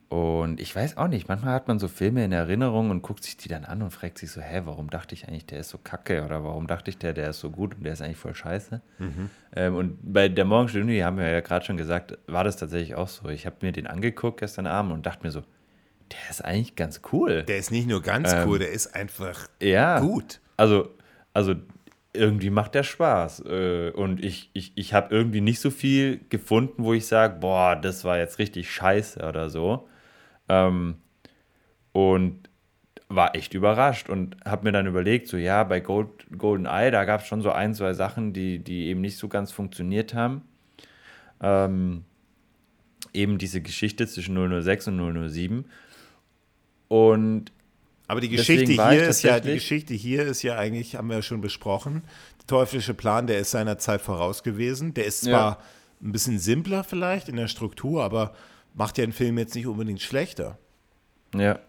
Und 0.09 0.59
ich 0.59 0.75
weiß 0.75 0.97
auch 0.97 1.07
nicht, 1.07 1.27
manchmal 1.27 1.53
hat 1.53 1.67
man 1.67 1.77
so 1.77 1.87
Filme 1.87 2.25
in 2.25 2.31
Erinnerung 2.31 2.89
und 2.89 3.03
guckt 3.03 3.23
sich 3.23 3.37
die 3.37 3.47
dann 3.47 3.63
an 3.63 3.83
und 3.83 3.91
fragt 3.91 4.17
sich 4.17 4.31
so, 4.31 4.41
hä, 4.41 4.63
warum 4.65 4.89
dachte 4.89 5.13
ich 5.13 5.27
eigentlich, 5.27 5.45
der 5.45 5.59
ist 5.59 5.69
so 5.69 5.77
kacke 5.77 6.25
oder 6.25 6.43
warum 6.43 6.65
dachte 6.65 6.89
ich, 6.89 6.97
der, 6.97 7.13
der 7.13 7.29
ist 7.29 7.39
so 7.39 7.51
gut 7.51 7.75
und 7.75 7.83
der 7.83 7.93
ist 7.93 8.01
eigentlich 8.01 8.17
voll 8.17 8.33
scheiße. 8.33 8.81
Mhm. 8.97 9.29
Ähm, 9.55 9.75
und 9.75 9.99
bei 10.01 10.27
der 10.27 10.45
Morgenstunde, 10.45 10.91
die 10.91 11.03
haben 11.03 11.17
wir 11.17 11.29
ja 11.29 11.41
gerade 11.41 11.63
schon 11.63 11.77
gesagt, 11.77 12.17
war 12.25 12.43
das 12.43 12.57
tatsächlich 12.57 12.95
auch 12.95 13.07
so. 13.07 13.29
Ich 13.29 13.45
habe 13.45 13.57
mir 13.61 13.71
den 13.71 13.85
angeguckt 13.85 14.39
gestern 14.39 14.65
Abend 14.65 14.93
und 14.93 15.05
dachte 15.05 15.27
mir 15.27 15.31
so, 15.31 15.43
der 16.11 16.29
ist 16.31 16.43
eigentlich 16.43 16.75
ganz 16.75 17.01
cool. 17.11 17.43
Der 17.43 17.59
ist 17.59 17.69
nicht 17.69 17.87
nur 17.87 18.01
ganz 18.01 18.33
ähm, 18.33 18.49
cool, 18.49 18.57
der 18.57 18.71
ist 18.71 18.95
einfach 18.95 19.47
ja, 19.61 19.99
gut. 19.99 20.39
Also 20.57 20.89
also 21.39 21.55
irgendwie 22.11 22.49
macht 22.49 22.75
der 22.75 22.83
Spaß. 22.83 23.45
Äh, 23.45 23.91
und 23.91 24.23
ich, 24.23 24.49
ich, 24.51 24.73
ich 24.75 24.93
habe 24.93 25.15
irgendwie 25.15 25.39
nicht 25.39 25.61
so 25.61 25.71
viel 25.71 26.19
gefunden, 26.27 26.83
wo 26.83 26.93
ich 26.93 27.07
sage, 27.07 27.37
boah, 27.39 27.77
das 27.77 28.03
war 28.03 28.17
jetzt 28.17 28.39
richtig 28.39 28.69
scheiße 28.69 29.25
oder 29.25 29.49
so. 29.49 29.87
Ähm, 30.49 30.95
und 31.93 32.49
war 33.07 33.35
echt 33.35 33.53
überrascht 33.53 34.09
und 34.09 34.35
habe 34.43 34.65
mir 34.65 34.73
dann 34.73 34.85
überlegt, 34.85 35.29
so 35.29 35.37
ja, 35.37 35.63
bei 35.63 35.79
Gold, 35.79 36.27
Golden 36.37 36.65
Eye, 36.65 36.91
da 36.91 37.05
gab 37.05 37.21
es 37.21 37.27
schon 37.27 37.41
so 37.41 37.51
ein, 37.51 37.73
zwei 37.73 37.93
Sachen, 37.93 38.33
die, 38.33 38.59
die 38.59 38.87
eben 38.87 38.99
nicht 38.99 39.17
so 39.17 39.29
ganz 39.29 39.53
funktioniert 39.53 40.13
haben. 40.13 40.41
Ähm, 41.41 42.03
eben 43.13 43.37
diese 43.37 43.61
Geschichte 43.61 44.05
zwischen 44.07 44.35
006 44.35 44.89
und 44.89 45.29
007. 45.29 45.65
Und 46.89 47.53
aber 48.09 48.21
die 48.21 48.29
Geschichte 48.29 48.71
hier 48.71 49.07
ist 49.07 49.21
ja, 49.21 49.39
die 49.39 49.53
Geschichte 49.53 49.93
hier 49.93 50.25
ist 50.25 50.41
ja 50.41 50.57
eigentlich, 50.57 50.95
haben 50.95 51.09
wir 51.09 51.17
ja 51.17 51.21
schon 51.21 51.41
besprochen, 51.41 52.01
der 52.39 52.47
teuflische 52.47 52.95
Plan, 52.95 53.27
der 53.27 53.37
ist 53.37 53.51
seiner 53.51 53.77
Zeit 53.77 54.01
voraus 54.01 54.41
gewesen. 54.41 54.95
Der 54.95 55.05
ist 55.05 55.21
zwar 55.21 55.51
ja. 55.51 55.59
ein 56.01 56.11
bisschen 56.11 56.39
simpler 56.39 56.83
vielleicht 56.83 57.29
in 57.29 57.35
der 57.35 57.47
Struktur, 57.47 58.03
aber 58.03 58.33
macht 58.73 58.97
ja 58.97 59.05
den 59.05 59.11
Film 59.11 59.37
jetzt 59.37 59.53
nicht 59.53 59.67
unbedingt 59.67 60.01
schlechter. 60.01 60.57
Ja. 61.35 61.59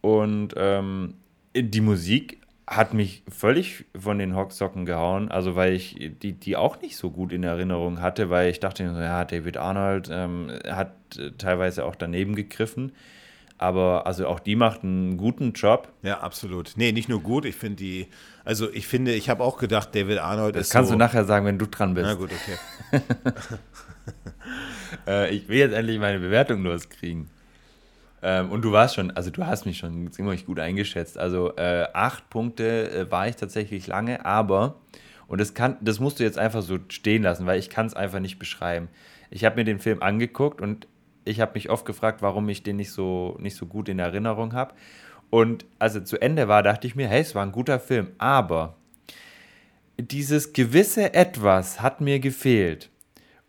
Und 0.00 0.54
ähm, 0.56 1.16
die 1.54 1.82
Musik 1.82 2.40
hat 2.66 2.94
mich 2.94 3.22
völlig 3.28 3.84
von 3.94 4.18
den 4.18 4.34
Hocksocken 4.34 4.86
gehauen, 4.86 5.30
also 5.30 5.54
weil 5.54 5.74
ich 5.74 6.12
die, 6.22 6.32
die 6.32 6.56
auch 6.56 6.80
nicht 6.80 6.96
so 6.96 7.10
gut 7.10 7.30
in 7.30 7.42
Erinnerung 7.42 8.00
hatte, 8.00 8.30
weil 8.30 8.50
ich 8.50 8.58
dachte, 8.58 8.84
ja, 8.84 9.22
David 9.26 9.58
Arnold 9.58 10.08
ähm, 10.10 10.50
hat 10.66 10.94
äh, 11.18 11.32
teilweise 11.32 11.84
auch 11.84 11.94
daneben 11.94 12.34
gegriffen. 12.34 12.92
Aber 13.58 14.06
also 14.06 14.28
auch 14.28 14.38
die 14.38 14.54
macht 14.54 14.84
einen 14.84 15.16
guten 15.16 15.52
Job. 15.52 15.92
Ja, 16.02 16.20
absolut. 16.20 16.72
Nee, 16.76 16.92
nicht 16.92 17.08
nur 17.08 17.20
gut, 17.20 17.44
ich 17.44 17.56
finde 17.56 17.76
die, 17.76 18.06
also 18.44 18.72
ich 18.72 18.86
finde, 18.86 19.12
ich 19.12 19.28
habe 19.28 19.42
auch 19.42 19.58
gedacht, 19.58 19.94
David 19.94 20.18
Arnold 20.18 20.54
das 20.54 20.62
ist. 20.62 20.68
Das 20.68 20.72
kannst 20.72 20.88
so, 20.90 20.94
du 20.94 20.98
nachher 20.98 21.24
sagen, 21.24 21.44
wenn 21.44 21.58
du 21.58 21.66
dran 21.66 21.94
bist. 21.94 22.06
Na 22.06 22.14
gut, 22.14 22.30
okay. 22.30 23.02
äh, 25.08 25.34
ich 25.34 25.48
will 25.48 25.58
jetzt 25.58 25.74
endlich 25.74 25.98
meine 25.98 26.20
Bewertung 26.20 26.62
loskriegen. 26.62 27.28
Ähm, 28.22 28.50
und 28.50 28.62
du 28.62 28.72
warst 28.72 28.94
schon, 28.94 29.10
also 29.10 29.30
du 29.30 29.44
hast 29.44 29.66
mich 29.66 29.78
schon 29.78 30.10
ziemlich 30.12 30.46
gut 30.46 30.60
eingeschätzt. 30.60 31.18
Also 31.18 31.56
äh, 31.56 31.86
acht 31.92 32.30
Punkte 32.30 32.90
äh, 32.90 33.10
war 33.10 33.26
ich 33.28 33.36
tatsächlich 33.36 33.86
lange, 33.88 34.24
aber, 34.24 34.76
und 35.26 35.40
das, 35.40 35.54
kann, 35.54 35.76
das 35.80 35.98
musst 35.98 36.20
du 36.20 36.24
jetzt 36.24 36.38
einfach 36.38 36.62
so 36.62 36.78
stehen 36.88 37.22
lassen, 37.24 37.46
weil 37.46 37.58
ich 37.58 37.70
kann 37.70 37.86
es 37.86 37.94
einfach 37.94 38.20
nicht 38.20 38.38
beschreiben. 38.38 38.88
Ich 39.30 39.44
habe 39.44 39.56
mir 39.56 39.64
den 39.64 39.78
Film 39.78 40.02
angeguckt 40.02 40.60
und 40.60 40.86
ich 41.28 41.40
habe 41.40 41.52
mich 41.54 41.70
oft 41.70 41.84
gefragt, 41.84 42.22
warum 42.22 42.48
ich 42.48 42.62
den 42.62 42.76
nicht 42.76 42.90
so, 42.90 43.36
nicht 43.38 43.56
so 43.56 43.66
gut 43.66 43.88
in 43.88 43.98
Erinnerung 43.98 44.54
habe. 44.54 44.74
Und 45.30 45.66
als 45.78 45.94
er 45.94 46.04
zu 46.04 46.20
Ende 46.20 46.48
war, 46.48 46.62
dachte 46.62 46.86
ich 46.86 46.96
mir, 46.96 47.08
hey, 47.08 47.20
es 47.20 47.34
war 47.34 47.44
ein 47.44 47.52
guter 47.52 47.78
Film. 47.78 48.08
Aber 48.18 48.76
dieses 49.98 50.52
gewisse 50.52 51.12
Etwas 51.12 51.82
hat 51.82 52.00
mir 52.00 52.18
gefehlt. 52.18 52.90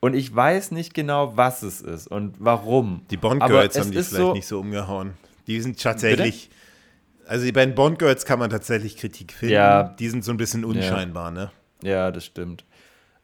Und 0.02 0.14
ich 0.14 0.34
weiß 0.34 0.72
nicht 0.72 0.94
genau, 0.94 1.36
was 1.36 1.62
es 1.64 1.82
ist 1.82 2.08
und 2.08 2.36
warum. 2.40 3.02
Die 3.12 3.18
Bond 3.18 3.46
Girls 3.46 3.78
haben 3.78 3.92
die 3.92 3.98
vielleicht 3.98 4.12
so 4.12 4.34
nicht 4.34 4.48
so 4.48 4.60
umgehauen. 4.60 5.14
Die 5.48 5.60
sind 5.62 5.82
tatsächlich. 5.82 6.50
Bitte? 6.50 7.30
Also 7.30 7.52
bei 7.52 7.66
den 7.66 7.76
Bond 7.76 8.00
Girls 8.00 8.26
kann 8.26 8.40
man 8.40 8.50
tatsächlich 8.50 8.98
Kritik 8.98 9.34
finden. 9.34 9.56
Ja. 9.56 9.84
Die 9.84 10.10
sind 10.10 10.24
so 10.24 10.32
ein 10.32 10.38
bisschen 10.38 10.66
unscheinbar, 10.66 11.26
ja. 11.26 11.32
ne? 11.32 11.52
Ja, 11.84 12.12
das 12.12 12.26
stimmt. 12.26 12.66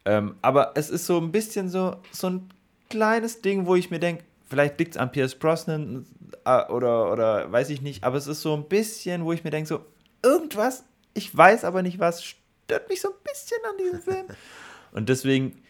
Ähm, 0.05 0.35
aber 0.41 0.73
es 0.75 0.89
ist 0.89 1.05
so 1.07 1.17
ein 1.19 1.31
bisschen 1.31 1.69
so, 1.69 1.95
so 2.11 2.29
ein 2.29 2.49
kleines 2.89 3.41
Ding, 3.41 3.65
wo 3.65 3.75
ich 3.75 3.89
mir 3.89 3.99
denke, 3.99 4.23
vielleicht 4.45 4.79
liegt 4.79 4.95
es 4.95 4.97
an 4.97 5.11
Pierce 5.11 5.35
Brosnan 5.35 6.05
äh, 6.45 6.63
oder, 6.71 7.11
oder 7.11 7.51
weiß 7.51 7.69
ich 7.69 7.81
nicht, 7.81 8.03
aber 8.03 8.17
es 8.17 8.27
ist 8.27 8.41
so 8.41 8.55
ein 8.55 8.67
bisschen, 8.67 9.25
wo 9.25 9.33
ich 9.33 9.43
mir 9.43 9.51
denke, 9.51 9.67
so 9.67 9.85
irgendwas, 10.23 10.83
ich 11.13 11.35
weiß 11.35 11.63
aber 11.63 11.81
nicht 11.81 11.99
was, 11.99 12.23
stört 12.23 12.89
mich 12.89 13.01
so 13.01 13.09
ein 13.09 13.15
bisschen 13.23 13.57
an 13.69 13.77
diesem 13.77 14.01
Film. 14.01 14.25
Und 14.91 15.09
deswegen, 15.09 15.61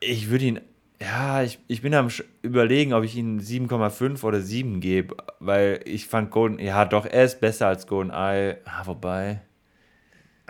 ich 0.00 0.30
würde 0.30 0.44
ihn, 0.44 0.60
Ja, 1.00 1.42
ich, 1.42 1.58
ich 1.66 1.82
bin 1.82 1.94
am 1.94 2.08
überlegen, 2.42 2.92
ob 2.92 3.04
ich 3.04 3.16
ihm 3.16 3.38
7,5 3.38 4.22
oder 4.22 4.40
7 4.40 4.80
gebe, 4.80 5.16
weil 5.38 5.80
ich 5.84 6.06
fand 6.06 6.30
Golden, 6.30 6.58
ja 6.58 6.84
doch, 6.84 7.06
er 7.06 7.24
ist 7.24 7.40
besser 7.40 7.68
als 7.68 7.86
Golden 7.86 8.10
Eye, 8.10 8.58
ah, 8.64 8.86
wobei. 8.86 9.40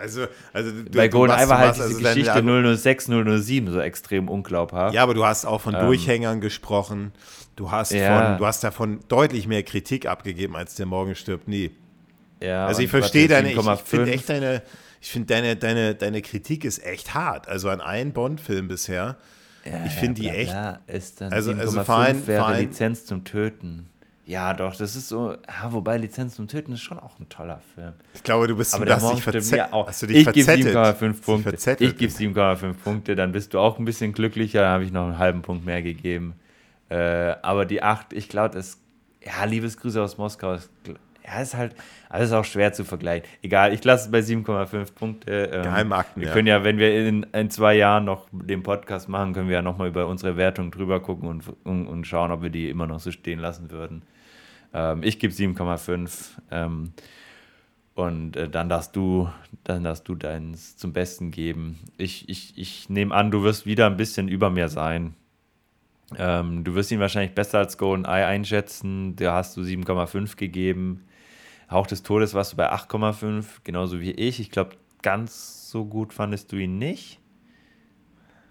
Also, 0.01 0.25
also 0.51 0.71
du, 0.71 0.91
Bei 0.91 1.07
Golden 1.07 1.37
Eye 1.37 1.47
war 1.47 1.59
halt 1.59 1.75
diese 1.75 1.85
also 1.85 1.99
Geschichte 1.99 2.77
006, 2.77 3.05
007 3.05 3.71
so 3.71 3.79
extrem 3.79 4.27
unglaubhaft. 4.27 4.93
Ja, 4.93 5.03
aber 5.03 5.13
du 5.13 5.23
hast 5.23 5.45
auch 5.45 5.61
von 5.61 5.75
ähm, 5.75 5.85
Durchhängern 5.85 6.41
gesprochen. 6.41 7.11
Du 7.55 7.71
hast, 7.71 7.91
ja. 7.91 8.29
von, 8.29 8.37
du 8.39 8.45
hast 8.45 8.63
davon 8.63 8.99
deutlich 9.07 9.47
mehr 9.47 9.63
Kritik 9.63 10.07
abgegeben 10.07 10.55
als 10.55 10.75
der 10.75 10.87
Morgen 10.87 11.15
stirbt 11.15 11.47
nie. 11.47 11.71
Ja, 12.41 12.65
also 12.65 12.81
ich 12.81 12.89
verstehe 12.89 13.27
deine, 13.27 13.51
ich, 13.51 13.57
ich 13.57 13.79
finde 13.81 14.11
echt 14.11 14.27
deine, 14.27 14.63
ich 14.99 15.11
finde 15.11 15.27
deine, 15.27 15.55
deine, 15.55 15.93
deine 15.93 16.21
Kritik 16.21 16.65
ist 16.65 16.83
echt 16.83 17.13
hart. 17.13 17.47
Also 17.47 17.69
an 17.69 17.81
einen 17.81 18.13
Bond-Film 18.13 18.67
bisher. 18.67 19.17
Ja, 19.63 19.85
ich 19.85 19.93
finde 19.93 20.23
ja, 20.23 20.31
die 20.31 20.37
echt. 20.37 20.51
Ja, 20.51 20.79
ist 20.87 21.21
dann 21.21 21.31
also, 21.31 21.51
also 21.51 21.83
Verein, 21.83 22.25
wäre 22.25 22.43
Verein, 22.43 22.61
Lizenz 22.61 23.05
zum 23.05 23.23
Töten. 23.23 23.90
Ja, 24.25 24.53
doch, 24.53 24.75
das 24.75 24.95
ist 24.95 25.09
so. 25.09 25.31
Ja, 25.31 25.73
wobei 25.73 25.97
Lizenz 25.97 26.35
zum 26.35 26.47
Töten 26.47 26.73
ist 26.73 26.81
schon 26.81 26.99
auch 26.99 27.19
ein 27.19 27.27
toller 27.27 27.61
Film. 27.73 27.93
Ich 28.13 28.23
glaube, 28.23 28.47
du 28.47 28.55
bist 28.55 28.73
Aber 28.73 28.85
der 28.85 29.01
hast 29.01 29.13
dich 29.13 29.23
verzett, 29.23 29.73
auch. 29.73 29.87
Hast 29.87 30.03
du 30.03 30.07
dich 30.07 30.27
ich 30.27 30.31
gebe 30.31 30.49
7,5 30.49 31.21
Punkte. 31.21 31.75
Ich 31.79 31.97
gebe 31.97 32.13
7,5 32.13 32.73
Punkte, 32.73 33.15
dann 33.15 33.31
bist 33.31 33.53
du 33.53 33.59
auch 33.59 33.79
ein 33.79 33.85
bisschen 33.85 34.13
glücklicher. 34.13 34.61
Dann 34.61 34.73
habe 34.73 34.83
ich 34.83 34.91
noch 34.91 35.05
einen 35.05 35.17
halben 35.17 35.41
Punkt 35.41 35.65
mehr 35.65 35.81
gegeben. 35.81 36.35
Äh, 36.89 37.35
aber 37.41 37.65
die 37.65 37.81
8, 37.81 38.13
ich 38.13 38.29
glaube, 38.29 38.55
das. 38.55 38.77
Ja, 39.23 39.45
Liebesgrüße 39.45 40.01
aus 40.01 40.17
Moskau 40.17 40.53
ist 40.53 40.69
ja, 41.31 41.41
ist 41.41 41.55
halt 41.55 41.75
alles 42.09 42.31
auch 42.31 42.45
schwer 42.45 42.73
zu 42.73 42.83
vergleichen. 42.83 43.27
Egal, 43.41 43.73
ich 43.73 43.83
lasse 43.83 44.05
es 44.05 44.11
bei 44.11 44.19
7,5 44.19 44.93
Punkte. 44.93 45.49
Ähm, 45.53 45.63
Geheimakten, 45.63 46.21
Wir 46.21 46.27
ja. 46.27 46.33
können 46.33 46.47
ja, 46.47 46.63
wenn 46.63 46.77
wir 46.77 47.07
in, 47.07 47.23
in 47.31 47.49
zwei 47.49 47.75
Jahren 47.75 48.05
noch 48.05 48.27
den 48.31 48.63
Podcast 48.63 49.09
machen, 49.09 49.33
können 49.33 49.47
wir 49.47 49.55
ja 49.55 49.61
nochmal 49.61 49.87
über 49.87 50.07
unsere 50.07 50.37
Wertung 50.37 50.71
drüber 50.71 50.99
gucken 50.99 51.29
und, 51.29 51.43
und, 51.63 51.87
und, 51.87 52.05
schauen, 52.05 52.31
ob 52.31 52.41
wir 52.41 52.49
die 52.49 52.69
immer 52.69 52.87
noch 52.87 52.99
so 52.99 53.11
stehen 53.11 53.39
lassen 53.39 53.71
würden. 53.71 54.03
Ähm, 54.73 55.03
ich 55.03 55.19
gebe 55.19 55.33
7,5. 55.33 56.31
Ähm, 56.51 56.93
und 57.93 58.35
äh, 58.35 58.49
dann 58.49 58.69
darfst 58.69 58.95
du, 58.95 59.29
dann 59.63 59.83
darfst 59.83 60.07
du 60.07 60.15
deins 60.15 60.77
zum 60.77 60.93
Besten 60.93 61.31
geben. 61.31 61.79
Ich, 61.97 62.29
ich, 62.29 62.57
ich 62.57 62.89
nehme 62.89 63.13
an, 63.13 63.31
du 63.31 63.43
wirst 63.43 63.65
wieder 63.65 63.87
ein 63.87 63.97
bisschen 63.97 64.27
über 64.27 64.49
mir 64.49 64.69
sein. 64.69 65.15
Ähm, 66.17 66.63
du 66.63 66.75
wirst 66.75 66.91
ihn 66.91 66.99
wahrscheinlich 66.99 67.35
besser 67.35 67.59
als 67.59 67.77
Golden 67.77 68.05
Eye 68.05 68.25
einschätzen. 68.25 69.15
Da 69.15 69.35
hast 69.35 69.55
du 69.57 69.61
7,5 69.61 70.35
gegeben. 70.35 71.05
Hauch 71.71 71.87
des 71.87 72.03
Todes 72.03 72.33
warst 72.33 72.53
du 72.53 72.57
bei 72.57 72.71
8,5, 72.71 73.45
genauso 73.63 73.99
wie 73.99 74.11
ich. 74.11 74.39
Ich 74.39 74.51
glaube, 74.51 74.75
ganz 75.01 75.69
so 75.69 75.85
gut 75.85 76.13
fandest 76.13 76.51
du 76.51 76.57
ihn 76.57 76.77
nicht. 76.77 77.19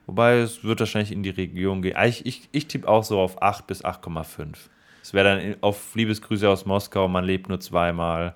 Wobei 0.06 0.38
es 0.38 0.64
wird 0.64 0.80
wahrscheinlich 0.80 1.12
in 1.12 1.22
die 1.22 1.30
Region 1.30 1.82
gehen. 1.82 1.96
Ich, 2.04 2.26
ich, 2.26 2.48
ich 2.50 2.66
tippe 2.66 2.88
auch 2.88 3.04
so 3.04 3.20
auf 3.20 3.42
8 3.42 3.66
bis 3.66 3.84
8,5. 3.84 4.56
Es 5.02 5.14
wäre 5.14 5.36
dann 5.36 5.56
auf 5.60 5.94
Liebesgrüße 5.94 6.48
aus 6.48 6.66
Moskau, 6.66 7.08
man 7.08 7.24
lebt 7.24 7.48
nur 7.48 7.60
zweimal. 7.60 8.34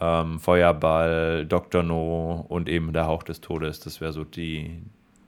Ähm, 0.00 0.40
Feuerball, 0.40 1.46
Dr. 1.46 1.82
No 1.82 2.44
und 2.48 2.68
eben 2.68 2.92
der 2.92 3.06
Hauch 3.06 3.22
des 3.22 3.40
Todes. 3.42 3.80
Das 3.80 4.00
wäre 4.00 4.12
so 4.12 4.24
die, 4.24 4.82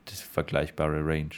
die 0.09 0.15
vergleichbare 0.15 1.07
Range. 1.07 1.35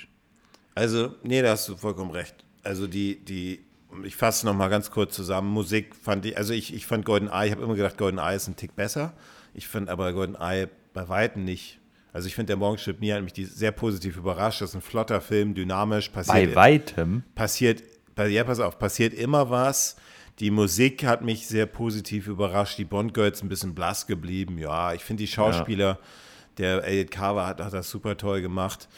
Also, 0.77 1.17
nee, 1.23 1.43
da 1.43 1.51
hast 1.51 1.69
du 1.69 1.77
vollkommen 1.77 2.13
recht. 2.13 2.45
Also 2.63 2.87
die, 2.87 3.25
die 3.25 3.61
ich 4.03 4.17
fasse 4.17 4.47
noch 4.47 4.55
mal 4.55 4.69
ganz 4.69 4.91
kurz 4.91 5.15
zusammen. 5.15 5.51
Musik 5.51 5.95
fand 5.95 6.27
ich, 6.27 6.37
also 6.37 6.53
ich, 6.53 6.75
ich 6.75 6.87
fand 6.87 7.05
Golden 7.05 7.29
Eye, 7.29 7.47
ich 7.47 7.53
habe 7.53 7.63
immer 7.63 7.75
gedacht, 7.75 7.97
Golden 7.97 8.19
Eye 8.19 8.37
ist 8.37 8.49
ein 8.49 8.57
Tick 8.57 8.75
besser. 8.75 9.15
Ich 9.55 9.69
finde 9.69 9.93
aber 9.93 10.13
Golden 10.13 10.35
Eye 10.35 10.69
bei 10.93 11.09
Weitem 11.09 11.45
nicht. 11.45 11.79
Also 12.13 12.29
ich 12.29 12.35
finde, 12.35 12.49
der 12.49 12.57
Morgenstrip 12.57 13.01
mir 13.01 13.17
hat 13.17 13.25
mich 13.25 13.33
die 13.33 13.45
sehr 13.45 13.73
positiv 13.73 14.17
überrascht. 14.17 14.61
Das 14.61 14.71
ist 14.71 14.77
ein 14.77 14.83
flotter 14.83 15.21
Film, 15.21 15.55
dynamisch, 15.55 16.09
passiert. 16.09 16.55
Bei 16.55 16.55
weitem? 16.55 17.25
Passiert, 17.35 17.83
ja, 18.17 18.45
pass 18.45 18.61
auf, 18.61 18.79
passiert 18.79 19.15
immer 19.15 19.51
was. 19.51 19.97
Die 20.39 20.51
Musik 20.51 21.05
hat 21.05 21.23
mich 21.23 21.47
sehr 21.47 21.67
positiv 21.67 22.29
überrascht. 22.29 22.79
Die 22.79 22.85
Bond-Girls 22.85 23.43
ein 23.43 23.49
bisschen 23.49 23.75
blass 23.75 24.07
geblieben. 24.07 24.59
Ja, 24.59 24.93
ich 24.93 25.03
finde 25.03 25.23
die 25.23 25.29
Schauspieler, 25.29 25.87
ja. 25.87 25.99
der 26.59 26.85
Elliot 26.85 27.11
Carver 27.11 27.47
hat, 27.47 27.61
hat 27.61 27.73
das 27.73 27.91
super 27.91 28.17
toll 28.17 28.41
gemacht. 28.41 28.89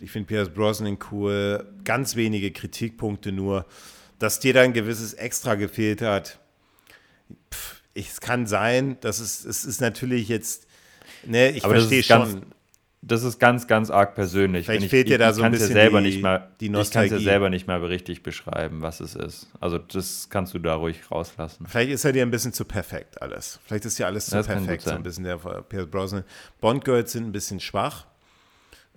Ich 0.00 0.10
finde 0.10 0.26
Pierce 0.26 0.50
Brosnan 0.50 0.98
cool. 1.10 1.66
Ganz 1.84 2.16
wenige 2.16 2.50
Kritikpunkte 2.50 3.32
nur 3.32 3.64
dass 4.18 4.40
dir 4.40 4.54
da 4.54 4.62
ein 4.62 4.72
gewisses 4.72 5.14
Extra 5.14 5.54
gefehlt 5.54 6.02
hat. 6.02 6.38
Pff, 7.52 7.82
es 7.94 8.20
kann 8.20 8.46
sein, 8.46 8.98
dass 9.00 9.20
es, 9.20 9.44
es 9.44 9.64
ist 9.64 9.80
natürlich 9.80 10.28
jetzt, 10.28 10.66
ne, 11.24 11.50
ich 11.50 11.62
verstehe 11.62 12.02
schon. 12.02 12.18
Ganz, 12.18 12.46
das 13.02 13.22
ist 13.22 13.38
ganz, 13.38 13.68
ganz 13.68 13.90
arg 13.90 14.16
persönlich. 14.16 14.66
Vielleicht 14.66 14.84
ich, 14.84 14.90
fehlt 14.90 15.08
dir 15.08 15.18
da 15.18 15.32
so 15.32 15.42
ein 15.42 15.52
bisschen 15.52 15.72
selber 15.72 16.00
die, 16.00 16.08
nicht 16.08 16.22
mal, 16.22 16.50
die 16.60 16.68
Nostalgie. 16.68 17.06
Ich 17.06 17.10
kann 17.10 17.18
es 17.18 17.24
ja 17.24 17.30
selber 17.30 17.50
nicht 17.50 17.66
mal 17.68 17.84
richtig 17.84 18.24
beschreiben, 18.24 18.82
was 18.82 18.98
es 18.98 19.14
ist. 19.14 19.48
Also 19.60 19.78
das 19.78 20.28
kannst 20.28 20.54
du 20.54 20.58
da 20.58 20.74
ruhig 20.74 21.08
rauslassen. 21.10 21.66
Vielleicht 21.68 21.92
ist 21.92 22.04
er 22.04 22.12
dir 22.12 22.22
ein 22.22 22.32
bisschen 22.32 22.52
zu 22.52 22.64
perfekt 22.64 23.22
alles. 23.22 23.60
Vielleicht 23.64 23.84
ist 23.84 23.98
ja 23.98 24.06
alles 24.06 24.26
zu 24.26 24.32
das 24.32 24.46
perfekt. 24.46 24.82
So 24.82 24.90
ein 24.90 25.04
bisschen 25.04 25.22
der 25.22 25.36
Pierce 25.36 25.86
Brosnan. 25.86 26.24
Bond 26.60 26.84
Girls 26.84 27.12
sind 27.12 27.26
ein 27.26 27.32
bisschen 27.32 27.60
schwach. 27.60 28.06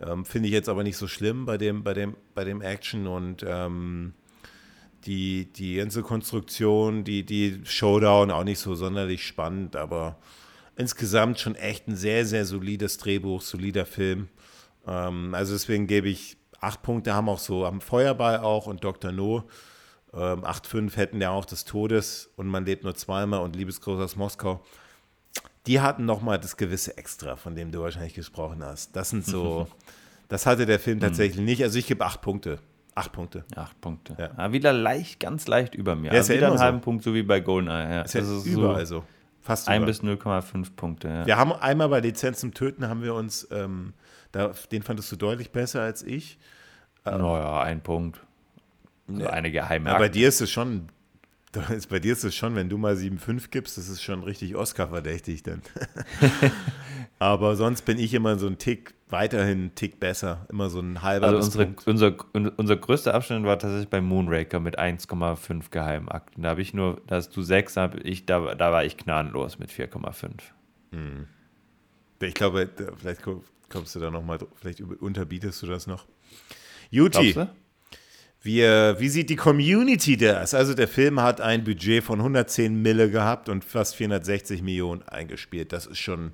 Ähm, 0.01 0.25
Finde 0.25 0.47
ich 0.47 0.53
jetzt 0.53 0.69
aber 0.69 0.83
nicht 0.83 0.97
so 0.97 1.07
schlimm 1.07 1.45
bei 1.45 1.57
dem, 1.57 1.83
bei 1.83 1.93
dem, 1.93 2.15
bei 2.33 2.45
dem 2.45 2.61
Action 2.61 3.05
und 3.05 3.45
ähm, 3.47 4.13
die, 5.05 5.51
die 5.51 5.75
ganze 5.75 6.01
Konstruktion, 6.01 7.03
die, 7.03 7.25
die 7.25 7.61
Showdown 7.63 8.31
auch 8.31 8.43
nicht 8.43 8.59
so 8.59 8.75
sonderlich 8.75 9.25
spannend, 9.25 9.75
aber 9.75 10.17
insgesamt 10.75 11.39
schon 11.39 11.55
echt 11.55 11.87
ein 11.87 11.95
sehr, 11.95 12.25
sehr 12.25 12.45
solides 12.45 12.97
Drehbuch, 12.97 13.41
solider 13.41 13.85
Film. 13.85 14.29
Ähm, 14.87 15.33
also 15.33 15.53
deswegen 15.53 15.87
gebe 15.87 16.09
ich 16.09 16.37
acht 16.61 16.81
Punkte, 16.81 17.13
haben 17.13 17.29
auch 17.29 17.39
so 17.39 17.65
am 17.65 17.81
Feuerball 17.81 18.39
auch 18.39 18.67
und 18.67 18.83
Dr. 18.83 19.11
No. 19.11 19.43
Ähm, 20.13 20.43
8,5 20.43 20.95
hätten 20.95 21.21
ja 21.21 21.29
auch 21.31 21.45
des 21.45 21.65
Todes 21.65 22.31
und 22.35 22.47
man 22.47 22.65
lebt 22.65 22.83
nur 22.83 22.95
zweimal 22.95 23.41
und 23.41 23.55
Liebesgroß 23.55 23.99
aus 23.99 24.15
Moskau. 24.15 24.63
Die 25.67 25.81
hatten 25.81 26.05
nochmal 26.05 26.39
das 26.39 26.57
gewisse 26.57 26.97
Extra, 26.97 27.35
von 27.35 27.55
dem 27.55 27.71
du 27.71 27.81
wahrscheinlich 27.81 28.15
gesprochen 28.15 28.63
hast. 28.63 28.95
Das 28.95 29.11
sind 29.11 29.25
so, 29.25 29.67
das 30.27 30.45
hatte 30.45 30.65
der 30.65 30.79
Film 30.79 30.99
tatsächlich 30.99 31.45
nicht. 31.45 31.61
Also 31.61 31.77
ich 31.77 31.87
gebe 31.87 32.03
acht 32.05 32.21
Punkte. 32.21 32.59
Acht 32.95 33.11
Punkte. 33.11 33.45
Acht 33.55 33.79
Punkte. 33.81 34.15
Ja. 34.17 34.29
ja 34.37 34.51
wieder 34.51 34.73
leicht, 34.73 35.19
ganz 35.19 35.47
leicht 35.47 35.75
über 35.75 35.95
mir. 35.95 36.11
Ja, 36.11 36.19
also 36.19 36.33
wieder 36.33 36.47
einen 36.47 36.59
halben 36.59 36.79
so. 36.79 36.83
Punkt, 36.83 37.03
so 37.03 37.13
wie 37.13 37.23
bei 37.23 37.39
Goldeneye. 37.39 37.95
Ja. 37.95 38.01
Ist 38.01 38.13
ja 38.13 38.21
ist 38.21 38.45
überall 38.45 38.85
so. 38.85 39.03
Fast 39.41 39.69
1 39.69 39.85
bis 39.85 40.03
0,5 40.03 40.75
Punkte. 40.75 41.07
Ja. 41.07 41.25
Wir 41.25 41.37
haben 41.37 41.53
einmal 41.53 41.89
bei 41.89 42.01
Lizenz 42.01 42.39
zum 42.39 42.53
Töten 42.53 42.87
haben 42.87 43.01
wir 43.01 43.15
uns, 43.15 43.47
ähm, 43.51 43.93
da, 44.31 44.51
den 44.71 44.83
fandest 44.83 45.11
du 45.11 45.15
deutlich 45.15 45.51
besser 45.51 45.81
als 45.81 46.03
ich. 46.03 46.37
Ähm, 47.05 47.21
naja, 47.21 47.61
ein 47.61 47.81
Punkt. 47.81 48.19
Also 49.07 49.27
eine 49.27 49.51
geheime 49.51 49.89
ja, 49.89 49.97
Bei 49.97 50.09
dir 50.09 50.27
ist 50.27 50.41
es 50.41 50.51
schon, 50.51 50.89
bei 51.89 51.99
dir 51.99 52.13
ist 52.13 52.23
es 52.23 52.35
schon, 52.35 52.55
wenn 52.55 52.69
du 52.69 52.77
mal 52.77 52.93
7,5 52.95 53.49
gibst, 53.49 53.77
das 53.77 53.89
ist 53.89 54.03
schon 54.03 54.23
richtig 54.23 54.55
Oscar-verdächtig 54.55 55.41
dann. 55.43 55.61
Aber 57.19 57.55
sonst 57.55 57.83
bin 57.83 57.99
ich 57.99 58.13
immer 58.13 58.39
so 58.39 58.47
ein 58.47 58.57
Tick 58.57 58.93
weiterhin 59.09 59.59
einen 59.59 59.75
Tick 59.75 59.99
besser. 59.99 60.45
Immer 60.49 60.69
so 60.69 60.79
ein 60.79 61.01
halber. 61.01 61.27
Also 61.27 61.39
unsere, 61.39 61.75
unser, 61.85 62.15
unser 62.57 62.77
größter 62.77 63.13
Abstand 63.13 63.45
war 63.45 63.59
tatsächlich 63.59 63.89
bei 63.89 64.01
Moonraker 64.01 64.59
mit 64.59 64.79
1,5 64.79 65.65
Geheimakten. 65.71 66.43
Da 66.43 66.49
habe 66.49 66.61
ich 66.61 66.73
nur, 66.73 67.01
da 67.07 67.15
hast 67.15 67.35
du 67.35 67.41
6, 67.41 67.75
ich, 68.03 68.25
da, 68.25 68.55
da 68.55 68.71
war 68.71 68.85
ich 68.85 68.97
gnadenlos 68.97 69.59
mit 69.59 69.71
4,5. 69.71 70.29
Hm. 70.91 71.27
Ich 72.21 72.33
glaube, 72.33 72.69
vielleicht 72.97 73.21
kommst 73.69 73.95
du 73.95 73.99
da 73.99 74.11
nochmal, 74.11 74.39
vielleicht 74.55 74.81
unterbietest 74.81 75.61
du 75.63 75.67
das 75.67 75.87
noch. 75.87 76.05
Juti. 76.91 77.35
Wie, 78.41 78.61
wie 78.61 79.09
sieht 79.09 79.29
die 79.29 79.35
Community 79.35 80.15
das? 80.15 80.53
Also 80.53 80.73
der 80.73 80.87
Film 80.87 81.19
hat 81.19 81.41
ein 81.41 81.65
Budget 81.65 82.03
von 82.03 82.19
110 82.19 82.81
Mille 82.81 83.09
gehabt 83.09 83.49
und 83.49 83.65
fast 83.65 83.95
460 83.95 84.61
Millionen 84.61 85.03
eingespielt. 85.03 85.73
Das 85.73 85.85
ist 85.85 85.99
schon 85.99 86.31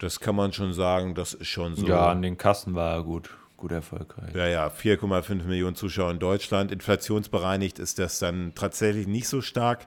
das 0.00 0.18
kann 0.18 0.34
man 0.34 0.52
schon 0.52 0.72
sagen, 0.72 1.14
das 1.14 1.34
ist 1.34 1.48
schon 1.48 1.76
so. 1.76 1.86
Ja, 1.86 2.10
an 2.10 2.22
den 2.22 2.38
Kassen 2.38 2.74
war 2.74 2.94
er 2.94 3.04
gut, 3.04 3.30
gut 3.58 3.70
erfolgreich. 3.70 4.34
Ja, 4.34 4.48
ja, 4.48 4.66
4,5 4.68 5.44
Millionen 5.44 5.76
Zuschauer 5.76 6.10
in 6.10 6.18
Deutschland. 6.18 6.72
Inflationsbereinigt 6.72 7.78
ist 7.78 7.98
das 7.98 8.18
dann 8.18 8.52
tatsächlich 8.54 9.06
nicht 9.06 9.28
so 9.28 9.42
stark. 9.42 9.86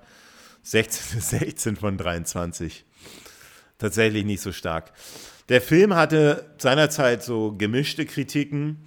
16, 0.62 1.20
16 1.20 1.76
von 1.78 1.98
23. 1.98 2.86
Tatsächlich 3.80 4.24
nicht 4.24 4.42
so 4.42 4.52
stark. 4.52 4.94
Der 5.50 5.62
Film 5.62 5.96
hatte 5.96 6.46
seinerzeit 6.58 7.24
so 7.24 7.54
gemischte 7.54 8.06
Kritiken. 8.06 8.86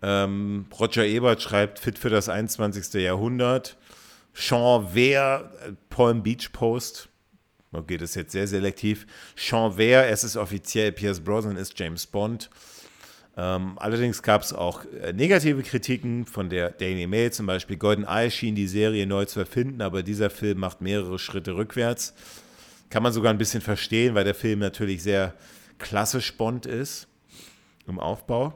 Ähm, 0.00 0.66
Roger 0.80 1.04
Ebert 1.04 1.42
schreibt 1.42 1.78
Fit 1.78 1.98
für 1.98 2.10
das 2.10 2.30
21. 2.30 2.94
Jahrhundert. 3.02 3.76
Sean 4.32 4.94
Wehr, 4.94 5.50
äh, 5.60 5.72
Palm 5.90 6.22
Beach 6.22 6.52
Post, 6.52 7.10
Okay, 7.72 7.98
das 7.98 8.10
ist 8.10 8.16
jetzt 8.16 8.32
sehr 8.32 8.46
selektiv. 8.46 9.06
Sean 9.36 9.76
Ware, 9.76 10.06
es 10.06 10.24
ist 10.24 10.36
offiziell, 10.36 10.92
Pierce 10.92 11.20
Brosnan 11.20 11.56
ist 11.56 11.78
James 11.78 12.06
Bond. 12.06 12.48
Ähm, 13.36 13.74
allerdings 13.76 14.22
gab 14.22 14.42
es 14.42 14.52
auch 14.52 14.84
äh, 14.86 15.12
negative 15.12 15.62
Kritiken 15.62 16.26
von 16.26 16.50
der 16.50 16.70
Daily 16.70 17.06
Mail, 17.06 17.30
zum 17.30 17.46
Beispiel 17.46 17.76
Golden 17.76 18.04
Eye 18.04 18.30
schien 18.30 18.56
die 18.56 18.66
Serie 18.66 19.06
neu 19.06 19.26
zu 19.26 19.38
erfinden, 19.38 19.80
aber 19.80 20.02
dieser 20.02 20.28
Film 20.28 20.58
macht 20.58 20.80
mehrere 20.80 21.18
Schritte 21.20 21.54
rückwärts. 21.54 22.14
Kann 22.90 23.02
man 23.02 23.12
sogar 23.12 23.32
ein 23.32 23.38
bisschen 23.38 23.60
verstehen, 23.60 24.14
weil 24.14 24.24
der 24.24 24.34
Film 24.34 24.58
natürlich 24.58 25.02
sehr 25.02 25.34
klassisch 25.78 26.36
Bond 26.36 26.66
ist 26.66 27.06
im 27.86 28.00
Aufbau. 28.00 28.54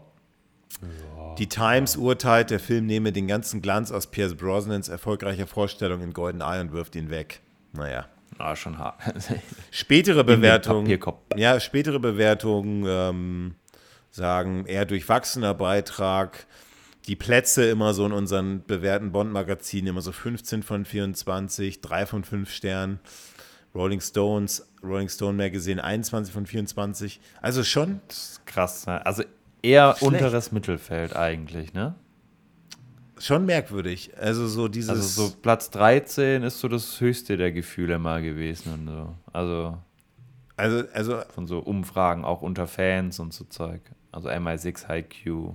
Die 1.39 1.49
Times 1.49 1.97
urteilt, 1.97 2.51
der 2.51 2.59
Film 2.59 2.87
nehme 2.87 3.13
den 3.13 3.29
ganzen 3.29 3.63
Glanz 3.63 3.93
aus 3.93 4.09
Pierce 4.11 4.35
Brosnans 4.35 4.89
erfolgreicher 4.89 5.47
Vorstellung 5.47 6.03
in 6.03 6.13
GoldenEye 6.13 6.61
und 6.61 6.73
wirft 6.73 6.97
ihn 6.97 7.11
weg. 7.11 7.41
Naja. 7.73 8.07
Ah, 8.43 8.57
schon 8.57 8.77
hart. 8.77 9.01
Spätere 9.71 10.25
Bewertungen, 10.25 10.99
ja, 11.37 11.61
spätere 11.61 12.01
Bewertungen 12.01 12.85
ähm, 12.89 13.55
sagen 14.11 14.67
eher 14.67 14.85
durchwachsener 14.85 15.55
Beitrag. 15.55 16.49
Die 17.07 17.15
Plätze 17.15 17.71
immer 17.71 17.95
so 17.95 18.05
in 18.05 18.11
unseren 18.11 18.65
bewährten 18.65 19.13
Bond-Magazinen 19.13 19.87
immer 19.87 20.01
so 20.01 20.11
15 20.11 20.65
von 20.65 20.85
24, 20.85 21.83
3 21.83 22.07
von 22.07 22.25
5 22.25 22.51
Sternen. 22.51 22.99
Rolling 23.77 24.01
Stones, 24.01 24.69
Rolling 24.83 25.09
Stone 25.09 25.35
Magazine 25.35 25.83
21 25.83 26.35
von 26.35 26.45
24. 26.45 27.21
Also 27.41 27.63
schon 27.63 28.01
Krass. 28.45 28.87
Ne? 28.89 29.07
Also 29.07 29.23
eher 29.63 29.95
Schlecht. 29.97 30.15
unteres 30.15 30.51
Mittelfeld 30.51 31.15
eigentlich, 31.15 31.75
ne? 31.75 31.95
Schon 33.27 33.47
merkwürdig. 33.47 34.11
Also 34.19 34.47
so 34.47 34.69
dieses 34.69 34.91
Also 34.91 35.29
so 35.29 35.37
Platz 35.41 35.71
13 35.71 36.43
ist 36.43 36.61
so 36.61 36.69
das 36.69 37.01
höchste 37.01 37.37
der 37.37 37.53
Gefühle 37.53 37.99
mal 37.99 38.23
gewesen 38.23 38.73
und 38.75 38.87
so. 38.89 39.15
Also 39.33 39.79
also 40.57 40.85
also 40.93 41.21
von 41.35 41.47
so 41.47 41.59
Umfragen 41.61 42.25
auch 42.25 42.43
unter 42.43 42.67
Fans 42.67 43.19
und 43.19 43.33
so 43.33 43.45
Zeug. 43.45 43.81
Also 44.13 44.29
MI6 44.29 44.89
HiQ. 44.89 45.55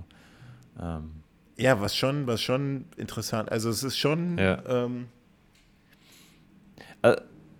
Ähm, 0.80 1.10
ja, 1.56 1.80
was 1.80 1.94
schon 1.96 2.26
was 2.26 2.40
schon 2.40 2.86
interessant. 2.96 3.50
Also 3.50 3.70
es 3.70 3.82
ist 3.82 3.96
schon 3.98 4.38
Ja. 4.38 4.62
ähm, 4.66 5.06
Äh, 7.02 7.16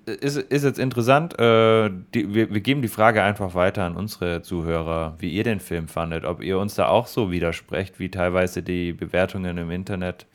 ist, 0.08 0.36
ist 0.36 0.64
jetzt 0.64 0.78
interessant. 0.78 1.38
Äh, 1.38 1.90
die, 2.14 2.34
wir, 2.34 2.52
wir 2.52 2.60
geben 2.60 2.82
die 2.82 2.88
Frage 2.88 3.22
einfach 3.22 3.54
weiter 3.54 3.84
an 3.84 3.96
unsere 3.96 4.42
Zuhörer, 4.42 5.14
wie 5.18 5.30
ihr 5.30 5.44
den 5.44 5.60
Film 5.60 5.88
fandet. 5.88 6.24
Ob 6.24 6.42
ihr 6.42 6.58
uns 6.58 6.74
da 6.74 6.88
auch 6.88 7.06
so 7.06 7.30
widersprecht, 7.30 7.98
wie 7.98 8.10
teilweise 8.10 8.62
die 8.62 8.92
Bewertungen 8.92 9.58
im 9.58 9.70
Internet 9.70 10.26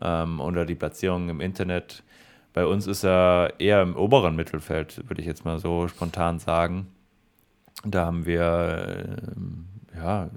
ähm, 0.00 0.40
oder 0.40 0.64
die 0.64 0.74
Platzierungen 0.74 1.28
im 1.28 1.40
Internet. 1.40 2.02
Bei 2.52 2.66
uns 2.66 2.86
ist 2.86 3.04
er 3.04 3.54
eher 3.58 3.82
im 3.82 3.96
oberen 3.96 4.36
Mittelfeld, 4.36 5.08
würde 5.08 5.20
ich 5.20 5.26
jetzt 5.26 5.44
mal 5.44 5.58
so 5.58 5.88
spontan 5.88 6.38
sagen. 6.38 6.88
Da 7.84 8.06
haben 8.06 8.26
wir, 8.26 9.16
ähm, 9.36 9.66
ja, 9.96 10.28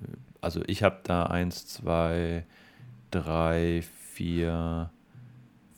also 0.41 0.61
ich 0.67 0.83
habe 0.83 0.99
da 1.03 1.23
eins, 1.23 1.67
zwei, 1.67 2.45
drei, 3.11 3.83
vier, 4.13 4.89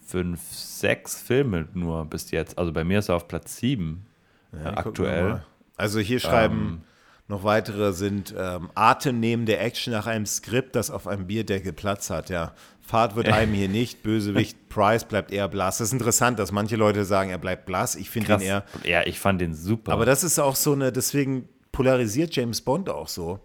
fünf, 0.08 0.42
sechs 0.52 1.22
Filme 1.22 1.68
nur 1.74 2.06
bis 2.06 2.32
jetzt. 2.32 2.58
Also 2.58 2.72
bei 2.72 2.84
mir 2.84 3.00
ist 3.00 3.10
er 3.10 3.16
auf 3.16 3.28
Platz 3.28 3.58
sieben 3.58 4.06
Ja, 4.54 4.72
äh, 4.72 4.76
aktuell. 4.76 5.44
Also 5.76 6.00
hier 6.00 6.20
schreiben 6.20 6.58
Ähm, 6.58 6.82
noch 7.30 7.44
weitere 7.44 7.92
sind 7.92 8.34
ähm, 8.38 8.70
atemmehende 8.74 9.58
Action 9.58 9.92
nach 9.92 10.08
einem 10.08 10.26
Skript, 10.26 10.76
das 10.76 10.90
auf 10.90 11.08
einem 11.08 11.28
Bierdeckel 11.28 11.74
Platz 11.74 12.10
hat. 12.10 12.30
Ja, 12.30 12.54
Fahrt 12.80 13.18
wird 13.18 13.28
einem 13.32 13.54
hier 13.54 13.68
nicht. 13.68 14.02
Bösewicht 14.02 14.70
Price 14.70 15.04
bleibt 15.04 15.32
eher 15.32 15.50
blass. 15.50 15.80
Das 15.80 15.90
ist 15.90 15.94
interessant, 15.94 16.40
dass 16.40 16.54
manche 16.54 16.78
Leute 16.78 17.04
sagen, 17.04 17.30
er 17.30 17.38
bleibt 17.38 17.66
blass. 17.66 17.96
Ich 17.96 18.10
finde 18.10 18.34
ihn 18.36 18.42
eher. 18.42 18.64
Ja, 18.86 19.06
ich 19.06 19.20
fand 19.20 19.42
den 19.42 19.54
super. 19.54 19.92
Aber 19.92 20.06
das 20.06 20.24
ist 20.24 20.40
auch 20.40 20.56
so 20.56 20.72
eine, 20.72 20.94
deswegen 20.94 21.50
polarisiert 21.74 22.34
James 22.34 22.62
Bond 22.62 22.90
auch 22.90 23.10
so. 23.10 23.42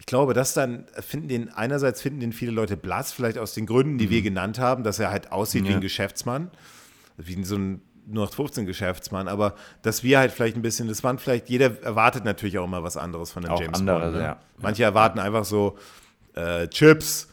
Ich 0.00 0.06
glaube, 0.06 0.34
dass 0.34 0.54
dann 0.54 0.86
finden 0.98 1.28
den, 1.28 1.48
einerseits 1.50 2.00
finden 2.00 2.20
den 2.20 2.32
viele 2.32 2.52
Leute 2.52 2.76
blass, 2.76 3.12
vielleicht 3.12 3.38
aus 3.38 3.54
den 3.54 3.66
Gründen, 3.66 3.98
die 3.98 4.10
wir 4.10 4.22
genannt 4.22 4.58
haben, 4.58 4.82
dass 4.82 4.98
er 4.98 5.10
halt 5.10 5.30
aussieht 5.30 5.62
wie 5.62 5.66
Mhm. 5.66 5.70
Ja. 5.70 5.76
ein 5.76 5.80
Geschäftsmann, 5.82 6.50
wie 7.18 7.44
so 7.44 7.56
ein 7.56 7.82
nur 8.06 8.26
15 8.26 8.66
Geschäftsmann, 8.66 9.28
aber 9.28 9.54
dass 9.82 10.02
wir 10.02 10.18
halt 10.18 10.32
vielleicht 10.32 10.56
ein 10.56 10.62
bisschen, 10.62 10.88
das 10.88 11.04
waren 11.04 11.18
vielleicht, 11.18 11.48
jeder 11.48 11.80
erwartet 11.82 12.24
natürlich 12.24 12.58
auch 12.58 12.64
immer 12.64 12.82
was 12.82 12.96
anderes 12.96 13.30
von 13.30 13.42
dem 13.42 13.52
Auch 13.52 13.60
James 13.60 13.78
andere, 13.78 14.00
Bond. 14.00 14.14
Ne? 14.14 14.22
ja. 14.22 14.40
Manche 14.58 14.82
erwarten 14.82 15.20
einfach 15.20 15.44
so 15.44 15.78
äh, 16.34 16.66
Chips, 16.68 17.28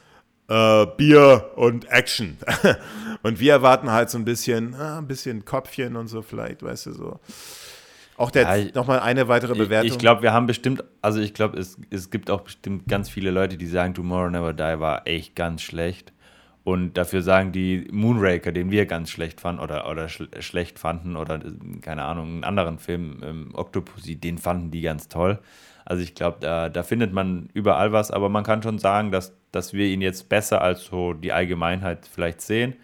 äh, 0.50 0.86
Bier 0.98 1.52
und 1.56 1.90
Action. 1.90 2.38
und 3.24 3.40
wir 3.40 3.54
erwarten 3.54 3.92
halt 3.92 4.10
so 4.10 4.18
ein 4.18 4.26
bisschen, 4.26 4.76
ah, 4.76 5.00
ein 5.00 5.08
bisschen 5.08 5.46
Kopfchen 5.46 5.96
und 5.96 6.10
so 6.10 6.22
vielleicht, 6.22 6.62
weißt 6.62 6.88
du, 6.88 6.94
so. 6.94 7.20
Auch 8.18 8.32
der, 8.32 8.44
Ja, 8.44 8.56
ich- 8.58 8.74
nochmal 8.74 9.00
eine 9.00 9.28
weitere 9.28 9.54
ich, 9.54 9.60
Bewertung. 9.60 9.88
ich 9.92 9.98
glaube, 10.00 10.24
wir 10.24 10.34
haben 10.34 10.48
bestimmt, 10.48 10.84
also 11.02 11.22
ich 11.22 11.34
glaube, 11.34 11.58
es, 11.60 11.80
es 11.92 12.10
gibt 12.10 12.30
auch 12.32 12.42
bestimmt 12.42 12.88
ganz 12.88 13.10
viele 13.10 13.30
Leute, 13.32 13.58
die 13.58 13.68
sagen, 13.68 13.94
Tomorrow 13.94 14.30
Never 14.30 14.54
Die 14.54 14.80
war 14.80 15.08
echt 15.08 15.36
ganz 15.36 15.62
schlecht. 15.62 16.12
Und 16.64 16.98
dafür 16.98 17.22
sagen 17.22 17.54
die 17.54 17.88
Moonraker, 17.92 18.52
den 18.52 18.72
wir 18.72 18.86
ganz 18.88 19.10
schlecht 19.10 19.40
fanden 19.40 19.62
oder, 19.62 19.90
oder 19.90 20.10
schl 20.10 20.28
schlecht 20.42 20.80
fanden 20.80 21.16
oder 21.16 21.40
keine 21.82 22.04
Ahnung, 22.04 22.28
einen 22.28 22.44
anderen 22.44 22.78
Film, 22.78 23.22
ähm, 23.24 23.50
Octopussy, 23.54 24.18
den 24.18 24.38
fanden 24.38 24.70
die 24.72 24.82
ganz 24.82 25.08
toll. 25.08 25.40
Also 25.86 26.04
ich 26.04 26.14
glaube, 26.14 26.40
da, 26.42 26.68
da 26.68 26.84
findet 26.84 27.14
man 27.14 27.48
überall 27.54 27.94
was, 27.94 28.12
aber 28.12 28.28
man 28.28 28.44
kann 28.44 28.62
schon 28.64 28.80
sagen, 28.80 29.12
dass, 29.12 29.34
dass 29.54 29.72
wir 29.72 29.86
ihn 29.86 30.02
jetzt 30.02 30.28
besser 30.28 30.62
als 30.62 30.84
so 30.84 31.14
die 31.14 31.32
Allgemeinheit 31.32 32.06
vielleicht 32.06 32.42
sehen. 32.42 32.76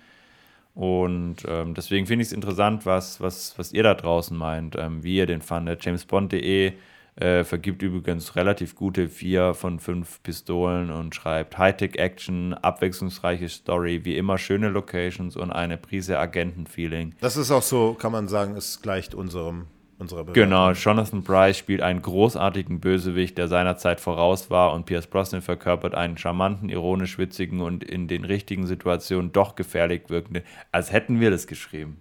Und 0.75 1.37
ähm, 1.47 1.75
deswegen 1.75 2.07
finde 2.07 2.23
ich 2.23 2.29
es 2.29 2.33
interessant, 2.33 2.85
was, 2.85 3.21
was, 3.21 3.57
was 3.57 3.73
ihr 3.73 3.83
da 3.83 3.93
draußen 3.93 4.35
meint, 4.35 4.75
ähm, 4.75 5.03
wie 5.03 5.17
ihr 5.17 5.27
den 5.27 5.41
fandet. 5.41 5.85
JamesBond.de 5.85 6.73
äh, 7.15 7.43
vergibt 7.43 7.83
übrigens 7.83 8.35
relativ 8.35 8.75
gute 8.75 9.07
4 9.07 9.53
von 9.53 9.79
5 9.79 10.23
Pistolen 10.23 10.89
und 10.89 11.13
schreibt 11.13 11.59
Hightech-Action, 11.59 12.55
abwechslungsreiche 12.55 13.49
Story, 13.49 14.03
wie 14.03 14.17
immer 14.17 14.39
schöne 14.39 14.69
Locations 14.69 15.35
und 15.35 15.51
eine 15.51 15.77
Prise 15.77 16.17
Agenten-Feeling. 16.17 17.13
Das 17.21 17.37
ist 17.37 17.51
auch 17.51 17.61
so, 17.61 17.93
kann 17.93 18.11
man 18.11 18.27
sagen, 18.27 18.55
es 18.55 18.81
gleicht 18.81 19.13
unserem, 19.13 19.67
unserer 20.03 20.23
Bewertung. 20.23 20.43
Genau, 20.43 20.71
Jonathan 20.71 21.23
Bryce 21.23 21.57
spielt 21.57 21.81
einen 21.81 22.01
großartigen 22.01 22.79
Bösewicht, 22.79 23.37
der 23.37 23.47
seiner 23.47 23.77
Zeit 23.77 23.99
voraus 23.99 24.49
war 24.49 24.73
und 24.73 24.85
Pierce 24.85 25.07
Brosnan 25.07 25.41
verkörpert 25.41 25.95
einen 25.95 26.17
charmanten, 26.17 26.69
ironisch 26.69 27.17
witzigen 27.17 27.61
und 27.61 27.83
in 27.83 28.07
den 28.07 28.23
richtigen 28.25 28.67
Situationen 28.67 29.31
doch 29.31 29.55
gefährlich 29.55 30.03
wirkenden, 30.09 30.43
als 30.71 30.91
hätten 30.91 31.19
wir 31.19 31.31
das 31.31 31.47
geschrieben. 31.47 31.97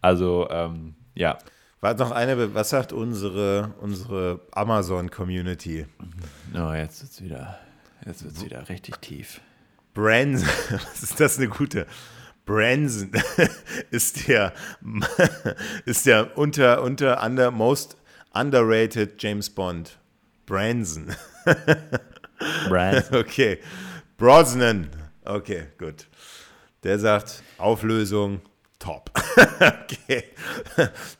Also, 0.00 0.48
ähm, 0.50 0.94
ja, 1.14 1.38
War 1.80 1.94
noch 1.94 2.10
eine, 2.10 2.54
was 2.54 2.70
sagt 2.70 2.92
unsere, 2.92 3.74
unsere 3.80 4.40
Amazon-Community? 4.52 5.86
oh, 6.54 6.72
jetzt 6.72 7.02
wird's 7.02 7.22
wieder, 7.22 7.58
jetzt 8.06 8.24
wird's 8.24 8.44
wieder 8.44 8.68
richtig 8.68 8.96
tief. 8.98 9.40
Branson, 9.92 10.48
was 10.70 11.02
ist 11.02 11.20
das 11.20 11.38
eine 11.38 11.48
gute? 11.48 11.86
Branson 12.46 13.10
ist 13.90 14.28
der, 14.28 14.52
ist 15.86 16.06
der 16.06 16.36
unter, 16.36 16.82
unter 16.82 17.24
under 17.24 17.50
most 17.50 17.96
underrated 18.32 19.22
James 19.22 19.48
Bond. 19.48 19.98
Branson. 20.46 21.14
Brand. 22.68 23.10
Okay. 23.12 23.58
Brosnan. 24.18 24.88
Okay, 25.24 25.68
gut. 25.78 26.06
Der 26.82 26.98
sagt, 26.98 27.42
Auflösung, 27.56 28.42
top. 28.78 29.10
okay. 29.36 30.24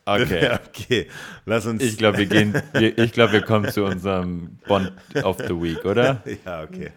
Okay. 0.05 0.59
Okay. 0.69 1.09
Lass 1.47 1.65
uns. 1.65 1.83
Ich 1.83 1.97
glaube, 1.97 2.19
wir 2.19 2.27
gehen, 2.27 2.53
wir, 2.75 2.99
ich 2.99 3.13
glaube, 3.13 3.33
wir 3.33 3.43
kommen 3.43 3.71
zu 3.71 3.85
unserem 3.85 4.59
Bond 4.69 4.93
of 5.23 5.39
the 5.39 5.55
Week, 5.55 5.83
oder? 5.87 6.23
ja, 6.45 6.63
okay. 6.63 6.91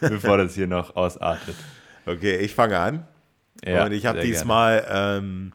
Bevor 0.00 0.38
das 0.38 0.54
hier 0.54 0.68
noch 0.68 0.94
ausartet. 0.94 1.56
Okay, 2.06 2.36
ich 2.36 2.54
fange 2.54 2.78
an. 2.78 3.06
Ja, 3.64 3.84
und 3.84 3.92
ich 3.92 4.06
habe 4.06 4.20
diesmal 4.20 4.86
ähm, 4.88 5.52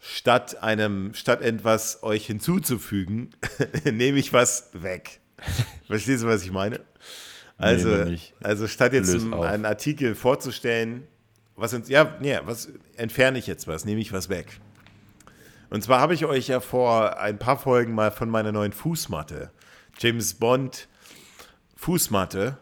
statt 0.00 0.62
einem, 0.62 1.14
statt 1.14 1.42
etwas 1.42 2.02
euch 2.02 2.26
hinzuzufügen, 2.26 3.30
nehme 3.84 4.18
ich 4.18 4.32
was 4.32 4.70
weg. 4.72 5.20
Verstehst 5.86 6.22
du, 6.22 6.28
was 6.28 6.42
ich 6.42 6.52
meine? 6.52 6.80
Also, 7.58 7.88
nicht. 8.04 8.34
also 8.42 8.66
statt 8.66 8.92
jetzt 8.92 9.14
einen, 9.14 9.64
Artikel 9.64 10.14
vorzustellen, 10.14 11.06
was 11.54 11.76
ja, 11.88 12.16
nee, 12.20 12.38
was 12.44 12.72
entferne 12.96 13.38
ich 13.38 13.46
jetzt 13.46 13.68
was, 13.68 13.84
nehme 13.84 14.00
ich 14.00 14.12
was 14.12 14.28
weg. 14.28 14.60
Und 15.70 15.82
zwar 15.82 16.00
habe 16.00 16.14
ich 16.14 16.24
euch 16.24 16.48
ja 16.48 16.60
vor 16.60 17.18
ein 17.20 17.38
paar 17.38 17.58
Folgen 17.58 17.94
mal 17.94 18.10
von 18.10 18.28
meiner 18.28 18.52
neuen 18.52 18.72
Fußmatte, 18.72 19.52
James 19.98 20.34
Bond 20.34 20.88
Fußmatte, 21.76 22.58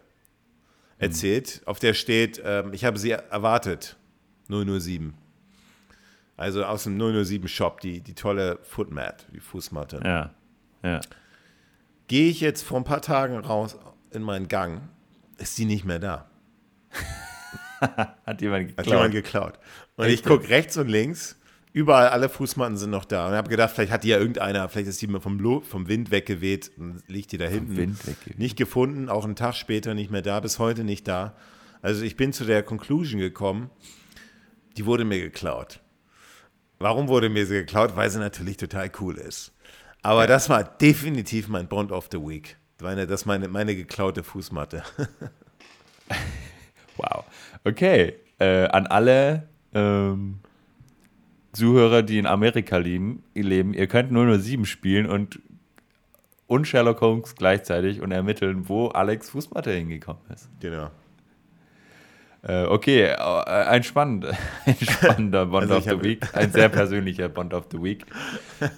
erzählt, 0.99 1.63
auf 1.65 1.79
der 1.79 1.95
steht, 1.95 2.41
ähm, 2.45 2.73
ich 2.73 2.85
habe 2.85 2.99
sie 2.99 3.11
erwartet, 3.11 3.97
007. 4.51 5.15
Also 6.37 6.65
aus 6.65 6.85
dem 6.85 6.99
007 6.99 7.49
Shop, 7.49 7.81
die, 7.81 8.01
die 8.01 8.15
tolle 8.15 8.59
Footmat, 8.63 9.27
die 9.35 9.41
Fußmatte. 9.41 10.01
Ja, 10.05 10.31
ja. 10.83 11.01
Gehe 12.09 12.31
ich 12.31 12.41
jetzt 12.41 12.63
vor 12.63 12.79
ein 12.79 12.85
paar 12.85 13.03
Tagen 13.03 13.37
raus 13.39 13.79
in 14.11 14.23
meinen 14.23 14.49
Gang, 14.49 14.81
ist 15.39 15.57
die 15.59 15.65
nicht 15.65 15.85
mehr 15.85 15.99
da. 15.99 16.31
Hat 17.81 18.41
jemand 18.43 18.71
Hat 18.71 18.77
geklaut? 18.79 18.87
jemand 18.87 19.13
geklaut. 19.13 19.59
Und 19.97 20.07
Echt 20.07 20.15
ich 20.15 20.23
gucke 20.25 20.49
rechts 20.49 20.77
und 20.77 20.89
links, 20.89 21.39
überall 21.73 22.09
alle 22.09 22.29
Fußmatten 22.29 22.77
sind 22.77 22.91
noch 22.91 23.05
da. 23.05 23.29
Und 23.29 23.35
habe 23.35 23.49
gedacht, 23.49 23.75
vielleicht 23.75 23.93
hat 23.93 24.05
die 24.05 24.09
ja 24.09 24.19
irgendeiner, 24.19 24.69
vielleicht 24.69 24.89
ist 24.89 25.01
die 25.01 25.07
mal 25.07 25.21
vom, 25.21 25.39
Lo 25.39 25.61
vom 25.61 25.89
Wind 25.89 26.11
weggeweht 26.11 26.73
und 26.77 27.03
liegt 27.07 27.33
die 27.33 27.39
da 27.39 27.47
hinten. 27.47 27.77
Wind 27.77 28.07
weggeweht. 28.07 28.39
Nicht 28.39 28.57
gefunden, 28.57 29.09
auch 29.09 29.25
einen 29.25 29.37
Tag 29.37 29.55
später 29.55 29.95
nicht 29.95 30.11
mehr 30.11 30.23
da, 30.23 30.41
bis 30.41 30.59
heute 30.59 30.85
nicht 30.85 31.07
da. 31.07 31.35
Also 31.83 32.03
ich 32.03 32.17
bin 32.17 32.33
zu 32.33 32.45
der 32.45 32.63
Conclusion 32.63 33.21
gekommen, 33.21 33.71
die 34.77 34.87
wurde 34.87 35.05
mir 35.05 35.21
geklaut. 35.21 35.81
Warum 36.79 37.09
wurde 37.09 37.29
mir 37.29 37.47
sie 37.47 37.55
geklaut? 37.55 37.97
Weil 37.97 38.11
sie 38.11 38.19
natürlich 38.19 38.57
total 38.57 38.91
cool 39.01 39.19
ist. 39.19 39.53
Aber 40.03 40.27
das 40.27 40.49
war 40.49 40.65
definitiv 40.65 41.49
mein 41.49 41.69
Bond 41.69 41.93
of 41.93 42.09
the 42.11 42.19
Week. 42.19 42.57
Meine, 42.81 43.07
das 43.07 43.23
ist 43.23 43.27
meine, 43.27 43.49
meine 43.49 43.77
geklaute 43.77 44.23
Fußmatte. 44.23 44.83
wow. 46.97 47.25
Okay. 47.65 48.15
Äh, 48.39 48.69
an 48.69 48.87
alle 48.87 49.49
ähm, 49.75 50.39
Zuhörer, 51.53 52.03
die 52.03 52.19
in 52.19 52.27
Amerika 52.27 52.79
leben, 52.79 53.23
leben, 53.35 53.75
ihr 53.75 53.87
könnt 53.87 54.13
007 54.13 54.65
spielen 54.65 55.07
und, 55.07 55.41
und 56.47 56.67
Sherlock 56.67 57.03
Holmes 57.03 57.35
gleichzeitig 57.35 58.01
und 58.01 58.13
ermitteln, 58.13 58.69
wo 58.69 58.89
Alex 58.89 59.31
Fußmatte 59.31 59.73
hingekommen 59.73 60.23
ist. 60.33 60.49
Genau. 60.61 60.91
Äh, 62.43 62.65
okay, 62.65 63.03
äh, 63.03 63.17
ein, 63.17 63.83
spannend, 63.83 64.27
ein 64.65 64.77
spannender 64.81 65.47
Bond 65.47 65.71
also 65.71 65.77
of 65.77 65.85
the 65.85 66.09
Week, 66.09 66.27
ein 66.35 66.51
sehr 66.51 66.71
persönlicher 66.71 67.29
Bond 67.29 67.53
of 67.53 67.67
the 67.71 67.83
Week. 67.83 68.07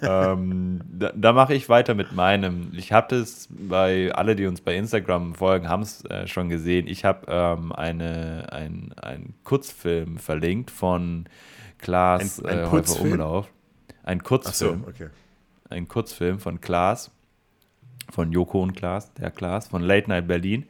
ähm, 0.02 0.80
da, 0.90 1.12
da 1.14 1.32
mache 1.32 1.54
ich 1.54 1.68
weiter 1.68 1.94
mit 1.94 2.12
meinem. 2.12 2.72
Ich 2.74 2.92
habe 2.92 3.16
das 3.16 3.48
bei 3.50 4.12
alle, 4.12 4.34
die 4.34 4.46
uns 4.46 4.60
bei 4.60 4.74
Instagram 4.74 5.36
folgen, 5.36 5.68
haben 5.68 5.82
es 5.82 6.04
äh, 6.06 6.26
schon 6.26 6.48
gesehen. 6.48 6.88
Ich 6.88 7.04
habe 7.04 7.26
ähm, 7.28 7.70
eine, 7.72 8.48
ein, 8.50 8.92
einen 9.00 9.34
Kurzfilm 9.44 10.18
verlinkt 10.18 10.72
von 10.72 11.26
Klaas 11.78 12.42
ein, 12.42 12.58
ein 12.58 12.84
äh, 12.84 13.00
Umlauf. 13.00 13.48
Ein 14.02 14.24
Kurzfilm. 14.24 14.82
So, 14.82 14.88
okay. 14.88 15.08
Ein 15.70 15.86
Kurzfilm 15.86 16.40
von 16.40 16.60
Klaas, 16.60 17.12
von 18.10 18.32
Joko 18.32 18.60
und 18.60 18.74
Klaas, 18.74 19.14
der 19.14 19.30
Klaas, 19.30 19.68
von 19.68 19.82
Late 19.82 20.08
Night 20.08 20.26
Berlin. 20.26 20.66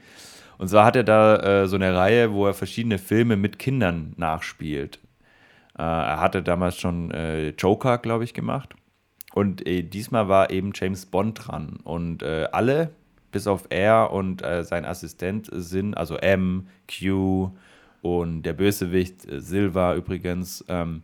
Und 0.62 0.68
zwar 0.68 0.84
hat 0.84 0.94
er 0.94 1.02
da 1.02 1.62
äh, 1.62 1.66
so 1.66 1.74
eine 1.74 1.93
Reihe, 1.97 2.32
wo 2.32 2.47
er 2.47 2.55
verschiedene 2.55 2.98
Filme 2.98 3.36
mit 3.36 3.59
Kindern 3.59 4.12
nachspielt. 4.16 5.01
Äh, 5.76 5.82
er 5.82 6.20
hatte 6.20 6.40
damals 6.40 6.78
schon 6.78 7.10
äh, 7.10 7.48
Joker, 7.48 7.98
glaube 7.98 8.22
ich, 8.22 8.32
gemacht. 8.32 8.72
Und 9.34 9.66
äh, 9.66 9.82
diesmal 9.82 10.28
war 10.28 10.51
eben 10.51 10.70
James 10.72 11.06
Bond 11.06 11.48
dran. 11.48 11.80
Und 11.82 12.22
äh, 12.22 12.47
alle, 12.52 12.90
bis 13.32 13.48
auf 13.48 13.66
er 13.70 14.12
und 14.12 14.44
äh, 14.44 14.62
sein 14.62 14.84
Assistent, 14.84 15.48
sind, 15.52 15.97
also 15.97 16.16
M, 16.18 16.68
Q 16.86 17.51
und 18.01 18.44
der 18.44 18.52
Bösewicht, 18.52 19.22
Silva 19.28 19.97
übrigens, 19.97 20.64
ähm, 20.68 21.02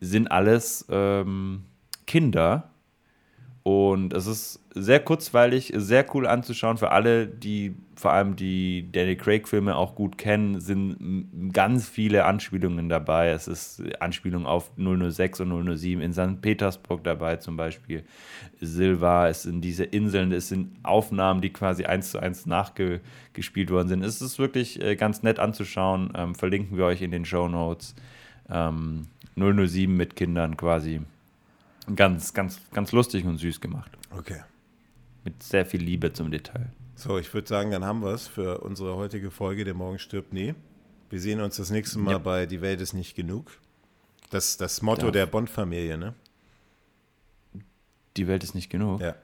sind 0.00 0.30
alles 0.30 0.84
ähm, 0.90 1.62
Kinder 2.06 2.70
und 3.62 4.14
es 4.14 4.26
ist 4.26 4.60
sehr 4.74 5.00
kurzweilig, 5.00 5.72
sehr 5.76 6.06
cool 6.14 6.26
anzuschauen. 6.26 6.78
Für 6.78 6.92
alle, 6.92 7.26
die 7.26 7.76
vor 8.00 8.12
allem 8.12 8.34
die 8.34 8.90
Danny 8.90 9.16
Craig-Filme 9.16 9.76
auch 9.76 9.94
gut 9.94 10.16
kennen, 10.16 10.60
sind 10.60 11.52
ganz 11.52 11.88
viele 11.88 12.24
Anspielungen 12.24 12.88
dabei. 12.88 13.30
Es 13.30 13.46
ist 13.46 13.82
Anspielung 14.00 14.46
auf 14.46 14.70
006 14.76 15.40
und 15.40 15.76
007 15.76 16.00
in 16.00 16.12
St. 16.12 16.40
Petersburg 16.40 17.04
dabei 17.04 17.36
zum 17.36 17.56
Beispiel. 17.56 18.04
Silva, 18.60 19.28
es 19.28 19.42
sind 19.42 19.60
diese 19.60 19.84
Inseln, 19.84 20.32
es 20.32 20.48
sind 20.48 20.72
Aufnahmen, 20.82 21.40
die 21.40 21.50
quasi 21.50 21.84
eins 21.84 22.10
zu 22.10 22.18
eins 22.18 22.46
nachgespielt 22.46 23.70
worden 23.70 23.88
sind. 23.88 24.02
Es 24.02 24.22
ist 24.22 24.38
wirklich 24.38 24.82
äh, 24.82 24.96
ganz 24.96 25.22
nett 25.22 25.38
anzuschauen. 25.38 26.12
Ähm, 26.16 26.34
verlinken 26.34 26.76
wir 26.76 26.86
euch 26.86 27.02
in 27.02 27.10
den 27.10 27.24
Show 27.24 27.48
Notes. 27.48 27.94
Ähm, 28.48 29.06
007 29.36 29.94
mit 29.94 30.16
Kindern 30.16 30.56
quasi 30.56 31.00
Ganz, 31.96 32.34
ganz, 32.34 32.60
ganz 32.72 32.92
lustig 32.92 33.24
und 33.24 33.38
süß 33.38 33.60
gemacht. 33.60 33.90
Okay. 34.10 34.40
Mit 35.24 35.42
sehr 35.42 35.66
viel 35.66 35.82
Liebe 35.82 36.12
zum 36.12 36.30
Detail. 36.30 36.70
So, 37.00 37.16
ich 37.16 37.32
würde 37.32 37.48
sagen, 37.48 37.70
dann 37.70 37.82
haben 37.82 38.02
wir 38.02 38.12
es 38.12 38.28
für 38.28 38.60
unsere 38.60 38.94
heutige 38.94 39.30
Folge. 39.30 39.64
Der 39.64 39.72
Morgen 39.72 39.98
stirbt 39.98 40.34
nie. 40.34 40.54
Wir 41.08 41.18
sehen 41.18 41.40
uns 41.40 41.56
das 41.56 41.70
nächste 41.70 41.98
Mal 41.98 42.10
ja. 42.10 42.18
bei 42.18 42.44
Die 42.44 42.60
Welt 42.60 42.82
ist 42.82 42.92
nicht 42.92 43.14
genug. 43.14 43.50
Das 44.28 44.58
das 44.58 44.82
Motto 44.82 45.06
ja. 45.06 45.12
der 45.12 45.26
Bond-Familie, 45.26 45.96
ne? 45.96 46.14
Die 48.18 48.28
Welt 48.28 48.44
ist 48.44 48.54
nicht 48.54 48.68
genug? 48.68 49.00
Ja. 49.00 49.14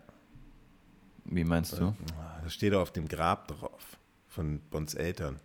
Wie 1.26 1.44
meinst 1.44 1.78
du? 1.78 1.94
Das 2.42 2.54
steht 2.54 2.72
auf 2.72 2.92
dem 2.92 3.08
Grab 3.08 3.48
drauf 3.48 3.98
von 4.26 4.60
Bonds 4.70 4.94
Eltern. 4.94 5.38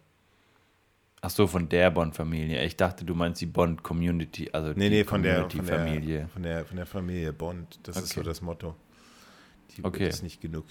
Ach 1.19 1.31
so, 1.31 1.47
von 1.47 1.67
der 1.67 1.91
Bond-Familie. 1.91 2.63
Ich 2.63 2.77
dachte, 2.77 3.03
du 3.03 3.13
meinst 3.13 3.41
die 3.41 3.45
Bond-Community, 3.45 4.51
also 4.53 4.69
nee, 4.69 4.89
die 4.89 4.95
nee, 4.99 5.03
von 5.03 5.21
der, 5.21 5.49
von 5.49 5.65
Familie. 5.65 6.19
Der, 6.19 6.27
von, 6.29 6.43
der, 6.43 6.65
von 6.65 6.77
der 6.77 6.85
Familie 6.85 7.33
Bond. 7.33 7.77
Das 7.83 7.97
okay. 7.97 8.05
ist 8.05 8.13
so 8.13 8.23
das 8.23 8.41
Motto. 8.41 8.73
Die 9.75 9.83
okay. 9.83 10.07
ist 10.07 10.23
nicht 10.23 10.39
genug. 10.39 10.63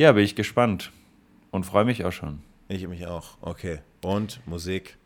Ja, 0.00 0.12
bin 0.12 0.24
ich 0.24 0.34
gespannt 0.34 0.92
und 1.50 1.66
freue 1.66 1.84
mich 1.84 2.06
auch 2.06 2.10
schon. 2.12 2.40
Ich 2.68 2.88
mich 2.88 3.06
auch. 3.06 3.36
Okay. 3.42 3.80
Und 4.00 4.40
Musik 4.46 4.96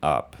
ab. 0.00 0.36